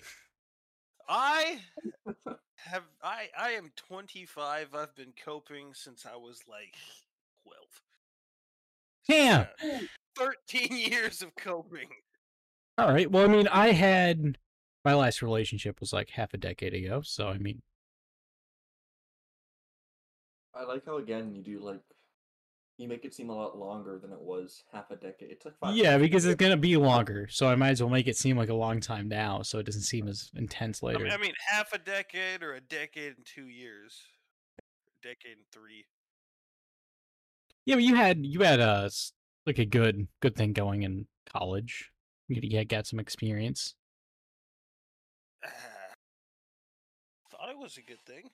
I 1.08 1.60
have 2.56 2.82
I 3.02 3.28
I 3.38 3.50
am 3.50 3.72
25. 3.76 4.74
I've 4.74 4.94
been 4.94 5.12
coping 5.22 5.74
since 5.74 6.06
I 6.06 6.16
was 6.16 6.42
like 6.48 6.74
12. 7.42 7.58
Damn. 9.08 9.46
Yeah, 9.62 9.80
13 10.16 10.76
years 10.92 11.22
of 11.22 11.34
coping. 11.36 11.88
All 12.76 12.92
right. 12.92 13.10
Well, 13.10 13.24
I 13.24 13.28
mean, 13.28 13.48
I 13.48 13.72
had 13.72 14.38
my 14.84 14.94
last 14.94 15.22
relationship 15.22 15.80
was 15.80 15.92
like 15.92 16.10
half 16.10 16.34
a 16.34 16.38
decade 16.38 16.74
ago, 16.74 17.02
so 17.02 17.28
I 17.28 17.38
mean, 17.38 17.62
I 20.54 20.64
like 20.64 20.84
how 20.84 20.98
again 20.98 21.34
you 21.34 21.42
do 21.42 21.58
like 21.60 21.80
you 22.78 22.88
make 22.88 23.04
it 23.04 23.14
seem 23.14 23.30
a 23.30 23.36
lot 23.36 23.58
longer 23.58 23.98
than 23.98 24.12
it 24.12 24.20
was 24.20 24.64
half 24.72 24.90
a 24.90 24.96
decade. 24.96 25.30
It's 25.30 25.44
like 25.44 25.58
five 25.58 25.76
yeah, 25.76 25.98
because 25.98 26.24
it's 26.24 26.36
gonna 26.36 26.56
be 26.56 26.76
longer, 26.76 27.28
so 27.28 27.48
I 27.48 27.54
might 27.56 27.70
as 27.70 27.82
well 27.82 27.90
make 27.90 28.06
it 28.06 28.16
seem 28.16 28.36
like 28.36 28.48
a 28.48 28.54
long 28.54 28.80
time 28.80 29.08
now, 29.08 29.42
so 29.42 29.58
it 29.58 29.66
doesn't 29.66 29.82
seem 29.82 30.08
as 30.08 30.30
intense 30.36 30.82
I 30.94 30.98
later. 30.98 30.98
mean, 30.98 31.12
I 31.12 31.16
mean, 31.18 31.34
half 31.46 31.72
a 31.72 31.78
decade 31.78 32.42
or 32.42 32.54
a 32.54 32.60
decade 32.60 33.16
and 33.16 33.24
two 33.26 33.48
years, 33.48 34.02
a 34.88 35.06
decade 35.06 35.38
and 35.38 35.46
three. 35.52 35.86
Yeah, 37.66 37.76
but 37.76 37.84
you 37.84 37.94
had 37.94 38.24
you 38.24 38.40
had 38.42 38.60
uh 38.60 38.88
like 39.46 39.58
a 39.58 39.64
good 39.66 40.08
good 40.20 40.36
thing 40.36 40.52
going 40.52 40.82
in 40.82 41.06
college. 41.26 41.90
You 42.28 42.40
you 42.42 42.58
had 42.58 42.68
got 42.68 42.86
some 42.86 43.00
experience. 43.00 43.74
Thought 47.30 47.50
it 47.50 47.58
was 47.58 47.76
a 47.76 47.82
good 47.82 48.00
thing. 48.06 48.30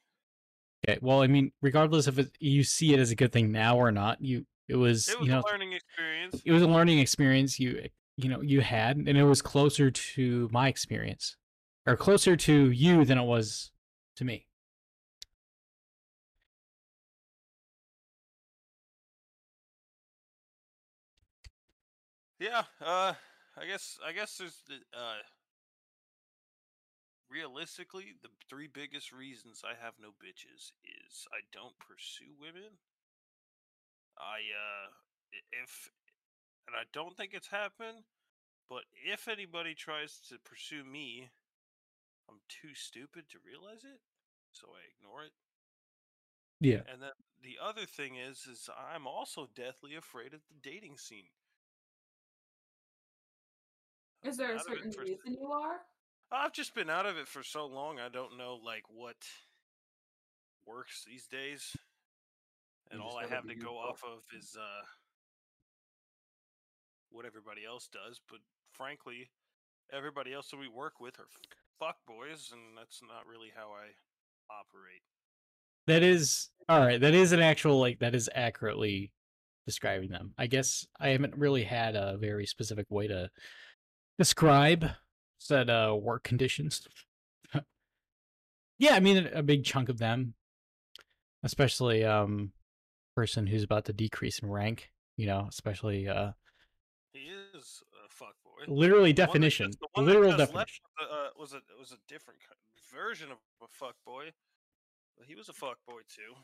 Okay, 0.86 0.98
well, 1.02 1.22
I 1.22 1.26
mean, 1.26 1.52
regardless 1.62 2.06
if 2.06 2.18
it, 2.18 2.30
you 2.40 2.62
see 2.62 2.92
it 2.92 3.00
as 3.00 3.10
a 3.10 3.14
good 3.16 3.32
thing 3.32 3.50
now 3.50 3.76
or 3.78 3.90
not, 3.90 4.22
you 4.22 4.46
it 4.68 4.76
was, 4.76 5.08
It 5.08 5.18
was 5.18 5.26
you 5.28 5.32
know 5.34 5.40
a 5.40 5.50
learning 5.50 5.72
experience. 5.72 6.42
it 6.44 6.52
was 6.52 6.62
a 6.62 6.66
learning 6.66 6.98
experience 6.98 7.60
you 7.60 7.86
you 8.16 8.28
know 8.28 8.40
you 8.40 8.60
had, 8.60 8.96
and 8.96 9.08
it 9.08 9.24
was 9.24 9.42
closer 9.42 9.90
to 9.90 10.48
my 10.52 10.68
experience, 10.68 11.36
or 11.86 11.96
closer 11.96 12.36
to 12.36 12.70
you 12.70 13.04
than 13.04 13.18
it 13.18 13.24
was 13.24 13.72
to 14.16 14.24
me. 14.24 14.46
Yeah, 22.38 22.64
uh, 22.80 23.14
I 23.56 23.66
guess 23.66 23.98
I 24.06 24.12
guess 24.12 24.36
there's 24.36 24.62
the 24.68 24.74
uh, 24.96 25.16
realistically 27.34 28.14
the 28.22 28.30
three 28.48 28.68
biggest 28.68 29.12
reasons 29.12 29.62
I 29.66 29.74
have 29.82 29.94
no 30.00 30.10
bitches 30.10 30.70
is 30.86 31.26
I 31.34 31.42
don't 31.52 31.74
pursue 31.82 32.38
women. 32.38 32.78
I 34.16 34.46
uh, 34.54 34.86
if 35.50 35.90
and 36.68 36.76
I 36.76 36.86
don't 36.92 37.16
think 37.16 37.34
it's 37.34 37.48
happened, 37.48 38.06
but 38.70 38.84
if 38.94 39.26
anybody 39.26 39.74
tries 39.74 40.20
to 40.28 40.38
pursue 40.38 40.84
me, 40.84 41.28
I'm 42.30 42.38
too 42.48 42.74
stupid 42.74 43.24
to 43.30 43.38
realize 43.44 43.82
it, 43.82 44.00
so 44.52 44.68
I 44.70 44.86
ignore 44.94 45.24
it. 45.24 45.32
Yeah. 46.60 46.86
And 46.90 47.02
then 47.02 47.10
the 47.42 47.58
other 47.62 47.84
thing 47.84 48.16
is, 48.16 48.46
is 48.46 48.70
I'm 48.94 49.06
also 49.06 49.48
deathly 49.54 49.96
afraid 49.96 50.32
of 50.32 50.40
the 50.48 50.56
dating 50.62 50.96
scene. 50.96 51.28
Is 54.22 54.38
there 54.38 54.54
a 54.54 54.58
Out 54.58 54.66
of 54.66 54.72
it 54.72 54.94
certain 54.94 54.94
reason 55.02 55.36
you 55.38 55.52
are? 55.52 55.80
I've 56.34 56.52
just 56.52 56.74
been 56.74 56.90
out 56.90 57.06
of 57.06 57.16
it 57.16 57.28
for 57.28 57.42
so 57.42 57.66
long. 57.66 57.98
I 58.00 58.08
don't 58.08 58.36
know 58.36 58.58
like 58.64 58.84
what 58.88 59.16
works 60.66 61.04
these 61.06 61.26
days, 61.26 61.76
and 62.90 63.00
all 63.00 63.16
I 63.16 63.26
have 63.26 63.46
to 63.46 63.54
go 63.54 63.76
off 63.76 64.02
of 64.04 64.22
is 64.36 64.56
uh, 64.58 64.84
what 67.10 67.24
everybody 67.24 67.64
else 67.64 67.88
does. 67.92 68.20
But 68.28 68.40
frankly, 68.72 69.30
everybody 69.92 70.32
else 70.32 70.50
that 70.50 70.58
we 70.58 70.68
work 70.68 71.00
with 71.00 71.18
are 71.20 71.28
fuck 71.78 71.96
boys, 72.06 72.50
and 72.52 72.76
that's 72.76 73.00
not 73.02 73.26
really 73.30 73.52
how 73.54 73.68
I 73.68 73.94
operate. 74.52 75.02
That 75.86 76.02
is 76.02 76.50
all 76.68 76.80
right. 76.80 77.00
That 77.00 77.14
is 77.14 77.32
an 77.32 77.40
actual 77.40 77.78
like 77.78 78.00
that 78.00 78.14
is 78.14 78.28
accurately 78.34 79.12
describing 79.66 80.10
them. 80.10 80.32
I 80.36 80.46
guess 80.46 80.86
I 80.98 81.10
haven't 81.10 81.36
really 81.36 81.64
had 81.64 81.94
a 81.94 82.16
very 82.18 82.46
specific 82.46 82.86
way 82.90 83.06
to 83.08 83.30
describe 84.18 84.90
said 85.44 85.68
uh, 85.68 85.94
work 86.00 86.24
conditions. 86.24 86.88
yeah, 88.78 88.94
I 88.94 89.00
mean 89.00 89.28
a 89.32 89.42
big 89.42 89.62
chunk 89.64 89.90
of 89.90 89.98
them, 89.98 90.34
especially 91.42 92.04
um 92.04 92.52
person 93.14 93.46
who's 93.46 93.62
about 93.62 93.84
to 93.84 93.92
decrease 93.92 94.38
in 94.40 94.48
rank. 94.48 94.90
You 95.16 95.26
know, 95.26 95.46
especially 95.48 96.08
uh 96.08 96.32
He 97.12 97.28
is 97.54 97.82
a 98.04 98.08
fuck 98.08 98.34
boy. 98.42 98.72
literally 98.72 99.12
The 99.12 99.22
one 99.22 99.26
that 99.26 99.32
definition, 99.32 99.70
the 99.94 100.02
literal 100.02 100.36
definition. 100.36 100.82
was 100.98 101.08
uh, 101.10 101.28
was 101.38 101.52
a 101.52 101.60
was 101.78 101.92
a 101.92 101.98
different 102.08 102.40
version 102.90 103.30
of 103.30 103.38
a 103.62 103.66
fuck 103.70 103.96
boy. 104.06 104.32
But 105.16 105.26
he 105.28 105.36
was 105.36 105.48
a 105.48 105.52
fuck 105.52 105.78
boy 105.86 106.00
too, 106.08 106.34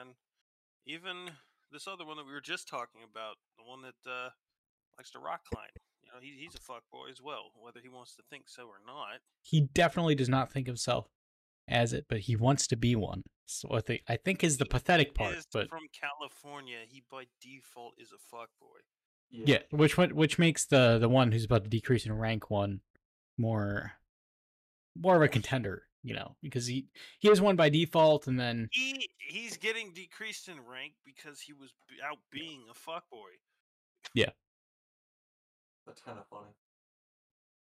and 0.00 0.14
even 0.86 1.28
this 1.70 1.86
other 1.86 2.06
one 2.06 2.16
that 2.16 2.24
we 2.24 2.32
were 2.32 2.40
just 2.40 2.68
talking 2.68 3.02
about, 3.04 3.36
the 3.58 3.64
one 3.64 3.82
that 3.82 4.10
uh, 4.10 4.30
likes 4.96 5.10
to 5.10 5.18
rock 5.18 5.42
climb. 5.52 5.68
You 6.14 6.20
know, 6.20 6.36
he, 6.36 6.44
he's 6.44 6.54
a 6.54 6.60
fuck 6.60 6.82
boy 6.92 7.08
as 7.10 7.20
well, 7.20 7.50
whether 7.60 7.80
he 7.82 7.88
wants 7.88 8.14
to 8.16 8.22
think 8.30 8.48
so 8.48 8.64
or 8.64 8.80
not. 8.86 9.20
He 9.42 9.62
definitely 9.74 10.14
does 10.14 10.28
not 10.28 10.50
think 10.50 10.66
himself 10.66 11.06
as 11.68 11.92
it, 11.92 12.06
but 12.08 12.20
he 12.20 12.36
wants 12.36 12.66
to 12.68 12.76
be 12.76 12.94
one. 12.94 13.22
So 13.46 13.68
I 13.72 13.80
think 13.80 14.02
I 14.08 14.16
think 14.16 14.42
is 14.42 14.58
the 14.58 14.64
He 14.64 14.70
pathetic 14.70 15.14
part, 15.14 15.36
but 15.52 15.68
from 15.68 15.86
California. 15.92 16.78
He 16.86 17.02
by 17.10 17.24
default 17.42 17.94
is 17.98 18.10
a 18.12 18.18
fuck 18.18 18.48
boy. 18.60 18.78
Yeah, 19.30 19.58
which 19.70 19.98
one, 19.98 20.14
which 20.14 20.38
makes 20.38 20.66
the 20.66 20.98
the 20.98 21.08
one 21.08 21.32
who's 21.32 21.44
about 21.44 21.64
to 21.64 21.70
decrease 21.70 22.06
in 22.06 22.12
rank 22.12 22.50
one 22.50 22.80
more 23.36 23.92
more 24.96 25.16
of 25.16 25.22
a 25.22 25.28
contender, 25.28 25.82
you 26.02 26.14
know, 26.14 26.36
because 26.42 26.66
he 26.66 26.86
he 27.18 27.28
is 27.28 27.40
one 27.40 27.56
by 27.56 27.68
default, 27.68 28.26
and 28.28 28.38
then 28.38 28.68
He 28.70 29.08
he's 29.18 29.56
getting 29.56 29.92
decreased 29.92 30.48
in 30.48 30.56
rank 30.64 30.94
because 31.04 31.40
he 31.40 31.52
was 31.52 31.74
out 32.02 32.18
being 32.30 32.62
a 32.70 32.74
fuck 32.74 33.10
boy. 33.10 33.30
That's 35.86 36.00
kind 36.00 36.18
of 36.18 36.26
funny. 36.30 36.52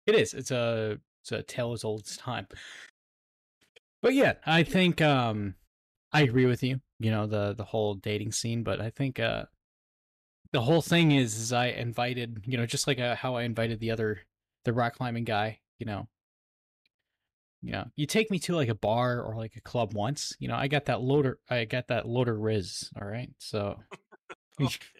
it 0.07 0.15
is 0.15 0.35
it's 0.35 0.51
a 0.51 0.99
it's 1.23 1.33
a 1.33 1.43
tale 1.43 1.73
as 1.73 1.85
old 1.85 2.03
as 2.07 2.17
time. 2.17 2.47
But 4.03 4.15
yeah, 4.15 4.35
I 4.47 4.63
think 4.63 5.03
um 5.03 5.55
I 6.13 6.23
agree 6.23 6.47
with 6.47 6.63
you, 6.63 6.81
you 6.99 7.11
know, 7.11 7.27
the 7.27 7.55
the 7.55 7.65
whole 7.65 7.95
dating 7.95 8.33
scene, 8.33 8.63
but 8.63 8.81
I 8.81 8.91
think 8.91 9.21
uh 9.21 9.47
the 10.53 10.61
whole 10.61 10.83
thing 10.83 11.13
is 11.13 11.37
is 11.39 11.53
I 11.53 11.67
invited, 11.67 12.45
you 12.47 12.57
know, 12.57 12.67
just 12.67 12.87
like 12.87 13.01
uh, 13.01 13.17
how 13.17 13.35
I 13.35 13.43
invited 13.43 13.81
the 13.81 13.91
other 13.91 14.21
the 14.65 14.73
rock 14.73 14.95
climbing 14.97 15.25
guy, 15.25 15.61
you 15.79 15.87
know. 15.87 16.09
You 17.63 17.73
know, 17.73 17.87
you 17.97 18.07
take 18.07 18.31
me 18.31 18.39
to 18.41 18.55
like 18.55 18.69
a 18.69 18.77
bar 18.77 19.21
or 19.21 19.35
like 19.35 19.57
a 19.57 19.61
club 19.61 19.93
once, 19.95 20.37
you 20.39 20.47
know, 20.47 20.55
I 20.55 20.69
got 20.69 20.85
that 20.85 21.01
loader 21.01 21.41
I 21.51 21.65
got 21.65 21.89
that 21.89 22.07
loader 22.07 22.39
riz, 22.39 22.91
all 23.01 23.09
right? 23.09 23.31
So 23.39 23.83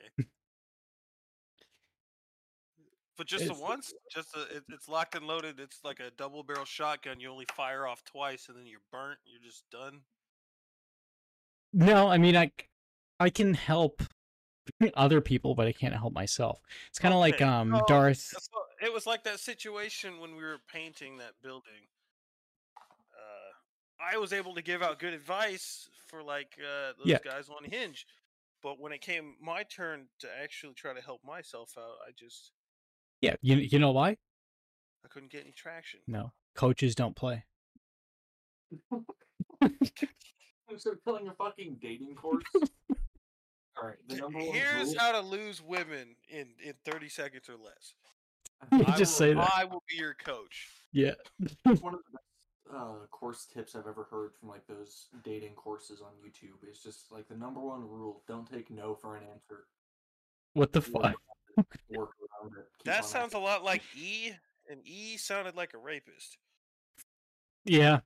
Okay. 3.19 3.23
But 3.23 3.27
just 3.27 3.47
the 3.47 3.55
once, 3.63 3.93
just 4.13 4.35
a, 4.37 4.57
it, 4.57 4.65
it's 4.69 4.89
locked 4.89 5.15
and 5.15 5.27
loaded. 5.27 5.59
It's 5.59 5.81
like 5.85 6.01
a 6.01 6.11
double 6.17 6.43
barrel 6.43 6.65
shotgun. 6.65 7.19
You 7.21 7.31
only 7.31 7.47
fire 7.55 7.87
off 7.87 8.05
twice, 8.05 8.49
and 8.49 8.57
then 8.57 8.67
you're 8.67 8.81
burnt. 8.93 9.19
You're 9.25 9.43
just 9.43 9.65
done. 9.71 10.01
No, 11.73 12.09
I 12.09 12.19
mean 12.19 12.37
I, 12.37 12.51
I 13.21 13.31
can 13.31 13.55
help 13.55 14.03
other 14.95 15.21
people, 15.21 15.55
but 15.55 15.67
I 15.67 15.73
can't 15.73 15.95
help 15.95 16.13
myself. 16.13 16.61
It's 16.89 16.99
kind 16.99 17.15
of 17.15 17.21
like 17.21 17.41
um 17.43 17.73
so- 17.75 17.85
Darth 17.89 18.33
it 18.83 18.93
was 18.93 19.07
like 19.07 19.25
that 19.25 19.41
situation 19.41 20.21
when 20.21 20.37
we 20.37 20.43
were 20.43 20.59
painting 20.71 21.17
that 21.17 21.33
building. 21.43 21.89
Uh, 22.77 24.13
I 24.15 24.19
was 24.19 24.35
able 24.35 24.55
to 24.55 24.61
give 24.63 24.83
out 24.83 24.99
good 24.99 25.15
advice 25.15 25.89
for 26.07 26.23
like 26.23 26.59
uh, 26.61 26.93
those 26.99 27.07
Yeah. 27.07 27.19
guys 27.25 27.49
on 27.49 27.65
Hinge, 27.71 28.07
but 28.63 28.79
when 28.79 28.93
it 28.93 29.01
came 29.01 29.35
my 29.41 29.63
turn 29.63 30.09
to 30.21 30.29
actually 30.43 30.75
try 30.75 30.93
to 30.93 31.01
help 31.01 31.25
myself 31.25 31.73
out, 31.79 31.97
I 32.07 32.11
just 32.19 32.53
Yeah, 33.27 33.37
you 33.43 33.57
you 33.57 33.79
know 33.79 33.93
why? 33.93 34.11
I 35.05 35.09
couldn't 35.09 35.31
get 35.31 35.43
any 35.43 35.53
traction. 35.53 36.01
No, 36.07 36.33
coaches 36.55 36.95
don't 36.95 37.17
play. 37.17 37.45
So 40.79 40.95
killing 41.05 41.29
a 41.29 41.33
fucking 41.33 41.79
dating 41.81 42.15
course. 42.17 42.43
All 43.81 43.89
right, 43.89 43.97
the 44.09 44.17
number 44.17 44.39
one 44.39 44.53
Here's 44.55 44.89
rule- 44.89 44.99
how 44.99 45.13
to 45.13 45.21
lose 45.21 45.63
women 45.63 46.17
in 46.29 46.49
in 46.63 46.75
30 46.85 47.09
seconds 47.09 47.49
or 47.49 47.57
less. 47.57 47.95
I 48.73 48.97
just 48.99 49.19
will, 49.21 49.27
say 49.29 49.35
that. 49.35 49.53
I 49.57 49.65
will 49.65 49.83
be 49.89 49.97
your 49.97 50.15
coach. 50.15 50.69
Yeah. 50.93 51.13
one 51.65 51.95
of 51.95 52.01
the 52.01 52.13
best 52.13 52.75
uh, 52.75 53.07
course 53.11 53.47
tips 53.47 53.77
I've 53.77 53.87
ever 53.87 54.09
heard 54.11 54.33
from 54.39 54.49
like 54.49 54.67
those 54.67 55.09
dating 55.23 55.55
courses 55.55 56.01
on 56.01 56.13
YouTube 56.25 56.69
is 56.69 56.81
just 56.81 57.13
like 57.13 57.29
the 57.29 57.37
number 57.37 57.61
one 57.61 57.83
rule: 57.83 58.23
don't 58.27 58.51
take 58.51 58.71
no 58.71 58.95
for 58.95 59.17
an 59.17 59.23
answer. 59.25 59.67
What 60.55 60.73
the 60.73 60.81
fuck? 60.81 61.15
Work 61.57 61.67
around 61.91 62.09
it. 62.09 62.17
keep 62.19 62.26
That 62.85 63.03
on 63.03 63.09
sounds 63.09 63.35
a 63.35 63.39
lot 63.39 63.65
like 63.65 63.83
E, 63.97 64.33
and 64.71 64.81
E 64.85 65.17
sounded 65.17 65.57
like 65.57 65.75
a 65.75 65.79
rapist. 65.79 66.39
Yeah. 67.65 68.01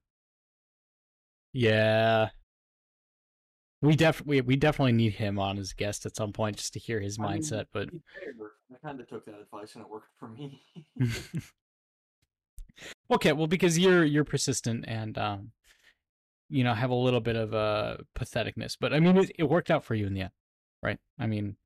Yeah. 1.52 2.30
We 3.82 3.96
def 3.96 4.24
we, 4.26 4.40
we 4.42 4.56
definitely 4.56 4.92
need 4.92 5.14
him 5.14 5.38
on 5.38 5.58
as 5.58 5.72
guest 5.72 6.04
at 6.04 6.14
some 6.14 6.32
point 6.32 6.56
just 6.56 6.74
to 6.74 6.78
hear 6.78 7.00
his 7.00 7.18
I 7.18 7.22
mean, 7.22 7.40
mindset, 7.40 7.64
but 7.72 7.86
to 7.86 7.92
be 7.92 8.02
fair, 8.22 8.50
I 8.72 8.86
kind 8.86 9.00
of 9.00 9.08
took 9.08 9.24
that 9.24 9.40
advice 9.40 9.74
and 9.74 9.84
it 9.84 9.90
worked 9.90 10.10
for 10.18 10.28
me. 10.28 10.62
okay, 13.10 13.32
well 13.32 13.46
because 13.46 13.78
you're 13.78 14.04
you're 14.04 14.24
persistent 14.24 14.84
and 14.86 15.16
um 15.16 15.52
you 16.50 16.64
know, 16.64 16.74
have 16.74 16.90
a 16.90 16.94
little 16.94 17.20
bit 17.20 17.36
of 17.36 17.54
uh 17.54 17.96
patheticness. 18.18 18.76
But 18.78 18.92
I 18.92 19.00
mean, 19.00 19.16
it, 19.16 19.30
it 19.38 19.44
worked 19.44 19.70
out 19.70 19.84
for 19.84 19.94
you 19.94 20.06
in 20.06 20.14
the 20.14 20.22
end, 20.22 20.32
right? 20.82 20.98
I 21.18 21.26
mean, 21.26 21.56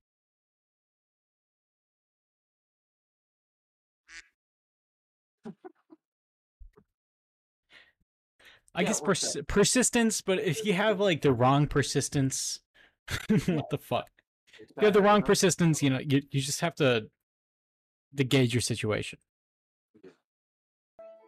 I 8.74 8.82
Yeah, 8.82 8.88
guess 8.88 9.00
pers- 9.00 9.36
persistence, 9.46 10.20
but 10.20 10.40
if 10.40 10.64
you 10.64 10.72
have 10.72 10.98
like 10.98 11.22
the 11.22 11.32
wrong 11.32 11.66
persistence, 11.66 12.60
what 13.46 13.70
the 13.70 13.78
fuck? 13.78 14.08
If 14.58 14.70
you 14.76 14.84
have 14.84 14.94
the 14.94 15.02
wrong 15.02 15.20
know? 15.20 15.26
persistence, 15.26 15.82
you 15.82 15.90
know, 15.90 16.00
you, 16.00 16.22
you 16.30 16.40
just 16.40 16.60
have 16.60 16.74
to 16.76 17.08
to 18.16 18.24
gauge 18.24 18.54
your 18.54 18.60
situation. 18.60 19.18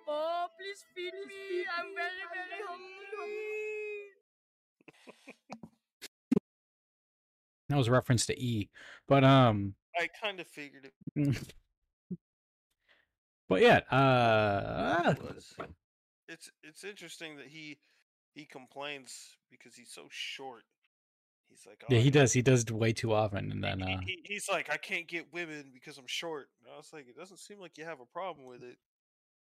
Oh, 0.08 0.46
please 0.58 0.84
feed 0.94 1.12
me. 1.12 1.64
I'm 1.78 1.86
very, 1.94 2.10
very 2.32 2.62
hungry. 2.66 4.12
That 7.68 7.76
was 7.76 7.88
a 7.88 7.92
reference 7.92 8.26
to 8.26 8.40
E, 8.40 8.70
but 9.08 9.24
um, 9.24 9.74
I 9.98 10.08
kind 10.20 10.38
of 10.40 10.46
figured 10.46 10.84
it 10.84 10.92
but 13.48 13.60
yeah, 13.60 13.78
uh, 13.90 15.14
was. 15.20 15.54
It's 16.28 16.50
it's 16.62 16.84
interesting 16.84 17.36
that 17.36 17.46
he 17.46 17.78
he 18.34 18.44
complains 18.44 19.36
because 19.50 19.74
he's 19.74 19.90
so 19.90 20.06
short. 20.10 20.64
He's 21.48 21.64
like, 21.66 21.82
yeah, 21.88 21.98
"Oh, 21.98 22.00
he 22.00 22.08
I- 22.08 22.10
does. 22.10 22.32
He 22.32 22.42
does 22.42 22.62
it 22.62 22.70
way 22.70 22.92
too 22.92 23.12
often, 23.12 23.50
and 23.50 23.62
then 23.62 23.82
uh, 23.82 24.00
he- 24.04 24.22
he's 24.24 24.48
like, 24.48 24.70
I 24.70 24.76
can't 24.76 25.06
get 25.06 25.32
women 25.32 25.70
because 25.72 25.96
I'm 25.98 26.06
short. 26.06 26.48
And 26.60 26.72
I 26.72 26.76
was 26.76 26.92
like, 26.92 27.08
it 27.08 27.16
doesn't 27.16 27.38
seem 27.38 27.60
like 27.60 27.78
you 27.78 27.84
have 27.84 28.00
a 28.00 28.06
problem 28.06 28.46
with 28.46 28.62
it. 28.62 28.76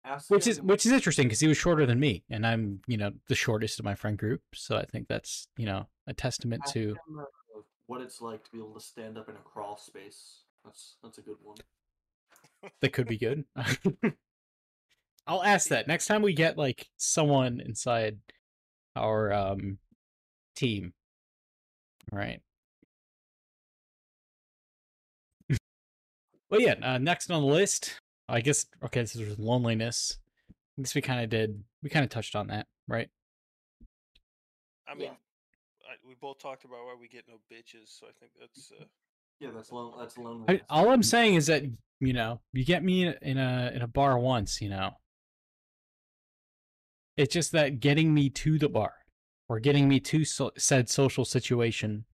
Ask 0.04 0.30
which 0.30 0.46
is 0.46 0.60
which 0.60 0.86
is 0.86 0.92
interesting 0.92 1.26
because 1.26 1.40
he 1.40 1.48
was 1.48 1.56
shorter 1.56 1.84
than 1.84 1.98
me, 1.98 2.22
and 2.30 2.46
I'm 2.46 2.80
you 2.86 2.96
know 2.96 3.12
the 3.28 3.34
shortest 3.34 3.78
of 3.80 3.84
my 3.84 3.94
friend 3.94 4.16
group, 4.16 4.40
so 4.54 4.76
I 4.76 4.84
think 4.84 5.08
that's 5.08 5.48
you 5.56 5.66
know 5.66 5.88
a 6.06 6.14
testament 6.14 6.62
ask 6.64 6.74
to 6.74 6.96
uh, 7.18 7.24
what 7.86 8.00
it's 8.00 8.20
like 8.20 8.44
to 8.44 8.50
be 8.52 8.58
able 8.58 8.74
to 8.74 8.80
stand 8.80 9.18
up 9.18 9.28
in 9.28 9.34
a 9.34 9.40
crawl 9.40 9.76
space. 9.76 10.42
That's 10.64 10.96
that's 11.02 11.18
a 11.18 11.22
good 11.22 11.38
one. 11.42 11.56
that 12.80 12.92
could 12.92 13.08
be 13.08 13.18
good. 13.18 13.44
I'll 15.26 15.42
ask 15.42 15.68
that 15.68 15.88
next 15.88 16.06
time 16.06 16.22
we 16.22 16.32
get 16.34 16.56
like 16.56 16.88
someone 16.96 17.60
inside 17.60 18.18
our 18.94 19.32
um 19.32 19.78
team. 20.54 20.92
All 22.12 22.18
right. 22.18 22.40
well, 26.50 26.60
yeah, 26.60 26.74
uh, 26.82 26.98
next 26.98 27.30
on 27.30 27.42
the 27.42 27.48
list, 27.48 28.00
I 28.28 28.40
guess. 28.40 28.66
Okay, 28.84 29.00
this 29.00 29.16
is 29.16 29.38
loneliness. 29.38 30.18
I 30.78 30.82
guess 30.82 30.94
we 30.94 31.00
kind 31.00 31.22
of 31.22 31.30
did. 31.30 31.62
We 31.82 31.90
kind 31.90 32.04
of 32.04 32.10
touched 32.10 32.36
on 32.36 32.46
that, 32.48 32.66
right? 32.86 33.08
I 34.88 34.92
Yeah. 34.92 34.98
mean, 34.98 35.10
I, 35.10 35.94
we 36.06 36.14
both 36.20 36.38
talked 36.38 36.64
about 36.64 36.84
why 36.84 36.94
we 37.00 37.08
get 37.08 37.24
no 37.28 37.34
bitches, 37.52 37.98
so 37.98 38.06
I 38.06 38.12
think 38.20 38.32
that's 38.40 38.72
uh, 38.80 38.84
Yeah, 39.40 39.50
that's 39.54 39.72
lone. 39.72 39.94
That's 39.98 40.16
I, 40.16 40.22
loneliness. 40.22 40.62
all 40.70 40.90
I'm 40.90 41.02
saying 41.02 41.34
is 41.34 41.46
that 41.46 41.64
you 41.98 42.12
know, 42.12 42.40
you 42.52 42.64
get 42.64 42.84
me 42.84 43.12
in 43.22 43.38
a 43.38 43.72
in 43.74 43.82
a 43.82 43.88
bar 43.88 44.18
once, 44.18 44.60
you 44.60 44.68
know. 44.68 44.92
It's 47.16 47.32
just 47.32 47.52
that 47.52 47.80
getting 47.80 48.12
me 48.12 48.28
to 48.30 48.58
the 48.58 48.68
bar 48.68 48.92
or 49.48 49.60
getting 49.60 49.88
me 49.88 50.00
to 50.00 50.24
so, 50.24 50.50
said 50.58 50.88
social 50.88 51.24
situation. 51.24 52.04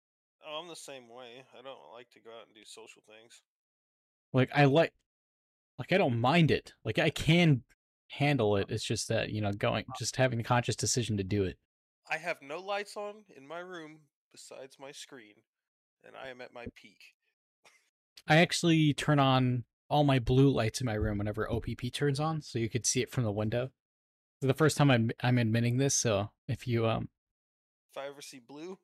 oh, 0.46 0.60
I'm 0.62 0.68
the 0.68 0.76
same 0.76 1.08
way. 1.08 1.44
I 1.58 1.62
don't 1.62 1.78
like 1.92 2.10
to 2.10 2.20
go 2.20 2.30
out 2.30 2.46
and 2.46 2.54
do 2.54 2.62
social 2.64 3.02
things. 3.06 3.42
Like 4.32 4.50
I 4.54 4.66
like, 4.66 4.92
like 5.78 5.92
I 5.92 5.98
don't 5.98 6.20
mind 6.20 6.50
it. 6.50 6.72
Like 6.84 6.98
I 6.98 7.10
can 7.10 7.62
handle 8.10 8.56
it. 8.56 8.66
It's 8.68 8.84
just 8.84 9.08
that 9.08 9.30
you 9.30 9.40
know, 9.40 9.52
going 9.52 9.84
uh. 9.88 9.94
just 9.98 10.16
having 10.16 10.38
the 10.38 10.44
conscious 10.44 10.76
decision 10.76 11.16
to 11.16 11.24
do 11.24 11.44
it. 11.44 11.58
I 12.10 12.18
have 12.18 12.38
no 12.42 12.60
lights 12.60 12.96
on 12.96 13.24
in 13.36 13.46
my 13.46 13.60
room 13.60 14.00
besides 14.32 14.76
my 14.78 14.92
screen, 14.92 15.34
and 16.04 16.14
I 16.16 16.28
am 16.28 16.40
at 16.40 16.52
my 16.52 16.66
peak. 16.74 17.14
I 18.28 18.36
actually 18.36 18.94
turn 18.94 19.18
on 19.18 19.64
all 19.88 20.04
my 20.04 20.18
blue 20.18 20.48
lights 20.48 20.80
in 20.80 20.86
my 20.86 20.94
room 20.94 21.18
whenever 21.18 21.50
OPP 21.50 21.92
turns 21.92 22.20
on, 22.20 22.40
so 22.40 22.58
you 22.58 22.70
could 22.70 22.86
see 22.86 23.02
it 23.02 23.10
from 23.10 23.24
the 23.24 23.32
window. 23.32 23.70
Is 24.42 24.48
the 24.48 24.54
first 24.54 24.76
time 24.76 24.90
I'm 24.90 25.10
I'm 25.22 25.38
admitting 25.38 25.76
this, 25.76 25.94
so 25.94 26.30
if 26.48 26.66
you 26.66 26.86
um 26.88 27.08
If 27.92 27.98
I 28.02 28.08
ever 28.08 28.20
see 28.20 28.40
blue, 28.40 28.76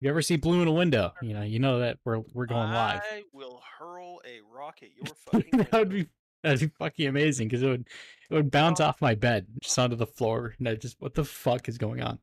you 0.00 0.10
ever 0.10 0.22
see 0.22 0.36
blue 0.36 0.60
in 0.60 0.66
a 0.66 0.72
window, 0.72 1.12
you 1.22 1.34
know 1.34 1.42
you 1.42 1.60
know 1.60 1.78
that 1.78 1.98
we're 2.04 2.18
we're 2.34 2.46
going 2.46 2.72
live. 2.72 3.00
I 3.08 3.22
will 3.32 3.62
hurl 3.78 4.20
a 4.26 4.40
rock 4.52 4.80
at 4.82 4.88
your 4.96 5.14
fucking 5.32 5.68
that 5.70 5.72
would 5.72 5.90
be 5.90 6.08
that'd 6.42 6.58
be 6.58 6.72
fucking 6.80 7.06
amazing 7.06 7.46
because 7.46 7.62
it 7.62 7.68
would 7.68 7.86
it 8.28 8.34
would 8.34 8.50
bounce 8.50 8.80
off 8.80 9.00
my 9.00 9.14
bed 9.14 9.46
just 9.60 9.78
onto 9.78 9.94
the 9.94 10.06
floor, 10.06 10.54
and 10.58 10.68
I 10.68 10.74
just 10.74 10.96
what 10.98 11.14
the 11.14 11.24
fuck 11.24 11.68
is 11.68 11.78
going 11.78 12.02
on? 12.02 12.18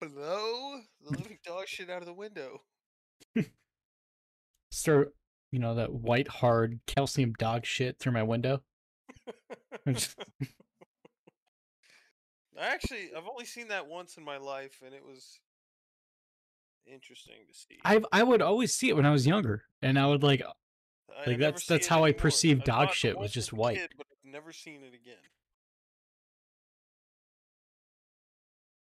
blow 0.00 0.80
the 1.04 1.10
living 1.18 1.38
dog 1.44 1.66
shit 1.66 1.90
out 1.90 2.02
of 2.02 2.06
the 2.06 2.14
window. 2.14 2.62
Start 4.70 5.12
you 5.50 5.58
know 5.58 5.74
that 5.74 5.92
white 5.92 6.28
hard 6.28 6.78
calcium 6.86 7.32
dog 7.32 7.66
shit 7.66 7.98
through 7.98 8.12
my 8.12 8.22
window. 8.22 8.62
Just- 9.88 10.16
I 12.60 12.66
actually, 12.66 13.10
I've 13.16 13.26
only 13.26 13.44
seen 13.46 13.68
that 13.68 13.86
once 13.86 14.16
in 14.16 14.24
my 14.24 14.36
life, 14.36 14.82
and 14.84 14.94
it 14.94 15.04
was 15.04 15.40
interesting 16.86 17.36
to 17.48 17.54
see. 17.54 17.78
I 17.84 18.00
I 18.12 18.22
would 18.22 18.42
always 18.42 18.74
see 18.74 18.88
it 18.88 18.96
when 18.96 19.06
I 19.06 19.10
was 19.10 19.26
younger, 19.26 19.64
and 19.80 19.98
I 19.98 20.06
would 20.06 20.22
like 20.22 20.42
uh, 20.42 20.52
I 21.24 21.30
like, 21.30 21.38
that's- 21.38 21.66
that's 21.66 21.86
how 21.86 22.04
I 22.04 22.08
anymore. 22.08 22.20
perceive 22.20 22.60
I 22.62 22.64
dog 22.64 22.88
it 22.90 22.94
shit, 22.94 23.16
oh, 23.16 23.20
was 23.20 23.32
just 23.32 23.52
white. 23.52 23.78
kid, 23.78 23.90
but 23.96 24.06
I've 24.10 24.30
never 24.32 24.52
seen 24.52 24.82
it 24.82 24.94
again. 24.94 25.16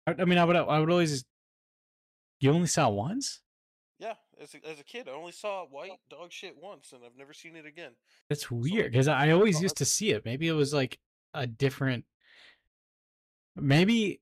I, 0.08 0.16
I 0.22 0.26
mean 0.26 0.38
I 0.38 0.46
would 0.46 0.56
I 0.56 0.80
would 0.80 0.90
always. 0.90 1.26
You 2.40 2.52
only 2.52 2.68
saw 2.68 2.90
it 2.90 2.94
once. 2.94 3.42
Yeah, 4.00 4.14
as 4.42 4.54
a, 4.56 4.66
as 4.66 4.80
a 4.80 4.84
kid, 4.86 5.10
I 5.10 5.12
only 5.12 5.34
saw 5.34 5.66
white 5.66 6.00
dog 6.10 6.32
shit 6.32 6.56
once, 6.58 6.94
and 6.94 7.02
I've 7.06 7.18
never 7.18 7.34
seen 7.34 7.58
it 7.58 7.66
again. 7.66 7.92
That's 8.30 8.50
weird 8.50 8.94
because 8.94 9.10
I 9.10 9.32
always 9.32 9.58
Oh, 9.58 9.62
used 9.64 9.76
to 9.78 9.86
see 9.86 10.12
it. 10.12 10.24
Maybe 10.24 10.48
it 10.48 10.54
was 10.54 10.74
like 10.74 11.00
a 11.34 11.46
different. 11.46 12.06
Maybe 13.56 14.22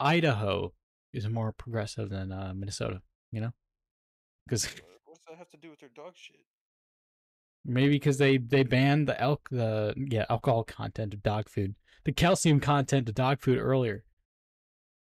Idaho 0.00 0.72
is 1.12 1.28
more 1.28 1.52
progressive 1.52 2.10
than 2.10 2.32
uh, 2.32 2.52
Minnesota. 2.54 3.00
You 3.32 3.40
know, 3.40 3.52
because 4.46 4.64
What 5.04 5.16
does 5.16 5.24
that 5.28 5.36
have 5.38 5.50
to 5.50 5.56
do 5.56 5.70
with 5.70 5.80
their 5.80 5.90
dog 5.94 6.12
shit? 6.14 6.36
maybe 7.64 7.90
because 7.94 8.18
they 8.18 8.38
they 8.38 8.62
banned 8.62 9.08
the 9.08 9.20
elk 9.20 9.48
the 9.50 9.92
yeah 9.96 10.24
alcohol 10.30 10.64
content 10.64 11.12
of 11.14 11.22
dog 11.22 11.48
food, 11.48 11.74
the 12.04 12.12
calcium 12.12 12.60
content 12.60 13.08
of 13.08 13.14
dog 13.14 13.40
food 13.40 13.58
earlier. 13.58 14.04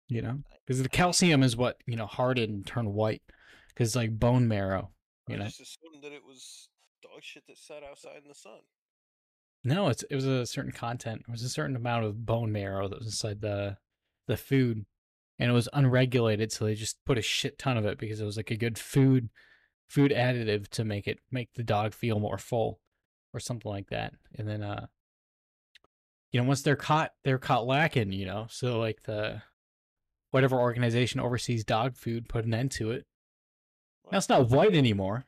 You 0.08 0.22
know, 0.22 0.40
because 0.66 0.82
the 0.82 0.88
calcium 0.88 1.42
is 1.42 1.56
what 1.56 1.78
you 1.86 1.96
know 1.96 2.06
hardened 2.06 2.52
and 2.52 2.66
turned 2.66 2.92
white, 2.92 3.22
because 3.68 3.88
it's 3.88 3.96
like 3.96 4.18
bone 4.18 4.48
marrow. 4.48 4.90
You 5.28 5.36
I 5.36 5.38
know, 5.38 5.44
just 5.44 5.60
assumed 5.60 6.02
that 6.02 6.12
it 6.12 6.24
was 6.26 6.68
dog 7.02 7.22
shit 7.22 7.46
that 7.46 7.56
sat 7.58 7.82
outside 7.82 8.18
in 8.22 8.28
the 8.28 8.34
sun. 8.34 8.58
No, 9.62 9.88
it's 9.88 10.02
it 10.04 10.14
was 10.14 10.26
a 10.26 10.46
certain 10.46 10.72
content. 10.72 11.22
It 11.28 11.30
was 11.30 11.42
a 11.42 11.48
certain 11.48 11.76
amount 11.76 12.04
of 12.04 12.24
bone 12.24 12.50
marrow 12.50 12.88
that 12.88 12.98
was 12.98 13.08
inside 13.08 13.40
the 13.40 13.76
the 14.26 14.36
food, 14.36 14.86
and 15.38 15.50
it 15.50 15.54
was 15.54 15.68
unregulated. 15.72 16.50
So 16.50 16.64
they 16.64 16.74
just 16.74 17.04
put 17.04 17.18
a 17.18 17.22
shit 17.22 17.58
ton 17.58 17.76
of 17.76 17.84
it 17.84 17.98
because 17.98 18.20
it 18.20 18.24
was 18.24 18.36
like 18.36 18.50
a 18.50 18.56
good 18.56 18.78
food 18.78 19.28
food 19.88 20.12
additive 20.12 20.68
to 20.68 20.84
make 20.84 21.06
it 21.06 21.18
make 21.30 21.52
the 21.54 21.62
dog 21.62 21.92
feel 21.92 22.20
more 22.20 22.38
full, 22.38 22.80
or 23.34 23.40
something 23.40 23.70
like 23.70 23.88
that. 23.90 24.14
And 24.38 24.48
then 24.48 24.62
uh, 24.62 24.86
you 26.32 26.40
know, 26.40 26.46
once 26.46 26.62
they're 26.62 26.76
caught, 26.76 27.12
they're 27.24 27.38
caught 27.38 27.66
lacking. 27.66 28.12
You 28.12 28.26
know, 28.26 28.46
so 28.48 28.78
like 28.78 29.02
the 29.02 29.42
whatever 30.30 30.58
organization 30.58 31.20
oversees 31.20 31.64
dog 31.64 31.96
food 31.96 32.28
put 32.28 32.44
an 32.44 32.54
end 32.54 32.70
to 32.72 32.92
it. 32.92 33.04
Now 34.10 34.18
it's 34.18 34.28
not 34.28 34.48
white 34.48 34.74
anymore. 34.74 35.26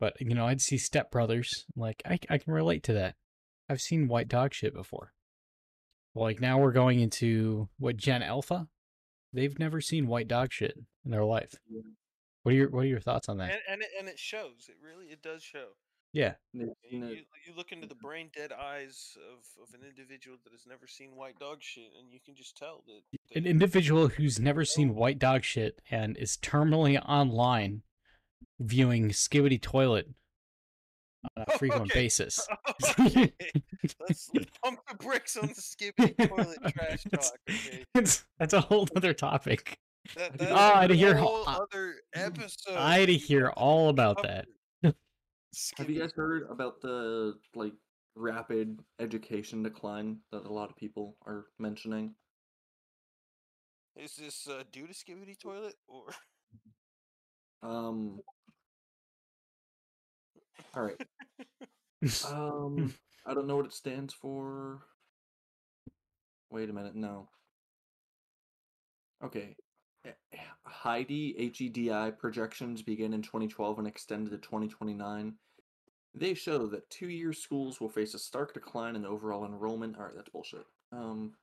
But 0.00 0.20
you 0.20 0.34
know, 0.34 0.46
I'd 0.46 0.60
see 0.60 0.78
Step 0.78 1.10
Brothers. 1.10 1.66
Like 1.76 2.02
I, 2.04 2.18
I 2.28 2.38
can 2.38 2.52
relate 2.52 2.82
to 2.84 2.92
that. 2.94 3.14
I've 3.68 3.80
seen 3.80 4.08
white 4.08 4.28
dog 4.28 4.52
shit 4.52 4.74
before. 4.74 5.12
Like 6.14 6.40
now 6.40 6.58
we're 6.58 6.72
going 6.72 7.00
into 7.00 7.68
what 7.78 7.96
Gen 7.96 8.22
Alpha. 8.22 8.68
They've 9.32 9.58
never 9.58 9.80
seen 9.80 10.06
white 10.06 10.28
dog 10.28 10.52
shit 10.52 10.76
in 11.04 11.10
their 11.10 11.24
life. 11.24 11.54
What 12.42 12.52
are 12.52 12.56
your 12.56 12.70
What 12.70 12.84
are 12.84 12.88
your 12.88 13.00
thoughts 13.00 13.28
on 13.28 13.38
that? 13.38 13.50
And 13.50 13.60
and 13.68 13.82
it, 13.82 13.88
and 13.98 14.08
it 14.08 14.18
shows. 14.18 14.68
It 14.68 14.76
really 14.82 15.06
it 15.06 15.22
does 15.22 15.42
show. 15.42 15.68
yeah, 16.12 16.34
You, 16.52 16.72
you, 16.88 17.00
you 17.00 17.54
look 17.56 17.72
into 17.72 17.88
the 17.88 17.96
brain 17.96 18.30
dead 18.32 18.52
eyes 18.52 19.16
of, 19.32 19.44
of 19.62 19.74
an 19.74 19.80
individual 19.88 20.36
that 20.44 20.52
has 20.52 20.66
never 20.68 20.86
seen 20.86 21.16
white 21.16 21.38
dog 21.40 21.58
shit, 21.60 21.90
and 21.98 22.12
you 22.12 22.20
can 22.24 22.36
just 22.36 22.56
tell 22.56 22.84
that. 22.86 23.00
that 23.12 23.36
an 23.36 23.46
individual 23.46 24.08
who's 24.08 24.38
never 24.38 24.64
seen 24.64 24.94
white 24.94 25.18
dog 25.18 25.42
shit 25.42 25.80
and 25.90 26.16
is 26.16 26.36
terminally 26.36 27.02
online 27.04 27.82
viewing 28.60 29.10
Skibidi 29.10 29.60
Toilet 29.60 30.08
on 31.36 31.44
a 31.48 31.50
frequent 31.58 31.82
Okay. 31.90 32.00
basis. 32.00 32.46
Okay, 33.00 33.32
let's, 34.00 34.30
let's 34.34 34.50
pump 34.62 34.80
the 34.88 34.94
bricks 34.96 35.36
on 35.36 35.48
the 35.48 35.54
skippy 35.54 36.12
toilet 36.26 36.58
trash 36.68 37.02
That's- 37.04 37.30
talk. 37.30 37.38
Okay, 37.48 37.84
It's, 37.94 38.24
that's 38.38 38.52
a 38.54 38.60
whole 38.60 38.86
other 38.96 39.12
topic. 39.14 39.78
that, 40.16 40.38
Have 40.38 40.38
that 40.38 40.48
you 40.48 40.48
is 40.48 40.50
guys- 40.50 40.50
a 40.50 40.54
Oh, 40.54 40.74
I'd 40.80 40.90
hear 40.90 41.14
whole 41.16 41.44
I- 41.48 41.54
other 41.56 41.94
episode. 42.14 42.76
I'd 42.76 43.08
we 43.08 43.16
hear 43.16 43.48
all 43.50 43.88
about 43.88 44.22
that. 44.22 44.46
Have 45.78 45.88
you 45.88 46.00
guys 46.00 46.12
heard 46.16 46.48
about 46.50 46.80
the 46.80 47.34
like 47.54 47.74
rapid 48.16 48.80
education 49.00 49.62
decline 49.62 50.18
that 50.32 50.44
a 50.44 50.52
lot 50.52 50.68
of 50.70 50.76
people 50.76 51.16
are 51.26 51.46
mentioning. 51.60 52.14
Is 53.96 54.16
this 54.16 54.48
uh, 54.48 54.64
due 54.72 54.86
to 54.88 54.92
Skibidi 54.92 55.38
Toilet 55.38 55.74
or? 55.88 56.06
Um. 57.62 58.18
All 60.76 60.82
right. 60.82 61.00
Um, 62.30 62.94
I 63.26 63.34
don't 63.34 63.46
know 63.46 63.56
what 63.56 63.66
it 63.66 63.72
stands 63.72 64.12
for. 64.12 64.82
Wait 66.50 66.70
a 66.70 66.72
minute. 66.72 66.94
No. 66.94 67.28
Okay. 69.22 69.56
Eh, 70.04 70.10
eh, 70.32 70.38
Heidi 70.66 71.34
H 71.38 71.60
E 71.60 71.68
D 71.68 71.90
I 71.90 72.10
projections 72.10 72.82
begin 72.82 73.14
in 73.14 73.22
2012 73.22 73.78
and 73.78 73.88
extend 73.88 74.30
to 74.30 74.38
2029. 74.38 75.34
They 76.14 76.34
show 76.34 76.66
that 76.68 76.90
two-year 76.90 77.32
schools 77.32 77.80
will 77.80 77.88
face 77.88 78.14
a 78.14 78.18
stark 78.18 78.54
decline 78.54 78.96
in 78.96 79.04
overall 79.04 79.44
enrollment. 79.44 79.96
All 79.96 80.04
right, 80.04 80.14
that's 80.14 80.28
bullshit. 80.28 80.66
Um. 80.92 81.34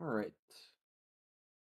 All 0.00 0.08
right. 0.08 0.32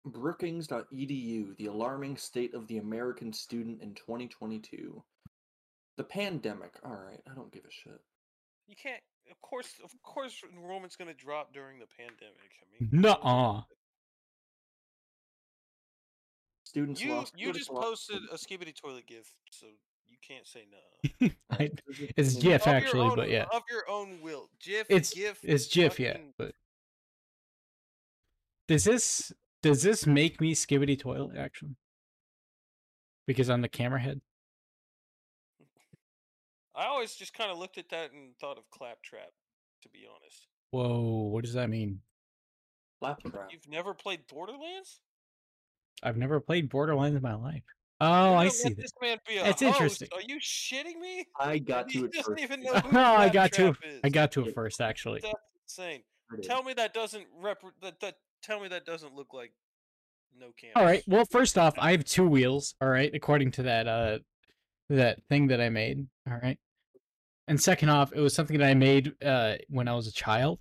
Brookings.edu, 0.08 1.56
the 1.58 1.66
alarming 1.68 2.18
state 2.18 2.54
of 2.54 2.68
the 2.68 2.78
American 2.78 3.32
student 3.34 3.82
in 3.82 3.94
2022. 3.96 5.04
The 5.98 6.04
pandemic. 6.04 6.74
All 6.86 6.92
right, 6.92 7.20
I 7.30 7.34
don't 7.36 7.52
give 7.52 7.64
a 7.66 7.72
shit. 7.72 8.00
You 8.68 8.76
can't. 8.82 9.02
Of 9.32 9.42
course, 9.42 9.74
of 9.84 9.92
course, 10.04 10.42
enrollment's 10.56 10.96
going 10.96 11.10
to 11.10 11.14
drop 11.14 11.54
during 11.54 11.80
the 11.80 11.86
pandemic. 11.98 12.52
I 12.62 12.84
mean, 12.84 13.02
Nuh-uh. 13.02 13.62
Students 16.66 17.02
you 17.02 17.14
lost. 17.14 17.34
you 17.38 17.54
just 17.54 17.70
op- 17.70 17.82
posted 17.82 18.20
a 18.32 18.36
Skibidi 18.36 18.76
Toilet 18.76 19.06
gif, 19.08 19.32
so 19.52 19.66
you 20.08 20.18
can't 20.26 20.46
say 20.46 20.66
no. 20.72 21.30
I, 21.52 21.72
it's 22.16 22.36
in- 22.36 22.42
GIF 22.42 22.62
Of 22.64 22.68
actually, 22.68 23.02
own- 23.10 23.16
but 23.16 23.30
yeah, 23.30 23.46
of 23.54 23.64
your 23.72 23.90
own 23.90 24.20
will. 24.22 24.50
GIF, 24.64 24.86
it's 24.90 25.14
GIF, 25.14 25.40
it's 25.44 25.68
GIF, 25.68 26.00
yeah. 26.00 26.18
But 26.38 26.54
does 28.68 28.84
this 28.84 29.32
does 29.68 29.84
this 29.84 30.08
make 30.08 30.40
me 30.40 30.54
skibidi 30.56 30.98
toilet 30.98 31.36
actually? 31.38 31.76
Because 33.26 33.50
I'm 33.50 33.62
the 33.62 33.68
camera 33.68 34.00
head. 34.00 34.22
I 36.76 36.86
always 36.86 37.16
just 37.16 37.34
kind 37.34 37.52
of 37.52 37.58
looked 37.58 37.78
at 37.78 37.90
that 37.90 38.12
and 38.14 38.36
thought 38.40 38.58
of 38.58 38.70
Claptrap. 38.72 39.30
To 39.84 39.90
be 39.90 40.06
honest, 40.10 40.48
Whoa, 40.72 41.28
what 41.32 41.44
does 41.44 41.54
that 41.54 41.70
mean? 41.70 42.00
Claptrap. 43.00 43.50
you've 43.52 43.68
never 43.70 43.94
played 43.94 44.22
Borderlands? 44.28 45.02
I've 46.02 46.18
never 46.18 46.40
played 46.40 46.70
Borderlands 46.70 47.16
in 47.16 47.22
my 47.22 47.36
life. 47.36 47.62
Oh, 48.02 48.34
I 48.34 48.46
let 48.46 48.54
see 48.54 48.70
that. 48.70 48.78
This 48.78 48.92
man 49.02 49.18
be 49.28 49.38
a 49.38 49.44
That's 49.44 49.62
host? 49.62 49.76
interesting. 49.76 50.08
Are 50.14 50.22
you 50.28 50.40
shitting 50.40 51.00
me? 51.00 51.26
I 51.40 51.58
got 51.74 51.92
he 51.92 52.00
to 52.00 52.06
it 52.06 52.14
doesn't 52.14 52.34
first. 52.34 52.44
even 52.44 52.64
know 52.64 52.74
who 52.74 52.92
No, 52.92 53.02
I 53.18 53.30
got 53.30 53.52
to. 53.54 53.62
Claptrap 53.74 53.92
is. 53.92 54.00
I 54.04 54.10
got 54.10 54.32
to 54.32 54.46
it 54.46 54.56
first 54.56 54.82
actually. 54.82 55.20
That's 55.22 55.34
insane. 55.78 56.02
Tell 56.44 56.64
me 56.64 56.74
that 56.74 56.94
doesn't 56.94 57.26
rep. 57.40 57.62
That, 57.82 58.00
that 58.02 58.16
tell 58.42 58.60
me 58.60 58.68
that 58.70 58.86
doesn't 58.86 59.14
look 59.16 59.34
like 59.34 59.52
no 60.40 60.48
cameras. 60.60 60.74
All 60.76 60.84
right. 60.86 61.04
Well, 61.08 61.26
first 61.26 61.58
off, 61.58 61.74
I 61.78 61.92
have 61.92 62.06
two 62.06 62.28
wheels. 62.28 62.76
All 62.82 62.90
right, 62.90 63.12
according 63.14 63.52
to 63.52 63.64
that 63.64 63.88
uh 63.88 64.20
that 64.90 65.22
thing 65.30 65.48
that 65.48 65.60
I 65.62 65.70
made. 65.70 66.08
All 66.30 66.38
right. 66.42 66.58
And 67.50 67.60
second 67.62 67.90
off, 67.90 68.12
it 68.14 68.20
was 68.20 68.34
something 68.34 68.58
that 68.60 68.68
I 68.70 68.74
made 68.74 69.14
uh 69.24 69.56
when 69.70 69.88
I 69.88 69.96
was 69.96 70.08
a 70.08 70.12
child. 70.14 70.60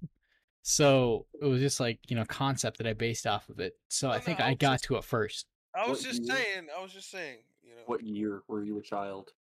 So 0.62 1.26
it 1.40 1.44
was 1.44 1.60
just 1.60 1.78
like, 1.78 2.00
you 2.08 2.16
know, 2.16 2.24
concept 2.24 2.78
that 2.78 2.86
I 2.88 2.92
based 2.92 3.26
off 3.26 3.48
of 3.48 3.60
it. 3.60 3.74
So 3.88 4.08
I 4.08 4.12
Well, 4.12 4.18
no, 4.18 4.24
think 4.24 4.40
I 4.40 4.48
I 4.50 4.54
got 4.54 4.72
just- 4.74 4.84
to 4.84 4.96
it 4.96 5.04
first. 5.04 5.46
I 5.74 5.86
was 5.88 5.98
What 5.98 6.06
just 6.10 6.22
year? 6.24 6.36
saying. 6.36 6.66
I 6.76 6.82
was 6.82 6.92
just 6.92 7.10
saying. 7.10 7.38
You 7.62 7.70
know. 7.76 7.82
What 7.86 8.02
year 8.02 8.42
were 8.48 8.64
you 8.64 8.78
a 8.78 8.82
child? 8.82 9.32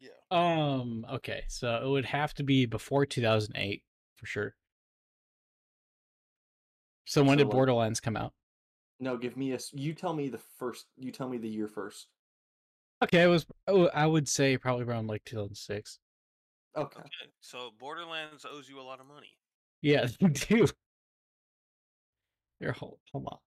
Yeah. 0.00 0.10
Um, 0.30 1.04
okay. 1.12 1.44
So 1.48 1.76
it 1.84 1.88
would 1.88 2.06
have 2.06 2.32
to 2.34 2.42
be 2.42 2.64
before 2.66 3.04
2008 3.06 3.82
for 4.16 4.26
sure. 4.26 4.54
So 7.06 7.22
when 7.22 7.34
So, 7.34 7.36
did 7.38 7.44
like- 7.46 7.52
Borderlands 7.52 8.00
come 8.00 8.16
out? 8.16 8.32
No, 9.00 9.16
give 9.16 9.36
me 9.36 9.52
a. 9.52 9.58
You 9.72 9.92
tell 9.92 10.14
me 10.14 10.28
the 10.28 10.38
first. 10.58 10.86
You 10.96 11.10
tell 11.10 11.28
me 11.28 11.36
the 11.36 11.48
year 11.48 11.68
first. 11.68 12.06
Okay, 13.02 13.22
it 13.22 13.26
was 13.26 13.44
oh, 13.66 13.88
I 13.88 14.06
would 14.06 14.28
say 14.28 14.56
probably 14.56 14.84
around 14.84 15.08
like 15.08 15.24
2006. 15.24 15.98
Okay. 16.76 17.00
Okay. 17.00 17.08
So 17.40 17.70
Borderlands 17.78 18.46
owes 18.50 18.68
you 18.68 18.80
a 18.80 18.82
lot 18.82 19.00
of 19.00 19.06
money. 19.06 19.36
Yeah, 19.82 20.06
they 20.20 20.28
do. 20.28 20.66
Here, 22.60 22.72
hold, 22.72 22.98
hold 23.12 23.26
on. 23.26 23.38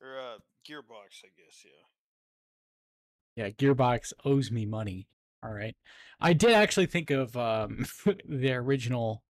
Or 0.00 0.18
uh, 0.18 0.38
Gearbox, 0.68 1.24
I 1.24 1.30
guess. 1.36 1.64
Yeah. 1.64 3.44
Yeah, 3.44 3.50
Gearbox 3.50 4.12
owes 4.24 4.50
me 4.52 4.64
money. 4.66 5.08
All 5.42 5.52
right. 5.52 5.74
I 6.20 6.34
did 6.34 6.52
actually 6.52 6.86
think 6.86 7.10
of 7.10 7.36
um 7.36 7.84
the 8.28 8.52
original 8.52 9.23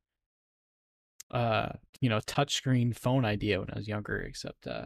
uh 1.32 1.70
you 2.00 2.10
know 2.10 2.20
touchscreen 2.20 2.96
phone 2.96 3.26
idea 3.26 3.60
when 3.60 3.70
I 3.72 3.78
was 3.78 3.88
younger, 3.88 4.20
except 4.20 4.68
uh 4.68 4.86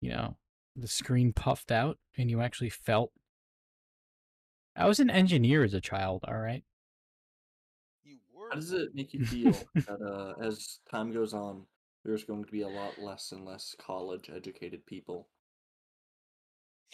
you 0.00 0.10
know 0.10 0.36
the 0.76 0.88
screen 0.88 1.32
puffed 1.32 1.72
out 1.72 1.98
and 2.16 2.30
you 2.30 2.40
actually 2.40 2.70
felt. 2.70 3.12
I 4.76 4.86
was 4.86 5.00
an 5.00 5.08
engineer 5.08 5.64
as 5.64 5.72
a 5.72 5.80
child. 5.80 6.24
All 6.28 6.36
right. 6.36 6.62
You 8.04 8.18
were. 8.32 8.50
How 8.50 8.56
does 8.56 8.72
it 8.72 8.94
make 8.94 9.14
you 9.14 9.24
feel 9.24 9.52
that 9.74 10.02
uh, 10.02 10.34
as 10.44 10.80
time 10.90 11.12
goes 11.12 11.32
on, 11.32 11.62
there's 12.04 12.24
going 12.24 12.44
to 12.44 12.52
be 12.52 12.60
a 12.62 12.68
lot 12.68 13.00
less 13.00 13.32
and 13.32 13.44
less 13.46 13.74
college 13.78 14.30
educated 14.34 14.84
people? 14.84 15.28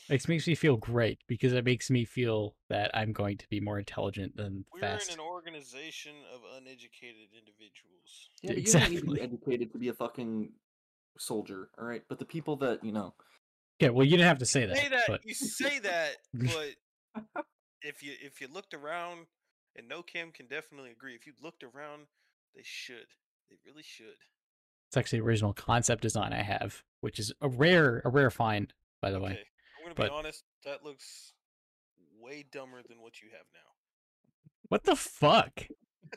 It 0.09 0.29
makes 0.29 0.47
me 0.47 0.55
feel 0.55 0.77
great 0.77 1.21
because 1.27 1.53
it 1.53 1.65
makes 1.65 1.91
me 1.91 2.05
feel 2.05 2.55
that 2.69 2.91
I'm 2.95 3.12
going 3.12 3.39
to 3.39 3.49
be 3.49 3.61
more 3.61 3.79
intelligent 3.79 4.37
than 4.37 4.65
We're 4.73 4.81
fast. 4.81 5.09
in 5.09 5.15
an 5.15 5.21
organization 5.21 6.15
of 6.35 6.41
uneducated 6.57 7.29
individuals. 7.39 8.31
Yeah, 8.43 8.51
but 8.53 8.59
you 8.62 8.73
don't 8.73 8.91
need 8.91 9.01
to 9.01 9.07
Exactly. 9.07 9.19
be 9.19 9.23
educated 9.23 9.73
to 9.73 9.79
be 9.79 9.89
a 9.89 9.95
fucking 9.95 10.51
soldier, 11.19 11.71
all 11.79 11.85
right? 11.85 12.03
But 12.09 12.19
the 12.19 12.25
people 12.25 12.57
that 12.57 12.85
you 12.85 12.93
know, 12.93 13.15
Yeah, 13.79 13.91
well, 13.91 14.05
you 14.05 14.12
didn't 14.12 14.29
have 14.29 14.39
to 14.39 14.47
say 14.47 14.67
that. 14.67 14.77
say 14.77 14.89
that 14.89 15.05
but 15.09 15.25
you 15.25 15.35
say 15.35 15.79
that, 15.79 16.17
but 16.35 17.25
if 17.83 18.03
you 18.03 18.12
if 18.23 18.41
you 18.41 18.49
looked 18.53 18.75
around, 18.75 19.27
and 19.77 19.89
No 19.89 20.03
Cam 20.03 20.31
can 20.33 20.47
definitely 20.47 20.91
agree. 20.91 21.15
If 21.15 21.27
you 21.27 21.33
looked 21.41 21.62
around, 21.62 22.07
they 22.55 22.62
should. 22.65 23.07
They 23.51 23.57
really 23.67 23.83
should. 23.83 24.17
it's 24.89 24.97
actually 24.97 25.21
original 25.21 25.53
concept 25.53 26.03
design 26.03 26.33
I 26.33 26.43
have, 26.43 26.83
which 27.01 27.19
is 27.19 27.33
a 27.41 27.49
rare, 27.49 28.03
a 28.05 28.09
rare 28.11 28.31
find, 28.31 28.73
by 29.01 29.11
the 29.11 29.19
Okay, 29.19 29.25
way. 29.27 29.39
Gonna 29.95 30.09
but- 30.09 30.15
be 30.15 30.19
honest. 30.19 30.45
That 30.65 30.85
looks 30.85 31.33
way 32.21 32.45
dumber 32.53 32.81
than 32.89 33.01
what 33.03 33.21
you 33.21 33.29
have 33.33 33.47
now. 33.55 33.61
What 34.69 34.85
the 34.85 34.97
fuck? 34.97 35.67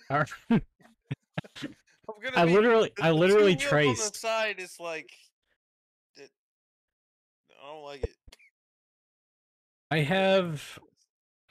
Are- 0.09 0.27
I'm 0.49 0.61
gonna. 2.23 2.37
I 2.37 2.45
be, 2.45 2.53
literally, 2.53 2.91
the- 2.95 3.03
I 3.03 3.11
literally 3.11 3.55
wheels 3.55 3.63
On 3.63 3.63
the 3.63 3.69
traced. 3.69 4.15
side 4.17 4.59
is 4.59 4.77
like. 4.79 5.11
It, 6.17 6.29
I 7.61 7.67
don't 7.71 7.83
like 7.83 8.03
it. 8.03 8.15
I 9.91 9.99
have, 9.99 10.79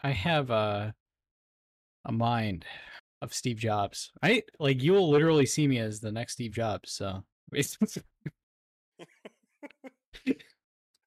I 0.02 0.10
have 0.10 0.50
a, 0.50 0.94
a 2.04 2.12
mind 2.12 2.64
of 3.22 3.32
Steve 3.34 3.56
Jobs. 3.58 4.10
I 4.22 4.42
like 4.58 4.82
you 4.82 4.92
will 4.92 5.08
literally 5.10 5.46
see 5.46 5.66
me 5.66 5.78
as 5.78 6.00
the 6.00 6.12
next 6.12 6.34
Steve 6.34 6.52
Jobs. 6.52 6.92
So 6.92 7.24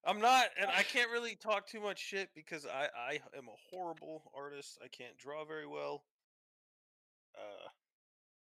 I'm 0.07 0.21
not, 0.21 0.45
and 0.59 0.69
I 0.75 0.83
can't 0.93 1.11
really 1.11 1.35
talk 1.35 1.67
too 1.67 1.81
much 1.81 1.99
shit 1.99 2.29
because 2.33 2.65
I 2.65 2.87
I 2.97 3.13
am 3.37 3.47
a 3.47 3.57
horrible 3.69 4.31
artist. 4.35 4.79
I 4.83 4.87
can't 4.87 5.17
draw 5.17 5.45
very 5.45 5.67
well. 5.67 6.05
Uh, 7.35 7.69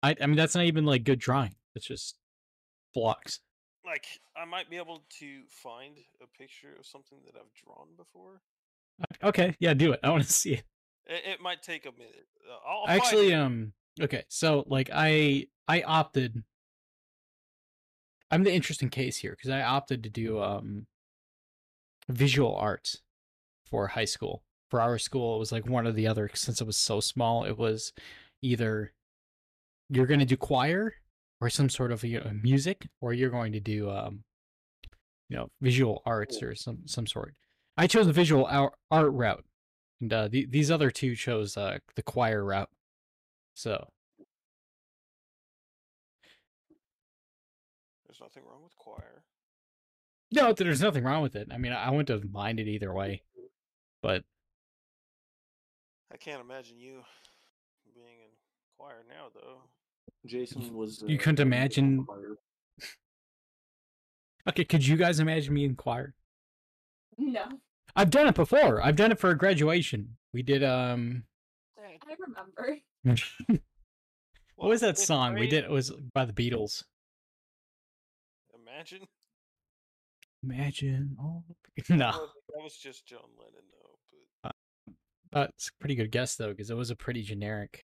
I, 0.02 0.16
I 0.20 0.26
mean 0.26 0.36
that's 0.36 0.54
not 0.54 0.64
even 0.64 0.86
like 0.86 1.04
good 1.04 1.18
drawing. 1.18 1.56
It's 1.74 1.86
just 1.86 2.16
blocks. 2.94 3.40
like 3.84 4.06
I 4.36 4.44
might 4.44 4.70
be 4.70 4.76
able 4.76 5.02
to 5.18 5.42
find 5.48 5.98
a 6.22 6.38
picture 6.38 6.74
of 6.78 6.86
something 6.86 7.18
that 7.26 7.38
I've 7.38 7.52
drawn 7.54 7.88
before. 7.96 8.40
Okay, 9.22 9.54
yeah, 9.58 9.74
do 9.74 9.92
it. 9.92 10.00
I 10.02 10.10
want 10.10 10.24
to 10.24 10.32
see 10.32 10.54
it. 10.54 10.64
It, 11.06 11.22
it 11.32 11.40
might 11.40 11.62
take 11.62 11.86
a 11.86 11.92
minute. 11.92 12.26
Uh, 12.48 12.68
I'll 12.68 12.84
Actually, 12.88 13.34
um, 13.34 13.72
okay, 14.00 14.24
so 14.28 14.64
like 14.68 14.90
I 14.92 15.46
I 15.66 15.82
opted. 15.82 16.42
I'm 18.30 18.44
the 18.44 18.52
interesting 18.52 18.90
case 18.90 19.16
here 19.16 19.32
because 19.32 19.50
I 19.50 19.62
opted 19.62 20.04
to 20.04 20.08
do 20.08 20.40
um 20.40 20.86
visual 22.10 22.54
arts 22.56 22.98
for 23.64 23.88
high 23.88 24.04
school. 24.04 24.42
For 24.68 24.80
our 24.80 24.98
school, 24.98 25.36
it 25.36 25.40
was 25.40 25.50
like 25.52 25.66
one 25.66 25.86
or 25.86 25.92
the 25.92 26.06
other. 26.06 26.30
Since 26.32 26.60
it 26.60 26.66
was 26.66 26.76
so 26.76 27.00
small, 27.00 27.44
it 27.44 27.58
was 27.58 27.92
either 28.40 28.92
you're 29.88 30.06
going 30.06 30.20
to 30.20 30.26
do 30.26 30.36
choir 30.36 30.94
or 31.40 31.50
some 31.50 31.68
sort 31.68 31.90
of 31.90 32.04
you 32.04 32.20
know, 32.20 32.30
music, 32.40 32.86
or 33.00 33.12
you're 33.12 33.30
going 33.30 33.52
to 33.52 33.60
do 33.60 33.90
um 33.90 34.22
you 35.28 35.36
know 35.36 35.50
visual 35.60 36.02
arts 36.04 36.42
or 36.42 36.54
some 36.54 36.80
some 36.86 37.06
sort. 37.06 37.34
I 37.76 37.86
chose 37.86 38.06
the 38.06 38.12
visual 38.12 38.44
ar- 38.46 38.74
art 38.90 39.12
route, 39.12 39.44
and 40.00 40.12
uh, 40.12 40.28
the, 40.28 40.46
these 40.46 40.70
other 40.70 40.90
two 40.90 41.16
chose 41.16 41.56
uh, 41.56 41.78
the 41.96 42.02
choir 42.02 42.44
route. 42.44 42.70
So 43.54 43.88
There's 48.06 48.20
nothing 48.20 48.42
wrong 48.44 48.62
with 48.64 48.76
choir. 48.76 49.19
No, 50.32 50.52
there's 50.52 50.80
nothing 50.82 51.04
wrong 51.04 51.22
with 51.22 51.36
it. 51.36 51.48
I 51.52 51.58
mean, 51.58 51.72
I 51.72 51.90
wouldn't 51.90 52.08
have 52.08 52.30
minded 52.30 52.68
either 52.68 52.92
way, 52.92 53.22
but 54.02 54.22
I 56.12 56.16
can't 56.16 56.40
imagine 56.40 56.78
you 56.78 57.02
being 57.94 58.18
in 58.24 58.30
choir 58.78 59.04
now, 59.08 59.26
though. 59.34 59.62
Jason 60.26 60.74
was. 60.74 61.02
You 61.06 61.16
uh, 61.16 61.20
couldn't 61.20 61.40
imagine- 61.40 62.06
Okay, 64.48 64.64
could 64.64 64.86
you 64.86 64.96
guys 64.96 65.20
imagine 65.20 65.52
me 65.52 65.64
in 65.64 65.76
choir? 65.76 66.14
No, 67.18 67.44
I've 67.94 68.10
done 68.10 68.26
it 68.26 68.34
before. 68.34 68.82
I've 68.82 68.96
done 68.96 69.12
it 69.12 69.18
for 69.18 69.30
a 69.30 69.36
graduation. 69.36 70.16
We 70.32 70.42
did 70.42 70.64
um 70.64 71.24
I 71.78 72.14
remember. 72.18 72.78
what 74.56 74.68
was 74.68 74.80
that 74.80 74.98
song? 74.98 75.34
We 75.34 75.46
did 75.46 75.64
it 75.64 75.70
was 75.70 75.90
by 75.90 76.24
the 76.24 76.32
Beatles. 76.32 76.84
Imagine. 78.66 79.06
Imagine 80.42 81.16
all 81.18 81.44
No. 81.88 82.10
that 82.12 82.62
was 82.62 82.76
just 82.76 83.06
John 83.06 83.20
Lennon, 83.38 83.64
though. 83.72 83.98
But 84.42 84.54
That's 85.32 85.68
a 85.68 85.72
pretty 85.80 85.94
good 85.94 86.10
guess 86.10 86.34
though, 86.36 86.48
because 86.50 86.70
it 86.70 86.76
was 86.76 86.90
a 86.90 86.96
pretty 86.96 87.22
generic. 87.22 87.84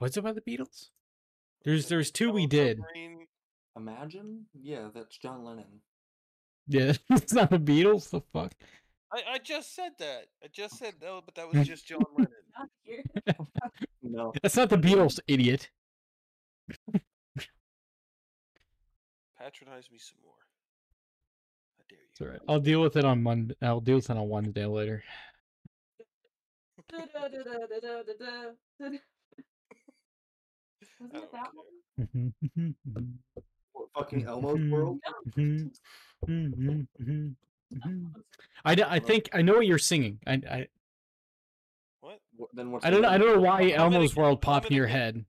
Was 0.00 0.16
it 0.16 0.24
by 0.24 0.32
the 0.32 0.40
Beatles? 0.40 0.88
There's 1.64 1.86
uh, 1.86 1.88
there's 1.90 2.10
two 2.10 2.32
we 2.32 2.46
did. 2.46 2.80
Imagine? 3.76 4.46
Yeah, 4.60 4.88
that's 4.94 5.16
John 5.16 5.44
Lennon. 5.44 5.80
Yeah, 6.66 6.94
it's 7.10 7.32
not 7.32 7.50
the 7.50 7.58
Beatles. 7.58 8.10
The 8.10 8.20
fuck. 8.32 8.52
I, 9.12 9.34
I 9.34 9.38
just 9.38 9.74
said 9.76 9.92
that. 9.98 10.26
I 10.42 10.48
just 10.52 10.78
said 10.78 10.94
no, 11.00 11.20
but 11.24 11.34
that 11.36 11.52
was 11.52 11.66
just 11.66 11.86
John 11.86 12.02
Lennon. 12.16 12.32
No. 14.02 14.32
That's 14.42 14.56
not 14.56 14.70
the 14.70 14.78
Beatles, 14.78 15.20
idiot. 15.28 15.70
Patronize 19.38 19.90
me 19.90 19.98
some 19.98 20.18
more. 20.24 20.31
I 22.22 22.24
dare 22.24 22.32
you. 22.32 22.36
It's 22.36 22.38
alright. 22.40 22.40
I'll 22.48 22.60
deal 22.60 22.80
with 22.82 22.96
it 22.96 23.04
on 23.04 23.22
Monday. 23.22 23.54
I'll 23.62 23.80
deal 23.80 23.96
with 23.96 24.10
it 24.10 24.16
on 24.16 24.28
Wednesday 24.28 24.66
later. 24.66 25.02
Wasn't 31.00 31.24
it 31.24 31.32
that 31.32 31.48
one? 31.54 32.74
What, 33.72 33.88
fucking 33.94 34.26
Elmo's 34.26 34.70
World? 34.70 34.98
I, 38.64 38.74
d- 38.74 38.84
I 38.86 38.98
think 38.98 39.28
I 39.32 39.42
know 39.42 39.54
what 39.54 39.66
you're 39.66 39.78
singing. 39.78 40.18
I 40.26 40.32
I, 40.32 40.66
What? 42.00 42.20
What, 42.36 42.50
then 42.54 42.70
what's 42.70 42.84
I 42.84 42.90
don't 42.90 43.02
know. 43.02 43.08
I 43.08 43.18
don't 43.18 43.34
know 43.34 43.40
why 43.40 43.62
Hum 43.62 43.68
it 43.70 43.78
Elmo's 43.78 44.12
again, 44.12 44.22
World 44.22 44.44
hum 44.44 44.52
popped 44.54 44.66
it 44.66 44.70
in 44.70 44.76
your 44.76 44.86
again. 44.86 44.96
head. 44.98 45.24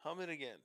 Hum 0.00 0.20
it 0.20 0.28
again. 0.28 0.58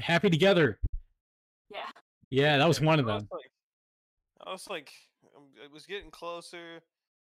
Happy 0.00 0.30
together. 0.30 0.78
Yeah. 1.70 1.78
Yeah, 2.30 2.58
that 2.58 2.68
was 2.68 2.80
one 2.80 3.00
of 3.00 3.06
them. 3.06 3.28
I 4.46 4.50
was 4.50 4.68
like, 4.68 4.90
um, 5.36 5.44
it 5.64 5.72
was 5.72 5.86
getting 5.86 6.10
closer, 6.10 6.80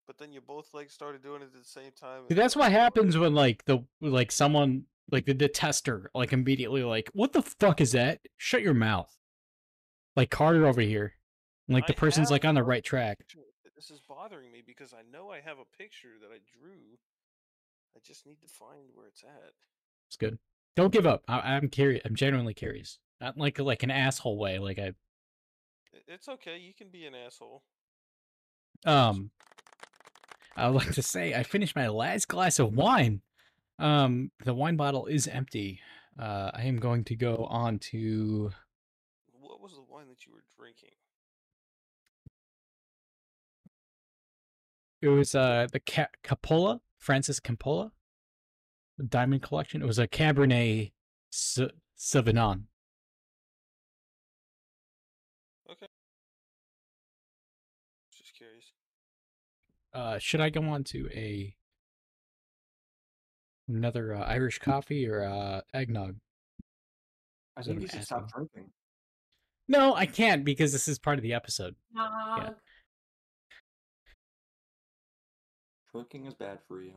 but 0.07 0.17
then 0.17 0.31
you 0.31 0.41
both 0.41 0.73
like 0.73 0.91
started 0.91 1.23
doing 1.23 1.41
it 1.41 1.45
at 1.45 1.53
the 1.53 1.63
same 1.63 1.91
time. 1.99 2.23
See, 2.29 2.35
that's 2.35 2.55
what 2.55 2.71
happens 2.71 3.17
when 3.17 3.33
like 3.33 3.65
the 3.65 3.83
like 4.01 4.31
someone 4.31 4.83
like 5.11 5.25
the, 5.25 5.33
the 5.33 5.47
tester 5.47 6.11
like 6.13 6.33
immediately 6.33 6.83
like 6.83 7.09
what 7.13 7.33
the 7.33 7.41
fuck 7.41 7.81
is 7.81 7.93
that? 7.93 8.19
Shut 8.37 8.61
your 8.61 8.73
mouth. 8.73 9.13
Like 10.15 10.29
Carter 10.29 10.67
over 10.67 10.81
here. 10.81 11.13
And, 11.67 11.75
like 11.75 11.87
the 11.87 11.93
I 11.93 11.97
person's 11.97 12.31
like 12.31 12.45
on 12.45 12.55
the 12.55 12.63
right 12.63 12.83
track. 12.83 13.19
picture. 13.19 13.39
This 13.79 13.91
is 13.91 14.01
bothering 14.01 14.51
me 14.51 14.61
because 14.65 14.93
I 14.93 15.03
know 15.09 15.31
I 15.31 15.39
have 15.39 15.57
a 15.57 15.77
picture 15.77 16.09
that 16.21 16.27
I 16.35 16.39
drew. 16.59 16.97
I 17.95 17.99
just 18.05 18.25
need 18.25 18.41
to 18.41 18.47
find 18.49 18.89
where 18.93 19.07
it's 19.07 19.23
at. 19.23 19.53
It's 20.09 20.17
good. 20.17 20.37
Don't 20.75 20.91
give 20.91 21.05
up. 21.07 21.23
I, 21.29 21.55
I'm 21.55 21.69
curious. 21.69 22.01
I'm 22.03 22.13
genuinely 22.13 22.53
curious. 22.53 22.99
Not 23.21 23.37
like 23.37 23.57
like 23.57 23.81
an 23.83 23.89
asshole 23.89 24.37
way. 24.37 24.59
Like 24.59 24.79
I 24.79 24.87
I- 24.87 24.93
It's 26.09 26.27
okay. 26.27 26.57
You 26.57 26.73
can 26.73 26.89
be 26.89 27.05
an 27.05 27.15
asshole. 27.15 27.63
um. 28.85 29.31
I 30.57 30.67
would 30.67 30.75
like 30.83 30.93
to 30.95 31.01
say 31.01 31.33
I 31.33 31.43
finished 31.43 31.77
my 31.77 31.87
last 31.87 32.27
glass 32.27 32.59
of 32.59 32.73
wine. 32.73 33.21
Um, 33.79 34.31
the 34.43 34.53
wine 34.53 34.75
bottle 34.75 35.05
is 35.05 35.25
empty. 35.25 35.79
Uh, 36.19 36.51
I 36.53 36.63
am 36.63 36.79
going 36.79 37.05
to 37.05 37.15
go 37.15 37.45
on 37.49 37.79
to 37.79 38.51
What 39.39 39.61
was 39.61 39.71
the 39.71 39.83
wine 39.89 40.09
that 40.09 40.25
you 40.25 40.33
were 40.33 40.43
drinking? 40.57 40.98
It 45.01 45.07
was 45.07 45.33
uh 45.35 45.67
the 45.71 45.79
Ca- 45.79 46.09
Coppola, 46.23 46.81
Francis 46.97 47.39
Coppola, 47.39 47.91
Diamond 49.07 49.41
Collection. 49.41 49.81
It 49.81 49.85
was 49.85 49.99
a 49.99 50.07
Cabernet 50.07 50.91
S- 51.33 51.59
Sauvignon. 51.97 52.63
Okay. 55.71 55.85
Just 58.11 58.35
curious. 58.35 58.73
Uh, 59.93 60.17
should 60.19 60.41
I 60.41 60.49
go 60.49 60.63
on 60.63 60.83
to 60.85 61.09
a 61.13 61.55
another 63.67 64.15
uh, 64.15 64.23
Irish 64.23 64.59
coffee 64.59 65.07
or 65.07 65.23
uh, 65.23 65.61
eggnog? 65.73 66.15
I 67.55 67.61
think 67.61 67.81
you 67.81 67.87
should 67.87 68.03
stop 68.03 68.23
asking. 68.25 68.49
drinking. 68.53 68.71
No, 69.67 69.93
I 69.93 70.05
can't 70.07 70.43
because 70.43 70.71
this 70.71 70.87
is 70.87 70.97
part 70.97 71.19
of 71.19 71.23
the 71.23 71.33
episode. 71.33 71.75
Nog. 71.93 72.55
Drinking 75.91 76.25
is 76.25 76.33
bad 76.33 76.59
for 76.67 76.81
you. 76.81 76.93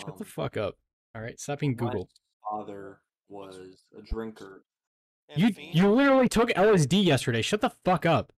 Shut 0.00 0.16
the 0.16 0.24
Um, 0.24 0.28
fuck 0.28 0.56
up. 0.56 0.76
All 1.14 1.22
right, 1.22 1.38
stop 1.40 1.60
being 1.60 1.74
Google. 1.76 2.08
my 2.42 2.50
father 2.50 3.00
was 3.28 3.84
a 3.96 4.02
drinker. 4.02 4.64
You 5.34 5.52
Fiend 5.52 5.74
you 5.74 5.90
literally 5.90 6.28
took 6.28 6.50
LSD 6.50 7.04
yesterday. 7.04 7.42
Shut 7.42 7.60
the 7.60 7.70
fuck 7.84 8.06
up. 8.06 8.32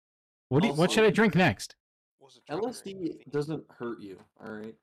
What 0.49 0.61
do 0.61 0.69
you, 0.69 0.73
what 0.73 0.91
should 0.91 1.03
I 1.03 1.09
drink 1.09 1.35
next? 1.35 1.75
was 2.19 2.37
a 2.37 2.51
drinker 2.51 2.67
and 2.67 2.75
LSD 2.75 3.31
doesn't 3.31 3.63
hurt 3.71 3.99
you, 3.99 4.19
all 4.43 4.51
right? 4.51 4.75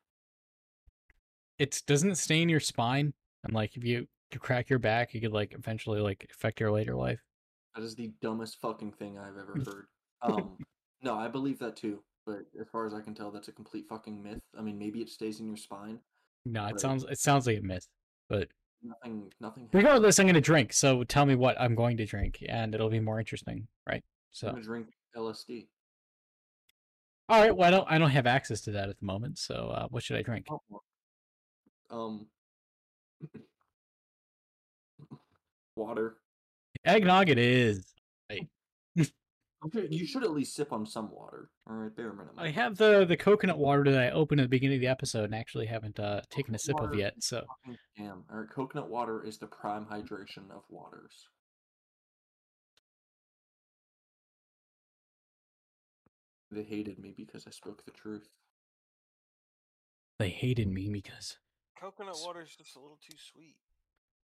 It 1.59 1.83
doesn't 1.87 2.11
it 2.11 2.19
stay 2.19 2.43
in 2.43 2.49
your 2.49 2.61
spine? 2.61 3.13
And 3.45 3.53
like 3.55 3.77
if 3.77 3.85
you 3.85 4.07
you 4.33 4.41
crack 4.41 4.69
your 4.69 4.79
back, 4.79 5.15
you 5.15 5.21
could 5.21 5.33
like 5.33 5.53
eventually 5.55 6.01
like 6.01 6.27
affect 6.31 6.61
your 6.61 6.73
later 6.73 6.95
life. 6.95 7.21
That 7.75 7.85
is 7.85 7.95
the 7.95 8.13
dumbest 8.21 8.61
fucking 8.61 8.93
thing 8.93 9.19
I've 9.19 9.37
ever 9.39 9.55
heard. 9.65 9.87
Um, 10.23 10.57
no, 11.03 11.15
I 11.15 11.29
believe 11.29 11.59
that 11.61 11.77
too. 11.77 12.03
But 12.27 12.47
as 12.59 12.67
far 12.73 12.87
as 12.87 12.95
I 12.95 13.01
can 13.01 13.15
tell, 13.15 13.31
that's 13.31 13.49
a 13.49 13.53
complete 13.53 13.87
fucking 13.89 14.23
myth. 14.23 14.41
I 14.59 14.63
mean, 14.63 14.79
maybe 14.79 15.01
it 15.01 15.11
stays 15.11 15.41
in 15.41 15.47
your 15.47 15.57
spine. 15.57 15.99
No, 16.47 16.67
it 16.67 16.81
sounds 16.81 17.05
it 17.05 17.19
sounds 17.19 17.47
like 17.47 17.59
a 17.59 17.63
myth. 17.63 17.87
But 18.29 18.49
Nothing, 18.83 19.33
nothing. 19.41 19.69
regardless, 19.73 20.19
I'm 20.19 20.27
gonna 20.27 20.41
drink. 20.41 20.73
So 20.73 21.05
tell 21.05 21.25
me 21.27 21.35
what 21.35 21.59
I'm 21.61 21.75
going 21.75 21.97
to 21.99 22.07
drink, 22.07 22.43
and 22.49 22.75
it'll 22.75 22.91
be 22.91 23.01
more 23.01 23.19
interesting, 23.19 23.67
right? 23.89 24.03
So 24.31 24.49
I'm 24.49 24.55
gonna 24.55 24.65
drink 24.65 24.89
LSD. 25.17 25.69
all 27.29 27.41
right. 27.41 27.55
Well, 27.57 27.69
I 27.69 27.71
don't 27.71 27.91
I 27.93 27.99
don't 27.99 28.11
have 28.11 28.27
access 28.27 28.61
to 28.63 28.71
that 28.73 28.89
at 28.91 28.99
the 28.99 29.07
moment. 29.07 29.39
So, 29.39 29.55
uh, 29.75 29.87
what 29.89 30.03
should 30.03 30.17
I 30.17 30.23
drink? 30.23 30.47
Oh. 30.51 30.61
Um, 31.91 32.27
water. 35.77 36.17
Eggnog. 36.85 37.29
It 37.31 37.39
is. 37.39 37.94
Okay, 39.67 39.89
you 39.91 40.07
should 40.07 40.25
at 40.25 40.31
least 40.33 40.55
sip 40.55 40.73
on 40.73 40.85
some 40.85 41.11
water. 41.11 41.49
All 41.69 41.77
right, 41.77 41.95
bare 41.97 42.13
minimum. 42.13 42.35
I 42.39 42.51
have 42.51 42.77
the 42.77 43.05
the 43.07 43.17
coconut 43.17 43.59
water 43.59 43.91
that 43.91 43.99
I 44.03 44.11
opened 44.11 44.41
at 44.41 44.45
the 44.45 44.49
beginning 44.49 44.77
of 44.77 44.81
the 44.83 44.89
episode, 44.89 45.25
and 45.25 45.35
actually 45.35 45.67
haven't 45.67 45.99
uh, 45.99 46.21
taken 46.29 46.55
a 46.55 46.59
Coconut 46.59 46.61
sip 46.61 46.81
of 46.81 46.95
yet. 46.95 47.15
So, 47.23 47.45
Damn. 47.97 48.25
All 48.31 48.41
right, 48.41 48.51
coconut 48.51 48.91
water 48.91 49.25
is 49.25 49.39
the 49.39 49.47
prime 49.47 49.87
hydration 49.87 50.51
of 50.51 50.65
waters. 50.69 51.29
They 56.51 56.63
hated 56.63 56.99
me 56.99 57.13
because 57.17 57.47
I 57.47 57.51
spoke 57.51 57.85
the 57.85 57.91
truth. 57.91 58.29
they 60.19 60.29
hated 60.29 60.69
me 60.69 60.89
because 60.89 61.39
Coconut 61.81 62.17
water 62.25 62.41
is 62.43 62.55
just 62.57 62.77
a 62.77 62.81
little 62.81 62.99
too 63.05 63.17
sweet. 63.33 63.57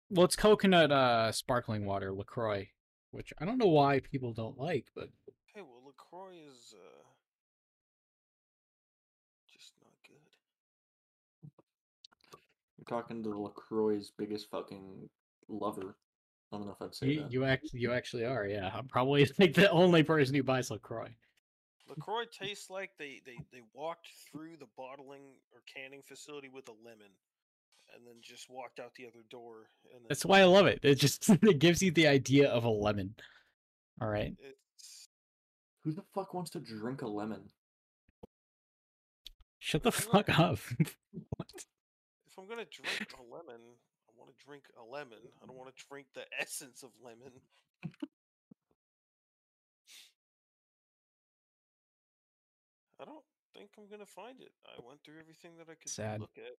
well, 0.10 0.26
it's 0.26 0.36
coconut 0.36 0.92
uh 0.92 1.32
sparkling 1.32 1.86
water, 1.86 2.14
Lacroix, 2.14 2.70
which 3.14 3.32
I 3.40 3.46
don't 3.46 3.60
know 3.60 3.68
why 3.68 4.00
people 4.00 4.34
don't 4.34 4.60
like, 4.60 4.88
but 4.96 5.10
Hey, 5.54 5.62
well, 5.62 5.84
Lacroix 5.86 6.34
is 6.34 6.74
uh, 6.74 7.04
just 9.52 9.74
not 9.82 9.94
good. 10.08 10.18
You're 12.78 12.86
talking 12.86 13.22
to 13.24 13.30
Lacroix's 13.30 14.12
biggest 14.18 14.50
fucking 14.50 15.08
lover. 15.48 15.96
I 16.52 16.58
don't 16.58 16.66
know 16.66 16.72
if 16.72 16.82
I'd 16.82 16.96
say 16.96 17.08
you, 17.08 17.22
that. 17.22 17.32
you 17.32 17.46
actually 17.46 17.80
you 17.82 17.94
actually 17.94 18.26
are. 18.26 18.48
Yeah, 18.48 18.72
I'm 18.74 18.88
probably 18.88 19.30
like 19.40 19.54
the 19.54 19.70
only 19.70 20.02
person 20.02 20.34
who 20.36 20.42
buys 20.42 20.72
Lacroix. 20.72 21.16
Lacroix 21.88 22.26
tastes 22.26 22.72
like 22.72 22.92
they, 22.98 23.22
they 23.26 23.38
they 23.52 23.62
walked 23.74 24.08
through 24.32 24.58
the 24.58 24.68
bottling 24.76 25.22
or 25.52 25.62
canning 25.72 26.02
facility 26.02 26.50
with 26.50 26.68
a 26.70 26.76
lemon, 26.84 27.12
and 27.96 28.06
then 28.06 28.16
just 28.22 28.50
walked 28.50 28.80
out 28.80 28.94
the 28.96 29.06
other 29.06 29.24
door. 29.30 29.70
And 29.92 30.02
then 30.02 30.06
That's 30.10 30.26
why 30.26 30.40
I 30.42 30.46
love 30.46 30.66
it. 30.68 30.80
It 30.84 30.96
just 30.96 31.30
it 31.44 31.60
gives 31.60 31.82
you 31.82 31.92
the 31.92 32.08
idea 32.08 32.50
of 32.50 32.64
a 32.64 32.70
lemon. 32.70 33.16
All 34.02 34.08
right. 34.08 34.34
It's 34.40 35.08
Who 35.84 35.92
the 35.94 36.04
fuck 36.14 36.34
wants 36.34 36.52
to 36.52 36.60
drink 36.60 37.02
a 37.02 37.08
lemon? 37.08 37.50
Shut 39.60 39.84
the 39.84 39.92
I'm 39.92 40.06
not- 40.14 40.26
fuck 40.28 40.40
up. 40.40 40.58
if 40.80 42.38
I'm 42.38 42.48
gonna 42.48 42.66
drink 42.66 43.14
a 43.18 43.24
lemon, 43.24 43.62
I 44.10 44.12
want 44.18 44.32
to 44.38 44.46
drink 44.46 44.64
a 44.80 44.84
lemon. 44.84 45.20
I 45.42 45.46
don't 45.46 45.58
want 45.58 45.76
to 45.76 45.86
drink 45.90 46.08
the 46.14 46.24
essence 46.40 46.84
of 46.84 46.90
lemon. 47.04 47.32
I 53.02 53.06
don't 53.06 53.24
think 53.56 53.70
I'm 53.78 53.88
gonna 53.90 54.06
find 54.06 54.40
it. 54.42 54.52
I 54.66 54.80
went 54.86 55.02
through 55.04 55.20
everything 55.20 55.52
that 55.58 55.70
I 55.70 55.76
could 55.76 55.90
Sad. 55.90 56.22
look 56.22 56.38
at. 56.38 56.54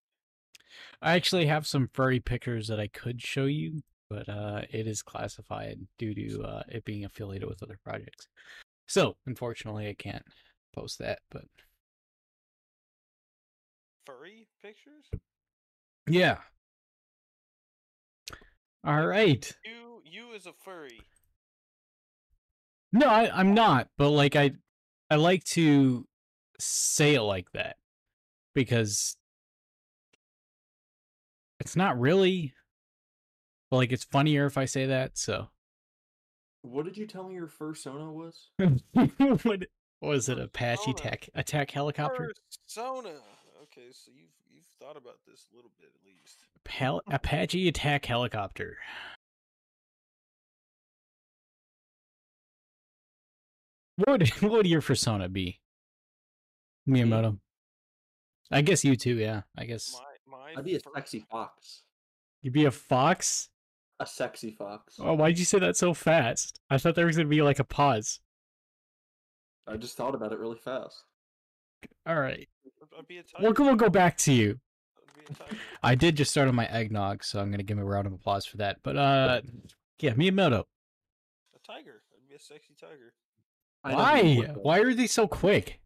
I 1.01 1.13
actually 1.15 1.45
have 1.47 1.67
some 1.67 1.89
furry 1.93 2.19
pictures 2.19 2.67
that 2.67 2.79
I 2.79 2.87
could 2.87 3.21
show 3.21 3.45
you, 3.45 3.81
but 4.09 4.27
uh, 4.29 4.61
it 4.71 4.87
is 4.87 5.01
classified 5.01 5.79
due 5.97 6.13
to 6.13 6.43
uh, 6.43 6.63
it 6.69 6.85
being 6.85 7.05
affiliated 7.05 7.47
with 7.47 7.63
other 7.63 7.79
projects. 7.83 8.27
So, 8.87 9.15
unfortunately, 9.25 9.87
I 9.87 9.93
can't 9.93 10.25
post 10.73 10.99
that. 10.99 11.19
But 11.31 11.45
Furry 14.05 14.47
pictures? 14.61 15.09
yeah. 16.07 16.37
All 18.85 19.05
right. 19.07 19.51
You 19.65 20.01
you 20.05 20.35
as 20.35 20.45
a 20.45 20.53
furry. 20.53 20.99
No, 22.93 23.07
I, 23.07 23.29
I'm 23.37 23.53
not. 23.53 23.89
But 23.97 24.09
like, 24.11 24.35
I, 24.35 24.51
I 25.09 25.15
like 25.15 25.43
to 25.45 26.07
say 26.59 27.15
it 27.15 27.21
like 27.21 27.51
that 27.53 27.77
because 28.53 29.17
it's 31.59 31.75
not 31.75 31.99
really. 31.99 32.53
But 33.71 33.77
like, 33.77 33.91
it's 33.91 34.03
funnier 34.03 34.45
if 34.45 34.57
I 34.57 34.65
say 34.65 34.85
that. 34.87 35.17
So. 35.17 35.47
What 36.61 36.85
did 36.85 36.97
you 36.97 37.05
tell 37.05 37.23
me 37.27 37.35
your 37.35 37.47
fursona 37.47 38.11
was? 38.11 38.49
what 38.93 39.67
was 40.01 40.29
it? 40.29 40.39
Apache 40.39 40.93
Persona. 40.93 40.95
attack 40.95 41.29
attack 41.35 41.71
helicopter? 41.71 42.31
Persona. 42.67 43.09
Okay, 43.63 43.89
so 43.91 44.11
you've 44.15 44.31
you've 44.51 44.65
thought 44.79 44.97
about 44.97 45.19
this 45.27 45.47
a 45.51 45.55
little 45.55 45.71
bit 45.79 45.89
at 45.93 46.05
least. 46.05 46.39
Pal- 46.63 47.01
Apache 47.07 47.67
attack 47.67 48.05
helicopter. 48.05 48.77
What 53.97 54.09
would 54.09 54.29
what 54.41 54.51
would 54.51 54.67
your 54.67 54.81
persona 54.81 55.29
be? 55.29 55.59
Miyamoto. 56.87 57.39
I 58.51 58.61
guess 58.61 58.83
you 58.83 58.95
too. 58.95 59.15
Yeah, 59.15 59.41
I 59.57 59.65
guess 59.65 59.93
My 59.93 60.14
my 60.45 60.59
I'd 60.59 60.65
be 60.65 60.75
a 60.75 60.79
fur- 60.79 60.91
sexy 60.95 61.25
fox. 61.29 61.83
you'd 62.41 62.53
be 62.53 62.65
a 62.65 62.71
fox. 62.71 63.49
A 63.99 64.05
sexy 64.05 64.51
fox. 64.51 64.95
Oh, 64.99 65.13
why'd 65.13 65.39
you 65.39 65.45
say 65.45 65.59
that 65.59 65.77
so 65.77 65.93
fast? 65.93 66.59
I 66.69 66.77
thought 66.77 66.95
there 66.95 67.05
was 67.05 67.15
gonna 67.15 67.29
be 67.29 67.41
like 67.41 67.59
a 67.59 67.63
pause. 67.63 68.19
I 69.67 69.77
just 69.77 69.97
thought 69.97 70.13
about 70.15 70.31
it 70.31 70.39
really 70.39 70.57
fast. 70.57 71.03
All 72.05 72.19
right, 72.19 72.47
I'd 72.97 73.07
be 73.07 73.17
a 73.17 73.23
tiger. 73.23 73.43
we'll 73.43 73.53
go, 73.53 73.63
we'll 73.63 73.75
go 73.75 73.89
back 73.89 74.17
to 74.19 74.33
you. 74.33 74.59
I'd 74.99 75.15
be 75.15 75.33
a 75.33 75.35
tiger. 75.35 75.57
I 75.83 75.95
did 75.95 76.17
just 76.17 76.31
start 76.31 76.47
on 76.47 76.55
my 76.55 76.67
eggnog, 76.67 77.23
so 77.23 77.39
I'm 77.39 77.49
gonna 77.51 77.63
give 77.63 77.77
him 77.77 77.83
a 77.83 77.87
round 77.87 78.05
of 78.07 78.13
applause 78.13 78.45
for 78.45 78.57
that. 78.57 78.77
But 78.83 78.97
uh, 78.97 79.41
yeah, 79.99 80.11
Miyamoto. 80.11 80.29
A 80.29 80.31
motto. 80.31 80.67
A 81.55 81.59
tiger. 81.65 82.01
I'd 82.13 82.29
be 82.29 82.35
a 82.35 82.39
sexy 82.39 82.75
tiger. 82.79 83.13
I 83.83 83.91
know 83.91 84.21
who 84.21 84.27
you 84.27 84.41
Why? 84.41 84.53
Why 84.55 84.79
are 84.79 84.93
they 84.93 85.07
so 85.07 85.27
quick? 85.27 85.79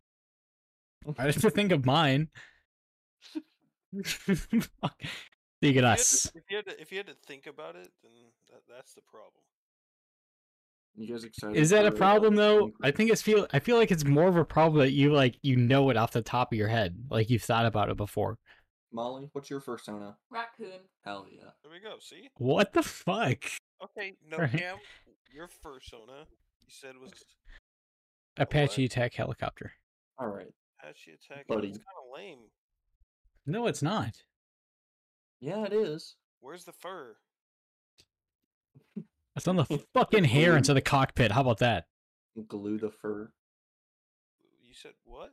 I 1.17 1.23
have 1.23 1.41
to 1.41 1.49
think 1.49 1.71
of 1.71 1.85
mine. 1.85 2.29
Fuck. 4.03 5.01
Think 5.61 5.75
of 5.75 5.75
If 5.75 5.75
you, 5.75 5.81
had 5.81 5.83
us. 5.85 6.31
if, 6.35 6.43
you 6.49 6.55
had 6.57 6.65
to, 6.67 6.81
if 6.81 6.91
you 6.91 6.97
had 6.97 7.07
to 7.07 7.15
think 7.25 7.47
about 7.47 7.75
it, 7.75 7.89
then 8.03 8.11
that, 8.49 8.61
that's 8.73 8.93
the 8.93 9.01
problem. 9.01 9.43
You 10.95 11.07
guys 11.07 11.23
excited? 11.23 11.55
Is 11.57 11.69
that 11.69 11.85
a 11.85 11.91
problem 11.91 12.35
though? 12.35 12.71
I 12.81 12.91
think 12.91 13.11
it's 13.11 13.21
feel. 13.21 13.47
I 13.53 13.59
feel 13.59 13.77
like 13.77 13.91
it's 13.91 14.05
more 14.05 14.27
of 14.27 14.35
a 14.35 14.43
problem 14.45 14.79
that 14.79 14.91
you 14.91 15.13
like. 15.13 15.35
You 15.41 15.55
know 15.55 15.89
it 15.89 15.97
off 15.97 16.11
the 16.11 16.21
top 16.21 16.51
of 16.51 16.57
your 16.57 16.67
head, 16.67 16.97
like 17.09 17.29
you've 17.29 17.43
thought 17.43 17.65
about 17.65 17.89
it 17.89 17.97
before. 17.97 18.37
Molly, 18.91 19.29
what's 19.33 19.49
your 19.49 19.61
fursona? 19.61 20.15
Raccoon. 20.31 20.79
Hell 21.05 21.27
yeah. 21.31 21.51
There 21.61 21.71
we 21.71 21.79
go. 21.79 21.97
See? 21.99 22.29
What 22.37 22.73
the 22.73 22.81
fuck? 22.83 23.43
Okay, 23.83 24.13
no 24.29 24.37
Right. 24.39 24.51
cam. 24.51 24.77
Your 25.31 25.47
fursona, 25.47 26.25
you 26.61 26.67
said 26.69 26.97
was 26.99 27.11
Apache 28.37 28.85
attack 28.85 29.13
helicopter. 29.13 29.73
All 30.17 30.27
right. 30.27 30.47
Apache 30.81 31.11
attack. 31.11 31.47
Buddy. 31.47 31.69
It's 31.69 31.77
kind 31.77 31.85
of 32.03 32.17
lame. 32.17 32.39
No, 33.45 33.67
it's 33.67 33.81
not. 33.81 34.23
Yeah, 35.41 35.63
it 35.65 35.73
is. 35.73 36.15
Where's 36.39 36.65
the 36.65 36.73
fur? 36.73 37.15
It's 39.35 39.47
on 39.47 39.55
the 39.55 39.65
fucking 39.93 40.25
hair 40.25 40.57
into 40.57 40.73
the 40.73 40.81
cockpit. 40.81 41.31
How 41.31 41.39
about 41.41 41.59
that? 41.59 41.85
Glue 42.49 42.77
the 42.77 42.91
fur. 42.91 43.31
You 44.61 44.73
said 44.73 44.91
what? 45.05 45.31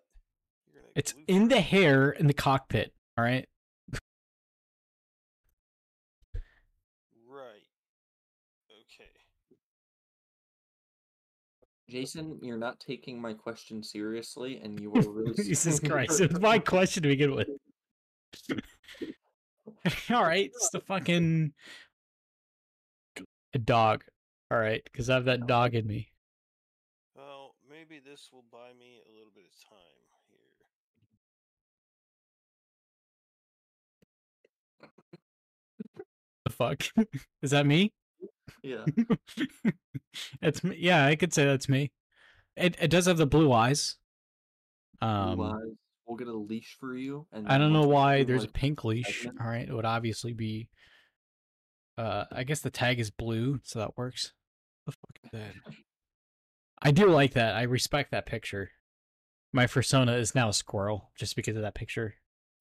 You're 0.73 0.81
gonna 0.83 0.93
It's 0.95 1.13
in 1.27 1.49
fur? 1.49 1.57
the 1.57 1.61
hair 1.61 2.11
in 2.11 2.29
the 2.29 2.33
cockpit. 2.35 2.93
All 3.19 3.25
right. 3.25 3.49
Right. 7.29 7.67
Okay. 8.71 9.11
Jason, 11.89 12.39
you're 12.43 12.59
not 12.59 12.79
taking 12.79 13.21
my 13.21 13.33
question 13.33 13.83
seriously, 13.83 14.61
and 14.63 14.79
you 14.79 14.93
are 14.95 15.03
really. 15.11 15.35
Jesus 15.37 15.81
Christ! 15.81 16.21
It 16.21 16.33
was 16.33 16.41
my 16.41 16.61
question 16.61 17.03
to 17.03 17.09
begin 17.09 17.35
with. 17.35 17.49
All 20.11 20.23
right, 20.23 20.51
it's 20.55 20.71
the 20.71 20.81
fucking 20.81 21.53
a 23.55 23.59
dog. 23.59 24.05
All 24.51 24.59
right, 24.59 24.83
because 24.85 25.11
I 25.11 25.15
have 25.15 25.25
that 25.25 25.47
dog 25.47 25.75
in 25.75 25.87
me. 25.87 26.13
Well, 27.17 27.55
maybe 27.69 28.01
this 28.05 28.29
will 28.33 28.45
buy 28.51 28.73
me 28.79 29.01
a 29.07 29.13
little 29.13 29.33
bit 29.35 29.45
of 29.45 29.69
time 29.69 29.79
here. 34.81 34.91
The 36.45 36.53
fuck 36.53 36.85
is 37.43 37.51
that 37.51 37.67
me? 37.67 37.93
Yeah. 38.63 38.85
It's 40.41 40.65
me. 40.65 40.77
Yeah, 40.79 41.05
I 41.05 41.15
could 41.15 41.35
say 41.35 41.45
that's 41.45 41.69
me. 41.69 41.93
It 42.57 42.75
it 42.81 42.89
does 42.89 43.05
have 43.05 43.19
the 43.19 43.27
blue 43.27 43.53
eyes. 43.53 43.97
Um, 45.03 45.37
Blue 45.37 45.45
eyes. 45.45 45.77
We'll 46.07 46.17
get 46.17 46.29
a 46.29 46.37
leash 46.37 46.77
for 46.79 46.97
you. 46.97 47.27
And 47.33 47.49
I 47.49 47.59
don't 47.59 47.73
know 47.73 47.87
why 47.87 48.23
there's 48.23 48.45
a 48.45 48.49
pink 48.49 48.85
leash. 48.85 49.27
All 49.27 49.47
right, 49.47 49.69
it 49.69 49.73
would 49.73 49.85
obviously 49.85 50.33
be. 50.33 50.69
Uh, 51.99 52.25
I 52.31 52.45
guess 52.45 52.61
the 52.61 52.71
tag 52.71 53.01
is 53.01 53.11
blue, 53.11 53.61
so 53.65 53.79
that 53.79 53.97
works. 53.97 54.33
The 54.87 54.93
fuck 54.93 55.19
is 55.25 55.31
that? 55.33 55.75
I 56.81 56.91
do 56.93 57.07
like 57.07 57.35
that. 57.35 57.57
I 57.57 57.63
respect 57.63 58.13
that 58.13 58.27
picture. 58.27 58.71
My 59.53 59.67
persona 59.67 60.13
is 60.13 60.35
now 60.35 60.51
a 60.51 60.53
squirrel 60.53 61.11
just 61.17 61.35
because 61.35 61.57
of 61.57 61.63
that 61.63 61.75
picture. 61.75 62.15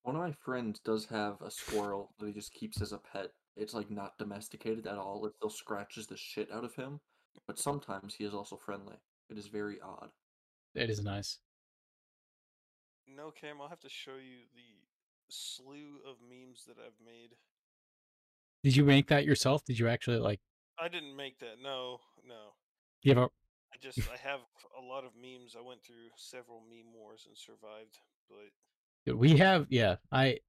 One 0.03 0.15
of 0.15 0.21
my 0.21 0.33
friends 0.43 0.79
does 0.79 1.05
have 1.07 1.41
a 1.41 1.51
squirrel 1.51 2.13
that 2.19 2.27
he 2.27 2.33
just 2.33 2.53
keeps 2.53 2.81
as 2.81 2.93
a 2.93 2.97
pet. 2.97 3.31
It's 3.57 3.73
like 3.73 3.91
not 3.91 4.17
domesticated 4.17 4.87
at 4.87 4.97
all. 4.97 5.25
It 5.25 5.33
still 5.35 5.49
scratches 5.49 6.07
the 6.07 6.17
shit 6.17 6.51
out 6.51 6.63
of 6.63 6.75
him, 6.75 6.99
but 7.47 7.59
sometimes 7.59 8.15
he 8.15 8.23
is 8.23 8.33
also 8.33 8.55
friendly. 8.55 8.95
It 9.29 9.37
is 9.37 9.47
very 9.47 9.77
odd. 9.81 10.09
It 10.73 10.89
is 10.89 11.03
nice. 11.03 11.39
No, 13.07 13.31
Cam, 13.31 13.61
I'll 13.61 13.69
have 13.69 13.79
to 13.81 13.89
show 13.89 14.15
you 14.15 14.45
the 14.55 14.85
slew 15.29 15.99
of 16.07 16.17
memes 16.27 16.65
that 16.67 16.77
I've 16.79 17.05
made. 17.05 17.35
Did 18.63 18.75
you 18.75 18.83
make 18.83 19.07
that 19.07 19.25
yourself? 19.25 19.63
Did 19.63 19.77
you 19.77 19.87
actually 19.87 20.17
like? 20.17 20.39
I 20.79 20.87
didn't 20.87 21.15
make 21.15 21.39
that. 21.39 21.57
No, 21.61 21.99
no. 22.27 22.53
You 23.03 23.13
have 23.13 23.23
a 23.23 23.29
I 23.73 23.77
just 23.79 23.99
I 24.09 24.17
have 24.27 24.39
a 24.77 24.81
lot 24.81 25.03
of 25.03 25.11
memes. 25.15 25.55
I 25.57 25.61
went 25.61 25.83
through 25.83 26.09
several 26.15 26.61
meme 26.69 26.93
wars 26.93 27.25
and 27.27 27.37
survived, 27.37 27.99
but 28.29 29.15
We 29.15 29.37
have, 29.37 29.67
yeah. 29.69 29.97
I, 30.11 30.39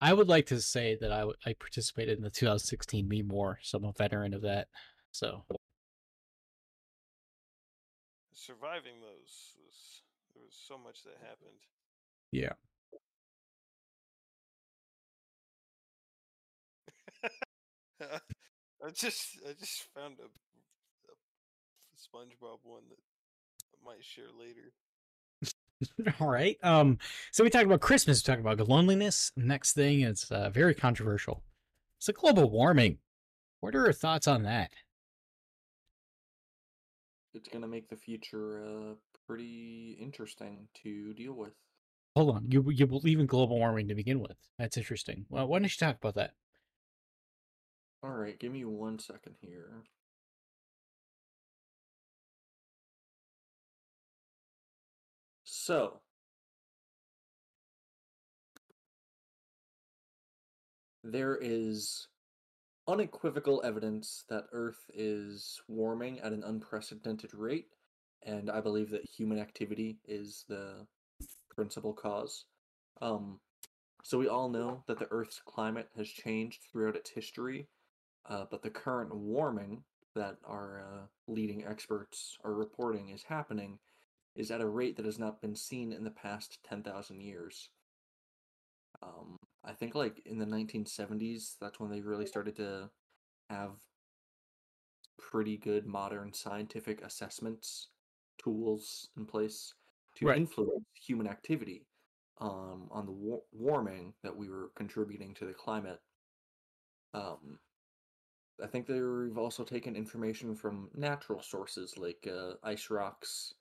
I 0.00 0.12
would 0.12 0.28
like 0.28 0.46
to 0.46 0.60
say 0.60 0.96
that 1.00 1.12
I, 1.12 1.24
I 1.44 1.54
participated 1.54 2.16
in 2.16 2.24
the 2.24 2.30
2016 2.30 3.06
meme 3.08 3.28
war, 3.28 3.58
so 3.62 3.78
I'm 3.78 3.84
a 3.84 3.92
veteran 3.92 4.34
of 4.34 4.42
that. 4.42 4.68
So 5.12 5.44
surviving 8.32 9.00
those 9.02 9.54
was 9.60 10.02
there 10.34 10.44
was 10.44 10.56
so 10.56 10.78
much 10.78 11.02
that 11.04 11.18
happened. 11.20 11.60
Yeah, 12.32 12.52
I 18.00 18.90
just 18.94 19.38
I 19.48 19.52
just 19.58 19.86
found 19.94 20.18
a, 20.20 20.24
a 20.24 21.96
SpongeBob 21.96 22.58
one 22.62 22.82
that 22.88 22.98
I 23.74 23.84
might 23.84 24.04
share 24.04 24.26
later. 24.38 24.72
all 26.20 26.28
right. 26.28 26.56
Um, 26.62 26.98
so 27.30 27.44
we 27.44 27.50
talked 27.50 27.66
about 27.66 27.80
Christmas. 27.80 28.22
We 28.22 28.32
talked 28.32 28.40
about 28.40 28.68
loneliness. 28.68 29.32
Next 29.36 29.72
thing 29.72 30.02
is 30.02 30.30
uh, 30.30 30.50
very 30.50 30.74
controversial. 30.74 31.42
It's 31.98 32.08
a 32.08 32.12
global 32.12 32.50
warming. 32.50 32.98
What 33.60 33.74
are 33.74 33.84
your 33.84 33.92
thoughts 33.92 34.26
on 34.26 34.42
that? 34.44 34.70
It's 37.34 37.48
gonna 37.48 37.68
make 37.68 37.88
the 37.88 37.96
future 37.96 38.62
uh, 38.64 38.94
pretty 39.26 39.96
interesting 40.00 40.68
to 40.82 41.14
deal 41.14 41.34
with. 41.34 41.54
Hold 42.16 42.36
on, 42.36 42.50
you 42.50 42.68
you 42.70 42.86
believe 42.86 43.20
in 43.20 43.26
global 43.26 43.58
warming 43.58 43.88
to 43.88 43.94
begin 43.94 44.20
with? 44.20 44.36
That's 44.58 44.76
interesting. 44.76 45.26
Well, 45.28 45.46
why 45.48 45.58
don't 45.58 45.64
you 45.64 45.86
talk 45.86 45.96
about 45.96 46.14
that? 46.16 46.32
All 48.02 48.10
right, 48.10 48.38
give 48.38 48.52
me 48.52 48.64
one 48.64 48.98
second 48.98 49.36
here. 49.40 49.84
So, 55.44 56.00
there 61.04 61.36
is 61.40 62.08
unequivocal 62.88 63.62
evidence 63.64 64.24
that 64.28 64.46
Earth 64.52 64.90
is 64.94 65.60
warming 65.68 66.20
at 66.20 66.32
an 66.32 66.42
unprecedented 66.44 67.34
rate, 67.34 67.68
and 68.22 68.50
I 68.50 68.60
believe 68.60 68.90
that 68.90 69.04
human 69.04 69.38
activity 69.38 69.98
is 70.06 70.44
the 70.48 70.86
principal 71.60 71.92
cause. 71.92 72.46
Um, 73.02 73.38
so 74.02 74.16
we 74.16 74.28
all 74.28 74.48
know 74.48 74.82
that 74.88 74.98
the 74.98 75.08
Earth's 75.10 75.42
climate 75.44 75.90
has 75.94 76.08
changed 76.08 76.60
throughout 76.72 76.96
its 76.96 77.10
history, 77.10 77.68
uh, 78.26 78.46
but 78.50 78.62
the 78.62 78.70
current 78.70 79.14
warming 79.14 79.82
that 80.14 80.38
our 80.42 80.80
uh, 80.80 81.00
leading 81.28 81.62
experts 81.66 82.38
are 82.44 82.54
reporting 82.54 83.10
is 83.10 83.24
happening 83.24 83.78
is 84.34 84.50
at 84.50 84.62
a 84.62 84.66
rate 84.66 84.96
that 84.96 85.04
has 85.04 85.18
not 85.18 85.42
been 85.42 85.54
seen 85.54 85.92
in 85.92 86.02
the 86.02 86.10
past 86.10 86.60
10,000 86.66 87.20
years. 87.20 87.68
Um, 89.02 89.36
I 89.62 89.72
think 89.72 89.94
like 89.94 90.22
in 90.24 90.38
the 90.38 90.46
1970s, 90.46 91.56
that's 91.60 91.78
when 91.78 91.90
they 91.90 92.00
really 92.00 92.26
started 92.26 92.56
to 92.56 92.88
have 93.50 93.72
pretty 95.18 95.58
good 95.58 95.84
modern 95.84 96.32
scientific 96.32 97.04
assessments 97.04 97.88
tools 98.42 99.10
in 99.18 99.26
place 99.26 99.74
to 100.16 100.26
Right. 100.26 100.36
influence 100.36 100.84
human 100.94 101.26
activity 101.26 101.86
um, 102.40 102.88
on 102.90 103.06
the 103.06 103.12
war- 103.12 103.44
warming 103.52 104.14
that 104.22 104.36
we 104.36 104.48
were 104.48 104.70
contributing 104.74 105.34
to 105.34 105.46
the 105.46 105.54
climate. 105.54 106.00
Um, 107.12 107.58
I 108.62 108.66
think 108.66 108.86
they've 108.86 109.38
also 109.38 109.64
taken 109.64 109.96
information 109.96 110.54
from 110.54 110.90
natural 110.94 111.42
sources 111.42 111.96
like 111.96 112.28
uh, 112.30 112.54
ice 112.62 112.90
rocks, 112.90 113.54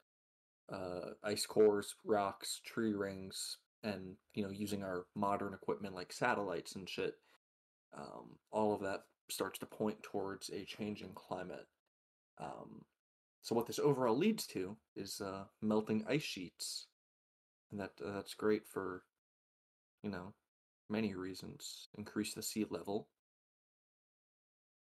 uh, 0.71 1.11
ice 1.23 1.45
cores, 1.45 1.95
rocks, 2.03 2.61
tree 2.65 2.93
rings, 2.93 3.57
and 3.83 4.15
you 4.33 4.43
know 4.43 4.49
using 4.49 4.83
our 4.83 5.05
modern 5.15 5.53
equipment 5.53 5.95
like 5.95 6.11
satellites 6.11 6.75
and 6.75 6.89
shit. 6.89 7.15
Um, 7.97 8.37
all 8.51 8.73
of 8.73 8.81
that 8.81 9.03
starts 9.29 9.57
to 9.59 9.65
point 9.65 10.01
towards 10.03 10.49
a 10.49 10.65
changing 10.65 11.13
climate. 11.15 11.67
Um, 12.39 12.83
so 13.41 13.55
what 13.55 13.65
this 13.67 13.79
overall 13.79 14.17
leads 14.17 14.45
to 14.47 14.75
is 14.95 15.21
uh, 15.21 15.45
melting 15.61 16.05
ice 16.07 16.23
sheets, 16.23 16.87
and 17.71 17.79
that 17.79 17.91
uh, 18.05 18.11
that's 18.13 18.33
great 18.33 18.67
for, 18.67 19.03
you 20.03 20.09
know, 20.09 20.33
many 20.89 21.15
reasons. 21.15 21.87
Increase 21.97 22.33
the 22.33 22.43
sea 22.43 22.65
level. 22.69 23.07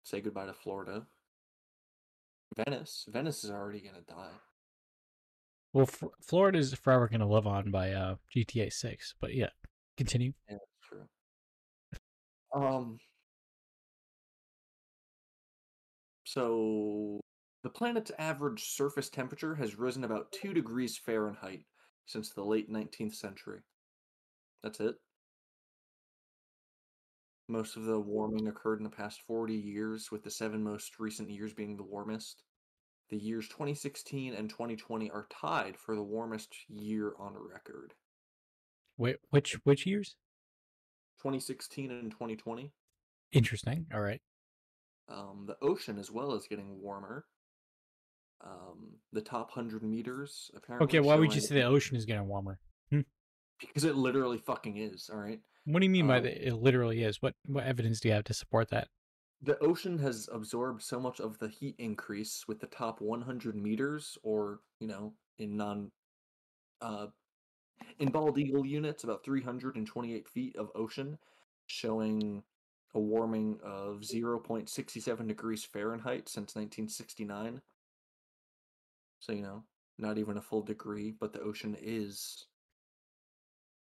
Say 0.02 0.20
goodbye 0.20 0.46
to 0.46 0.54
Florida. 0.54 1.06
Venice. 2.56 3.06
Venice 3.08 3.44
is 3.44 3.50
already 3.50 3.80
gonna 3.80 4.02
die. 4.08 4.36
Well, 5.72 5.84
F- 5.84 6.04
Florida 6.22 6.58
is 6.58 6.72
forever 6.74 7.08
to 7.08 7.26
live 7.26 7.46
on 7.46 7.70
by 7.70 7.92
uh, 7.92 8.16
GTA 8.34 8.72
6, 8.72 9.14
but 9.20 9.34
yeah, 9.34 9.50
continue. 9.96 10.32
Yeah, 10.48 10.56
that's 10.56 10.88
true. 10.88 11.08
Um. 12.54 12.98
So 16.24 17.22
the 17.62 17.70
planet's 17.70 18.12
average 18.18 18.64
surface 18.64 19.08
temperature 19.08 19.54
has 19.56 19.78
risen 19.78 20.04
about 20.04 20.32
two 20.32 20.54
degrees 20.54 20.96
Fahrenheit 20.96 21.64
since 22.06 22.30
the 22.30 22.44
late 22.44 22.70
19th 22.70 23.14
century. 23.14 23.60
That's 24.62 24.80
it. 24.80 24.94
Most 27.48 27.76
of 27.76 27.84
the 27.84 27.98
warming 27.98 28.48
occurred 28.48 28.78
in 28.78 28.84
the 28.84 28.90
past 28.90 29.22
40 29.26 29.54
years, 29.54 30.10
with 30.12 30.22
the 30.22 30.30
seven 30.30 30.62
most 30.62 31.00
recent 31.00 31.30
years 31.30 31.54
being 31.54 31.76
the 31.76 31.82
warmest. 31.82 32.42
The 33.10 33.16
years 33.16 33.48
2016 33.48 34.34
and 34.34 34.50
2020 34.50 35.10
are 35.10 35.26
tied 35.30 35.76
for 35.78 35.96
the 35.96 36.02
warmest 36.02 36.54
year 36.68 37.14
on 37.18 37.34
record. 37.34 37.94
Wait, 38.98 39.16
which 39.30 39.58
which 39.64 39.86
years? 39.86 40.16
2016 41.18 41.90
and 41.90 42.10
2020. 42.10 42.70
Interesting. 43.32 43.86
All 43.94 44.02
right. 44.02 44.20
Um, 45.08 45.46
the 45.46 45.56
ocean 45.62 45.98
as 45.98 46.10
well 46.10 46.34
is 46.34 46.46
getting 46.46 46.82
warmer. 46.82 47.24
Um, 48.44 48.92
the 49.12 49.20
top 49.20 49.56
100 49.56 49.82
meters 49.82 50.50
apparently. 50.54 50.84
Okay, 50.84 51.00
why 51.00 51.16
would 51.16 51.34
you 51.34 51.40
say 51.40 51.56
the 51.56 51.64
ocean 51.64 51.96
is 51.96 52.04
getting 52.04 52.28
warmer? 52.28 52.58
Because 53.60 53.82
it 53.82 53.96
literally 53.96 54.38
fucking 54.38 54.76
is, 54.76 55.10
all 55.12 55.18
right? 55.18 55.40
What 55.64 55.80
do 55.80 55.86
you 55.86 55.90
mean 55.90 56.06
by 56.06 56.18
Um, 56.18 56.22
the, 56.22 56.48
it 56.48 56.54
literally 56.54 57.02
is? 57.02 57.20
What 57.20 57.34
what 57.46 57.64
evidence 57.64 57.98
do 57.98 58.08
you 58.08 58.14
have 58.14 58.24
to 58.24 58.34
support 58.34 58.68
that? 58.70 58.88
The 59.42 59.58
ocean 59.58 59.98
has 59.98 60.28
absorbed 60.32 60.82
so 60.82 61.00
much 61.00 61.20
of 61.20 61.38
the 61.38 61.48
heat 61.48 61.74
increase 61.78 62.46
with 62.46 62.60
the 62.60 62.66
top 62.68 63.00
100 63.00 63.56
meters, 63.56 64.16
or, 64.22 64.60
you 64.78 64.86
know, 64.88 65.14
in 65.38 65.56
non. 65.56 65.90
Uh, 66.80 67.08
in 67.98 68.10
bald 68.10 68.38
eagle 68.38 68.64
units, 68.64 69.04
about 69.04 69.24
328 69.24 70.28
feet 70.28 70.56
of 70.56 70.70
ocean, 70.74 71.18
showing 71.66 72.42
a 72.94 73.00
warming 73.00 73.58
of 73.62 74.00
0.67 74.00 75.28
degrees 75.28 75.64
Fahrenheit 75.64 76.28
since 76.28 76.54
1969. 76.54 77.60
So, 79.20 79.32
you 79.32 79.42
know, 79.42 79.64
not 79.98 80.18
even 80.18 80.36
a 80.36 80.42
full 80.42 80.62
degree, 80.62 81.12
but 81.18 81.32
the 81.32 81.40
ocean 81.40 81.76
is 81.80 82.46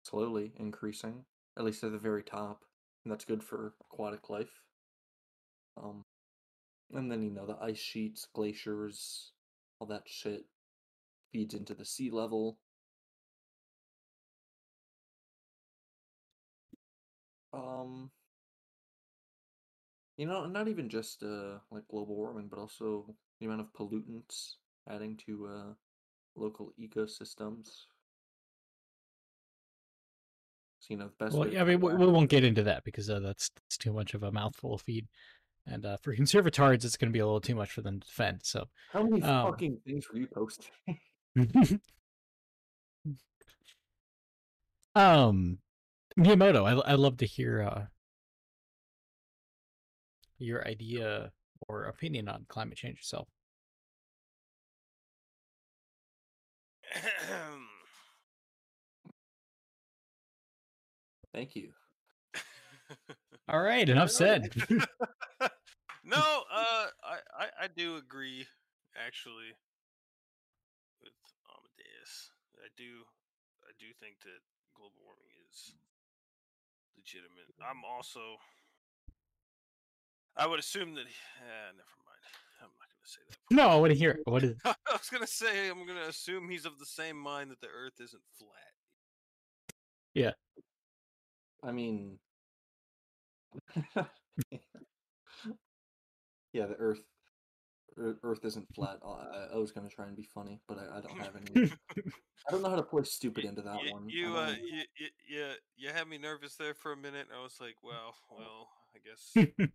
slowly 0.04 0.52
increasing, 0.56 1.24
at 1.58 1.64
least 1.64 1.84
at 1.84 1.92
the 1.92 1.98
very 1.98 2.22
top. 2.22 2.64
And 3.04 3.12
that's 3.12 3.24
good 3.24 3.42
for 3.42 3.74
aquatic 3.80 4.28
life. 4.30 4.62
Um, 5.76 6.04
and 6.92 7.10
then, 7.10 7.22
you 7.22 7.30
know, 7.30 7.46
the 7.46 7.56
ice 7.62 7.78
sheets, 7.78 8.26
glaciers, 8.34 9.32
all 9.78 9.86
that 9.88 10.02
shit 10.06 10.44
feeds 11.32 11.54
into 11.54 11.74
the 11.74 11.84
sea 11.84 12.10
level. 12.10 12.58
Um, 17.52 18.10
you 20.16 20.26
know, 20.26 20.46
not 20.46 20.68
even 20.68 20.88
just 20.88 21.22
uh 21.22 21.58
like 21.70 21.88
global 21.88 22.16
warming, 22.16 22.48
but 22.48 22.58
also 22.58 23.14
the 23.40 23.46
amount 23.46 23.62
of 23.62 23.72
pollutants 23.72 24.54
adding 24.88 25.16
to 25.26 25.46
uh 25.46 25.72
local 26.36 26.72
ecosystems. 26.80 27.86
So, 30.80 30.94
you 30.94 30.96
know, 30.96 31.08
the 31.08 31.24
best 31.24 31.36
Well, 31.36 31.48
yeah, 31.48 31.60
I 31.60 31.64
mean, 31.64 31.80
we, 31.80 31.94
we 31.94 32.06
won't 32.06 32.30
get 32.30 32.44
into 32.44 32.62
that 32.62 32.84
because 32.84 33.10
uh, 33.10 33.20
that's 33.20 33.50
that's 33.50 33.76
too 33.76 33.92
much 33.92 34.14
of 34.14 34.22
a 34.22 34.32
mouthful 34.32 34.72
of 34.74 34.80
feed, 34.80 35.06
and 35.66 35.84
uh, 35.84 35.98
for 35.98 36.16
conservatards, 36.16 36.84
it's 36.84 36.96
going 36.96 37.10
to 37.10 37.12
be 37.12 37.18
a 37.18 37.26
little 37.26 37.40
too 37.40 37.54
much 37.54 37.70
for 37.70 37.82
them 37.82 38.00
to 38.00 38.06
defend. 38.06 38.40
So, 38.44 38.64
How 38.92 39.02
many 39.02 39.22
um, 39.22 39.52
fucking 39.52 39.78
things 39.84 40.06
were 40.10 40.18
you 40.18 40.26
posting? 40.26 40.70
um, 44.94 45.58
Miyamoto, 46.18 46.64
I 46.64 46.92
I 46.92 46.94
love 46.94 47.18
to 47.18 47.26
hear 47.26 47.62
uh 47.62 47.84
your 50.38 50.66
idea 50.66 51.30
or 51.68 51.84
opinion 51.84 52.26
on 52.28 52.46
climate 52.48 52.78
change 52.78 52.96
yourself. 52.96 53.28
Thank 61.32 61.54
you. 61.54 61.72
All 63.48 63.60
right, 63.60 63.88
enough 63.88 64.10
said. 64.10 64.52
no, 66.04 66.22
uh, 66.52 66.86
I, 67.02 67.18
I 67.38 67.46
I 67.62 67.66
do 67.76 67.96
agree 67.96 68.46
actually 68.94 69.54
with 71.02 71.12
Amadeus. 71.50 72.30
I 72.58 72.68
do 72.76 73.06
I 73.64 73.72
do 73.78 73.86
think 73.98 74.20
that 74.22 74.42
global 74.74 74.94
warming 75.04 75.30
is 75.50 75.74
legitimate. 76.96 77.50
I'm 77.60 77.82
also 77.84 78.38
I 80.36 80.46
would 80.46 80.58
assume 80.60 80.94
that 80.94 81.02
uh, 81.02 81.70
never 81.74 81.96
mind. 82.06 82.10
I'm 82.62 82.70
not 82.78 82.88
going 82.88 83.04
to 83.04 83.10
say 83.10 83.20
that. 83.28 83.54
no, 83.54 83.68
I 83.68 83.76
want 83.76 83.92
to 83.92 83.98
hear. 83.98 84.10
it. 84.10 84.20
What 84.24 84.44
is? 84.44 84.56
I 84.64 84.74
was 84.92 85.08
going 85.10 85.22
to 85.22 85.30
say 85.30 85.68
I'm 85.68 85.86
going 85.86 85.98
to 85.98 86.08
assume 86.08 86.48
he's 86.48 86.66
of 86.66 86.78
the 86.78 86.86
same 86.86 87.16
mind 87.16 87.50
that 87.50 87.60
the 87.60 87.68
earth 87.68 88.00
isn't 88.00 88.22
flat. 88.38 88.50
I 91.62 91.72
mean, 91.72 92.18
yeah, 96.52 96.66
the 96.66 96.76
Earth, 96.78 97.02
Earth 97.96 98.44
isn't 98.44 98.66
hmm. 98.66 98.74
flat. 98.74 98.98
I, 99.04 99.08
I- 99.08 99.48
I 99.54 99.56
was 99.56 99.72
gonna 99.72 99.88
try 99.88 100.06
and 100.06 100.16
be 100.16 100.22
funny, 100.22 100.60
but 100.68 100.78
I, 100.78 100.98
I 100.98 101.00
don't 101.00 101.18
have 101.18 101.36
any. 101.56 101.72
I 102.48 102.50
don't 102.50 102.62
know 102.62 102.70
how 102.70 102.76
to 102.76 102.82
play 102.82 103.02
stupid 103.02 103.44
into 103.44 103.62
that 103.62 103.82
you, 103.82 103.92
one. 103.92 104.08
You, 104.08 104.36
uh, 104.36 104.50
you, 104.50 104.82
you, 104.96 105.06
you, 105.28 105.50
you 105.76 105.88
had 105.90 106.08
me 106.08 106.18
nervous 106.18 106.56
there 106.56 106.74
for 106.74 106.92
a 106.92 106.96
minute. 106.96 107.26
I 107.36 107.42
was 107.42 107.58
like, 107.60 107.76
mm. 107.84 107.90
well, 107.90 108.14
well, 108.30 108.68
I 108.94 108.98
guess, 109.04 109.70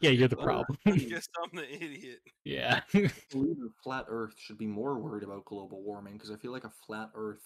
yeah, 0.00 0.10
you're 0.10 0.28
the 0.28 0.36
problem. 0.36 0.78
I 0.86 0.96
guess 0.96 1.28
I'm 1.42 1.56
the 1.56 1.72
idiot. 1.72 2.20
yeah. 2.44 2.80
I 2.94 3.10
believe 3.30 3.56
a 3.64 3.70
flat 3.82 4.06
Earth 4.08 4.34
should 4.38 4.58
be 4.58 4.66
more 4.66 4.98
worried 4.98 5.22
about 5.22 5.44
global 5.44 5.82
warming 5.82 6.14
because 6.14 6.30
I 6.30 6.36
feel 6.36 6.52
like 6.52 6.64
a 6.64 6.72
flat 6.86 7.10
Earth. 7.14 7.44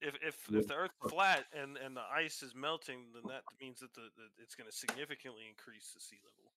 If 0.00 0.14
if 0.22 0.36
Yeah. 0.50 0.60
if 0.60 0.66
the 0.68 0.74
Earth's 0.74 0.94
flat 1.10 1.46
and 1.52 1.76
and 1.76 1.96
the 1.96 2.02
ice 2.12 2.42
is 2.42 2.54
melting, 2.54 3.06
then 3.14 3.22
that 3.28 3.42
means 3.60 3.80
that 3.80 3.92
the, 3.94 4.08
the 4.16 4.42
it's 4.42 4.54
going 4.54 4.70
to 4.70 4.76
significantly 4.76 5.42
increase 5.48 5.92
the 5.92 6.00
sea 6.00 6.18
level. 6.24 6.52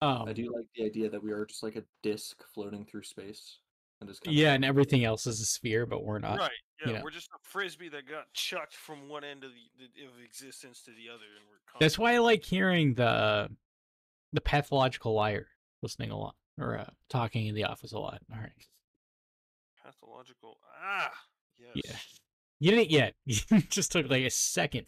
um, 0.00 0.28
I 0.28 0.32
do 0.32 0.52
like 0.54 0.66
the 0.76 0.84
idea 0.84 1.10
that 1.10 1.22
we 1.22 1.32
are 1.32 1.44
just 1.44 1.62
like 1.62 1.76
a 1.76 1.82
disc 2.02 2.42
floating 2.54 2.84
through 2.84 3.02
space. 3.02 3.58
And 4.00 4.08
just 4.08 4.22
kinda 4.22 4.38
Yeah, 4.38 4.48
like- 4.50 4.54
and 4.56 4.64
everything 4.64 5.04
else 5.04 5.26
is 5.26 5.40
a 5.40 5.44
sphere, 5.44 5.84
but 5.84 6.04
we're 6.04 6.20
not. 6.20 6.38
right. 6.38 6.52
Yeah, 6.86 6.92
know. 6.92 7.00
we're 7.02 7.10
just 7.10 7.28
a 7.34 7.38
frisbee 7.42 7.88
that 7.88 8.06
got 8.06 8.32
chucked 8.32 8.74
from 8.74 9.08
one 9.08 9.24
end 9.24 9.42
of 9.42 9.50
the, 9.52 9.88
the 9.96 10.04
of 10.06 10.12
existence 10.24 10.82
to 10.84 10.92
the 10.92 11.08
other, 11.08 11.24
and 11.36 11.44
we're. 11.48 11.58
That's 11.80 11.98
why 11.98 12.14
I 12.14 12.18
like 12.18 12.44
hearing 12.44 12.94
the 12.94 13.50
the 14.32 14.40
pathological 14.40 15.14
liar 15.14 15.48
listening 15.82 16.12
a 16.12 16.16
lot 16.16 16.36
or 16.58 16.78
uh, 16.78 16.90
talking 17.08 17.46
in 17.48 17.56
the 17.56 17.64
office 17.64 17.90
a 17.92 17.98
lot. 17.98 18.22
All 18.32 18.38
right. 18.38 18.52
Pathological. 20.08 20.58
Ah, 20.82 21.10
yes. 21.58 21.84
Yeah. 21.84 21.96
You 22.60 22.70
didn't 22.72 22.90
yet. 22.90 23.14
It 23.26 23.70
just 23.70 23.92
took 23.92 24.08
like 24.10 24.24
a 24.24 24.30
second. 24.30 24.86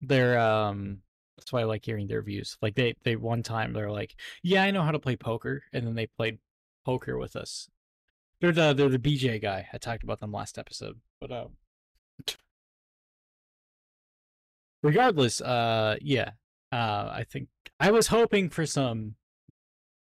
They're 0.00 0.38
um 0.38 0.98
that's 1.36 1.52
why 1.52 1.60
I 1.60 1.64
like 1.64 1.84
hearing 1.84 2.06
their 2.06 2.22
views. 2.22 2.56
Like 2.62 2.74
they 2.74 2.94
they 3.04 3.16
one 3.16 3.42
time 3.42 3.72
they're 3.72 3.90
like, 3.90 4.14
"Yeah, 4.42 4.62
I 4.62 4.70
know 4.70 4.82
how 4.82 4.90
to 4.90 4.98
play 4.98 5.16
poker." 5.16 5.62
And 5.72 5.86
then 5.86 5.94
they 5.94 6.06
played 6.06 6.38
poker 6.84 7.18
with 7.18 7.36
us. 7.36 7.68
They're 8.40 8.52
the 8.52 8.72
they're 8.72 8.88
the 8.88 8.98
BJ 8.98 9.40
guy. 9.40 9.68
I 9.72 9.78
talked 9.78 10.02
about 10.02 10.20
them 10.20 10.32
last 10.32 10.58
episode. 10.58 11.00
But 11.20 11.32
um 11.32 11.50
regardless, 14.82 15.40
uh 15.40 15.96
yeah. 16.00 16.32
Uh 16.72 17.10
I 17.12 17.24
think 17.28 17.48
I 17.80 17.90
was 17.90 18.08
hoping 18.08 18.48
for 18.50 18.66
some 18.66 19.16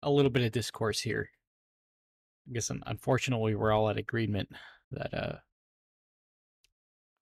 a 0.03 0.11
little 0.11 0.31
bit 0.31 0.45
of 0.45 0.53
discourse 0.53 1.01
here. 1.01 1.31
I 2.49 2.53
guess 2.55 2.71
unfortunately 2.87 3.55
we're 3.55 3.73
all 3.73 3.89
at 3.89 3.99
agreement 3.99 4.49
that 4.91 5.15
uh 5.15 5.37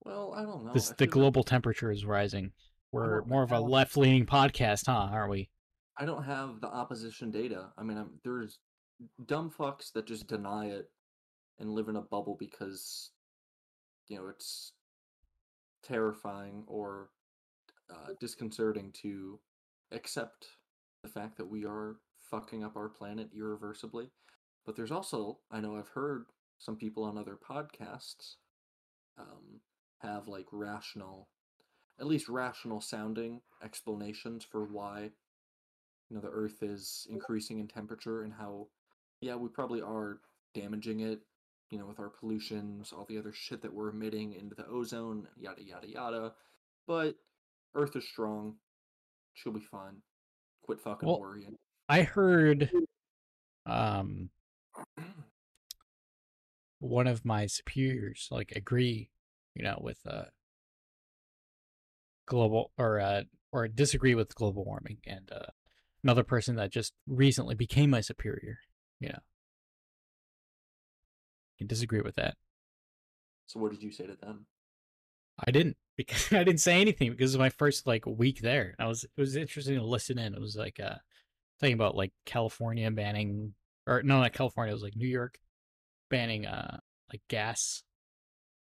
Well, 0.05 0.34
I 0.34 0.42
don't 0.42 0.65
know. 0.65 0.73
this 0.73 0.90
I 0.90 0.94
the 0.94 0.97
feel 0.99 1.07
like 1.07 1.12
global 1.12 1.42
temperature 1.44 1.90
is 1.90 2.05
rising. 2.05 2.52
We're 2.92 3.24
more 3.24 3.42
of 3.42 3.52
a 3.52 3.60
left 3.60 3.97
leaning 3.97 4.26
podcast, 4.26 4.86
huh? 4.86 5.08
Aren't 5.12 5.31
we? 5.31 5.49
I 5.97 6.05
don't 6.05 6.24
have 6.24 6.60
the 6.60 6.66
opposition 6.66 7.31
data. 7.31 7.68
I 7.78 7.82
mean, 7.82 7.99
I'm, 7.99 8.10
there's 8.24 8.58
dumb 9.26 9.50
fucks 9.57 9.92
that 9.92 10.07
just 10.07 10.26
deny 10.26 10.66
it 10.66 10.90
and 11.58 11.70
live 11.70 11.89
in 11.89 11.97
a 11.97 12.02
bubble 12.02 12.36
because 12.39 13.10
you 14.08 14.16
know 14.16 14.28
it's 14.28 14.73
terrifying 15.84 16.65
or 16.66 17.10
uh, 17.90 18.12
disconcerting 18.18 18.92
to 19.02 19.39
accept 19.92 20.47
the 21.02 21.08
fact 21.08 21.36
that 21.36 21.49
we 21.49 21.65
are 21.65 21.97
fucking 22.31 22.65
up 22.65 22.76
our 22.76 22.89
planet 22.89 23.28
irreversibly. 23.36 24.10
But 24.67 24.77
there's 24.77 24.91
also, 24.93 25.39
I 25.51 25.61
know 25.61 25.77
I've 25.77 25.89
heard 25.89 26.27
some 26.59 26.77
people 26.77 27.05
on 27.05 27.17
other 27.17 27.37
podcasts 27.37 28.37
um, 29.19 29.61
have 29.99 30.29
like 30.29 30.47
rational, 30.53 31.29
at 31.99 32.07
least 32.07 32.29
rational 32.29 32.81
sounding 32.81 33.41
explanations 33.63 34.45
for 34.45 34.65
why 34.65 35.11
you 36.09 36.17
know 36.17 36.21
the 36.21 36.29
earth 36.29 36.63
is 36.63 37.07
increasing 37.11 37.59
in 37.59 37.69
temperature 37.69 38.23
and 38.23 38.33
how 38.33 38.67
yeah 39.21 39.37
we 39.37 39.49
probably 39.49 39.83
are 39.83 40.19
damaging 40.55 41.01
it 41.01 41.21
you 41.71 41.79
know 41.79 41.85
with 41.85 42.01
our 42.01 42.09
pollutions 42.09 42.91
all 42.91 43.05
the 43.05 43.19
other 43.19 43.33
shit 43.33 43.61
that 43.61 43.73
we're 43.73 43.91
emitting 43.91 44.33
into 44.33 44.55
the 44.55 44.67
ozone 44.67 45.29
yada 45.39 45.63
yada 45.63 45.87
yada 45.87 46.33
but 46.87 47.17
earth 47.75 47.97
is 47.97 48.07
strong. 48.07 48.57
She'll 49.35 49.53
be 49.53 49.61
fine. 49.61 50.03
Quit 50.63 50.81
fucking 50.81 51.09
Well, 51.09 51.21
worrying. 51.21 51.57
I 51.89 52.03
heard 52.03 52.71
um 53.67 54.31
one 56.81 57.07
of 57.07 57.25
my 57.25 57.47
superiors 57.47 58.26
like 58.31 58.52
agree, 58.57 59.10
you 59.55 59.62
know, 59.62 59.78
with 59.81 59.99
uh 60.09 60.25
global 62.26 62.73
or 62.76 62.99
uh 62.99 63.23
or 63.52 63.68
disagree 63.68 64.15
with 64.15 64.34
global 64.34 64.65
warming 64.65 64.99
and 65.07 65.31
uh 65.33 65.50
another 66.02 66.25
person 66.25 66.57
that 66.57 66.70
just 66.73 66.94
recently 67.07 67.55
became 67.55 67.91
my 67.91 68.00
superior, 68.00 68.59
you 68.99 69.09
know. 69.09 69.18
Can 71.59 71.67
disagree 71.67 72.00
with 72.00 72.17
that. 72.17 72.36
so 73.47 73.60
what 73.60 73.70
did 73.70 73.83
you 73.83 73.92
say 73.92 74.07
to 74.07 74.17
them 74.17 74.47
I 75.47 75.50
didn't 75.50 75.76
because 75.97 76.33
I 76.33 76.44
didn't 76.44 76.60
say 76.60 76.81
anything 76.81 77.10
because 77.10 77.34
it 77.34 77.39
was 77.39 77.44
my 77.44 77.50
first 77.50 77.86
like 77.86 78.07
week 78.07 78.41
there. 78.41 78.75
I 78.78 78.86
was 78.86 79.05
it 79.05 79.10
was 79.20 79.36
interesting 79.36 79.76
to 79.76 79.84
listen 79.84 80.18
in. 80.18 80.34
It 80.34 80.41
was 80.41 80.57
like 80.57 80.81
uh 80.81 80.97
talking 81.60 81.75
about 81.75 81.94
like 81.94 82.12
California 82.25 82.91
banning 82.91 83.52
or 83.86 84.02
no 84.02 84.20
not 84.20 84.33
California, 84.33 84.70
it 84.73 84.75
was 84.75 84.83
like 84.83 84.97
New 84.97 85.09
York 85.09 85.39
banning 86.11 86.47
uh 86.47 86.79
like 87.13 87.23
gas 87.29 87.83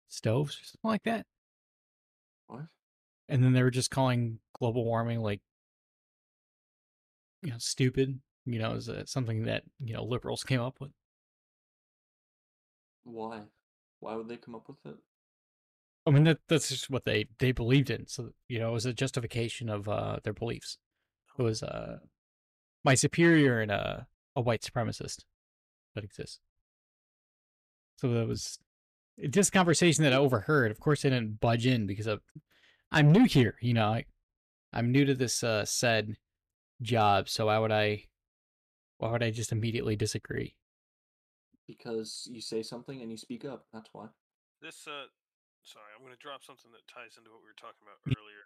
stoves 0.09 0.55
or 0.55 0.63
something 0.65 0.89
like 0.89 1.03
that. 1.03 1.25
what 2.47 2.67
And 3.29 3.43
then 3.43 3.53
they 3.53 3.63
were 3.63 3.71
just 3.71 3.91
calling 3.91 4.39
global 4.57 4.85
warming 4.85 5.21
like 5.21 5.41
you 7.41 7.51
know 7.51 7.57
stupid, 7.59 8.19
you 8.45 8.59
know, 8.59 8.73
is 8.73 8.89
uh, 8.89 9.03
something 9.05 9.43
that, 9.45 9.63
you 9.83 9.93
know, 9.93 10.03
liberals 10.03 10.43
came 10.43 10.61
up 10.61 10.79
with. 10.79 10.91
why 13.05 13.43
why 14.01 14.15
would 14.15 14.27
they 14.27 14.35
come 14.37 14.55
up 14.55 14.67
with 14.67 14.85
it 14.85 14.97
I 16.05 16.11
mean 16.11 16.23
that 16.25 16.39
that's 16.49 16.69
just 16.69 16.89
what 16.89 17.05
they 17.05 17.27
they 17.39 17.51
believed 17.51 17.89
in. 17.89 18.07
So, 18.07 18.31
you 18.49 18.59
know, 18.59 18.69
it 18.69 18.73
was 18.73 18.85
a 18.85 18.93
justification 18.93 19.69
of 19.69 19.87
uh 19.87 20.19
their 20.23 20.33
beliefs. 20.33 20.77
It 21.39 21.41
was 21.43 21.63
uh 21.63 21.99
my 22.85 22.95
superior 22.95 23.61
and 23.61 23.71
a 23.71 24.07
a 24.35 24.41
white 24.41 24.61
supremacist 24.63 25.25
that 25.95 26.03
exists. 26.05 26.39
So 27.97 28.09
that 28.09 28.27
was 28.27 28.59
just 29.29 29.49
a 29.49 29.51
conversation 29.51 30.03
that 30.03 30.13
I 30.13 30.17
overheard. 30.17 30.71
Of 30.71 30.79
course, 30.79 31.05
I 31.05 31.09
didn't 31.09 31.39
budge 31.39 31.65
in 31.65 31.87
because 31.87 32.07
of, 32.07 32.21
I'm 32.91 33.11
new 33.11 33.25
here. 33.25 33.55
You 33.61 33.73
know, 33.73 33.87
I, 33.87 34.05
I'm 34.73 34.91
new 34.91 35.05
to 35.05 35.13
this 35.13 35.43
uh, 35.43 35.65
said 35.65 36.15
job. 36.81 37.29
So 37.29 37.45
why 37.47 37.57
would 37.57 37.71
I? 37.71 38.05
Why 38.97 39.11
would 39.11 39.23
I 39.23 39.31
just 39.31 39.51
immediately 39.51 39.95
disagree? 39.95 40.55
because 41.67 42.27
you 42.31 42.41
say 42.41 42.61
something 42.61 43.01
and 43.01 43.11
you 43.11 43.17
speak 43.17 43.45
up 43.45 43.65
that's 43.73 43.89
why 43.93 44.07
This, 44.61 44.87
uh, 44.87 45.07
sorry, 45.63 45.91
I'm 45.95 46.03
going 46.03 46.15
to 46.15 46.19
drop 46.19 46.43
something 46.43 46.71
that 46.71 46.83
ties 46.87 47.17
into 47.17 47.31
what 47.31 47.41
we 47.41 47.47
were 47.47 47.59
talking 47.59 47.83
about 47.83 47.99
earlier. 48.07 48.43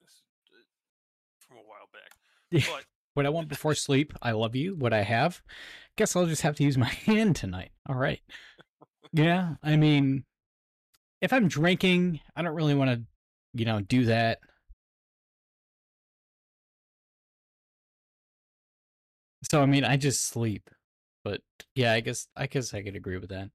This, 0.00 0.22
uh, 0.52 0.64
from 1.40 1.56
a 1.58 1.64
while 1.64 1.88
back, 1.92 2.12
but 2.68 2.84
What 3.14 3.26
I 3.26 3.30
want 3.30 3.48
before 3.48 3.74
sleep. 3.74 4.12
I 4.22 4.32
love 4.32 4.56
you. 4.56 4.74
What 4.74 4.92
I 4.92 5.02
have. 5.02 5.42
Guess 5.96 6.16
I'll 6.16 6.26
just 6.26 6.42
have 6.42 6.56
to 6.56 6.64
use 6.64 6.78
my 6.78 6.88
hand 7.06 7.36
tonight. 7.36 7.70
All 7.88 7.94
right. 7.94 8.20
Yeah. 9.12 9.54
I 9.62 9.76
mean, 9.76 10.24
if 11.20 11.32
I'm 11.32 11.48
drinking, 11.48 12.20
I 12.34 12.42
don't 12.42 12.54
really 12.54 12.74
want 12.74 12.90
to, 12.90 13.02
you 13.54 13.64
know, 13.64 13.80
do 13.80 14.06
that. 14.06 14.38
So 19.50 19.62
I 19.62 19.66
mean, 19.66 19.84
I 19.84 19.96
just 19.96 20.26
sleep. 20.26 20.70
But 21.24 21.42
yeah, 21.74 21.92
I 21.92 22.00
guess 22.00 22.26
I 22.36 22.46
guess 22.46 22.74
I 22.74 22.82
could 22.82 22.96
agree 22.96 23.18
with 23.18 23.30
that. 23.30 23.50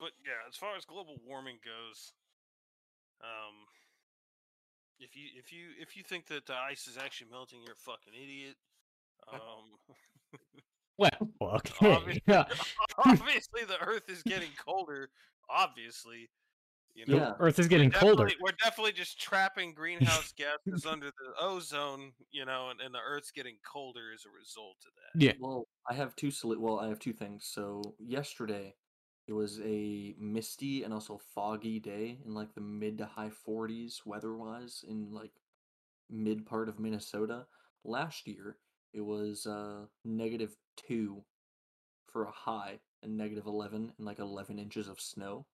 but 0.00 0.12
yeah, 0.24 0.42
as 0.48 0.56
far 0.56 0.76
as 0.76 0.84
global 0.84 1.16
warming 1.26 1.58
goes, 1.64 2.12
um, 3.22 3.66
if 4.98 5.14
you 5.16 5.28
if 5.38 5.52
you 5.52 5.68
if 5.80 5.96
you 5.96 6.02
think 6.02 6.26
that 6.28 6.46
the 6.46 6.54
ice 6.54 6.86
is 6.86 6.96
actually 6.96 7.30
melting, 7.30 7.60
you're 7.62 7.74
a 7.74 7.76
fucking 7.76 8.14
idiot. 8.14 8.56
Um, 9.32 9.94
Well, 10.98 11.10
okay. 11.42 11.94
Obvi- 11.94 12.22
Yeah. 12.26 12.44
obviously, 13.04 13.64
the 13.66 13.78
Earth 13.80 14.08
is 14.08 14.22
getting 14.22 14.50
colder. 14.64 15.10
Obviously, 15.50 16.30
you 16.94 17.04
know. 17.06 17.16
Yeah. 17.16 17.32
Earth 17.38 17.58
is 17.58 17.68
getting 17.68 17.90
colder. 17.90 18.30
We're 18.40 18.52
definitely 18.62 18.92
just 18.92 19.20
trapping 19.20 19.74
greenhouse 19.74 20.32
gases 20.32 20.86
under 20.90 21.06
the 21.06 21.32
ozone, 21.40 22.12
you 22.30 22.44
know, 22.44 22.70
and, 22.70 22.80
and 22.80 22.94
the 22.94 23.00
Earth's 23.06 23.30
getting 23.30 23.56
colder 23.70 24.12
as 24.14 24.24
a 24.24 24.30
result 24.30 24.76
of 24.86 24.92
that. 24.94 25.22
Yeah. 25.22 25.32
Well, 25.38 25.66
I 25.88 25.94
have 25.94 26.16
two 26.16 26.30
soli- 26.30 26.56
well, 26.56 26.80
I 26.80 26.88
have 26.88 26.98
two 26.98 27.12
things. 27.12 27.46
So 27.52 27.82
yesterday, 27.98 28.74
it 29.26 29.32
was 29.32 29.60
a 29.64 30.14
misty 30.18 30.84
and 30.84 30.94
also 30.94 31.18
foggy 31.34 31.78
day 31.80 32.18
in 32.24 32.34
like 32.34 32.54
the 32.54 32.60
mid 32.60 32.98
to 32.98 33.06
high 33.06 33.30
40s 33.30 34.02
weather-wise 34.04 34.84
in 34.88 35.12
like 35.12 35.32
mid 36.10 36.46
part 36.46 36.68
of 36.68 36.78
Minnesota. 36.78 37.46
Last 37.84 38.26
year, 38.26 38.58
it 38.92 39.00
was 39.02 39.46
uh 39.46 39.86
negative 40.04 40.56
2 40.76 41.24
for 42.06 42.24
a 42.24 42.30
high 42.32 42.80
and 43.02 43.16
negative 43.16 43.46
11 43.46 43.92
and 43.98 44.06
like 44.06 44.18
11 44.18 44.58
inches 44.58 44.88
of 44.88 45.00
snow. 45.00 45.46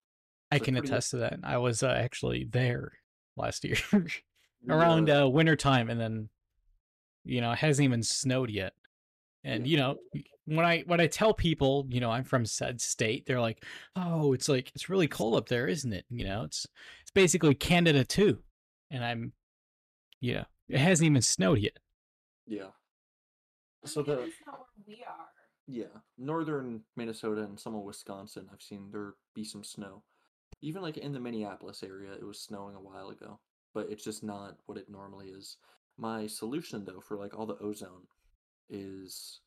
I 0.50 0.58
So 0.58 0.64
can 0.64 0.76
attest 0.76 1.10
to 1.12 1.16
that. 1.18 1.38
I 1.42 1.56
was 1.58 1.82
uh, 1.82 1.88
actually 1.88 2.44
there 2.44 2.92
last 3.36 3.64
year 3.64 3.76
around 4.68 5.08
uh, 5.08 5.28
winter 5.28 5.56
time, 5.56 5.88
and 5.88 6.00
then 6.00 6.28
you 7.24 7.40
know 7.40 7.52
it 7.52 7.58
hasn't 7.58 7.84
even 7.84 8.02
snowed 8.02 8.50
yet. 8.50 8.74
And 9.44 9.64
Yeah. 9.64 9.70
you 9.70 9.76
know 9.78 9.96
when 10.46 10.64
I 10.66 10.80
when 10.86 11.00
I 11.00 11.06
tell 11.06 11.34
people 11.34 11.86
you 11.90 12.00
know 12.00 12.10
I'm 12.10 12.24
from 12.24 12.44
said 12.46 12.80
state, 12.80 13.26
they're 13.26 13.40
like, 13.40 13.64
"Oh, 13.96 14.32
it's 14.32 14.48
like 14.48 14.72
it's 14.74 14.88
really 14.90 15.08
cold 15.08 15.34
up 15.36 15.48
there, 15.48 15.66
isn't 15.68 15.92
it?" 15.92 16.04
You 16.10 16.24
know, 16.24 16.44
it's 16.44 16.66
it's 17.02 17.10
basically 17.12 17.54
Canada 17.54 18.04
too, 18.04 18.42
and 18.90 19.04
I'm, 19.04 19.32
yeah, 20.20 20.44
it 20.68 20.78
hasn't 20.78 21.06
even 21.06 21.22
snowed 21.22 21.58
yet. 21.60 21.78
yeah. 22.46 22.70
So 23.84 24.02
mean, 24.02 24.16
the- 24.16 24.32
not 24.46 24.58
where 24.58 24.66
we 24.86 25.04
are. 25.08 25.26
Yeah, 25.68 26.00
northern 26.18 26.82
Minnesota 26.96 27.42
and 27.42 27.58
some 27.58 27.74
of 27.74 27.82
Wisconsin, 27.82 28.48
I've 28.52 28.62
seen 28.62 28.90
there 28.90 29.14
be 29.34 29.44
some 29.44 29.64
snow. 29.64 30.02
Even 30.60 30.82
like 30.82 30.96
in 30.98 31.12
the 31.12 31.20
Minneapolis 31.20 31.82
area, 31.82 32.12
it 32.12 32.24
was 32.24 32.40
snowing 32.40 32.74
a 32.76 32.80
while 32.80 33.10
ago. 33.10 33.40
but 33.74 33.88
it's 33.90 34.04
just 34.04 34.22
not 34.22 34.58
what 34.66 34.76
it 34.76 34.90
normally 34.90 35.28
is. 35.28 35.56
My 35.96 36.26
solution 36.26 36.84
though 36.84 37.00
for 37.00 37.16
like 37.16 37.34
all 37.38 37.46
the 37.46 37.56
ozone 37.58 38.06
is 38.68 39.40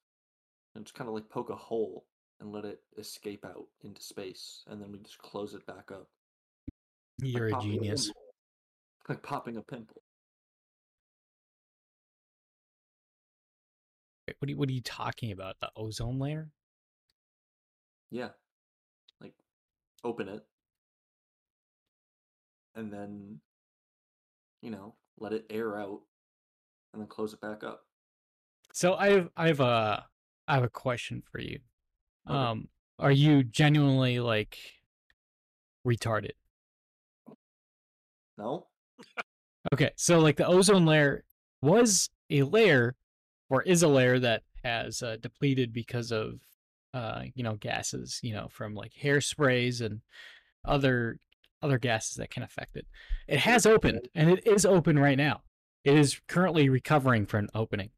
and 0.75 0.85
just 0.85 0.95
kind 0.95 1.07
of 1.07 1.13
like 1.13 1.29
poke 1.29 1.49
a 1.49 1.55
hole 1.55 2.05
and 2.39 2.51
let 2.51 2.65
it 2.65 2.81
escape 2.97 3.45
out 3.45 3.65
into 3.83 4.01
space, 4.01 4.63
and 4.67 4.81
then 4.81 4.91
we 4.91 4.99
just 4.99 5.17
close 5.19 5.53
it 5.53 5.65
back 5.65 5.91
up. 5.91 6.07
You're 7.21 7.47
a 7.47 7.61
genius. 7.61 8.07
pimple. 8.07 8.21
Like 9.07 9.23
popping 9.23 9.57
a 9.57 9.61
pimple. 9.61 10.01
What 14.39 14.47
are 14.47 14.51
you, 14.51 14.57
what 14.57 14.69
are 14.69 14.73
you 14.73 14.81
talking 14.81 15.31
about? 15.31 15.55
The 15.61 15.69
ozone 15.77 16.19
layer? 16.19 16.49
Yeah. 18.11 18.29
Like 19.21 19.33
open 20.03 20.27
it. 20.27 20.43
And 22.75 22.91
then 22.91 23.39
you 24.61 24.71
know, 24.71 24.95
let 25.19 25.31
it 25.31 25.45
air 25.49 25.79
out 25.79 26.01
and 26.91 27.01
then 27.01 27.07
close 27.07 27.33
it 27.33 27.39
back 27.39 27.63
up. 27.63 27.85
So 28.73 28.95
I 28.95 29.11
have 29.11 29.29
I 29.37 29.47
have 29.47 29.59
a 29.59 30.05
I 30.47 30.55
have 30.55 30.63
a 30.63 30.69
question 30.69 31.23
for 31.31 31.39
you. 31.39 31.59
Okay. 32.29 32.37
Um, 32.37 32.67
are 32.99 33.11
you 33.11 33.43
genuinely 33.43 34.19
like 34.19 34.57
retarded? 35.85 36.31
No? 38.37 38.67
Okay, 39.73 39.91
so 39.95 40.19
like 40.19 40.37
the 40.37 40.45
ozone 40.45 40.85
layer 40.85 41.23
was 41.61 42.09
a 42.29 42.43
layer 42.43 42.95
or 43.49 43.63
is 43.63 43.83
a 43.83 43.87
layer 43.87 44.19
that 44.19 44.43
has 44.63 45.01
uh, 45.01 45.17
depleted 45.21 45.73
because 45.73 46.11
of 46.11 46.39
uh, 46.93 47.23
you 47.33 47.43
know 47.43 47.55
gases, 47.55 48.19
you 48.23 48.33
know, 48.33 48.47
from 48.49 48.73
like 48.73 48.93
hairsprays 49.01 49.81
and 49.81 50.01
other 50.63 51.19
other 51.61 51.77
gases 51.77 52.15
that 52.17 52.29
can 52.29 52.43
affect 52.43 52.75
it. 52.75 52.85
It 53.27 53.39
has 53.39 53.65
opened 53.65 54.07
and 54.13 54.29
it 54.29 54.45
is 54.45 54.65
open 54.65 54.99
right 54.99 55.17
now. 55.17 55.41
It 55.83 55.97
is 55.97 56.19
currently 56.27 56.69
recovering 56.69 57.25
from 57.25 57.45
an 57.45 57.49
opening. 57.53 57.89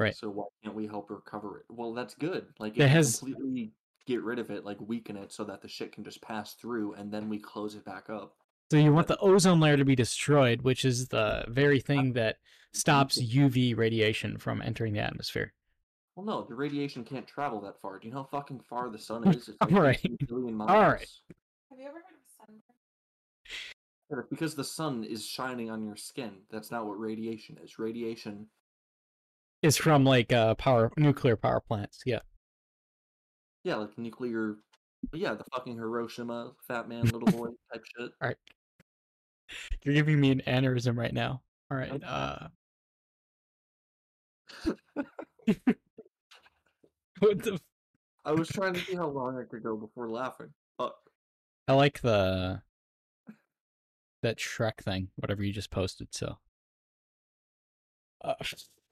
Right. 0.00 0.16
So 0.16 0.30
why 0.30 0.44
can't 0.64 0.74
we 0.74 0.86
help 0.86 1.10
recover 1.10 1.58
it? 1.58 1.66
Well, 1.68 1.92
that's 1.92 2.14
good. 2.14 2.46
Like 2.58 2.74
That 2.76 2.84
if 2.86 2.90
we 2.90 2.94
has- 2.94 3.18
completely 3.18 3.72
get 4.06 4.22
rid 4.22 4.38
of 4.38 4.50
it, 4.50 4.64
like 4.64 4.78
weaken 4.80 5.16
it 5.16 5.30
so 5.30 5.44
that 5.44 5.60
the 5.60 5.68
shit 5.68 5.92
can 5.92 6.04
just 6.04 6.22
pass 6.22 6.54
through 6.54 6.94
and 6.94 7.12
then 7.12 7.28
we 7.28 7.38
close 7.38 7.74
it 7.74 7.84
back 7.84 8.08
up. 8.08 8.34
So 8.70 8.78
you 8.78 8.92
want 8.94 9.08
the 9.08 9.18
ozone 9.18 9.60
layer 9.60 9.76
to 9.76 9.84
be 9.84 9.94
destroyed, 9.94 10.62
which 10.62 10.84
is 10.84 11.08
the 11.08 11.44
very 11.48 11.80
thing 11.80 12.14
that 12.14 12.36
stops 12.72 13.20
UV 13.20 13.76
radiation 13.76 14.38
from 14.38 14.62
entering 14.62 14.94
the 14.94 15.00
atmosphere. 15.00 15.52
Well, 16.16 16.24
no, 16.24 16.44
the 16.48 16.54
radiation 16.54 17.04
can't 17.04 17.26
travel 17.26 17.60
that 17.62 17.80
far. 17.82 17.98
Do 17.98 18.08
you 18.08 18.14
know 18.14 18.20
how 18.22 18.28
fucking 18.38 18.60
far 18.68 18.88
the 18.88 18.98
sun 18.98 19.26
is? 19.28 19.48
It's 19.48 19.56
like 19.60 19.72
All 19.72 19.80
right. 19.82 20.00
Miles. 20.30 20.70
All 20.70 20.80
right. 20.82 21.06
Have 21.70 21.78
you 21.78 21.84
ever 21.86 21.94
heard 21.96 22.14
of 22.14 22.36
sunburn? 22.38 22.62
Yeah, 24.10 24.16
Because 24.30 24.54
the 24.54 24.64
sun 24.64 25.04
is 25.04 25.26
shining 25.26 25.70
on 25.70 25.84
your 25.84 25.96
skin. 25.96 26.30
That's 26.50 26.70
not 26.70 26.86
what 26.86 26.98
radiation 26.98 27.58
is. 27.62 27.78
Radiation, 27.78 28.46
It's 29.62 29.76
from 29.76 30.04
like 30.04 30.32
uh 30.32 30.54
power 30.54 30.90
nuclear 30.96 31.36
power 31.36 31.60
plants. 31.60 32.00
Yeah. 32.06 32.20
yeah, 33.64 33.76
like 33.76 33.96
nuclear, 33.98 34.56
yeah, 35.12 35.34
the 35.34 35.44
fucking 35.52 35.76
Hiroshima, 35.76 36.52
fat 36.66 36.88
man, 36.88 37.04
little 37.04 37.20
boy 37.38 37.48
type 37.72 37.84
shit. 37.96 38.10
All 38.22 38.28
right. 38.28 38.36
You're 39.82 39.94
giving 39.94 40.20
me 40.20 40.30
an 40.30 40.42
aneurysm 40.46 40.96
right 40.96 41.12
now. 41.12 41.42
All 41.70 41.76
right. 41.76 41.92
Okay. 41.92 42.06
Uh 42.06 42.48
what 47.18 47.42
the 47.42 47.54
f- 47.54 47.60
I 48.24 48.32
was 48.32 48.48
trying 48.48 48.74
to 48.74 48.80
see 48.80 48.94
how 48.94 49.08
long 49.08 49.38
I 49.38 49.44
could 49.44 49.62
go 49.62 49.76
before 49.76 50.10
laughing. 50.10 50.52
Fuck. 50.78 50.96
I 51.68 51.74
like 51.74 52.00
the 52.00 52.62
that 54.22 54.38
Shrek 54.38 54.78
thing, 54.78 55.08
whatever 55.16 55.42
you 55.42 55.52
just 55.52 55.70
posted, 55.70 56.08
so 56.10 56.38
uh, 58.22 58.34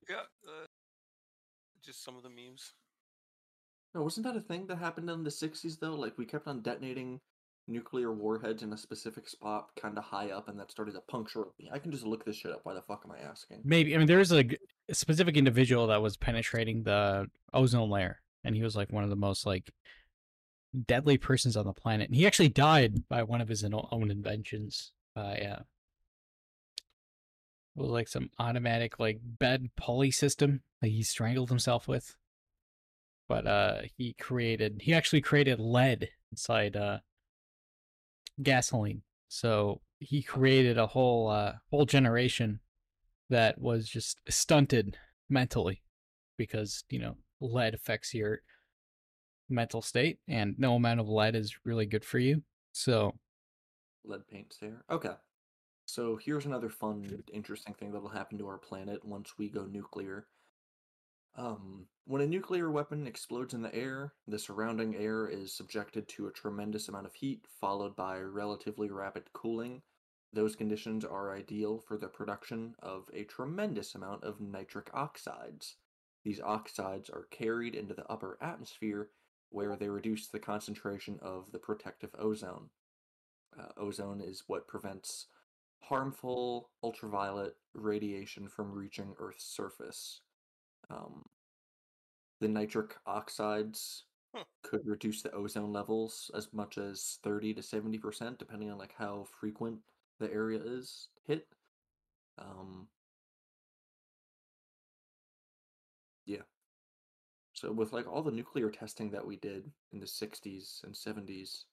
Yeah, 0.09 0.23
uh, 0.47 0.67
just 1.85 2.03
some 2.05 2.17
of 2.17 2.23
the 2.23 2.31
memes. 2.31 2.73
No, 3.95 4.03
wasn't 4.03 4.27
that 4.27 4.37
a 4.37 4.41
thing 4.41 4.67
that 4.67 4.79
happened 4.79 5.09
in 5.11 5.25
the 5.25 5.31
60s, 5.31 5.79
though? 5.81 5.95
Like, 5.95 6.19
we 6.19 6.27
kept 6.27 6.47
on 6.47 6.63
detonating 6.63 7.21
nuclear 7.67 8.13
warheads 8.13 8.63
in 8.63 8.73
a 8.73 8.77
specific 8.79 9.29
spot, 9.29 9.69
kind 9.81 9.99
of 9.99 10.05
high 10.05 10.31
up, 10.31 10.49
and 10.49 10.59
that 10.59 10.71
started 10.71 10.93
to 10.93 11.01
puncture. 11.03 11.45
I 11.73 11.79
can 11.79 11.93
just 11.93 12.05
look 12.05 12.25
this 12.25 12.37
shit 12.37 12.53
up. 12.53 12.61
Why 12.63 12.75
the 12.75 12.83
fuck 12.83 13.03
am 13.05 13.13
I 13.13 13.19
asking? 13.29 13.61
maybe 13.65 13.95
I 13.95 13.99
mean 13.99 14.07
there 14.07 14.19
was 14.19 14.33
a, 14.33 14.45
g- 14.45 14.59
a 14.89 14.95
specific 14.95 15.37
individual 15.37 15.87
that 15.89 16.01
was 16.01 16.17
penetrating 16.17 16.83
the 16.83 17.27
ozone 17.53 17.91
layer 17.91 18.21
and 18.45 18.55
he 18.57 18.63
was 18.63 18.75
like 18.77 18.91
one 18.91 19.05
of 19.05 19.11
the 19.11 19.17
most 19.17 19.45
like 19.45 19.71
deadly 20.87 21.19
persons 21.19 21.57
on 21.57 21.67
the 21.67 21.73
planet. 21.73 22.09
And 22.09 22.17
he 22.17 22.27
actually 22.27 22.49
died 22.49 23.07
by 23.09 23.23
one 23.23 23.41
of 23.43 23.49
his 23.49 23.63
in- 23.63 23.75
own 23.75 24.11
inventions 24.11 24.93
by 25.15 25.39
uh 25.39 25.61
it 25.61 25.67
was 27.79 27.91
like 27.91 28.09
some 28.09 28.31
automatic 28.39 28.99
like 28.99 29.21
bed 29.23 29.71
pulley 29.77 30.11
system 30.11 30.63
that 30.81 30.89
he 30.89 31.03
strangled 31.03 31.49
himself 31.49 31.89
with. 31.89 32.17
But 33.29 33.47
uh 33.47 33.83
he 33.97 34.15
created 34.15 34.83
he 34.83 34.95
actually 34.95 35.21
created 35.21 35.61
lead 35.61 36.09
inside 36.31 36.77
uh 36.77 36.99
gasoline. 38.43 39.03
So 39.29 39.81
he 39.99 40.23
created 40.23 40.79
a 40.79 40.87
whole 40.87 41.29
uh 41.29 41.55
whole 41.71 41.87
generation 41.87 42.61
that 43.31 43.59
was 43.61 43.89
just 43.89 44.21
stunted 44.29 44.97
mentally 45.29 45.83
because, 46.39 46.85
you 46.89 46.99
know, 46.99 47.17
lead 47.41 47.75
affects 47.75 48.15
your 48.15 48.41
mental 49.51 49.83
state 49.83 50.19
and 50.29 50.55
no 50.59 50.75
amount 50.75 51.01
of 51.01 51.09
lead 51.09 51.35
is 51.35 51.57
really 51.65 51.87
good 51.87 52.05
for 52.05 52.19
you. 52.19 52.43
So 52.73 53.15
Lead 54.05 54.27
paint's 54.29 54.57
there. 54.59 54.83
Okay. 54.91 55.13
So 55.89 56.19
here's 56.23 56.45
another 56.45 56.69
fun, 56.69 57.25
interesting 57.33 57.73
thing 57.73 57.93
that'll 57.93 58.11
happen 58.11 58.37
to 58.39 58.47
our 58.47 58.59
planet 58.59 59.07
once 59.07 59.39
we 59.39 59.49
go 59.49 59.65
nuclear. 59.65 60.27
Um, 61.35 61.87
when 62.05 62.21
a 62.21 62.27
nuclear 62.27 62.71
weapon 62.71 63.07
explodes 63.07 63.55
in 63.55 63.63
the 63.63 63.75
air, 63.75 64.13
the 64.27 64.39
surrounding 64.39 64.95
air 64.97 65.27
is 65.27 65.55
subjected 65.55 66.07
to 66.09 66.27
a 66.27 66.33
tremendous 66.33 66.89
amount 66.89 67.07
of 67.07 67.15
heat, 67.15 67.47
followed 67.59 67.97
by 67.97 68.19
relatively 68.19 68.91
rapid 68.91 69.33
cooling. 69.33 69.81
Those 70.31 70.57
conditions 70.57 71.07
are 71.07 71.35
ideal 71.35 71.79
for 71.79 71.97
the 71.97 72.09
production 72.09 72.75
of 72.81 73.09
a 73.15 73.25
tremendous 73.25 73.95
amount 73.95 74.25
of 74.25 74.43
nitric 74.43 74.91
oxides. 74.93 75.77
These 76.23 76.43
oxides 76.43 77.09
are 77.09 77.29
carried 77.31 77.75
into 77.75 77.95
the 77.95 78.07
upper 78.13 78.37
atmosphere, 78.43 79.09
where 79.49 79.75
they 79.75 79.89
reduce 79.89 80.27
the 80.27 80.39
concentration 80.39 81.19
of 81.23 81.51
the 81.51 81.59
protective 81.59 82.15
ozone. 82.19 82.69
Uh, 83.59 83.69
ozone 83.79 84.21
is 84.21 84.45
what 84.47 84.69
prevents 84.69 85.29
harmful 85.81 86.71
ultraviolet 86.83 87.57
radiation 87.75 88.49
from 88.49 88.73
reaching 88.73 89.15
Earth's 89.19 89.45
surface. 89.45 90.21
Um, 90.91 91.25
the 92.41 92.49
nitric 92.49 92.97
oxides 93.07 94.05
Huh. 94.35 94.45
could 94.63 94.87
reduce 94.87 95.23
the 95.23 95.33
ozone 95.33 95.73
levels 95.73 96.31
as 96.35 96.53
much 96.53 96.77
as 96.77 97.19
30 97.23 97.55
to 97.55 97.63
70%, 97.63 98.39
depending 98.39 98.71
on 98.71 98.79
like 98.79 98.93
how 98.99 99.25
frequent 99.41 99.81
the 100.19 100.31
area 100.33 100.61
is 100.63 101.09
hit. 101.27 101.49
Um, 102.39 102.89
yeah. 106.27 106.43
So 107.53 107.73
with 107.73 107.93
like 107.93 108.07
all 108.07 108.23
the 108.23 108.31
nuclear 108.31 108.71
testing 108.71 109.11
that 109.11 109.27
we 109.27 109.37
did 109.37 109.71
in 109.93 109.99
the 110.01 110.07
60s 110.07 110.83
and 110.85 110.95
70s, 110.97 111.65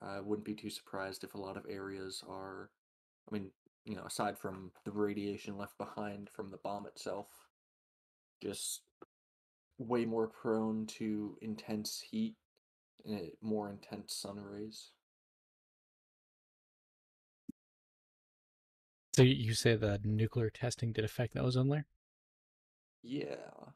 I 0.00 0.20
wouldn't 0.20 0.46
be 0.46 0.54
too 0.54 0.70
surprised 0.70 1.24
if 1.24 1.34
a 1.34 1.38
lot 1.38 1.56
of 1.56 1.66
areas 1.68 2.22
are, 2.28 2.70
I 3.28 3.34
mean, 3.34 3.50
you 3.84 3.96
know, 3.96 4.04
aside 4.04 4.38
from 4.38 4.72
the 4.84 4.92
radiation 4.92 5.56
left 5.56 5.76
behind 5.78 6.30
from 6.30 6.50
the 6.50 6.58
bomb 6.58 6.86
itself, 6.86 7.28
just 8.42 8.82
way 9.78 10.04
more 10.04 10.28
prone 10.28 10.86
to 10.86 11.36
intense 11.40 12.00
heat 12.00 12.36
and 13.04 13.30
more 13.40 13.70
intense 13.70 14.14
sun 14.14 14.38
rays. 14.40 14.90
so 19.14 19.24
you- 19.24 19.52
say 19.52 19.74
the 19.74 19.98
nuclear 20.04 20.48
testing 20.48 20.92
did 20.92 21.04
affect 21.04 21.34
the 21.34 21.40
ozone 21.40 21.68
layer? 21.68 21.86
Yeah. 23.02 23.72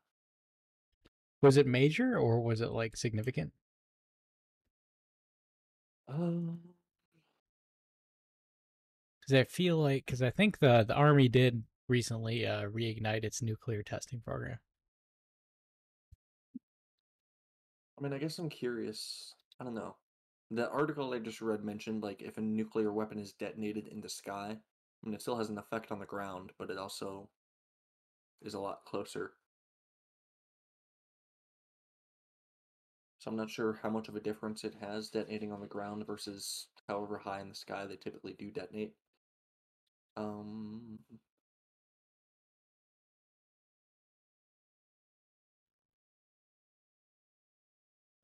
Was 1.41 1.57
it 1.57 1.67
major 1.67 2.17
or 2.17 2.41
was 2.41 2.61
it 2.61 2.71
like 2.71 2.97
significant? 2.97 3.53
Um, 6.13 6.59
Because 9.21 9.41
I 9.41 9.45
feel 9.45 9.79
like 9.79 10.05
because 10.05 10.23
I 10.23 10.31
think 10.31 10.59
the 10.59 10.85
the 10.87 10.95
army 10.95 11.29
did 11.29 11.63
recently 11.89 12.47
uh, 12.47 12.63
reignite 12.65 13.25
its 13.25 13.41
nuclear 13.41 13.83
testing 13.83 14.21
program. 14.21 14.59
I 17.99 18.03
mean, 18.03 18.13
I 18.13 18.19
guess 18.19 18.39
I'm 18.39 18.49
curious. 18.49 19.35
I 19.61 19.65
don't 19.65 19.75
know. 19.75 19.97
The 20.51 20.69
article 20.71 21.15
I 21.15 21.19
just 21.19 21.41
read 21.41 21.65
mentioned 21.65 22.03
like 22.03 22.21
if 22.21 22.37
a 22.37 22.41
nuclear 22.41 22.93
weapon 22.93 23.19
is 23.19 23.33
detonated 23.33 23.87
in 23.87 24.01
the 24.01 24.09
sky, 24.09 24.59
I 24.59 25.07
mean, 25.07 25.15
it 25.15 25.23
still 25.23 25.39
has 25.39 25.49
an 25.49 25.59
effect 25.59 25.93
on 25.93 26.01
the 26.01 26.07
ground, 26.07 26.51
but 26.59 26.71
it 26.71 26.79
also 26.79 27.29
is 28.43 28.55
a 28.55 28.61
lot 28.61 28.85
closer. 28.85 29.33
So 33.23 33.31
I'm 33.31 33.37
not 33.37 33.51
sure 33.51 33.79
how 33.81 33.89
much 33.89 34.09
of 34.09 34.17
a 34.17 34.21
difference 34.21 34.65
it 34.65 34.75
has 34.81 35.09
detonating 35.09 35.53
on 35.53 35.61
the 35.61 35.67
ground 35.69 36.05
versus 36.05 36.67
however 36.89 37.19
high 37.19 37.41
in 37.41 37.51
the 37.51 37.55
sky 37.55 37.87
they 37.87 37.95
typically 37.95 38.33
do 38.33 38.51
detonate. 38.51 38.95
Um. 40.17 40.99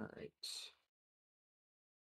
All 0.00 0.08
right. 0.16 0.30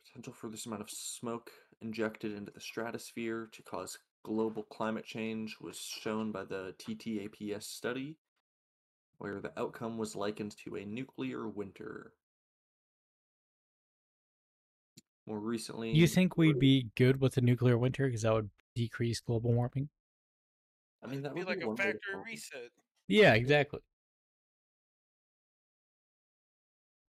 Potential 0.06 0.32
for 0.32 0.48
this 0.48 0.66
amount 0.66 0.82
of 0.82 0.90
smoke 0.90 1.50
injected 1.82 2.32
into 2.32 2.52
the 2.52 2.60
stratosphere 2.60 3.48
to 3.50 3.62
cause 3.64 3.98
global 4.22 4.62
climate 4.62 5.04
change 5.04 5.56
was 5.60 5.78
shown 5.78 6.30
by 6.30 6.44
the 6.44 6.76
TTAPS 6.78 7.64
study, 7.64 8.18
where 9.18 9.40
the 9.40 9.58
outcome 9.58 9.98
was 9.98 10.14
likened 10.14 10.56
to 10.58 10.76
a 10.76 10.84
nuclear 10.84 11.48
winter. 11.48 12.12
More 15.26 15.38
recently, 15.38 15.90
You 15.92 16.06
think 16.06 16.36
we'd 16.36 16.58
be 16.58 16.88
good 16.96 17.20
with 17.20 17.36
a 17.36 17.40
nuclear 17.40 17.78
winter 17.78 18.06
because 18.06 18.22
that 18.22 18.32
would 18.32 18.50
decrease 18.74 19.20
global 19.20 19.52
warming? 19.52 19.88
I 21.02 21.06
mean, 21.06 21.22
that 21.22 21.32
It'd 21.32 21.40
be 21.40 21.44
like 21.44 21.58
be 21.58 21.64
a 21.64 21.68
one 21.68 21.76
way 21.76 21.84
factory 21.84 22.22
reset. 22.24 22.70
Yeah, 23.08 23.34
exactly. 23.34 23.80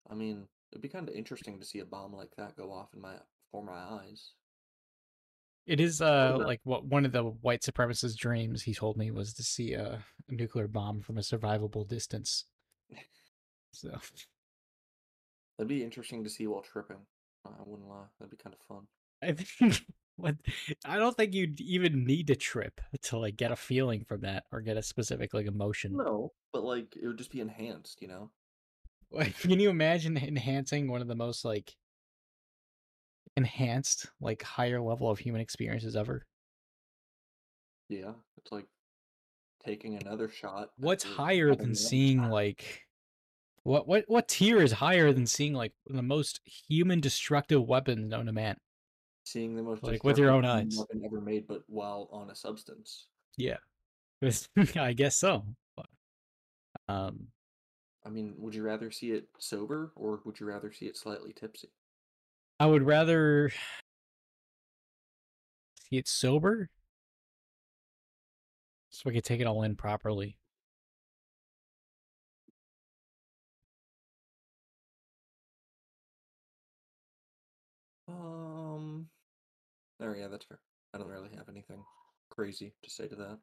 I 0.10 0.16
mean, 0.16 0.48
it'd 0.72 0.82
be 0.82 0.90
kind 0.90 1.08
of 1.08 1.16
interesting 1.16 1.60
to 1.60 1.66
see 1.66 1.80
a 1.80 1.86
bomb 1.86 2.14
like 2.14 2.36
that 2.38 2.56
go 2.56 2.72
off 2.72 2.94
in 2.94 3.02
my 3.02 3.16
before 3.45 3.64
my 3.64 3.77
eyes. 3.77 4.32
It 5.66 5.82
is 5.82 6.02
uh 6.02 6.38
like 6.38 6.61
what 6.64 6.86
one 6.86 7.06
of 7.06 7.11
the 7.11 7.24
white 7.24 7.61
supremacist 7.61 8.16
dreams 8.16 8.64
he 8.64 8.74
told 8.74 8.95
me 8.95 9.11
was 9.11 9.34
to 9.34 9.44
see 9.44 9.74
a, 9.74 10.02
a 10.30 10.34
nuclear 10.34 10.68
bomb 10.68 11.02
from 11.02 11.18
a 11.18 11.22
survivable 11.22 11.88
distance. 11.88 12.45
So 13.74 13.90
That'd 15.58 15.68
be 15.68 15.84
interesting 15.84 16.24
to 16.24 16.32
see 16.32 16.48
while 16.48 16.61
tripping. 16.61 17.06
I 17.59 17.64
wouldn't 17.66 17.90
lie. 17.90 18.06
That'd 18.19 18.32
be 18.32 18.38
kind 18.38 18.56
of 18.56 18.61
fun. 18.67 18.88
I 19.22 19.32
think 19.43 19.85
what 20.16 20.35
I 20.85 20.98
don't 20.98 21.16
think 21.16 21.34
you'd 21.34 21.61
even 21.61 22.06
need 22.06 22.27
to 22.27 22.35
trip 22.35 22.82
to 23.03 23.17
like 23.17 23.38
get 23.38 23.51
a 23.51 23.56
feeling 23.56 24.03
from 24.03 24.22
that 24.22 24.43
or 24.51 24.61
get 24.61 24.77
a 24.77 24.84
specific 24.84 25.34
like 25.34 25.45
emotion. 25.45 25.95
No, 25.95 26.34
but 26.51 26.64
like 26.64 26.95
it 26.95 27.08
would 27.08 27.17
just 27.17 27.32
be 27.32 27.42
enhanced, 27.42 28.01
you 28.01 28.08
know. 28.08 28.32
Like, 29.11 29.38
can 29.40 29.59
you 29.59 29.69
imagine 29.69 30.17
enhancing 30.17 30.90
one 30.90 31.01
of 31.01 31.08
the 31.08 31.16
most 31.16 31.45
like 31.45 31.76
enhanced, 33.35 34.08
like 34.19 34.43
higher 34.43 34.82
level 34.82 35.09
of 35.09 35.19
human 35.19 35.42
experiences 35.42 35.95
ever? 35.95 36.26
Yeah, 37.90 38.14
it's 38.38 38.51
like 38.51 38.66
taking 39.66 39.95
another 39.95 40.30
shot. 40.30 40.69
What's 40.77 41.03
higher 41.03 41.56
than 41.56 41.76
seeing 41.76 42.19
shot. 42.19 42.32
like 42.32 42.86
what 43.68 43.86
what 43.86 44.06
what 44.08 44.28
tier 44.30 44.62
is 44.62 44.72
higher 44.72 45.12
than 45.12 45.28
seeing 45.28 45.54
like 45.54 45.74
the 45.88 46.02
most 46.02 46.40
human 46.46 47.02
destructive 47.02 47.68
weapon 47.68 48.08
known 48.08 48.28
to 48.28 48.32
man? 48.32 48.58
seeing 49.26 49.58
the 49.58 49.62
most 49.62 49.84
like, 49.84 50.06
with 50.06 50.18
your 50.18 50.32
own 50.32 50.46
eyes? 50.46 50.74
weapon 50.78 51.02
ever 51.06 51.20
made, 51.20 51.46
but 51.48 51.64
while 51.68 52.08
on 52.14 52.30
a 52.30 52.36
substance? 52.36 53.08
Yeah. 53.36 53.58
I 54.78 54.94
guess 54.94 55.18
so. 55.18 55.44
But, 55.76 55.88
um 56.88 57.28
I 58.06 58.10
mean, 58.10 58.36
would 58.38 58.56
you 58.56 58.64
rather 58.64 58.90
see 58.90 59.12
it 59.12 59.28
sober 59.38 59.92
or 59.98 60.22
would 60.24 60.40
you 60.40 60.46
rather 60.46 60.72
see 60.72 60.86
it 60.86 60.96
slightly 60.96 61.34
tipsy? 61.34 61.68
I 62.62 62.68
would 62.68 62.84
rather 62.84 63.52
see 65.90 65.98
it 65.98 66.08
sober 66.08 66.70
so 68.90 69.04
we 69.06 69.14
could 69.14 69.26
take 69.26 69.42
it 69.42 69.46
all 69.46 69.64
in 69.64 69.76
properly. 69.76 70.38
Um. 78.08 79.08
Oh 80.02 80.14
yeah, 80.14 80.27
that's 80.27 80.45
fair. 80.45 80.60
I 80.94 80.98
don't 80.98 81.08
really 81.08 81.30
have 81.36 81.50
anything 81.50 81.84
crazy 82.30 82.74
to 82.84 82.90
say 82.90 83.08
to 83.08 83.16
that. 83.16 83.40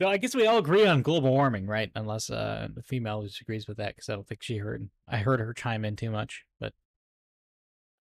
So 0.00 0.08
I 0.08 0.16
guess 0.16 0.34
we 0.34 0.46
all 0.46 0.58
agree 0.58 0.86
on 0.86 1.02
global 1.02 1.30
warming, 1.30 1.66
right? 1.66 1.90
Unless 1.94 2.28
uh, 2.30 2.68
the 2.74 2.82
female 2.82 3.22
disagrees 3.22 3.68
with 3.68 3.76
that, 3.78 3.94
because 3.94 4.08
I 4.08 4.14
don't 4.14 4.26
think 4.26 4.42
she 4.42 4.58
heard. 4.58 4.90
I 5.08 5.18
heard 5.18 5.40
her 5.40 5.54
chime 5.54 5.84
in 5.84 5.96
too 5.96 6.10
much, 6.10 6.44
but 6.58 6.72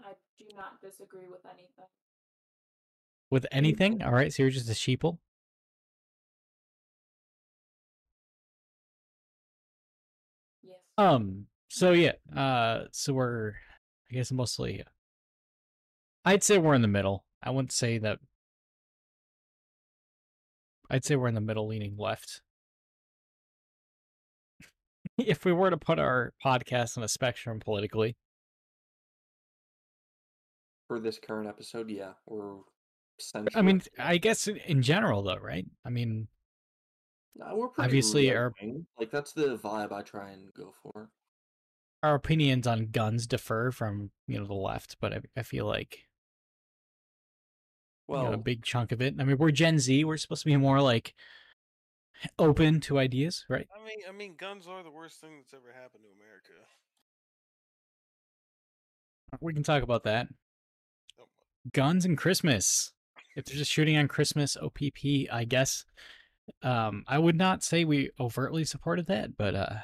I 0.03 0.13
do 0.37 0.45
not 0.55 0.81
disagree 0.81 1.27
with 1.29 1.45
anything. 1.45 1.87
with 3.31 3.45
anything, 3.51 4.01
all 4.03 4.11
right. 4.11 4.31
So 4.33 4.43
you're 4.43 4.51
just 4.51 4.69
a 4.69 4.73
sheeple. 4.73 5.17
Yes. 10.63 10.77
Um. 10.97 11.47
So 11.69 11.91
yeah. 11.91 12.13
Uh. 12.35 12.85
So 12.91 13.13
we're, 13.13 13.53
I 14.11 14.15
guess, 14.15 14.31
mostly. 14.31 14.83
I'd 16.25 16.43
say 16.43 16.57
we're 16.57 16.73
in 16.73 16.81
the 16.81 16.87
middle. 16.87 17.23
I 17.41 17.49
wouldn't 17.49 17.71
say 17.71 17.97
that. 17.99 18.19
I'd 20.89 21.05
say 21.05 21.15
we're 21.15 21.29
in 21.29 21.35
the 21.35 21.41
middle, 21.41 21.67
leaning 21.67 21.95
left. 21.97 22.41
if 25.17 25.45
we 25.45 25.53
were 25.53 25.69
to 25.69 25.77
put 25.77 25.97
our 25.99 26.33
podcast 26.45 26.97
on 26.97 27.03
a 27.03 27.07
spectrum 27.07 27.59
politically, 27.59 28.15
For 30.87 30.99
this 30.99 31.19
current 31.25 31.47
episode, 31.47 31.89
yeah, 31.89 32.13
we're. 32.25 32.55
I 33.55 33.61
mean. 33.61 33.81
I 33.97 34.17
guess 34.17 34.47
in- 34.49 34.81
general, 34.81 35.23
though, 35.23 35.37
right? 35.37 35.65
I 35.85 35.89
mean, 35.89 36.27
Nah, 37.35 37.55
we're 37.55 37.69
pretty 37.69 37.85
obviously 37.85 38.35
our- 38.35 38.51
like 38.99 39.09
that's 39.09 39.31
the 39.31 39.57
vibe 39.57 39.93
I 39.93 40.01
try 40.01 40.31
and 40.31 40.51
go 40.53 40.73
for. 40.83 41.09
Our 42.03 42.15
opinions 42.15 42.67
on 42.67 42.87
guns 42.91 43.27
differ 43.27 43.71
from 43.71 44.11
you 44.27 44.39
know 44.39 44.45
the 44.45 44.53
left, 44.53 44.97
but 44.99 45.13
I, 45.13 45.21
I 45.37 45.43
feel 45.43 45.65
like 45.65 45.99
you 48.07 48.13
Well, 48.13 48.25
know, 48.27 48.33
a 48.33 48.37
big 48.37 48.63
chunk 48.63 48.91
of 48.91 49.01
it. 49.01 49.15
I 49.19 49.23
mean, 49.23 49.37
we're 49.37 49.51
Gen 49.51 49.79
Z. 49.79 50.03
We're 50.03 50.17
supposed 50.17 50.43
to 50.43 50.49
be 50.49 50.57
more 50.57 50.81
like 50.81 51.13
open 52.37 52.79
to 52.81 52.99
ideas, 52.99 53.45
right? 53.49 53.67
I 53.75 53.83
mean, 53.83 53.99
I 54.07 54.11
mean, 54.11 54.35
guns 54.35 54.67
are 54.67 54.83
the 54.83 54.91
worst 54.91 55.19
thing 55.19 55.37
that's 55.37 55.53
ever 55.53 55.71
happened 55.73 56.03
to 56.03 56.09
America. 56.11 56.67
We 59.39 59.53
can 59.53 59.63
talk 59.63 59.83
about 59.83 60.03
that. 60.03 60.27
Oh, 61.19 61.27
Guns 61.73 62.05
and 62.05 62.17
Christmas. 62.17 62.91
If 63.35 63.45
there's 63.45 63.61
a 63.61 63.65
shooting 63.65 63.97
on 63.97 64.07
Christmas, 64.07 64.57
OPP, 64.57 65.27
I 65.31 65.45
guess. 65.45 65.85
Um, 66.63 67.03
I 67.07 67.17
would 67.17 67.37
not 67.37 67.63
say 67.63 67.85
we 67.85 68.11
overtly 68.19 68.65
supported 68.65 69.05
that, 69.07 69.37
but 69.37 69.55
uh, 69.55 69.75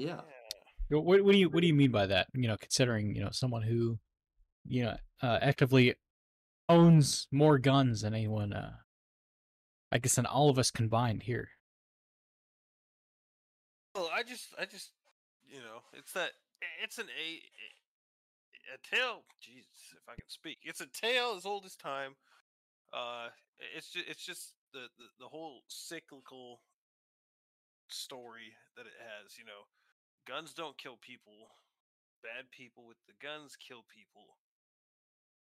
yeah. 0.00 0.98
what, 0.98 1.24
what 1.24 1.32
do 1.32 1.38
you 1.38 1.48
what 1.48 1.60
do 1.60 1.66
you 1.66 1.74
mean 1.74 1.90
by 1.90 2.06
that? 2.06 2.28
You 2.34 2.48
know, 2.48 2.56
considering 2.56 3.14
you 3.14 3.22
know 3.22 3.30
someone 3.32 3.62
who, 3.62 3.98
you 4.66 4.84
know, 4.84 4.96
uh, 5.22 5.38
actively 5.40 5.94
owns 6.68 7.26
more 7.32 7.58
guns 7.58 8.02
than 8.02 8.14
anyone. 8.14 8.52
Uh, 8.52 8.72
I 9.92 9.98
guess 9.98 10.14
than 10.14 10.26
all 10.26 10.50
of 10.50 10.58
us 10.58 10.70
combined 10.70 11.24
here. 11.24 11.48
Well, 13.94 14.08
I 14.14 14.22
just, 14.22 14.54
I 14.58 14.64
just, 14.64 14.92
you 15.44 15.58
know, 15.58 15.82
it's 15.92 16.12
that, 16.12 16.30
it's 16.82 16.98
an 16.98 17.06
a, 17.06 17.42
a 18.72 18.96
tale. 18.96 19.24
Jesus, 19.40 19.92
if 19.92 20.08
I 20.08 20.14
can 20.14 20.28
speak, 20.28 20.58
it's 20.62 20.80
a 20.80 20.86
tale 20.86 21.34
as 21.36 21.44
old 21.44 21.64
as 21.64 21.74
time. 21.74 22.14
Uh, 22.92 23.28
it's 23.76 23.90
just, 23.90 24.08
it's 24.08 24.24
just 24.24 24.54
the, 24.72 24.86
the 24.98 25.06
the 25.18 25.28
whole 25.28 25.62
cyclical 25.68 26.60
story 27.88 28.54
that 28.76 28.86
it 28.86 28.94
has. 28.98 29.36
You 29.38 29.44
know, 29.44 29.66
guns 30.30 30.54
don't 30.54 30.78
kill 30.78 30.96
people. 31.02 31.50
Bad 32.22 32.46
people 32.54 32.86
with 32.86 33.02
the 33.10 33.18
guns 33.18 33.58
kill 33.58 33.82
people. 33.90 34.38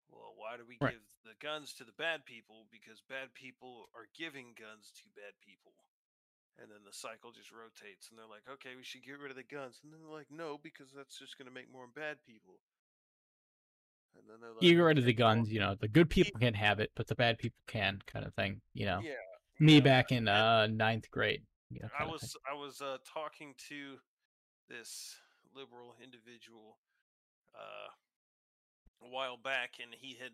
Well, 0.09 0.33
why 0.35 0.57
do 0.57 0.65
we 0.65 0.77
Right. 0.81 0.97
give 0.97 1.05
the 1.23 1.37
guns 1.39 1.73
to 1.75 1.83
the 1.85 1.93
bad 1.93 2.25
people? 2.25 2.67
Because 2.71 3.01
bad 3.05 3.33
people 3.33 3.89
are 3.93 4.09
giving 4.17 4.55
guns 4.57 4.91
to 4.97 5.09
bad 5.15 5.37
people. 5.39 5.73
And 6.57 6.69
then 6.69 6.83
the 6.83 6.91
cycle 6.93 7.31
just 7.31 7.51
rotates, 7.51 8.09
and 8.09 8.19
they're 8.19 8.27
like, 8.27 8.47
okay, 8.49 8.75
we 8.75 8.83
should 8.83 9.03
get 9.03 9.19
rid 9.19 9.31
of 9.31 9.37
the 9.37 9.43
guns. 9.43 9.79
And 9.83 9.93
then 9.93 10.01
they're 10.01 10.11
like, 10.11 10.29
no, 10.29 10.57
because 10.57 10.91
that's 10.91 11.17
just 11.17 11.37
going 11.37 11.47
to 11.47 11.53
make 11.53 11.71
more 11.71 11.87
bad 11.87 12.17
people. 12.25 12.59
And 14.15 14.27
then 14.29 14.41
they're 14.41 14.51
like, 14.51 14.63
You 14.63 14.75
get 14.75 14.81
rid 14.81 14.97
of 14.97 15.05
the 15.05 15.13
guns. 15.13 15.51
You 15.51 15.59
know, 15.59 15.75
the 15.75 15.87
good 15.87 16.09
people 16.09 16.39
can't 16.39 16.55
have 16.55 16.79
it, 16.79 16.91
but 16.95 17.07
the 17.07 17.15
bad 17.15 17.37
people 17.37 17.57
can, 17.67 17.99
kind 18.05 18.25
of 18.25 18.33
thing. 18.35 18.61
You 18.73 18.85
know, 18.85 19.01
Yeah. 19.01 19.13
me 19.59 19.75
yeah, 19.75 19.79
back 19.79 20.11
in 20.11 20.27
uh 20.27 20.67
ninth 20.67 21.09
grade. 21.09 21.45
You 21.69 21.79
know, 21.81 21.89
I 21.97 22.03
was 22.05 22.35
I 22.49 22.53
was 22.53 22.81
uh, 22.81 22.97
talking 23.05 23.55
to 23.69 23.97
this 24.71 25.17
liberal 25.55 25.95
individual 26.01 26.79
uh, 27.55 27.91
a 29.03 29.09
while 29.09 29.37
back, 29.37 29.77
and 29.81 29.91
he 29.93 30.15
had 30.15 30.31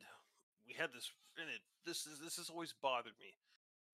we 0.68 0.74
had 0.74 0.92
this 0.94 1.10
and 1.40 1.50
it 1.50 1.62
this 1.86 2.06
is 2.06 2.20
this 2.20 2.38
has 2.38 2.50
always 2.50 2.74
bothered 2.82 3.18
me 3.20 3.34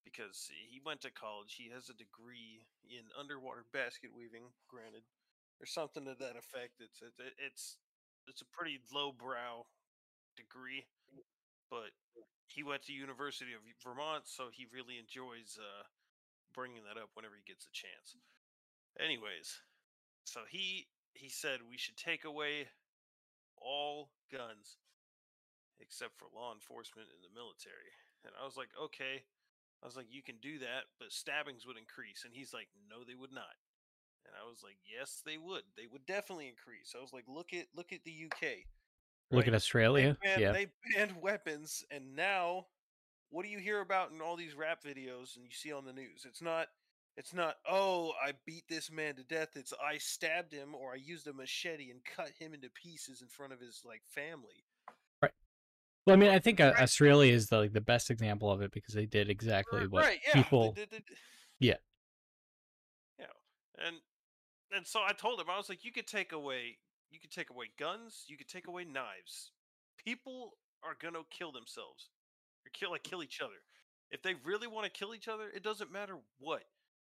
because 0.04 0.50
he 0.50 0.82
went 0.84 1.02
to 1.02 1.12
college. 1.12 1.56
He 1.56 1.72
has 1.72 1.90
a 1.90 1.96
degree 1.98 2.68
in 2.90 3.08
underwater 3.20 3.66
basket 3.74 4.12
weaving, 4.16 4.52
granted, 4.68 5.04
or 5.62 5.66
something 5.68 6.06
to 6.06 6.16
that 6.20 6.36
effect. 6.40 6.82
It's 6.82 7.02
it, 7.02 7.14
it- 7.20 7.40
it's 7.40 7.78
it's 8.28 8.42
a 8.42 8.50
pretty 8.56 8.80
lowbrow 8.94 9.68
degree, 10.38 10.88
but 11.70 11.92
he 12.48 12.64
went 12.64 12.84
to 12.84 12.94
University 12.94 13.54
of 13.54 13.62
Vermont, 13.84 14.24
so 14.28 14.48
he 14.52 14.68
really 14.72 15.00
enjoys 15.00 15.60
uh, 15.60 15.84
bringing 16.54 16.84
that 16.88 17.02
up 17.02 17.12
whenever 17.16 17.36
he 17.36 17.44
gets 17.46 17.66
a 17.66 17.74
chance. 17.74 18.16
Anyways, 19.00 19.62
so 20.24 20.42
he 20.50 20.88
he 21.14 21.30
said 21.30 21.60
we 21.70 21.78
should 21.78 21.98
take 21.98 22.26
away 22.26 22.68
all 23.58 24.10
guns 24.32 24.78
except 25.80 26.18
for 26.18 26.28
law 26.34 26.54
enforcement 26.54 27.08
and 27.12 27.24
the 27.24 27.34
military. 27.34 27.92
And 28.26 28.34
I 28.40 28.46
was 28.46 28.58
like, 28.58 28.70
okay. 28.80 29.24
I 29.82 29.86
was 29.86 29.98
like, 29.98 30.08
you 30.10 30.24
can 30.24 30.40
do 30.42 30.60
that, 30.60 30.88
but 30.98 31.12
stabbings 31.12 31.68
would 31.68 31.78
increase. 31.78 32.24
And 32.24 32.34
he's 32.34 32.54
like, 32.54 32.70
no, 32.90 33.04
they 33.04 33.16
would 33.16 33.34
not. 33.34 33.60
And 34.26 34.34
I 34.40 34.48
was 34.48 34.64
like, 34.64 34.78
yes, 34.88 35.22
they 35.26 35.38
would. 35.38 35.64
They 35.76 35.88
would 35.92 36.06
definitely 36.06 36.48
increase. 36.48 36.96
I 36.98 37.02
was 37.02 37.12
like, 37.12 37.26
look 37.28 37.54
at 37.54 37.68
look 37.76 37.92
at 37.92 38.04
the 38.06 38.16
UK. 38.32 38.64
Look 39.32 39.44
right? 39.44 39.48
at 39.50 39.56
Australia. 39.56 40.18
They 40.24 40.30
banned, 40.30 40.42
yeah. 40.42 40.52
they 40.54 40.68
banned 40.96 41.22
weapons, 41.22 41.84
and 41.92 42.16
now 42.16 42.68
what 43.30 43.44
do 43.44 43.52
you 43.52 43.58
hear 43.58 43.82
about 43.82 44.12
in 44.12 44.22
all 44.22 44.38
these 44.38 44.56
rap 44.56 44.84
videos 44.84 45.36
and 45.36 45.44
you 45.44 45.52
see 45.52 45.74
on 45.74 45.86
the 45.86 45.92
news? 45.92 46.26
It's 46.26 46.42
not 46.42 46.68
it's 47.16 47.34
not, 47.34 47.58
oh, 47.70 48.14
I 48.24 48.34
beat 48.46 48.64
this 48.68 48.92
man 48.92 49.16
to 49.16 49.24
death. 49.24 49.50
It's 49.56 49.74
I 49.84 49.98
stabbed 49.98 50.52
him 50.52 50.74
or 50.74 50.94
I 50.94 50.96
used 50.96 51.28
a 51.28 51.34
machete 51.34 51.92
and 51.92 52.00
cut 52.04 52.30
him 52.40 52.54
into 52.54 52.70
pieces 52.70 53.22
in 53.22 53.28
front 53.28 53.54
of 53.54 53.60
his 53.60 53.82
like 53.86 54.02
family. 54.06 54.64
Right. 55.22 55.32
Well, 56.06 56.16
I 56.16 56.20
mean, 56.20 56.32
I 56.32 56.40
think 56.40 56.60
uh, 56.60 56.74
Australia 56.80 57.32
is 57.34 57.48
the 57.48 57.58
like 57.60 57.74
the 57.74 57.82
best 57.82 58.10
example 58.10 58.52
of 58.52 58.62
it 58.62 58.72
because 58.72 58.94
they 58.94 59.06
did 59.06 59.30
exactly 59.30 59.82
Right, 59.82 59.92
what 59.92 60.06
right, 60.06 60.20
yeah. 60.28 60.34
people. 60.34 60.72
did- 60.72 60.90
they 60.92 61.02
Yeah. 61.60 61.76
Yeah. 63.20 63.26
And 63.86 63.98
and 64.76 64.88
so 64.88 65.02
I 65.08 65.14
told 65.14 65.40
him 65.40 65.50
I 65.50 65.58
was 65.58 65.70
like, 65.70 65.86
you 65.86 65.92
could 65.92 66.08
take 66.08 66.32
away 66.32 66.78
you 67.12 67.20
could 67.20 67.32
take 67.32 67.52
away 67.52 67.68
guns, 67.78 68.26
you 68.28 68.38
could 68.38 68.48
take 68.50 68.68
away 68.68 68.86
knives. 68.86 69.52
People 70.04 70.58
are 70.84 70.96
gonna 71.00 71.20
kill 71.30 71.52
themselves. 71.52 72.10
Or 72.66 72.70
kill 72.74 72.92
like 72.92 73.04
kill 73.04 73.22
each 73.24 73.40
other. 73.42 73.62
If 74.10 74.22
they 74.24 74.36
really 74.44 74.68
want 74.68 74.86
to 74.86 74.92
kill 74.92 75.14
each 75.14 75.28
other, 75.28 75.50
it 75.56 75.64
doesn't 75.64 75.92
matter 75.92 76.18
what. 76.40 76.64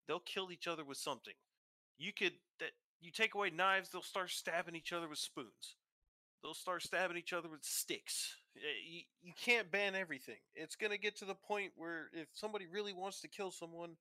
They'll 0.07 0.19
kill 0.19 0.51
each 0.51 0.67
other 0.67 0.83
with 0.83 0.97
something. 0.97 1.33
You 1.97 2.13
could 2.13 2.33
that 2.59 2.71
you 3.01 3.11
take 3.11 3.35
away 3.35 3.49
knives, 3.49 3.89
they'll 3.89 4.01
start 4.01 4.29
stabbing 4.29 4.75
each 4.75 4.93
other 4.93 5.07
with 5.07 5.19
spoons. 5.19 5.77
They'll 6.41 6.53
start 6.53 6.83
stabbing 6.83 7.17
each 7.17 7.33
other 7.33 7.49
with 7.49 7.63
sticks. 7.63 8.35
Eh, 8.57 8.59
You, 8.87 9.01
you 9.21 9.33
can't 9.39 9.71
ban 9.71 9.95
everything. 9.95 10.37
It's 10.53 10.75
going 10.75 10.91
to 10.91 10.97
get 10.97 11.15
to 11.17 11.25
the 11.25 11.35
point 11.35 11.71
where 11.75 12.09
if 12.13 12.27
somebody 12.33 12.67
really 12.67 12.93
wants 12.93 13.19
to 13.21 13.27
kill 13.27 13.51
someone, 13.51 13.95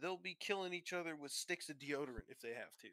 they'll 0.00 0.18
be 0.18 0.36
killing 0.38 0.74
each 0.74 0.92
other 0.92 1.16
with 1.16 1.32
sticks 1.32 1.70
of 1.70 1.78
deodorant 1.78 2.28
if 2.28 2.40
they 2.40 2.50
have 2.50 2.76
to. 2.82 2.88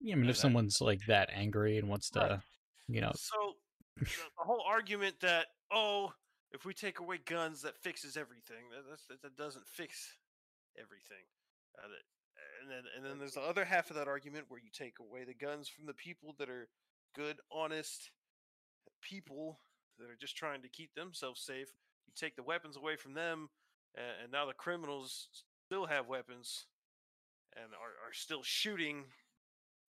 Yeah, 0.00 0.14
I 0.14 0.18
mean, 0.18 0.30
if 0.30 0.36
someone's 0.36 0.80
like 0.80 1.00
that 1.06 1.30
angry 1.32 1.78
and 1.78 1.88
wants 1.88 2.10
to, 2.10 2.42
you 2.88 3.00
know, 3.00 3.12
So 3.14 3.54
the 3.98 4.06
whole 4.36 4.64
argument 4.66 5.16
that 5.20 5.46
oh, 5.72 6.12
if 6.52 6.64
we 6.64 6.74
take 6.74 7.00
away 7.00 7.18
guns, 7.24 7.62
that 7.62 7.76
fixes 7.76 8.16
everything. 8.16 8.68
That, 8.70 9.22
that, 9.22 9.36
doesn't 9.36 9.66
fix 9.66 10.12
everything. 10.78 11.24
Uh, 11.78 11.88
that, 11.88 12.04
and 12.62 12.70
then 12.70 12.84
and 12.96 13.04
then 13.04 13.18
there's 13.18 13.34
the 13.34 13.40
other 13.40 13.64
half 13.64 13.90
of 13.90 13.96
that 13.96 14.08
argument 14.08 14.46
where 14.48 14.60
you 14.60 14.70
take 14.72 14.98
away 15.00 15.24
the 15.24 15.34
guns 15.34 15.68
from 15.68 15.86
the 15.86 15.94
people 15.94 16.34
that 16.38 16.48
are 16.48 16.68
good, 17.14 17.38
honest 17.50 18.10
people 19.02 19.58
that 19.98 20.08
are 20.08 20.16
just 20.20 20.36
trying 20.36 20.62
to 20.62 20.68
keep 20.68 20.94
themselves 20.94 21.40
safe. 21.40 21.68
You 22.06 22.12
take 22.16 22.36
the 22.36 22.42
weapons 22.42 22.76
away 22.76 22.96
from 22.96 23.14
them, 23.14 23.50
and, 23.94 24.24
and 24.24 24.32
now 24.32 24.46
the 24.46 24.54
criminals 24.54 25.28
still 25.66 25.86
have 25.86 26.08
weapons 26.08 26.66
and 27.56 27.66
are, 27.74 28.08
are 28.08 28.12
still 28.12 28.42
shooting 28.42 29.04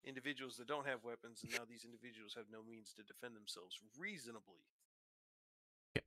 individuals 0.04 0.58
that 0.58 0.68
don't 0.68 0.88
have 0.88 1.04
weapons, 1.04 1.40
and 1.44 1.52
now 1.52 1.64
these 1.68 1.86
individuals 1.86 2.34
have 2.36 2.46
no 2.52 2.60
means 2.62 2.94
to 2.94 3.04
defend 3.04 3.36
themselves 3.36 3.80
reasonably. 3.98 4.60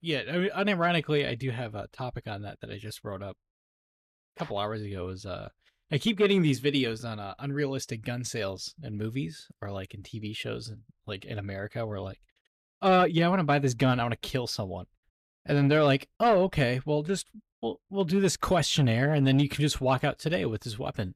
Yeah. 0.00 0.22
I 0.28 0.36
mean, 0.38 0.50
unironically, 0.50 1.28
I 1.28 1.34
do 1.34 1.50
have 1.50 1.74
a 1.74 1.88
topic 1.88 2.26
on 2.26 2.42
that 2.42 2.60
that 2.60 2.70
I 2.70 2.78
just 2.78 3.04
wrote 3.04 3.22
up 3.22 3.36
a 4.36 4.38
couple 4.38 4.58
hours 4.58 4.82
ago. 4.82 5.08
Is 5.08 5.26
uh, 5.26 5.48
I 5.90 5.98
keep 5.98 6.18
getting 6.18 6.42
these 6.42 6.60
videos 6.60 7.08
on 7.08 7.18
uh, 7.18 7.34
unrealistic 7.38 8.04
gun 8.04 8.24
sales 8.24 8.74
in 8.82 8.96
movies 8.96 9.48
or 9.60 9.70
like 9.70 9.94
in 9.94 10.02
TV 10.02 10.34
shows, 10.34 10.68
and 10.68 10.80
like 11.06 11.24
in 11.24 11.38
America, 11.38 11.86
where 11.86 12.00
like, 12.00 12.20
uh, 12.82 13.06
yeah, 13.08 13.26
I 13.26 13.28
want 13.28 13.40
to 13.40 13.44
buy 13.44 13.58
this 13.58 13.74
gun. 13.74 14.00
I 14.00 14.04
want 14.04 14.20
to 14.20 14.28
kill 14.28 14.46
someone, 14.46 14.86
and 15.44 15.56
then 15.56 15.68
they're 15.68 15.84
like, 15.84 16.08
oh, 16.20 16.44
okay, 16.44 16.80
well, 16.84 17.02
just 17.02 17.28
we'll 17.62 17.80
we'll 17.90 18.04
do 18.04 18.20
this 18.20 18.36
questionnaire, 18.36 19.12
and 19.12 19.26
then 19.26 19.38
you 19.38 19.48
can 19.48 19.62
just 19.62 19.80
walk 19.80 20.04
out 20.04 20.18
today 20.18 20.44
with 20.44 20.62
this 20.62 20.78
weapon. 20.78 21.14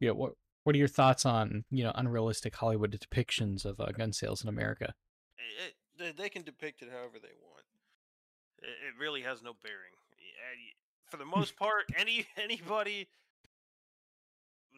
Yeah, 0.00 0.12
what 0.12 0.32
what 0.64 0.74
are 0.74 0.78
your 0.78 0.88
thoughts 0.88 1.24
on 1.24 1.64
you 1.70 1.84
know 1.84 1.92
unrealistic 1.94 2.54
Hollywood 2.54 2.90
depictions 2.92 3.64
of 3.64 3.80
uh, 3.80 3.86
gun 3.86 4.12
sales 4.12 4.42
in 4.42 4.48
America? 4.48 4.94
It, 5.66 5.74
they, 5.98 6.12
they 6.12 6.28
can 6.28 6.42
depict 6.42 6.82
it 6.82 6.88
however 6.90 7.18
they 7.20 7.34
want. 7.42 7.64
It, 8.62 8.88
it 8.88 9.00
really 9.00 9.22
has 9.22 9.42
no 9.42 9.52
bearing. 9.62 9.94
Uh, 10.18 11.10
For 11.10 11.16
the 11.16 11.24
most 11.36 11.56
part, 11.56 11.84
any 11.98 12.26
anybody 12.36 13.08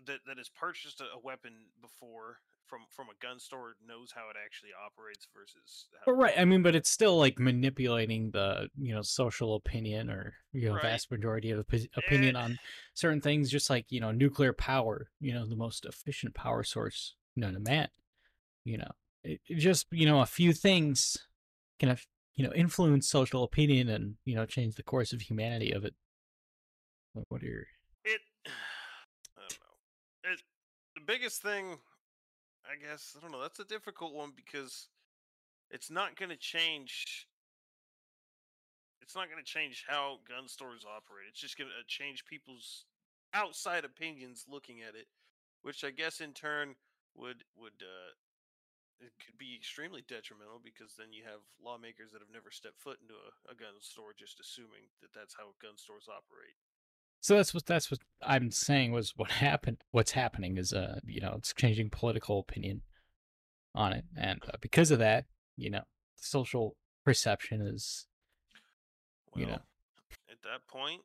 that 0.07 0.20
that 0.26 0.39
has 0.39 0.49
purchased 0.49 1.00
a, 1.00 1.05
a 1.16 1.18
weapon 1.23 1.52
before 1.81 2.39
from 2.66 2.81
from 2.89 3.08
a 3.08 3.24
gun 3.24 3.39
store 3.39 3.74
knows 3.86 4.12
how 4.15 4.31
it 4.31 4.36
actually 4.42 4.70
operates 4.86 5.26
versus. 5.34 5.86
How, 6.05 6.12
But 6.12 6.18
right, 6.18 6.34
I 6.39 6.44
mean, 6.44 6.62
but 6.62 6.74
it's 6.74 6.90
still 6.90 7.18
like 7.18 7.39
manipulating 7.39 8.31
the 8.31 8.68
you 8.78 8.94
know 8.94 9.02
social 9.02 9.57
opinion 9.57 10.08
or 10.10 10.34
you 10.52 10.68
know 10.68 10.74
Right. 10.74 10.82
vast 10.82 11.10
majority 11.10 11.50
of 11.50 11.66
opi- 11.66 11.89
opinion 11.97 12.36
Eh. 12.36 12.40
on 12.40 12.58
certain 12.94 13.20
things, 13.20 13.50
just 13.50 13.68
like 13.70 13.86
you 13.90 14.00
know 14.00 14.12
nuclear 14.12 14.52
power, 14.52 15.08
you 15.20 15.34
know 15.34 15.47
the 15.47 15.57
most 15.57 15.84
efficient 15.84 16.34
power 16.34 16.62
source 16.62 17.16
known 17.36 17.55
to 17.55 17.60
man. 17.60 17.89
You 18.65 18.78
know, 18.78 18.90
it 19.24 19.40
just 19.49 19.86
you 19.90 20.07
know 20.07 20.20
a 20.20 20.26
few 20.26 20.52
things 20.52 21.16
can 21.78 21.97
you 22.34 22.44
know 22.44 22.52
influence 22.55 23.08
social 23.08 23.44
opinion 23.44 23.89
and 23.89 24.15
you 24.24 24.34
know 24.34 24.47
change 24.47 24.74
the 24.76 24.82
course 24.82 25.12
of 25.12 25.23
humanity 25.23 25.73
of 25.73 25.84
it. 25.84 25.94
What 27.28 27.42
are 27.42 27.47
your 27.47 27.65
it 28.05 28.20
I 28.47 29.40
don't 29.40 29.58
know. 29.60 30.32
It 30.32 30.42
the 30.94 31.02
biggest 31.07 31.42
thing 31.42 31.78
I 32.65 32.76
guess 32.76 33.16
I 33.16 33.20
don't 33.20 33.32
know, 33.32 33.42
that's 33.42 33.60
a 33.60 33.65
difficult 33.65 34.15
one 34.15 34.32
because 34.34 34.89
it's 35.70 35.90
not 35.90 36.16
going 36.16 36.31
to 36.31 36.36
change 36.36 37.26
it's 39.02 39.16
not 39.16 39.28
going 39.28 39.42
to 39.42 39.50
change 39.50 39.84
how 39.89 40.20
gun 40.28 40.47
stores 40.47 40.84
operate. 40.84 41.26
It's 41.28 41.40
just 41.40 41.58
going 41.58 41.70
to 41.70 41.86
change 41.89 42.24
people's 42.26 42.84
outside 43.34 43.84
opinions 43.84 44.44
looking 44.49 44.82
at 44.82 44.94
it, 44.94 45.07
which 45.62 45.82
I 45.82 45.90
guess 45.90 46.20
in 46.20 46.32
turn 46.32 46.76
would 47.16 47.42
would 47.57 47.82
uh 47.82 48.15
it 49.01 49.12
could 49.25 49.39
be 49.39 49.57
extremely 49.57 50.05
detrimental 50.07 50.61
because 50.62 50.95
then 50.97 51.12
you 51.12 51.25
have 51.25 51.41
lawmakers 51.62 52.12
that 52.12 52.20
have 52.20 52.33
never 52.33 52.51
stepped 52.51 52.81
foot 52.81 52.99
into 53.01 53.15
a, 53.15 53.53
a 53.53 53.55
gun 53.55 53.81
store 53.81 54.12
just 54.17 54.41
assuming 54.41 54.89
that 55.01 55.12
that's 55.15 55.35
how 55.35 55.57
gun 55.61 55.77
stores 55.77 56.09
operate. 56.09 56.57
So 57.20 57.37
that's 57.37 57.53
what 57.53 57.67
that's 57.67 57.91
what 57.91 58.01
I'm 58.23 58.51
saying 58.51 58.93
was 58.93 59.12
what 59.17 59.31
happened. 59.31 59.79
What's 59.91 60.12
happening 60.12 60.57
is 60.57 60.73
uh 60.73 61.01
you 61.05 61.20
know 61.20 61.35
it's 61.37 61.53
changing 61.53 61.91
political 61.91 62.39
opinion 62.41 62.83
on 63.75 63.93
it, 63.93 64.05
and 64.17 64.41
uh, 64.49 64.57
because 64.61 64.91
of 64.91 64.99
that, 64.99 65.27
you 65.57 65.70
know, 65.70 65.83
social 66.17 66.77
perception 67.05 67.61
is 67.61 68.07
Well, 69.33 69.41
You 69.41 69.47
know. 69.47 69.59
at 70.31 70.43
that 70.43 70.67
point, 70.67 71.03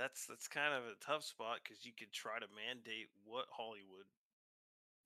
that's 0.00 0.24
that's 0.24 0.48
kind 0.48 0.72
of 0.72 0.84
a 0.84 0.96
tough 1.04 1.22
spot 1.24 1.58
because 1.62 1.84
you 1.84 1.92
could 1.92 2.10
try 2.12 2.38
to 2.40 2.46
mandate 2.56 3.08
what 3.24 3.44
Hollywood 3.52 4.08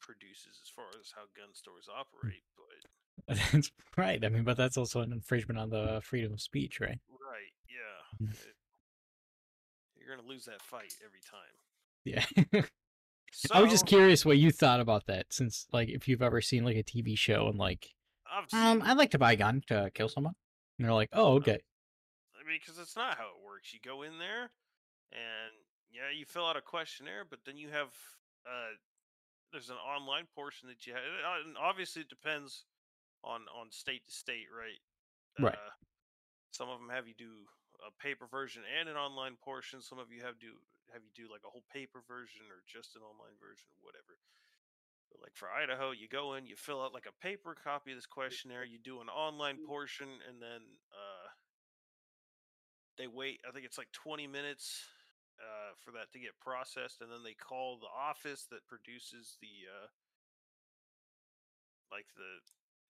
produces 0.00 0.60
as 0.62 0.68
far 0.70 0.86
as 1.00 1.12
how 1.14 1.22
gun 1.36 1.52
stores 1.52 1.88
operate, 1.90 2.42
but 2.54 3.36
that's 3.52 3.70
right. 3.96 4.24
I 4.24 4.28
mean, 4.28 4.44
but 4.44 4.56
that's 4.56 4.76
also 4.76 5.00
an 5.00 5.12
infringement 5.12 5.58
on 5.58 5.70
the 5.70 6.00
freedom 6.04 6.32
of 6.32 6.40
speech, 6.40 6.80
right? 6.80 6.98
right, 7.10 7.52
yeah, 7.68 8.26
Mm. 8.26 8.32
it- 8.32 8.56
you're 9.98 10.14
gonna 10.16 10.28
lose 10.28 10.44
that 10.44 10.60
fight 10.62 10.94
every 11.04 11.20
time. 11.20 11.56
Yeah. 12.04 12.24
So 13.32 13.48
I 13.54 13.62
was 13.62 13.70
just 13.70 13.86
curious 13.86 14.24
what 14.26 14.36
you 14.36 14.50
thought 14.50 14.80
about 14.80 15.06
that, 15.06 15.26
since 15.32 15.66
like 15.72 15.88
if 15.88 16.06
you've 16.06 16.20
ever 16.22 16.40
seen 16.42 16.62
like 16.64 16.76
a 16.76 16.82
TV 16.82 17.16
show 17.16 17.48
and 17.48 17.58
like, 17.58 17.88
I've 18.30 18.52
um, 18.52 18.82
I'd 18.82 18.98
like 18.98 19.12
to 19.12 19.18
buy 19.18 19.32
a 19.32 19.36
gun 19.36 19.62
to 19.68 19.90
kill 19.94 20.08
someone, 20.10 20.34
and 20.78 20.84
they're 20.86 20.92
like, 20.94 21.08
oh, 21.14 21.36
okay. 21.36 21.58
I 22.38 22.46
mean, 22.46 22.58
because 22.60 22.78
it's 22.78 22.94
not 22.96 23.16
how 23.16 23.24
it 23.28 23.42
works. 23.44 23.72
You 23.72 23.80
go 23.82 24.02
in 24.02 24.18
there, 24.18 24.50
and 25.12 25.52
yeah, 25.92 26.10
you 26.10 26.24
fill 26.24 26.46
out 26.46 26.56
a 26.56 26.62
questionnaire, 26.62 27.24
but 27.28 27.40
then 27.44 27.56
you 27.56 27.68
have 27.70 27.92
uh, 28.46 28.74
there's 29.52 29.70
an 29.70 29.78
online 29.78 30.26
portion 30.34 30.68
that 30.68 30.86
you 30.86 30.92
have. 30.92 31.02
And 31.46 31.56
obviously, 31.56 32.02
it 32.02 32.08
depends 32.08 32.66
on 33.22 33.46
on 33.54 33.70
state 33.70 34.02
to 34.06 34.12
state, 34.12 34.50
right? 34.50 34.82
Right. 35.38 35.54
Uh, 35.54 35.74
some 36.50 36.68
of 36.68 36.78
them 36.78 36.90
have 36.90 37.06
you 37.06 37.14
do 37.14 37.46
a 37.82 37.90
paper 38.02 38.26
version 38.26 38.62
and 38.66 38.88
an 38.88 38.96
online 38.96 39.36
portion. 39.38 39.82
Some 39.82 39.98
of 39.98 40.10
you 40.10 40.22
have 40.22 40.38
do 40.38 40.58
have 40.92 41.02
you 41.02 41.14
do 41.14 41.30
like 41.30 41.42
a 41.46 41.50
whole 41.50 41.66
paper 41.72 42.02
version 42.06 42.46
or 42.50 42.62
just 42.66 42.94
an 42.94 43.02
online 43.02 43.34
version, 43.38 43.70
whatever. 43.82 44.18
But 45.10 45.22
like 45.22 45.34
for 45.34 45.50
Idaho, 45.50 45.90
you 45.90 46.06
go 46.10 46.34
in, 46.34 46.46
you 46.46 46.56
fill 46.56 46.82
out 46.82 46.94
like 46.94 47.06
a 47.06 47.22
paper 47.22 47.54
copy 47.54 47.90
of 47.92 47.98
this 47.98 48.06
questionnaire, 48.06 48.64
you 48.64 48.78
do 48.78 49.00
an 49.00 49.08
online 49.08 49.58
portion, 49.66 50.08
and 50.26 50.42
then 50.42 50.62
uh, 50.90 51.23
they 52.98 53.06
wait. 53.06 53.40
I 53.48 53.52
think 53.52 53.64
it's 53.64 53.78
like 53.78 53.90
20 53.92 54.26
minutes 54.26 54.82
uh, 55.40 55.74
for 55.82 55.90
that 55.92 56.12
to 56.12 56.18
get 56.18 56.38
processed, 56.40 57.00
and 57.00 57.10
then 57.10 57.22
they 57.24 57.34
call 57.34 57.78
the 57.78 57.90
office 57.90 58.46
that 58.50 58.66
produces 58.66 59.36
the 59.40 59.66
uh, 59.68 59.88
like 61.90 62.06
the 62.16 62.40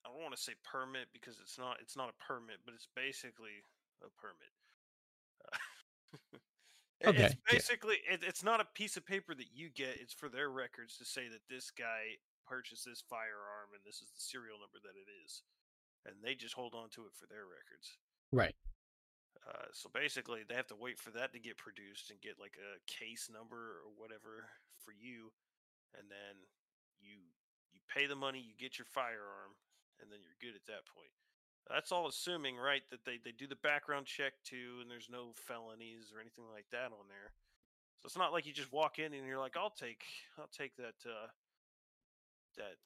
I 0.04 0.12
don't 0.12 0.20
want 0.20 0.36
to 0.36 0.40
say 0.42 0.52
permit 0.64 1.08
because 1.12 1.40
it's 1.40 1.58
not 1.58 1.78
it's 1.80 1.96
not 1.96 2.12
a 2.12 2.16
permit, 2.22 2.60
but 2.64 2.74
it's 2.74 2.88
basically 2.94 3.64
a 4.04 4.10
permit. 4.20 4.52
Uh, 5.52 6.38
Okay, 7.04 7.24
It's 7.24 7.34
yeah. 7.34 7.52
basically 7.52 7.96
it, 8.08 8.20
it's 8.24 8.42
not 8.44 8.60
a 8.60 8.68
piece 8.74 8.96
of 8.96 9.04
paper 9.04 9.34
that 9.34 9.52
you 9.52 9.68
get. 9.68 9.98
It's 10.00 10.14
for 10.14 10.28
their 10.28 10.48
records 10.48 10.96
to 10.98 11.04
say 11.04 11.28
that 11.28 11.44
this 11.50 11.70
guy 11.70 12.16
purchased 12.46 12.84
this 12.86 13.02
firearm 13.08 13.72
and 13.74 13.82
this 13.84 13.96
is 14.00 14.08
the 14.14 14.20
serial 14.24 14.56
number 14.56 14.78
that 14.80 14.96
it 14.96 15.08
is, 15.24 15.42
and 16.06 16.16
they 16.22 16.34
just 16.34 16.54
hold 16.54 16.72
on 16.74 16.88
to 16.96 17.02
it 17.04 17.12
for 17.12 17.26
their 17.26 17.44
records. 17.44 17.98
Right. 18.32 18.54
Uh, 19.44 19.68
so 19.72 19.90
basically, 19.92 20.40
they 20.48 20.56
have 20.56 20.68
to 20.72 20.78
wait 20.78 20.98
for 20.98 21.10
that 21.10 21.32
to 21.32 21.38
get 21.38 21.60
produced 21.60 22.08
and 22.10 22.20
get 22.20 22.40
like 22.40 22.56
a 22.56 22.80
case 22.88 23.28
number 23.28 23.84
or 23.84 23.92
whatever 23.96 24.48
for 24.80 24.92
you, 24.96 25.28
and 25.92 26.08
then 26.08 26.40
you 27.00 27.20
you 27.72 27.80
pay 27.92 28.06
the 28.08 28.16
money, 28.16 28.40
you 28.40 28.56
get 28.56 28.78
your 28.78 28.88
firearm, 28.88 29.52
and 30.00 30.08
then 30.08 30.24
you're 30.24 30.40
good 30.40 30.56
at 30.56 30.64
that 30.64 30.88
point. 30.88 31.12
That's 31.68 31.92
all 31.92 32.08
assuming, 32.08 32.56
right, 32.56 32.82
that 32.90 33.04
they, 33.04 33.16
they 33.24 33.32
do 33.32 33.46
the 33.46 33.56
background 33.56 34.04
check 34.04 34.32
too, 34.44 34.80
and 34.80 34.90
there's 34.90 35.08
no 35.08 35.32
felonies 35.48 36.12
or 36.12 36.20
anything 36.20 36.44
like 36.52 36.68
that 36.72 36.92
on 36.92 37.08
there. 37.08 37.32
So 38.00 38.06
it's 38.06 38.20
not 38.20 38.32
like 38.32 38.44
you 38.44 38.52
just 38.52 38.72
walk 38.72 38.98
in 38.98 39.12
and 39.16 39.26
you're 39.26 39.40
like, 39.40 39.56
I'll 39.56 39.72
take 39.72 40.04
I'll 40.38 40.52
take 40.52 40.76
that 40.76 41.00
uh, 41.04 41.28
that 42.56 42.76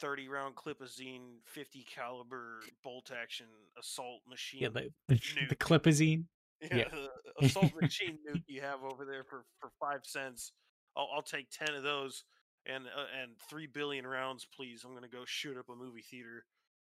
30 0.00 0.28
round 0.28 0.54
clipazine 0.56 1.38
50 1.44 1.84
caliber 1.92 2.60
bolt 2.84 3.10
action 3.16 3.46
assault 3.78 4.20
machine 4.28 4.62
Yeah, 4.62 4.68
the 4.68 4.90
the, 5.08 5.20
the 5.50 5.56
clipazine. 5.56 6.24
yeah, 6.60 6.76
Yeah. 6.76 6.84
the 6.90 7.08
assault 7.46 7.72
machine 7.80 8.18
nuke 8.28 8.42
you 8.46 8.60
have 8.60 8.82
over 8.82 9.04
there 9.04 9.24
for, 9.24 9.44
for 9.60 9.70
five 9.80 10.00
cents. 10.04 10.52
I'll, 10.96 11.08
I'll 11.14 11.22
take 11.22 11.48
ten 11.50 11.74
of 11.74 11.82
those 11.82 12.24
and 12.66 12.86
uh, 12.86 13.06
and 13.22 13.32
three 13.48 13.66
billion 13.66 14.06
rounds, 14.06 14.46
please. 14.56 14.82
I'm 14.84 14.94
gonna 14.94 15.08
go 15.08 15.22
shoot 15.26 15.56
up 15.56 15.68
a 15.68 15.74
movie 15.74 16.02
theater. 16.02 16.44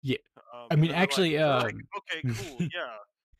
Yeah. 0.02 0.16
Um, 0.54 0.66
I 0.70 0.76
mean, 0.76 0.90
like- 0.92 1.00
actually, 1.00 1.36
like, 1.38 1.74
um, 1.74 1.80
okay, 1.98 2.22
cool, 2.34 2.56
yeah, 2.60 2.96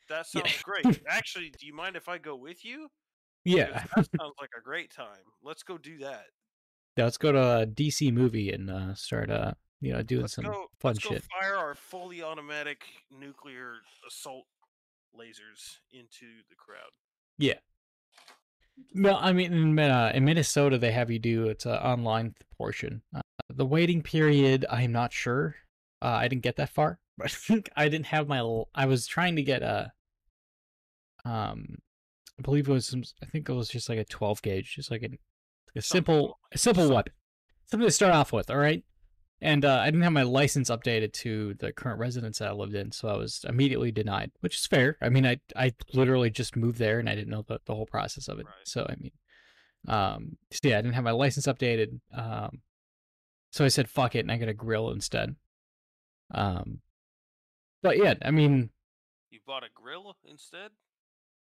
that 0.09 0.27
Yeah. 0.35 0.43
sounds 0.43 0.63
great. 0.63 1.01
Actually, 1.09 1.51
do 1.59 1.67
you 1.67 1.75
mind 1.75 1.97
if 1.97 2.09
I 2.09 2.19
go 2.19 2.37
with 2.37 2.65
you 2.65 2.89
Yeah. 3.45 3.85
that 3.97 4.07
sounds 4.19 4.35
like 4.41 4.51
a 4.59 4.63
great 4.63 4.91
time. 4.93 5.25
Let's 5.43 5.63
go 5.63 5.79
do 5.79 5.99
that. 5.99 6.25
Yeah, 7.01 7.05
let's 7.05 7.17
go 7.17 7.33
to 7.33 7.61
a 7.61 7.67
DC 7.67 8.13
movie 8.13 8.53
and 8.53 8.69
uh, 8.69 8.95
start 8.95 9.31
uh 9.31 9.53
you 9.81 9.91
know 9.91 10.03
doing 10.03 10.21
Let's 10.21 10.35
some 10.35 10.45
go. 10.45 10.67
fun 10.79 10.93
let's 10.93 11.01
shit. 11.01 11.23
go 11.23 11.41
fire 11.41 11.57
our 11.57 11.75
fully 11.75 12.23
automatic 12.23 12.83
nuclear 13.11 13.77
assault 14.07 14.45
lasers 15.19 15.79
into 15.95 16.27
the 16.51 16.57
crowd. 16.57 16.91
Yeah. 17.39 17.55
No, 18.93 19.17
I 19.17 19.33
mean 19.33 19.51
in, 19.55 19.79
uh, 19.79 20.13
in 20.15 20.27
Minnesota 20.27 20.77
they 20.77 20.93
have 20.93 21.11
you 21.11 21.19
do 21.19 21.47
it's 21.49 21.65
an 21.65 21.73
online 21.77 22.35
portion. 22.59 23.01
Uh, 23.17 23.23
the 23.49 23.65
waiting 23.65 24.03
period, 24.03 24.67
I'm 24.69 24.93
not 24.93 25.15
sure. 25.15 25.55
Uh, 26.03 26.09
I 26.09 26.29
didn't 26.29 26.43
get 26.43 26.57
that 26.57 26.69
far, 26.69 26.99
but 27.17 27.29
I 27.29 27.31
think 27.31 27.71
I 27.77 27.89
didn't 27.89 28.09
have 28.09 28.29
my. 28.29 28.41
l- 28.41 28.69
I 28.75 28.85
was 28.85 29.07
trying 29.07 29.37
to 29.37 29.43
get 29.43 29.63
a. 29.63 29.91
Um, 31.25 31.79
I 32.39 32.43
believe 32.43 32.69
it 32.69 32.73
was. 32.73 32.89
Some, 32.89 33.05
I 33.23 33.25
think 33.27 33.49
it 33.49 33.55
was 33.55 33.71
just 33.71 33.89
like 33.89 33.99
a 33.99 34.05
12 34.05 34.43
gauge, 34.43 34.75
just 34.75 34.91
like 34.91 35.03
a, 35.03 35.09
like 35.09 35.21
a 35.77 35.83
simple, 35.83 36.39
a 36.53 36.59
simple 36.59 36.89
weapon, 36.93 37.13
something 37.67 37.87
to 37.87 37.93
start 37.93 38.15
off 38.15 38.33
with. 38.33 38.51
All 38.51 38.57
right. 38.59 38.83
And 39.43 39.65
uh, 39.65 39.79
I 39.81 39.87
didn't 39.87 40.03
have 40.03 40.13
my 40.13 40.23
license 40.23 40.69
updated 40.69 41.15
to 41.15 41.55
the 41.55 41.73
current 41.73 41.99
residence 41.99 42.39
that 42.41 42.49
I 42.49 42.53
lived 42.53 42.75
in, 42.75 42.93
so 42.93 43.09
I 43.09 43.17
was 43.17 43.43
immediately 43.49 43.91
denied, 43.91 44.33
which 44.41 44.57
is 44.57 44.67
fair. 44.67 44.99
I 45.01 45.09
mean, 45.09 45.25
I 45.27 45.41
I 45.57 45.73
literally 45.95 46.29
just 46.29 46.57
moved 46.57 46.79
there 46.79 46.99
and 46.99 47.09
I 47.09 47.15
didn't 47.15 47.31
know 47.31 47.45
the, 47.49 47.59
the 47.65 47.75
whole 47.75 47.87
process 47.87 48.29
of 48.29 48.39
it. 48.39 48.45
Right. 48.45 48.55
So 48.65 48.87
I 48.87 48.97
mean, 49.01 49.13
um, 49.89 50.37
so 50.53 50.69
yeah, 50.69 50.77
I 50.79 50.83
didn't 50.83 50.95
have 50.95 51.05
my 51.05 51.13
license 51.13 51.47
updated. 51.47 52.01
Um, 52.15 52.61
so 53.51 53.65
I 53.65 53.69
said 53.69 53.89
fuck 53.89 54.15
it, 54.15 54.21
and 54.21 54.31
I 54.31 54.37
got 54.37 54.49
a 54.51 54.55
grill 54.55 54.91
instead. 54.91 55.37
Um, 56.35 56.81
but 57.83 57.97
yeah, 57.97 58.15
I 58.23 58.31
mean, 58.31 58.69
You 59.31 59.41
bought 59.47 59.65
a 59.65 59.69
grill 59.75 60.15
instead. 60.29 60.73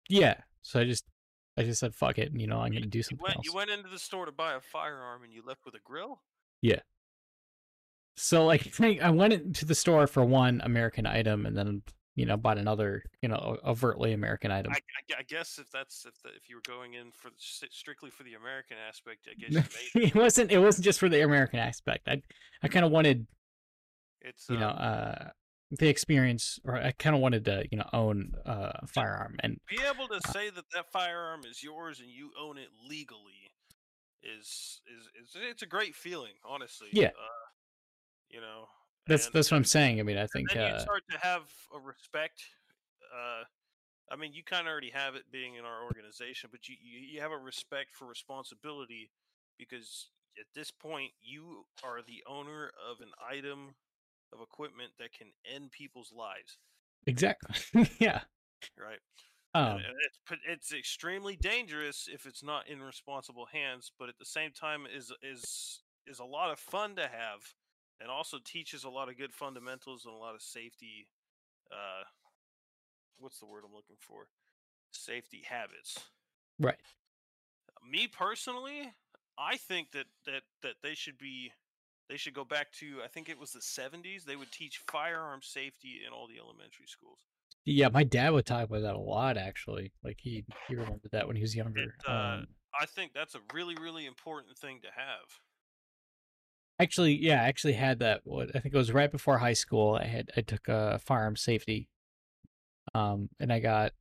yeah. 0.08 0.34
So 0.62 0.80
I 0.80 0.84
just 0.84 1.04
I 1.56 1.62
just 1.62 1.80
said 1.80 1.94
fuck 1.94 2.18
it, 2.18 2.30
and 2.32 2.40
you 2.40 2.46
know 2.46 2.58
I'm 2.60 2.72
gonna 2.72 2.86
do 2.86 2.98
You 2.98 3.02
something 3.02 3.22
went, 3.22 3.36
else. 3.36 3.44
you 3.46 3.54
went 3.54 3.70
into 3.70 3.88
the 3.88 3.98
store 3.98 4.26
to 4.26 4.32
buy 4.32 4.54
a 4.54 4.60
firearm 4.60 5.22
and 5.24 5.32
you 5.32 5.42
left 5.46 5.64
with 5.64 5.74
a 5.74 5.80
grill. 5.84 6.20
Yeah. 6.62 6.80
So 8.16 8.44
like 8.46 8.72
I 8.80 8.98
I 9.02 9.10
went 9.10 9.32
into 9.32 9.64
the 9.64 9.74
store 9.74 10.06
for 10.06 10.24
one 10.24 10.60
American 10.64 11.06
item, 11.06 11.46
and 11.46 11.56
then 11.56 11.82
you 12.14 12.24
know 12.26 12.36
bought 12.36 12.58
another 12.58 13.02
you 13.22 13.28
know 13.28 13.58
overtly 13.64 14.12
American 14.12 14.50
item. 14.50 14.72
I, 14.72 14.76
I 14.76 15.20
I 15.20 15.22
guess 15.22 15.58
if 15.58 15.70
that's 15.70 16.04
if 16.06 16.20
the, 16.22 16.30
if 16.30 16.48
you 16.48 16.56
were 16.56 16.62
going 16.66 16.94
in 16.94 17.10
for 17.12 17.30
strictly 17.38 18.10
for 18.10 18.22
the 18.22 18.34
American 18.34 18.76
aspect, 18.88 19.28
I 19.30 19.34
guess 19.34 19.50
you 19.94 20.00
made 20.02 20.08
it 20.08 20.14
wasn't 20.14 20.50
it 20.50 20.58
wasn't 20.58 20.84
just 20.84 20.98
for 20.98 21.08
the 21.08 21.22
American 21.22 21.58
aspect. 21.58 22.08
I 22.08 22.22
I 22.62 22.68
kind 22.68 22.84
of 22.84 22.90
wanted 22.90 23.26
it's 24.22 24.48
you 24.48 24.58
know 24.58 24.70
um, 24.70 24.76
uh 24.78 25.14
the 25.70 25.88
experience, 25.88 26.58
or 26.64 26.76
I 26.76 26.92
kind 26.92 27.16
of 27.16 27.22
wanted 27.22 27.44
to 27.46 27.64
you 27.70 27.78
know 27.78 27.88
own 27.92 28.32
uh, 28.44 28.72
a 28.74 28.86
firearm, 28.86 29.36
and 29.42 29.58
be 29.68 29.78
able 29.82 30.08
to 30.08 30.20
say 30.32 30.50
that 30.50 30.64
that 30.74 30.90
firearm 30.92 31.42
is 31.48 31.62
yours 31.62 32.00
and 32.00 32.10
you 32.10 32.30
own 32.40 32.58
it 32.58 32.68
legally 32.88 33.52
is 34.22 34.80
is, 34.86 35.06
is 35.22 35.36
it's 35.50 35.62
a 35.62 35.66
great 35.66 35.94
feeling, 35.94 36.34
honestly. 36.44 36.88
Yeah. 36.92 37.08
Uh, 37.08 37.46
you 38.28 38.40
know. 38.40 38.66
that's 39.06 39.26
and- 39.26 39.34
that's 39.34 39.50
what 39.50 39.56
I'm 39.56 39.64
saying. 39.64 40.00
I 40.00 40.02
mean, 40.02 40.18
I 40.18 40.26
think 40.26 40.50
then 40.50 40.68
you 40.68 40.74
uh, 40.76 40.78
start 40.78 41.02
to 41.10 41.18
have 41.18 41.42
a 41.74 41.78
respect. 41.78 42.42
Uh, 43.14 43.44
I 44.10 44.16
mean, 44.16 44.32
you 44.32 44.44
kind 44.44 44.66
of 44.66 44.70
already 44.70 44.90
have 44.90 45.14
it 45.16 45.24
being 45.32 45.56
in 45.56 45.64
our 45.64 45.84
organization, 45.84 46.50
but 46.52 46.68
you, 46.68 46.76
you 46.80 47.00
you 47.14 47.20
have 47.20 47.32
a 47.32 47.38
respect 47.38 47.94
for 47.94 48.06
responsibility 48.06 49.10
because 49.58 50.10
at 50.38 50.46
this 50.54 50.70
point 50.70 51.12
you 51.22 51.64
are 51.82 52.00
the 52.06 52.22
owner 52.28 52.70
of 52.90 53.00
an 53.00 53.10
item 53.30 53.74
of 54.36 54.42
equipment 54.42 54.92
that 54.98 55.12
can 55.12 55.28
end 55.52 55.70
people's 55.70 56.12
lives, 56.12 56.58
exactly 57.06 57.88
yeah. 57.98 58.20
right? 58.78 58.98
Um, 59.54 59.80
it's 60.04 60.18
it's 60.46 60.74
extremely 60.74 61.34
dangerous 61.34 62.08
if 62.12 62.26
it's 62.26 62.42
not 62.42 62.68
in 62.68 62.82
responsible 62.82 63.46
hands, 63.50 63.90
but 63.98 64.10
at 64.10 64.18
the 64.18 64.26
same 64.26 64.50
time 64.52 64.86
is 64.86 65.10
is 65.22 65.80
is 66.06 66.18
a 66.18 66.24
lot 66.24 66.50
of 66.50 66.58
fun 66.58 66.94
to 66.96 67.02
have, 67.02 67.40
and 68.00 68.10
also 68.10 68.38
teaches 68.44 68.84
a 68.84 68.90
lot 68.90 69.08
of 69.08 69.16
good 69.16 69.32
fundamentals 69.32 70.04
and 70.04 70.14
a 70.14 70.18
lot 70.18 70.34
of 70.34 70.42
safety. 70.42 71.08
Uh, 71.72 72.04
what's 73.18 73.38
the 73.38 73.46
word 73.46 73.62
I'm 73.64 73.74
looking 73.74 73.96
for? 74.00 74.28
Safety 74.92 75.42
habits. 75.48 75.98
right. 76.60 76.76
Me 77.88 78.08
personally, 78.08 78.92
I 79.38 79.56
think 79.56 79.92
that 79.92 80.06
that 80.26 80.42
that 80.62 80.74
they 80.82 80.94
should 80.94 81.18
be. 81.18 81.52
They 82.08 82.16
should 82.16 82.34
go 82.34 82.44
back 82.44 82.70
to 82.74 83.00
I 83.04 83.08
think 83.08 83.28
it 83.28 83.38
was 83.38 83.52
the 83.52 83.60
70s. 83.60 84.24
They 84.24 84.36
would 84.36 84.52
teach 84.52 84.82
firearm 84.86 85.40
safety 85.42 86.00
in 86.06 86.12
all 86.12 86.28
the 86.28 86.38
elementary 86.38 86.86
schools. 86.86 87.18
Yeah, 87.64 87.88
my 87.88 88.04
dad 88.04 88.30
would 88.30 88.46
talk 88.46 88.64
about 88.64 88.82
that 88.82 88.94
a 88.94 88.98
lot. 88.98 89.36
Actually, 89.36 89.92
like 90.04 90.18
he 90.20 90.44
he 90.68 90.76
remembered 90.76 91.10
that 91.10 91.26
when 91.26 91.36
he 91.36 91.42
was 91.42 91.56
younger. 91.56 91.96
uh, 92.08 92.12
um, 92.12 92.46
I 92.80 92.86
think 92.86 93.12
that's 93.12 93.34
a 93.34 93.40
really 93.52 93.74
really 93.74 94.06
important 94.06 94.56
thing 94.56 94.80
to 94.82 94.88
have. 94.88 95.40
Actually, 96.78 97.14
yeah, 97.14 97.42
I 97.42 97.48
actually 97.48 97.72
had 97.72 97.98
that. 98.00 98.20
What 98.24 98.50
I 98.54 98.60
think 98.60 98.74
it 98.74 98.78
was 98.78 98.92
right 98.92 99.10
before 99.10 99.38
high 99.38 99.54
school. 99.54 99.98
I 100.00 100.04
had 100.04 100.30
I 100.36 100.42
took 100.42 100.68
a 100.68 101.00
firearm 101.00 101.34
safety, 101.34 101.88
um, 102.94 103.30
and 103.40 103.52
I 103.52 103.58
got, 103.60 103.92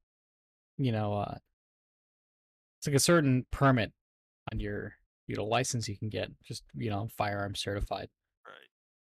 you 0.78 0.92
know, 0.92 1.14
uh, 1.14 1.38
it's 2.78 2.88
like 2.88 2.96
a 2.96 3.00
certain 3.00 3.46
permit 3.50 3.94
on 4.52 4.60
your 4.60 4.94
you 5.28 5.36
know 5.36 5.46
license 5.46 5.88
you 5.90 5.98
can 5.98 6.10
get. 6.10 6.30
Just 6.44 6.64
you 6.76 6.90
know, 6.90 7.08
firearm 7.18 7.56
certified. 7.56 8.10
Right. 8.46 8.54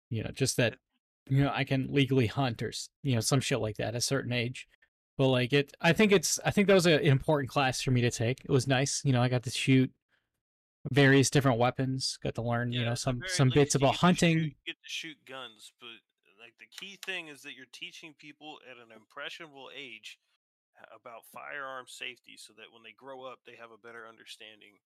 You 0.10 0.24
know, 0.24 0.32
just 0.32 0.58
that 0.58 0.76
you 1.30 1.44
know 1.44 1.52
I 1.54 1.64
can 1.64 1.88
legally 1.92 2.28
hunt 2.28 2.62
or 2.62 2.72
you 3.04 3.16
know 3.16 3.22
some 3.22 3.40
shit 3.42 3.60
like 3.60 3.78
that 3.78 3.90
at 3.90 3.96
a 3.96 4.02
certain 4.02 4.32
age. 4.34 4.68
But 5.18 5.28
like 5.28 5.54
it, 5.54 5.74
I 5.82 5.94
think 5.94 6.12
it's 6.12 6.40
I 6.46 6.52
think 6.52 6.68
that 6.68 6.74
was 6.74 6.88
a- 6.88 6.96
an 6.96 7.06
important 7.06 7.50
class 7.50 7.82
for 7.82 7.92
me 7.92 8.02
to 8.02 8.12
take. 8.12 8.44
It 8.44 8.52
was 8.52 8.68
nice. 8.68 9.02
You 9.04 9.14
know, 9.14 9.22
I 9.22 9.28
got 9.30 9.44
to 9.44 9.52
shoot 9.52 9.92
various 10.90 11.30
different 11.30 11.60
weapons. 11.60 12.18
Got 12.24 12.36
to 12.36 12.42
learn 12.42 12.72
you 12.72 12.84
know 12.86 12.96
some 12.96 13.22
some 13.28 13.50
bits 13.50 13.76
about 13.76 13.96
hunting. 13.98 14.40
shoot- 14.40 14.56
get 14.66 14.76
to 14.84 14.90
shoot 14.90 15.18
guns, 15.28 15.74
but 15.80 15.88
like 16.40 16.54
the 16.60 16.66
key 16.66 16.98
thing 17.06 17.28
is 17.28 17.42
that 17.44 17.54
you're 17.56 17.70
teaching 17.72 18.16
people 18.18 18.58
at 18.70 18.78
an 18.78 18.92
impressionable 18.96 19.70
age 19.78 20.18
uh, 20.82 20.96
about 20.96 21.26
firearm 21.32 21.86
safety, 21.88 22.34
so 22.38 22.54
that 22.58 22.74
when 22.74 22.82
they 22.82 22.94
grow 22.98 23.24
up, 23.24 23.40
they 23.46 23.56
have 23.60 23.70
a 23.72 23.78
better 23.78 24.08
understanding. 24.08 24.80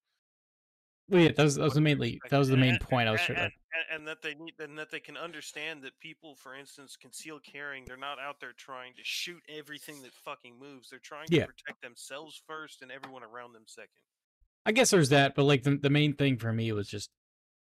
Well, 1.08 1.22
yeah, 1.22 1.32
that 1.38 1.44
was, 1.44 1.56
that 1.56 1.64
was 1.64 1.74
the 1.76 1.82
mainly 1.82 2.20
that 2.30 2.38
was 2.38 2.50
the 2.50 2.58
main 2.58 2.72
And- 2.76 2.80
point 2.82 3.08
I 3.08 3.12
was 3.12 3.22
trying 3.22 3.36
to. 3.38 3.44
and, 3.44 3.52
and- 3.74 3.86
and 3.92 4.08
that 4.08 4.22
they 4.22 4.34
need 4.36 4.54
and 4.60 4.78
that 4.80 4.90
they 4.90 5.00
can 5.00 5.18
understand 5.18 5.84
that 5.84 6.00
people, 6.00 6.36
for 6.36 6.56
instance, 6.56 6.96
concealed 6.96 7.44
carrying, 7.44 7.86
they're 7.86 7.98
not 7.98 8.18
out 8.20 8.40
there 8.40 8.54
trying 8.54 8.94
to 8.96 9.02
shoot 9.04 9.42
everything 9.50 10.02
that 10.02 10.14
fucking 10.14 10.58
moves. 10.58 10.90
They're 10.90 11.00
trying 11.00 11.28
Yeah. 11.30 11.42
to 11.42 11.48
protect 11.48 11.82
themselves 11.82 12.42
first 12.48 12.82
and 12.82 12.92
everyone 12.92 13.24
around 13.24 13.54
them 13.54 13.64
second. 13.68 13.90
I 14.66 14.72
guess 14.72 14.90
there's 14.90 15.10
that, 15.10 15.36
but 15.36 15.44
like 15.44 15.62
the 15.64 15.78
the 15.78 15.90
main 15.92 16.14
thing 16.16 16.38
for 16.38 16.52
me 16.52 16.72
was 16.72 16.88
just 16.90 17.12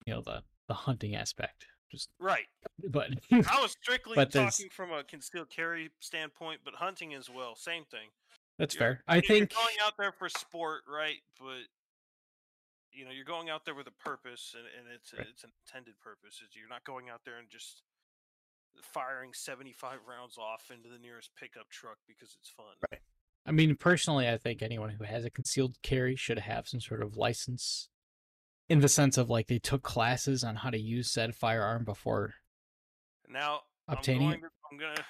you 0.05 0.13
know 0.13 0.21
the 0.21 0.41
the 0.67 0.73
hunting 0.73 1.15
aspect. 1.15 1.67
Just 1.91 2.09
Right. 2.19 2.47
but 2.89 3.11
I 3.31 3.61
was 3.61 3.71
strictly 3.83 4.15
But 4.15 4.31
there's- 4.31 4.57
talking 4.57 4.71
from 4.71 4.91
a 4.91 5.03
concealed 5.03 5.49
carry 5.51 5.91
standpoint, 5.99 6.61
but 6.65 6.73
hunting 6.75 7.13
as 7.13 7.29
well, 7.29 7.55
same 7.55 7.85
thing. 7.85 8.09
that's 8.57 8.73
You're- 8.73 8.95
fair. 8.95 9.03
I 9.07 9.21
think 9.21 9.53
going 9.53 9.75
out 9.83 9.93
there 9.97 10.11
for 10.11 10.27
sport, 10.29 10.81
right? 10.87 11.21
But 11.39 11.67
you 12.95 13.05
know, 13.05 13.11
you're 13.11 13.25
going 13.25 13.49
out 13.49 13.65
there 13.65 13.75
with 13.75 13.87
a 13.87 13.91
purpose, 14.03 14.55
and, 14.57 14.65
and 14.65 14.93
it's 14.93 15.13
Right. 15.13 15.27
it's 15.29 15.43
an 15.43 15.51
intended 15.65 15.99
purpose. 15.99 16.41
Is 16.41 16.55
you're 16.55 16.69
not 16.69 16.83
going 16.83 17.09
out 17.09 17.21
there 17.25 17.37
and 17.37 17.49
just 17.49 17.83
firing 18.81 19.33
75 19.33 19.99
rounds 20.07 20.37
off 20.37 20.69
into 20.71 20.89
the 20.89 20.99
nearest 20.99 21.31
pickup 21.35 21.69
truck 21.69 21.97
because 22.07 22.35
it's 22.39 22.49
fun. 22.49 22.75
Right. 22.91 23.01
I 23.45 23.51
mean, 23.51 23.75
personally, 23.75 24.27
I 24.27 24.37
think 24.37 24.61
anyone 24.61 24.89
who 24.89 25.03
has 25.03 25.23
a 25.23 25.29
concealed 25.29 25.77
carry 25.83 26.15
should 26.15 26.39
have 26.39 26.67
some 26.67 26.81
sort 26.81 27.01
of 27.01 27.15
license 27.15 27.89
in 28.67 28.79
the 28.79 28.89
sense 28.89 29.17
of 29.17 29.29
like 29.29 29.47
they 29.47 29.59
took 29.59 29.83
classes 29.83 30.43
on 30.43 30.55
how 30.55 30.69
to 30.69 30.79
use 30.79 31.11
said 31.11 31.35
firearm 31.35 31.83
before 31.83 32.33
Now 33.29 33.61
obtaining 33.87 34.23
I'm 34.23 34.39
going 34.39 34.41
to, 34.41 34.49
I'm 34.71 34.77
gonna 34.79 35.05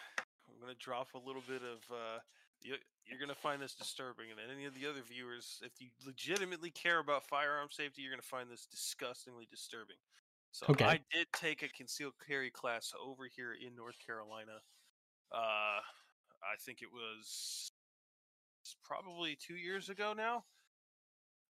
I'm 0.50 0.60
gonna 0.60 0.74
drop 0.78 1.08
a 1.16 1.26
little 1.26 1.44
bit 1.48 1.62
of 1.62 1.80
uh 1.90 2.20
you, 2.66 2.76
you're 3.06 3.20
gonna 3.20 3.36
find 3.36 3.62
this 3.62 3.76
disturbing, 3.76 4.32
and 4.32 4.40
any 4.40 4.66
of 4.66 4.74
the 4.74 4.88
other 4.88 5.02
viewers, 5.04 5.62
if 5.64 5.80
you 5.80 5.90
legitimately 6.06 6.72
care 6.72 7.00
about 7.00 7.24
firearm 7.28 7.70
safety, 7.72 8.02
you're 8.02 8.12
gonna 8.12 8.22
find 8.24 8.50
this 8.50 8.66
disgustingly 8.66 9.46
disturbing. 9.50 9.98
So 10.52 10.68
Okay. 10.70 10.86
I 10.86 11.00
did 11.12 11.28
take 11.34 11.64
a 11.64 11.70
concealed 11.70 12.16
carry 12.26 12.52
class 12.52 12.94
over 13.00 13.28
here 13.28 13.54
in 13.54 13.76
North 13.76 14.00
Carolina. 14.00 14.62
Uh, 15.32 15.82
I 16.44 16.58
think 16.60 16.82
it 16.82 16.92
was 16.92 17.70
probably 18.84 19.36
two 19.36 19.56
years 19.58 19.90
ago 19.90 20.14
now, 20.14 20.46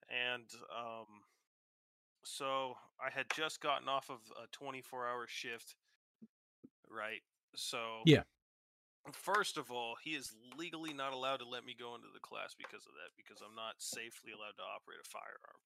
and 0.10 0.50
um, 0.76 1.24
so 2.24 2.76
I 3.00 3.10
had 3.10 3.28
just 3.30 3.62
gotten 3.62 3.88
off 3.88 4.10
of 4.10 4.22
a 4.42 4.48
24-hour 4.48 5.28
shift, 5.28 5.76
right? 6.90 7.22
So 7.56 8.06
Yeah. 8.06 8.24
First 9.12 9.58
of 9.58 9.70
all, 9.72 9.96
he 10.04 10.12
is 10.12 10.34
legally 10.58 10.94
not 10.94 11.14
allowed 11.14 11.38
to 11.38 11.48
let 11.48 11.66
me 11.66 11.76
go 11.78 11.96
into 11.96 12.08
the 12.14 12.20
class 12.20 12.56
because 12.58 12.86
of 12.88 12.94
that, 12.98 13.14
because 13.18 13.42
I'm 13.46 13.56
not 13.56 13.76
safely 13.78 14.32
allowed 14.32 14.58
to 14.58 14.66
operate 14.66 15.00
a 15.04 15.10
firearm. 15.10 15.62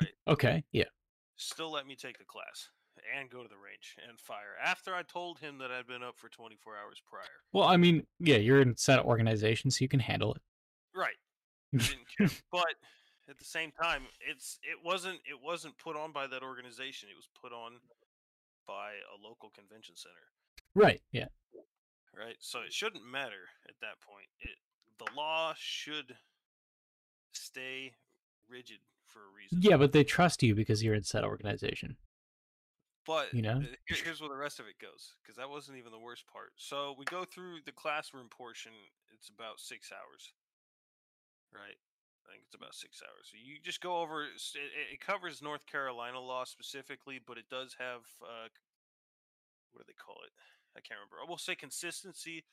Right? 0.00 0.14
Okay, 0.28 0.64
yeah. 0.72 0.90
Still 1.36 1.70
let 1.70 1.86
me 1.86 1.96
take 1.96 2.18
the 2.18 2.24
class 2.24 2.68
and 3.16 3.30
go 3.30 3.42
to 3.42 3.48
the 3.48 3.56
range 3.56 3.96
and 4.08 4.18
fire 4.18 4.56
after 4.62 4.94
I 4.94 5.02
told 5.02 5.38
him 5.38 5.58
that 5.58 5.70
I'd 5.70 5.86
been 5.86 6.02
up 6.02 6.16
for 6.16 6.28
24 6.28 6.74
hours 6.74 7.00
prior. 7.06 7.24
Well, 7.52 7.68
I 7.68 7.76
mean, 7.76 8.06
yeah, 8.18 8.36
you're 8.36 8.60
in 8.60 8.76
set 8.76 9.04
organization, 9.04 9.70
so 9.70 9.82
you 9.82 9.88
can 9.88 10.00
handle 10.00 10.34
it. 10.34 10.42
Right. 10.94 11.16
But 12.50 12.74
at 13.28 13.38
the 13.38 13.44
same 13.44 13.72
time, 13.72 14.04
it's 14.26 14.58
it 14.62 14.78
wasn't 14.84 15.16
it 15.26 15.38
wasn't 15.42 15.76
put 15.78 15.96
on 15.96 16.12
by 16.12 16.26
that 16.26 16.42
organization. 16.42 17.08
It 17.10 17.16
was 17.16 17.28
put 17.40 17.52
on 17.52 17.72
by 18.66 18.92
a 19.12 19.22
local 19.22 19.50
convention 19.50 19.96
center. 19.96 20.14
Right, 20.74 21.00
yeah. 21.12 21.26
Right? 22.16 22.36
So 22.40 22.60
it 22.60 22.72
shouldn't 22.72 23.04
matter 23.06 23.50
at 23.68 23.74
that 23.80 24.00
point. 24.00 24.26
It 24.40 24.56
the 24.98 25.12
law 25.14 25.52
should 25.58 26.16
stay 27.32 27.92
rigid 28.48 28.78
for 29.06 29.20
a 29.20 29.32
reason. 29.36 29.58
Yeah, 29.60 29.76
but 29.76 29.92
they 29.92 30.04
trust 30.04 30.42
you 30.42 30.54
because 30.54 30.82
you're 30.82 30.94
in 30.94 31.04
said 31.04 31.24
organization. 31.24 31.96
But 33.06 33.32
you 33.32 33.42
know? 33.42 33.62
uh, 33.62 33.76
here's 33.86 34.20
where 34.20 34.30
the 34.30 34.36
rest 34.36 34.58
of 34.58 34.66
it 34.66 34.78
goes, 34.80 35.14
because 35.22 35.36
that 35.36 35.48
wasn't 35.48 35.78
even 35.78 35.92
the 35.92 35.98
worst 35.98 36.26
part. 36.26 36.52
So 36.56 36.94
we 36.98 37.04
go 37.04 37.24
through 37.24 37.58
the 37.64 37.72
classroom 37.72 38.28
portion. 38.28 38.72
It's 39.14 39.28
about 39.28 39.60
six 39.60 39.92
hours, 39.92 40.32
right? 41.54 41.78
I 42.26 42.32
think 42.32 42.42
it's 42.44 42.56
about 42.56 42.74
six 42.74 43.00
hours. 43.06 43.30
So 43.30 43.36
you 43.38 43.58
just 43.62 43.80
go 43.80 44.00
over. 44.00 44.24
It, 44.24 44.42
it- 44.56 44.94
it 44.94 45.00
covers 45.00 45.40
North 45.42 45.66
Carolina 45.66 46.18
law 46.18 46.44
specifically, 46.44 47.20
but 47.24 47.38
it 47.38 47.48
does 47.48 47.76
have 47.78 48.02
uh, 48.22 48.48
what 49.72 49.86
do 49.86 49.92
they 49.92 49.94
call 50.02 50.16
it? 50.24 50.32
I 50.76 50.80
can't 50.84 51.00
remember. 51.00 51.16
I 51.24 51.28
will 51.28 51.40
say 51.40 51.54
consistency 51.54 52.44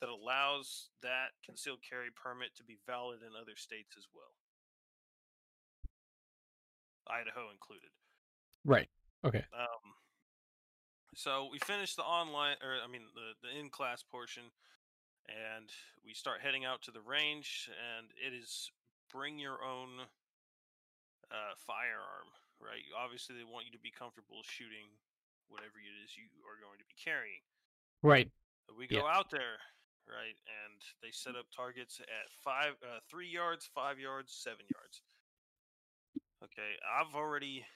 that 0.00 0.08
allows 0.08 0.88
that 1.02 1.36
concealed 1.44 1.80
carry 1.84 2.08
permit 2.10 2.56
to 2.56 2.64
be 2.64 2.78
valid 2.86 3.20
in 3.20 3.36
other 3.36 3.56
states 3.56 3.94
as 3.96 4.08
well, 4.14 4.32
Idaho 7.08 7.52
included. 7.52 7.90
Right. 8.64 8.88
Okay. 9.24 9.44
Um, 9.52 9.84
so 11.14 11.48
we 11.52 11.58
finish 11.60 11.94
the 11.94 12.04
online, 12.04 12.56
or 12.60 12.76
I 12.82 12.88
mean, 12.88 13.08
the 13.14 13.36
the 13.40 13.58
in 13.58 13.70
class 13.70 14.02
portion, 14.02 14.52
and 15.28 15.68
we 16.04 16.12
start 16.12 16.40
heading 16.40 16.64
out 16.64 16.82
to 16.82 16.90
the 16.90 17.00
range, 17.00 17.70
and 17.72 18.08
it 18.20 18.36
is 18.36 18.70
bring 19.12 19.38
your 19.38 19.64
own 19.64 20.04
uh, 21.32 21.54
firearm, 21.56 22.28
right? 22.60 22.84
Obviously, 22.92 23.36
they 23.36 23.48
want 23.48 23.64
you 23.64 23.72
to 23.72 23.80
be 23.80 23.90
comfortable 23.90 24.44
shooting 24.44 24.92
whatever 25.48 25.78
it 25.78 25.94
is 26.04 26.18
you 26.18 26.26
are 26.44 26.58
going 26.58 26.78
to 26.78 26.88
be 26.90 26.98
carrying. 26.98 27.42
Right. 28.02 28.30
We 28.76 28.86
Yeah. 28.88 29.00
go 29.00 29.06
out 29.06 29.30
there, 29.30 29.58
right, 30.06 30.36
and 30.46 30.82
they 31.00 31.10
set 31.10 31.34
up 31.36 31.50
targets 31.50 32.00
at 32.00 32.30
five, 32.32 32.80
uh, 32.82 33.00
three 33.08 33.28
yards, 33.28 33.66
five 33.66 33.98
yards, 33.98 34.32
seven 34.34 34.66
yards. 34.68 35.02
Okay, 36.42 36.78
I've 36.84 37.14
already 37.14 37.66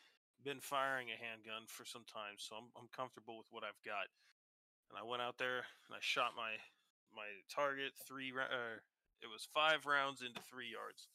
been 0.42 0.60
firing 0.60 1.10
a 1.10 1.16
handgun 1.16 1.66
for 1.66 1.84
some 1.84 2.04
time, 2.04 2.38
so 2.38 2.56
I'm 2.56 2.70
I'm 2.76 2.88
comfortable 2.88 3.38
with 3.38 3.50
what 3.50 3.64
I've 3.64 3.82
got. 3.82 4.08
And 4.90 4.98
I 4.98 5.02
went 5.02 5.22
out 5.22 5.38
there 5.38 5.58
and 5.86 5.94
I 5.94 6.00
shot 6.00 6.34
my 6.36 6.56
my 7.12 7.26
target 7.48 7.96
three. 8.06 8.32
Uh, 8.32 8.80
it 9.20 9.26
was 9.26 9.44
five 9.52 9.86
rounds 9.86 10.22
into 10.22 10.40
three 10.42 10.68
yards, 10.70 11.08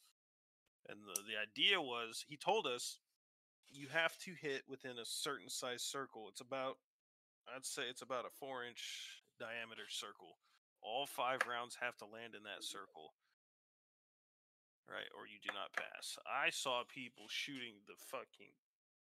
and 0.90 1.08
the 1.08 1.22
the 1.27 1.38
idea 1.38 1.82
was 1.82 2.25
he 2.27 2.38
told 2.38 2.67
us 2.67 3.00
you 3.67 3.88
have 3.88 4.17
to 4.19 4.34
hit 4.34 4.64
within 4.67 4.98
a 5.00 5.06
certain 5.06 5.50
size 5.50 5.84
circle. 5.84 6.30
It's 6.30 6.42
about 6.42 6.77
I'd 7.53 7.65
say 7.65 7.83
it's 7.90 8.01
about 8.01 8.25
a 8.25 8.33
four 8.40 8.65
inch 8.65 9.22
diameter 9.40 9.88
circle. 9.90 10.38
All 10.82 11.06
five 11.06 11.40
rounds 11.49 11.77
have 11.82 11.98
to 11.98 12.06
land 12.06 12.35
in 12.35 12.43
that 12.43 12.64
circle. 12.64 13.14
Right, 14.88 15.09
or 15.17 15.25
you 15.25 15.41
do 15.41 15.49
not 15.49 15.74
pass. 15.74 16.15
I 16.30 16.51
saw 16.51 16.83
people 16.85 17.25
shooting 17.27 17.82
the 17.88 17.98
fucking 17.98 18.53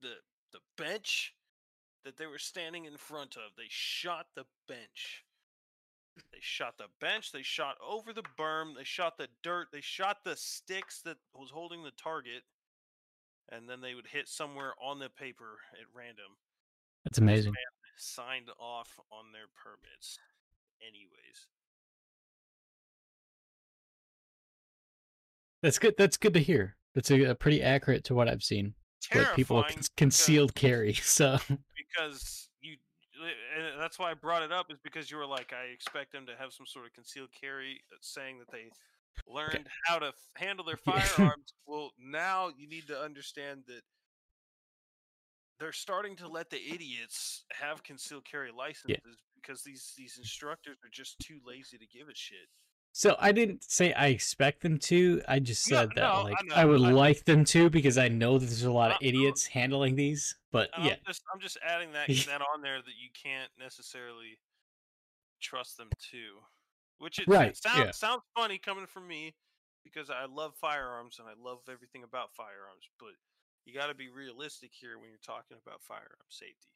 the 0.03 0.19
the 0.53 0.61
bench 0.77 1.35
that 2.05 2.17
they 2.17 2.27
were 2.27 2.39
standing 2.39 2.85
in 2.85 2.97
front 2.97 3.37
of. 3.37 3.55
They 3.57 3.69
shot 3.69 4.27
the 4.35 4.45
bench. 4.67 5.25
They 6.33 6.39
shot 6.41 6.79
the 6.79 6.89
bench, 7.01 7.31
they 7.31 7.43
shot 7.43 7.77
over 7.87 8.13
the 8.13 8.25
berm, 8.37 8.75
they 8.77 8.83
shot 8.83 9.19
the 9.19 9.29
dirt, 9.45 9.69
they 9.73 9.81
shot 9.81 10.25
the 10.25 10.35
sticks 10.35 11.01
that 11.03 11.17
was 11.33 11.51
holding 11.51 11.85
the 11.85 11.93
target, 11.93 12.43
and 13.51 13.69
then 13.69 13.81
they 13.81 13.95
would 13.95 14.07
hit 14.07 14.29
somewhere 14.29 14.73
on 14.83 14.99
the 14.99 15.09
paper 15.11 15.59
at 15.73 15.87
random 15.95 16.37
That's 17.05 17.19
amazing. 17.19 17.53
Signed 17.99 18.49
off 18.59 18.99
on 19.11 19.33
their 19.33 19.49
permits 19.63 20.19
anyways 20.81 21.49
That's 25.63 25.79
good. 25.79 25.95
That's 25.99 26.17
good 26.17 26.35
to 26.35 26.41
hear. 26.41 26.77
That's 26.95 27.11
a, 27.11 27.23
a 27.25 27.35
pretty 27.35 27.63
accurate 27.63 28.05
to 28.05 28.15
what 28.15 28.29
I've 28.29 28.43
seen. 28.43 28.75
What 29.13 29.35
people 29.35 29.57
terrifying 29.57 29.77
con- 29.77 29.85
concealed 29.97 30.55
carry. 30.55 30.93
So 31.03 31.39
because 31.77 32.49
you 32.61 32.77
and 33.57 33.81
that's 33.81 33.99
why 33.99 34.11
I 34.11 34.15
brought 34.15 34.43
it 34.43 34.53
up 34.53 34.67
is 34.71 34.79
because 34.83 35.11
you 35.11 35.17
were 35.17 35.27
like 35.27 35.53
I 35.53 35.73
expect 35.73 36.13
them 36.13 36.27
to 36.27 36.33
have 36.39 36.53
some 36.53 36.67
sort 36.67 36.87
of 36.87 36.93
concealed 36.93 37.31
carry 37.39 37.81
uh, 37.93 37.97
saying 38.01 38.39
that 38.39 38.51
they 38.53 38.71
learned 39.27 39.67
how 39.87 39.99
to 39.99 40.09
f- 40.09 40.15
handle 40.35 40.65
their 40.65 40.77
firearms 41.17 41.55
well 41.67 41.91
now 41.99 42.51
you 42.57 42.69
need 42.69 42.87
to 42.87 43.01
understand 43.01 43.63
that 43.67 43.83
they're 45.59 45.73
starting 45.73 46.17
to 46.17 46.29
let 46.29 46.51
the 46.51 46.61
idiots 46.73 47.45
have 47.53 47.83
concealed 47.83 48.25
carry 48.25 48.51
licenses 48.53 49.19
because 49.35 49.63
these 49.63 49.93
these 49.97 50.17
instructors 50.19 50.77
are 50.85 50.91
just 50.91 51.19
too 51.21 51.41
lazy 51.45 51.79
to 51.79 51.87
give 51.87 52.09
a 52.09 52.15
shit 52.15 52.49
So 52.93 53.17
I 53.19 53.33
didn't 53.33 53.65
say 53.71 53.93
I 53.93 54.09
expect 54.09 54.63
them 54.63 54.79
to. 54.81 55.23
I 55.29 55.39
just 55.41 55.69
No, 55.71 55.77
said 55.79 55.95
that 55.95 56.03
no, 56.03 56.13
I 56.15 56.23
like 56.23 56.39
know, 56.43 56.55
I, 56.55 56.65
would 56.65 56.81
I- 56.81 56.91
like 56.93 57.25
them 57.25 57.45
to 57.47 57.71
because 57.71 57.97
I 57.99 58.09
know 58.09 58.39
that 58.39 58.47
there's 58.47 58.63
a 58.65 58.73
lot 58.73 58.91
of 58.91 58.99
no. 59.01 59.07
idiots 59.09 59.47
handling 59.47 59.95
these. 59.95 60.37
But 60.51 60.71
And 60.75 60.85
yeah, 60.85 60.93
I'm 60.95 60.99
just 61.07 61.23
I'm 61.33 61.41
just 61.41 61.59
adding 61.63 61.93
that 61.93 62.09
that 62.27 62.43
on 62.43 62.63
there 62.63 62.81
that 62.83 62.95
you 63.01 63.11
can't 63.15 63.51
necessarily 63.59 64.39
trust 65.41 65.77
them 65.77 65.91
to. 66.11 66.41
Which 66.99 67.19
it, 67.21 67.29
Right, 67.29 67.51
it 67.51 67.57
sounds 67.57 67.79
yeah. 67.79 67.91
sounds 67.93 68.23
funny 68.37 68.59
coming 68.59 68.87
from 68.87 69.07
me 69.07 69.35
because 69.85 70.11
I 70.11 70.25
love 70.27 70.55
firearms 70.61 71.19
and 71.21 71.29
I 71.29 71.35
love 71.41 71.61
everything 71.71 72.03
about 72.03 72.35
firearms, 72.35 72.89
but 72.99 73.11
you 73.69 73.79
got 73.79 73.89
to 73.89 73.95
be 73.95 74.09
realistic 74.09 74.71
here 74.73 74.99
when 74.99 75.11
you're 75.11 75.19
talking 75.23 75.59
about 75.63 75.83
firearm 75.83 76.09
safety. 76.29 76.69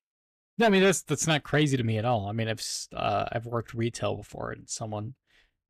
No, 0.59 0.67
I 0.67 0.69
mean 0.69 0.83
that's 0.83 1.03
that's 1.03 1.27
not 1.27 1.43
crazy 1.43 1.77
to 1.79 1.83
me 1.83 1.97
at 1.97 2.05
all. 2.05 2.29
I 2.29 2.33
mean 2.33 2.49
I've 2.49 2.63
uh, 2.95 3.25
I've 3.33 3.47
worked 3.47 3.73
retail 3.73 4.17
before, 4.17 4.51
and 4.53 4.69
someone 4.69 5.15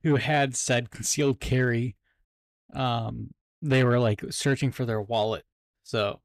who 0.03 0.17
had 0.17 0.57
said 0.57 0.91
concealed 0.91 1.39
carry, 1.39 1.95
um, 2.75 3.33
they 3.61 3.85
were 3.85 4.01
like 4.01 4.25
searching 4.31 4.73
for 4.73 4.85
their 4.85 5.01
wallet. 5.01 5.45
So 5.85 6.21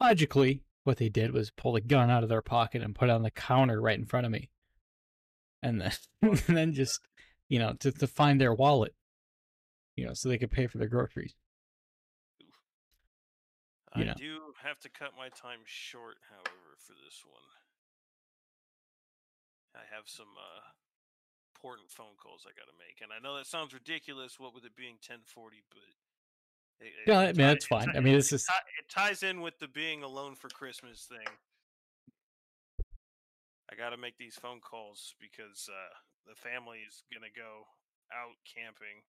logically, 0.00 0.62
what 0.84 0.96
they 0.96 1.10
did 1.10 1.32
was 1.32 1.50
pull 1.50 1.76
a 1.76 1.82
gun 1.82 2.10
out 2.10 2.22
of 2.22 2.30
their 2.30 2.40
pocket 2.40 2.82
and 2.82 2.94
put 2.94 3.10
it 3.10 3.12
on 3.12 3.22
the 3.22 3.30
counter 3.30 3.80
right 3.80 3.98
in 3.98 4.06
front 4.06 4.24
of 4.24 4.32
me, 4.32 4.48
and 5.62 5.82
then 5.82 5.92
and 6.22 6.38
then 6.56 6.72
just 6.72 7.00
you 7.50 7.58
know 7.58 7.74
to 7.80 7.92
to 7.92 8.06
find 8.06 8.40
their 8.40 8.54
wallet, 8.54 8.94
you 9.96 10.06
know, 10.06 10.14
so 10.14 10.30
they 10.30 10.38
could 10.38 10.50
pay 10.50 10.66
for 10.66 10.78
their 10.78 10.88
groceries. 10.88 11.34
I 13.94 14.04
know. 14.04 14.14
do 14.16 14.52
have 14.62 14.78
to 14.80 14.90
cut 14.90 15.16
my 15.16 15.28
time 15.30 15.64
short, 15.64 16.18
however, 16.28 16.76
for 16.76 16.92
this 16.92 17.24
one. 17.24 17.48
I 19.76 19.84
have 19.94 20.08
some 20.08 20.32
uh, 20.36 20.64
important 21.54 21.90
phone 21.90 22.16
calls 22.20 22.44
I 22.44 22.52
got 22.56 22.66
to 22.68 22.76
make, 22.76 23.00
and 23.00 23.12
I 23.12 23.22
know 23.22 23.36
that 23.36 23.46
sounds 23.46 23.72
ridiculous. 23.72 24.40
What 24.40 24.54
with 24.54 24.64
it 24.64 24.74
being 24.76 24.96
10:40, 25.00 25.62
but 25.70 25.84
it, 26.80 26.86
it- 26.86 27.08
Yeah, 27.08 27.18
I 27.20 27.24
it 27.32 27.36
mean 27.36 27.46
ti- 27.46 27.52
that's 27.54 27.64
it 27.64 27.68
fine. 27.68 27.88
I 27.96 28.00
mean 28.00 28.14
this 28.14 28.32
it 28.32 28.36
is 28.42 28.46
it 28.78 28.88
ties 28.88 29.22
in 29.22 29.40
with 29.40 29.58
the 29.58 29.68
being 29.68 30.02
alone 30.02 30.34
for 30.34 30.48
Christmas 30.48 31.04
thing. 31.04 31.28
I 33.70 33.76
got 33.76 33.90
to 33.90 34.00
make 34.00 34.16
these 34.16 34.34
phone 34.40 34.60
calls 34.60 35.14
because 35.20 35.68
uh, 35.68 35.92
the 36.26 36.34
family 36.34 36.80
is 36.88 37.04
gonna 37.12 37.28
go 37.34 37.68
out 38.08 38.36
camping 38.48 39.04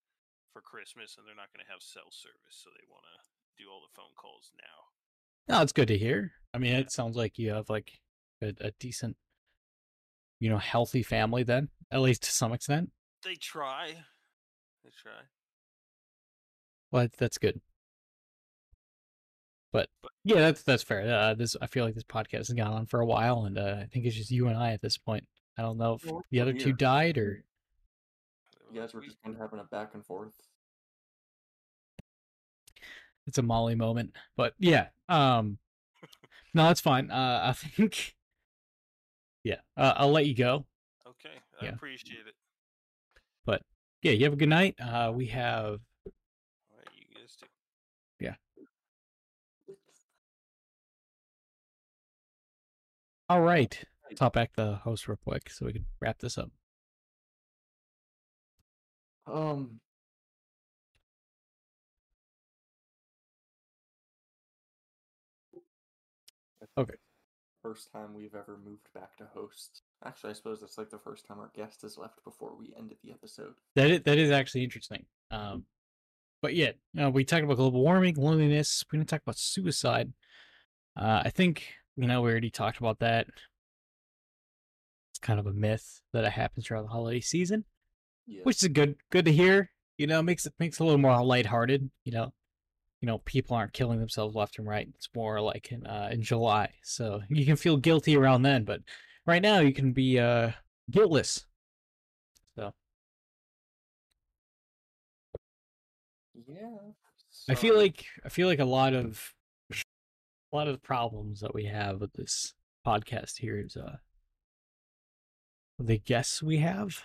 for 0.52 0.62
Christmas 0.62 1.16
and 1.16 1.24
they're 1.26 1.36
not 1.40 1.52
gonna 1.56 1.70
have 1.72 1.82
cell 1.82 2.12
service, 2.12 2.60
so 2.60 2.70
they 2.76 2.84
want 2.92 3.04
to 3.08 3.18
do 3.60 3.66
all 3.70 3.82
the 3.82 3.94
phone 3.96 4.14
calls 4.16 4.52
now. 4.60 5.54
No, 5.56 5.62
it's 5.62 5.74
good 5.74 5.88
to 5.90 5.98
hear. 5.98 6.32
I 6.54 6.58
mean, 6.58 6.74
it 6.76 6.92
sounds 6.92 7.16
like 7.16 7.38
you 7.38 7.52
have 7.54 7.70
like 7.70 7.92
a, 8.42 8.54
a 8.62 8.72
decent, 8.80 9.18
you 10.40 10.50
know, 10.50 10.58
healthy 10.58 11.04
family 11.04 11.44
then, 11.44 11.70
at 11.92 12.02
least 12.02 12.24
to 12.24 12.32
some 12.32 12.54
extent. 12.54 12.92
They 13.24 13.36
try. 13.36 13.88
They 14.84 14.92
try. 15.02 15.12
Well, 16.92 17.04
that's- 17.04 17.18
that's 17.20 17.38
good. 17.38 17.62
But 19.72 19.88
yeah, 20.24 20.38
that's 20.40 20.64
that's 20.64 20.82
fair. 20.82 21.02
Uh, 21.08 21.36
this 21.36 21.56
I 21.62 21.68
feel 21.68 21.86
like 21.86 21.94
this 21.94 22.04
podcast 22.04 22.48
has 22.48 22.54
gone 22.54 22.74
on 22.74 22.86
for 22.88 23.02
a 23.02 23.06
while, 23.06 23.46
and 23.46 23.58
uh, 23.60 23.78
I 23.82 23.86
think 23.86 24.06
it's 24.06 24.16
just 24.16 24.32
you 24.32 24.48
and 24.48 24.58
I 24.58 24.72
at 24.72 24.82
this 24.82 24.98
point. 24.98 25.26
I 25.60 25.62
don't 25.62 25.78
know 25.78 25.94
if 25.94 26.02
the 26.02 26.14
we're 26.32 26.42
other 26.42 26.54
two 26.54 26.74
died 26.74 27.18
or 27.20 27.44
You 28.74 28.82
guys 28.82 28.94
were 28.96 29.02
just 29.02 29.22
kind 29.22 29.36
of 29.36 29.42
having 29.42 29.60
a 29.60 29.64
back 29.66 29.92
and 29.94 30.04
forth. 30.04 30.34
It's 33.30 33.38
a 33.38 33.44
Molly 33.44 33.76
moment. 33.76 34.16
But 34.36 34.54
yeah, 34.60 34.88
um, 35.10 35.58
no, 36.54 36.64
that's 36.64 36.82
fine. 36.82 37.10
Uh, 37.10 37.42
I 37.44 37.54
think, 37.54 38.16
yeah, 39.44 39.58
uh, 39.78 39.94
I'll 39.96 40.12
let 40.12 40.26
you 40.26 40.36
go. 40.36 40.66
Okay, 41.08 41.36
I 41.62 41.66
Yeah. 41.66 41.72
appreciate 41.72 42.28
it. 42.28 42.36
But 43.46 43.62
yeah, 44.02 44.12
you 44.12 44.26
have 44.26 44.34
a 44.34 44.38
good 44.38 44.50
night. 44.50 44.76
Uh, 44.80 45.12
we 45.16 45.28
have 45.28 45.80
All 46.06 46.78
right, 46.78 46.88
you 46.96 47.06
guys 47.20 47.36
too. 47.40 47.46
Yeah. 48.20 48.36
All 53.30 53.42
right. 53.42 53.82
Top 54.16 54.34
back 54.34 54.54
the 54.56 54.76
host 54.78 55.08
real 55.08 55.20
quick 55.24 55.52
so 55.52 55.68
we 55.68 55.74
can 55.74 55.86
wrap 56.02 56.18
this 56.20 56.38
up. 56.38 56.50
Um. 59.28 59.80
Okay. 66.78 66.96
First 67.62 67.92
time 67.92 68.14
we've 68.14 68.36
ever 68.36 68.58
moved 68.64 68.88
back 68.94 69.18
to 69.18 69.26
host. 69.34 69.82
Actually, 70.06 70.30
I 70.30 70.34
suppose 70.34 70.64
it's 70.64 70.78
like 70.78 70.90
the 70.90 70.98
first 70.98 71.26
time 71.26 71.40
our 71.40 71.52
guest 71.54 71.82
has 71.82 71.98
left 71.98 72.24
before 72.24 72.56
we 72.58 72.74
ended 72.78 72.98
the 73.04 73.12
episode. 73.12 73.54
That 73.76 73.92
is, 73.92 74.02
that 74.04 74.18
is 74.18 74.32
actually 74.32 74.64
interesting. 74.64 75.06
Um, 75.30 75.66
but 76.42 76.56
yeah, 76.56 76.72
you 76.94 77.02
know, 77.02 77.10
we 77.10 77.26
talked 77.26 77.44
about 77.44 77.58
global 77.58 77.82
warming, 77.82 78.16
loneliness. 78.16 78.84
We 78.92 78.98
didn't 78.98 79.10
talk 79.10 79.22
about 79.24 79.38
suicide. 79.38 80.14
Uh, 80.98 81.22
I 81.26 81.30
think 81.30 81.66
you 81.98 82.08
know 82.08 82.22
we 82.22 82.32
already 82.32 82.50
talked 82.50 82.78
about 82.78 83.00
that. 83.00 83.28
It's 85.12 85.20
kind 85.20 85.40
of 85.40 85.48
a 85.48 85.54
myth 85.54 86.02
that 86.14 86.24
it 86.24 86.32
happens 86.32 86.66
throughout 86.68 86.84
the 86.84 86.88
holiday 86.90 87.20
season, 87.20 87.66
Yeah. 88.26 88.42
which 88.44 88.64
is 88.64 88.70
good 88.70 88.96
good 89.12 89.26
to 89.26 89.34
hear. 89.34 89.70
You 89.98 90.08
know, 90.08 90.22
makes 90.22 90.46
it 90.46 90.54
makes 90.60 90.80
it 90.80 90.84
a 90.84 90.86
little 90.86 90.98
more 91.00 91.22
lighthearted. 91.24 91.92
You 92.06 92.12
know, 92.14 92.34
you 93.02 93.06
know, 93.06 93.20
people 93.20 93.56
aren't 93.56 93.74
killing 93.74 94.00
themselves 94.00 94.36
left 94.36 94.60
and 94.60 94.68
right. 94.68 94.88
It's 94.96 95.10
more 95.16 95.40
like 95.42 95.72
in 95.72 95.86
uh, 95.86 96.10
in 96.12 96.22
July, 96.22 96.70
so 96.84 97.22
you 97.30 97.46
can 97.46 97.56
feel 97.56 97.78
guilty 97.78 98.16
around 98.16 98.44
then. 98.44 98.64
But 98.64 98.82
right 99.26 99.42
now, 99.42 99.60
you 99.60 99.74
can 99.74 99.92
be 99.94 100.20
uh 100.20 100.52
guiltless. 100.92 101.46
So 102.56 102.74
yeah. 106.48 106.78
I 107.50 107.56
feel 107.56 107.76
like 107.78 108.06
I 108.26 108.30
feel 108.30 108.48
like 108.48 108.60
a 108.60 108.66
lot 108.66 108.94
of 108.94 109.34
a 109.72 110.56
lot 110.56 110.68
of 110.68 110.74
the 110.74 110.80
problems 110.80 111.40
that 111.42 111.54
we 111.54 111.66
have 111.66 112.02
with 112.02 112.14
this 112.14 112.54
podcast 112.86 113.38
here 113.38 113.60
is 113.60 113.78
uh 113.78 113.98
the 115.78 116.00
guests 116.00 116.44
we 116.44 116.58
have 116.58 117.02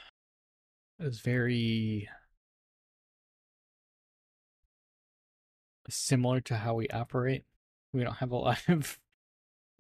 is 0.98 1.20
very 1.20 2.08
similar 5.90 6.40
to 6.42 6.56
how 6.56 6.74
we 6.74 6.88
operate. 6.88 7.44
We 7.92 8.02
don't 8.04 8.16
have 8.16 8.30
a 8.32 8.36
lot 8.38 8.68
of 8.68 8.98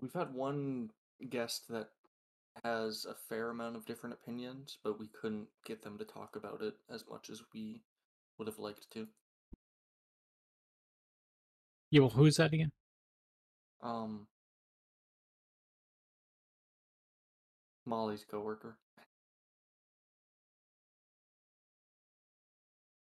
we've 0.00 0.12
had 0.12 0.34
one 0.34 0.90
guest 1.30 1.68
that 1.68 1.88
has 2.62 3.04
a 3.04 3.14
fair 3.28 3.50
amount 3.50 3.76
of 3.76 3.86
different 3.86 4.14
opinions, 4.14 4.78
but 4.84 4.98
we 4.98 5.08
couldn't 5.08 5.48
get 5.66 5.82
them 5.82 5.98
to 5.98 6.04
talk 6.04 6.36
about 6.36 6.62
it 6.62 6.74
as 6.90 7.04
much 7.10 7.30
as 7.30 7.42
we 7.52 7.82
would 8.38 8.48
have 8.48 8.58
liked 8.58 8.90
to. 8.92 9.08
Yeah, 11.90 12.00
well 12.00 12.10
who's 12.10 12.36
that 12.36 12.52
again? 12.52 12.72
Um, 13.82 14.26
Molly's 17.86 18.24
coworker. 18.24 18.76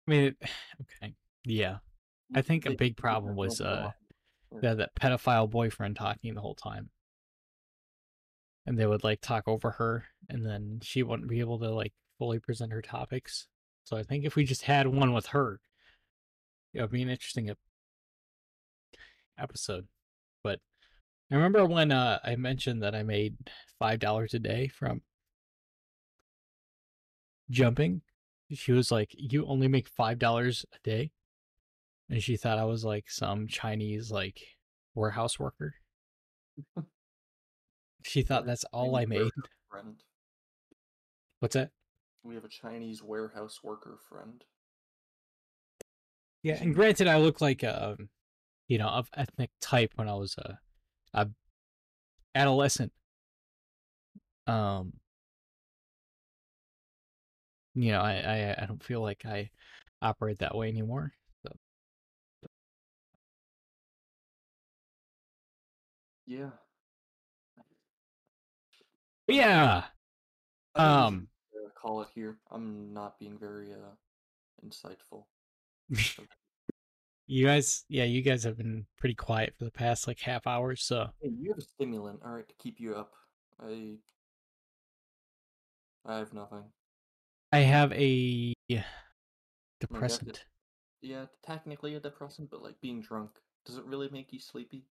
I 0.06 0.10
mean 0.10 0.24
it, 0.24 0.36
okay. 1.02 1.14
Yeah. 1.44 1.78
I 2.34 2.42
think 2.42 2.66
a 2.66 2.74
big 2.74 2.96
problem 2.96 3.36
was 3.36 3.60
uh 3.60 3.90
that 4.60 4.78
that 4.78 4.94
pedophile 4.94 5.50
boyfriend 5.50 5.96
talking 5.96 6.34
the 6.34 6.40
whole 6.40 6.54
time. 6.54 6.90
And 8.64 8.76
they 8.76 8.86
would 8.86 9.04
like 9.04 9.20
talk 9.20 9.46
over 9.46 9.72
her 9.72 10.06
and 10.28 10.44
then 10.44 10.80
she 10.82 11.02
wouldn't 11.02 11.28
be 11.28 11.40
able 11.40 11.58
to 11.60 11.70
like 11.70 11.92
fully 12.18 12.38
present 12.38 12.72
her 12.72 12.82
topics. 12.82 13.46
So 13.84 13.96
I 13.96 14.02
think 14.02 14.24
if 14.24 14.34
we 14.34 14.44
just 14.44 14.62
had 14.62 14.88
one 14.88 15.12
with 15.12 15.26
her, 15.26 15.60
it 16.74 16.80
would 16.80 16.90
be 16.90 17.02
an 17.02 17.08
interesting 17.08 17.50
episode. 19.38 19.86
But 20.42 20.60
I 21.30 21.36
remember 21.36 21.64
when 21.64 21.92
uh, 21.92 22.18
I 22.24 22.36
mentioned 22.36 22.82
that 22.82 22.94
I 22.94 23.02
made 23.02 23.36
five 23.78 24.00
dollars 24.00 24.34
a 24.34 24.38
day 24.38 24.68
from 24.68 25.02
jumping. 27.50 28.02
She 28.52 28.72
was 28.72 28.90
like, 28.90 29.14
"You 29.16 29.46
only 29.46 29.68
make 29.68 29.88
five 29.88 30.18
dollars 30.18 30.64
a 30.72 30.78
day," 30.82 31.12
and 32.08 32.22
she 32.22 32.36
thought 32.36 32.58
I 32.58 32.64
was 32.64 32.84
like 32.84 33.10
some 33.10 33.48
Chinese 33.48 34.10
like 34.10 34.40
warehouse 34.94 35.38
worker. 35.38 35.74
She 38.02 38.22
thought 38.22 38.46
that's 38.46 38.64
all 38.72 38.94
I 38.94 39.04
made. 39.04 39.30
Friend. 39.68 39.96
What's 41.40 41.54
that? 41.54 41.70
We 42.22 42.34
have 42.34 42.44
a 42.44 42.48
Chinese 42.48 43.02
warehouse 43.02 43.60
worker 43.62 43.98
friend. 44.08 44.44
Yeah, 46.42 46.58
and 46.60 46.74
granted, 46.74 47.08
I 47.08 47.18
look 47.18 47.40
like 47.40 47.64
um, 47.64 48.08
you 48.68 48.78
know, 48.78 48.88
of 48.88 49.08
ethnic 49.16 49.50
type 49.60 49.92
when 49.96 50.08
I 50.08 50.14
was 50.14 50.36
a, 50.38 50.58
a 51.12 51.28
adolescent. 52.34 52.92
Um, 54.46 54.94
you 57.74 57.90
know, 57.90 58.00
I, 58.00 58.14
I 58.14 58.62
I 58.62 58.66
don't 58.66 58.82
feel 58.82 59.02
like 59.02 59.26
I 59.26 59.50
operate 60.00 60.38
that 60.38 60.56
way 60.56 60.68
anymore. 60.68 61.12
Yeah. 66.26 66.50
yeah, 69.28 69.84
should, 70.76 70.82
um, 70.82 71.28
uh, 71.54 71.68
call 71.80 72.02
it 72.02 72.08
here. 72.14 72.38
I'm 72.50 72.92
not 72.92 73.18
being 73.18 73.38
very 73.38 73.72
uh 73.72 73.94
insightful. 74.66 75.26
you 77.26 77.46
guys, 77.46 77.84
yeah, 77.88 78.04
you 78.04 78.22
guys 78.22 78.42
have 78.42 78.56
been 78.56 78.86
pretty 78.98 79.14
quiet 79.14 79.54
for 79.56 79.64
the 79.64 79.70
past 79.70 80.08
like 80.08 80.18
half 80.18 80.46
hour. 80.46 80.74
So 80.74 81.08
Hey, 81.20 81.30
you 81.38 81.50
have 81.50 81.58
a 81.58 81.62
stimulant, 81.62 82.20
all 82.24 82.32
right, 82.32 82.48
to 82.48 82.54
keep 82.56 82.80
you 82.80 82.94
up. 82.96 83.12
I 83.60 83.98
I 86.04 86.18
have 86.18 86.32
nothing. 86.32 86.64
I 87.52 87.58
have 87.60 87.92
a 87.92 88.52
depressant. 89.80 90.44
Yeah, 91.02 91.26
technically 91.44 91.94
a 91.94 92.00
depressant, 92.00 92.50
but 92.50 92.62
like 92.62 92.80
being 92.80 93.00
drunk, 93.00 93.30
does 93.64 93.76
it 93.76 93.84
really 93.84 94.08
make 94.10 94.32
you 94.32 94.40
sleepy? 94.40 94.84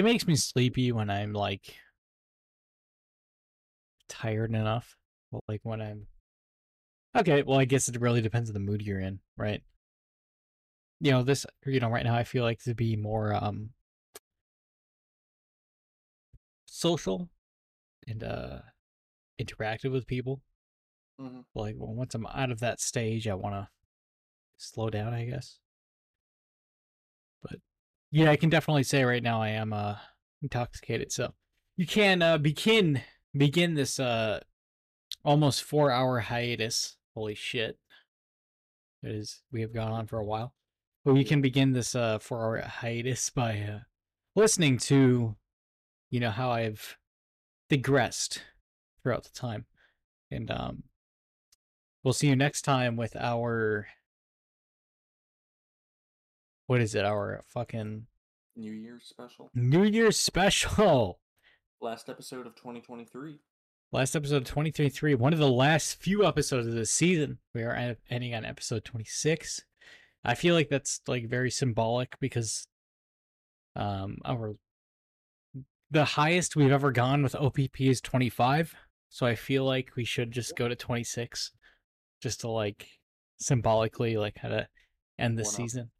It 0.00 0.04
makes 0.04 0.26
me 0.26 0.34
sleepy 0.34 0.92
when 0.92 1.10
I'm 1.10 1.34
like 1.34 1.76
tired 4.08 4.48
enough. 4.48 4.96
Well, 5.30 5.44
like 5.46 5.60
when 5.62 5.82
I'm 5.82 6.06
okay. 7.14 7.42
Well, 7.42 7.58
I 7.58 7.66
guess 7.66 7.86
it 7.86 8.00
really 8.00 8.22
depends 8.22 8.48
on 8.48 8.54
the 8.54 8.60
mood 8.60 8.80
you're 8.80 8.98
in, 8.98 9.18
right? 9.36 9.62
You 11.00 11.10
know, 11.10 11.22
this. 11.22 11.44
You 11.66 11.80
know, 11.80 11.90
right 11.90 12.02
now 12.02 12.14
I 12.14 12.24
feel 12.24 12.44
like 12.44 12.62
to 12.62 12.74
be 12.74 12.96
more 12.96 13.34
um 13.34 13.72
social 16.64 17.28
and 18.08 18.24
uh 18.24 18.60
interactive 19.38 19.92
with 19.92 20.06
people. 20.06 20.40
Mm-hmm. 21.20 21.40
Like, 21.54 21.74
well, 21.76 21.92
once 21.92 22.14
I'm 22.14 22.26
out 22.26 22.50
of 22.50 22.60
that 22.60 22.80
stage, 22.80 23.28
I 23.28 23.34
want 23.34 23.54
to 23.54 23.68
slow 24.56 24.88
down, 24.88 25.12
I 25.12 25.26
guess. 25.26 25.58
Yeah, 28.10 28.30
I 28.30 28.36
can 28.36 28.50
definitely 28.50 28.82
say 28.82 29.04
right 29.04 29.22
now 29.22 29.40
I 29.40 29.50
am 29.50 29.72
uh 29.72 29.96
intoxicated. 30.42 31.12
So 31.12 31.32
you 31.76 31.86
can 31.86 32.22
uh 32.22 32.38
begin 32.38 33.02
begin 33.36 33.74
this 33.74 34.00
uh 34.00 34.40
almost 35.24 35.62
four 35.62 35.90
hour 35.90 36.20
hiatus. 36.20 36.96
Holy 37.14 37.34
shit. 37.34 37.78
It 39.02 39.12
is 39.12 39.42
we 39.52 39.60
have 39.60 39.72
gone 39.72 39.92
on 39.92 40.06
for 40.06 40.18
a 40.18 40.24
while. 40.24 40.54
But 41.04 41.14
we 41.14 41.24
can 41.24 41.40
begin 41.40 41.72
this 41.72 41.94
uh 41.94 42.18
four 42.18 42.40
hour 42.40 42.60
hiatus 42.60 43.30
by 43.30 43.60
uh 43.60 43.78
listening 44.34 44.78
to 44.78 45.36
you 46.10 46.20
know 46.20 46.30
how 46.30 46.50
I've 46.50 46.96
digressed 47.68 48.42
throughout 49.02 49.22
the 49.22 49.30
time. 49.30 49.66
And 50.32 50.50
um 50.50 50.82
we'll 52.02 52.12
see 52.12 52.28
you 52.28 52.34
next 52.36 52.62
time 52.62 52.96
with 52.96 53.14
our 53.14 53.86
what 56.70 56.80
is 56.80 56.94
it? 56.94 57.04
Our 57.04 57.42
fucking 57.48 58.06
New 58.54 58.70
Year's 58.70 59.02
special. 59.04 59.50
New 59.56 59.82
Year's 59.82 60.16
special. 60.16 61.18
Last 61.80 62.08
episode 62.08 62.46
of 62.46 62.54
2023. 62.54 63.40
Last 63.90 64.14
episode 64.14 64.36
of 64.36 64.44
2023, 64.44 65.16
one 65.16 65.32
of 65.32 65.40
the 65.40 65.50
last 65.50 66.00
few 66.00 66.24
episodes 66.24 66.68
of 66.68 66.74
this 66.74 66.92
season. 66.92 67.38
We 67.56 67.64
are 67.64 67.96
ending 68.08 68.36
on 68.36 68.44
episode 68.44 68.84
26. 68.84 69.64
I 70.24 70.36
feel 70.36 70.54
like 70.54 70.68
that's 70.68 71.00
like 71.08 71.28
very 71.28 71.50
symbolic 71.50 72.14
because 72.20 72.68
um 73.74 74.18
our 74.24 74.54
the 75.90 76.04
highest 76.04 76.54
we've 76.54 76.70
ever 76.70 76.92
gone 76.92 77.24
with 77.24 77.34
OPP 77.34 77.80
is 77.80 78.00
25. 78.00 78.76
So 79.08 79.26
I 79.26 79.34
feel 79.34 79.64
like 79.64 79.96
we 79.96 80.04
should 80.04 80.30
just 80.30 80.54
go 80.54 80.68
to 80.68 80.76
26 80.76 81.50
just 82.22 82.42
to 82.42 82.48
like 82.48 82.86
symbolically 83.40 84.16
like 84.16 84.38
how 84.38 84.50
to 84.50 84.68
end 85.18 85.36
the 85.36 85.44
season 85.44 85.90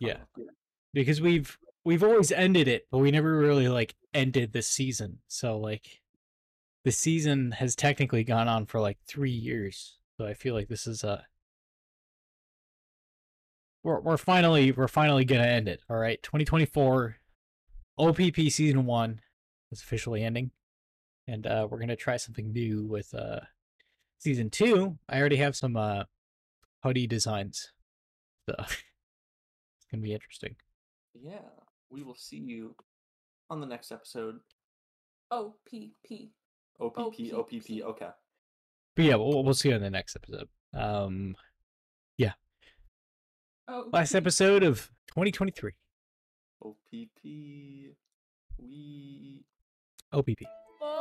Yeah. 0.00 0.18
with 0.36 0.48
because 0.92 1.20
we've 1.20 1.58
we've 1.84 2.02
always 2.02 2.32
ended 2.32 2.68
it, 2.68 2.86
but 2.90 2.98
we 2.98 3.10
never 3.10 3.36
really 3.38 3.68
like 3.68 3.94
ended 4.12 4.52
the 4.52 4.62
season. 4.62 5.18
So 5.28 5.58
like 5.58 6.00
the 6.84 6.92
season 6.92 7.52
has 7.52 7.74
technically 7.74 8.24
gone 8.24 8.48
on 8.48 8.66
for 8.66 8.80
like 8.80 8.98
three 9.06 9.30
years. 9.30 9.98
So 10.16 10.26
I 10.26 10.34
feel 10.34 10.54
like 10.54 10.68
this 10.68 10.86
is 10.86 11.02
a 11.02 11.26
we're 13.82 14.00
we're 14.00 14.16
finally 14.16 14.72
we're 14.72 14.88
finally 14.88 15.24
gonna 15.24 15.42
end 15.44 15.68
it. 15.68 15.80
All 15.90 15.96
right, 15.96 16.22
2024 16.22 17.16
OPP 17.98 18.36
season 18.50 18.86
one 18.86 19.20
is 19.70 19.80
officially 19.82 20.22
ending, 20.22 20.50
and 21.26 21.46
uh, 21.46 21.68
we're 21.70 21.78
gonna 21.78 21.96
try 21.96 22.16
something 22.16 22.52
new 22.52 22.84
with 22.84 23.14
uh 23.14 23.40
season 24.18 24.50
two. 24.50 24.98
I 25.08 25.18
already 25.20 25.36
have 25.36 25.54
some 25.56 25.76
uh 25.76 26.04
hoodie 26.82 27.06
designs, 27.06 27.72
so 28.48 28.56
it's 29.94 30.00
gonna 30.00 30.02
be 30.02 30.14
interesting. 30.14 30.56
Yeah. 31.14 31.38
We 31.90 32.02
will 32.02 32.16
see 32.16 32.38
you 32.38 32.74
on 33.50 33.60
the 33.60 33.66
next 33.66 33.92
episode. 33.92 34.40
O 35.30 35.54
P 35.66 35.92
P. 36.04 36.32
OPP, 36.80 36.98
OPP. 36.98 37.34
OPP. 37.34 37.70
Okay. 37.84 38.08
But 38.96 39.04
yeah, 39.04 39.14
we'll, 39.14 39.44
we'll 39.44 39.54
see 39.54 39.68
you 39.68 39.76
on 39.76 39.80
the 39.80 39.90
next 39.90 40.16
episode. 40.16 40.48
Um, 40.72 41.36
yeah. 42.18 42.32
Oh, 43.68 43.88
last 43.92 44.14
episode 44.14 44.64
of 44.64 44.90
2023 45.08 45.72
OPP. 46.62 47.06
We. 48.58 49.44
OPP. 50.12 50.42
Oh, 50.82 50.98